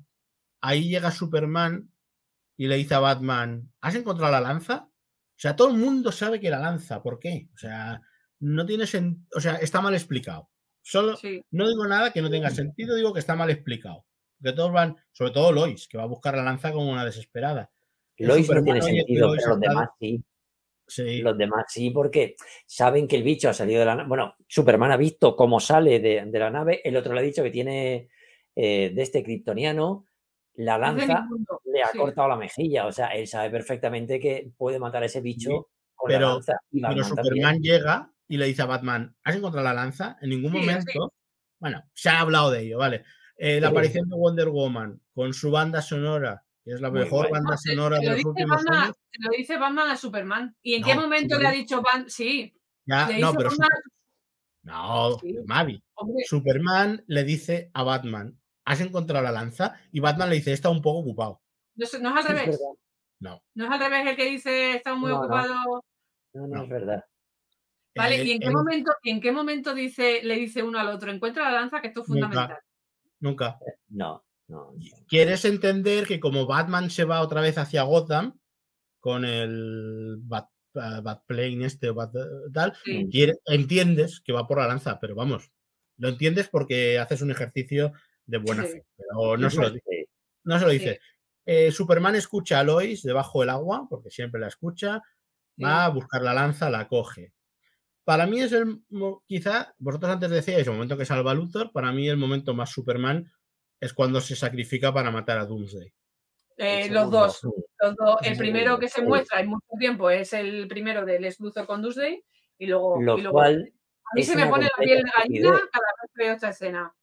ahí 0.62 0.90
llega 0.90 1.12
Superman 1.12 1.92
y 2.56 2.68
le 2.68 2.78
dice 2.78 2.96
a 2.96 3.00
Batman: 3.00 3.70
¿Has 3.82 3.96
encontrado 3.96 4.32
la 4.32 4.40
lanza? 4.42 4.88
O 4.90 5.40
sea, 5.40 5.56
todo 5.56 5.70
el 5.72 5.78
mundo 5.78 6.12
sabe 6.12 6.40
que 6.40 6.50
la 6.50 6.60
lanza. 6.60 7.04
¿Por 7.04 7.20
qué? 7.20 7.50
O 7.54 7.58
sea, 7.58 8.02
no 8.40 8.66
tiene 8.66 8.86
sen- 8.86 9.26
O 9.36 9.42
sea, 9.42 9.56
está 9.56 9.82
mal 9.82 9.94
explicado. 9.94 10.50
Solo, 10.82 11.18
Sí, 11.18 11.44
No 11.52 11.68
digo 11.68 11.86
nada 11.86 12.12
que 12.14 12.22
no 12.22 12.30
tenga 12.30 12.50
sentido, 12.50 12.96
digo 12.96 13.12
que 13.14 13.20
está 13.20 13.36
mal 13.36 13.50
explicado. 13.50 14.06
Porque 14.40 14.56
todos 14.56 14.72
van, 14.72 14.96
sobre 15.12 15.32
todo 15.32 15.52
Lois, 15.52 15.88
que 15.90 15.98
va 15.98 16.04
a 16.04 16.08
buscar 16.08 16.36
la 16.38 16.44
lanza 16.44 16.72
como 16.72 16.90
una 16.90 17.04
desesperada. 17.04 17.70
Lois 18.20 18.50
no 18.50 18.64
tiene 18.64 18.82
sentido, 18.82 19.28
Lois 19.28 19.42
pero 19.44 19.56
los 19.56 19.60
demás 19.60 19.90
sí. 20.00 20.24
Sí, 20.88 21.20
Los 21.22 21.38
demás 21.38 21.66
sí, 21.68 21.90
porque 21.92 22.36
saben 22.66 23.08
que 23.08 23.18
el 23.18 23.24
bicho 23.24 23.50
ha 23.50 23.54
salido 23.54 23.80
de 23.82 23.86
la 23.86 23.96
nave. 23.96 24.08
Bueno, 24.08 24.36
Superman 24.48 24.92
ha 24.92 24.98
visto 24.98 25.36
cómo 25.36 25.60
sale 25.60 26.00
de, 26.00 26.24
de 26.26 26.40
la 26.40 26.50
nave. 26.50 26.82
El 26.84 26.96
otro 26.96 27.14
le 27.14 27.20
ha 27.20 27.24
dicho 27.24 27.44
que 27.44 27.52
tiene 27.52 28.10
eh, 28.56 28.92
de 28.96 29.02
este 29.02 29.22
kryptoniano. 29.24 30.06
La 30.56 30.78
lanza 30.78 31.28
le 31.66 31.84
ha 31.84 31.90
sí. 31.90 31.98
cortado 31.98 32.30
la 32.30 32.36
mejilla. 32.38 32.88
O 32.88 32.92
sea, 32.92 33.08
él 33.08 33.28
sabe 33.28 33.50
perfectamente 33.50 34.20
que 34.20 34.50
puede 34.58 34.80
matar 34.80 35.04
a 35.04 35.08
ese 35.08 35.22
bicho 35.22 35.68
con 35.94 36.08
pero- 36.08 36.28
la 36.28 36.34
lanza. 36.36 36.54
Y 36.72 36.80
pero 36.82 36.88
también. 36.96 37.06
Superman 37.06 37.62
llega 37.62 38.12
y 38.30 38.38
le 38.38 38.46
dice 38.46 38.62
a 38.62 38.66
Batman, 38.66 39.16
¿has 39.24 39.36
encontrado 39.36 39.66
la 39.66 39.74
lanza? 39.74 40.18
En 40.22 40.30
ningún 40.30 40.54
momento. 40.54 41.14
Bueno, 41.60 41.84
se 41.94 42.10
ha 42.10 42.22
hablado 42.22 42.50
de 42.52 42.62
ello, 42.62 42.78
vale. 42.78 43.04
Eh, 43.38 43.60
la 43.60 43.68
aparición 43.68 44.08
de 44.10 44.16
Wonder 44.16 44.50
Woman 44.50 45.00
con 45.14 45.34
su 45.34 45.52
banda 45.52 45.82
sonora, 45.82 46.44
que 46.68 46.74
es 46.74 46.82
la 46.82 46.90
Muy 46.92 47.00
mejor 47.00 47.32
banda 47.32 47.56
sonora 47.56 47.98
de 48.00 48.06
lo 48.08 48.12
los 48.18 48.26
últimos 48.26 48.58
Batman- 48.66 48.84
años. 48.84 48.96
se 49.10 49.20
lo 49.24 49.30
dice 49.38 49.58
Batman 49.58 49.90
a 49.90 49.96
Superman. 49.96 50.56
¿Y 50.62 50.74
en 50.76 50.84
qué 50.84 50.96
momento 50.96 51.36
sí. 51.38 51.42
le 51.42 51.48
ha 51.48 51.52
dicho 51.52 51.82
Batman? 51.82 52.10
Sí, 52.10 52.54
Ya, 52.86 53.08
le 53.08 53.20
no, 53.20 53.34
pero 53.34 53.50
Batman, 53.52 53.70
no, 54.64 55.18
Sí. 55.20 55.36
Mavi. 55.46 55.82
hombre, 55.96 56.24
Superman 56.28 57.04
le 57.08 57.24
dice 57.24 57.72
a 57.74 57.84
Batman, 57.84 58.38
¿has 58.66 58.82
encontrado 58.82 59.24
la 59.24 59.32
lanza? 59.32 59.76
Y 59.94 60.02
Batman 60.02 60.30
le 60.30 60.36
dice, 60.36 60.52
está 60.52 60.70
un 60.70 60.82
poco 60.82 61.00
ocupado. 61.00 61.42
no, 61.76 61.86
es- 61.86 62.02
no 62.02 62.10
es 62.20 62.26
al 62.26 62.36
es 62.36 62.42
revés. 62.42 62.60
No. 63.20 63.42
No 63.56 63.66
es 63.66 63.72
al 63.72 63.80
revés 63.80 64.08
el 64.08 64.16
que 64.18 64.26
dice 64.26 64.76
está 64.76 64.94
muy 64.96 65.10
No, 65.12 65.20
ocupado. 65.22 65.54
No, 66.34 66.48
no, 66.48 66.48
No. 66.48 66.64
es 66.64 66.70
verdad. 66.70 67.04
Vale, 67.96 68.24
¿y 68.26 68.32
en 68.32 68.40
qué 68.42 68.50
momento, 68.52 68.92
en 69.04 69.22
qué 69.22 69.32
momento 69.32 69.74
dice, 69.74 70.22
le 70.24 70.36
dice 70.36 70.62
uno 70.64 70.78
al 70.80 70.90
otro, 70.90 71.12
encuentra 71.12 71.46
la 71.46 71.62
lanza, 71.62 71.82
que 71.82 71.88
esto 71.88 72.02
es 72.04 72.10
Nunca. 72.10 72.28
fundamental? 72.28 72.60
Nunca. 73.22 73.58
No, 73.88 74.24
no. 74.48 74.72
no. 74.74 75.06
quieres 75.08 75.46
entender 75.46 76.06
que 76.08 76.20
como 76.20 76.46
Batman 76.46 76.90
se 76.90 77.04
va 77.04 77.22
otra 77.22 77.42
vez 77.42 77.58
hacia 77.58 77.84
Gotham 77.84 78.40
con 79.00 79.26
el 79.26 80.18
Bat, 80.20 80.50
eh, 80.76 81.00
Batplane 81.04 81.66
este 81.66 81.90
o 81.90 81.94
Bat, 81.96 82.14
tal, 82.54 82.74
Sí. 82.84 83.10
entiendes 83.46 84.22
que 84.22 84.34
va 84.34 84.48
por 84.48 84.60
la 84.60 84.68
lanza, 84.68 85.00
pero 85.00 85.16
vamos, 85.16 85.52
lo 85.98 86.10
entiendes 86.10 86.50
porque 86.50 87.00
haces 87.00 87.22
un 87.22 87.32
ejercicio 87.32 87.92
de 88.26 88.38
buena 88.40 88.64
Sí. 88.66 88.74
fe, 88.74 88.86
pero 88.98 89.38
no 89.38 89.50
se 89.50 89.62
lo, 89.62 89.70
Sí, 89.70 89.74
di- 89.76 90.06
no 90.44 90.60
se 90.60 90.66
lo 90.66 90.72
Sí. 90.72 90.78
dice. 90.80 91.00
Eh, 91.46 91.72
Superman 91.72 92.16
escucha 92.16 92.60
a 92.60 92.64
Lois 92.64 93.04
debajo 93.04 93.40
del 93.42 93.50
agua, 93.50 93.88
porque 93.90 94.10
siempre 94.12 94.40
la 94.42 94.48
escucha, 94.48 95.02
Sí. 95.56 95.64
va 95.64 95.86
a 95.86 95.90
buscar 95.90 96.22
la 96.22 96.34
lanza, 96.34 96.70
la 96.70 96.88
coge. 96.88 97.34
Para 98.04 98.26
mí 98.28 98.42
es 98.42 98.52
el, 98.54 98.82
quizá, 99.28 99.74
vosotros 99.80 100.12
antes 100.12 100.30
decíais 100.30 100.66
el 100.68 100.74
momento 100.74 100.98
que 100.98 101.06
salva 101.06 101.32
a 101.32 101.34
Luthor, 101.34 101.72
para 101.72 101.92
mí 101.92 102.08
el 102.10 102.18
momento 102.18 102.54
más 102.54 102.70
Superman 102.72 103.32
es 103.80 103.94
cuando 103.94 104.22
se 104.22 104.36
sacrifica 104.36 104.94
para 104.94 105.12
matar 105.12 105.38
a 105.38 105.46
Doomsday. 105.46 105.94
Eh, 106.58 106.90
los 106.90 107.12
dos. 107.12 107.42
Los 107.44 107.96
dos. 107.96 108.18
El 108.24 108.38
primero 108.38 108.80
que 108.80 108.90
se 108.90 109.02
muestra 109.04 109.40
en 109.40 109.50
mucho 109.50 109.68
tiempo 109.80 110.10
es 110.10 110.34
el 110.34 110.68
primero 110.68 111.06
del 111.06 111.28
Luthor 111.40 111.68
con 111.68 111.82
Doomsday 111.82 112.24
y 112.58 112.66
luego. 112.66 113.00
Lo 113.02 113.18
y 113.18 113.22
luego- 113.22 113.34
cual 113.34 113.72
a 114.04 114.16
mí 114.16 114.24
se 114.24 114.36
me 114.36 114.48
pone 114.48 114.66
la 114.66 114.84
piel 114.84 115.04
de 115.04 115.12
gallina 115.16 115.50
cada 115.50 115.88
vez 116.02 116.12
que 116.16 116.24
veo 116.24 116.34
esta 116.34 116.50
escena. 116.50 116.94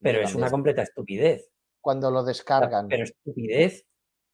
Pero 0.00 0.20
es 0.20 0.34
una 0.34 0.50
completa 0.50 0.82
estupidez. 0.82 1.48
Cuando 1.80 2.10
lo 2.10 2.22
descargan. 2.22 2.88
Pero 2.88 3.04
estupidez, 3.04 3.86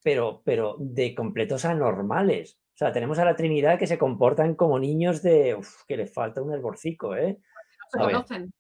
pero, 0.02 0.42
pero 0.44 0.76
de 0.78 1.14
completos 1.14 1.64
anormales. 1.64 2.58
O 2.74 2.78
sea, 2.78 2.92
tenemos 2.92 3.18
a 3.18 3.24
la 3.24 3.36
Trinidad 3.36 3.78
que 3.78 3.86
se 3.86 3.98
comportan 3.98 4.54
como 4.54 4.78
niños 4.78 5.22
de. 5.22 5.54
Uf, 5.54 5.82
que 5.86 5.96
les 5.96 6.12
falta 6.12 6.42
un 6.42 6.52
hervocico, 6.52 7.14
¿eh? 7.14 7.38
No 7.38 7.90
se 7.90 7.98
conocen. 7.98 8.52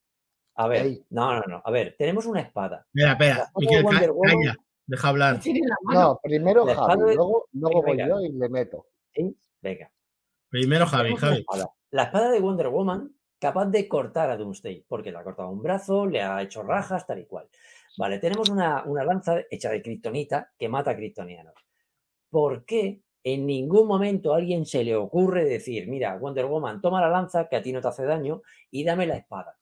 A 0.60 0.66
ver, 0.66 0.98
no, 1.10 1.34
no, 1.34 1.42
no. 1.48 1.62
A 1.64 1.70
ver, 1.70 1.94
tenemos 1.96 2.26
una 2.26 2.40
espada. 2.40 2.86
Espera, 2.92 3.12
espera, 3.12 3.50
Miquel, 3.56 3.82
Woman- 4.12 4.56
deja 4.86 5.08
hablar. 5.08 5.40
No, 5.92 6.20
primero 6.22 6.64
Javi, 6.66 7.02
de- 7.10 7.14
luego, 7.14 7.46
luego 7.52 7.82
voy 7.82 7.98
yo 7.98 8.20
y 8.20 8.32
le 8.32 8.48
meto. 8.48 8.86
¿Sí? 9.14 9.36
Venga. 9.62 9.90
Primero 10.48 10.86
Javi, 10.86 11.14
Javi. 11.16 11.38
espada. 11.38 11.68
La 11.90 12.02
espada 12.04 12.30
de 12.30 12.40
Wonder 12.40 12.68
Woman 12.68 13.14
capaz 13.38 13.66
de 13.66 13.86
cortar 13.86 14.30
a 14.30 14.36
Doomsday, 14.36 14.84
porque 14.88 15.12
le 15.12 15.18
ha 15.18 15.22
cortado 15.22 15.50
un 15.50 15.62
brazo, 15.62 16.06
le 16.06 16.22
ha 16.22 16.42
hecho 16.42 16.62
rajas, 16.62 17.06
tal 17.06 17.20
y 17.20 17.26
cual. 17.26 17.48
Vale, 17.96 18.18
tenemos 18.18 18.48
una, 18.48 18.82
una 18.84 19.04
lanza 19.04 19.36
hecha 19.50 19.70
de 19.70 19.80
kriptonita 19.82 20.50
que 20.58 20.68
mata 20.68 20.90
a 20.92 20.96
kryptonianos. 20.96 21.54
¿Por 22.30 22.64
qué 22.64 23.02
en 23.22 23.46
ningún 23.46 23.86
momento 23.86 24.32
a 24.32 24.38
alguien 24.38 24.64
se 24.66 24.82
le 24.84 24.96
ocurre 24.96 25.44
decir, 25.44 25.86
mira, 25.88 26.16
Wonder 26.16 26.46
Woman, 26.46 26.80
toma 26.80 27.00
la 27.00 27.08
lanza 27.10 27.48
que 27.48 27.56
a 27.56 27.62
ti 27.62 27.72
no 27.72 27.80
te 27.80 27.88
hace 27.88 28.04
daño 28.04 28.42
y 28.70 28.84
dame 28.84 29.06
la 29.06 29.16
espada? 29.16 29.57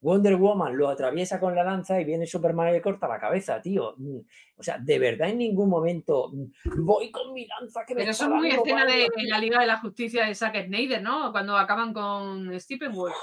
Wonder 0.00 0.36
Woman 0.36 0.76
lo 0.76 0.88
atraviesa 0.88 1.40
con 1.40 1.54
la 1.54 1.64
lanza 1.64 2.00
y 2.00 2.04
viene 2.04 2.26
Superman 2.26 2.68
y 2.68 2.72
le 2.72 2.80
corta 2.82 3.08
la 3.08 3.18
cabeza, 3.18 3.60
tío. 3.60 3.94
Mm, 3.96 4.18
O 4.56 4.62
sea, 4.62 4.78
de 4.78 4.98
verdad 4.98 5.28
en 5.28 5.38
ningún 5.38 5.68
momento 5.68 6.30
mm, 6.32 6.84
voy 6.84 7.10
con 7.10 7.32
mi 7.32 7.46
lanza 7.46 7.84
que 7.84 7.94
me 7.94 8.00
Pero 8.02 8.12
es 8.12 8.28
muy 8.28 8.50
escena 8.50 8.84
de 8.84 8.92
daño". 9.00 9.28
la 9.28 9.38
Liga 9.38 9.60
de 9.60 9.66
la 9.66 9.78
Justicia 9.80 10.26
de 10.26 10.34
Zack 10.34 10.66
Snyder, 10.66 11.02
¿no? 11.02 11.32
Cuando 11.32 11.56
acaban 11.56 11.92
con 11.92 12.58
Steppenwolf. 12.60 13.14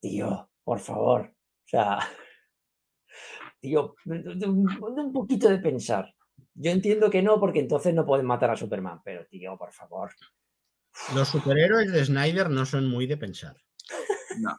Tío, 0.00 0.50
por 0.64 0.78
favor. 0.80 1.32
O 1.32 1.68
sea, 1.68 1.98
tío, 3.60 3.94
un 4.04 5.12
poquito 5.12 5.48
de 5.48 5.58
pensar. 5.58 6.12
Yo 6.54 6.70
entiendo 6.70 7.10
que 7.10 7.22
no, 7.22 7.38
porque 7.40 7.60
entonces 7.60 7.94
no 7.94 8.06
pueden 8.06 8.26
matar 8.26 8.50
a 8.50 8.56
Superman, 8.56 9.00
pero 9.04 9.26
tío, 9.26 9.56
por 9.58 9.72
favor. 9.72 10.10
Los 11.14 11.28
superhéroes 11.28 11.92
de 11.92 12.04
Snyder 12.04 12.48
no 12.50 12.64
son 12.64 12.88
muy 12.88 13.06
de 13.06 13.16
pensar. 13.16 13.56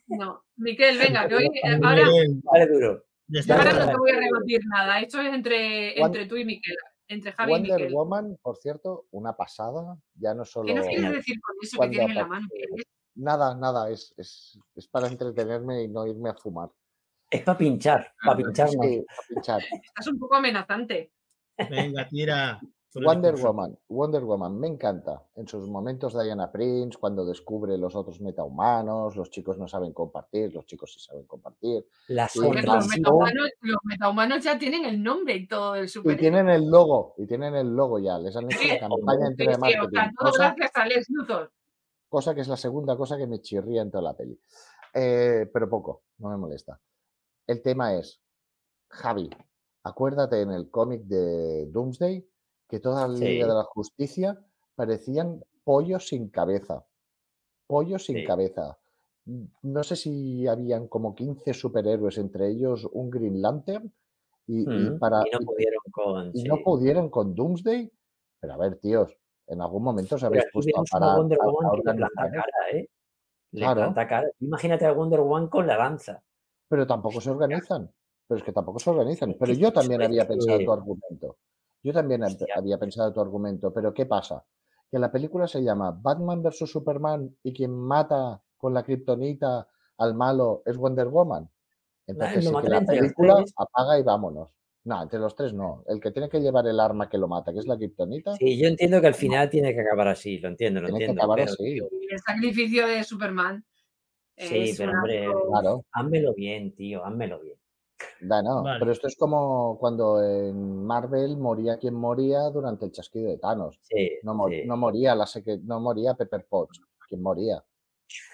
No. 0.07 0.43
Miquel, 0.57 0.97
venga, 0.97 1.27
que 1.27 1.35
hoy, 1.35 1.49
ahora, 1.63 2.03
Vale, 2.43 2.67
duro. 2.67 3.03
ahora 3.49 3.73
no 3.73 3.91
te 3.91 3.97
voy 3.97 4.11
a 4.11 4.19
rebatir 4.19 4.61
nada. 4.67 4.99
Esto 4.99 5.21
es 5.21 5.33
entre, 5.33 5.99
entre 5.99 6.25
tú 6.25 6.37
y 6.37 6.45
Miquel. 6.45 6.75
Entre 7.09 7.31
Javi 7.31 7.51
y 7.51 7.55
Wonder 7.55 7.79
Miquel. 7.79 7.93
Woman, 7.93 8.37
por 8.41 8.57
cierto, 8.57 9.05
una 9.11 9.35
pasada. 9.35 9.97
Ya 10.15 10.33
no 10.33 10.45
solo. 10.45 10.67
¿Qué 10.67 10.75
nos 10.75 10.87
quieres 10.87 11.11
decir 11.11 11.39
con 11.41 11.55
eso 11.61 11.79
que 11.79 11.89
tienes 11.89 12.09
en 12.09 12.15
la 12.15 12.27
mano? 12.27 12.47
Nada, 13.15 13.55
nada, 13.55 13.89
es, 13.89 14.13
es, 14.17 14.59
es 14.75 14.87
para 14.87 15.07
entretenerme 15.07 15.83
y 15.83 15.87
no 15.87 16.05
irme 16.05 16.29
a 16.29 16.35
fumar. 16.35 16.69
Es 17.29 17.41
para 17.41 17.57
pinchar, 17.57 18.13
para 18.23 18.37
pincharnos. 18.37 18.85
Sí, 18.85 19.05
a 19.07 19.27
pinchar. 19.27 19.61
Estás 19.83 20.07
un 20.07 20.19
poco 20.19 20.35
amenazante. 20.35 21.11
venga, 21.69 22.07
tira. 22.07 22.59
El 22.99 23.05
Wonder. 23.05 23.35
Woman, 23.35 23.77
Wonder 23.89 24.23
Woman, 24.23 24.59
me 24.59 24.67
encanta. 24.67 25.23
En 25.35 25.47
sus 25.47 25.67
momentos 25.69 26.13
Diana 26.13 26.51
Prince, 26.51 26.97
cuando 26.99 27.25
descubre 27.25 27.77
los 27.77 27.95
otros 27.95 28.21
metahumanos, 28.21 29.15
los 29.15 29.29
chicos 29.29 29.57
no 29.57 29.67
saben 29.67 29.93
compartir, 29.93 30.53
los 30.53 30.65
chicos 30.65 30.93
sí 30.93 30.99
saben 30.99 31.25
compartir. 31.25 31.85
La 32.07 32.27
Sí, 32.27 32.39
Joder, 32.39 32.63
claro. 32.63 32.79
los, 32.79 32.87
metahumanos, 32.87 33.49
los 33.61 33.77
metahumanos 33.83 34.43
ya 34.43 34.57
tienen 34.57 34.85
el 34.85 35.01
nombre 35.03 35.35
y 35.35 35.47
todo 35.47 35.73
del 35.73 35.85
Y 35.85 35.87
super. 35.87 36.17
tienen 36.17 36.49
el 36.49 36.69
logo, 36.69 37.13
y 37.17 37.25
tienen 37.27 37.55
el 37.55 37.75
logo 37.75 37.99
ya, 37.99 38.17
les 38.19 38.35
han 38.35 38.45
hecho 38.51 38.59
la 38.67 38.79
campaña 38.79 39.27
Sí, 39.27 39.35
de 39.35 39.43
sí, 39.43 39.49
o 39.49 39.51
sea, 39.51 39.57
marketing. 39.59 40.15
todo 40.19 40.29
Cosa, 40.31 40.55
gracias 40.57 41.07
a 41.09 41.13
Luthor. 41.13 41.51
cosa 42.09 42.35
que 42.35 42.41
es 42.41 42.47
la 42.47 42.57
segunda 42.57 42.95
cosa 42.97 43.17
que 43.17 43.27
me 43.27 43.41
chirría 43.41 43.81
en 43.81 43.91
toda 43.91 44.03
la 44.03 44.13
peli. 44.15 44.39
Eh, 44.93 45.49
pero 45.53 45.69
poco, 45.69 46.03
no 46.19 46.29
me 46.29 46.37
molesta. 46.37 46.79
El 47.45 47.61
tema 47.61 47.93
es, 47.95 48.19
Javi, 48.89 49.29
acuérdate 49.83 50.41
en 50.41 50.51
el 50.51 50.69
cómic 50.69 51.03
de 51.03 51.65
Doomsday 51.67 52.25
que 52.67 52.79
toda 52.79 53.07
la 53.07 53.13
Liga 53.13 53.45
Sí. 53.45 53.49
de 53.49 53.55
la 53.55 53.63
Justicia 53.63 54.39
parecían 54.75 55.43
pollos 55.63 56.07
sin 56.07 56.29
cabeza. 56.29 56.85
Pollos 57.67 58.05
sin 58.05 58.17
Sí. 58.17 58.25
cabeza. 58.25 58.77
No 59.61 59.83
sé 59.83 59.95
si 59.95 60.47
habían 60.47 60.87
como 60.87 61.13
15 61.15 61.53
superhéroes, 61.53 62.17
entre 62.17 62.47
ellos 62.49 62.87
un 62.91 63.09
Green 63.09 63.41
Lantern, 63.41 63.91
y, 64.49 64.61
y 64.61 64.89
Mm, 64.91 64.99
para, 64.99 65.21
y 65.27 65.31
no 65.31 65.39
pudieron 65.39 65.81
con. 65.91 66.31
y 66.33 66.41
sí. 66.41 66.47
no 66.47 66.57
pudieron 66.63 67.09
con 67.09 67.35
Doomsday. 67.35 67.91
Pero 68.39 68.53
a 68.53 68.57
ver, 68.57 68.77
tíos, 68.79 69.17
en 69.47 69.61
algún 69.61 69.83
momento 69.83 70.15
os 70.15 70.23
habéis 70.23 70.45
puesto 70.53 70.71
a 70.77 70.79
vemos 70.79 70.89
una 70.93 70.99
parar. 70.99 71.17
Wonder 71.17 71.37
a- 71.41 71.43
a 71.43 71.47
Woman 71.47 71.71
que 71.71 71.77
le 71.77 71.83
planta 71.97 72.31
cara, 72.31 72.43
¿eh? 72.71 72.89
Le 73.51 73.59
Claro. 73.61 73.81
planta 73.81 74.07
cara. 74.07 74.29
Imagínate 74.39 74.85
a 74.85 74.93
Wonder 74.93 75.19
Woman 75.19 75.49
con 75.49 75.67
la 75.67 75.77
lanza. 75.77 76.23
Pero 76.69 76.87
tampoco 76.87 77.19
se 77.19 77.29
organizan. 77.31 77.91
Pero 78.27 78.37
es 78.37 78.43
que 78.43 78.51
tampoco 78.53 78.79
se 78.79 78.89
organizan. 78.89 79.35
Pero 79.39 79.53
yo 79.53 79.71
también 79.73 80.01
había 80.03 80.25
pensado 80.27 80.59
tu 80.63 80.71
argumento. 80.71 81.37
Yo 81.83 81.93
también 81.93 82.23
Hostia. 82.23 82.47
había 82.55 82.77
pensado 82.77 83.13
tu 83.13 83.21
argumento. 83.21 83.73
Pero 83.73 83.93
¿qué 83.93 84.05
pasa? 84.05 84.43
Que 84.91 84.99
la 84.99 85.11
película 85.11 85.47
se 85.47 85.61
llama 85.63 85.91
Batman 85.91 86.41
vs. 86.43 86.69
Superman 86.69 87.35
y 87.43 87.53
quien 87.53 87.71
mata 87.71 88.41
con 88.57 88.73
la 88.73 88.83
kriptonita 88.83 89.67
al 89.97 90.15
malo 90.15 90.63
es 90.65 90.77
Wonder 90.77 91.07
Woman. 91.07 91.49
Entonces 92.07 92.45
sí 92.45 92.53
que 92.61 92.69
la 92.69 92.77
entre 92.77 92.95
los 92.95 93.01
película 93.01 93.35
tres. 93.37 93.53
apaga 93.57 93.99
y 93.99 94.03
vámonos. 94.03 94.49
No, 94.85 95.03
entre 95.03 95.19
los 95.19 95.35
tres 95.35 95.53
no. 95.53 95.83
El 95.87 95.99
que 95.99 96.11
tiene 96.11 96.29
que 96.29 96.39
llevar 96.39 96.65
el 96.67 96.79
arma 96.79 97.09
que 97.09 97.17
lo 97.17 97.27
mata, 97.27 97.51
que 97.51 97.59
es 97.59 97.67
la 97.67 97.75
kriptonita, 97.75 98.33
Sí, 98.35 98.57
yo 98.57 98.69
entiendo 98.69 99.01
que 99.01 99.07
al 99.07 99.15
final 99.15 99.49
tiene 99.49 99.73
que 99.73 99.81
acabar 99.81 100.07
así, 100.07 100.37
lo 100.39 100.47
entiendo, 100.47 100.79
lo 100.79 100.87
tiene 100.87 100.99
que 100.99 101.05
entiendo. 101.11 101.21
acabar 101.23 101.39
pero, 101.39 101.51
así. 101.51 101.63
tío, 101.63 101.89
Y 101.91 102.13
el 102.13 102.19
sacrificio 102.21 102.87
de 102.87 103.03
Superman. 103.03 103.65
Sí, 104.37 104.69
es 104.69 104.77
pero 104.77 104.91
una- 104.91 104.99
hombre, 105.01 105.25
Claro. 105.49 105.85
házmelo 105.91 106.33
bien, 106.33 106.73
tío, 106.75 107.03
házmelo 107.03 107.41
bien. 107.41 107.57
Da, 108.19 108.41
no, 108.41 108.63
Vale. 108.63 108.79
pero 108.79 108.91
esto 108.91 109.07
es 109.07 109.15
como 109.15 109.77
cuando 109.79 110.23
en 110.23 110.85
Marvel 110.85 111.37
moría 111.37 111.77
quien 111.77 111.93
moría 111.93 112.41
durante 112.49 112.85
el 112.85 112.91
chasquido 112.91 113.29
de 113.29 113.37
Thanos. 113.37 113.79
Sí, 113.81 114.19
No, 114.23 114.47
sí. 114.49 114.63
no 114.65 114.77
moría 114.77 115.15
la 115.15 115.25
secre- 115.25 115.61
no 115.61 115.79
moría 115.79 116.15
Pepper 116.15 116.45
Potts, 116.47 116.81
quien 117.07 117.21
moría. 117.21 117.63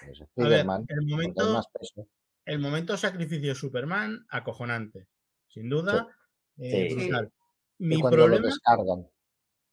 Pues 0.06 0.20
ver, 0.36 0.60
el 0.88 0.98
hay 1.00 1.06
momento, 1.06 1.52
más 1.52 1.66
peso. 1.68 2.08
el 2.46 2.58
momento 2.58 2.96
sacrificio 2.96 3.48
de 3.50 3.54
Superman, 3.54 4.26
acojonante. 4.30 5.08
Sin 5.48 5.68
duda, 5.68 6.08
eh, 6.58 6.88
brutal. 6.94 7.32
Mi 7.78 8.00
lo 8.00 8.08
problema, 8.08 8.48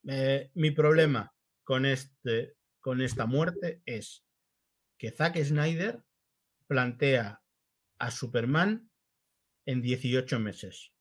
eh, 0.08 0.52
mi 0.56 0.72
problema 0.72 1.34
con, 1.64 1.86
este, 1.86 2.56
con 2.80 3.02
esta 3.02 3.26
muerte 3.26 3.82
es 3.86 4.24
que 4.98 5.12
Zack 5.12 5.38
Snyder 5.44 6.04
plantea 6.68 7.42
a 8.00 8.12
Superman 8.12 8.91
en 9.72 9.82
18 9.82 10.40
meses. 10.40 10.92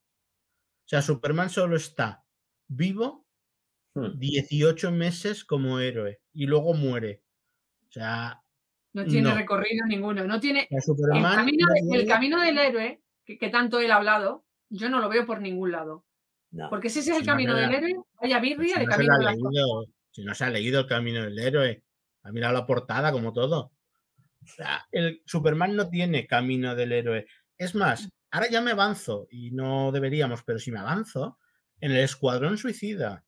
O 0.84 0.88
sea, 0.90 1.02
Superman 1.02 1.50
solo 1.50 1.76
está 1.76 2.24
vivo 2.68 3.26
Hmm. 3.94 4.18
18 4.18 4.92
meses 4.92 5.44
como 5.44 5.80
héroe 5.80 6.20
y 6.32 6.46
luego 6.46 6.74
muere. 6.74 7.22
O 7.88 7.92
sea, 7.92 8.40
No 8.92 9.04
tiene 9.04 9.28
No. 9.30 9.36
recorrido 9.36 9.86
ninguno. 9.86 10.24
No 10.26 10.40
tiene. 10.40 10.66
El 10.70 10.82
Superman 10.82 11.36
camino, 11.36 11.66
no 11.68 11.74
de- 11.74 11.80
el 11.80 11.88
tiene- 11.88 12.06
camino 12.06 12.40
del 12.40 12.58
héroe, 12.58 13.02
que, 13.24 13.38
que 13.38 13.48
tanto 13.48 13.78
él 13.80 13.90
ha 13.92 13.96
hablado, 13.96 14.44
yo 14.68 14.88
no 14.90 15.00
lo 15.00 15.08
veo 15.08 15.24
por 15.26 15.40
ningún 15.40 15.70
lado. 15.72 16.04
No. 16.52 16.68
Porque 16.70 16.88
si 16.90 16.98
ese 17.00 17.10
es 17.12 17.16
el 17.18 17.22
Si 17.22 17.28
camino 17.28 17.54
se 17.54 17.60
del 17.60 17.74
héroe, 17.74 17.94
vaya 18.20 18.38
Pues 18.40 18.42
birria 18.58 18.74
si 18.74 18.80
de 18.80 18.86
no 18.86 18.92
se 18.92 18.98
camino 19.06 19.84
si 20.12 20.24
no 20.24 20.34
se 20.34 20.44
ha 20.44 20.50
leído 20.50 20.80
el 20.80 20.86
camino 20.88 21.22
del 21.22 21.38
héroe, 21.38 21.82
ha 22.24 22.32
mirado 22.32 22.52
la 22.54 22.66
portada 22.66 23.12
como 23.12 23.32
todo. 23.32 23.72
O 24.42 24.46
sea, 24.46 24.84
el 24.90 25.22
Superman 25.24 25.76
no 25.76 25.88
tiene 25.88 26.26
camino 26.26 26.74
del 26.74 26.90
héroe. 26.92 27.26
Es 27.58 27.74
más, 27.76 28.08
ahora 28.30 28.48
ya 28.50 28.60
me 28.60 28.72
avanzo, 28.72 29.26
y 29.30 29.50
no 29.50 29.92
deberíamos, 29.92 30.42
pero 30.44 30.58
si 30.58 30.70
me 30.70 30.78
avanzo, 30.78 31.38
en 31.80 31.92
el 31.92 31.98
Escuadrón 31.98 32.58
Suicida 32.58 33.24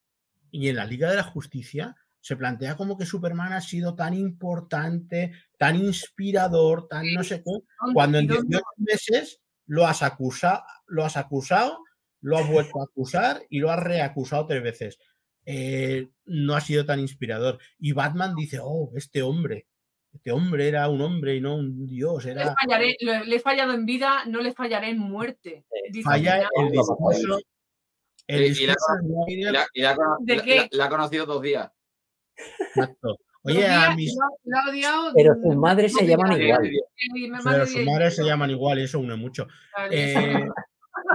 y 0.51 0.69
en 0.69 0.77
la 0.77 0.85
Liga 0.85 1.11
de 1.11 1.17
la 1.17 1.23
Justicia 1.23 1.97
se 2.21 2.37
plantea 2.37 2.77
como 2.77 2.97
que 2.97 3.07
Superman 3.07 3.53
ha 3.53 3.61
sido 3.61 3.95
tan 3.97 4.15
importante, 4.15 5.33
tan 5.59 5.77
inspirador, 5.77 6.87
tan 6.89 7.13
no 7.15 7.25
sé 7.25 7.43
qué, 7.43 7.51
cuando 7.95 8.19
en 8.19 8.25
¿Y 8.25 8.29
dónde- 8.29 8.49
18 8.59 8.65
meses 8.77 9.41
lo 9.67 9.87
has 9.87 10.03
acusado, 10.03 10.63
lo 10.87 11.05
has 11.05 11.17
acusado, 11.17 11.79
lo 12.21 12.39
has 12.39 12.49
vuelto 12.49 12.81
a 12.81 12.85
acusar 12.85 13.43
y 13.51 13.59
lo 13.59 13.71
has 13.73 13.81
reacusado 13.81 14.47
tres 14.47 14.63
veces. 14.63 14.99
Eh, 15.45 16.11
no 16.27 16.55
ha 16.55 16.61
sido 16.61 16.87
tan 16.87 17.01
inspirador. 17.01 17.59
Y 17.79 17.91
Batman 17.93 18.37
dice, 18.37 18.61
oh, 18.63 18.93
este 18.95 19.23
hombre, 19.23 19.67
este 20.15 20.31
hombre 20.33 20.69
era 20.69 20.89
un 20.89 21.01
hombre 21.01 21.37
y 21.37 21.41
no 21.41 21.57
un 21.57 21.87
dios, 21.87 22.25
Le 22.25 22.35
fallaré, 22.35 22.97
le, 23.01 23.25
le 23.25 23.37
he 23.37 23.41
fallado 23.41 23.73
en 23.73 23.87
vida, 23.87 24.25
no 24.27 24.41
le 24.41 24.53
fallaré 24.53 24.91
en 24.91 24.99
muerte. 24.99 25.65
dice 25.91 26.05
falla 26.05 26.49
el 26.61 26.71
discurso. 26.71 27.39
El 28.27 28.43
Y- 28.43 28.63
y 28.63 28.67
la- 28.67 28.75
discurso 28.75 28.93
de 29.27 29.33
Y 29.33 29.43
la, 29.43 29.67
y 29.75 29.81
¿De 30.25 30.37
la- 30.37 30.43
qué? 30.43 30.57
la- 30.57 30.69
la 30.73 30.85
ha 30.85 30.89
conocido 30.89 31.27
dos 31.27 31.43
días. 31.43 31.71
exacto. 32.37 33.17
Oye, 33.45 33.67
a 33.67 33.93
mis, 33.97 34.17
odiado. 34.69 35.11
Pero 35.17 35.35
sus 35.43 35.57
madres 35.57 35.93
se 35.95 36.07
llaman 36.07 36.41
igual. 36.41 36.71
pero 37.45 37.67
sus 37.67 37.85
madres 37.85 38.15
se 38.15 38.23
llaman 38.25 38.51
igual 38.51 38.79
y 38.79 38.83
eso 38.85 39.01
une 39.01 39.17
mucho. 39.17 39.49
vale, 39.77 40.13
Eh, 40.13 40.49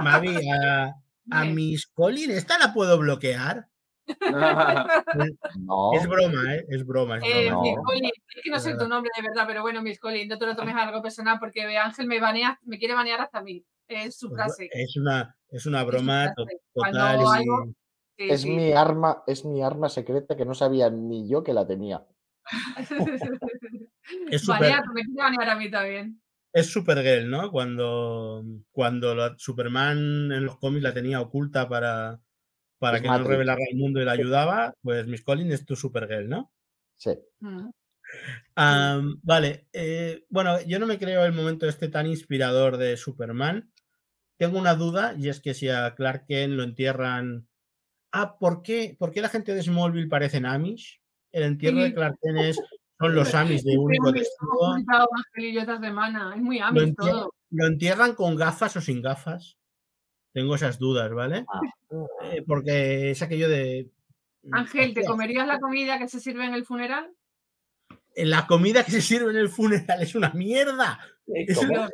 Mavi, 0.02 0.36
a, 0.50 0.94
a 1.30 1.44
mis 1.46 1.86
Colin, 1.86 2.30
¿esta 2.32 2.58
la 2.58 2.74
puedo 2.74 2.98
bloquear? 2.98 3.68
No, 5.58 5.92
Es 5.94 6.06
broma, 6.08 6.54
¿eh? 6.54 6.64
Es 6.68 6.84
broma, 6.86 7.18
es 7.18 7.24
Eh, 7.24 7.46
broma. 7.48 7.62
Miss 7.62 7.76
No. 7.76 7.82
Colin, 7.82 8.04
es 8.06 8.42
que 8.42 8.50
no 8.50 8.58
sé 8.58 8.76
tu 8.76 8.88
nombre 8.88 9.10
de 9.16 9.22
verdad, 9.28 9.44
pero 9.46 9.62
bueno, 9.62 9.82
Miss 9.82 9.98
Colin, 10.00 10.28
no 10.28 10.38
te 10.38 10.46
lo 10.46 10.56
tomes 10.56 10.74
a 10.74 10.82
algo 10.88 11.02
personal 11.02 11.38
porque 11.38 11.62
Ángel 11.76 12.06
me 12.06 12.20
banea, 12.20 12.58
me 12.64 12.78
quiere 12.78 12.94
banear 12.94 13.20
hasta 13.20 13.38
a 13.38 13.42
mí. 13.42 13.64
Es 13.86 14.18
su 14.18 14.28
frase. 14.30 14.68
Es 14.72 14.96
una, 14.96 15.34
es 15.50 15.64
una 15.66 15.82
broma 15.84 16.32
total. 16.34 16.56
Cuando 16.72 16.98
y- 16.98 17.02
algo- 17.38 17.72
Sí, 18.18 18.28
es 18.30 18.42
sí. 18.42 18.50
mi 18.50 18.72
arma, 18.72 19.22
es 19.28 19.44
mi 19.44 19.62
arma 19.62 19.88
secreta 19.88 20.36
que 20.36 20.44
no 20.44 20.52
sabía 20.52 20.90
ni 20.90 21.28
yo 21.28 21.42
que 21.44 21.52
la 21.52 21.66
tenía. 21.66 22.04
Es 24.30 24.42
súper- 24.42 24.60
Banea, 24.60 24.82
me 24.94 25.02
quiere 25.04 25.22
banear 25.22 25.50
a 25.50 25.56
mí 25.56 25.70
también. 25.70 26.20
Es 26.52 26.72
Supergirl, 26.72 27.28
¿no? 27.30 27.50
Cuando, 27.52 28.42
cuando 28.72 29.14
la- 29.14 29.34
Superman 29.36 30.32
en 30.32 30.44
los 30.46 30.56
cómics 30.58 30.82
la 30.82 30.94
tenía 30.94 31.20
oculta 31.20 31.68
para, 31.68 32.18
para 32.78 32.96
Es 32.98 33.02
que 33.02 33.08
no 33.08 33.12
Matrix. 33.14 33.30
revelara 33.30 33.60
al 33.70 33.76
mundo 33.76 34.00
y 34.00 34.04
la 34.04 34.12
ayudaba, 34.12 34.74
pues 34.82 35.06
Miss 35.06 35.22
Colin 35.22 35.50
es 35.52 35.64
tu 35.64 35.76
Supergirl, 35.76 36.28
¿no? 36.28 36.52
Sí. 36.96 37.10
Mm. 37.40 37.70
Am, 38.54 39.20
vale, 39.22 39.66
eh, 39.72 40.24
bueno, 40.30 40.60
yo 40.62 40.78
no 40.78 40.86
me 40.86 40.98
creo 40.98 41.24
el 41.24 41.32
momento 41.32 41.68
este 41.68 41.88
tan 41.88 42.06
inspirador 42.06 42.76
de 42.76 42.96
Superman. 42.96 43.70
Tengo 44.38 44.58
una 44.58 44.74
duda 44.74 45.14
y 45.18 45.28
es 45.28 45.40
que 45.40 45.52
si 45.54 45.68
a 45.68 45.94
Clark 45.94 46.26
Kent 46.26 46.54
lo 46.54 46.62
entierran... 46.62 47.46
Ah, 48.12 48.38
¿por 48.38 48.62
qué, 48.62 48.96
¿por 48.98 49.10
qué 49.12 49.20
la 49.20 49.28
gente 49.28 49.54
de 49.54 49.62
Smallville 49.62 50.08
parecen 50.08 50.46
Amish? 50.46 51.00
El 51.30 51.42
entierro 51.42 51.82
de. 51.82 51.92
Clark 51.92 52.16
Kent 52.22 52.38
es- 52.38 52.60
son 52.98 53.14
los 53.14 53.34
Amish 53.34 53.62
de 53.64 53.76
único 53.76 54.12
testigo. 54.12 54.50
hemos 54.52 54.70
comentado, 54.70 55.08
Ángel 55.14 55.44
y 55.50 55.54
yo 55.54 55.60
esta 55.60 55.78
semana. 55.78 56.32
Es 56.34 56.40
muy 56.40 56.58
Lo, 56.60 56.64
Amish 56.66 56.82
entie- 56.84 56.94
todo. 56.96 57.34
lo 57.50 57.66
entierran 57.66 58.14
con 58.14 58.34
gafas 58.36 58.74
o 58.76 58.80
sin 58.80 59.02
gafas? 59.02 59.57
Tengo 60.32 60.54
esas 60.54 60.78
dudas, 60.78 61.12
¿vale? 61.12 61.44
Ah, 61.48 61.60
Eh, 62.24 62.42
porque 62.46 63.10
es 63.10 63.22
aquello 63.22 63.48
de... 63.48 63.90
Ángel, 64.52 64.94
¿te 64.94 65.04
comerías 65.04 65.46
la 65.46 65.58
comida 65.58 65.98
que 65.98 66.08
se 66.08 66.20
sirve 66.20 66.44
en 66.44 66.54
el 66.54 66.64
funeral? 66.64 67.12
La 68.16 68.46
comida 68.46 68.84
que 68.84 68.90
se 68.92 69.00
sirve 69.00 69.30
en 69.30 69.36
el 69.36 69.48
funeral 69.48 70.02
es 70.02 70.14
una 70.14 70.30
mierda. 70.30 70.98
eh, 71.26 71.46
Es 71.48 71.58
una- 71.58 71.88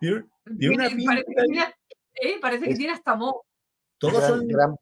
parece, 0.00 1.24
que 1.26 1.42
tiene, 1.46 1.74
eh, 2.14 2.38
parece 2.40 2.64
que 2.66 2.72
Es- 2.72 2.78
tiene 2.78 2.92
hasta 2.94 3.14
mo. 3.14 3.44
Todos 3.98 4.14
gran, 4.18 4.28
son 4.28 4.48
gran, 4.48 4.76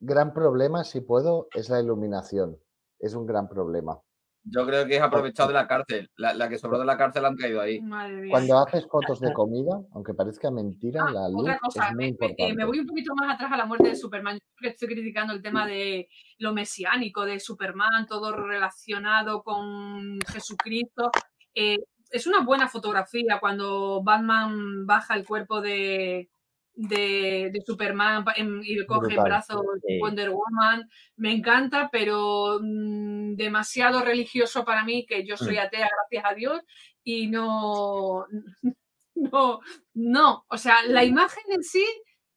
gran 0.00 0.34
problema, 0.34 0.84
si 0.84 1.00
puedo, 1.00 1.48
es 1.54 1.68
la 1.70 1.80
iluminación. 1.80 2.58
Es 2.98 3.14
un 3.14 3.26
gran 3.26 3.48
problema. 3.48 4.00
Yo 4.48 4.64
creo 4.66 4.86
que 4.86 4.96
es 4.96 5.02
aprovechado 5.02 5.48
de 5.48 5.54
la 5.54 5.66
cárcel. 5.66 6.08
La, 6.16 6.32
la 6.34 6.48
que 6.48 6.56
sobró 6.58 6.78
de 6.78 6.84
la 6.84 6.96
cárcel 6.96 7.22
la 7.22 7.28
han 7.28 7.36
caído 7.36 7.60
ahí. 7.60 7.80
Madre 7.80 8.16
mía. 8.16 8.30
Cuando 8.30 8.58
haces 8.58 8.86
fotos 8.88 9.18
de 9.20 9.32
comida, 9.32 9.80
aunque 9.92 10.14
parezca 10.14 10.50
mentira, 10.50 11.04
Ah, 11.08 11.12
la 11.12 11.28
luz 11.28 11.40
otra 11.42 11.58
cosa, 11.58 11.88
es 11.88 11.94
muy 11.94 11.96
me, 11.96 12.02
me- 12.02 12.06
eh, 12.06 12.10
importante. 12.10 12.54
me 12.54 12.64
voy 12.64 12.78
un 12.78 12.86
poquito 12.86 13.14
más 13.16 13.34
atrás 13.34 13.50
a 13.52 13.56
la 13.56 13.66
muerte 13.66 13.88
de 13.88 13.96
Superman. 13.96 14.34
Yo 14.36 14.40
creo 14.56 14.70
que 14.70 14.74
estoy 14.74 14.88
criticando 14.88 15.32
el 15.32 15.42
tema 15.42 15.66
de 15.66 16.08
lo 16.38 16.52
mesiánico 16.52 17.24
de 17.24 17.40
Superman, 17.40 18.06
todo 18.06 18.32
relacionado 18.36 19.42
con 19.42 20.18
Jesucristo. 20.32 21.10
Eh, 21.54 21.78
es 22.10 22.26
una 22.28 22.44
buena 22.44 22.68
fotografía 22.68 23.38
cuando 23.40 24.00
Batman 24.04 24.86
baja 24.86 25.14
el 25.16 25.26
cuerpo 25.26 25.60
de, 25.60 26.30
de, 26.76 27.50
de 27.52 27.60
Superman 27.66 28.24
en- 28.36 28.62
y 28.62 28.74
le 28.76 28.86
coge 28.86 29.08
el 29.08 29.14
Brutal. 29.14 29.24
brazo 29.24 29.62
Sí. 29.86 29.98
Wonder 29.98 30.30
Woman. 30.30 30.88
Me 31.16 31.32
encanta, 31.32 31.88
pero 31.90 32.58
mm, 32.62 33.34
demasiado 33.36 34.02
religioso 34.02 34.64
para 34.64 34.84
mí, 34.84 35.04
que 35.06 35.26
yo 35.26 35.36
soy 35.36 35.56
atea, 35.58 35.88
gracias 35.90 36.30
a 36.30 36.34
Dios, 36.34 36.60
y 37.02 37.26
no, 37.28 38.26
no, 39.14 39.60
no, 39.94 40.44
o 40.48 40.58
sea, 40.58 40.84
la 40.86 41.02
imagen 41.04 41.44
en 41.50 41.62
sí, 41.62 41.84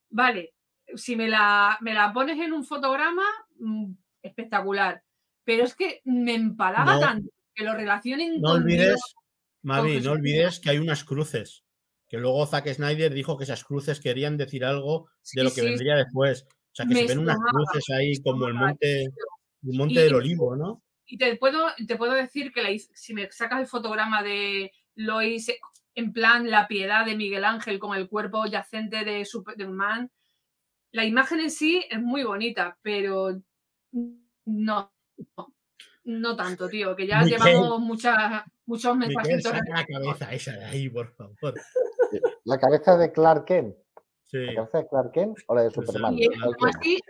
vale, 0.09 0.53
si 0.95 1.15
me 1.15 1.27
la, 1.27 1.77
me 1.81 1.93
la 1.93 2.11
pones 2.13 2.39
en 2.39 2.53
un 2.53 2.63
fotograma, 2.63 3.23
mm, 3.59 3.91
espectacular, 4.23 5.03
pero 5.43 5.63
es 5.65 5.75
que 5.75 6.01
me 6.05 6.33
empalaga 6.35 6.93
No. 6.95 6.99
tanto 6.99 7.29
que 7.53 7.63
lo 7.65 7.73
relacionen 7.73 8.39
No 8.39 8.49
con 8.53 8.63
olvides, 8.63 8.87
Dios. 8.87 9.15
Mavi, 9.63 9.99
no 9.99 10.11
olvides 10.13 10.59
que 10.61 10.69
hay 10.69 10.77
unas 10.77 11.03
cruces. 11.03 11.63
Que 12.09 12.17
luego 12.17 12.45
Zack 12.47 12.67
Snyder 12.73 13.13
dijo 13.13 13.37
que 13.37 13.43
esas 13.45 13.63
cruces 13.63 13.99
querían 14.01 14.35
decir 14.35 14.65
algo 14.65 15.09
de 15.33 15.43
lo 15.43 15.49
que 15.49 15.61
sí, 15.61 15.67
vendría 15.67 15.95
después. 15.95 16.43
O 16.43 16.75
sea, 16.75 16.85
que 16.85 16.93
Me 16.95 17.01
se 17.01 17.07
ven 17.07 17.19
unas 17.19 17.37
cruces 17.37 17.85
ahí 17.95 18.19
como 18.21 18.47
el 18.47 18.55
monte, 18.55 19.03
el 19.03 19.11
monte 19.77 19.93
Y- 19.93 19.97
del 20.03 20.15
olivo, 20.15 20.55
¿no? 20.55 20.81
Y 21.05 21.17
te 21.17 21.35
puedo, 21.37 21.67
te 21.87 21.95
puedo 21.95 22.13
decir 22.13 22.51
que 22.51 22.61
la 22.61 22.69
si 22.93 23.13
me 23.13 23.31
sacas 23.31 23.59
el 23.61 23.67
fotograma 23.67 24.21
de 24.21 24.71
Lois 24.95 25.51
en 25.95 26.13
plan 26.13 26.49
la 26.49 26.67
piedad 26.67 27.03
de 27.05 27.15
Miguel 27.15 27.43
Ángel 27.45 27.79
con 27.79 27.97
el 27.97 28.07
cuerpo 28.07 28.45
yacente 28.45 29.03
de 29.03 29.25
Superman, 29.25 30.11
la 30.91 31.05
imagen 31.05 31.39
en 31.41 31.51
sí 31.51 31.83
es 31.89 31.99
muy 32.01 32.23
bonita, 32.23 32.77
pero 32.83 33.41
no, 33.91 34.93
no, 35.35 35.53
no 36.03 36.35
tanto, 36.35 36.69
tío, 36.69 36.95
que 36.95 37.07
ya 37.07 37.23
llevamos 37.23 37.79
muchas, 37.81 38.43
muchos 38.65 38.95
Miguel, 38.95 39.15
mensajitos. 39.15 39.51
saca 39.51 39.73
la 39.81 39.85
cabeza 39.85 40.31
esa 40.33 40.53
de 40.53 40.65
ahí, 40.65 40.89
por 40.89 41.11
favor. 41.15 41.55
La 42.45 42.57
cabeza 42.59 42.97
de 42.97 43.11
Clark 43.11 43.45
Kent. 43.45 43.75
Sí. 44.25 44.37
¿La 44.37 44.55
cabeza 44.55 44.77
de 44.79 44.87
Clark 44.87 45.11
Kent 45.11 45.37
o 45.47 45.55
la 45.55 45.63
de 45.63 45.71
Pues, 45.71 45.87
Superman? 45.87 46.13
Y 46.17 46.27
¿Cuál 46.27 46.43
aún 46.43 46.53
quieres? 46.81 47.01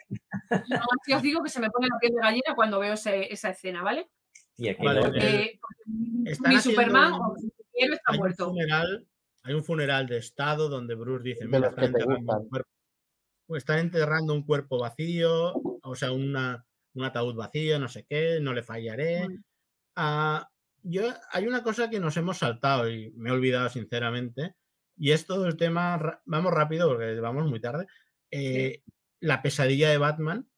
así, 0.49 1.13
os 1.13 1.21
digo 1.21 1.43
que 1.43 1.49
se 1.49 1.59
me 1.59 1.69
pone 1.69 1.87
la 1.91 1.99
piel 1.99 2.13
de 2.13 2.21
gallina 2.21 2.55
cuando 2.55 2.79
veo 2.79 2.93
ese- 2.93 3.31
esa 3.31 3.49
escena, 3.49 3.83
¿vale? 3.83 4.09
Y 4.57 4.69
aquí 4.69 4.85
Vale, 4.85 5.01
no- 5.01 5.15
eh, 5.15 5.59
están 6.25 6.53
mi 6.53 6.59
Superman 6.61 7.13
un- 7.13 7.21
o 7.21 7.33
mi 7.35 7.49
está 7.83 8.01
Hay 8.07 8.15
un, 8.15 8.19
muerto. 8.19 8.45
funeral, 8.49 9.07
hay 9.43 9.53
un 9.53 9.63
funeral 9.63 10.07
de 10.07 10.17
Estado 10.17 10.69
donde 10.69 10.95
Bruce 10.95 11.23
dice, 11.23 11.45
mira, 11.45 11.59
los 11.59 11.69
están 11.69 11.85
enterrando, 11.85 12.37
un 12.39 12.49
cuerpo, 12.49 12.69
pues 13.47 13.61
están 13.63 13.79
enterrando 13.79 14.33
un 14.33 14.43
cuerpo 14.43 14.79
vacío, 14.79 15.53
o 15.81 15.95
sea, 15.95 16.11
una, 16.11 16.65
un 16.93 17.03
ataúd 17.03 17.35
vacío, 17.35 17.79
no 17.79 17.87
sé 17.87 18.05
qué, 18.07 18.39
no 18.41 18.53
le 18.53 18.63
fallaré. 18.63 19.27
Mm. 19.27 19.43
Ah, 19.95 20.47
yo, 20.83 21.03
hay 21.31 21.47
una 21.47 21.63
cosa 21.63 21.89
que 21.89 21.99
nos 21.99 22.15
hemos 22.17 22.37
saltado 22.37 22.89
y 22.89 23.11
me 23.15 23.29
he 23.29 23.33
olvidado 23.33 23.69
sinceramente, 23.69 24.55
y 24.99 25.11
es 25.13 25.25
todo 25.25 25.47
el 25.47 25.55
tema, 25.55 26.21
vamos 26.25 26.53
rápido 26.53 26.89
porque 26.89 27.19
vamos 27.21 27.49
muy 27.49 27.61
tarde, 27.61 27.87
eh, 28.31 28.83
la 29.21 29.41
pesadilla 29.41 29.89
de 29.89 29.97
Batman, 29.97 30.49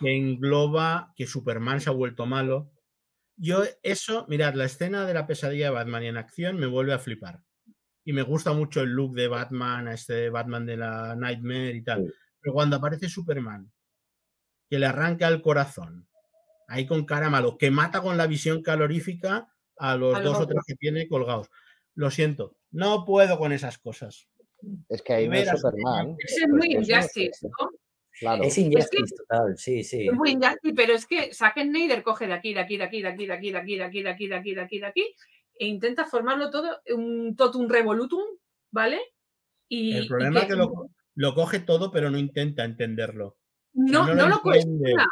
que 0.00 0.16
engloba 0.16 1.12
que 1.14 1.26
Superman 1.26 1.80
se 1.80 1.90
ha 1.90 1.92
vuelto 1.92 2.26
malo. 2.26 2.72
Yo 3.36 3.64
eso, 3.82 4.26
mirad, 4.28 4.54
la 4.54 4.64
escena 4.64 5.06
de 5.06 5.14
la 5.14 5.26
pesadilla 5.26 5.66
de 5.66 5.74
Batman 5.74 6.02
y 6.02 6.06
en 6.08 6.16
acción 6.16 6.56
me 6.56 6.66
vuelve 6.66 6.94
a 6.94 6.98
flipar. 6.98 7.42
Y 8.04 8.12
me 8.14 8.22
gusta 8.22 8.52
mucho 8.52 8.80
el 8.80 8.90
look 8.90 9.14
de 9.14 9.28
Batman, 9.28 9.88
a 9.88 9.94
este 9.94 10.30
Batman 10.30 10.66
de 10.66 10.76
la 10.78 11.14
Nightmare 11.14 11.76
y 11.76 11.84
tal. 11.84 12.06
Sí. 12.06 12.12
Pero 12.40 12.54
cuando 12.54 12.76
aparece 12.76 13.08
Superman, 13.08 13.70
que 14.68 14.78
le 14.78 14.86
arranca 14.86 15.28
el 15.28 15.42
corazón, 15.42 16.08
ahí 16.66 16.86
con 16.86 17.04
cara 17.04 17.28
malo, 17.28 17.58
que 17.58 17.70
mata 17.70 18.00
con 18.00 18.16
la 18.16 18.26
visión 18.26 18.62
calorífica 18.62 19.52
a 19.78 19.96
los 19.96 20.14
A 20.14 20.20
los 20.20 20.32
dos 20.32 20.42
o 20.42 20.46
tres 20.46 20.62
que 20.66 20.74
tiene 20.76 21.06
colgados. 21.08 21.48
Lo 21.94 22.10
siento, 22.10 22.56
no 22.70 23.04
puedo 23.04 23.38
con 23.38 23.52
esas 23.52 23.78
cosas. 23.78 24.28
Es 24.88 25.02
que 25.02 25.12
ahí 25.12 25.28
no 25.28 25.34
es 25.34 25.48
Superman. 25.48 26.16
Es 26.18 26.38
pues 26.40 26.48
muy 26.50 26.74
no 26.74 26.80
es 26.80 26.88
Injustice. 26.88 27.48
¿no? 27.48 27.70
Claro. 28.18 28.44
Es 28.44 28.58
injustice 28.58 29.16
total, 29.16 29.56
sí, 29.56 29.82
sí. 29.82 30.06
Es 30.06 30.12
muy 30.12 30.30
Injustice, 30.30 30.74
pero 30.76 30.92
es 30.92 31.06
que 31.06 31.32
Zack 31.34 31.60
Snyder 31.60 32.02
coge 32.02 32.26
de 32.26 32.34
aquí, 32.34 32.54
de 32.54 32.60
aquí, 32.60 32.76
de 32.76 32.84
aquí, 32.84 33.00
de 33.02 33.08
aquí, 33.08 33.28
de 33.28 33.36
aquí, 33.36 33.50
de 33.50 33.58
aquí, 33.58 33.76
de 33.76 33.84
aquí, 33.84 34.02
de 34.02 34.10
aquí, 34.10 34.28
de 34.28 34.34
aquí, 34.36 34.54
de 34.54 34.60
aquí, 34.60 34.78
de 34.78 34.86
aquí, 34.86 35.14
e 35.58 35.66
intenta 35.66 36.04
formarlo 36.04 36.50
todo 36.50 36.80
un 36.94 37.34
totum 37.36 37.68
revolutum, 37.68 38.22
¿vale? 38.70 39.00
Y, 39.68 39.96
El 39.96 40.04
y 40.04 40.08
problema 40.08 40.40
es 40.40 40.46
que 40.46 40.56
lo, 40.56 40.90
lo 41.14 41.34
coge 41.34 41.60
todo, 41.60 41.90
pero 41.90 42.10
no 42.10 42.18
intenta 42.18 42.64
entenderlo. 42.64 43.38
no, 43.72 44.06
no 44.06 44.14
no, 44.14 44.28
lo 44.28 44.28
lo 44.28 44.54
entiende. 44.54 44.92
cuestiona. 44.92 45.08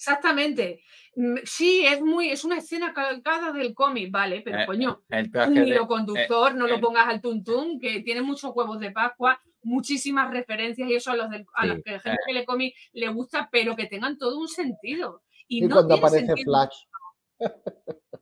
Exactamente. 0.00 0.82
Mm, 1.14 1.36
Sí, 1.44 1.84
es 1.84 2.00
muy, 2.00 2.30
es 2.30 2.42
una 2.44 2.56
escena 2.56 2.94
calcada 2.94 3.52
del 3.52 3.74
cómic, 3.74 4.10
vale, 4.10 4.40
pero 4.40 4.60
Eh, 4.60 4.66
coño, 4.66 5.02
El 5.10 5.30
un 5.48 5.54
de, 5.54 5.66
hilo 5.68 5.86
conductor, 5.86 6.54
no 6.54 6.66
eh. 6.66 6.70
lo 6.70 6.80
pongas 6.80 7.06
al 7.06 7.20
tuntún, 7.20 7.78
que 7.78 8.00
tiene 8.00 8.22
muchos 8.22 8.50
huevos 8.54 8.80
de 8.80 8.92
Pascua, 8.92 9.38
muchísimas 9.62 10.30
referencias 10.30 10.88
y 10.88 10.94
eso 10.94 11.10
a 11.10 11.16
los, 11.16 11.28
del- 11.28 11.44
a 11.54 11.66
los 11.66 11.82
que 11.84 11.90
la 11.92 12.00
gente 12.00 12.18
que 12.26 12.32
le 12.32 12.46
cómic 12.46 12.74
le 12.92 13.08
gusta, 13.08 13.50
pero 13.52 13.76
que 13.76 13.86
tengan 13.86 14.16
todo 14.16 14.38
un 14.38 14.48
sentido. 14.48 15.22
Y, 15.46 15.58
Y 15.64 15.68
no 15.68 15.74
cuando 15.74 15.94
aparece 15.96 16.26
sentido. 16.26 16.44
Flash, 16.50 17.50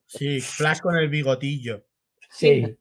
Sí, 0.07 0.41
Flash 0.41 0.81
con 0.81 0.97
el 0.97 1.09
bigotillo. 1.09 1.85
Sí, 2.31 2.77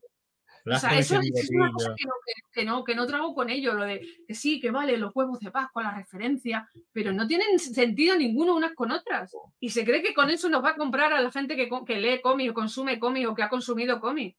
O 0.66 0.78
sea, 0.78 0.98
eso, 0.98 1.20
eso 1.20 1.32
es 1.34 1.50
una 1.50 1.72
cosa 1.72 1.94
que 1.96 2.04
no, 2.04 2.12
que, 2.24 2.32
que 2.52 2.64
no, 2.64 2.84
que 2.84 2.94
no 2.94 3.06
trago 3.06 3.34
con 3.34 3.50
ello, 3.50 3.74
lo 3.74 3.84
de 3.84 4.00
que 4.26 4.34
sí, 4.34 4.60
que 4.60 4.70
vale, 4.70 4.96
los 4.96 5.14
huevos 5.14 5.40
de 5.40 5.50
Pascua, 5.50 5.82
la 5.82 5.94
referencia, 5.96 6.68
pero 6.92 7.12
no 7.12 7.26
tienen 7.26 7.58
sentido 7.58 8.16
ninguno 8.16 8.54
unas 8.54 8.74
con 8.74 8.90
otras. 8.90 9.32
Y 9.60 9.70
se 9.70 9.84
cree 9.84 10.02
que 10.02 10.14
con 10.14 10.30
eso 10.30 10.48
nos 10.48 10.62
va 10.62 10.70
a 10.70 10.76
comprar 10.76 11.12
a 11.12 11.20
la 11.20 11.30
gente 11.30 11.56
que, 11.56 11.68
que 11.86 11.98
lee 11.98 12.20
cómic 12.20 12.50
o 12.50 12.54
consume 12.54 12.98
cómic 12.98 13.28
o 13.28 13.34
que 13.34 13.42
ha 13.42 13.48
consumido 13.48 14.00
cómic. 14.00 14.36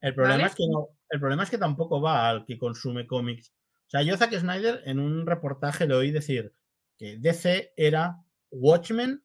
El 0.00 0.14
problema, 0.14 0.36
¿Vale? 0.36 0.48
es 0.48 0.54
que 0.54 0.66
no, 0.68 0.88
el 1.10 1.20
problema 1.20 1.42
es 1.42 1.50
que 1.50 1.58
tampoco 1.58 2.00
va 2.00 2.28
al 2.28 2.44
que 2.44 2.58
consume 2.58 3.06
cómics. 3.06 3.52
O 3.86 3.90
sea, 3.90 4.02
yo 4.02 4.16
Zack 4.16 4.32
Snyder 4.38 4.82
en 4.86 5.00
un 5.00 5.26
reportaje 5.26 5.86
le 5.86 5.94
oí 5.94 6.10
decir 6.10 6.54
que 6.96 7.16
DC 7.18 7.72
era 7.76 8.16
Watchmen 8.50 9.22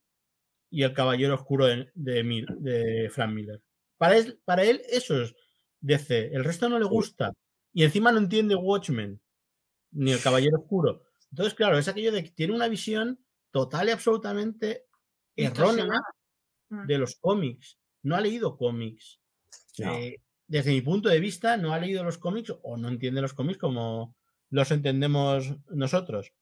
y 0.70 0.84
el 0.84 0.94
Caballero 0.94 1.36
Oscuro 1.36 1.68
de, 1.68 1.92
de 1.94 3.10
Frank 3.12 3.32
Miller. 3.32 3.62
Para 3.98 4.18
él, 4.18 4.40
para 4.44 4.64
él 4.64 4.82
eso 4.90 5.22
es 5.22 5.36
DC. 5.86 6.34
El 6.34 6.44
resto 6.44 6.68
no 6.70 6.80
le 6.80 6.86
gusta. 6.86 7.34
Y 7.74 7.84
encima 7.84 8.12
no 8.12 8.20
entiende 8.20 8.56
Watchmen 8.56 9.20
ni 9.92 10.12
el 10.12 10.22
Caballero 10.22 10.60
Oscuro. 10.60 11.04
Entonces, 11.32 11.54
claro, 11.54 11.78
es 11.78 11.88
aquello 11.88 12.12
de 12.12 12.24
que 12.24 12.32
tiene 12.32 12.54
una 12.54 12.68
visión 12.68 13.20
total 13.52 13.90
y 13.90 13.92
absolutamente 13.92 14.86
errónea. 15.36 15.88
Mm. 16.70 16.88
de 16.88 16.98
los 16.98 17.16
cómics. 17.16 17.78
No 18.04 18.16
ha 18.16 18.22
leído 18.22 18.58
cómics. 18.58 19.20
No. 19.78 19.94
Eh, 19.94 20.22
desde 20.48 20.72
mi 20.72 20.82
punto 20.82 21.10
de 21.10 21.20
vista, 21.20 21.58
no 21.58 21.74
ha 21.74 21.80
leído 21.80 22.04
los 22.04 22.18
cómics 22.18 22.54
o 22.62 22.78
no 22.78 22.88
entiende 22.88 23.22
los 23.22 23.34
cómics 23.34 23.58
como 23.58 24.16
los 24.50 24.72
entendemos 24.72 25.56
nosotros. 25.70 26.34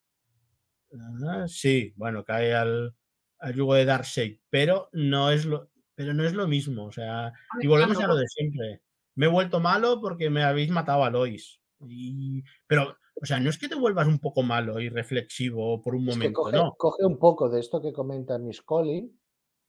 Ah, 1.25 1.45
sí, 1.47 1.93
bueno, 1.95 2.23
cae 2.23 2.53
al, 2.53 2.95
al 3.39 3.53
yugo 3.55 3.75
de 3.75 3.85
Darkseid, 3.85 4.39
pero 4.49 4.89
no 4.91 5.31
es 5.31 5.45
lo, 5.45 5.71
pero 5.95 6.13
no 6.13 6.23
es 6.23 6.33
lo 6.33 6.47
mismo. 6.47 6.85
O 6.85 6.91
sea, 6.91 7.31
y 7.61 7.67
volvemos 7.67 7.97
a 7.97 8.07
lo 8.07 8.15
de 8.15 8.27
siempre. 8.27 8.81
Me 9.15 9.27
he 9.27 9.29
vuelto 9.29 9.59
malo 9.59 9.99
porque 10.01 10.29
me 10.29 10.43
habéis 10.43 10.69
matado 10.71 11.03
a 11.03 11.09
Lois. 11.09 11.59
Y, 11.85 12.43
pero, 12.67 12.95
o 13.21 13.25
sea, 13.25 13.39
no 13.39 13.49
es 13.49 13.57
que 13.57 13.67
te 13.69 13.75
vuelvas 13.75 14.07
un 14.07 14.19
poco 14.19 14.41
malo 14.43 14.79
y 14.79 14.89
reflexivo 14.89 15.81
por 15.81 15.95
un 15.95 16.07
es 16.09 16.15
que 16.15 16.19
momento, 16.19 16.41
coge, 16.41 16.57
no. 16.57 16.73
coge 16.77 17.05
un 17.05 17.17
poco 17.19 17.49
de 17.49 17.59
esto 17.59 17.81
que 17.81 17.93
comenta 17.93 18.37
Miss 18.39 18.61
Collin, 18.61 19.19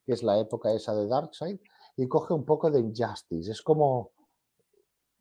que 0.07 0.13
es 0.13 0.23
la 0.23 0.39
época 0.39 0.73
esa 0.73 0.95
de 0.95 1.07
Darkseid, 1.09 1.59
y 1.97 2.09
coge 2.09 2.35
un 2.35 2.45
poco 2.45 2.71
de 2.71 2.81
Injustice. 2.81 3.51
Es 3.53 3.63
como, 3.63 4.13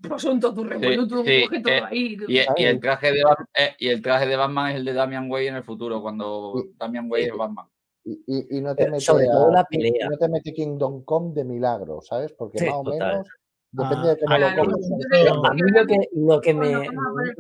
Pues 0.02 0.24
revolutum, 0.24 1.26
sí, 1.26 1.32
eh, 1.66 1.82
ahí. 1.84 2.18
Y, 2.28 2.64
el 2.64 2.80
traje 2.80 3.12
de 3.12 3.22
eh, 3.58 3.76
y 3.80 3.88
el 3.90 4.02
traje 4.02 4.26
de 4.28 4.36
Batman 4.36 4.72
es 4.72 4.78
el 4.78 4.86
de 4.86 4.94
Damian 4.94 5.30
Wayne 5.32 5.50
en 5.50 5.56
el 5.56 5.64
futuro, 5.64 6.02
cuando. 6.02 6.54
Damian 6.78 7.10
Wayne 7.10 7.30
es 7.30 7.38
Batman. 7.38 7.68
y, 8.06 8.12
y- 8.28 8.58
y 8.58 8.62
no 8.62 8.76
te 8.76 8.84
Pero 8.84 8.92
mete 8.92 9.06
sobre 9.06 9.26
todo 9.28 9.50
a- 9.50 9.54
la 9.54 9.64
pelea. 9.64 10.10
no 10.10 10.18
te 10.18 10.28
mete 10.28 10.54
Kingdom 10.54 11.04
Come 11.06 11.34
de 11.34 11.46
milagro, 11.46 12.02
¿sabes? 12.02 12.34
Porque 12.34 12.60
Sí, 12.60 12.66
más 12.66 12.76
o 12.76 12.84
total. 12.84 13.00
menos 13.00 13.28
depende 13.74 14.10
Ah, 14.28 14.38
de 14.38 14.56
cómo 14.56 14.72
lo 14.72 14.78
creo 15.10 15.46
A 15.46 15.54
mí 15.54 15.62
lo 15.72 15.86
que, 15.86 15.98
lo 16.14 16.42
que 16.42 16.54
Bueno, 16.54 16.82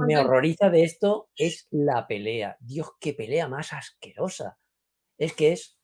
me, 0.07 0.17
horroriza 0.17 0.69
de 0.69 0.83
esto 0.83 1.29
es 1.35 1.67
la 1.71 2.07
pelea. 2.07 2.57
Dios, 2.59 2.91
qué 2.99 3.13
pelea 3.13 3.47
más 3.47 3.71
asquerosa. 3.73 4.57
Es 5.17 5.33
que 5.33 5.53
es, 5.53 5.77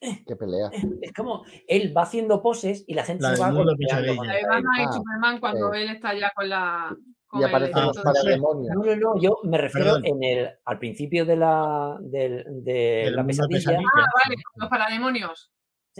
Qué 0.00 0.36
pelea. 0.36 0.70
es 1.02 1.12
como 1.12 1.44
él 1.66 1.92
va 1.96 2.02
haciendo 2.02 2.40
poses 2.40 2.84
y 2.86 2.94
la 2.94 3.04
gente 3.04 3.22
La 3.24 3.34
se 3.34 3.42
va 3.42 3.48
de 3.52 3.62
y 3.62 3.86
Ah, 3.90 4.92
Superman 4.92 5.40
cuando 5.40 5.74
eh. 5.74 5.82
él 5.82 5.90
está 5.90 6.14
ya 6.14 6.32
con 6.34 6.48
la 6.48 6.96
con 7.26 7.40
Y 7.42 7.44
aparecen 7.44 7.84
los 7.84 7.94
de- 7.96 8.02
parademonios. 8.02 8.74
No, 8.74 8.82
no, 8.84 8.96
no, 8.96 9.20
yo 9.20 9.36
me 9.44 9.58
refiero 9.58 9.96
Perdón. 10.00 10.06
en 10.06 10.22
el, 10.22 10.50
al 10.64 10.78
principio 10.78 11.26
de 11.26 11.36
la, 11.36 11.98
del- 12.00 12.44
de 12.64 13.02
El 13.08 13.16
la 13.16 13.22
de 13.22 13.26
pesadilla, 13.26 13.58
pesadilla. 13.58 13.88
Ah, 13.94 14.06
vale, 14.24 14.36
los 14.56 14.68
parademonios. 14.70 15.52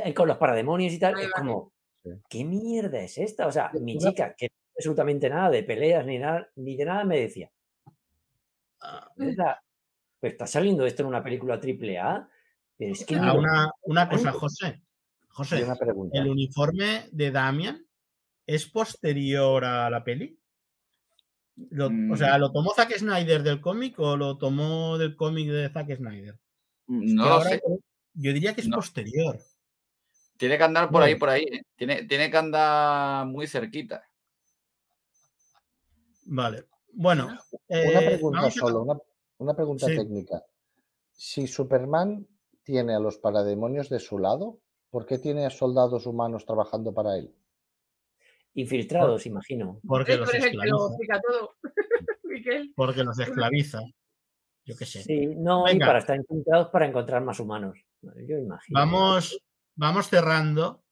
Eh, 0.05 0.15
con 0.15 0.29
los 0.29 0.37
parademonios 0.39 0.93
y 0.93 0.99
tal, 0.99 1.15
Vale, 1.15 1.27
es 1.27 1.33
vale. 1.33 1.47
como. 1.49 1.73
¿qué 2.31 2.45
mierda 2.45 3.01
es 3.01 3.19
esta? 3.19 3.47
O 3.47 3.53
sea, 3.53 3.71
mi 3.81 3.99
chica, 3.99 4.35
que 4.35 4.47
no 4.47 4.51
sabe 4.55 4.73
absolutamente 4.79 5.29
nada 5.29 5.51
de 5.51 5.63
peleas 5.63 6.07
ni 6.07 6.19
nada, 6.19 6.49
ni 6.57 6.77
de 6.77 6.85
nada, 6.85 7.05
me 7.05 7.21
decía, 7.21 7.51
Ah, 8.81 9.11
"¿Verdad? 9.17 9.57
Pero 10.21 10.33
está 10.33 10.47
saliendo 10.47 10.87
esto 10.87 11.03
en 11.03 11.09
una 11.09 11.23
película 11.23 11.59
triple 11.61 11.99
A, 11.99 12.29
pero 12.77 12.93
es 12.93 13.05
que 13.05 13.17
ah, 13.17 13.21
ni 13.21 13.27
lo- 13.27 13.39
una, 13.39 13.71
una 13.83 14.09
cosa. 14.09 14.33
José. 14.33 14.81
José, 15.29 15.65
una 15.65 15.77
pregunta. 15.77 16.19
¿el 16.19 16.29
uniforme 16.29 17.09
de 17.13 17.31
Damian 17.31 17.87
es 18.47 18.67
posterior 18.67 19.65
a 19.65 19.91
la 19.91 20.03
peli? 20.05 20.39
Lo- 21.71 21.91
Mm. 21.91 22.13
O 22.13 22.17
sea, 22.17 22.39
¿lo 22.39 22.51
tomó 22.53 22.73
Zack 22.75 22.97
Snyder 22.97 23.43
del 23.43 23.61
cómic 23.61 23.99
o 23.99 24.17
lo 24.17 24.39
tomó 24.39 24.97
del 24.97 25.17
cómic 25.17 25.49
de 25.51 25.69
Zack 25.71 25.97
Snyder? 25.97 26.39
No 26.87 27.01
Que 27.01 27.15
lo 27.15 27.23
ahora 27.35 27.51
sé. 27.51 27.63
Yo 28.15 28.33
diría 28.33 28.55
que 28.55 28.61
es 28.63 28.69
No. 28.69 28.77
posterior. 28.77 29.39
Tiene 30.39 30.57
que 30.57 30.65
andar 30.65 30.91
por 30.91 31.03
ahí, 31.03 31.17
por 31.17 31.29
ahí. 31.29 31.43
¿eh? 31.43 31.63
Tiene, 31.77 32.05
tiene 32.05 32.31
que 32.31 32.37
andar 32.39 33.27
muy 33.27 33.47
cerquita. 33.47 34.03
Vale. 36.27 36.65
Bueno, 36.93 37.27
Una 37.27 38.01
eh, 38.01 38.07
pregunta 38.07 38.41
vamos 38.41 38.57
a- 38.57 38.61
solo, 38.61 38.83
una, 38.83 38.99
una 39.39 39.55
pregunta 39.55 39.87
Sí. 39.87 39.97
técnica. 39.97 40.43
Si 41.13 41.47
Superman 41.47 42.27
tiene 42.63 42.95
a 42.95 42.99
los 43.01 43.19
parademonios 43.19 43.89
de 43.89 44.01
su 44.01 44.19
lado, 44.19 44.59
¿por 44.91 45.07
qué 45.07 45.19
tiene 45.19 45.47
a 45.47 45.51
soldados 45.51 46.07
humanos 46.07 46.45
trabajando 46.47 46.93
para 46.95 47.17
él? 47.19 47.35
infiltrados, 48.55 49.25
imagino. 49.27 49.79
porque 49.87 50.17
los 50.17 50.33
esclaviza. 50.35 50.73
Porque 52.77 53.05
los 53.05 53.19
esclaviza. 53.19 53.81
Yo 54.65 54.77
qué 54.77 54.85
sé. 54.85 55.03
Sí, 55.03 55.27
no, 55.37 55.67
y 55.69 55.73
Venga. 55.75 55.87
para 55.87 55.99
estar 56.01 56.17
infiltrados 56.17 56.69
para 56.71 56.87
encontrar 56.87 57.23
más 57.23 57.39
humanos. 57.41 57.79
Yo 58.03 58.37
imagino. 58.37 58.79
Vamos, 58.81 59.41
vamos 59.79 60.09
cerrando. 60.09 60.85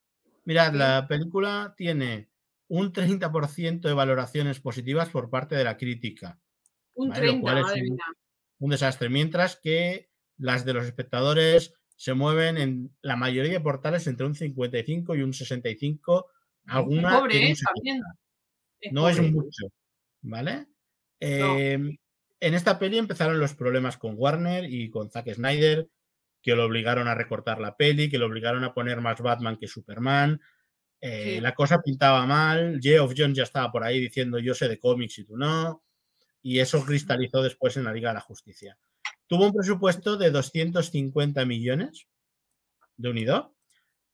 Mirad, 0.44 0.72
la 0.74 1.06
película 1.06 1.74
tiene 1.76 2.30
un 2.68 2.92
30% 2.92 3.80
de 3.88 3.94
valoraciones 3.94 4.60
positivas 4.60 5.10
por 5.10 5.28
parte 5.28 5.56
de 5.56 5.64
la 5.64 5.76
crítica. 5.76 6.40
Un 6.94 7.10
Vale, 7.10 7.26
lo 7.26 7.32
30, 7.32 7.42
cual 7.42 7.58
es 7.58 7.64
madre 7.64 7.82
un-. 7.90 7.98
Un 8.58 8.70
desastre. 8.70 9.08
Mientras 9.10 9.56
que 9.56 10.08
las 10.38 10.64
de 10.64 10.72
los 10.72 10.86
espectadores 10.86 11.74
se 11.96 12.14
mueven 12.14 12.58
en 12.58 12.96
la 13.02 13.16
mayoría 13.16 13.52
de 13.52 13.60
portales 13.60 14.06
entre 14.06 14.26
un 14.26 14.34
55 14.34 15.14
y 15.14 15.22
un 15.22 15.32
65. 15.32 16.26
Alguna 16.66 17.18
Pobre, 17.18 17.50
¿eh? 17.50 17.54
También. 17.74 17.96
70. 17.96 18.06
Es 18.80 18.92
No 18.92 19.08
es 19.08 19.20
mucho, 19.20 19.66
¿vale? 20.22 20.66
Eh, 21.20 21.78
En 22.40 22.54
esta 22.54 22.78
peli 22.78 22.98
empezaron 22.98 23.40
los 23.40 23.54
problemas 23.54 23.96
con 23.96 24.14
Warner 24.16 24.64
y 24.70 24.90
con 24.90 25.10
Zack 25.10 25.32
Snyder, 25.34 25.88
que 26.46 26.54
lo 26.54 26.64
obligaron 26.64 27.08
a 27.08 27.14
recortar 27.16 27.60
la 27.60 27.76
peli, 27.76 28.08
que 28.08 28.18
lo 28.18 28.26
obligaron 28.26 28.62
a 28.62 28.72
poner 28.72 29.00
más 29.00 29.20
Batman 29.20 29.56
que 29.56 29.66
Superman. 29.66 30.40
Eh, 31.00 31.34
Sí. 31.34 31.40
La 31.40 31.56
cosa 31.56 31.82
pintaba 31.82 32.24
mal. 32.24 32.78
Geoff 32.80 33.14
Jones 33.16 33.36
ya 33.36 33.42
estaba 33.42 33.72
por 33.72 33.82
ahí 33.82 33.98
diciendo 33.98 34.38
yo 34.38 34.54
sé 34.54 34.68
de 34.68 34.78
cómics 34.78 35.18
y 35.18 35.24
tú 35.24 35.36
no. 35.36 35.82
Y 36.42 36.60
eso 36.60 36.84
cristalizó 36.84 37.42
después 37.42 37.76
en 37.76 37.82
la 37.82 37.92
Liga 37.92 38.10
de 38.10 38.14
la 38.14 38.20
Justicia. 38.20 38.78
Tuvo 39.26 39.46
un 39.46 39.52
presupuesto 39.52 40.16
de 40.16 40.30
250 40.30 41.44
millones 41.44 42.06
de 42.96 43.10
unido 43.10 43.56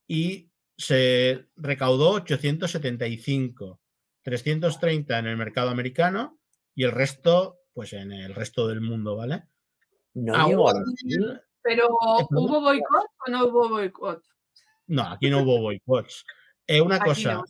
y 0.09 0.49
se 0.79 1.49
recaudó 1.57 2.13
875, 2.13 3.79
330 4.23 5.19
en 5.19 5.27
el 5.27 5.37
mercado 5.37 5.69
americano 5.69 6.41
y 6.75 6.85
el 6.85 6.93
resto, 6.93 7.59
pues 7.75 7.93
en 7.93 8.11
el 8.11 8.35
resto 8.35 8.69
del 8.69 8.81
mundo, 8.81 9.17
¿vale? 9.17 9.43
No 10.15 10.35
Ah, 10.35 10.47
Pero. 11.63 11.89
¿hubo 11.89 12.61
boicot 12.61 13.07
o 13.27 13.31
no 13.31 13.47
hubo 13.47 13.69
boicot? 13.69 14.23
No, 14.89 15.03
aquí 15.05 15.31
no 15.31 15.43
hubo 15.43 15.61
boicots. 15.61 16.25
Eh, 16.67 16.81
una 16.81 16.97
Aquí 16.97 17.05
cosa, 17.05 17.35
no. 17.35 17.45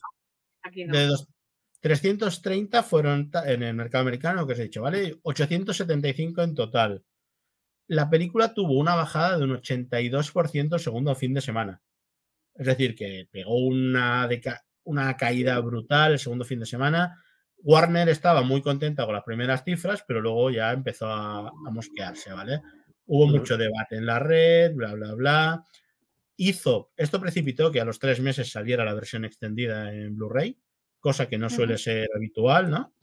Aquí 0.63 0.85
no. 0.85 0.97
de 0.97 1.07
dos- 1.07 1.27
330 1.81 2.83
fueron 2.85 3.31
en 3.45 3.63
el 3.65 3.75
mercado 3.75 4.03
americano, 4.03 4.47
que 4.47 4.53
os 4.53 4.59
he 4.61 4.65
dicho, 4.65 4.83
¿vale? 4.83 5.19
875 5.23 6.43
en 6.43 6.55
total. 6.55 7.05
La 7.89 8.09
película 8.09 8.55
tuvo 8.55 8.75
una 8.79 8.95
bajada 8.95 9.37
de 9.39 9.45
un 9.45 9.51
82% 9.57 10.75
el 10.77 10.81
segundo 10.81 11.15
fin 11.17 11.35
de 11.35 11.41
semana. 11.41 11.83
Es 12.55 12.67
decir, 12.67 12.95
que 12.95 13.27
pegó 13.33 13.57
una, 13.57 14.29
deca- 14.29 14.63
una 14.85 15.17
caída 15.17 15.59
brutal 15.59 16.13
el 16.13 16.19
segundo 16.21 16.45
fin 16.45 16.61
de 16.61 16.67
semana. 16.67 17.21
Warner 17.65 18.09
estaba 18.09 18.43
muy 18.43 18.63
contenta 18.63 19.05
con 19.05 19.15
las 19.15 19.25
primeras 19.25 19.65
cifras, 19.65 20.05
pero 20.07 20.21
luego 20.21 20.51
ya 20.51 20.73
empezó 20.73 21.07
a, 21.07 21.49
a 21.49 21.71
mosquearse, 21.73 22.33
¿vale? 22.33 22.61
Hubo 23.07 23.27
mucho 23.27 23.57
debate 23.57 23.97
en 23.97 24.07
la 24.07 24.19
red, 24.19 24.75
bla, 24.75 24.95
bla, 24.95 25.15
bla. 25.15 25.65
Hizo, 26.37 26.93
esto 26.97 27.21
precipitó 27.21 27.71
que 27.71 27.81
a 27.81 27.85
los 27.85 27.99
tres 27.99 28.21
meses 28.21 28.51
saliera 28.51 28.85
la 28.85 28.95
versión 28.95 29.25
extendida 29.25 29.93
en 29.93 30.17
Blu-ray, 30.17 30.59
cosa 30.99 31.29
que 31.29 31.39
no 31.39 31.51
suele 31.51 31.79
ser 31.79 32.09
habitual, 32.15 32.71
¿no? 32.71 32.95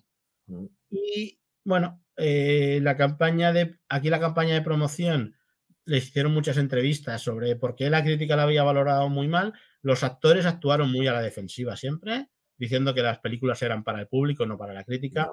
Y 0.89 1.39
bueno, 1.63 2.03
eh, 2.17 2.79
la 2.81 2.97
campaña 2.97 3.53
de. 3.53 3.77
Aquí 3.87 4.09
la 4.09 4.19
campaña 4.19 4.55
de 4.55 4.61
promoción 4.61 5.35
les 5.85 6.07
hicieron 6.07 6.33
muchas 6.33 6.57
entrevistas 6.57 7.21
sobre 7.21 7.55
por 7.55 7.75
qué 7.75 7.89
la 7.89 8.03
crítica 8.03 8.35
la 8.35 8.43
había 8.43 8.63
valorado 8.63 9.09
muy 9.09 9.27
mal. 9.27 9.53
Los 9.81 10.03
actores 10.03 10.45
actuaron 10.45 10.91
muy 10.91 11.07
a 11.07 11.13
la 11.13 11.21
defensiva 11.21 11.75
siempre, 11.75 12.29
diciendo 12.57 12.93
que 12.93 13.01
las 13.01 13.19
películas 13.19 13.61
eran 13.61 13.83
para 13.83 14.01
el 14.01 14.07
público, 14.07 14.45
no 14.45 14.57
para 14.57 14.73
la 14.73 14.83
crítica. 14.83 15.31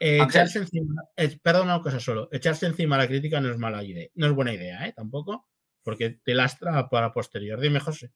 Eh, 0.00 0.18
echarse 0.22 0.58
encima, 0.58 1.02
eh, 1.16 1.38
perdona 1.42 1.76
una 1.76 1.82
cosa 1.82 1.98
solo, 1.98 2.28
echarse 2.30 2.66
encima 2.66 2.96
a 2.96 2.98
la 2.98 3.08
crítica 3.08 3.40
no 3.40 3.50
es 3.50 3.58
mala 3.58 3.82
idea, 3.82 4.08
no 4.14 4.26
es 4.26 4.32
buena 4.32 4.52
idea, 4.52 4.86
¿eh? 4.86 4.92
Tampoco, 4.94 5.46
porque 5.82 6.18
te 6.22 6.34
lastra 6.34 6.88
para 6.88 7.12
posterior. 7.12 7.60
Dime, 7.60 7.80
José. 7.80 8.10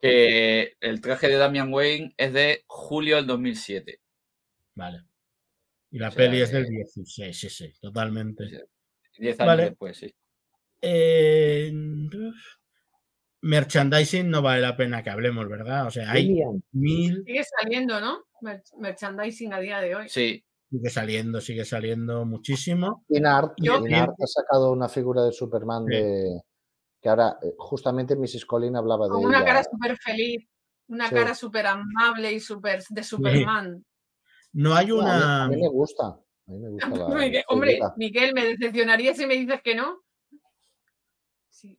El 0.00 1.00
traje 1.00 1.28
de 1.28 1.36
Damian 1.36 1.72
Wayne 1.72 2.14
es 2.16 2.32
de 2.32 2.64
julio 2.66 3.16
del 3.16 3.26
2007. 3.26 4.00
Vale. 4.74 5.04
Y 5.90 5.98
la 5.98 6.08
O 6.08 6.10
sea 6.10 6.16
peli 6.16 6.40
es 6.40 6.52
del 6.52 6.66
16, 6.66 7.38
sí, 7.38 7.50
sí, 7.50 7.72
totalmente. 7.80 8.48
Sí. 8.48 8.56
Diez 9.18 9.38
años 9.40 9.48
Vale. 9.48 9.64
después, 9.64 9.96
sí. 9.98 10.14
Eh, 10.80 11.72
merchandising 13.42 14.30
no 14.30 14.40
vale 14.40 14.62
la 14.62 14.76
pena 14.76 15.02
que 15.02 15.10
hablemos, 15.10 15.48
¿verdad? 15.48 15.86
O 15.86 15.90
sea, 15.90 16.10
hay 16.10 16.28
William, 16.28 16.62
mil, 16.72 17.22
Sigue 17.26 17.44
saliendo, 17.44 18.00
¿no? 18.00 18.24
Mer- 18.42 18.62
merchandising 18.78 19.52
a 19.52 19.60
día 19.60 19.80
de 19.80 19.94
hoy. 19.94 20.08
Sí, 20.08 20.44
sigue 20.70 20.90
saliendo, 20.90 21.40
sigue 21.40 21.64
saliendo 21.64 22.24
muchísimo. 22.24 23.04
Inart, 23.08 23.54
Yo- 23.58 23.78
Inart 23.86 24.12
ha 24.20 24.26
sacado 24.26 24.72
una 24.72 24.88
figura 24.88 25.22
de 25.24 25.32
Superman 25.32 25.84
Sí. 25.88 25.94
de 25.96 26.40
que 27.02 27.08
ahora 27.08 27.38
eh, 27.42 27.54
justamente 27.58 28.14
Mrs. 28.16 28.44
Collin 28.44 28.76
hablaba 28.76 29.06
de 29.06 29.12
Con 29.12 29.24
una 29.24 29.38
ella. 29.38 29.46
cara 29.46 29.64
súper 29.64 29.96
feliz, 29.98 30.46
una 30.88 31.08
Sí. 31.08 31.14
cara 31.14 31.34
súper 31.34 31.66
amable 31.66 32.32
y 32.32 32.40
súper 32.40 32.82
de 32.90 33.02
Superman. 33.02 33.84
No 34.52 34.74
hay 34.74 34.86
No, 34.88 35.00
a, 35.00 35.04
mí, 35.04 35.06
una. 35.06 35.44
a 35.44 35.48
mí 35.48 35.56
me 35.56 35.68
gusta. 35.68 36.06
A 36.06 36.20
mí 36.52 36.58
me 36.58 36.68
gusta 36.70 36.88
la 37.14 37.14
Miguel- 37.14 37.44
Hombre. 37.48 37.78
Miguel, 37.96 38.34
me 38.34 38.44
decepcionaría 38.44 39.14
si 39.14 39.24
me 39.26 39.34
dices 39.34 39.60
que 39.62 39.74
no. 39.76 40.02
Sí. 41.48 41.78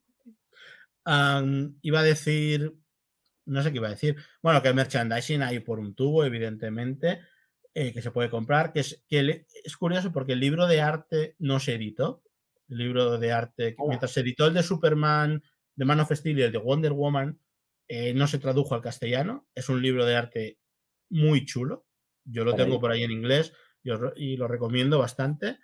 Iba 1.81 1.99
a 1.99 2.03
decir, 2.03 2.73
no 3.51 3.61
sé 3.61 3.71
qué 3.71 3.77
iba 3.77 3.87
a 3.87 3.91
decir. 3.91 4.15
Bueno, 4.41 4.61
que 4.61 4.69
el 4.69 4.75
merchandising 4.75 5.41
hay 5.43 5.59
por 5.59 5.79
un 5.79 5.93
tubo, 5.95 6.23
evidentemente, 6.25 7.21
eh, 7.73 7.93
que 7.93 8.01
se 8.01 8.11
puede 8.11 8.29
comprar. 8.29 8.71
Que 8.73 8.79
es, 8.81 9.03
que 9.07 9.45
es 9.63 9.77
curioso 9.77 10.11
porque 10.11 10.33
el 10.33 10.39
libro 10.39 10.67
de 10.67 10.81
arte 10.81 11.35
no 11.39 11.59
se 11.59 11.75
editó. 11.75 12.23
El 12.69 12.77
libro 12.77 13.17
de 13.17 13.31
arte, 13.31 13.75
Hola. 13.77 13.89
mientras 13.89 14.11
se 14.11 14.21
editó 14.21 14.47
el 14.47 14.53
de 14.53 14.63
Superman, 14.63 15.43
de 15.75 15.85
Man 15.85 15.99
of 15.99 16.11
Steel 16.11 16.39
y 16.39 16.43
el 16.43 16.51
de 16.51 16.57
Wonder 16.57 16.93
Woman, 16.93 17.39
eh, 17.87 18.13
no 18.13 18.27
se 18.27 18.39
tradujo 18.39 18.75
al 18.75 18.81
castellano. 18.81 19.47
Es 19.53 19.67
un 19.69 19.81
libro 19.81 20.05
de 20.05 20.15
arte 20.15 20.57
muy 21.09 21.45
chulo. 21.45 21.85
Yo 22.23 22.45
lo 22.45 22.55
tengo 22.55 22.79
por 22.79 22.91
ahí 22.91 23.03
en 23.03 23.11
inglés 23.11 23.51
y, 23.83 23.89
os 23.89 23.99
lo- 23.99 24.13
y 24.15 24.37
lo 24.37 24.47
recomiendo 24.47 24.99
bastante. 24.99 25.57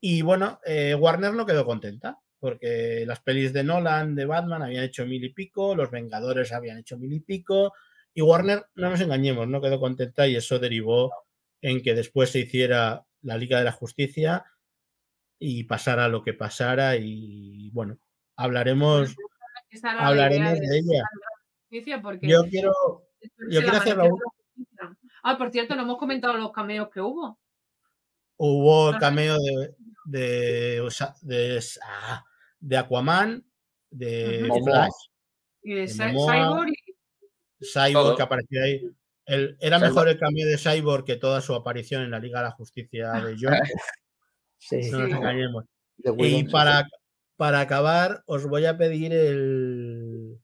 Y 0.00 0.22
bueno, 0.22 0.58
eh, 0.64 0.94
Warner 0.94 1.34
no 1.34 1.46
quedó 1.46 1.64
contenta 1.66 2.18
porque 2.42 3.04
las 3.06 3.20
pelis 3.20 3.52
de 3.52 3.62
Nolan, 3.62 4.16
de 4.16 4.26
Batman, 4.26 4.64
habían 4.64 4.82
hecho 4.82 5.06
mil 5.06 5.22
y 5.22 5.32
pico, 5.32 5.76
los 5.76 5.92
Vengadores 5.92 6.50
habían 6.50 6.76
hecho 6.76 6.98
mil 6.98 7.12
y 7.12 7.20
pico, 7.20 7.72
y 8.12 8.20
Warner, 8.20 8.66
no 8.74 8.90
nos 8.90 9.00
engañemos, 9.00 9.46
no 9.46 9.60
quedó 9.60 9.78
contenta 9.78 10.26
y 10.26 10.34
eso 10.34 10.58
derivó 10.58 11.12
en 11.60 11.80
que 11.80 11.94
después 11.94 12.30
se 12.30 12.40
hiciera 12.40 13.06
la 13.20 13.36
Liga 13.36 13.58
de 13.58 13.64
la 13.64 13.70
Justicia 13.70 14.44
y 15.38 15.62
pasara 15.62 16.08
lo 16.08 16.24
que 16.24 16.34
pasara 16.34 16.96
y 16.96 17.70
bueno, 17.70 17.96
hablaremos, 18.34 19.14
hablaremos 19.84 20.58
de 20.58 20.78
ella. 20.78 21.04
justicia 21.68 22.02
porque 22.02 22.26
Yo 22.26 22.42
quiero, 22.46 22.72
yo 23.50 23.60
quiero 23.60 23.76
hacer 23.76 23.96
la 23.98 24.02
la. 24.02 24.96
Ah, 25.22 25.38
por 25.38 25.52
cierto, 25.52 25.76
no 25.76 25.82
hemos 25.82 25.98
comentado 25.98 26.36
los 26.38 26.50
cameos 26.50 26.88
que 26.92 27.00
hubo. 27.00 27.38
hubo 28.36 28.90
el 28.90 28.98
cameo 28.98 29.38
de, 29.38 29.76
de, 30.06 30.90
de, 31.22 31.64
ah, 31.84 32.24
de 32.62 32.76
Aquaman, 32.76 33.44
de. 33.90 34.48
Flash, 34.64 34.90
Y 35.62 35.74
de 35.74 35.80
De 35.82 35.88
Cy- 35.88 36.12
Momoa. 36.12 36.32
Cyborg 36.32 36.72
y 37.60 37.66
Cyborg 37.66 37.92
Todo. 37.92 38.16
que 38.16 38.22
aparecía 38.22 38.62
ahí. 38.62 38.88
El- 39.26 39.56
era 39.60 39.78
mejor 39.78 40.08
el 40.08 40.18
cambio 40.18 40.46
de 40.46 40.58
Cyborg 40.58 41.04
que 41.04 41.16
toda 41.16 41.40
su 41.40 41.54
aparición 41.54 42.02
en 42.02 42.10
la 42.10 42.18
Liga 42.18 42.38
de 42.40 42.44
la 42.46 42.50
Justicia 42.52 43.12
de 43.12 43.36
John. 43.40 43.54
Sí. 44.58 44.90
No 44.90 44.98
nos 45.00 45.10
Sí. 45.10 45.16
engañemos. 45.16 45.64
Y 46.18 46.44
para, 46.44 46.88
para 47.36 47.60
acabar, 47.60 48.22
os 48.26 48.46
voy 48.46 48.64
a 48.64 48.76
pedir 48.78 49.12
el, 49.12 50.38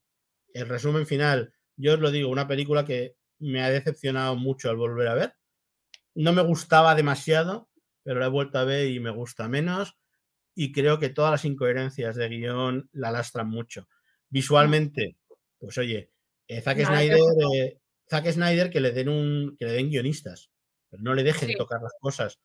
el 0.54 0.68
resumen 0.68 1.06
final. 1.06 1.52
Yo 1.76 1.94
os 1.94 2.00
lo 2.00 2.10
digo, 2.10 2.28
una 2.30 2.46
película 2.46 2.84
que 2.84 3.16
me 3.40 3.62
ha 3.62 3.70
decepcionado 3.70 4.36
mucho 4.36 4.70
al 4.70 4.76
volver 4.76 5.08
a 5.08 5.14
ver. 5.14 5.34
No 6.14 6.32
me 6.32 6.42
gustaba 6.42 6.94
demasiado, 6.94 7.68
pero 8.02 8.18
la 8.20 8.26
he 8.26 8.30
vuelto 8.30 8.58
a 8.58 8.64
ver 8.64 8.88
y 8.88 8.98
me 9.00 9.10
gusta 9.10 9.48
menos. 9.48 9.96
Y 10.60 10.72
creo 10.72 10.98
que 10.98 11.08
todas 11.08 11.30
las 11.30 11.44
incoherencias 11.44 12.16
de 12.16 12.28
guion 12.28 12.88
la 12.92 13.12
lastran 13.12 13.48
mucho. 13.48 13.86
Visualmente, 14.28 15.16
pues 15.60 15.78
oye, 15.78 16.10
eh, 16.48 16.60
Zack 16.60 16.78
Nada 16.78 16.96
Snyder, 16.96 17.18
eh, 17.54 17.78
Zack 18.10 18.26
Snyder 18.32 18.68
que 18.68 18.80
le 18.80 18.90
den 18.90 19.08
un, 19.08 19.56
que 19.56 19.66
le 19.66 19.72
den 19.74 19.88
guionistas, 19.88 20.50
pero 20.90 21.00
no 21.04 21.14
le 21.14 21.22
dejen 21.22 21.50
Sí. 21.50 21.54
tocar 21.56 21.80
las 21.80 21.92
cosas 22.00 22.40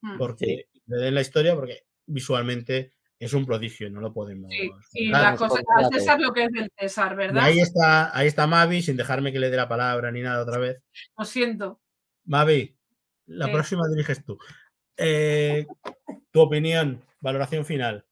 Mm. 0.00 0.16
porque 0.16 0.68
le 0.86 0.96
den 0.96 1.14
la 1.14 1.20
historia 1.20 1.54
porque 1.54 1.82
visualmente 2.06 2.92
es 3.18 3.34
un 3.34 3.44
prodigio, 3.44 3.90
no 3.90 4.00
lo 4.00 4.14
podemos. 4.14 4.50
Sí, 4.90 5.00
y 5.00 5.08
la 5.08 5.36
cosa, 5.36 5.60
al. 5.76 5.90
César 5.92 6.18
lo 6.20 6.32
que 6.32 6.44
es 6.44 6.50
del 6.52 6.70
César, 6.78 7.12
Y 7.12 7.16
¿verdad? 7.16 7.44
ahí 7.44 7.58
está, 7.60 8.16
ahí 8.16 8.28
está 8.28 8.46
Mavi, 8.46 8.80
sin 8.80 8.96
dejarme 8.96 9.30
que 9.30 9.40
le 9.40 9.50
dé 9.50 9.56
la 9.58 9.68
palabra 9.68 10.10
ni 10.10 10.22
nada 10.22 10.42
otra 10.42 10.56
vez. 10.58 10.82
Lo 11.18 11.24
siento. 11.26 11.82
Mavi, 12.24 12.74
la 13.26 13.44
Sí. 13.46 13.52
próxima 13.52 13.82
diriges 13.90 14.24
tú. 14.24 14.38
Eh, 14.96 15.66
tu 16.30 16.40
opinión, 16.40 17.02
valoración 17.20 17.64
final. 17.64 18.04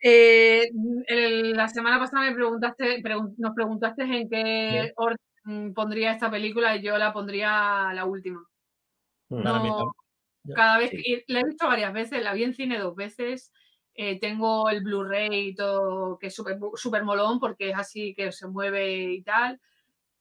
Eh, 0.00 0.70
el- 1.06 1.52
la 1.52 1.68
semana 1.68 1.98
pasada 1.98 2.28
me 2.28 2.34
preguntaste, 2.34 3.02
pregun- 3.02 3.34
nos 3.38 3.54
preguntaste 3.54 4.02
en 4.04 4.28
qué 4.28 4.82
Sí. 4.86 4.92
orden 4.96 5.74
pondría 5.74 6.12
esta 6.12 6.30
película 6.30 6.76
y 6.76 6.82
yo 6.82 6.96
la 6.98 7.12
pondría 7.12 7.90
la 7.94 8.04
última. 8.04 8.44
Mm. 9.30 9.42
No, 9.42 9.92
cada 10.54 10.78
vez 10.78 10.90
Sí. 10.90 11.24
la 11.26 11.40
he 11.40 11.44
visto 11.44 11.66
varias 11.66 11.92
veces, 11.92 12.22
la 12.22 12.32
vi 12.34 12.44
en 12.44 12.54
cine 12.54 12.78
dos 12.78 12.94
veces. 12.96 13.52
eh, 14.00 14.20
tengo 14.20 14.70
el 14.70 14.80
Blu-ray 14.84 15.48
y 15.48 15.54
todo, 15.56 16.20
que 16.20 16.28
es 16.28 16.34
súper 16.36 16.56
súper 16.76 17.02
molón 17.02 17.40
porque 17.40 17.70
es 17.70 17.76
así 17.76 18.14
que 18.14 18.30
se 18.30 18.46
mueve 18.46 19.12
y 19.12 19.22
tal. 19.24 19.60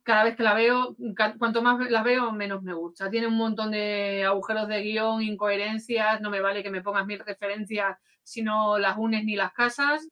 Cada 0.01 0.23
vez 0.23 0.35
que 0.35 0.41
la 0.41 0.55
veo, 0.55 0.95
cuanto 1.37 1.61
más 1.61 1.87
la 1.91 2.01
veo, 2.01 2.31
menos 2.31 2.63
me 2.63 2.73
gusta. 2.73 3.11
Tiene 3.11 3.27
un 3.27 3.37
montón 3.37 3.69
de 3.69 4.23
agujeros 4.25 4.67
de 4.67 4.81
guion, 4.81 5.21
incoherencias. 5.21 6.21
No 6.21 6.31
me 6.31 6.41
vale 6.41 6.63
que 6.63 6.71
me 6.71 6.81
pongas 6.81 7.05
mil 7.05 7.19
referencias 7.19 7.97
si 8.27 8.41
no 8.41 8.77
las 8.77 8.97
unes 8.97 9.23
ni 9.23 9.37
las 9.37 9.53
casas. 9.53 10.05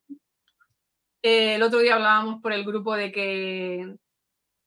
Eh, 1.21 1.55
el 1.55 1.63
otro 1.63 1.79
día 1.79 1.95
hablábamos 1.95 2.41
por 2.41 2.53
el 2.53 2.63
grupo 2.63 2.95
de 2.95 3.11
que 3.11 3.93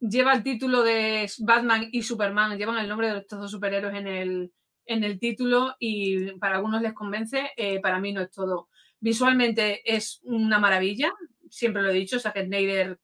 lleva 0.01 0.35
el 0.35 0.43
título 0.43 0.83
de 0.83 1.31
Batman 1.39 1.89
y 1.91 2.03
Superman, 2.03 2.59
llevan 2.59 2.77
el 2.77 2.89
nombre 2.89 3.11
de 3.11 3.21
estos 3.21 3.41
dos 3.41 3.51
superhéroes 3.51 3.95
en 3.95 4.07
el, 4.07 4.53
en 4.85 5.03
el 5.03 5.19
título 5.19 5.75
y 5.79 6.33
para 6.33 6.57
algunos 6.57 6.83
les 6.83 6.93
convence, 6.93 7.53
eh, 7.57 7.81
para 7.81 7.99
mí 7.99 8.13
no 8.13 8.21
es 8.21 8.31
todo. 8.31 8.69
Visualmente 9.01 9.81
es 9.97 10.21
una 10.25 10.59
maravilla, 10.59 11.15
siempre 11.49 11.83
lo 11.83 11.89
he 11.89 11.95
dicho, 11.95 12.21
Zack 12.21 12.45
Snyder 12.45 13.01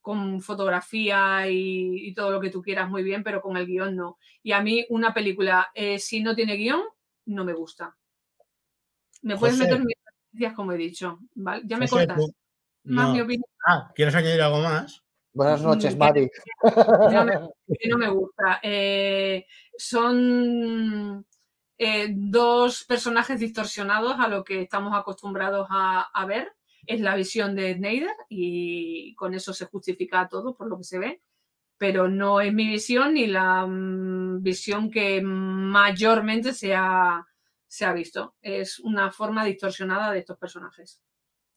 con 0.00 0.40
fotografía 0.40 1.50
y, 1.50 2.14
todo 2.14 2.30
lo 2.30 2.40
que 2.40 2.50
tú 2.50 2.62
quieras 2.62 2.88
muy 2.88 3.02
bien, 3.02 3.24
pero 3.24 3.42
con 3.42 3.56
el 3.56 3.66
guion 3.66 3.96
no. 3.96 4.16
Y 4.44 4.52
a 4.52 4.62
mí 4.62 4.86
una 4.90 5.12
película, 5.12 5.70
eh, 5.74 5.98
si 5.98 6.22
no 6.22 6.36
tiene 6.36 6.54
guion, 6.54 6.82
no 7.26 7.44
me 7.44 7.52
gusta. 7.52 7.96
Me 9.22 9.36
puedes 9.36 9.56
José. 9.56 9.68
meter 9.70 9.84
mis 9.84 9.96
referencias, 10.04 10.54
como 10.54 10.72
he 10.72 10.76
dicho, 10.76 11.18
¿vale? 11.34 11.62
Ya 11.66 11.76
me 11.76 11.88
José, 11.88 12.06
cortas. 12.06 12.24
tú- 12.26 12.34
Más 12.84 13.08
no. 13.08 13.14
mi 13.14 13.20
opinión. 13.20 13.44
Ah, 13.66 13.92
¿quieres 13.94 14.14
añadir 14.14 14.40
algo 14.40 14.60
más? 14.60 15.02
Buenas 15.32 15.62
noches, 15.62 15.94
Mm, 15.94 15.98
Mavi. 15.98 16.30
no 16.62 17.24
me- 17.24 17.32
que 17.80 17.88
no 17.88 17.98
me 17.98 18.08
gusta. 18.08 18.60
Eh, 18.62 19.46
son 19.76 21.24
eh, 21.78 22.08
dos 22.12 22.84
personajes 22.84 23.38
distorsionados 23.38 24.16
a 24.18 24.26
lo 24.28 24.42
que 24.44 24.62
estamos 24.62 24.92
acostumbrados 24.96 25.66
a, 25.70 26.02
a 26.12 26.26
ver. 26.26 26.52
Es 26.86 27.00
la 27.00 27.14
visión 27.16 27.54
de 27.54 27.74
Snyder 27.74 28.10
y 28.30 29.14
con 29.16 29.34
eso 29.34 29.52
se 29.52 29.66
justifica 29.66 30.26
todo 30.28 30.54
por 30.56 30.68
lo 30.68 30.78
que 30.78 30.84
se 30.84 30.98
ve. 30.98 31.22
Pero 31.76 32.08
no 32.08 32.40
es 32.40 32.52
mi 32.52 32.66
visión 32.66 33.14
ni 33.14 33.26
la 33.26 33.66
mm, 33.66 34.42
visión 34.42 34.90
que 34.90 35.20
mayormente 35.22 36.52
se 36.54 36.74
ha, 36.74 37.24
se 37.68 37.84
ha 37.84 37.92
visto. 37.92 38.34
Es 38.42 38.80
una 38.80 39.12
forma 39.12 39.44
distorsionada 39.44 40.10
de 40.12 40.18
estos 40.20 40.38
personajes. 40.38 41.00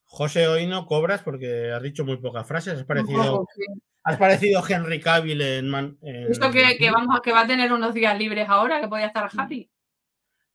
José, 0.04 0.48
hoy 0.48 0.68
no 0.68 0.86
cobras 0.86 1.24
porque 1.24 1.72
has 1.72 1.82
dicho 1.82 2.04
muy 2.06 2.18
pocas 2.18 2.46
frases. 2.46 2.80
Has 2.80 2.86
parecido, 2.86 3.24
poco, 3.24 3.48
sí. 3.56 3.64
has 4.04 4.18
parecido 4.18 4.62
Henry 4.68 5.00
Cavill 5.00 5.42
en, 5.42 5.70
Man- 5.70 5.98
en- 6.02 6.28
Visto 6.28 6.52
que, 6.52 6.78
que 6.78 6.92
vamos 6.92 7.16
a- 7.18 7.22
que 7.22 7.32
va 7.32 7.42
a 7.42 7.48
tener 7.48 7.72
unos 7.72 7.94
días 7.94 8.18
libres 8.20 8.48
ahora, 8.50 8.82
que 8.82 8.88
podía 8.90 9.08
estar 9.08 9.30
happy. 9.36 9.72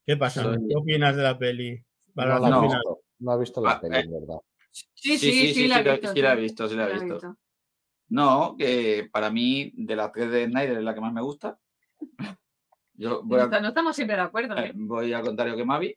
¿Qué 0.05 0.15
pasa? 0.15 0.43
Soy- 0.43 0.57
¿Qué 0.67 0.75
opinas 0.75 1.15
de 1.15 1.23
la 1.23 1.37
peli? 1.37 1.83
No 2.13 2.25
la 2.25 2.35
he 2.37 2.39
No. 2.39 2.61
final. 2.61 2.61
visto. 2.63 2.99
No 3.19 3.33
he 3.35 3.39
visto 3.39 3.61
la 3.61 3.71
Ah, 3.71 3.81
peli, 3.81 3.95
eh. 3.95 3.99
en 4.01 4.11
verdad. 4.11 4.37
Sí, 4.71 5.17
sí, 5.17 5.53
sí, 5.55 5.67
la 5.67 5.79
he 5.79 5.83
la- 5.83 5.91
visto, 5.93 6.13
sí 6.13 6.21
la 6.21 6.33
he 6.33 6.35
sí. 6.35 6.41
visto, 6.43 6.69
sí 6.69 6.75
la 6.75 6.83
he 6.83 6.89
La 6.89 6.91
he 6.91 6.99
visto. 6.99 7.13
visto. 7.15 7.37
No, 8.09 8.55
que 8.57 9.09
para 9.11 9.31
mí, 9.31 9.71
de 9.75 9.95
las 9.95 10.11
tres 10.11 10.29
de 10.29 10.45
Snyder 10.45 10.77
es 10.77 10.83
la 10.83 10.93
que 10.93 11.01
más 11.01 11.11
me 11.13 11.21
gusta. 11.21 11.57
Yo 12.97 13.21
voy 13.23 13.39
a, 13.39 13.47
No 13.47 13.67
estamos 13.69 13.95
siempre 13.95 14.15
de 14.15 14.23
acuerdo. 14.23 14.57
eh, 14.57 14.67
¿eh? 14.67 14.71
voy 14.75 15.13
al 15.13 15.23
contrario 15.23 15.55
que 15.55 15.63
Mavi. 15.65 15.95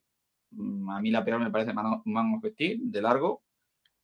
Mm, 0.52 0.90
A 0.90 1.00
mí 1.00 1.10
la 1.10 1.24
peor 1.24 1.40
me 1.40 1.50
parece 1.50 1.72
Man, 1.72 2.02
Man 2.04 2.34
of 2.34 2.44
Steel, 2.52 2.78
de 2.90 3.02
largo, 3.02 3.42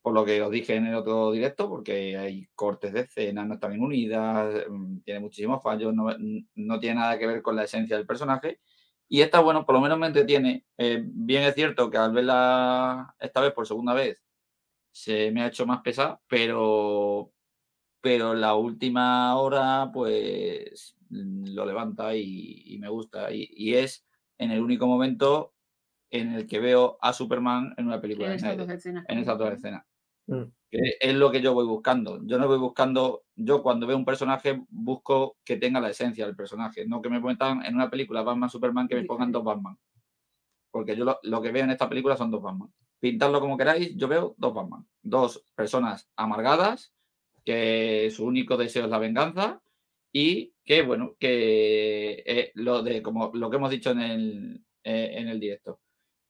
por 0.02 0.14
lo 0.14 0.24
que 0.24 0.40
os 0.42 0.50
dije 0.50 0.76
en 0.76 0.86
el 0.86 0.94
otro 0.94 1.32
directo, 1.32 1.68
porque 1.68 2.16
hay 2.16 2.46
cortes 2.54 2.92
de 2.92 3.00
escena, 3.00 3.44
no 3.44 3.54
están 3.54 3.70
bien 3.72 3.82
unidas, 3.82 4.64
mm, 4.68 4.98
tiene 5.00 5.20
muchísimos 5.20 5.62
fallos, 5.62 5.92
no, 5.94 6.06
no 6.54 6.80
tiene 6.80 7.00
nada 7.00 7.18
que 7.18 7.26
ver 7.26 7.42
con 7.42 7.56
la 7.56 7.64
esencia 7.64 7.96
del 7.96 8.06
personaje. 8.06 8.60
Y 9.08 9.20
esta, 9.20 9.40
bueno, 9.40 9.64
por 9.64 9.74
lo 9.76 9.80
menos 9.80 9.98
me 9.98 10.06
entretiene. 10.08 10.64
Eh, 10.78 11.02
bien 11.04 11.42
es 11.44 11.54
cierto 11.54 11.90
que 11.90 11.96
al 11.98 12.12
verla 12.12 13.14
esta 13.20 13.40
vez 13.40 13.52
por 13.52 13.66
segunda 13.66 13.94
vez 13.94 14.22
se 14.90 15.30
me 15.30 15.42
ha 15.42 15.48
hecho 15.48 15.66
más 15.66 15.82
pesada, 15.82 16.20
pero, 16.28 17.30
pero 18.00 18.34
la 18.34 18.54
última 18.54 19.36
hora, 19.38 19.90
pues 19.92 20.95
mm, 20.95 20.95
lo 21.10 21.66
levanta 21.66 22.14
y, 22.16 22.62
y 22.66 22.78
me 22.78 22.88
gusta. 22.88 23.32
Y, 23.32 23.48
y 23.52 23.74
es 23.74 24.06
en 24.38 24.50
el 24.50 24.60
único 24.60 24.86
momento 24.86 25.54
en 26.10 26.32
el 26.32 26.46
que 26.46 26.60
veo 26.60 26.98
a 27.00 27.12
Superman 27.12 27.74
en 27.76 27.86
una 27.86 28.00
película 28.00 28.32
En 28.32 28.38
Snyder, 28.38 28.58
dos 28.58 28.70
escenas. 28.70 29.04
en 29.08 29.18
esas 29.18 29.38
dos 29.38 29.52
escenas. 29.52 29.84
Mm. 30.26 30.42
Que 30.70 30.78
es 31.00 31.14
lo 31.14 31.30
que 31.30 31.40
yo 31.40 31.54
voy 31.54 31.66
buscando. 31.66 32.20
Yo 32.24 32.38
no 32.38 32.48
voy 32.48 32.58
buscando, 32.58 33.24
yo 33.34 33.62
cuando 33.62 33.86
veo 33.86 33.96
un 33.96 34.04
personaje 34.04 34.62
busco 34.68 35.36
que 35.44 35.56
tenga 35.56 35.80
la 35.80 35.90
esencia 35.90 36.26
del 36.26 36.36
personaje, 36.36 36.86
no 36.86 37.00
que 37.00 37.08
me 37.08 37.20
pongan 37.20 37.64
en 37.64 37.74
una 37.74 37.90
película 37.90 38.22
Batman, 38.22 38.50
Superman, 38.50 38.88
que 38.88 38.96
me 38.96 39.04
pongan 39.04 39.32
dos 39.32 39.44
Batman. 39.44 39.78
Porque 40.70 40.96
yo 40.96 41.04
lo, 41.04 41.18
lo 41.22 41.40
que 41.40 41.52
veo 41.52 41.64
en 41.64 41.70
esta 41.70 41.88
película 41.88 42.16
son 42.16 42.30
dos 42.30 42.42
Batman. 42.42 42.72
Pintadlo 42.98 43.40
como 43.40 43.56
queráis, 43.56 43.96
yo 43.96 44.08
veo 44.08 44.34
dos 44.38 44.54
Batman. 44.54 44.86
Dos 45.02 45.44
personas 45.54 46.08
amargadas, 46.16 46.92
que 47.44 48.10
su 48.10 48.24
único 48.24 48.56
deseo 48.56 48.84
es 48.84 48.90
la 48.90 48.98
venganza 48.98 49.62
y 50.18 50.54
que, 50.64 50.80
bueno, 50.80 51.14
que 51.20 52.22
eh, 52.24 52.50
lo 52.54 52.82
de 52.82 53.02
como 53.02 53.30
lo 53.34 53.50
que 53.50 53.56
hemos 53.58 53.70
dicho 53.70 53.90
en 53.90 54.00
el, 54.00 54.64
eh, 54.82 55.10
en 55.18 55.28
el 55.28 55.38
directo. 55.38 55.80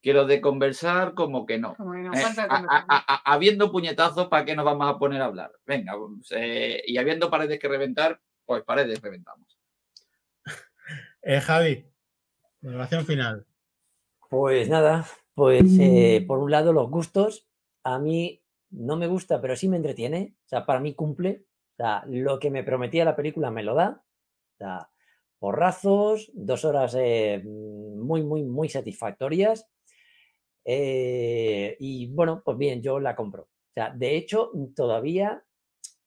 Que 0.02 0.12
lo 0.12 0.26
de 0.26 0.40
conversar, 0.40 1.14
como 1.14 1.46
que 1.46 1.58
no. 1.58 1.76
Como 1.76 1.92
que 1.92 2.00
no, 2.00 2.12
Eh, 2.12 2.22
a- 2.48 2.84
a- 2.88 3.04
a- 3.14 3.32
habiendo 3.32 3.70
puñetazos, 3.70 4.26
¿para 4.26 4.44
qué 4.44 4.56
nos 4.56 4.64
vamos 4.64 4.88
a 4.92 4.98
poner 4.98 5.22
a 5.22 5.26
hablar? 5.26 5.52
Venga, 5.64 5.92
pues, 5.96 6.32
eh, 6.36 6.82
y 6.84 6.96
habiendo 6.98 7.30
paredes 7.30 7.60
que 7.60 7.68
reventar, 7.68 8.20
pues 8.44 8.64
paredes 8.64 9.00
reventamos. 9.00 9.56
Eh, 11.22 11.40
Javi, 11.40 11.84
valoración 12.60 13.04
final. 13.06 13.46
Pues 14.28 14.68
nada, 14.68 15.06
pues 15.34 15.64
eh, 15.80 16.24
por 16.26 16.38
un 16.40 16.50
lado 16.50 16.72
los 16.72 16.90
gustos, 16.90 17.46
a 17.84 17.98
mí 18.00 18.42
no 18.70 18.96
me 18.96 19.06
gusta, 19.06 19.40
pero 19.40 19.54
sí 19.56 19.68
me 19.68 19.76
entretiene, 19.76 20.34
o 20.44 20.48
sea, 20.48 20.66
para 20.66 20.78
mí 20.80 20.94
cumple, 20.94 21.44
o 21.78 21.82
sea, 21.82 22.04
lo 22.08 22.38
que 22.38 22.50
me 22.50 22.64
prometía 22.64 23.04
la 23.04 23.16
película 23.16 23.50
me 23.50 23.62
lo 23.62 23.74
da, 23.74 24.02
o 24.54 24.56
sea, 24.58 24.90
porrazos, 25.38 26.30
dos 26.34 26.64
horas 26.64 26.96
eh, 26.98 27.42
muy, 27.44 28.22
muy, 28.22 28.44
muy 28.44 28.68
satisfactorias, 28.68 29.68
eh, 30.64 31.76
y 31.78 32.08
bueno, 32.12 32.42
pues 32.44 32.58
bien, 32.58 32.82
yo 32.82 32.98
la 32.98 33.14
compro. 33.14 33.42
O 33.44 33.72
sea, 33.74 33.90
de 33.90 34.16
hecho, 34.16 34.50
todavía 34.74 35.44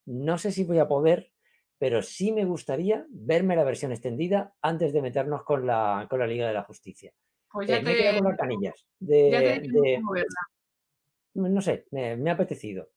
no 0.06 0.38
sé 0.38 0.52
si 0.52 0.64
voy 0.64 0.80
a 0.80 0.88
poder, 0.88 1.32
pero 1.78 2.02
sí 2.02 2.32
me 2.32 2.46
gustaría 2.46 3.06
verme 3.10 3.56
la 3.56 3.64
versión 3.64 3.92
extendida 3.92 4.56
antes 4.62 4.92
de 4.94 5.02
meternos 5.02 5.44
con 5.44 5.68
la, 5.68 6.08
con 6.10 6.20
la 6.20 6.28
Liga 6.28 6.48
de 6.48 6.54
la 6.54 6.64
Justicia. 6.64 7.14
Pues 7.52 7.70
Eh, 7.70 7.74
ya 7.74 7.82
me 7.82 7.96
te, 7.96 8.18
con 8.18 8.24
las 8.30 8.38
canillas. 8.38 8.86
De, 9.00 9.30
ya 9.32 9.40
te 9.40 9.68
de- 9.70 10.02
no 11.34 11.62
sé, 11.62 11.86
me, 11.92 12.18
me 12.18 12.30
ha 12.30 12.34
apetecido. 12.34 12.90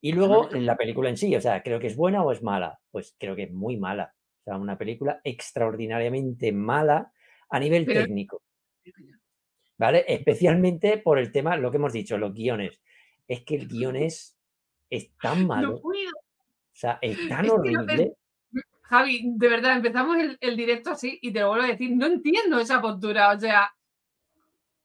Y 0.00 0.12
luego 0.12 0.52
en 0.54 0.66
la 0.66 0.76
película 0.76 1.08
en 1.08 1.16
sí, 1.16 1.34
o 1.34 1.40
sea, 1.40 1.62
creo 1.62 1.80
que 1.80 1.86
es 1.88 1.96
buena 1.96 2.22
o 2.22 2.30
es 2.32 2.42
mala. 2.42 2.78
Pues 2.90 3.14
creo 3.18 3.34
que 3.34 3.44
es 3.44 3.52
muy 3.52 3.76
mala. 3.76 4.14
O 4.40 4.44
sea, 4.44 4.56
una 4.56 4.78
película 4.78 5.20
extraordinariamente 5.24 6.52
mala 6.52 7.12
a 7.48 7.58
nivel 7.58 7.84
Pero- 7.86 8.02
técnico. 8.02 8.42
¿Vale? 9.78 10.04
Especialmente 10.08 10.98
por 10.98 11.18
el 11.18 11.30
tema, 11.32 11.56
lo 11.56 11.70
que 11.70 11.76
hemos 11.76 11.92
dicho, 11.92 12.16
los 12.16 12.32
guiones. 12.32 12.80
Es 13.28 13.42
que 13.44 13.56
el 13.56 13.68
guion 13.68 13.96
es, 13.96 14.36
es 14.90 15.10
tan 15.20 15.46
malo, 15.46 15.72
No 15.72 15.80
puedo. 15.80 16.10
o 16.10 16.72
sea, 16.72 16.98
es 17.02 17.16
tan 17.28 17.44
Es 17.46 17.52
que 17.52 17.70
no- 17.72 17.80
horrible. 17.80 18.12
Javi, 18.82 19.32
de 19.34 19.48
verdad, 19.48 19.76
empezamos 19.76 20.16
el, 20.16 20.38
el 20.40 20.56
directo 20.56 20.90
así 20.92 21.18
y 21.20 21.32
te 21.32 21.40
lo 21.40 21.48
vuelvo 21.48 21.64
a 21.64 21.68
decir, 21.70 21.90
no 21.96 22.06
entiendo 22.06 22.60
esa 22.60 22.80
postura, 22.80 23.32
o 23.32 23.40
sea, 23.40 23.68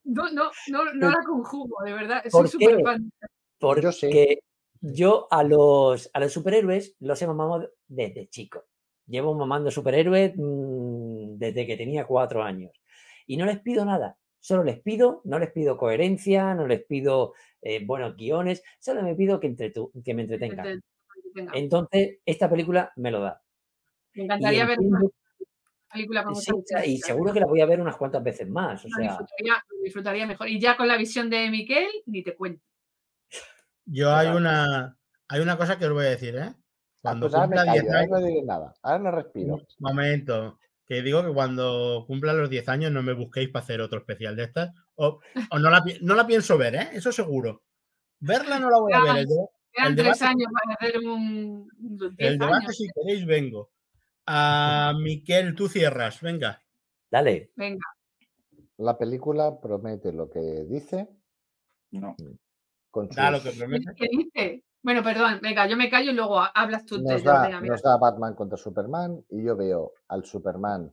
no, 0.06 0.32
no, 0.32 0.50
no, 0.70 0.86
no 0.96 1.10
la 1.12 1.24
conjugo, 1.24 1.84
de 1.86 1.94
verdad. 1.94 2.24
Soy 2.24 2.32
¿Por 2.32 2.48
súper 2.50 2.82
fan. 2.82 3.12
Porque 3.60 4.40
Yo 4.82 4.90
sí. 4.90 4.96
yo 4.96 5.28
a 5.32 5.44
los, 5.44 6.10
a 6.14 6.20
los 6.20 6.34
superhéroes 6.34 6.96
los 7.00 7.22
he 7.22 7.28
mamado 7.28 7.72
desde 7.88 8.28
chico. 8.28 8.66
Llevo 9.08 9.34
mamando 9.36 9.72
superhéroes 9.72 10.34
mm, 10.36 11.38
desde 11.38 11.66
que 11.66 11.78
tenía 11.78 12.06
cuatro 12.06 12.44
años. 12.44 12.72
Y 13.28 13.38
no 13.38 13.46
les 13.46 13.60
pido 13.60 13.86
nada. 13.86 14.18
Solo 14.40 14.64
les 14.64 14.80
pido, 14.82 15.22
no 15.24 15.38
les 15.38 15.52
pido 15.52 15.78
coherencia, 15.78 16.56
no 16.56 16.66
les 16.66 16.84
pido 16.84 17.34
eh, 17.62 17.86
buenos 17.86 18.16
guiones, 18.16 18.64
solo 18.80 19.04
me 19.04 19.14
pido 19.14 19.40
que, 19.40 19.48
entretu- 19.48 19.92
que 20.04 20.14
me 20.16 20.24
entretengan. 20.24 20.82
Entonces, 21.54 22.18
esta 22.26 22.50
película 22.50 22.92
me 22.96 23.12
lo 23.12 23.22
da. 23.22 23.42
Me 24.16 24.24
encantaría 24.24 24.66
ver 24.66 24.80
una 24.80 25.00
película 25.94 26.24
con 26.24 26.36
sí, 26.36 26.52
y 26.86 26.98
seguro 26.98 27.34
que 27.34 27.40
la 27.40 27.46
voy 27.46 27.62
a 27.62 27.66
ver 27.66 27.80
unas 27.82 27.98
cuantas 27.98 28.24
veces 28.24 28.50
más. 28.50 28.84
O 28.84 28.88
Lo 28.90 28.96
sea, 28.96 29.04
disfrutaría, 29.10 29.64
disfrutaría 29.84 30.26
mejor. 30.26 30.50
Y 30.50 30.60
ya 30.60 30.76
con 30.76 30.88
la 30.88 30.98
visión 30.98 31.30
de 31.30 31.50
Miquel, 31.50 31.90
ni 32.08 32.24
te 32.24 32.36
cuento. 32.36 32.64
Yo 33.94 34.14
hay 34.16 34.28
una, 34.30 34.98
hay 35.28 35.42
una 35.42 35.58
cosa 35.58 35.78
que 35.78 35.86
os 35.86 35.94
voy 35.94 36.06
a 36.06 36.10
decir, 36.12 36.36
¿eh? 36.36 36.42
Ah, 36.44 36.56
Cuando 37.02 37.26
pues 37.30 37.34
ahora 37.36 37.46
cumpla 37.48 37.64
10 37.74 37.84
callo, 37.84 37.90
ahora 37.90 38.00
años, 38.02 38.12
no 38.22 38.26
diré 38.28 38.44
nada. 38.44 38.74
Ahora 38.82 39.00
no 39.00 39.12
respiro. 39.12 39.56
un 39.56 39.66
momento, 39.80 40.60
que 40.86 41.02
digo 41.02 41.24
que 41.26 41.34
cuando 41.34 42.04
cumpla 42.08 42.34
los 42.34 42.50
10 42.50 42.70
años 42.70 42.92
no 42.92 43.02
me 43.04 43.14
busquéis 43.14 43.50
para 43.50 43.64
hacer 43.64 43.82
otro 43.82 44.00
especial 44.00 44.36
de 44.36 44.44
estas. 44.44 44.72
O, 44.96 45.20
o 45.52 45.60
no, 45.60 45.70
la, 45.70 45.84
no 46.02 46.16
la 46.16 46.26
pienso 46.28 46.58
ver, 46.58 46.76
¿eh? 46.76 46.90
Eso 46.94 47.12
seguro. 47.12 47.64
Verla 48.20 48.60
no 48.60 48.70
la 48.70 48.78
voy 48.80 48.94
a 48.94 49.14
ver. 49.14 49.28
Quedan 49.74 49.96
tres 49.96 50.22
años 50.22 50.48
para 50.52 50.76
hacer 50.76 51.00
un. 51.00 51.68
un- 51.80 51.98
diez 51.98 52.14
el 52.18 52.38
debate, 52.38 52.66
años. 52.66 52.78
si 52.78 52.88
queréis, 52.94 53.26
vengo. 53.26 53.72
A 54.28 54.94
Miquel, 55.02 55.56
tú 55.56 55.68
cierras, 55.68 56.22
venga. 56.22 56.62
dale. 57.10 57.52
Venga, 57.56 57.84
La 58.78 58.98
película 58.98 59.60
promete 59.60 60.12
lo 60.14 60.30
que 60.30 60.40
dice 60.70 61.10
No. 61.92 62.16
Con 62.92 63.08
sus- 63.08 63.16
Da 63.16 63.32
lo 63.32 63.42
que 63.42 63.52
promete. 63.58 63.94
¿qué 63.96 64.08
dice? 64.12 64.64
Bueno, 64.84 65.04
perdón, 65.04 65.40
venga, 65.42 65.68
yo 65.68 65.78
me 65.78 65.90
callo 65.90 66.12
y 66.12 66.14
luego 66.16 66.40
ha- 66.40 66.48
hablas 66.56 66.86
tú. 66.86 67.00
nos 67.02 67.24
da, 67.24 67.44
venga, 67.44 67.62
nos 67.62 67.82
da 67.82 67.98
Batman 67.98 68.36
contra 68.36 68.58
Superman 68.58 69.24
y 69.30 69.44
yo 69.44 69.56
veo 69.56 69.94
al 70.08 70.26
Superman 70.26 70.92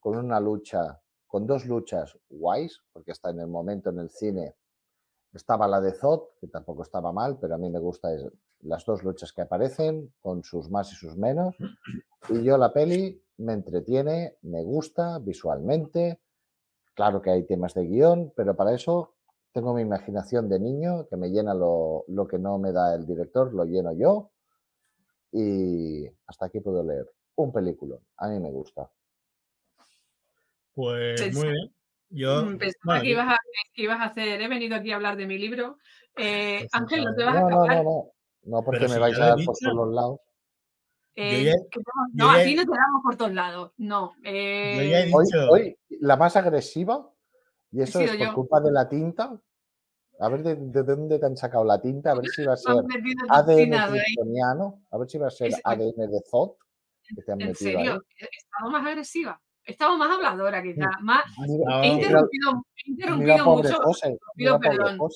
con 0.00 0.16
una 0.16 0.38
lucha, 0.40 1.00
con 1.26 1.46
dos 1.46 1.66
luchas 1.66 2.16
guays, 2.30 2.80
porque 2.92 3.10
está 3.12 3.30
en 3.30 3.40
el 3.40 3.48
momento 3.48 3.90
en 3.90 3.98
el 3.98 4.10
cine. 4.10 4.54
Estaba 5.34 5.66
la 5.68 5.80
de 5.80 5.92
Zod, 5.92 6.22
que 6.40 6.46
tampoco 6.46 6.82
estaba 6.82 7.12
mal, 7.12 7.38
pero 7.40 7.54
a 7.56 7.58
mí 7.58 7.68
me 7.68 7.78
gusta 7.80 8.12
es- 8.14 8.26
las 8.60 8.84
dos 8.84 9.02
luchas 9.04 9.32
que 9.32 9.42
aparecen, 9.42 10.12
con 10.20 10.42
sus 10.42 10.70
más 10.70 10.90
y 10.92 10.96
sus 10.96 11.16
menos. 11.16 11.54
Y 12.28 12.42
yo 12.42 12.56
la 12.58 12.72
peli 12.72 13.22
me 13.38 13.52
entretiene, 13.52 14.36
me 14.42 14.62
gusta 14.64 15.18
visualmente. 15.20 16.20
Claro 16.94 17.20
que 17.22 17.30
hay 17.30 17.44
temas 17.46 17.74
de 17.74 17.84
guion, 17.86 18.32
pero 18.34 18.56
para 18.56 18.72
eso 18.74 19.14
tengo 19.52 19.74
mi 19.74 19.82
imaginación 19.82 20.48
de 20.48 20.58
niño, 20.60 21.06
que 21.08 21.16
me 21.16 21.28
llena 21.30 21.54
lo, 21.54 22.04
lo 22.08 22.26
que 22.26 22.38
no 22.38 22.58
me 22.58 22.72
da 22.72 22.94
el 22.94 23.06
director, 23.06 23.52
lo 23.54 23.64
lleno 23.64 23.92
yo. 23.92 24.30
Y 25.32 26.06
hasta 26.26 26.46
aquí 26.46 26.60
puedo 26.60 26.82
leer. 26.82 27.06
Un 27.36 27.52
película. 27.52 27.96
A 28.16 28.28
mí 28.28 28.38
me 28.40 28.50
gusta. 28.50 28.90
Pues 30.74 31.34
muy 31.34 31.48
bien. 31.52 31.74
Yo, 32.10 32.42
Mm, 32.42 32.56
Pensaba 32.58 33.02
que, 33.02 33.10
ibas 33.10 33.28
a, 33.34 33.36
que 33.74 33.82
ibas 33.82 34.00
a 34.00 34.04
hacer. 34.04 34.40
He 34.40 34.48
venido 34.48 34.76
aquí 34.76 34.92
a 34.92 34.96
hablar 34.96 35.16
de 35.16 35.26
mi 35.26 35.38
libro. 35.38 35.76
Eh, 36.16 36.60
Pues 36.60 36.70
Ángel, 36.72 37.04
¿no 37.04 37.14
te 37.14 37.24
vas 37.24 37.36
a 37.36 37.40
No, 37.40 37.50
no, 37.50 37.64
acabar? 37.64 37.76
no, 37.76 37.82
no. 37.84 38.12
No 38.44 38.64
porque 38.64 38.78
Pero 38.80 38.88
me 38.88 38.94
si 38.94 39.00
vais 39.00 39.20
a 39.20 39.26
dar 39.26 39.38
por 39.44 39.56
todos 39.58 39.94
lados. 39.94 40.20
Eh, 41.16 41.44
ya- 41.44 41.54
no, 41.56 42.26
no, 42.28 42.34
ya 42.36 42.40
a 42.40 42.44
ti 42.44 42.54
no 42.54 42.62
te 42.62 42.70
damos 42.70 43.02
por 43.02 43.16
todos 43.16 43.32
lados. 43.32 43.72
No. 43.76 44.14
yo 44.22 44.30
ya 44.30 45.00
he 45.00 45.10
eh, 45.10 45.12
hoy 45.50 45.76
la 46.00 46.16
más 46.16 46.36
agresiva, 46.36 47.12
y 47.72 47.82
eso 47.82 48.00
es 48.00 48.10
por 48.16 48.26
yo. 48.28 48.34
culpa 48.34 48.60
de 48.60 48.72
la 48.72 48.88
tinta. 48.88 49.40
A 50.20 50.28
ver 50.28 50.42
de, 50.42 50.56
de 50.56 50.82
dónde 50.82 51.18
te 51.18 51.26
han 51.26 51.36
sacado 51.36 51.64
la 51.64 51.80
tinta, 51.80 52.10
a 52.10 52.14
ver 52.16 52.26
si 52.28 52.44
va 52.44 52.54
a 52.54 52.56
ser 52.56 52.74
ADN 53.28 53.70
kryptoniano, 53.86 54.82
a 54.90 54.98
ver 54.98 55.08
si 55.08 55.18
va 55.18 55.28
a 55.28 55.30
ser 55.30 55.48
Es- 55.48 55.60
ADN 55.62 56.08
de 56.08 56.20
Zod 56.28 56.56
que 57.14 57.22
te 57.22 57.32
han 57.32 57.40
En 57.40 57.46
metido 57.48 57.78
serio, 57.78 57.92
ahí. 57.92 57.98
he 58.18 58.24
estado 58.36 58.70
más 58.70 58.86
agresiva. 58.86 59.40
He 59.64 59.72
estado 59.72 59.96
más 59.96 60.10
habladora, 60.10 60.62
quizás. 60.62 60.90
Más, 61.00 61.22
Mira, 61.46 61.82
he 61.82 61.86
mira- 61.88 61.94
interrumpido, 61.94 62.50
he 62.50 62.90
mira 62.90 62.92
interrumpido 62.92 63.44
pobre 63.44 63.68
mucho. 63.68 63.82
José, 63.82 64.18
pido 64.34 64.58
mira 64.58 64.70
pobre 64.70 64.84
perdón. 64.84 65.08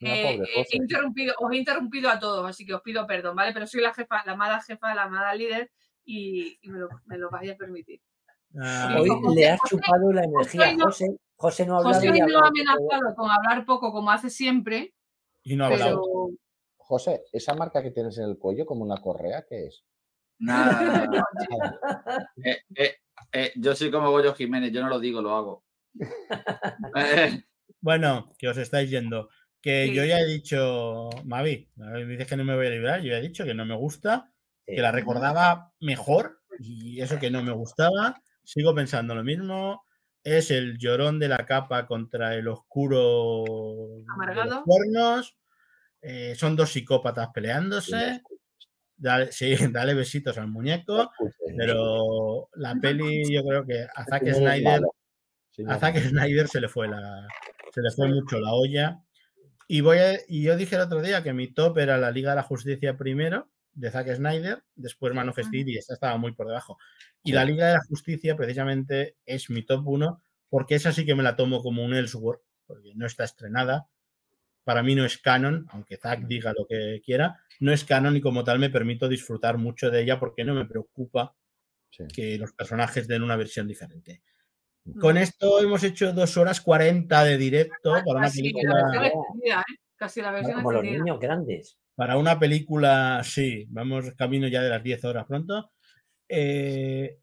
Eh, 0.00 0.36
eh, 0.36 0.64
he 0.70 0.76
interrumpido, 0.76 1.34
os 1.38 1.52
he 1.52 1.56
interrumpido 1.56 2.08
a 2.08 2.18
todos, 2.20 2.48
así 2.48 2.64
que 2.64 2.74
os 2.74 2.82
pido 2.82 3.04
perdón, 3.06 3.34
¿vale? 3.34 3.52
Pero 3.52 3.66
soy 3.66 3.80
la 3.80 3.92
jefa, 3.92 4.22
la 4.24 4.32
amada 4.32 4.60
jefa, 4.62 4.94
la 4.94 5.02
amada 5.04 5.34
líder 5.34 5.70
y, 6.04 6.56
y 6.62 6.68
me, 6.70 6.78
lo, 6.78 6.88
me 7.06 7.18
lo 7.18 7.28
vais 7.30 7.50
a 7.50 7.56
permitir. 7.56 8.00
ah, 8.60 8.96
Hoy 8.96 9.10
le 9.34 9.48
has 9.48 9.60
chupado 9.68 10.12
la 10.12 10.22
energía. 10.24 10.72
no- 10.76 10.84
José, 10.84 11.16
José 11.38 11.64
no 11.66 11.74
ha 11.74 11.78
hablado 11.78 11.94
José 11.94 12.08
ha 12.08 12.46
amenazado 12.48 13.14
con 13.16 13.30
hablar 13.30 13.64
poco 13.64 13.92
como 13.92 14.10
hace 14.10 14.28
siempre, 14.28 14.94
y 15.44 15.54
no 15.56 15.64
ha 15.64 15.68
hablado. 15.68 16.02
pero 16.02 16.28
José, 16.76 17.22
esa 17.32 17.54
marca 17.54 17.80
que 17.82 17.92
tienes 17.92 18.18
en 18.18 18.24
el 18.24 18.38
cuello 18.38 18.66
como 18.66 18.82
una 18.84 19.00
correa, 19.00 19.44
¿qué 19.48 19.66
es? 19.66 19.84
Nada, 20.40 20.70
nada, 21.06 21.24
nada. 21.50 22.32
Eh, 22.44 22.58
eh, 22.74 22.94
eh, 23.32 23.52
yo 23.56 23.74
soy 23.76 23.90
como 23.90 24.10
Goyo 24.10 24.34
Jiménez, 24.34 24.72
yo 24.72 24.82
no 24.82 24.88
lo 24.88 24.98
digo, 24.98 25.22
lo 25.22 25.34
hago. 25.36 25.64
Bueno, 27.80 28.34
que 28.38 28.48
os 28.48 28.56
estáis 28.56 28.90
yendo. 28.90 29.28
Que 29.60 29.86
Sí. 29.86 29.94
yo 29.94 30.04
ya 30.04 30.18
he 30.18 30.26
dicho, 30.26 31.10
Mavi, 31.24 31.68
Mavi, 31.76 32.04
me 32.04 32.12
dices 32.12 32.26
que 32.26 32.36
no 32.36 32.44
me 32.44 32.56
voy 32.56 32.66
a 32.66 32.70
librar, 32.70 33.00
yo 33.00 33.10
ya 33.10 33.18
he 33.18 33.22
dicho 33.22 33.44
que 33.44 33.54
no 33.54 33.64
me 33.64 33.76
gusta, 33.76 34.32
Sí. 34.66 34.74
que 34.74 34.82
la 34.82 34.90
recordaba 34.90 35.72
mejor 35.80 36.40
y 36.58 37.00
eso 37.00 37.18
que 37.20 37.30
no 37.30 37.42
me 37.42 37.52
gustaba, 37.52 38.20
sigo 38.42 38.74
pensando 38.74 39.14
lo 39.14 39.22
mismo. 39.22 39.84
Es 40.36 40.50
el 40.50 40.76
llorón 40.78 41.18
de 41.18 41.28
la 41.28 41.46
capa 41.46 41.86
contra 41.86 42.34
el 42.34 42.48
oscuro 42.48 43.44
de 43.96 44.02
los 44.02 44.08
Amargado. 44.14 44.62
cuernos. 44.64 45.36
eh, 46.02 46.34
son 46.36 46.54
dos 46.56 46.70
psicópatas 46.70 47.28
peleándose. 47.34 48.22
Dale, 48.96 49.32
sí, 49.32 49.54
dale 49.72 49.94
besitos 49.94 50.36
al 50.38 50.48
muñeco. 50.48 51.10
Pero 51.56 52.48
la 52.54 52.74
peli, 52.76 53.32
yo 53.32 53.42
creo 53.44 53.64
que 53.66 53.86
a 53.94 54.04
Zack 54.04 54.22
Snyder 54.34 54.82
a 55.66 55.78
Zack. 55.78 55.98
Snyder 55.98 56.46
se 56.46 56.60
le 56.60 56.68
fue 56.68 56.86
la 56.88 57.26
se 57.74 57.80
le 57.82 57.90
fue 57.90 58.08
mucho 58.08 58.38
la 58.38 58.52
olla 58.52 59.00
y 59.66 59.80
voy 59.80 59.98
a- 59.98 60.18
y 60.28 60.42
yo 60.44 60.56
dije 60.56 60.76
el 60.76 60.82
otro 60.82 61.02
día 61.02 61.22
que 61.24 61.32
mi 61.32 61.52
top 61.52 61.78
era 61.78 61.98
la 61.98 62.10
Liga 62.12 62.30
de 62.30 62.36
la 62.36 62.42
Justicia 62.44 62.96
primero 62.96 63.50
de 63.78 63.90
Zack 63.90 64.14
Snyder 64.14 64.62
después 64.74 65.14
Man 65.14 65.28
of 65.28 65.38
Steel 65.38 65.68
y 65.68 65.76
esta 65.78 65.94
estaba 65.94 66.16
muy 66.18 66.32
por 66.32 66.46
debajo 66.48 66.78
y 67.22 67.30
Sí. 67.30 67.34
la 67.34 67.44
Liga 67.44 67.66
de 67.68 67.72
la 67.74 67.84
Justicia 67.88 68.36
precisamente 68.36 69.16
es 69.26 69.50
mi 69.50 69.62
top 69.64 69.86
1 69.86 70.22
porque 70.50 70.74
esa 70.74 70.92
sí 70.92 71.04
que 71.06 71.14
me 71.14 71.22
la 71.22 71.36
tomo 71.36 71.62
como 71.62 71.84
un 71.84 71.94
Elseworld 71.94 72.40
porque 72.66 72.92
no 72.94 73.06
está 73.06 73.24
estrenada 73.24 73.86
para 74.64 74.82
mí 74.82 74.94
no 74.94 75.04
es 75.04 75.18
canon 75.18 75.66
aunque 75.70 75.96
Zack 75.96 76.26
diga 76.26 76.52
lo 76.56 76.66
que 76.66 77.00
quiera 77.04 77.38
no 77.60 77.72
es 77.72 77.84
canon 77.84 78.16
y 78.16 78.20
como 78.20 78.44
tal 78.44 78.58
me 78.58 78.70
permito 78.70 79.08
disfrutar 79.08 79.58
mucho 79.58 79.90
de 79.90 80.02
ella 80.02 80.18
porque 80.20 80.44
no 80.44 80.54
me 80.54 80.64
preocupa 80.66 81.34
Sí. 81.90 82.04
que 82.14 82.36
los 82.38 82.52
personajes 82.52 83.08
den 83.08 83.22
una 83.22 83.34
versión 83.36 83.66
diferente. 83.66 84.20
Con 85.00 85.16
esto 85.16 85.58
hemos 85.60 85.82
hecho 85.84 86.12
dos 86.12 86.36
horas 86.36 86.60
40 86.60 87.24
de 87.24 87.38
directo 87.38 87.92
para 87.92 88.18
una 88.18 88.20
casi 88.22 88.42
la 88.42 88.52
película. 88.52 88.74
versión 88.74 89.04
extendida, 89.04 89.60
¿eh? 89.60 89.74
Casi 89.96 90.20
la 90.22 90.30
versión 90.32 90.56
Como 90.56 90.72
los 90.72 90.82
niños 90.84 91.18
grandes. 91.18 91.78
Para 91.98 92.16
una 92.16 92.38
película, 92.38 93.22
sí, 93.24 93.66
vamos 93.70 94.12
camino 94.16 94.46
ya 94.46 94.62
de 94.62 94.68
las 94.68 94.84
10 94.84 95.04
horas 95.06 95.26
pronto. 95.26 95.72
Eh, 96.28 97.18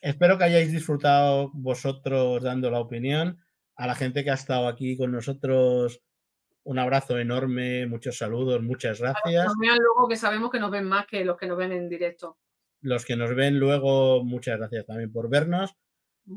espero 0.00 0.38
que 0.38 0.44
hayáis 0.44 0.72
disfrutado 0.72 1.50
vosotros 1.52 2.42
dando 2.42 2.70
la 2.70 2.80
opinión. 2.80 3.38
A 3.76 3.86
la 3.86 3.94
gente 3.94 4.24
que 4.24 4.30
ha 4.30 4.34
estado 4.34 4.66
aquí 4.66 4.96
con 4.96 5.12
nosotros, 5.12 6.00
un 6.62 6.78
abrazo 6.78 7.18
enorme, 7.18 7.86
muchos 7.86 8.16
saludos, 8.16 8.62
muchas 8.62 8.98
gracias. 8.98 9.44
Nos 9.44 9.58
vean 9.58 9.76
luego 9.76 10.08
que 10.08 10.16
sabemos 10.16 10.50
que 10.50 10.58
nos 10.58 10.70
ven 10.70 10.84
más 10.84 11.04
que 11.06 11.22
los 11.22 11.36
que 11.36 11.46
nos 11.46 11.58
ven 11.58 11.72
en 11.72 11.90
directo. 11.90 12.38
Los 12.80 13.04
que 13.04 13.16
nos 13.16 13.34
ven 13.34 13.58
luego, 13.58 14.24
muchas 14.24 14.56
gracias 14.56 14.86
también 14.86 15.12
por 15.12 15.28
vernos. 15.28 15.76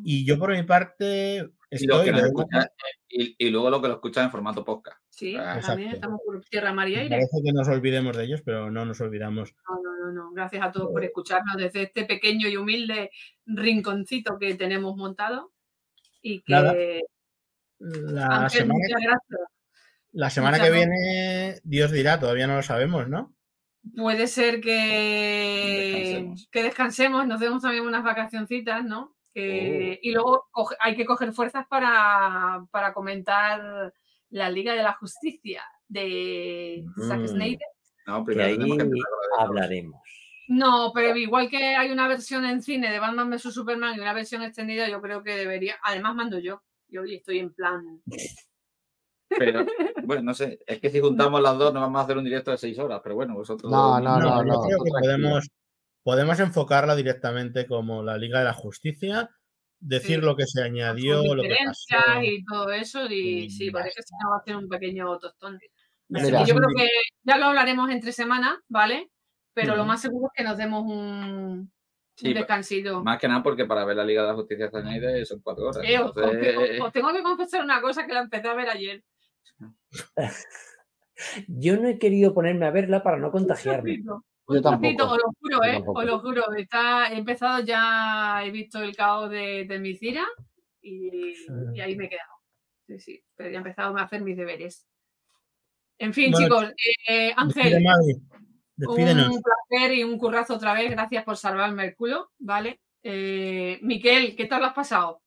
Y 0.03 0.25
yo 0.25 0.37
por 0.37 0.51
mi 0.55 0.63
parte 0.63 1.37
y, 1.69 1.75
estoy... 1.75 2.11
de- 2.11 2.19
escuchan, 2.19 2.63
eh, 2.63 2.67
y, 3.09 3.35
y 3.47 3.49
luego 3.49 3.69
lo 3.69 3.81
que 3.81 3.87
lo 3.87 3.93
escuchan 3.95 4.25
en 4.25 4.31
formato 4.31 4.65
podcast. 4.65 4.99
Sí, 5.09 5.35
Ah, 5.37 5.59
también 5.65 5.91
estamos 5.91 6.19
por 6.25 6.41
tierra, 6.43 6.73
mar 6.73 6.87
y 6.89 6.95
aire. 6.95 7.09
parece 7.15 7.41
que 7.43 7.53
nos 7.53 7.67
olvidemos 7.69 8.15
de 8.17 8.25
ellos, 8.25 8.41
pero 8.45 8.69
no 8.69 8.85
nos 8.85 8.99
olvidamos. 9.01 9.53
No, 9.69 9.81
no, 9.81 10.05
no, 10.05 10.11
no. 10.13 10.31
Gracias 10.33 10.63
a 10.63 10.71
todos 10.71 10.91
por 10.91 11.03
escucharnos 11.03 11.55
desde 11.57 11.83
este 11.83 12.05
pequeño 12.05 12.47
y 12.47 12.57
humilde 12.57 13.09
rinconcito 13.45 14.37
que 14.37 14.55
tenemos 14.55 14.95
montado. 14.95 15.53
Y 16.21 16.41
que 16.41 16.51
Nada, 16.53 16.73
La 17.79 18.25
Ángel, 18.43 18.61
semana, 18.61 18.73
muchas 18.79 19.01
gracias. 19.01 19.39
la 20.11 20.29
semana 20.29 20.57
muchas 20.57 20.69
que 20.69 20.75
gracias. 20.75 20.99
viene, 20.99 21.59
Dios 21.63 21.91
dirá, 21.91 22.19
todavía 22.19 22.47
no 22.47 22.55
lo 22.57 22.63
sabemos, 22.63 23.07
¿no? 23.07 23.33
Puede 23.95 24.27
ser 24.27 24.59
que 24.59 25.91
Descansemos. 25.93 26.47
que 26.51 26.63
descansemos, 26.63 27.27
nos 27.27 27.39
demos 27.39 27.61
también 27.61 27.85
unas 27.85 28.03
vacacioncitas, 28.03 28.83
¿no? 28.83 29.15
Que- 29.41 29.99
Y 30.01 30.11
luego 30.13 30.47
coge- 30.51 30.75
hay 30.79 30.95
que 30.95 31.05
coger 31.05 31.31
fuerzas 31.31 31.65
para, 31.69 32.65
para 32.71 32.93
comentar 32.93 33.93
la 34.29 34.49
Liga 34.49 34.73
de 34.73 34.81
la 34.83 34.93
Justicia 34.93 35.63
de 35.87 36.83
Zack 37.07 37.19
Mm. 37.19 37.27
Snyder. 37.27 37.67
No, 38.07 38.25
Que 38.25 38.33
primero 38.33 38.63
ahí 38.63 38.89
hablaremos. 39.39 40.01
No, 40.47 40.91
pero 40.93 41.15
igual 41.17 41.49
que 41.49 41.75
hay 41.75 41.91
una 41.91 42.07
versión 42.07 42.45
en 42.45 42.61
cine 42.61 42.89
de 42.91 42.99
Batman 42.99 43.29
vs 43.29 43.53
Superman 43.53 43.95
y 43.95 43.99
una 43.99 44.13
versión 44.13 44.41
extendida, 44.43 44.89
yo 44.89 45.01
creo 45.01 45.21
que 45.21 45.35
debería. 45.35 45.75
Además, 45.83 46.15
mando 46.15 46.39
yo. 46.39 46.61
Yo 46.87 47.01
hoy 47.01 47.15
estoy 47.15 47.39
en 47.39 47.53
plan. 47.53 48.01
Pero, 49.29 49.65
bueno, 50.07 50.23
no 50.23 50.33
sé. 50.33 50.59
Es 50.65 50.79
que 50.79 50.89
si 50.89 50.99
juntamos 51.01 51.41
las 51.41 51.57
dos, 51.57 51.73
nos 51.73 51.81
vamos 51.83 51.99
a 51.99 52.03
hacer 52.05 52.17
un 52.17 52.23
directo 52.23 52.51
de 52.51 52.57
seis 52.57 52.79
horas. 52.79 53.01
Pero 53.03 53.15
bueno, 53.15 53.33
vosotros. 53.35 53.69
No, 53.71 53.99
no, 53.99 54.19
No, 54.19 54.41
no, 54.41 54.43
no. 54.43 54.61
creo 54.63 54.77
que 54.83 54.89
podemos, 54.89 55.47
podemos 56.07 56.39
enfocarla 56.39 56.95
directamente 56.95 57.67
como 57.67 58.01
la 58.01 58.17
Liga 58.17 58.39
de 58.39 58.45
la 58.45 58.53
Justicia, 58.53 59.29
decir 59.77 60.19
Sí. 60.21 60.25
lo 60.25 60.37
que 60.37 60.45
se 60.47 60.63
añadió, 60.63 61.35
lo 61.35 61.43
que 61.43 61.49
pasó. 61.65 62.21
y 62.23 62.45
todo 62.45 62.71
eso. 62.71 63.05
Y 63.09 63.39
y 63.43 63.49
sí, 63.49 63.69
parece 63.71 63.95
que 63.97 64.15
no 64.23 64.29
va 64.29 64.37
a 64.37 64.39
hacer 64.39 64.55
un 64.55 64.69
pequeño 64.69 65.19
tostón. 65.19 65.55
Así 65.55 65.67
Mira. 66.27 66.39
que 66.39 66.49
yo 66.49 66.55
creo 66.55 66.69
que 66.77 66.87
ya 67.23 67.35
lo 67.37 67.47
hablaremos 67.47 67.89
entre 67.91 68.13
semana, 68.13 68.57
¿vale? 68.69 69.09
Pero 69.53 69.75
lo 69.75 69.83
más 69.83 70.01
seguro 70.01 70.27
es 70.27 70.31
que 70.33 70.45
nos 70.47 70.57
demos 70.57 70.83
un, 70.85 71.69
Sí, 72.15 72.29
un 72.29 72.33
descansito. 72.35 73.03
Más 73.03 73.19
que 73.19 73.27
nada 73.27 73.43
porque 73.43 73.65
para 73.65 73.83
ver 73.83 73.97
la 73.97 74.05
Liga 74.05 74.21
de 74.21 74.29
la 74.29 74.35
Justicia 74.35 74.71
Zaneide 74.71 75.25
son 75.25 75.41
cuatro 75.41 75.65
horas. 75.65 75.83
Eh, 75.83 75.99
os, 75.99 76.11
os- 76.11 76.17
Entonces, 76.17 76.79
os 76.81 76.93
tengo 76.93 77.11
que 77.11 77.21
confesar 77.21 77.63
una 77.65 77.81
cosa 77.81 78.07
que 78.07 78.13
la 78.13 78.21
empecé 78.21 78.47
a 78.47 78.53
ver 78.53 78.69
ayer. 78.69 79.03
Yo 81.47 81.75
no 81.77 81.89
he 81.89 81.99
querido 81.99 82.33
ponerme 82.33 82.65
a 82.65 82.71
verla 82.71 83.03
para 83.03 83.17
no 83.17 83.29
contagiarme. 83.29 84.03
Un 84.47 84.61
Yo 84.61 85.05
os 85.05 85.17
lo 85.17 85.31
juro, 85.41 85.63
¿eh? 85.65 85.83
Os 85.85 86.05
lo 86.05 86.19
juro. 86.19 86.53
Está, 86.53 87.11
he 87.11 87.17
empezado 87.17 87.63
ya, 87.63 88.41
he 88.45 88.51
visto 88.51 88.81
el 88.81 88.95
caos 88.95 89.29
de, 89.29 89.65
de 89.65 89.79
mi 89.79 89.93
cira 89.95 90.25
y, 90.81 91.33
y 91.73 91.81
ahí 91.81 91.97
me 91.97 92.05
he 92.05 92.09
quedado. 92.09 92.31
Sí, 92.87 92.99
sí, 92.99 93.23
pero 93.35 93.49
ya 93.49 93.55
he 93.55 93.57
empezado 93.57 93.97
a 93.97 94.03
hacer 94.03 94.21
mis 94.21 94.37
deberes. 94.37 94.87
En 95.99 96.13
fin, 96.13 96.31
Bueno, 96.31 96.45
chicos, 96.45 96.63
eh, 97.09 97.33
Despide, 97.35 97.75
Ángel. 97.75 97.83
Despídenos. 98.77 99.35
un 99.35 99.41
placer 99.41 99.97
y 99.97 100.03
un 100.03 100.17
currazo 100.17 100.55
otra 100.55 100.73
vez. 100.73 100.91
Gracias 100.91 101.25
por 101.25 101.35
salvarme 101.35 101.83
el 101.85 101.95
culo, 101.95 102.31
¿vale? 102.39 102.79
Eh, 103.03 103.79
Miquel, 103.81 104.35
¿qué 104.35 104.45
tal 104.45 104.61
lo 104.61 104.67
has 104.67 104.73
pasado? 104.73 105.21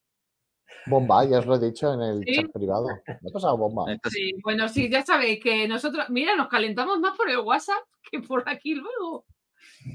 Bomba, 0.86 1.24
ya 1.24 1.38
os 1.40 1.46
lo 1.46 1.56
he 1.56 1.58
dicho 1.60 1.92
en 1.92 2.00
el 2.00 2.24
¿Sí? 2.24 2.34
chat 2.36 2.50
privado. 2.52 2.86
Me 3.06 3.30
ha 3.30 3.32
pasado 3.32 3.56
bomba. 3.56 3.84
sí. 4.10 4.32
Bueno, 4.42 4.68
sí, 4.68 4.88
ya 4.90 5.02
sabéis 5.04 5.40
que 5.42 5.68
nosotros, 5.68 6.06
mira, 6.10 6.34
nos 6.36 6.48
calentamos 6.48 6.98
más 7.00 7.16
por 7.16 7.28
el 7.30 7.38
WhatsApp 7.38 7.82
que 8.10 8.20
por 8.20 8.48
aquí 8.48 8.74
luego. 8.74 9.24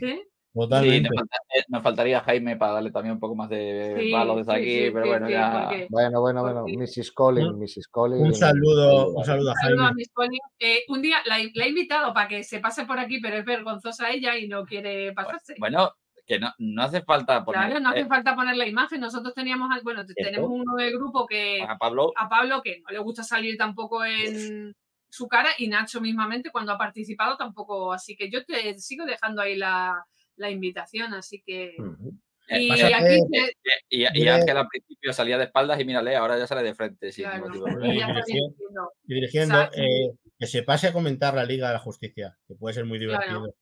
¿Eh? 0.01 0.21
Sí, 0.55 0.61
Totalmente. 0.61 1.09
nos, 1.09 1.17
falta- 1.17 1.37
nos 1.67 1.83
faltaría 1.83 2.21
Jaime 2.21 2.55
para 2.55 2.73
darle 2.73 2.89
también 2.91 3.13
un 3.15 3.19
poco 3.19 3.35
más 3.35 3.49
de 3.49 3.97
Sí, 3.99 4.11
palo 4.11 4.37
desde 4.37 4.51
sí, 4.53 4.57
aquí, 4.57 4.85
sí, 4.85 4.91
pero 4.91 5.03
sí, 5.03 5.09
bueno, 5.09 5.25
sí, 5.27 5.31
ya. 5.33 5.59
porque- 5.67 5.87
Bueno, 5.89 6.21
bueno, 6.21 6.41
bueno. 6.43 6.65
Mrs. 6.65 7.11
Collins, 7.11 7.57
Mrs. 7.57 7.87
Collins. 7.89 8.21
Un 8.23 8.33
saludo, 8.33 9.09
un 9.15 9.25
saludo 9.25 9.49
a 9.49 9.53
Un 9.53 9.57
saludo 9.59 9.83
a 9.83 9.87
Jaime. 9.89 9.95
Miss. 9.95 10.11
Eh, 10.59 10.79
un 10.87 11.01
día 11.01 11.17
la, 11.25 11.39
la 11.53 11.65
he 11.65 11.69
invitado 11.69 12.13
para 12.13 12.29
que 12.29 12.43
se 12.45 12.59
pase 12.59 12.85
por 12.85 12.99
aquí, 12.99 13.19
pero 13.19 13.35
es 13.35 13.43
vergonzosa 13.43 14.09
ella 14.11 14.37
y 14.37 14.47
no 14.47 14.63
quiere 14.63 15.11
pasarse. 15.11 15.55
Bueno, 15.59 15.91
que 16.25 16.39
no, 16.39 16.51
no 16.57 16.81
hace 16.83 17.01
falta 17.03 17.43
poner 17.45 17.61
claro, 17.67 17.79
no 17.79 17.89
hace 17.89 17.99
eh, 18.01 18.05
falta 18.07 18.35
poner 18.35 18.55
la 18.57 18.67
imagen. 18.67 18.99
Nosotros 18.99 19.33
teníamos, 19.33 19.69
bueno, 19.83 20.03
tenemos 20.15 20.49
uno 20.49 20.75
del 20.75 20.93
grupo 20.93 21.25
que 21.27 21.61
a 21.61 21.77
Pablo. 21.77 22.11
a 22.15 22.27
Pablo 22.27 22.61
que 22.63 22.81
no 22.81 22.91
le 22.91 22.99
gusta 22.99 23.23
salir 23.23 23.57
tampoco 23.57 24.03
en 24.03 24.73
su 25.09 25.27
cara 25.27 25.49
y 25.57 25.67
Nacho 25.67 26.01
mismamente 26.01 26.49
cuando 26.51 26.71
ha 26.73 26.77
participado 26.77 27.37
tampoco. 27.37 27.93
Así 27.93 28.15
que 28.15 28.29
yo 28.31 28.43
te 28.43 28.77
sigo 28.79 29.05
dejando 29.05 29.41
ahí 29.41 29.55
la, 29.55 30.03
la 30.35 30.49
invitación, 30.49 31.13
así 31.13 31.43
que. 31.45 31.75
Ujú. 31.77 32.17
eh, 32.49 32.63
Y 32.63 32.69
pasa- 32.69 32.87
aquí 32.87 33.05
eh, 33.31 33.51
se- 33.63 33.79
y, 33.89 34.01
y 34.23 34.27
Ángel 34.27 34.57
al 34.57 34.67
principio 34.67 35.13
salía 35.13 35.37
de 35.37 35.45
espaldas 35.45 35.79
y 35.79 35.85
mírale, 35.85 36.15
ahora 36.15 36.37
ya 36.39 36.47
sale 36.47 36.63
de 36.63 36.73
frente. 36.75 37.11
sin 37.11 37.25
claro, 37.25 37.45
está 37.53 37.69
dirección. 37.79 38.23
diciendo. 38.25 38.91
Y 39.07 39.13
dirigiendo, 39.13 39.63
eh, 39.75 40.11
que 40.39 40.47
se 40.47 40.63
pase 40.63 40.87
a 40.87 40.93
comentar 40.93 41.33
la 41.35 41.45
Liga 41.45 41.67
de 41.67 41.73
la 41.73 41.79
Justicia, 41.79 42.35
que 42.47 42.55
puede 42.55 42.73
ser 42.73 42.85
muy 42.85 42.97
Claro. 42.99 43.53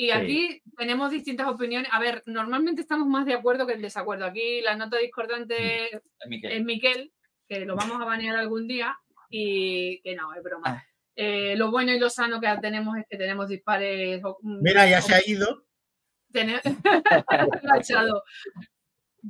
Y 0.00 0.06
Sí. 0.06 0.10
aquí 0.12 0.62
tenemos 0.78 1.10
distintas 1.10 1.46
opiniones. 1.46 1.90
A 1.92 2.00
ver, 2.00 2.22
normalmente 2.24 2.80
estamos 2.80 3.06
más 3.06 3.26
de 3.26 3.34
acuerdo 3.34 3.66
que 3.66 3.74
en 3.74 3.82
desacuerdo. 3.82 4.24
Aquí 4.24 4.62
la 4.62 4.74
nota 4.74 4.96
discordante 4.96 5.94
Es 5.94 6.00
Miquel. 6.26 6.52
es 6.52 6.64
Miquel, 6.64 7.12
que 7.46 7.66
lo 7.66 7.76
vamos 7.76 8.00
a 8.00 8.06
banear 8.06 8.34
algún 8.36 8.66
día 8.66 8.96
y 9.28 10.00
que 10.00 10.14
no, 10.16 10.32
es 10.32 10.42
broma. 10.42 10.64
Ah. 10.68 10.82
Eh, 11.16 11.54
lo 11.54 11.70
bueno 11.70 11.92
y 11.92 11.98
lo 11.98 12.08
sano 12.08 12.40
que 12.40 12.48
tenemos 12.62 12.96
es 12.96 13.04
que 13.10 13.18
tenemos 13.18 13.46
dispares. 13.46 14.22
mm, 14.22 14.62
Mira, 14.62 14.88
ya 14.88 15.02
se 15.02 15.14
ha 15.16 15.20
ido. 15.26 15.64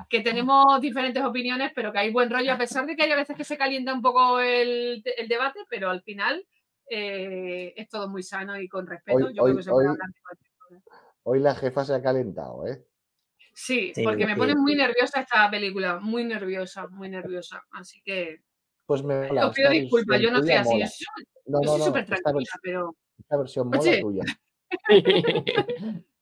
Que 0.09 0.21
tenemos 0.21 0.81
diferentes 0.81 1.21
opiniones, 1.25 1.73
pero 1.75 1.91
que 1.93 1.99
hay 1.99 2.13
buen 2.13 2.31
rollo, 2.31 2.53
a 2.53 2.59
pesar 2.59 2.87
de 2.87 2.95
que 2.95 3.03
hay 3.03 3.11
a 3.11 3.17
veces 3.17 3.37
que 3.37 3.43
se 3.43 3.59
calienta 3.59 3.93
un 3.93 4.03
poco 4.03 4.39
el, 4.39 5.03
el 5.17 5.27
debate, 5.27 5.59
pero 5.69 5.91
al 5.91 6.01
final 6.03 6.47
eh, 6.89 7.73
es 7.77 7.89
todo 7.89 8.09
muy 8.09 8.23
sano 8.23 8.57
y 8.61 8.69
con 8.69 8.87
respeto. 8.87 9.17
Hoy- 9.27 9.35
Yo 9.35 9.43
creo 9.43 9.57
que 9.57 9.63
se 9.65 9.71
puede 9.71 9.89
hablar 9.89 10.07
de. 10.07 10.50
Hoy 11.23 11.41
la 11.41 11.55
jefa 11.55 11.85
se 11.85 11.95
ha 11.95 12.03
calentado, 12.03 12.67
¿eh? 12.67 12.85
Sí, 13.53 13.93
Sí, 13.95 14.03
porque 14.05 14.27
me 14.27 14.35
sí. 14.35 14.39
pone 14.39 14.55
muy 14.55 14.75
nerviosa 14.75 15.21
esta 15.21 15.51
película, 15.51 15.99
muy 16.01 16.25
nerviosa, 16.25 16.87
muy 16.89 17.09
nerviosa. 17.09 17.63
Así 17.73 18.01
que 18.03 18.43
Pues 18.87 19.03
me 19.03 19.29
mola. 19.29 19.47
os 19.49 19.55
pido 19.55 19.71
disculpas, 19.71 20.21
yo 20.21 20.31
no 20.31 20.41
tuya 20.41 20.61
así. 20.61 20.71
mola. 20.71 20.89
No, 21.47 21.61
yo 21.63 21.67
no, 21.67 21.71
soy 21.73 21.79
no. 21.81 21.85
súper 21.87 22.05
tranquila, 22.07 22.51
pero 22.63 22.97
esta 23.19 23.37
versión 23.37 23.69
mola 23.71 23.81
Oye. 23.81 24.01
tuya. 24.01 24.25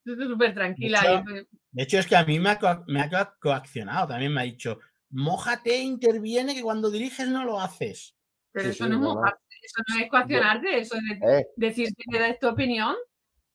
yo 0.05 0.15
soy 0.17 0.27
súper 0.29 0.55
tranquila. 0.55 1.01
De 1.03 1.15
hecho, 1.15 1.25
me- 1.25 1.47
De 1.71 1.83
hecho, 1.83 1.99
es 1.99 2.07
que 2.07 2.17
a 2.17 2.25
mí 2.25 2.39
me 2.41 2.51
ha, 2.51 2.59
co- 2.59 2.85
me 2.89 3.01
ha 3.03 3.09
co- 3.11 3.35
coaccionado. 3.41 4.09
También 4.09 4.33
me 4.33 4.41
ha 4.41 4.45
dicho, 4.45 4.79
mójate, 5.11 5.77
interviene, 5.79 6.55
que 6.55 6.63
cuando 6.63 6.91
diriges 6.91 7.29
no 7.29 7.45
lo 7.45 7.61
haces. 7.61 8.17
pero 8.51 8.65
Sí, 8.65 8.71
eso 8.71 8.85
sí, 8.85 8.91
no 8.91 8.97
es 8.97 9.03
mojarte, 9.03 9.45
eso 9.63 9.83
no 9.87 10.03
es 10.03 10.11
coaccionarte, 10.11 10.79
eso 10.79 10.97
es 10.97 11.21
de- 11.21 11.39
Eh, 11.41 11.47
decirte 11.57 12.03
que 12.11 12.19
das 12.19 12.39
tu 12.39 12.49
opinión. 12.49 12.97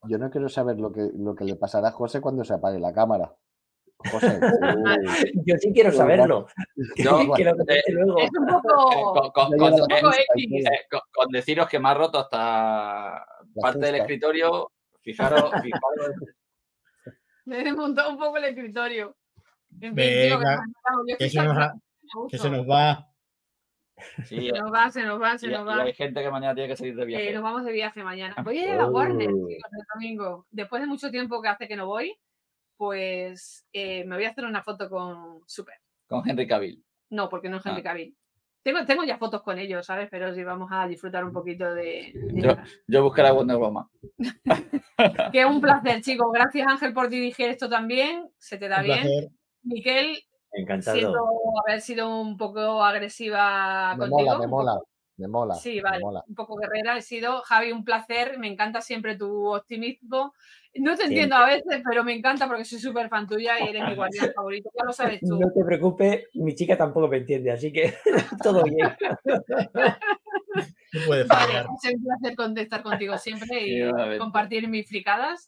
Yo 0.08 0.18
no 0.18 0.30
quiero 0.30 0.50
saber 0.50 0.80
lo 0.80 0.92
que, 0.92 1.10
lo 1.16 1.36
que 1.36 1.46
le 1.46 1.56
pasará 1.56 1.90
a 1.90 1.92
José 1.92 2.22
cuando 2.22 2.44
se 2.44 2.54
apague 2.54 2.80
la 2.80 2.94
cámara. 2.94 3.34
José, 4.12 4.40
Yo 5.46 5.58
sí 5.58 5.72
quiero 5.74 5.92
saberlo. 5.92 6.48
Con, 11.14 11.32
deciros 11.32 11.68
que 11.70 11.80
me 11.80 11.90
ha 11.90 11.94
roto 11.94 12.20
hasta 12.20 12.40
La 13.56 13.62
parte 13.62 13.86
del 13.86 13.96
escritorio. 13.96 14.72
Fijaros, 15.02 15.52
fijaros. 15.62 16.16
Me 17.46 17.60
he 17.60 17.64
desmontado 17.64 18.12
un 18.12 18.18
poco 18.18 18.38
el 18.38 18.46
escritorio. 18.46 19.16
En 19.82 19.96
fin, 19.96 19.96
Venga, 19.96 20.64
que 21.18 21.30
se 21.30 21.42
nos, 21.42 21.72
que 22.30 22.38
se 22.38 22.50
nos 22.50 22.70
va. 22.70 23.13
Sí, 24.26 24.48
Se 24.50 24.60
nos 24.60 24.74
va, 24.74 24.90
se 24.90 25.04
nos 25.04 25.22
va, 25.22 25.38
se 25.38 25.48
y, 25.48 25.52
nos 25.52 25.62
y 25.62 25.66
va. 25.66 25.84
hay 25.84 25.94
gente 25.94 26.22
que 26.22 26.30
mañana 26.32 26.54
tiene 26.56 26.70
que 26.70 26.76
salir 26.76 26.96
de 26.96 27.06
viaje. 27.06 27.30
Eh, 27.30 27.34
nos 27.34 27.44
vamos 27.44 27.64
de 27.64 27.72
viaje 27.72 28.04
mañana. 28.04 28.36
Voy 28.44 28.58
a 28.60 28.64
ir 28.66 28.70
a 28.72 28.76
la 28.78 28.86
Warner, 28.90 29.30
Oh. 29.30 29.48
chicos, 29.48 29.72
el 29.72 29.86
domingo. 29.94 30.48
Después 30.52 30.82
de 30.82 30.88
mucho 30.88 31.10
tiempo 31.12 31.42
que 31.42 31.48
hace 31.50 31.68
que 31.68 31.76
no 31.76 31.86
voy, 31.86 32.18
pues 32.78 33.66
eh, 33.72 34.04
me 34.06 34.16
voy 34.16 34.26
a 34.26 34.30
hacer 34.30 34.46
una 34.46 34.64
foto 34.64 34.90
con 34.90 35.42
Super. 35.48 35.76
Con 36.08 36.28
Henry 36.28 36.48
Cavill. 36.48 36.84
No, 37.12 37.30
porque 37.30 37.50
no 37.50 37.58
es 37.58 37.66
Henry 37.66 37.82
Ah. 37.82 37.84
Cavill. 37.84 38.16
Tengo, 38.64 38.86
tengo 38.86 39.04
ya 39.04 39.18
fotos 39.18 39.42
con 39.44 39.60
ellos, 39.60 39.86
¿sabes? 39.86 40.08
Pero 40.10 40.34
sí 40.34 40.42
vamos 40.44 40.70
a 40.72 40.88
disfrutar 40.88 41.24
un 41.26 41.34
poquito 41.34 41.74
de... 41.74 42.12
de 42.14 42.42
Yo-. 42.42 42.58
Yo 42.88 43.04
buscaré 43.04 43.28
a 43.28 43.34
Wonder 43.34 43.58
Woman. 43.58 43.86
Que 45.34 45.46
un 45.46 45.60
placer, 45.60 46.02
chicos. 46.02 46.28
Gracias, 46.34 46.66
Ángel, 46.68 46.94
por 46.94 47.10
dirigir 47.10 47.50
esto 47.50 47.68
también. 47.70 48.30
Se 48.38 48.58
te 48.58 48.68
da 48.70 48.78
Un 48.80 48.84
bien. 48.86 49.00
placer. 49.02 49.30
Miquel, 49.64 50.24
Encantado. 50.54 50.98
siento 50.98 51.20
haber 51.68 51.82
sido 51.82 52.22
un 52.22 52.38
poco 52.38 52.84
agresiva 52.84 53.94
Me 53.96 54.08
contigo. 54.08 54.20
mola, 54.30 54.40
me 54.40 54.48
mola. 54.48 54.80
Me 55.16 55.28
mola. 55.28 55.54
Sí, 55.56 55.76
me 55.76 55.82
vale, 55.84 56.00
mola. 56.00 56.24
un 56.28 56.34
poco 56.36 56.56
guerrera 56.58 56.98
he 56.98 57.02
sido. 57.02 57.42
Javi, 57.44 57.72
un 57.72 57.84
placer, 57.84 58.38
me 58.40 58.48
encanta 58.48 58.82
siempre 58.82 59.16
tu 59.16 59.54
optimismo. 59.54 60.34
No 60.76 60.92
te 60.94 61.04
Siempre. 61.04 61.06
entiendo 61.06 61.36
a 61.36 61.46
veces, 61.46 61.84
pero 61.88 62.04
me 62.04 62.14
encanta 62.16 62.48
porque 62.48 62.66
soy 62.66 62.80
súper 62.80 63.08
fan 63.08 63.28
tuya 63.28 63.60
y 63.60 63.68
eres 63.70 63.84
mi 63.88 63.94
guardián 63.96 64.32
favorito, 64.36 64.72
ya 64.76 64.86
lo 64.86 64.92
sabes 64.92 65.20
tú. 65.20 65.38
No 65.40 65.52
te 65.52 65.64
preocupes, 65.64 66.26
mi 66.34 66.56
chica 66.56 66.76
tampoco 66.76 67.08
me 67.08 67.18
entiende, 67.18 67.52
así 67.52 67.72
que 67.72 67.94
todo 68.44 68.64
bien. 68.64 68.96
No 70.94 71.06
puede 71.06 71.24
Vale, 71.26 71.46
fallar. 71.46 71.66
es 71.84 71.94
un 71.96 72.04
placer 72.04 72.36
contestar 72.36 72.84
contigo 72.84 73.18
siempre 73.18 73.68
y 73.68 74.18
compartir 74.18 74.68
mis 74.68 74.88
fricadas. 74.88 75.46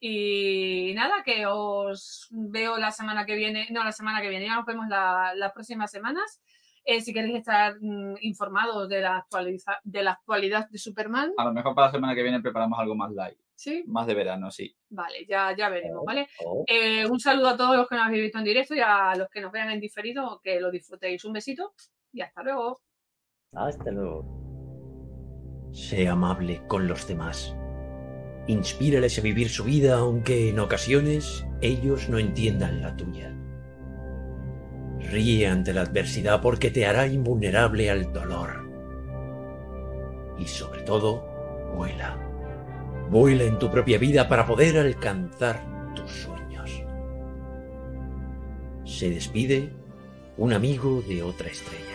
Y 0.00 0.92
nada, 0.94 1.22
que 1.24 1.44
os 1.46 2.28
veo 2.30 2.78
la 2.78 2.90
semana 2.92 3.26
que 3.26 3.34
viene, 3.34 3.66
no, 3.70 3.82
la 3.84 3.92
semana 3.92 4.20
que 4.20 4.28
viene, 4.28 4.46
ya 4.46 4.54
nos 4.56 4.64
vemos 4.66 4.86
la- 4.88 5.32
las 5.34 5.52
próximas 5.52 5.90
semanas. 5.90 6.40
Eh, 6.84 7.00
si 7.02 7.12
queréis 7.12 7.36
estar 7.38 7.74
mm, 7.80 8.14
informados 8.22 8.88
de 8.88 9.00
la, 9.02 9.16
actualiza- 9.16 9.78
de 9.84 10.02
la 10.02 10.12
actualidad 10.12 10.68
de 10.70 10.78
Superman, 10.78 11.32
A 11.36 11.44
lo 11.44 11.52
mejor 11.52 11.74
para 11.74 11.88
la 11.88 11.92
semana 11.92 12.14
que 12.14 12.22
viene 12.22 12.40
preparamos 12.40 12.78
algo 12.78 12.94
más 12.94 13.10
light. 13.12 13.36
¿sí? 13.54 13.82
Más 13.88 14.06
de 14.06 14.14
verano, 14.14 14.50
sí. 14.52 14.74
Vale, 14.88 15.26
ya, 15.28 15.54
ya 15.56 15.68
veremos, 15.68 16.04
¿vale? 16.06 16.28
Oh, 16.46 16.64
Eh, 16.66 17.04
un 17.06 17.18
saludo 17.18 17.48
a 17.48 17.56
todos 17.56 17.76
los 17.76 17.88
que 17.88 17.96
nos 17.96 18.06
habéis 18.06 18.22
visto 18.22 18.38
en 18.38 18.44
directo 18.44 18.74
y 18.76 18.80
a 18.80 19.14
los 19.16 19.28
que 19.28 19.40
nos 19.40 19.50
vean 19.50 19.70
en 19.70 19.80
diferido, 19.80 20.40
que 20.42 20.60
lo 20.60 20.70
disfrutéis. 20.70 21.24
Un 21.24 21.32
besito 21.32 21.74
y 22.12 22.20
hasta 22.22 22.42
luego. 22.44 22.80
hasta 23.52 23.90
luego. 23.90 24.24
Sé 25.72 26.08
amable 26.08 26.62
con 26.68 26.86
los 26.86 27.06
demás. 27.08 27.54
Inspírales 28.48 29.18
a 29.18 29.20
vivir 29.20 29.50
su 29.50 29.62
vida 29.62 29.98
aunque 29.98 30.48
en 30.48 30.58
ocasiones 30.58 31.44
ellos 31.60 32.08
no 32.08 32.18
entiendan 32.18 32.80
la 32.80 32.96
tuya. 32.96 33.34
Ríe 35.00 35.46
ante 35.46 35.74
la 35.74 35.82
adversidad 35.82 36.40
porque 36.40 36.70
te 36.70 36.86
hará 36.86 37.06
invulnerable 37.06 37.90
al 37.90 38.10
dolor. 38.10 38.66
Y 40.38 40.46
sobre 40.46 40.80
todo, 40.80 41.26
vuela. 41.76 42.16
Vuela 43.10 43.44
en 43.44 43.58
tu 43.58 43.70
propia 43.70 43.98
vida 43.98 44.28
para 44.28 44.46
poder 44.46 44.78
alcanzar 44.78 45.92
tus 45.94 46.10
sueños. 46.10 46.82
Se 48.86 49.10
despide 49.10 49.74
un 50.38 50.54
amigo 50.54 51.02
de 51.02 51.22
otra 51.22 51.48
estrella. 51.48 51.87